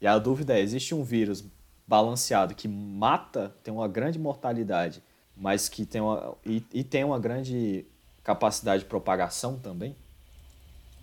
E 0.00 0.06
a 0.06 0.18
dúvida 0.18 0.58
é, 0.58 0.60
existe 0.60 0.94
um 0.94 1.02
vírus 1.02 1.44
balanceado 1.86 2.54
que 2.54 2.68
mata, 2.68 3.54
tem 3.62 3.72
uma 3.72 3.88
grande 3.88 4.18
mortalidade, 4.18 5.02
mas 5.36 5.68
que 5.68 5.86
tem 5.86 6.00
uma, 6.00 6.36
e, 6.44 6.64
e 6.72 6.84
tem 6.84 7.04
uma 7.04 7.18
grande 7.18 7.86
capacidade 8.22 8.82
de 8.82 8.88
propagação 8.88 9.58
também? 9.58 9.96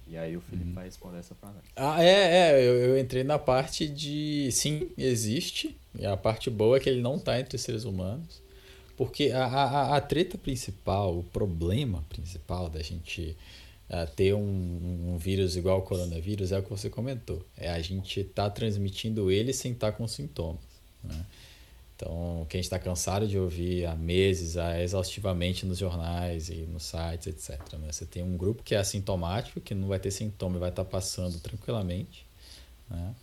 E 0.10 0.18
aí 0.18 0.38
o 0.38 0.42
Felipe 0.42 0.72
vai 0.72 0.86
responder 0.86 1.20
essa 1.20 1.36
pra 1.36 1.50
nós. 1.50 1.64
Ah, 1.76 2.04
é, 2.04 2.54
é, 2.54 2.68
eu, 2.68 2.76
eu 2.76 3.00
entrei 3.00 3.24
na 3.24 3.38
parte 3.38 3.88
de. 3.88 4.50
Sim, 4.52 4.90
existe. 4.98 5.76
E 5.98 6.06
a 6.06 6.16
parte 6.16 6.50
boa 6.50 6.78
é 6.78 6.80
que 6.80 6.90
ele 6.90 7.02
não 7.02 7.20
tá 7.20 7.40
entre 7.40 7.56
os 7.56 7.62
seres 7.62 7.84
humanos. 7.84 8.42
Porque 8.96 9.32
a, 9.32 9.46
a, 9.46 9.98
a 9.98 10.02
treta 10.02 10.38
principal, 10.38 11.20
o 11.20 11.24
problema 11.24 12.04
principal 12.10 12.70
da 12.70 12.82
gente 12.82 13.38
ah, 13.90 14.06
ter 14.06 14.34
um, 14.34 15.14
um 15.14 15.18
vírus 15.18 15.56
igual 15.56 15.76
ao 15.76 15.82
coronavírus 15.82 16.52
é 16.52 16.60
o 16.60 16.64
que 16.64 16.70
você 16.70 16.90
comentou. 16.90 17.46
É 17.56 17.70
a 17.70 17.82
gente 17.82 18.24
tá 18.24 18.50
transmitindo 18.50 19.32
ele 19.32 19.54
sem 19.54 19.72
estar 19.72 19.92
com 19.92 20.08
sintomas. 20.08 20.62
Né? 21.04 21.26
Então, 21.98 22.46
que 22.48 22.56
a 22.56 22.60
gente 22.60 22.66
está 22.66 22.78
cansado 22.78 23.28
de 23.28 23.40
ouvir 23.40 23.88
há 23.88 23.96
meses, 23.96 24.56
há 24.56 24.80
exaustivamente 24.80 25.66
nos 25.66 25.80
jornais 25.80 26.48
e 26.48 26.58
nos 26.72 26.84
sites, 26.84 27.26
etc. 27.26 27.60
né? 27.74 27.92
Você 27.92 28.06
tem 28.06 28.22
um 28.22 28.38
grupo 28.38 28.62
que 28.62 28.76
é 28.76 28.78
assintomático, 28.78 29.60
que 29.60 29.74
não 29.74 29.88
vai 29.88 30.00
ter 30.00 30.12
sintoma 30.12 30.58
e 30.58 30.60
vai 30.60 30.70
estar 30.70 30.86
passando 30.86 31.40
tranquilamente. 31.40 32.24
Né? 32.88 33.16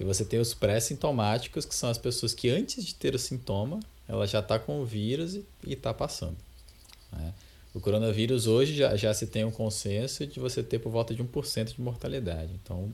E 0.00 0.04
você 0.04 0.24
tem 0.24 0.40
os 0.40 0.54
pré-sintomáticos, 0.54 1.66
que 1.66 1.74
são 1.74 1.90
as 1.90 1.98
pessoas 1.98 2.32
que 2.32 2.48
antes 2.48 2.82
de 2.82 2.94
ter 2.94 3.14
o 3.14 3.18
sintoma, 3.18 3.78
ela 4.08 4.26
já 4.26 4.38
está 4.38 4.58
com 4.58 4.80
o 4.80 4.86
vírus 4.86 5.34
e 5.34 5.44
está 5.66 5.92
passando. 5.92 6.36
Né? 7.12 7.34
O 7.74 7.80
coronavírus 7.80 8.46
hoje 8.46 8.74
já, 8.74 8.96
já 8.96 9.12
se 9.12 9.26
tem 9.26 9.44
um 9.44 9.50
consenso 9.50 10.26
de 10.26 10.40
você 10.40 10.62
ter 10.62 10.78
por 10.78 10.90
volta 10.90 11.14
de 11.14 11.22
1% 11.22 11.74
de 11.74 11.80
mortalidade. 11.82 12.52
Então, 12.62 12.90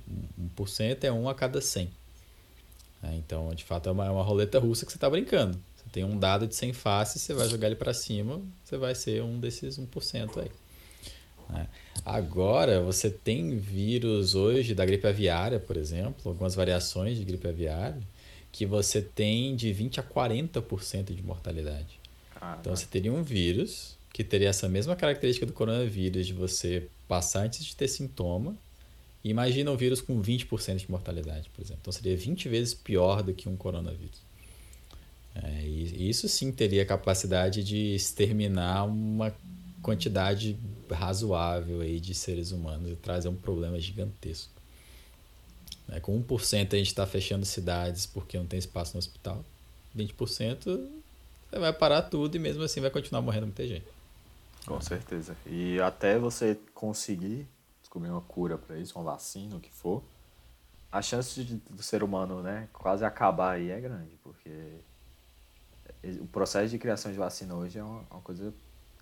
1% 0.58 1.04
é 1.04 1.12
1 1.12 1.28
a 1.28 1.34
cada 1.34 1.60
100. 1.60 1.88
É, 3.04 3.14
então, 3.16 3.54
de 3.54 3.64
fato, 3.64 3.88
é 3.88 3.92
uma, 3.92 4.06
é 4.06 4.10
uma 4.10 4.22
roleta 4.22 4.58
russa 4.58 4.86
que 4.86 4.92
você 4.92 4.96
está 4.96 5.10
brincando. 5.10 5.58
Você 5.76 5.84
tem 5.92 6.04
um 6.04 6.18
dado 6.18 6.46
de 6.46 6.54
100 6.54 6.72
faces, 6.72 7.20
você 7.22 7.34
vai 7.34 7.48
jogar 7.48 7.66
ele 7.66 7.76
para 7.76 7.92
cima, 7.92 8.40
você 8.64 8.76
vai 8.76 8.94
ser 8.94 9.22
um 9.22 9.38
desses 9.38 9.78
1% 9.78 10.38
aí. 10.38 10.50
né? 11.50 11.68
Agora, 12.04 12.80
você 12.80 13.10
tem 13.10 13.56
vírus 13.58 14.34
hoje 14.34 14.74
da 14.74 14.84
gripe 14.84 15.06
aviária, 15.06 15.60
por 15.60 15.76
exemplo, 15.76 16.30
algumas 16.30 16.54
variações 16.54 17.18
de 17.18 17.24
gripe 17.24 17.46
aviária, 17.48 18.00
que 18.50 18.64
você 18.64 19.02
tem 19.02 19.54
de 19.54 19.72
20 19.72 20.00
a 20.00 20.02
40% 20.02 21.14
de 21.14 21.22
mortalidade. 21.22 21.98
Então, 22.60 22.74
você 22.74 22.86
teria 22.86 23.12
um 23.12 23.22
vírus 23.22 23.96
que 24.12 24.22
teria 24.22 24.48
essa 24.48 24.68
mesma 24.68 24.94
característica 24.94 25.44
do 25.44 25.52
coronavírus 25.52 26.26
de 26.26 26.32
você 26.32 26.86
passar 27.08 27.40
antes 27.40 27.64
de 27.64 27.74
ter 27.74 27.88
sintoma 27.88 28.56
Imagina 29.24 29.70
um 29.70 29.76
vírus 29.76 30.02
com 30.02 30.20
20% 30.20 30.76
de 30.76 30.90
mortalidade, 30.90 31.48
por 31.48 31.62
exemplo. 31.62 31.80
Então 31.80 31.92
seria 31.92 32.14
20 32.14 32.48
vezes 32.48 32.74
pior 32.74 33.22
do 33.22 33.32
que 33.32 33.48
um 33.48 33.56
coronavírus. 33.56 34.22
É, 35.34 35.62
e 35.64 36.08
isso 36.08 36.28
sim 36.28 36.52
teria 36.52 36.84
capacidade 36.84 37.64
de 37.64 37.94
exterminar 37.94 38.84
uma 38.84 39.34
quantidade 39.82 40.56
razoável 40.90 41.80
aí 41.80 41.98
de 41.98 42.14
seres 42.14 42.52
humanos 42.52 42.92
e 42.92 42.96
trazer 42.96 43.28
um 43.28 43.34
problema 43.34 43.80
gigantesco. 43.80 44.52
É, 45.88 46.00
com 46.00 46.22
1% 46.22 46.74
a 46.74 46.76
gente 46.76 46.86
está 46.86 47.06
fechando 47.06 47.44
cidades 47.44 48.06
porque 48.06 48.38
não 48.38 48.46
tem 48.46 48.58
espaço 48.58 48.94
no 48.94 48.98
hospital. 48.98 49.44
20% 49.96 50.88
você 51.54 51.58
vai 51.58 51.72
parar 51.72 52.02
tudo 52.02 52.36
e 52.36 52.38
mesmo 52.38 52.62
assim 52.62 52.80
vai 52.80 52.90
continuar 52.90 53.22
morrendo 53.22 53.46
muita 53.46 53.66
gente. 53.66 53.86
Com 54.66 54.80
certeza. 54.80 55.36
E 55.46 55.78
até 55.80 56.18
você 56.18 56.58
conseguir 56.74 57.46
descobrir 57.94 58.10
uma 58.10 58.20
cura 58.20 58.58
para 58.58 58.76
isso, 58.76 58.98
uma 58.98 59.12
vacina, 59.12 59.56
o 59.56 59.60
que 59.60 59.70
for, 59.70 60.02
a 60.90 61.00
chance 61.00 61.42
de, 61.42 61.54
do 61.70 61.82
ser 61.82 62.02
humano 62.02 62.42
né, 62.42 62.68
quase 62.72 63.04
acabar 63.04 63.52
aí 63.52 63.70
é 63.70 63.80
grande, 63.80 64.16
porque 64.22 64.50
o 66.20 66.26
processo 66.26 66.68
de 66.68 66.78
criação 66.78 67.12
de 67.12 67.18
vacina 67.18 67.54
hoje 67.54 67.78
é 67.78 67.84
uma, 67.84 68.04
uma 68.10 68.20
coisa 68.20 68.52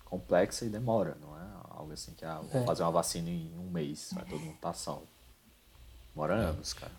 complexa 0.05 0.65
e 0.65 0.69
demora, 0.69 1.17
não 1.19 1.35
é 1.35 1.43
algo 1.71 1.91
assim 1.91 2.13
que 2.13 2.23
ah, 2.23 2.39
vou 2.39 2.61
é. 2.61 2.65
fazer 2.65 2.83
uma 2.83 2.91
vacina 2.91 3.29
em 3.29 3.51
um 3.57 3.69
mês, 3.71 4.11
vai 4.13 4.23
todo 4.25 4.39
mundo 4.39 4.57
tá 4.61 4.73
salvo. 4.73 5.07
Demora 6.13 6.35
é. 6.35 6.45
anos, 6.45 6.73
cara. 6.73 6.91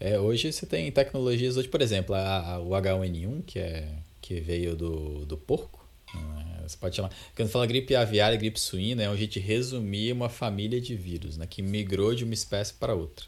É, 0.00 0.18
hoje 0.18 0.52
você 0.52 0.66
tem 0.66 0.90
tecnologias, 0.90 1.56
hoje, 1.56 1.68
por 1.68 1.80
exemplo, 1.80 2.14
a, 2.14 2.54
a, 2.54 2.60
o 2.60 2.70
H1N1, 2.70 3.44
que, 3.44 3.58
é, 3.58 3.96
que 4.20 4.40
veio 4.40 4.74
do, 4.74 5.24
do 5.24 5.36
porco, 5.36 5.86
né? 6.14 6.53
Você 6.68 6.76
pode 6.76 6.96
chamar. 6.96 7.10
Quando 7.36 7.48
fala 7.48 7.66
gripe 7.66 7.94
aviária 7.94 8.36
gripe 8.36 8.58
suína, 8.58 9.02
é 9.02 9.10
um 9.10 9.16
jeito 9.16 9.32
de 9.32 9.40
resumir 9.40 10.12
uma 10.12 10.28
família 10.28 10.80
de 10.80 10.94
vírus, 10.96 11.36
né? 11.36 11.46
que 11.46 11.62
migrou 11.62 12.14
de 12.14 12.24
uma 12.24 12.34
espécie 12.34 12.74
para 12.74 12.94
outra. 12.94 13.26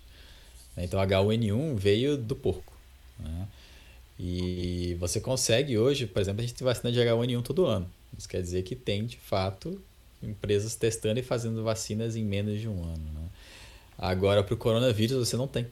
Então, 0.76 1.00
H1N1 1.00 1.74
veio 1.76 2.16
do 2.16 2.36
porco. 2.36 2.72
Né? 3.18 3.48
E 4.18 4.96
você 4.98 5.20
consegue 5.20 5.78
hoje, 5.78 6.06
por 6.06 6.20
exemplo, 6.20 6.42
a 6.42 6.46
gente 6.46 6.54
tem 6.54 6.64
vacina 6.64 6.92
de 6.92 6.98
H1N1 6.98 7.42
todo 7.42 7.66
ano. 7.66 7.90
Isso 8.16 8.28
quer 8.28 8.42
dizer 8.42 8.62
que 8.62 8.74
tem, 8.74 9.06
de 9.06 9.16
fato, 9.16 9.80
empresas 10.22 10.74
testando 10.74 11.20
e 11.20 11.22
fazendo 11.22 11.62
vacinas 11.62 12.16
em 12.16 12.24
menos 12.24 12.60
de 12.60 12.68
um 12.68 12.82
ano. 12.82 13.04
Né? 13.14 13.28
Agora, 13.98 14.42
para 14.42 14.54
o 14.54 14.56
coronavírus, 14.56 15.16
você 15.16 15.36
não 15.36 15.46
tem. 15.46 15.66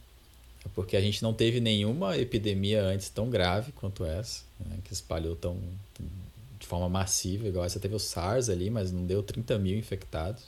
Porque 0.74 0.96
a 0.96 1.00
gente 1.00 1.22
não 1.22 1.34
teve 1.34 1.60
nenhuma 1.60 2.16
epidemia 2.16 2.82
antes 2.82 3.08
tão 3.10 3.28
grave 3.28 3.72
quanto 3.72 4.04
essa, 4.04 4.42
né? 4.58 4.78
que 4.84 4.92
espalhou 4.92 5.36
tão, 5.36 5.58
de 6.64 6.68
forma 6.68 6.88
massiva, 6.88 7.46
igual 7.46 7.64
essa 7.64 7.78
teve 7.78 7.94
o 7.94 7.98
SARS 7.98 8.48
ali, 8.48 8.70
mas 8.70 8.90
não 8.90 9.04
deu 9.04 9.22
30 9.22 9.58
mil 9.58 9.78
infectados. 9.78 10.44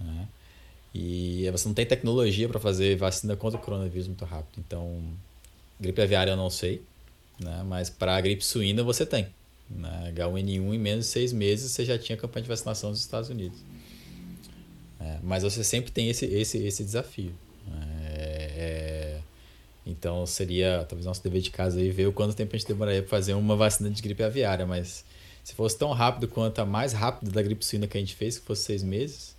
Né? 0.00 0.28
E 0.94 1.48
você 1.52 1.68
não 1.68 1.74
tem 1.74 1.84
tecnologia 1.84 2.48
para 2.48 2.58
fazer 2.58 2.96
vacina 2.96 3.36
contra 3.36 3.60
o 3.60 3.62
coronavírus 3.62 4.08
muito 4.08 4.24
rápido. 4.24 4.58
Então, 4.66 5.02
gripe 5.78 6.00
aviária 6.00 6.30
eu 6.30 6.36
não 6.36 6.48
sei, 6.48 6.82
né? 7.38 7.62
mas 7.66 7.90
para 7.90 8.16
a 8.16 8.20
gripe 8.20 8.44
suína 8.44 8.82
você 8.82 9.04
tem. 9.04 9.28
Né? 9.68 10.12
H1N1 10.16 10.74
em 10.74 10.78
menos 10.78 11.04
de 11.04 11.10
seis 11.12 11.32
meses 11.32 11.70
você 11.70 11.84
já 11.84 11.98
tinha 11.98 12.16
campanha 12.16 12.42
de 12.42 12.48
vacinação 12.48 12.90
nos 12.90 13.00
Estados 13.00 13.28
Unidos. 13.28 13.58
É, 14.98 15.18
mas 15.22 15.42
você 15.42 15.62
sempre 15.62 15.92
tem 15.92 16.08
esse, 16.08 16.24
esse, 16.24 16.58
esse 16.58 16.82
desafio. 16.82 17.32
É, 18.10 18.52
é, 18.56 19.20
então 19.86 20.24
seria 20.24 20.86
talvez 20.88 21.04
nosso 21.04 21.22
dever 21.22 21.42
de 21.42 21.50
casa 21.50 21.78
aí 21.78 21.90
ver 21.90 22.06
o 22.06 22.12
quanto 22.12 22.34
tempo 22.34 22.56
a 22.56 22.58
gente 22.58 22.66
demoraria 22.66 23.02
para 23.02 23.10
fazer 23.10 23.34
uma 23.34 23.56
vacina 23.56 23.90
de 23.90 24.00
gripe 24.00 24.22
aviária, 24.22 24.66
mas 24.66 25.04
se 25.48 25.54
fosse 25.54 25.78
tão 25.78 25.92
rápido 25.92 26.28
quanto 26.28 26.58
a 26.58 26.66
mais 26.66 26.92
rápida 26.92 27.30
da 27.30 27.40
gripe 27.40 27.64
suína 27.64 27.86
que 27.86 27.96
a 27.96 28.00
gente 28.00 28.14
fez, 28.14 28.38
que 28.38 28.44
fosse 28.44 28.64
seis 28.64 28.82
meses, 28.82 29.34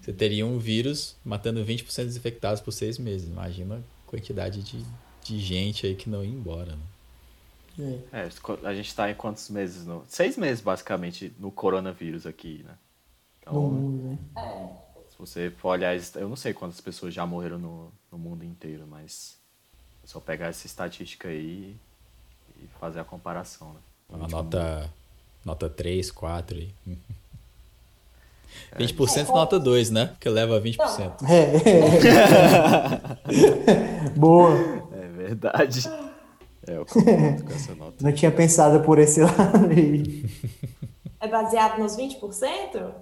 você 0.00 0.10
teria 0.10 0.46
um 0.46 0.58
vírus 0.58 1.16
matando 1.22 1.62
20% 1.62 2.06
dos 2.06 2.16
infectados 2.16 2.62
por 2.62 2.72
seis 2.72 2.96
meses. 2.96 3.28
Imagina 3.28 3.76
a 3.76 4.10
quantidade 4.10 4.62
de, 4.62 4.82
de 5.22 5.38
gente 5.38 5.86
aí 5.86 5.94
que 5.94 6.08
não 6.08 6.24
ia 6.24 6.30
embora. 6.30 6.78
Né? 7.76 7.98
É. 8.10 8.20
é, 8.20 8.28
a 8.64 8.74
gente 8.74 8.88
está 8.88 9.10
em 9.10 9.14
quantos 9.14 9.50
meses? 9.50 9.84
No... 9.84 10.02
Seis 10.08 10.38
meses, 10.38 10.62
basicamente, 10.62 11.30
no 11.38 11.50
coronavírus 11.50 12.24
aqui, 12.24 12.64
né? 12.66 12.74
Então, 13.42 13.52
no 13.52 13.70
mundo, 13.70 14.02
né? 14.02 14.18
Se 15.10 15.18
você 15.18 15.50
for 15.50 15.72
olhar, 15.72 15.94
eu 16.14 16.28
não 16.30 16.36
sei 16.36 16.54
quantas 16.54 16.80
pessoas 16.80 17.12
já 17.12 17.26
morreram 17.26 17.58
no, 17.58 17.92
no 18.10 18.16
mundo 18.16 18.46
inteiro, 18.46 18.86
mas 18.86 19.36
é 20.02 20.06
só 20.06 20.20
pegar 20.20 20.46
essa 20.46 20.66
estatística 20.66 21.28
aí 21.28 21.76
e 22.58 22.66
fazer 22.80 23.00
a 23.00 23.04
comparação, 23.04 23.74
né? 23.74 23.80
Uma 24.08 24.26
nota 24.26 24.90
Nota 25.44 25.68
3, 25.68 26.10
4 26.10 26.56
aí. 26.56 26.68
20% 28.78 29.28
é, 29.28 29.32
nota 29.32 29.58
2, 29.58 29.90
né? 29.90 30.06
Porque 30.06 30.28
leva 30.28 30.60
20%. 30.60 31.12
É. 31.28 31.52
Boa. 34.16 34.52
É 34.92 35.08
verdade. 35.08 35.88
É, 36.66 36.76
eu 36.76 36.86
concordo 36.86 37.44
com 37.44 37.52
essa 37.52 37.74
nota. 37.74 37.96
Não 38.00 38.12
tinha 38.12 38.30
pensado 38.30 38.84
por 38.84 38.98
esse 38.98 39.20
lado 39.22 39.66
aí. 39.70 40.24
É 41.20 41.28
baseado 41.28 41.78
nos 41.78 41.96
20%? 41.96 42.92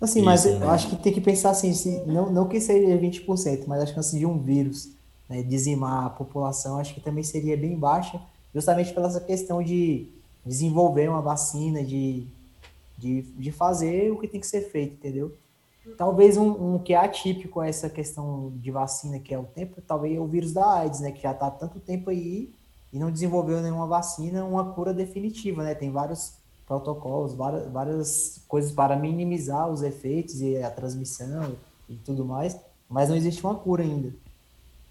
Assim, 0.00 0.20
Isso, 0.20 0.24
mas 0.24 0.44
né? 0.44 0.58
eu 0.62 0.70
acho 0.70 0.88
que 0.88 0.96
tem 0.96 1.12
que 1.12 1.20
pensar 1.20 1.50
assim, 1.50 1.74
se, 1.74 2.02
não, 2.06 2.30
não 2.30 2.48
que 2.48 2.60
seja 2.60 2.96
20%, 2.96 3.64
mas 3.66 3.82
acho 3.82 3.92
que 3.92 4.00
assim, 4.00 4.20
de 4.20 4.26
um 4.26 4.38
vírus 4.38 4.90
né, 5.28 5.42
dizimar 5.42 6.06
a 6.06 6.10
população, 6.10 6.78
acho 6.78 6.94
que 6.94 7.00
também 7.00 7.24
seria 7.24 7.56
bem 7.56 7.76
baixa, 7.76 8.20
justamente 8.54 8.94
pela 8.94 9.08
essa 9.08 9.20
questão 9.20 9.62
de 9.62 10.08
desenvolver 10.44 11.08
uma 11.08 11.20
vacina, 11.20 11.82
de, 11.84 12.26
de, 12.96 13.22
de 13.22 13.52
fazer 13.52 14.10
o 14.10 14.18
que 14.18 14.28
tem 14.28 14.40
que 14.40 14.46
ser 14.46 14.62
feito, 14.70 14.94
entendeu? 14.94 15.36
Talvez 15.96 16.36
um, 16.36 16.74
um 16.74 16.78
que 16.78 16.92
é 16.92 16.96
atípico 16.96 17.62
essa 17.62 17.88
questão 17.88 18.52
de 18.56 18.70
vacina, 18.70 19.18
que 19.18 19.32
é 19.32 19.38
o 19.38 19.44
tempo, 19.44 19.80
talvez 19.80 20.16
é 20.16 20.20
o 20.20 20.26
vírus 20.26 20.52
da 20.52 20.80
AIDS, 20.80 21.00
né? 21.00 21.12
Que 21.12 21.22
já 21.22 21.32
está 21.32 21.50
tanto 21.50 21.80
tempo 21.80 22.10
aí 22.10 22.52
e 22.92 22.98
não 22.98 23.10
desenvolveu 23.10 23.60
nenhuma 23.60 23.86
vacina, 23.86 24.44
uma 24.44 24.72
cura 24.72 24.92
definitiva, 24.92 25.62
né? 25.62 25.74
Tem 25.74 25.90
vários 25.90 26.34
protocolos, 26.66 27.32
várias, 27.32 27.70
várias 27.70 28.42
coisas 28.46 28.70
para 28.70 28.96
minimizar 28.96 29.70
os 29.70 29.82
efeitos 29.82 30.40
e 30.42 30.62
a 30.62 30.70
transmissão 30.70 31.56
e 31.88 31.94
tudo 31.96 32.24
mais, 32.24 32.58
mas 32.88 33.08
não 33.08 33.16
existe 33.16 33.42
uma 33.42 33.54
cura 33.54 33.82
ainda. 33.82 34.12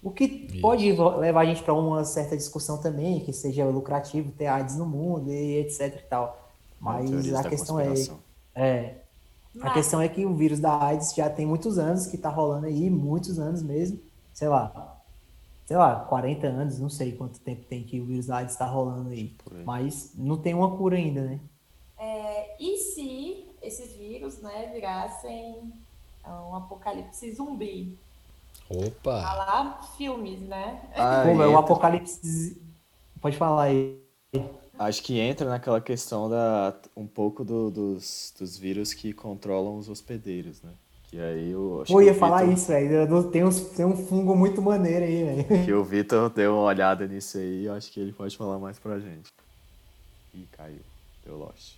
O 0.02 0.10
que 0.10 0.24
Isso. 0.24 0.60
pode 0.60 0.92
levar 0.92 1.40
a 1.40 1.44
gente 1.44 1.62
para 1.62 1.74
uma 1.74 2.04
certa 2.04 2.36
discussão 2.36 2.78
também, 2.78 3.20
que 3.20 3.32
seja 3.32 3.64
lucrativo 3.64 4.30
ter 4.30 4.46
AIDS 4.46 4.76
no 4.76 4.86
mundo 4.86 5.30
e 5.32 5.58
etc 5.58 5.96
e 5.96 6.08
tal. 6.08 6.48
Mas 6.80 7.34
a 7.34 7.42
questão 7.48 7.80
é, 7.80 7.94
é 8.54 8.94
a 9.60 9.70
questão 9.70 10.00
é 10.00 10.08
que 10.08 10.24
o 10.24 10.34
vírus 10.34 10.60
da 10.60 10.80
AIDS 10.80 11.14
já 11.14 11.28
tem 11.28 11.44
muitos 11.44 11.78
anos 11.78 12.06
que 12.06 12.16
está 12.16 12.28
rolando 12.28 12.66
aí, 12.66 12.88
muitos 12.88 13.38
anos 13.38 13.62
mesmo, 13.62 13.98
sei 14.32 14.48
lá, 14.48 14.96
sei 15.66 15.76
lá, 15.76 15.96
40 15.96 16.46
anos, 16.46 16.78
não 16.78 16.88
sei 16.88 17.12
quanto 17.12 17.40
tempo 17.40 17.64
tem 17.64 17.82
que 17.82 18.00
o 18.00 18.04
vírus 18.04 18.26
da 18.26 18.36
AIDS 18.38 18.54
está 18.54 18.66
rolando 18.66 19.10
aí, 19.10 19.34
aí, 19.50 19.64
mas 19.64 20.12
não 20.14 20.38
tem 20.38 20.54
uma 20.54 20.76
cura 20.76 20.96
ainda, 20.96 21.22
né? 21.22 21.40
É, 21.98 22.62
e 22.62 22.76
se 22.76 23.46
esses 23.60 23.92
vírus, 23.96 24.40
né, 24.40 24.70
virassem 24.72 25.72
um 26.24 26.54
apocalipse 26.54 27.32
zumbi? 27.32 27.98
Opa! 28.70 29.22
Falar 29.22 29.82
filmes, 29.96 30.40
né? 30.40 30.82
Ah, 30.94 31.22
Pô, 31.24 31.42
é 31.42 31.48
o 31.48 31.56
Apocalipse. 31.56 32.60
Pode 33.20 33.36
falar 33.36 33.64
aí. 33.64 33.98
Acho 34.78 35.02
que 35.02 35.18
entra 35.18 35.48
naquela 35.48 35.80
questão 35.80 36.28
da 36.28 36.74
um 36.96 37.06
pouco 37.06 37.44
do, 37.44 37.70
dos, 37.70 38.32
dos 38.38 38.56
vírus 38.56 38.94
que 38.94 39.12
controlam 39.12 39.76
os 39.76 39.88
hospedeiros, 39.88 40.62
né? 40.62 40.70
Que 41.04 41.18
aí 41.18 41.50
eu. 41.50 41.82
Pô, 41.88 42.02
ia 42.02 42.14
falar 42.14 42.40
Victor... 42.40 42.54
isso, 42.54 42.66
velho. 42.68 43.30
Tem, 43.30 43.50
tem 43.50 43.86
um 43.86 43.96
fungo 43.96 44.36
muito 44.36 44.60
maneiro 44.60 45.04
aí, 45.04 45.24
velho. 45.24 45.64
Que 45.64 45.72
o 45.72 45.82
Vitor 45.82 46.28
deu 46.28 46.52
uma 46.52 46.64
olhada 46.64 47.06
nisso 47.06 47.38
aí, 47.38 47.64
eu 47.64 47.72
acho 47.72 47.90
que 47.90 47.98
ele 47.98 48.12
pode 48.12 48.36
falar 48.36 48.58
mais 48.58 48.78
pra 48.78 49.00
gente. 49.00 49.30
Ih, 50.34 50.46
caiu. 50.52 50.82
Deu 51.24 51.38
lost. 51.38 51.77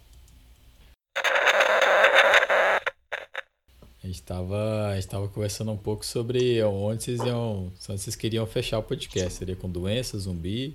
A 4.02 4.06
gente 4.06 4.16
estava 4.16 4.94
estava 4.98 5.28
conversando 5.28 5.70
um 5.72 5.76
pouco 5.76 6.06
sobre 6.06 6.62
onde 6.64 7.04
vocês 7.04 7.20
iam, 7.20 7.70
onde 7.88 8.00
vocês 8.00 8.16
queriam 8.16 8.46
fechar 8.46 8.78
o 8.78 8.82
podcast. 8.82 9.34
Seria 9.34 9.54
com 9.54 9.68
doenças, 9.68 10.22
zumbi, 10.22 10.74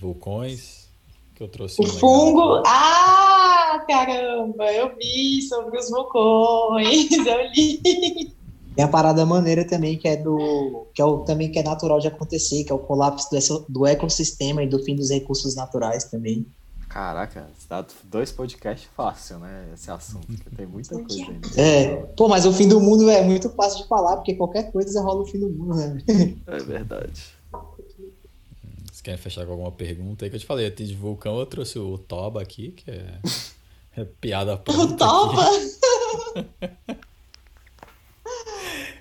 vulcões. 0.00 0.88
Que 1.36 1.44
eu 1.44 1.48
trouxe. 1.48 1.80
O 1.80 1.84
um 1.84 1.86
fungo. 1.86 2.54
Legal. 2.56 2.64
Ah, 2.66 3.84
caramba! 3.88 4.72
Eu 4.72 4.96
vi 4.96 5.42
sobre 5.42 5.78
os 5.78 5.88
vulcões. 5.88 7.12
Eu 7.12 7.50
li. 7.54 8.32
Tem 8.74 8.84
a 8.84 8.88
parada 8.88 9.24
maneira 9.24 9.64
também 9.64 9.96
que 9.96 10.08
é 10.08 10.16
do 10.16 10.86
que 10.92 11.00
é 11.00 11.04
o, 11.04 11.18
também 11.18 11.50
que 11.50 11.58
é 11.58 11.62
natural 11.62 12.00
de 12.00 12.08
acontecer, 12.08 12.64
que 12.64 12.72
é 12.72 12.74
o 12.74 12.78
colapso 12.78 13.28
do, 13.30 13.66
do 13.68 13.86
ecossistema 13.86 14.62
e 14.62 14.68
do 14.68 14.82
fim 14.82 14.96
dos 14.96 15.10
recursos 15.10 15.54
naturais 15.54 16.04
também. 16.04 16.46
Caraca, 16.88 17.46
dá 17.68 17.84
dois 18.04 18.32
podcasts 18.32 18.88
fácil, 18.96 19.38
né? 19.38 19.68
Esse 19.74 19.90
assunto, 19.90 20.26
porque 20.26 20.56
tem 20.56 20.66
muita 20.66 20.94
coisa 20.94 21.30
ainda. 21.30 21.60
É, 21.60 21.96
pô, 22.16 22.28
mas 22.28 22.46
o 22.46 22.52
fim 22.52 22.66
do 22.66 22.80
mundo 22.80 23.10
é 23.10 23.22
muito 23.22 23.50
fácil 23.50 23.82
de 23.82 23.88
falar, 23.88 24.16
porque 24.16 24.34
qualquer 24.34 24.72
coisa 24.72 25.02
rola 25.02 25.22
o 25.22 25.26
fim 25.26 25.38
do 25.38 25.50
mundo, 25.50 25.74
né? 25.76 26.02
É 26.46 26.58
verdade. 26.60 27.24
Vocês 28.86 29.02
querem 29.02 29.20
fechar 29.20 29.44
com 29.44 29.52
alguma 29.52 29.70
pergunta 29.70 30.24
aí 30.24 30.30
que 30.30 30.36
eu 30.36 30.40
te 30.40 30.46
falei? 30.46 30.70
De 30.70 30.94
vulcão 30.94 31.38
eu 31.38 31.46
trouxe 31.46 31.78
o 31.78 31.98
Toba 31.98 32.40
aqui, 32.40 32.70
que 32.70 32.90
é, 32.90 33.18
é 33.96 34.04
piada 34.04 34.56
pronta. 34.58 34.94
O 34.94 34.96
Toba? 34.96 35.44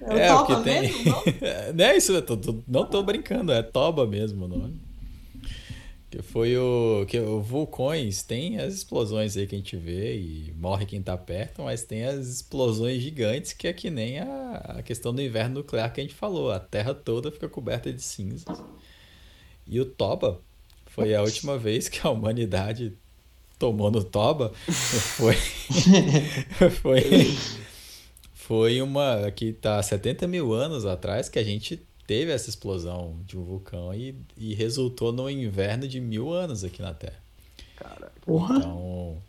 É, 0.01 0.19
é 0.19 0.27
toba 0.27 0.61
tem... 0.61 0.81
mesmo, 0.81 1.05
não? 1.05 1.23
não 1.73 1.85
é 1.85 1.97
isso, 1.97 2.11
eu 2.11 2.21
tô, 2.21 2.37
tô, 2.37 2.55
não 2.67 2.85
tô 2.85 3.01
brincando, 3.01 3.51
é 3.51 3.63
toba 3.63 4.05
mesmo 4.05 4.45
o 4.45 4.47
nome. 4.47 4.86
Que 6.17 6.23
foi 6.23 6.57
o. 6.57 7.05
Que 7.07 7.19
o 7.19 7.39
vulcões 7.39 8.23
tem 8.23 8.59
as 8.59 8.73
explosões 8.73 9.37
aí 9.37 9.45
que 9.45 9.53
a 9.53 9.57
gente 9.59 9.77
vê 9.77 10.17
e 10.17 10.51
morre 10.57 10.83
quem 10.83 10.99
tá 10.99 11.15
perto, 11.15 11.61
mas 11.61 11.83
tem 11.83 12.05
as 12.05 12.25
explosões 12.27 13.03
gigantes 13.03 13.53
que 13.53 13.67
é 13.67 13.73
que 13.73 13.91
nem 13.91 14.17
a, 14.17 14.55
a 14.79 14.81
questão 14.81 15.13
do 15.13 15.21
inverno 15.21 15.59
nuclear 15.59 15.93
que 15.93 16.01
a 16.01 16.03
gente 16.03 16.15
falou. 16.15 16.51
A 16.51 16.59
Terra 16.59 16.95
toda 16.95 17.31
fica 17.31 17.47
coberta 17.47 17.93
de 17.93 18.01
cinzas. 18.01 18.45
E 19.67 19.79
o 19.79 19.85
Toba 19.85 20.41
foi 20.87 21.13
a 21.13 21.21
última 21.21 21.55
vez 21.55 21.87
que 21.87 21.99
a 22.01 22.09
humanidade 22.09 22.97
tomou 23.59 23.91
no 23.91 24.03
Toba. 24.03 24.51
Foi. 24.67 25.35
foi. 26.81 27.37
Foi 28.33 28.81
uma. 28.81 29.29
que 29.29 29.53
tá 29.53 29.83
70 29.83 30.25
mil 30.25 30.51
anos 30.51 30.83
atrás 30.83 31.29
que 31.29 31.37
a 31.37 31.43
gente 31.43 31.86
teve 32.07 32.31
essa 32.31 32.49
explosão 32.49 33.19
de 33.25 33.37
um 33.37 33.43
vulcão 33.43 33.93
e, 33.93 34.15
e 34.37 34.55
resultou 34.55 35.11
no 35.11 35.29
inverno 35.29 35.87
de 35.87 35.99
mil 35.99 36.31
anos 36.31 36.63
aqui 36.63 36.81
na 36.81 36.93
Terra. 36.93 37.21
Caraca. 37.75 38.13
Então, 38.25 39.21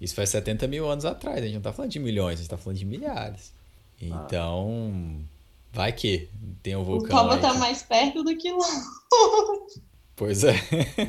isso 0.00 0.14
faz 0.14 0.30
70 0.30 0.66
mil 0.66 0.90
anos 0.90 1.04
atrás. 1.04 1.38
A 1.38 1.46
gente 1.46 1.54
não 1.54 1.62
tá 1.62 1.72
falando 1.72 1.92
de 1.92 2.00
milhões, 2.00 2.34
a 2.34 2.42
gente 2.42 2.50
tá 2.50 2.58
falando 2.58 2.78
de 2.78 2.84
milhares. 2.84 3.54
Então, 4.02 4.92
ah. 4.92 5.24
vai 5.72 5.92
que 5.92 6.28
tem 6.62 6.76
um 6.76 6.82
vulcão. 6.82 7.16
O 7.16 7.22
Toba 7.22 7.38
tá 7.38 7.52
que... 7.52 7.58
mais 7.58 7.82
perto 7.82 8.24
do 8.24 8.36
que 8.36 8.50
lá. 8.50 8.84
Pois 10.16 10.44
é. 10.44 10.54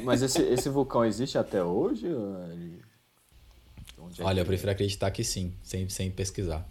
Mas 0.04 0.22
esse, 0.22 0.42
esse 0.42 0.70
vulcão 0.70 1.06
existe 1.06 1.38
até 1.38 1.64
hoje? 1.64 2.08
É 2.08 2.86
Olha, 4.24 4.42
eu 4.42 4.46
prefiro 4.46 4.72
acreditar 4.72 5.12
que 5.12 5.24
sim, 5.24 5.54
sem, 5.64 5.90
sem 5.90 6.10
pesquisar. 6.10 6.68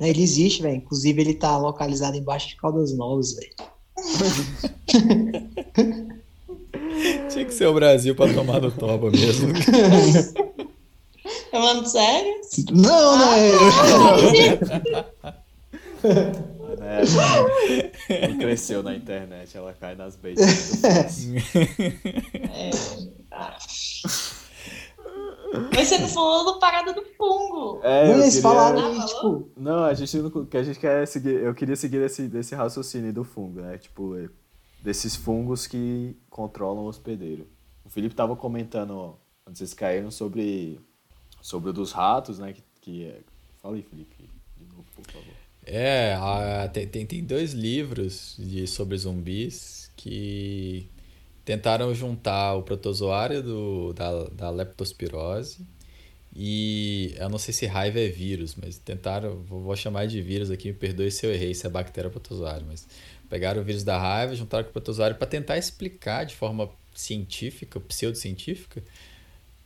Ele 0.00 0.22
existe, 0.22 0.62
velho. 0.62 0.76
Inclusive, 0.76 1.20
ele 1.20 1.34
tá 1.34 1.56
localizado 1.56 2.16
embaixo 2.16 2.48
de 2.48 2.56
Caldas 2.56 2.96
Novas, 2.96 3.34
velho. 3.34 3.50
Tinha 7.30 7.44
que 7.44 7.54
ser 7.54 7.66
o 7.66 7.74
Brasil 7.74 8.14
pra 8.14 8.32
tomar 8.32 8.60
no 8.60 8.70
toba 8.70 9.10
mesmo. 9.10 9.48
Falando 11.50 11.86
sério? 11.86 12.34
Não, 12.72 13.18
né? 13.18 13.50
É, 18.08 18.28
cresceu 18.38 18.82
na 18.82 18.94
internet, 18.94 19.54
ela 19.56 19.74
cai 19.78 19.94
nas 19.94 20.16
beitas. 20.16 20.82
É. 22.50 22.70
Mas 25.74 25.88
você 25.88 25.98
não 25.98 26.08
falou 26.08 26.52
do 26.52 26.58
parada 26.58 26.92
do 26.92 27.02
fungo. 27.16 27.80
É, 27.82 28.08
não, 28.08 28.14
eles 28.14 28.36
queria... 28.36 28.42
falaram 28.42 28.86
aí, 28.86 29.06
tipo. 29.06 29.50
Não, 29.56 29.84
a 29.84 29.94
gente 29.94 30.16
não. 30.18 30.46
Que 30.46 30.56
a 30.56 30.62
gente 30.62 30.78
quer 30.78 31.06
seguir. 31.06 31.34
Eu 31.34 31.54
queria 31.54 31.76
seguir 31.76 32.02
esse, 32.02 32.28
desse 32.28 32.54
raciocínio 32.54 33.12
do 33.12 33.24
fungo, 33.24 33.60
né? 33.60 33.78
Tipo, 33.78 34.16
desses 34.82 35.16
fungos 35.16 35.66
que 35.66 36.16
controlam 36.30 36.84
o 36.84 36.88
hospedeiro. 36.88 37.46
O 37.84 37.90
Felipe 37.90 38.14
tava 38.14 38.36
comentando, 38.36 39.16
antes 39.46 39.58
vocês 39.58 39.74
caíram, 39.74 40.10
sobre, 40.10 40.78
sobre 41.40 41.70
o 41.70 41.72
dos 41.72 41.92
ratos, 41.92 42.38
né? 42.38 42.52
Que, 42.52 42.62
que 42.80 43.04
é... 43.04 43.20
Fala 43.62 43.76
aí, 43.76 43.82
Felipe, 43.82 44.28
de 44.56 44.64
novo, 44.64 44.84
por 44.94 45.04
favor. 45.10 45.34
É, 45.64 46.14
a, 46.14 46.68
tem, 46.68 46.86
tem, 46.86 47.06
tem 47.06 47.24
dois 47.24 47.52
livros 47.52 48.36
de, 48.38 48.66
sobre 48.66 48.96
zumbis 48.96 49.90
que 49.96 50.88
tentaram 51.48 51.94
juntar 51.94 52.56
o 52.56 52.62
protozoário 52.62 53.42
do, 53.42 53.94
da, 53.94 54.24
da 54.24 54.50
leptospirose 54.50 55.66
e 56.36 57.14
eu 57.16 57.30
não 57.30 57.38
sei 57.38 57.54
se 57.54 57.64
raiva 57.64 57.98
é 57.98 58.06
vírus, 58.06 58.54
mas 58.54 58.76
tentaram, 58.76 59.38
vou 59.44 59.74
chamar 59.74 60.06
de 60.06 60.20
vírus 60.20 60.50
aqui, 60.50 60.68
me 60.68 60.74
perdoe 60.74 61.10
se 61.10 61.24
eu 61.24 61.32
errei, 61.32 61.54
se 61.54 61.66
é 61.66 61.70
bactéria 61.70 62.08
ou 62.08 62.12
protozoário, 62.12 62.66
mas 62.68 62.86
pegaram 63.30 63.62
o 63.62 63.64
vírus 63.64 63.82
da 63.82 63.98
raiva, 63.98 64.34
juntaram 64.34 64.64
com 64.64 64.68
o 64.68 64.72
protozoário 64.74 65.16
para 65.16 65.26
tentar 65.26 65.56
explicar 65.56 66.26
de 66.26 66.36
forma 66.36 66.68
científica, 66.94 67.80
pseudocientífica, 67.80 68.82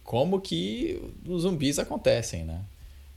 como 0.05 0.41
que 0.41 1.03
os 1.27 1.43
zumbis 1.43 1.81
acontecem, 1.81 2.45
né? 2.45 2.61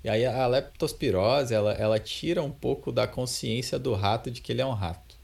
E 0.03 0.09
aí 0.09 0.25
a 0.25 0.47
leptospirose, 0.47 1.53
ela, 1.53 1.73
ela 1.73 1.99
tira 1.99 2.41
um 2.41 2.51
pouco 2.51 2.91
da 2.91 3.05
consciência 3.05 3.77
do 3.77 3.93
rato 3.93 4.31
de 4.31 4.41
que 4.41 4.51
ele 4.51 4.61
é 4.63 4.65
um 4.65 4.73
rato. 4.73 5.15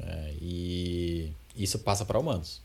É, 0.00 0.32
e 0.40 1.32
isso 1.56 1.78
passa 1.78 2.04
para 2.04 2.18
humanos 2.18 2.60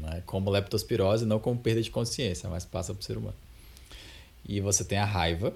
né? 0.00 0.22
como 0.26 0.50
leptospirose, 0.50 1.24
não 1.24 1.38
como 1.38 1.58
perda 1.58 1.82
de 1.82 1.90
consciência, 1.90 2.48
mas 2.48 2.64
passa 2.64 2.92
para 2.92 3.00
o 3.00 3.04
ser 3.04 3.16
humano. 3.16 3.36
E 4.46 4.60
você 4.60 4.84
tem 4.84 4.98
a 4.98 5.04
raiva, 5.04 5.54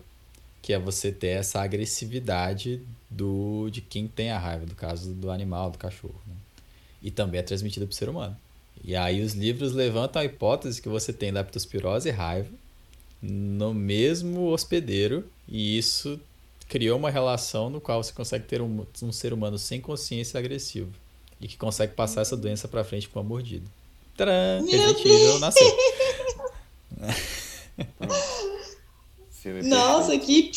que 0.62 0.72
é 0.72 0.78
você 0.78 1.12
ter 1.12 1.28
essa 1.28 1.60
agressividade 1.60 2.80
do 3.10 3.68
de 3.70 3.80
quem 3.80 4.06
tem 4.06 4.30
a 4.30 4.38
raiva, 4.38 4.66
do 4.66 4.74
caso 4.74 5.12
do 5.12 5.30
animal, 5.30 5.70
do 5.70 5.78
cachorro. 5.78 6.20
Né? 6.26 6.34
E 7.02 7.10
também 7.10 7.40
é 7.40 7.42
transmitida 7.42 7.86
para 7.86 7.92
o 7.92 7.96
ser 7.96 8.08
humano. 8.08 8.36
E 8.84 8.94
aí 8.94 9.22
os 9.22 9.34
livros 9.34 9.72
levantam 9.72 10.22
a 10.22 10.24
hipótese 10.24 10.80
que 10.80 10.88
você 10.88 11.12
tem 11.12 11.30
leptospirose 11.30 12.08
e 12.08 12.12
raiva 12.12 12.50
no 13.20 13.72
mesmo 13.72 14.48
hospedeiro, 14.48 15.28
e 15.48 15.78
isso 15.78 16.20
criou 16.68 16.98
uma 16.98 17.10
relação 17.10 17.70
no 17.70 17.80
qual 17.80 18.02
você 18.02 18.12
consegue 18.12 18.44
ter 18.44 18.60
um, 18.60 18.86
um 19.02 19.12
ser 19.12 19.32
humano 19.32 19.58
sem 19.58 19.80
consciência 19.80 20.38
agressivo 20.38 20.92
e 21.40 21.46
que 21.46 21.56
consegue 21.56 21.94
passar 21.94 22.22
essa 22.22 22.36
doença 22.36 22.66
para 22.66 22.84
frente 22.84 23.08
com 23.08 23.20
uma 23.20 23.28
mordida. 23.28 23.66
Tcharam! 24.16 24.64
Resident 24.64 25.04
Evil 25.04 25.38
nasceu. 25.38 25.76
Nossa, 29.64 30.18
que. 30.18 30.50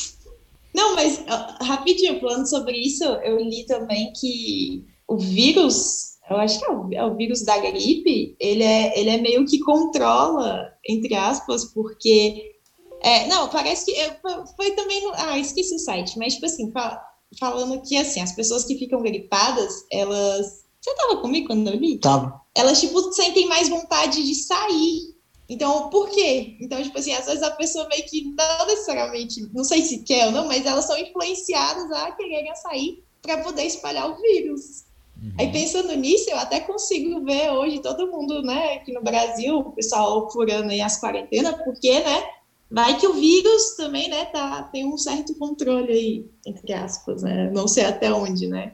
Não, 0.73 0.95
mas 0.95 1.23
rapidinho, 1.61 2.19
falando 2.19 2.47
sobre 2.49 2.77
isso, 2.77 3.03
eu 3.03 3.39
li 3.39 3.65
também 3.65 4.13
que 4.13 4.85
o 5.07 5.17
vírus, 5.17 6.17
eu 6.29 6.37
acho 6.37 6.59
que 6.59 6.65
é 6.65 6.71
o, 6.71 6.93
é 6.93 7.05
o, 7.05 7.15
vírus 7.15 7.41
da 7.43 7.57
gripe, 7.57 8.35
ele 8.39 8.63
é, 8.63 8.99
ele 8.99 9.09
é 9.09 9.17
meio 9.17 9.45
que 9.45 9.59
controla, 9.59 10.71
entre 10.87 11.15
aspas, 11.15 11.65
porque. 11.65 12.55
É, 13.01 13.27
não, 13.27 13.49
parece 13.49 13.85
que. 13.85 13.91
Eu, 13.91 14.13
foi 14.55 14.71
também. 14.71 15.03
No, 15.03 15.11
ah, 15.15 15.37
esqueci 15.37 15.75
o 15.75 15.79
site, 15.79 16.17
mas, 16.17 16.35
tipo 16.35 16.45
assim, 16.45 16.71
fala, 16.71 17.01
falando 17.39 17.81
que, 17.81 17.97
assim, 17.97 18.21
as 18.21 18.33
pessoas 18.33 18.65
que 18.65 18.77
ficam 18.77 19.01
gripadas, 19.01 19.85
elas. 19.91 20.65
Você 20.79 20.95
tava 20.95 21.17
comigo 21.17 21.47
quando 21.47 21.67
eu 21.67 21.75
li? 21.75 21.97
Tava 21.97 22.41
elas, 22.59 22.79
tipo, 22.79 23.01
sentem 23.13 23.47
mais 23.47 23.69
vontade 23.69 24.23
de 24.23 24.35
sair. 24.35 25.15
Então, 25.47 25.89
por 25.89 26.09
quê? 26.09 26.57
Então, 26.61 26.81
tipo 26.81 26.97
assim, 26.99 27.13
às 27.13 27.25
vezes 27.25 27.41
a 27.41 27.51
pessoa 27.51 27.87
meio 27.87 28.05
que 28.05 28.23
não 28.23 28.67
necessariamente, 28.67 29.49
não 29.51 29.63
sei 29.63 29.81
se 29.81 30.03
quer 30.03 30.27
ou 30.27 30.31
não, 30.31 30.47
mas 30.47 30.65
elas 30.65 30.85
são 30.85 30.97
influenciadas 30.97 31.91
a 31.91 32.11
quererem 32.11 32.53
sair 32.55 33.03
para 33.21 33.39
poder 33.39 33.63
espalhar 33.63 34.11
o 34.11 34.21
vírus. 34.21 34.85
Uhum. 35.21 35.33
Aí, 35.39 35.51
pensando 35.51 35.93
nisso, 35.95 36.29
eu 36.29 36.37
até 36.37 36.59
consigo 36.59 37.25
ver 37.25 37.51
hoje 37.51 37.81
todo 37.81 38.11
mundo, 38.11 38.41
né, 38.43 38.75
aqui 38.75 38.93
no 38.93 39.01
Brasil, 39.01 39.57
o 39.57 39.71
pessoal 39.71 40.29
furando 40.31 40.69
aí 40.69 40.81
as 40.81 41.01
quarentenas, 41.01 41.55
porque, 41.63 41.99
né, 41.99 42.23
vai 42.69 42.97
que 42.99 43.07
o 43.07 43.13
vírus 43.13 43.75
também, 43.75 44.07
né, 44.07 44.25
tá, 44.25 44.63
tem 44.71 44.85
um 44.85 44.97
certo 44.97 45.33
controle 45.35 45.91
aí, 45.91 46.25
entre 46.45 46.73
aspas, 46.73 47.23
né, 47.23 47.49
não 47.51 47.67
sei 47.67 47.85
até 47.85 48.13
onde, 48.13 48.47
né. 48.47 48.73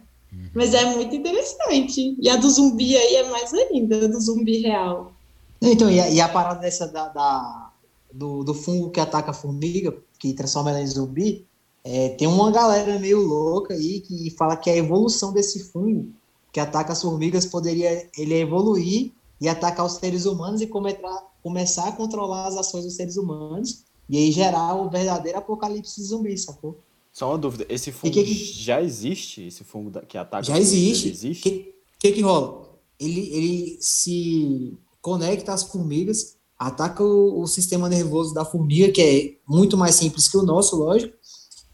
Mas 0.54 0.74
é 0.74 0.86
muito 0.86 1.16
interessante. 1.16 2.16
E 2.20 2.30
a 2.30 2.36
do 2.36 2.50
zumbi 2.50 2.96
aí 2.96 3.16
é 3.16 3.30
mais 3.30 3.54
ainda, 3.54 4.08
do 4.08 4.20
zumbi 4.20 4.60
real. 4.60 5.12
Então, 5.62 5.90
e 5.90 6.00
a, 6.00 6.10
e 6.10 6.22
a 6.22 6.30
parada 6.30 6.60
dessa 6.60 6.88
da, 6.88 7.08
da, 7.10 7.72
do, 8.12 8.44
do 8.44 8.54
fungo 8.54 8.90
que 8.90 9.00
ataca 9.00 9.32
a 9.32 9.34
formiga, 9.34 9.96
que 10.20 10.34
transforma 10.34 10.70
ela 10.70 10.82
em 10.82 10.88
zumbi, 10.88 11.46
é, 11.84 12.10
tem 12.10 12.28
uma 12.28 12.52
galera 12.52 12.98
meio 13.00 13.20
louca 13.20 13.74
aí 13.74 14.00
que 14.02 14.32
fala 14.32 14.58
que 14.58 14.70
a 14.70 14.76
evolução 14.76 15.32
desse 15.32 15.72
fungo 15.72 16.10
que 16.52 16.60
ataca 16.60 16.94
as 16.94 17.02
formigas 17.02 17.46
poderia 17.46 18.10
ele 18.18 18.34
evoluir 18.36 19.12
e 19.40 19.50
atacar 19.50 19.86
os 19.86 19.94
seres 19.94 20.26
humanos 20.26 20.62
e 20.62 20.68
começar, 20.68 21.28
começar 21.44 21.90
a 21.90 21.92
controlar 21.92 22.48
as 22.48 22.56
ações 22.56 22.86
dos 22.86 22.96
seres 22.96 23.18
humanos 23.18 23.84
e 24.10 24.18
aí 24.18 24.32
gerar 24.32 24.74
o 24.76 24.90
verdadeiro 24.90 25.38
apocalipse 25.38 26.02
zumbi, 26.02 26.38
sacou? 26.38 26.80
Só 27.16 27.30
uma 27.30 27.38
dúvida, 27.38 27.66
esse 27.70 27.94
fungo 27.94 28.14
que 28.14 28.26
que... 28.26 28.34
já 28.34 28.82
existe? 28.82 29.44
Esse 29.44 29.64
fungo 29.64 29.90
que 30.06 30.18
ataca 30.18 30.44
Já 30.44 30.60
existe. 30.60 31.30
O 31.30 31.42
que, 31.42 31.74
que 31.98 32.12
que 32.12 32.22
rola? 32.22 32.78
Ele, 33.00 33.30
ele 33.34 33.78
se 33.80 34.78
conecta 35.02 35.54
às 35.54 35.64
formigas, 35.64 36.36
ataca 36.60 37.02
o, 37.02 37.42
o, 37.42 37.48
sistema 37.48 37.88
nervoso 37.88 38.34
da 38.34 38.44
formiga, 38.44 38.92
que 38.92 39.02
é 39.02 39.38
muito 39.48 39.78
mais 39.78 39.96
simples 39.96 40.28
que 40.28 40.36
o 40.36 40.44
nosso, 40.44 40.76
lógico, 40.76 41.16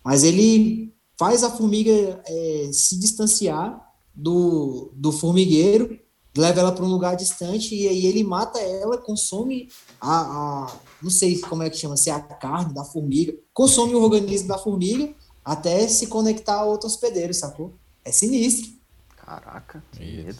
mas 0.03 0.23
ele 0.23 0.93
faz 1.17 1.43
a 1.43 1.49
formiga 1.49 2.21
é, 2.23 2.69
se 2.71 2.99
distanciar 2.99 3.81
do, 4.13 4.91
do 4.93 5.11
formigueiro, 5.11 5.99
leva 6.37 6.59
ela 6.59 6.71
para 6.71 6.85
um 6.85 6.91
lugar 6.91 7.15
distante 7.15 7.73
e 7.73 7.87
aí 7.87 8.05
ele 8.05 8.23
mata 8.23 8.59
ela, 8.59 8.95
consome 8.95 9.69
a, 9.99 10.21
a, 10.21 10.79
não 11.01 11.09
sei 11.09 11.39
como 11.39 11.63
é 11.63 11.69
que 11.69 11.77
chama, 11.77 11.97
se 11.97 12.11
é 12.11 12.13
a 12.13 12.19
carne 12.19 12.75
da 12.75 12.83
formiga, 12.83 13.33
consome 13.51 13.95
o 13.95 14.03
organismo 14.03 14.47
da 14.47 14.59
formiga 14.59 15.15
até 15.43 15.87
se 15.87 16.07
conectar 16.07 16.55
a 16.55 16.65
outro 16.65 16.87
hospedeiro, 16.87 17.33
sacou? 17.33 17.73
É 18.03 18.11
sinistro. 18.11 18.71
Caraca, 19.17 19.83
que 19.91 20.23
medo. 20.23 20.39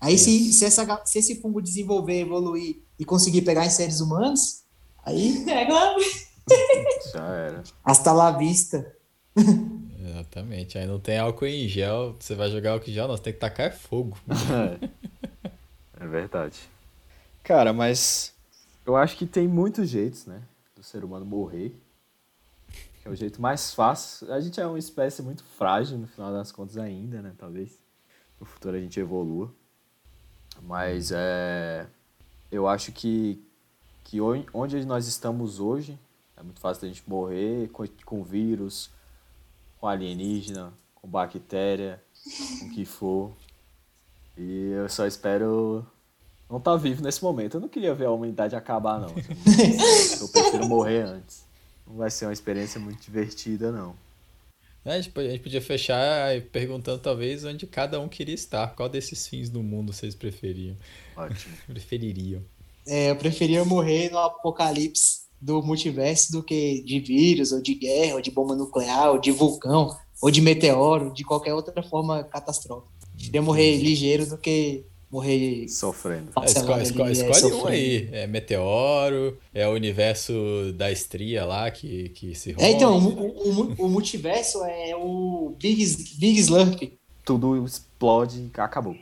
Aí 0.00 0.18
se, 0.18 0.52
se, 0.52 0.64
essa, 0.64 1.02
se 1.04 1.18
esse 1.18 1.40
fungo 1.40 1.62
desenvolver, 1.62 2.20
evoluir 2.20 2.82
e 2.98 3.04
conseguir 3.04 3.42
pegar 3.42 3.64
em 3.64 3.70
seres 3.70 4.00
humanos, 4.00 4.62
aí. 5.04 5.44
É, 5.48 5.64
claro. 5.64 5.98
Já 7.12 7.26
era. 7.26 7.62
Hasta 7.82 8.12
la 8.12 8.30
vista. 8.32 8.94
É, 9.36 10.10
Exatamente. 10.10 10.76
Aí 10.76 10.86
não 10.86 11.00
tem 11.00 11.18
álcool 11.18 11.46
em 11.46 11.66
gel. 11.66 12.14
Você 12.18 12.34
vai 12.34 12.50
jogar 12.50 12.72
álcool 12.72 12.90
em 12.90 12.92
gel, 12.92 13.08
não. 13.08 13.16
Você 13.16 13.22
tem 13.22 13.32
que 13.32 13.38
tacar 13.38 13.72
fogo. 13.72 14.16
É. 15.98 16.04
é 16.04 16.06
verdade. 16.06 16.58
Cara, 17.42 17.72
mas 17.72 18.34
eu 18.84 18.96
acho 18.96 19.16
que 19.16 19.26
tem 19.26 19.48
muitos 19.48 19.88
jeitos, 19.88 20.26
né? 20.26 20.42
Do 20.76 20.82
ser 20.82 21.02
humano 21.02 21.24
morrer. 21.24 21.74
Que 23.04 23.08
é 23.08 23.10
o 23.10 23.14
jeito 23.14 23.40
mais 23.40 23.74
fácil. 23.74 24.32
A 24.32 24.40
gente 24.40 24.58
é 24.58 24.66
uma 24.66 24.78
espécie 24.78 25.20
muito 25.20 25.44
frágil, 25.44 25.98
no 25.98 26.06
final 26.06 26.32
das 26.32 26.50
contas, 26.50 26.78
ainda, 26.78 27.20
né? 27.20 27.34
Talvez 27.36 27.78
no 28.40 28.46
futuro 28.46 28.76
a 28.76 28.80
gente 28.80 28.98
evolua. 28.98 29.52
Mas 30.62 31.12
é. 31.14 31.86
Eu 32.50 32.66
acho 32.66 32.92
que, 32.92 33.44
que 34.04 34.18
onde 34.22 34.86
nós 34.86 35.06
estamos 35.06 35.60
hoje 35.60 35.98
é 36.34 36.42
muito 36.42 36.60
fácil 36.60 36.86
a 36.86 36.88
gente 36.88 37.02
morrer 37.06 37.68
com, 37.68 37.84
com 38.06 38.22
vírus, 38.24 38.90
com 39.78 39.86
alienígena, 39.86 40.72
com 40.94 41.06
bactéria, 41.06 42.02
com 42.58 42.66
o 42.66 42.70
que 42.70 42.86
for. 42.86 43.32
E 44.38 44.70
eu 44.70 44.88
só 44.88 45.06
espero 45.06 45.86
não 46.48 46.56
estar 46.56 46.70
tá 46.70 46.76
vivo 46.78 47.02
nesse 47.02 47.22
momento. 47.22 47.58
Eu 47.58 47.60
não 47.60 47.68
queria 47.68 47.94
ver 47.94 48.06
a 48.06 48.10
humanidade 48.10 48.56
acabar, 48.56 48.98
não. 48.98 49.10
eu 49.10 50.28
prefiro 50.32 50.66
morrer 50.66 51.02
antes. 51.02 51.44
Não 51.86 51.96
vai 51.96 52.10
ser 52.10 52.26
uma 52.26 52.32
experiência 52.32 52.80
muito 52.80 53.02
divertida, 53.02 53.70
não. 53.70 53.96
É, 54.84 54.92
a 54.92 55.00
gente 55.00 55.12
podia 55.12 55.62
fechar 55.62 56.40
perguntando 56.52 56.98
talvez 56.98 57.44
onde 57.44 57.66
cada 57.66 57.98
um 57.98 58.08
queria 58.08 58.34
estar. 58.34 58.74
Qual 58.74 58.88
desses 58.88 59.26
fins 59.26 59.48
do 59.48 59.62
mundo 59.62 59.92
vocês 59.92 60.14
preferiam? 60.14 60.76
Ótimo. 61.16 61.56
Prefeririam. 61.66 62.42
É, 62.86 63.10
eu 63.10 63.16
preferia 63.16 63.64
morrer 63.64 64.10
no 64.10 64.18
apocalipse 64.18 65.24
do 65.40 65.62
multiverso 65.62 66.32
do 66.32 66.42
que 66.42 66.82
de 66.82 67.00
vírus, 67.00 67.52
ou 67.52 67.62
de 67.62 67.74
guerra, 67.74 68.14
ou 68.14 68.20
de 68.20 68.30
bomba 68.30 68.54
nuclear, 68.54 69.10
ou 69.10 69.18
de 69.18 69.30
vulcão, 69.30 69.96
ou 70.20 70.30
de 70.30 70.40
meteoro, 70.40 71.12
de 71.12 71.24
qualquer 71.24 71.54
outra 71.54 71.82
forma 71.82 72.22
catastrófica. 72.24 72.92
Queria 73.16 73.40
morrer 73.40 73.76
ligeiro 73.76 74.26
do 74.26 74.36
que 74.36 74.84
morrer 75.14 75.68
sofrendo. 75.68 76.32
É, 76.42 76.44
escolhe, 76.44 76.82
escolhe, 76.82 77.12
escolhe 77.12 77.54
um 77.54 77.66
aí. 77.68 78.08
É 78.10 78.26
meteoro, 78.26 79.38
é 79.54 79.66
o 79.68 79.70
universo 79.70 80.32
da 80.74 80.90
estria 80.90 81.44
lá 81.44 81.70
que, 81.70 82.08
que 82.08 82.34
se 82.34 82.50
rompe. 82.50 82.64
É, 82.64 82.72
então, 82.72 82.98
o, 82.98 83.48
o, 83.48 83.84
o, 83.84 83.88
multiverso 83.88 84.64
é 84.64 84.96
o 84.96 85.54
Big, 85.56 85.84
Big 86.18 86.40
Slurp. 86.40 86.82
Tudo 87.24 87.64
explode 87.64 88.40
e 88.40 88.60
acabou. 88.60 88.96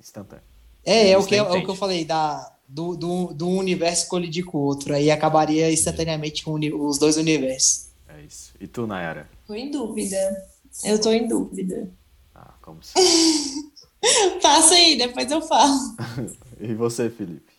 Instantâneo. 0.00 0.42
É, 0.84 1.10
é 1.10 1.18
o, 1.18 1.26
que, 1.26 1.34
é, 1.34 1.38
é 1.38 1.42
o 1.42 1.62
que 1.62 1.68
eu 1.68 1.76
falei, 1.76 2.02
da, 2.02 2.50
do, 2.66 2.96
do, 2.96 3.34
do 3.34 3.48
universo 3.48 4.08
colidir 4.08 4.46
com 4.46 4.56
o 4.56 4.62
outro. 4.62 4.94
Aí 4.94 5.10
acabaria 5.10 5.70
instantaneamente 5.70 6.42
com 6.42 6.54
os 6.54 6.98
dois 6.98 7.18
universos. 7.18 7.88
É 8.08 8.22
isso. 8.22 8.54
E 8.58 8.66
tu, 8.66 8.86
Nayara? 8.86 9.28
Tô 9.46 9.54
em 9.54 9.70
dúvida. 9.70 10.16
Eu 10.82 10.98
tô 10.98 11.12
em 11.12 11.28
dúvida. 11.28 11.90
Ah, 12.34 12.54
como 12.62 12.80
se. 12.82 12.94
Passa 14.42 14.74
aí, 14.74 14.96
depois 14.96 15.30
eu 15.30 15.40
falo. 15.42 15.96
e 16.60 16.74
você, 16.74 17.10
Felipe? 17.10 17.58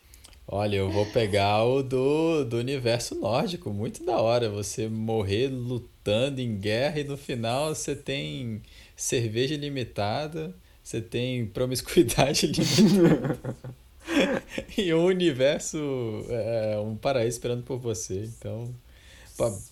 Olha, 0.51 0.77
eu 0.77 0.89
vou 0.89 1.05
pegar 1.05 1.63
o 1.63 1.83
do, 1.83 2.43
do 2.43 2.57
universo 2.57 3.13
nórdico. 3.13 3.71
Muito 3.71 4.03
da 4.03 4.17
hora 4.17 4.49
você 4.49 4.87
morrer 4.87 5.47
lutando 5.47 6.41
em 6.41 6.57
guerra 6.57 7.01
e 7.01 7.03
no 7.03 7.15
final 7.15 7.75
você 7.75 7.95
tem 7.95 8.63
cerveja 8.95 9.55
limitada, 9.55 10.55
você 10.83 10.99
tem 11.01 11.45
promiscuidade 11.45 12.47
limitada. 12.51 13.39
e 14.75 14.91
um 14.91 15.05
universo, 15.05 15.77
é, 16.29 16.79
um 16.79 16.95
paraíso 16.95 17.37
esperando 17.37 17.61
por 17.61 17.77
você. 17.77 18.23
Então, 18.23 18.73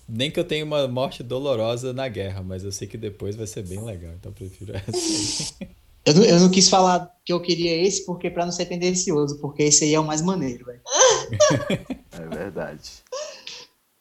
nem 0.07 0.29
que 0.29 0.39
eu 0.39 0.43
tenha 0.43 0.63
uma 0.63 0.87
morte 0.87 1.23
dolorosa 1.23 1.91
na 1.91 2.07
guerra, 2.07 2.43
mas 2.43 2.63
eu 2.63 2.71
sei 2.71 2.87
que 2.87 2.97
depois 2.97 3.35
vai 3.35 3.47
ser 3.47 3.63
bem 3.63 3.83
legal. 3.83 4.13
Então, 4.13 4.31
eu 4.31 4.35
prefiro 4.35 4.73
essa. 4.77 5.55
Eu 6.07 6.13
não, 6.13 6.23
eu 6.23 6.39
não 6.39 6.49
quis 6.49 6.69
falar 6.69 7.13
que 7.25 7.33
eu 7.33 7.41
queria 7.41 7.85
esse 7.85 8.05
porque 8.05 8.29
para 8.29 8.45
não 8.45 8.51
ser 8.53 8.65
tendencioso, 8.65 9.41
porque 9.41 9.63
esse 9.63 9.83
aí 9.83 9.93
é 9.93 9.99
o 9.99 10.05
mais 10.05 10.21
maneiro, 10.21 10.65
velho. 10.65 10.81
é 12.13 12.27
verdade. 12.33 13.03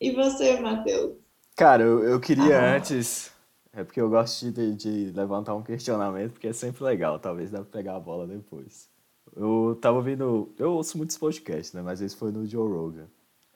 E 0.00 0.12
você, 0.12 0.60
Matheus? 0.60 1.16
Cara, 1.56 1.82
eu, 1.82 2.04
eu 2.04 2.20
queria 2.20 2.60
ah. 2.60 2.76
antes. 2.76 3.32
É 3.72 3.82
porque 3.82 4.00
eu 4.00 4.08
gosto 4.08 4.52
de, 4.52 4.74
de 4.76 5.12
levantar 5.16 5.56
um 5.56 5.64
questionamento, 5.64 6.34
porque 6.34 6.46
é 6.46 6.52
sempre 6.52 6.84
legal. 6.84 7.18
Talvez 7.18 7.50
dá 7.50 7.58
pra 7.58 7.78
pegar 7.78 7.96
a 7.96 8.00
bola 8.00 8.24
depois. 8.24 8.88
Eu 9.34 9.76
tava 9.80 9.96
ouvindo. 9.96 10.54
Eu 10.56 10.74
ouço 10.74 10.96
muitos 10.96 11.18
podcasts, 11.18 11.72
né? 11.72 11.82
Mas 11.82 12.00
esse 12.00 12.14
foi 12.14 12.30
no 12.30 12.46
Joe 12.46 12.70
Rogan. 12.70 13.08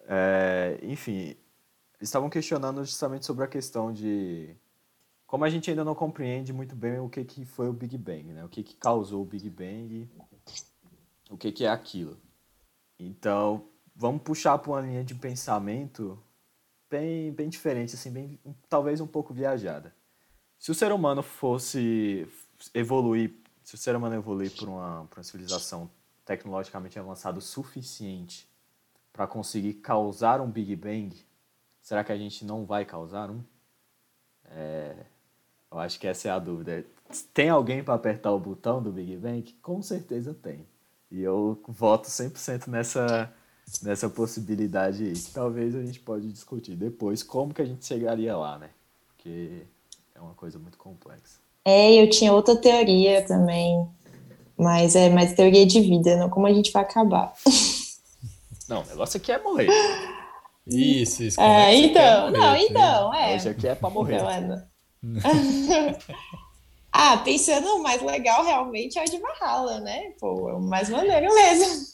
É, 0.08 0.76
enfim, 0.82 1.36
eles 2.00 2.08
estavam 2.08 2.28
questionando 2.28 2.84
justamente 2.84 3.24
sobre 3.24 3.44
a 3.44 3.48
questão 3.48 3.92
de. 3.92 4.56
Como 5.30 5.44
a 5.44 5.48
gente 5.48 5.70
ainda 5.70 5.84
não 5.84 5.94
compreende 5.94 6.52
muito 6.52 6.74
bem 6.74 6.98
o 6.98 7.08
que, 7.08 7.24
que 7.24 7.44
foi 7.44 7.68
o 7.68 7.72
Big 7.72 7.96
Bang, 7.96 8.24
né? 8.32 8.44
O 8.44 8.48
que, 8.48 8.64
que 8.64 8.74
causou 8.74 9.22
o 9.22 9.24
Big 9.24 9.48
Bang, 9.48 10.10
o 11.30 11.36
que, 11.36 11.52
que 11.52 11.64
é 11.64 11.68
aquilo. 11.68 12.18
Então, 12.98 13.64
vamos 13.94 14.22
puxar 14.22 14.58
para 14.58 14.72
uma 14.72 14.80
linha 14.80 15.04
de 15.04 15.14
pensamento 15.14 16.18
bem, 16.90 17.30
bem 17.30 17.48
diferente, 17.48 17.94
assim, 17.94 18.10
bem, 18.10 18.40
talvez 18.68 19.00
um 19.00 19.06
pouco 19.06 19.32
viajada. 19.32 19.94
Se 20.58 20.72
o 20.72 20.74
ser 20.74 20.90
humano 20.90 21.22
fosse 21.22 22.26
evoluir 22.74 23.32
se 23.62 23.76
o 23.76 23.78
ser 23.78 23.94
humano 23.94 24.16
evoluir 24.16 24.50
para 24.50 24.68
uma, 24.68 25.00
uma 25.02 25.22
civilização 25.22 25.88
tecnologicamente 26.24 26.98
avançada 26.98 27.38
o 27.38 27.40
suficiente 27.40 28.50
para 29.12 29.28
conseguir 29.28 29.74
causar 29.74 30.40
um 30.40 30.50
Big 30.50 30.74
Bang, 30.74 31.16
será 31.80 32.02
que 32.02 32.10
a 32.10 32.16
gente 32.16 32.44
não 32.44 32.66
vai 32.66 32.84
causar 32.84 33.30
um? 33.30 33.44
É, 34.46 35.06
eu 35.70 35.78
acho 35.78 35.98
que 35.98 36.06
essa 36.06 36.28
é 36.28 36.30
a 36.30 36.38
dúvida. 36.38 36.84
Tem 37.32 37.48
alguém 37.48 37.82
para 37.82 37.94
apertar 37.94 38.32
o 38.32 38.38
botão 38.38 38.82
do 38.82 38.92
Big 38.92 39.16
Bang? 39.16 39.42
Com 39.62 39.82
certeza 39.82 40.34
tem. 40.34 40.66
E 41.10 41.20
eu 41.20 41.60
voto 41.68 42.08
100% 42.08 42.68
nessa, 42.68 43.32
nessa 43.82 44.08
possibilidade 44.08 45.04
aí, 45.04 45.12
que 45.12 45.32
talvez 45.32 45.74
a 45.74 45.82
gente 45.82 45.98
pode 46.00 46.30
discutir 46.30 46.76
depois 46.76 47.22
como 47.22 47.52
que 47.52 47.62
a 47.62 47.64
gente 47.64 47.84
chegaria 47.84 48.36
lá, 48.36 48.58
né? 48.58 48.70
Porque 49.08 49.62
é 50.14 50.20
uma 50.20 50.34
coisa 50.34 50.58
muito 50.58 50.78
complexa. 50.78 51.38
É, 51.64 51.92
eu 51.94 52.08
tinha 52.08 52.32
outra 52.32 52.56
teoria 52.56 53.24
também, 53.26 53.88
mas 54.56 54.94
é 54.94 55.10
mais 55.10 55.34
teoria 55.34 55.66
de 55.66 55.80
vida, 55.80 56.16
não 56.16 56.30
como 56.30 56.46
a 56.46 56.52
gente 56.52 56.72
vai 56.72 56.82
acabar. 56.82 57.32
Não, 58.68 58.82
o 58.82 58.86
negócio 58.86 59.16
aqui 59.16 59.32
é 59.32 59.42
morrer. 59.42 59.68
Isso, 60.64 61.24
isso. 61.24 61.40
É, 61.40 61.74
então, 61.74 62.30
não, 62.30 62.54
então, 62.54 63.12
é. 63.12 63.34
Hoje 63.34 63.48
aqui 63.48 63.66
é 63.66 63.74
pra 63.74 63.90
morrer. 63.90 64.14
Então, 64.14 64.30
é... 64.30 64.69
ah, 66.92 67.16
pensando 67.18 67.76
o 67.76 67.82
mais 67.82 68.02
legal 68.02 68.44
realmente 68.44 68.98
é 68.98 69.02
o 69.02 69.10
de 69.10 69.18
Valhalla, 69.18 69.80
né? 69.80 70.12
Pô, 70.18 70.50
é 70.50 70.54
o 70.54 70.60
mais 70.60 70.88
maneiro 70.88 71.34
mesmo. 71.34 71.86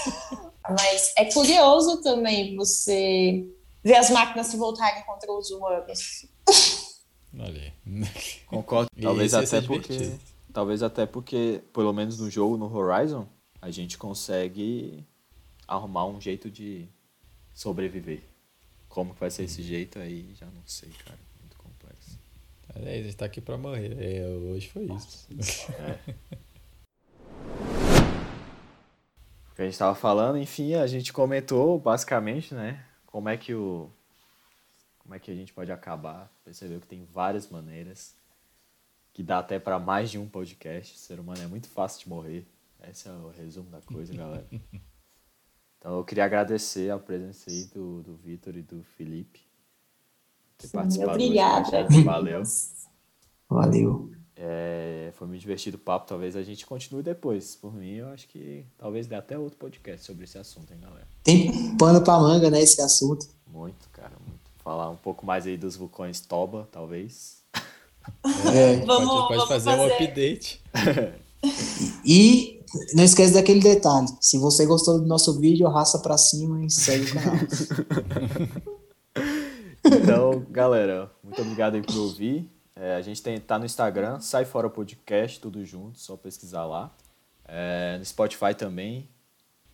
Mas 0.68 1.12
é 1.16 1.24
curioso 1.26 2.02
também 2.02 2.54
você 2.54 3.46
ver 3.82 3.96
as 3.96 4.10
máquinas 4.10 4.46
se 4.46 4.56
voltarem 4.56 5.02
contra 5.04 5.32
os 5.32 5.50
humanos. 5.50 6.26
Olha 7.38 7.74
Concordo. 8.46 8.88
Talvez 9.00 9.34
até 9.34 9.60
porque. 9.60 10.12
Talvez 10.52 10.82
até 10.82 11.06
porque, 11.06 11.62
pelo 11.72 11.92
menos 11.92 12.18
no 12.18 12.28
jogo, 12.28 12.56
no 12.56 12.74
Horizon, 12.76 13.24
a 13.62 13.70
gente 13.70 13.96
consegue 13.96 15.06
arrumar 15.66 16.06
um 16.06 16.20
jeito 16.20 16.50
de 16.50 16.88
sobreviver. 17.54 18.22
Como 18.88 19.14
que 19.14 19.20
vai 19.20 19.30
ser 19.30 19.44
esse 19.44 19.62
jeito 19.62 20.00
aí, 20.00 20.34
já 20.34 20.46
não 20.46 20.62
sei, 20.66 20.90
cara. 21.04 21.29
É, 22.74 22.98
a 22.98 23.02
gente 23.02 23.16
tá 23.16 23.24
aqui 23.24 23.40
pra 23.40 23.56
morrer. 23.56 23.96
É, 23.98 24.26
hoje 24.26 24.68
foi 24.68 24.84
isso. 24.84 25.32
É. 25.72 25.98
o 29.50 29.54
que 29.54 29.62
a 29.62 29.64
gente 29.64 29.78
tava 29.78 29.94
falando, 29.94 30.38
enfim, 30.38 30.74
a 30.74 30.86
gente 30.86 31.12
comentou 31.12 31.78
basicamente, 31.78 32.54
né? 32.54 32.84
Como 33.06 33.28
é 33.28 33.36
que 33.36 33.54
o 33.54 33.90
como 34.98 35.16
é 35.16 35.18
que 35.18 35.30
a 35.32 35.34
gente 35.34 35.52
pode 35.52 35.72
acabar. 35.72 36.30
Percebeu 36.44 36.80
que 36.80 36.86
tem 36.86 37.04
várias 37.04 37.48
maneiras, 37.48 38.14
que 39.12 39.24
dá 39.24 39.40
até 39.40 39.58
para 39.58 39.76
mais 39.76 40.08
de 40.08 40.18
um 40.18 40.28
podcast. 40.28 40.94
O 40.94 40.98
ser 40.98 41.18
humano 41.18 41.42
é 41.42 41.48
muito 41.48 41.68
fácil 41.68 42.04
de 42.04 42.08
morrer. 42.08 42.46
Esse 42.88 43.08
é 43.08 43.10
o 43.10 43.28
resumo 43.28 43.68
da 43.70 43.80
coisa, 43.80 44.14
galera. 44.14 44.46
Então 45.80 45.96
eu 45.96 46.04
queria 46.04 46.26
agradecer 46.26 46.90
a 46.90 46.98
presença 46.98 47.50
aí 47.50 47.64
do, 47.64 48.02
do 48.02 48.14
Vitor 48.14 48.54
e 48.54 48.60
do 48.60 48.84
Felipe. 48.84 49.40
Ter 50.60 50.68
participado 50.68 51.12
Obrigada. 51.12 51.86
Valeu. 52.04 52.42
Valeu. 53.48 54.10
É, 54.36 55.12
foi 55.14 55.26
muito 55.26 55.40
divertido 55.40 55.76
o 55.76 55.80
papo. 55.80 56.06
Talvez 56.06 56.36
a 56.36 56.42
gente 56.42 56.64
continue 56.66 57.02
depois. 57.02 57.56
Por 57.56 57.74
mim, 57.74 57.96
eu 57.96 58.08
acho 58.08 58.28
que 58.28 58.64
talvez 58.78 59.06
dê 59.06 59.14
até 59.14 59.38
outro 59.38 59.58
podcast 59.58 60.04
sobre 60.06 60.24
esse 60.24 60.38
assunto, 60.38 60.72
hein, 60.72 60.80
galera? 60.80 61.06
Tem 61.22 61.76
pano 61.76 62.02
pra 62.02 62.18
manga, 62.18 62.50
né, 62.50 62.60
esse 62.62 62.80
assunto. 62.80 63.26
Muito, 63.46 63.88
cara, 63.92 64.12
muito 64.26 64.40
falar 64.62 64.88
um 64.90 64.96
pouco 64.96 65.26
mais 65.26 65.46
aí 65.46 65.56
dos 65.56 65.76
vulcões 65.76 66.20
Toba, 66.20 66.68
talvez. 66.70 67.38
É, 68.54 68.76
vamos, 68.86 69.08
pode, 69.08 69.28
pode 69.28 69.48
fazer, 69.48 69.70
fazer 69.70 69.80
um 69.80 69.94
update. 69.94 70.62
e 72.04 72.60
não 72.94 73.04
esquece 73.04 73.34
daquele 73.34 73.60
detalhe. 73.60 74.08
Se 74.20 74.38
você 74.38 74.64
gostou 74.66 75.00
do 75.00 75.06
nosso 75.06 75.38
vídeo, 75.40 75.66
arrasta 75.66 75.98
pra 75.98 76.16
cima 76.16 76.64
e 76.64 76.70
segue 76.70 77.10
o 77.10 77.14
canal. 77.14 77.36
então, 80.10 80.46
galera, 80.50 81.10
muito 81.22 81.40
obrigado 81.40 81.76
aí 81.76 81.82
por 81.82 81.96
ouvir. 81.96 82.50
É, 82.74 82.96
a 82.96 83.02
gente 83.02 83.22
tem, 83.22 83.38
tá 83.38 83.58
no 83.58 83.64
Instagram, 83.64 84.20
Sai 84.20 84.44
Fora 84.44 84.68
Podcast, 84.68 85.38
tudo 85.38 85.64
junto, 85.64 85.98
só 85.98 86.16
pesquisar 86.16 86.64
lá. 86.66 86.92
É, 87.46 87.96
no 87.98 88.04
Spotify 88.04 88.54
também. 88.56 89.08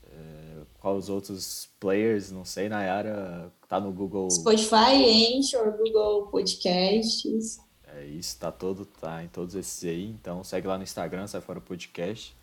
É, 0.05 0.63
qual 0.79 0.97
os 0.97 1.09
outros 1.09 1.71
players? 1.81 2.31
Não 2.31 2.45
sei, 2.45 2.69
Nayara 2.69 3.51
tá 3.69 3.81
no 3.81 3.93
Google. 3.93 4.31
Spotify, 4.31 5.39
Anchor, 5.39 5.77
Google 5.79 6.27
Podcasts. 6.27 7.59
É 7.87 8.05
isso, 8.05 8.39
tá 8.39 8.53
todo, 8.53 8.85
tá 8.85 9.25
em 9.25 9.29
todos 9.29 9.55
esses 9.55 9.83
aí. 9.89 10.07
Então 10.11 10.45
segue 10.45 10.67
lá 10.67 10.77
no 10.77 10.85
Instagram, 10.85 11.27
Sai 11.27 11.41
Fora 11.41 11.61
Podcast. 11.61 12.37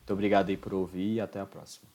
Muito 0.00 0.12
obrigado 0.12 0.50
aí 0.50 0.56
por 0.56 0.74
ouvir 0.74 1.14
e 1.14 1.20
até 1.20 1.40
a 1.40 1.46
próxima. 1.46 1.91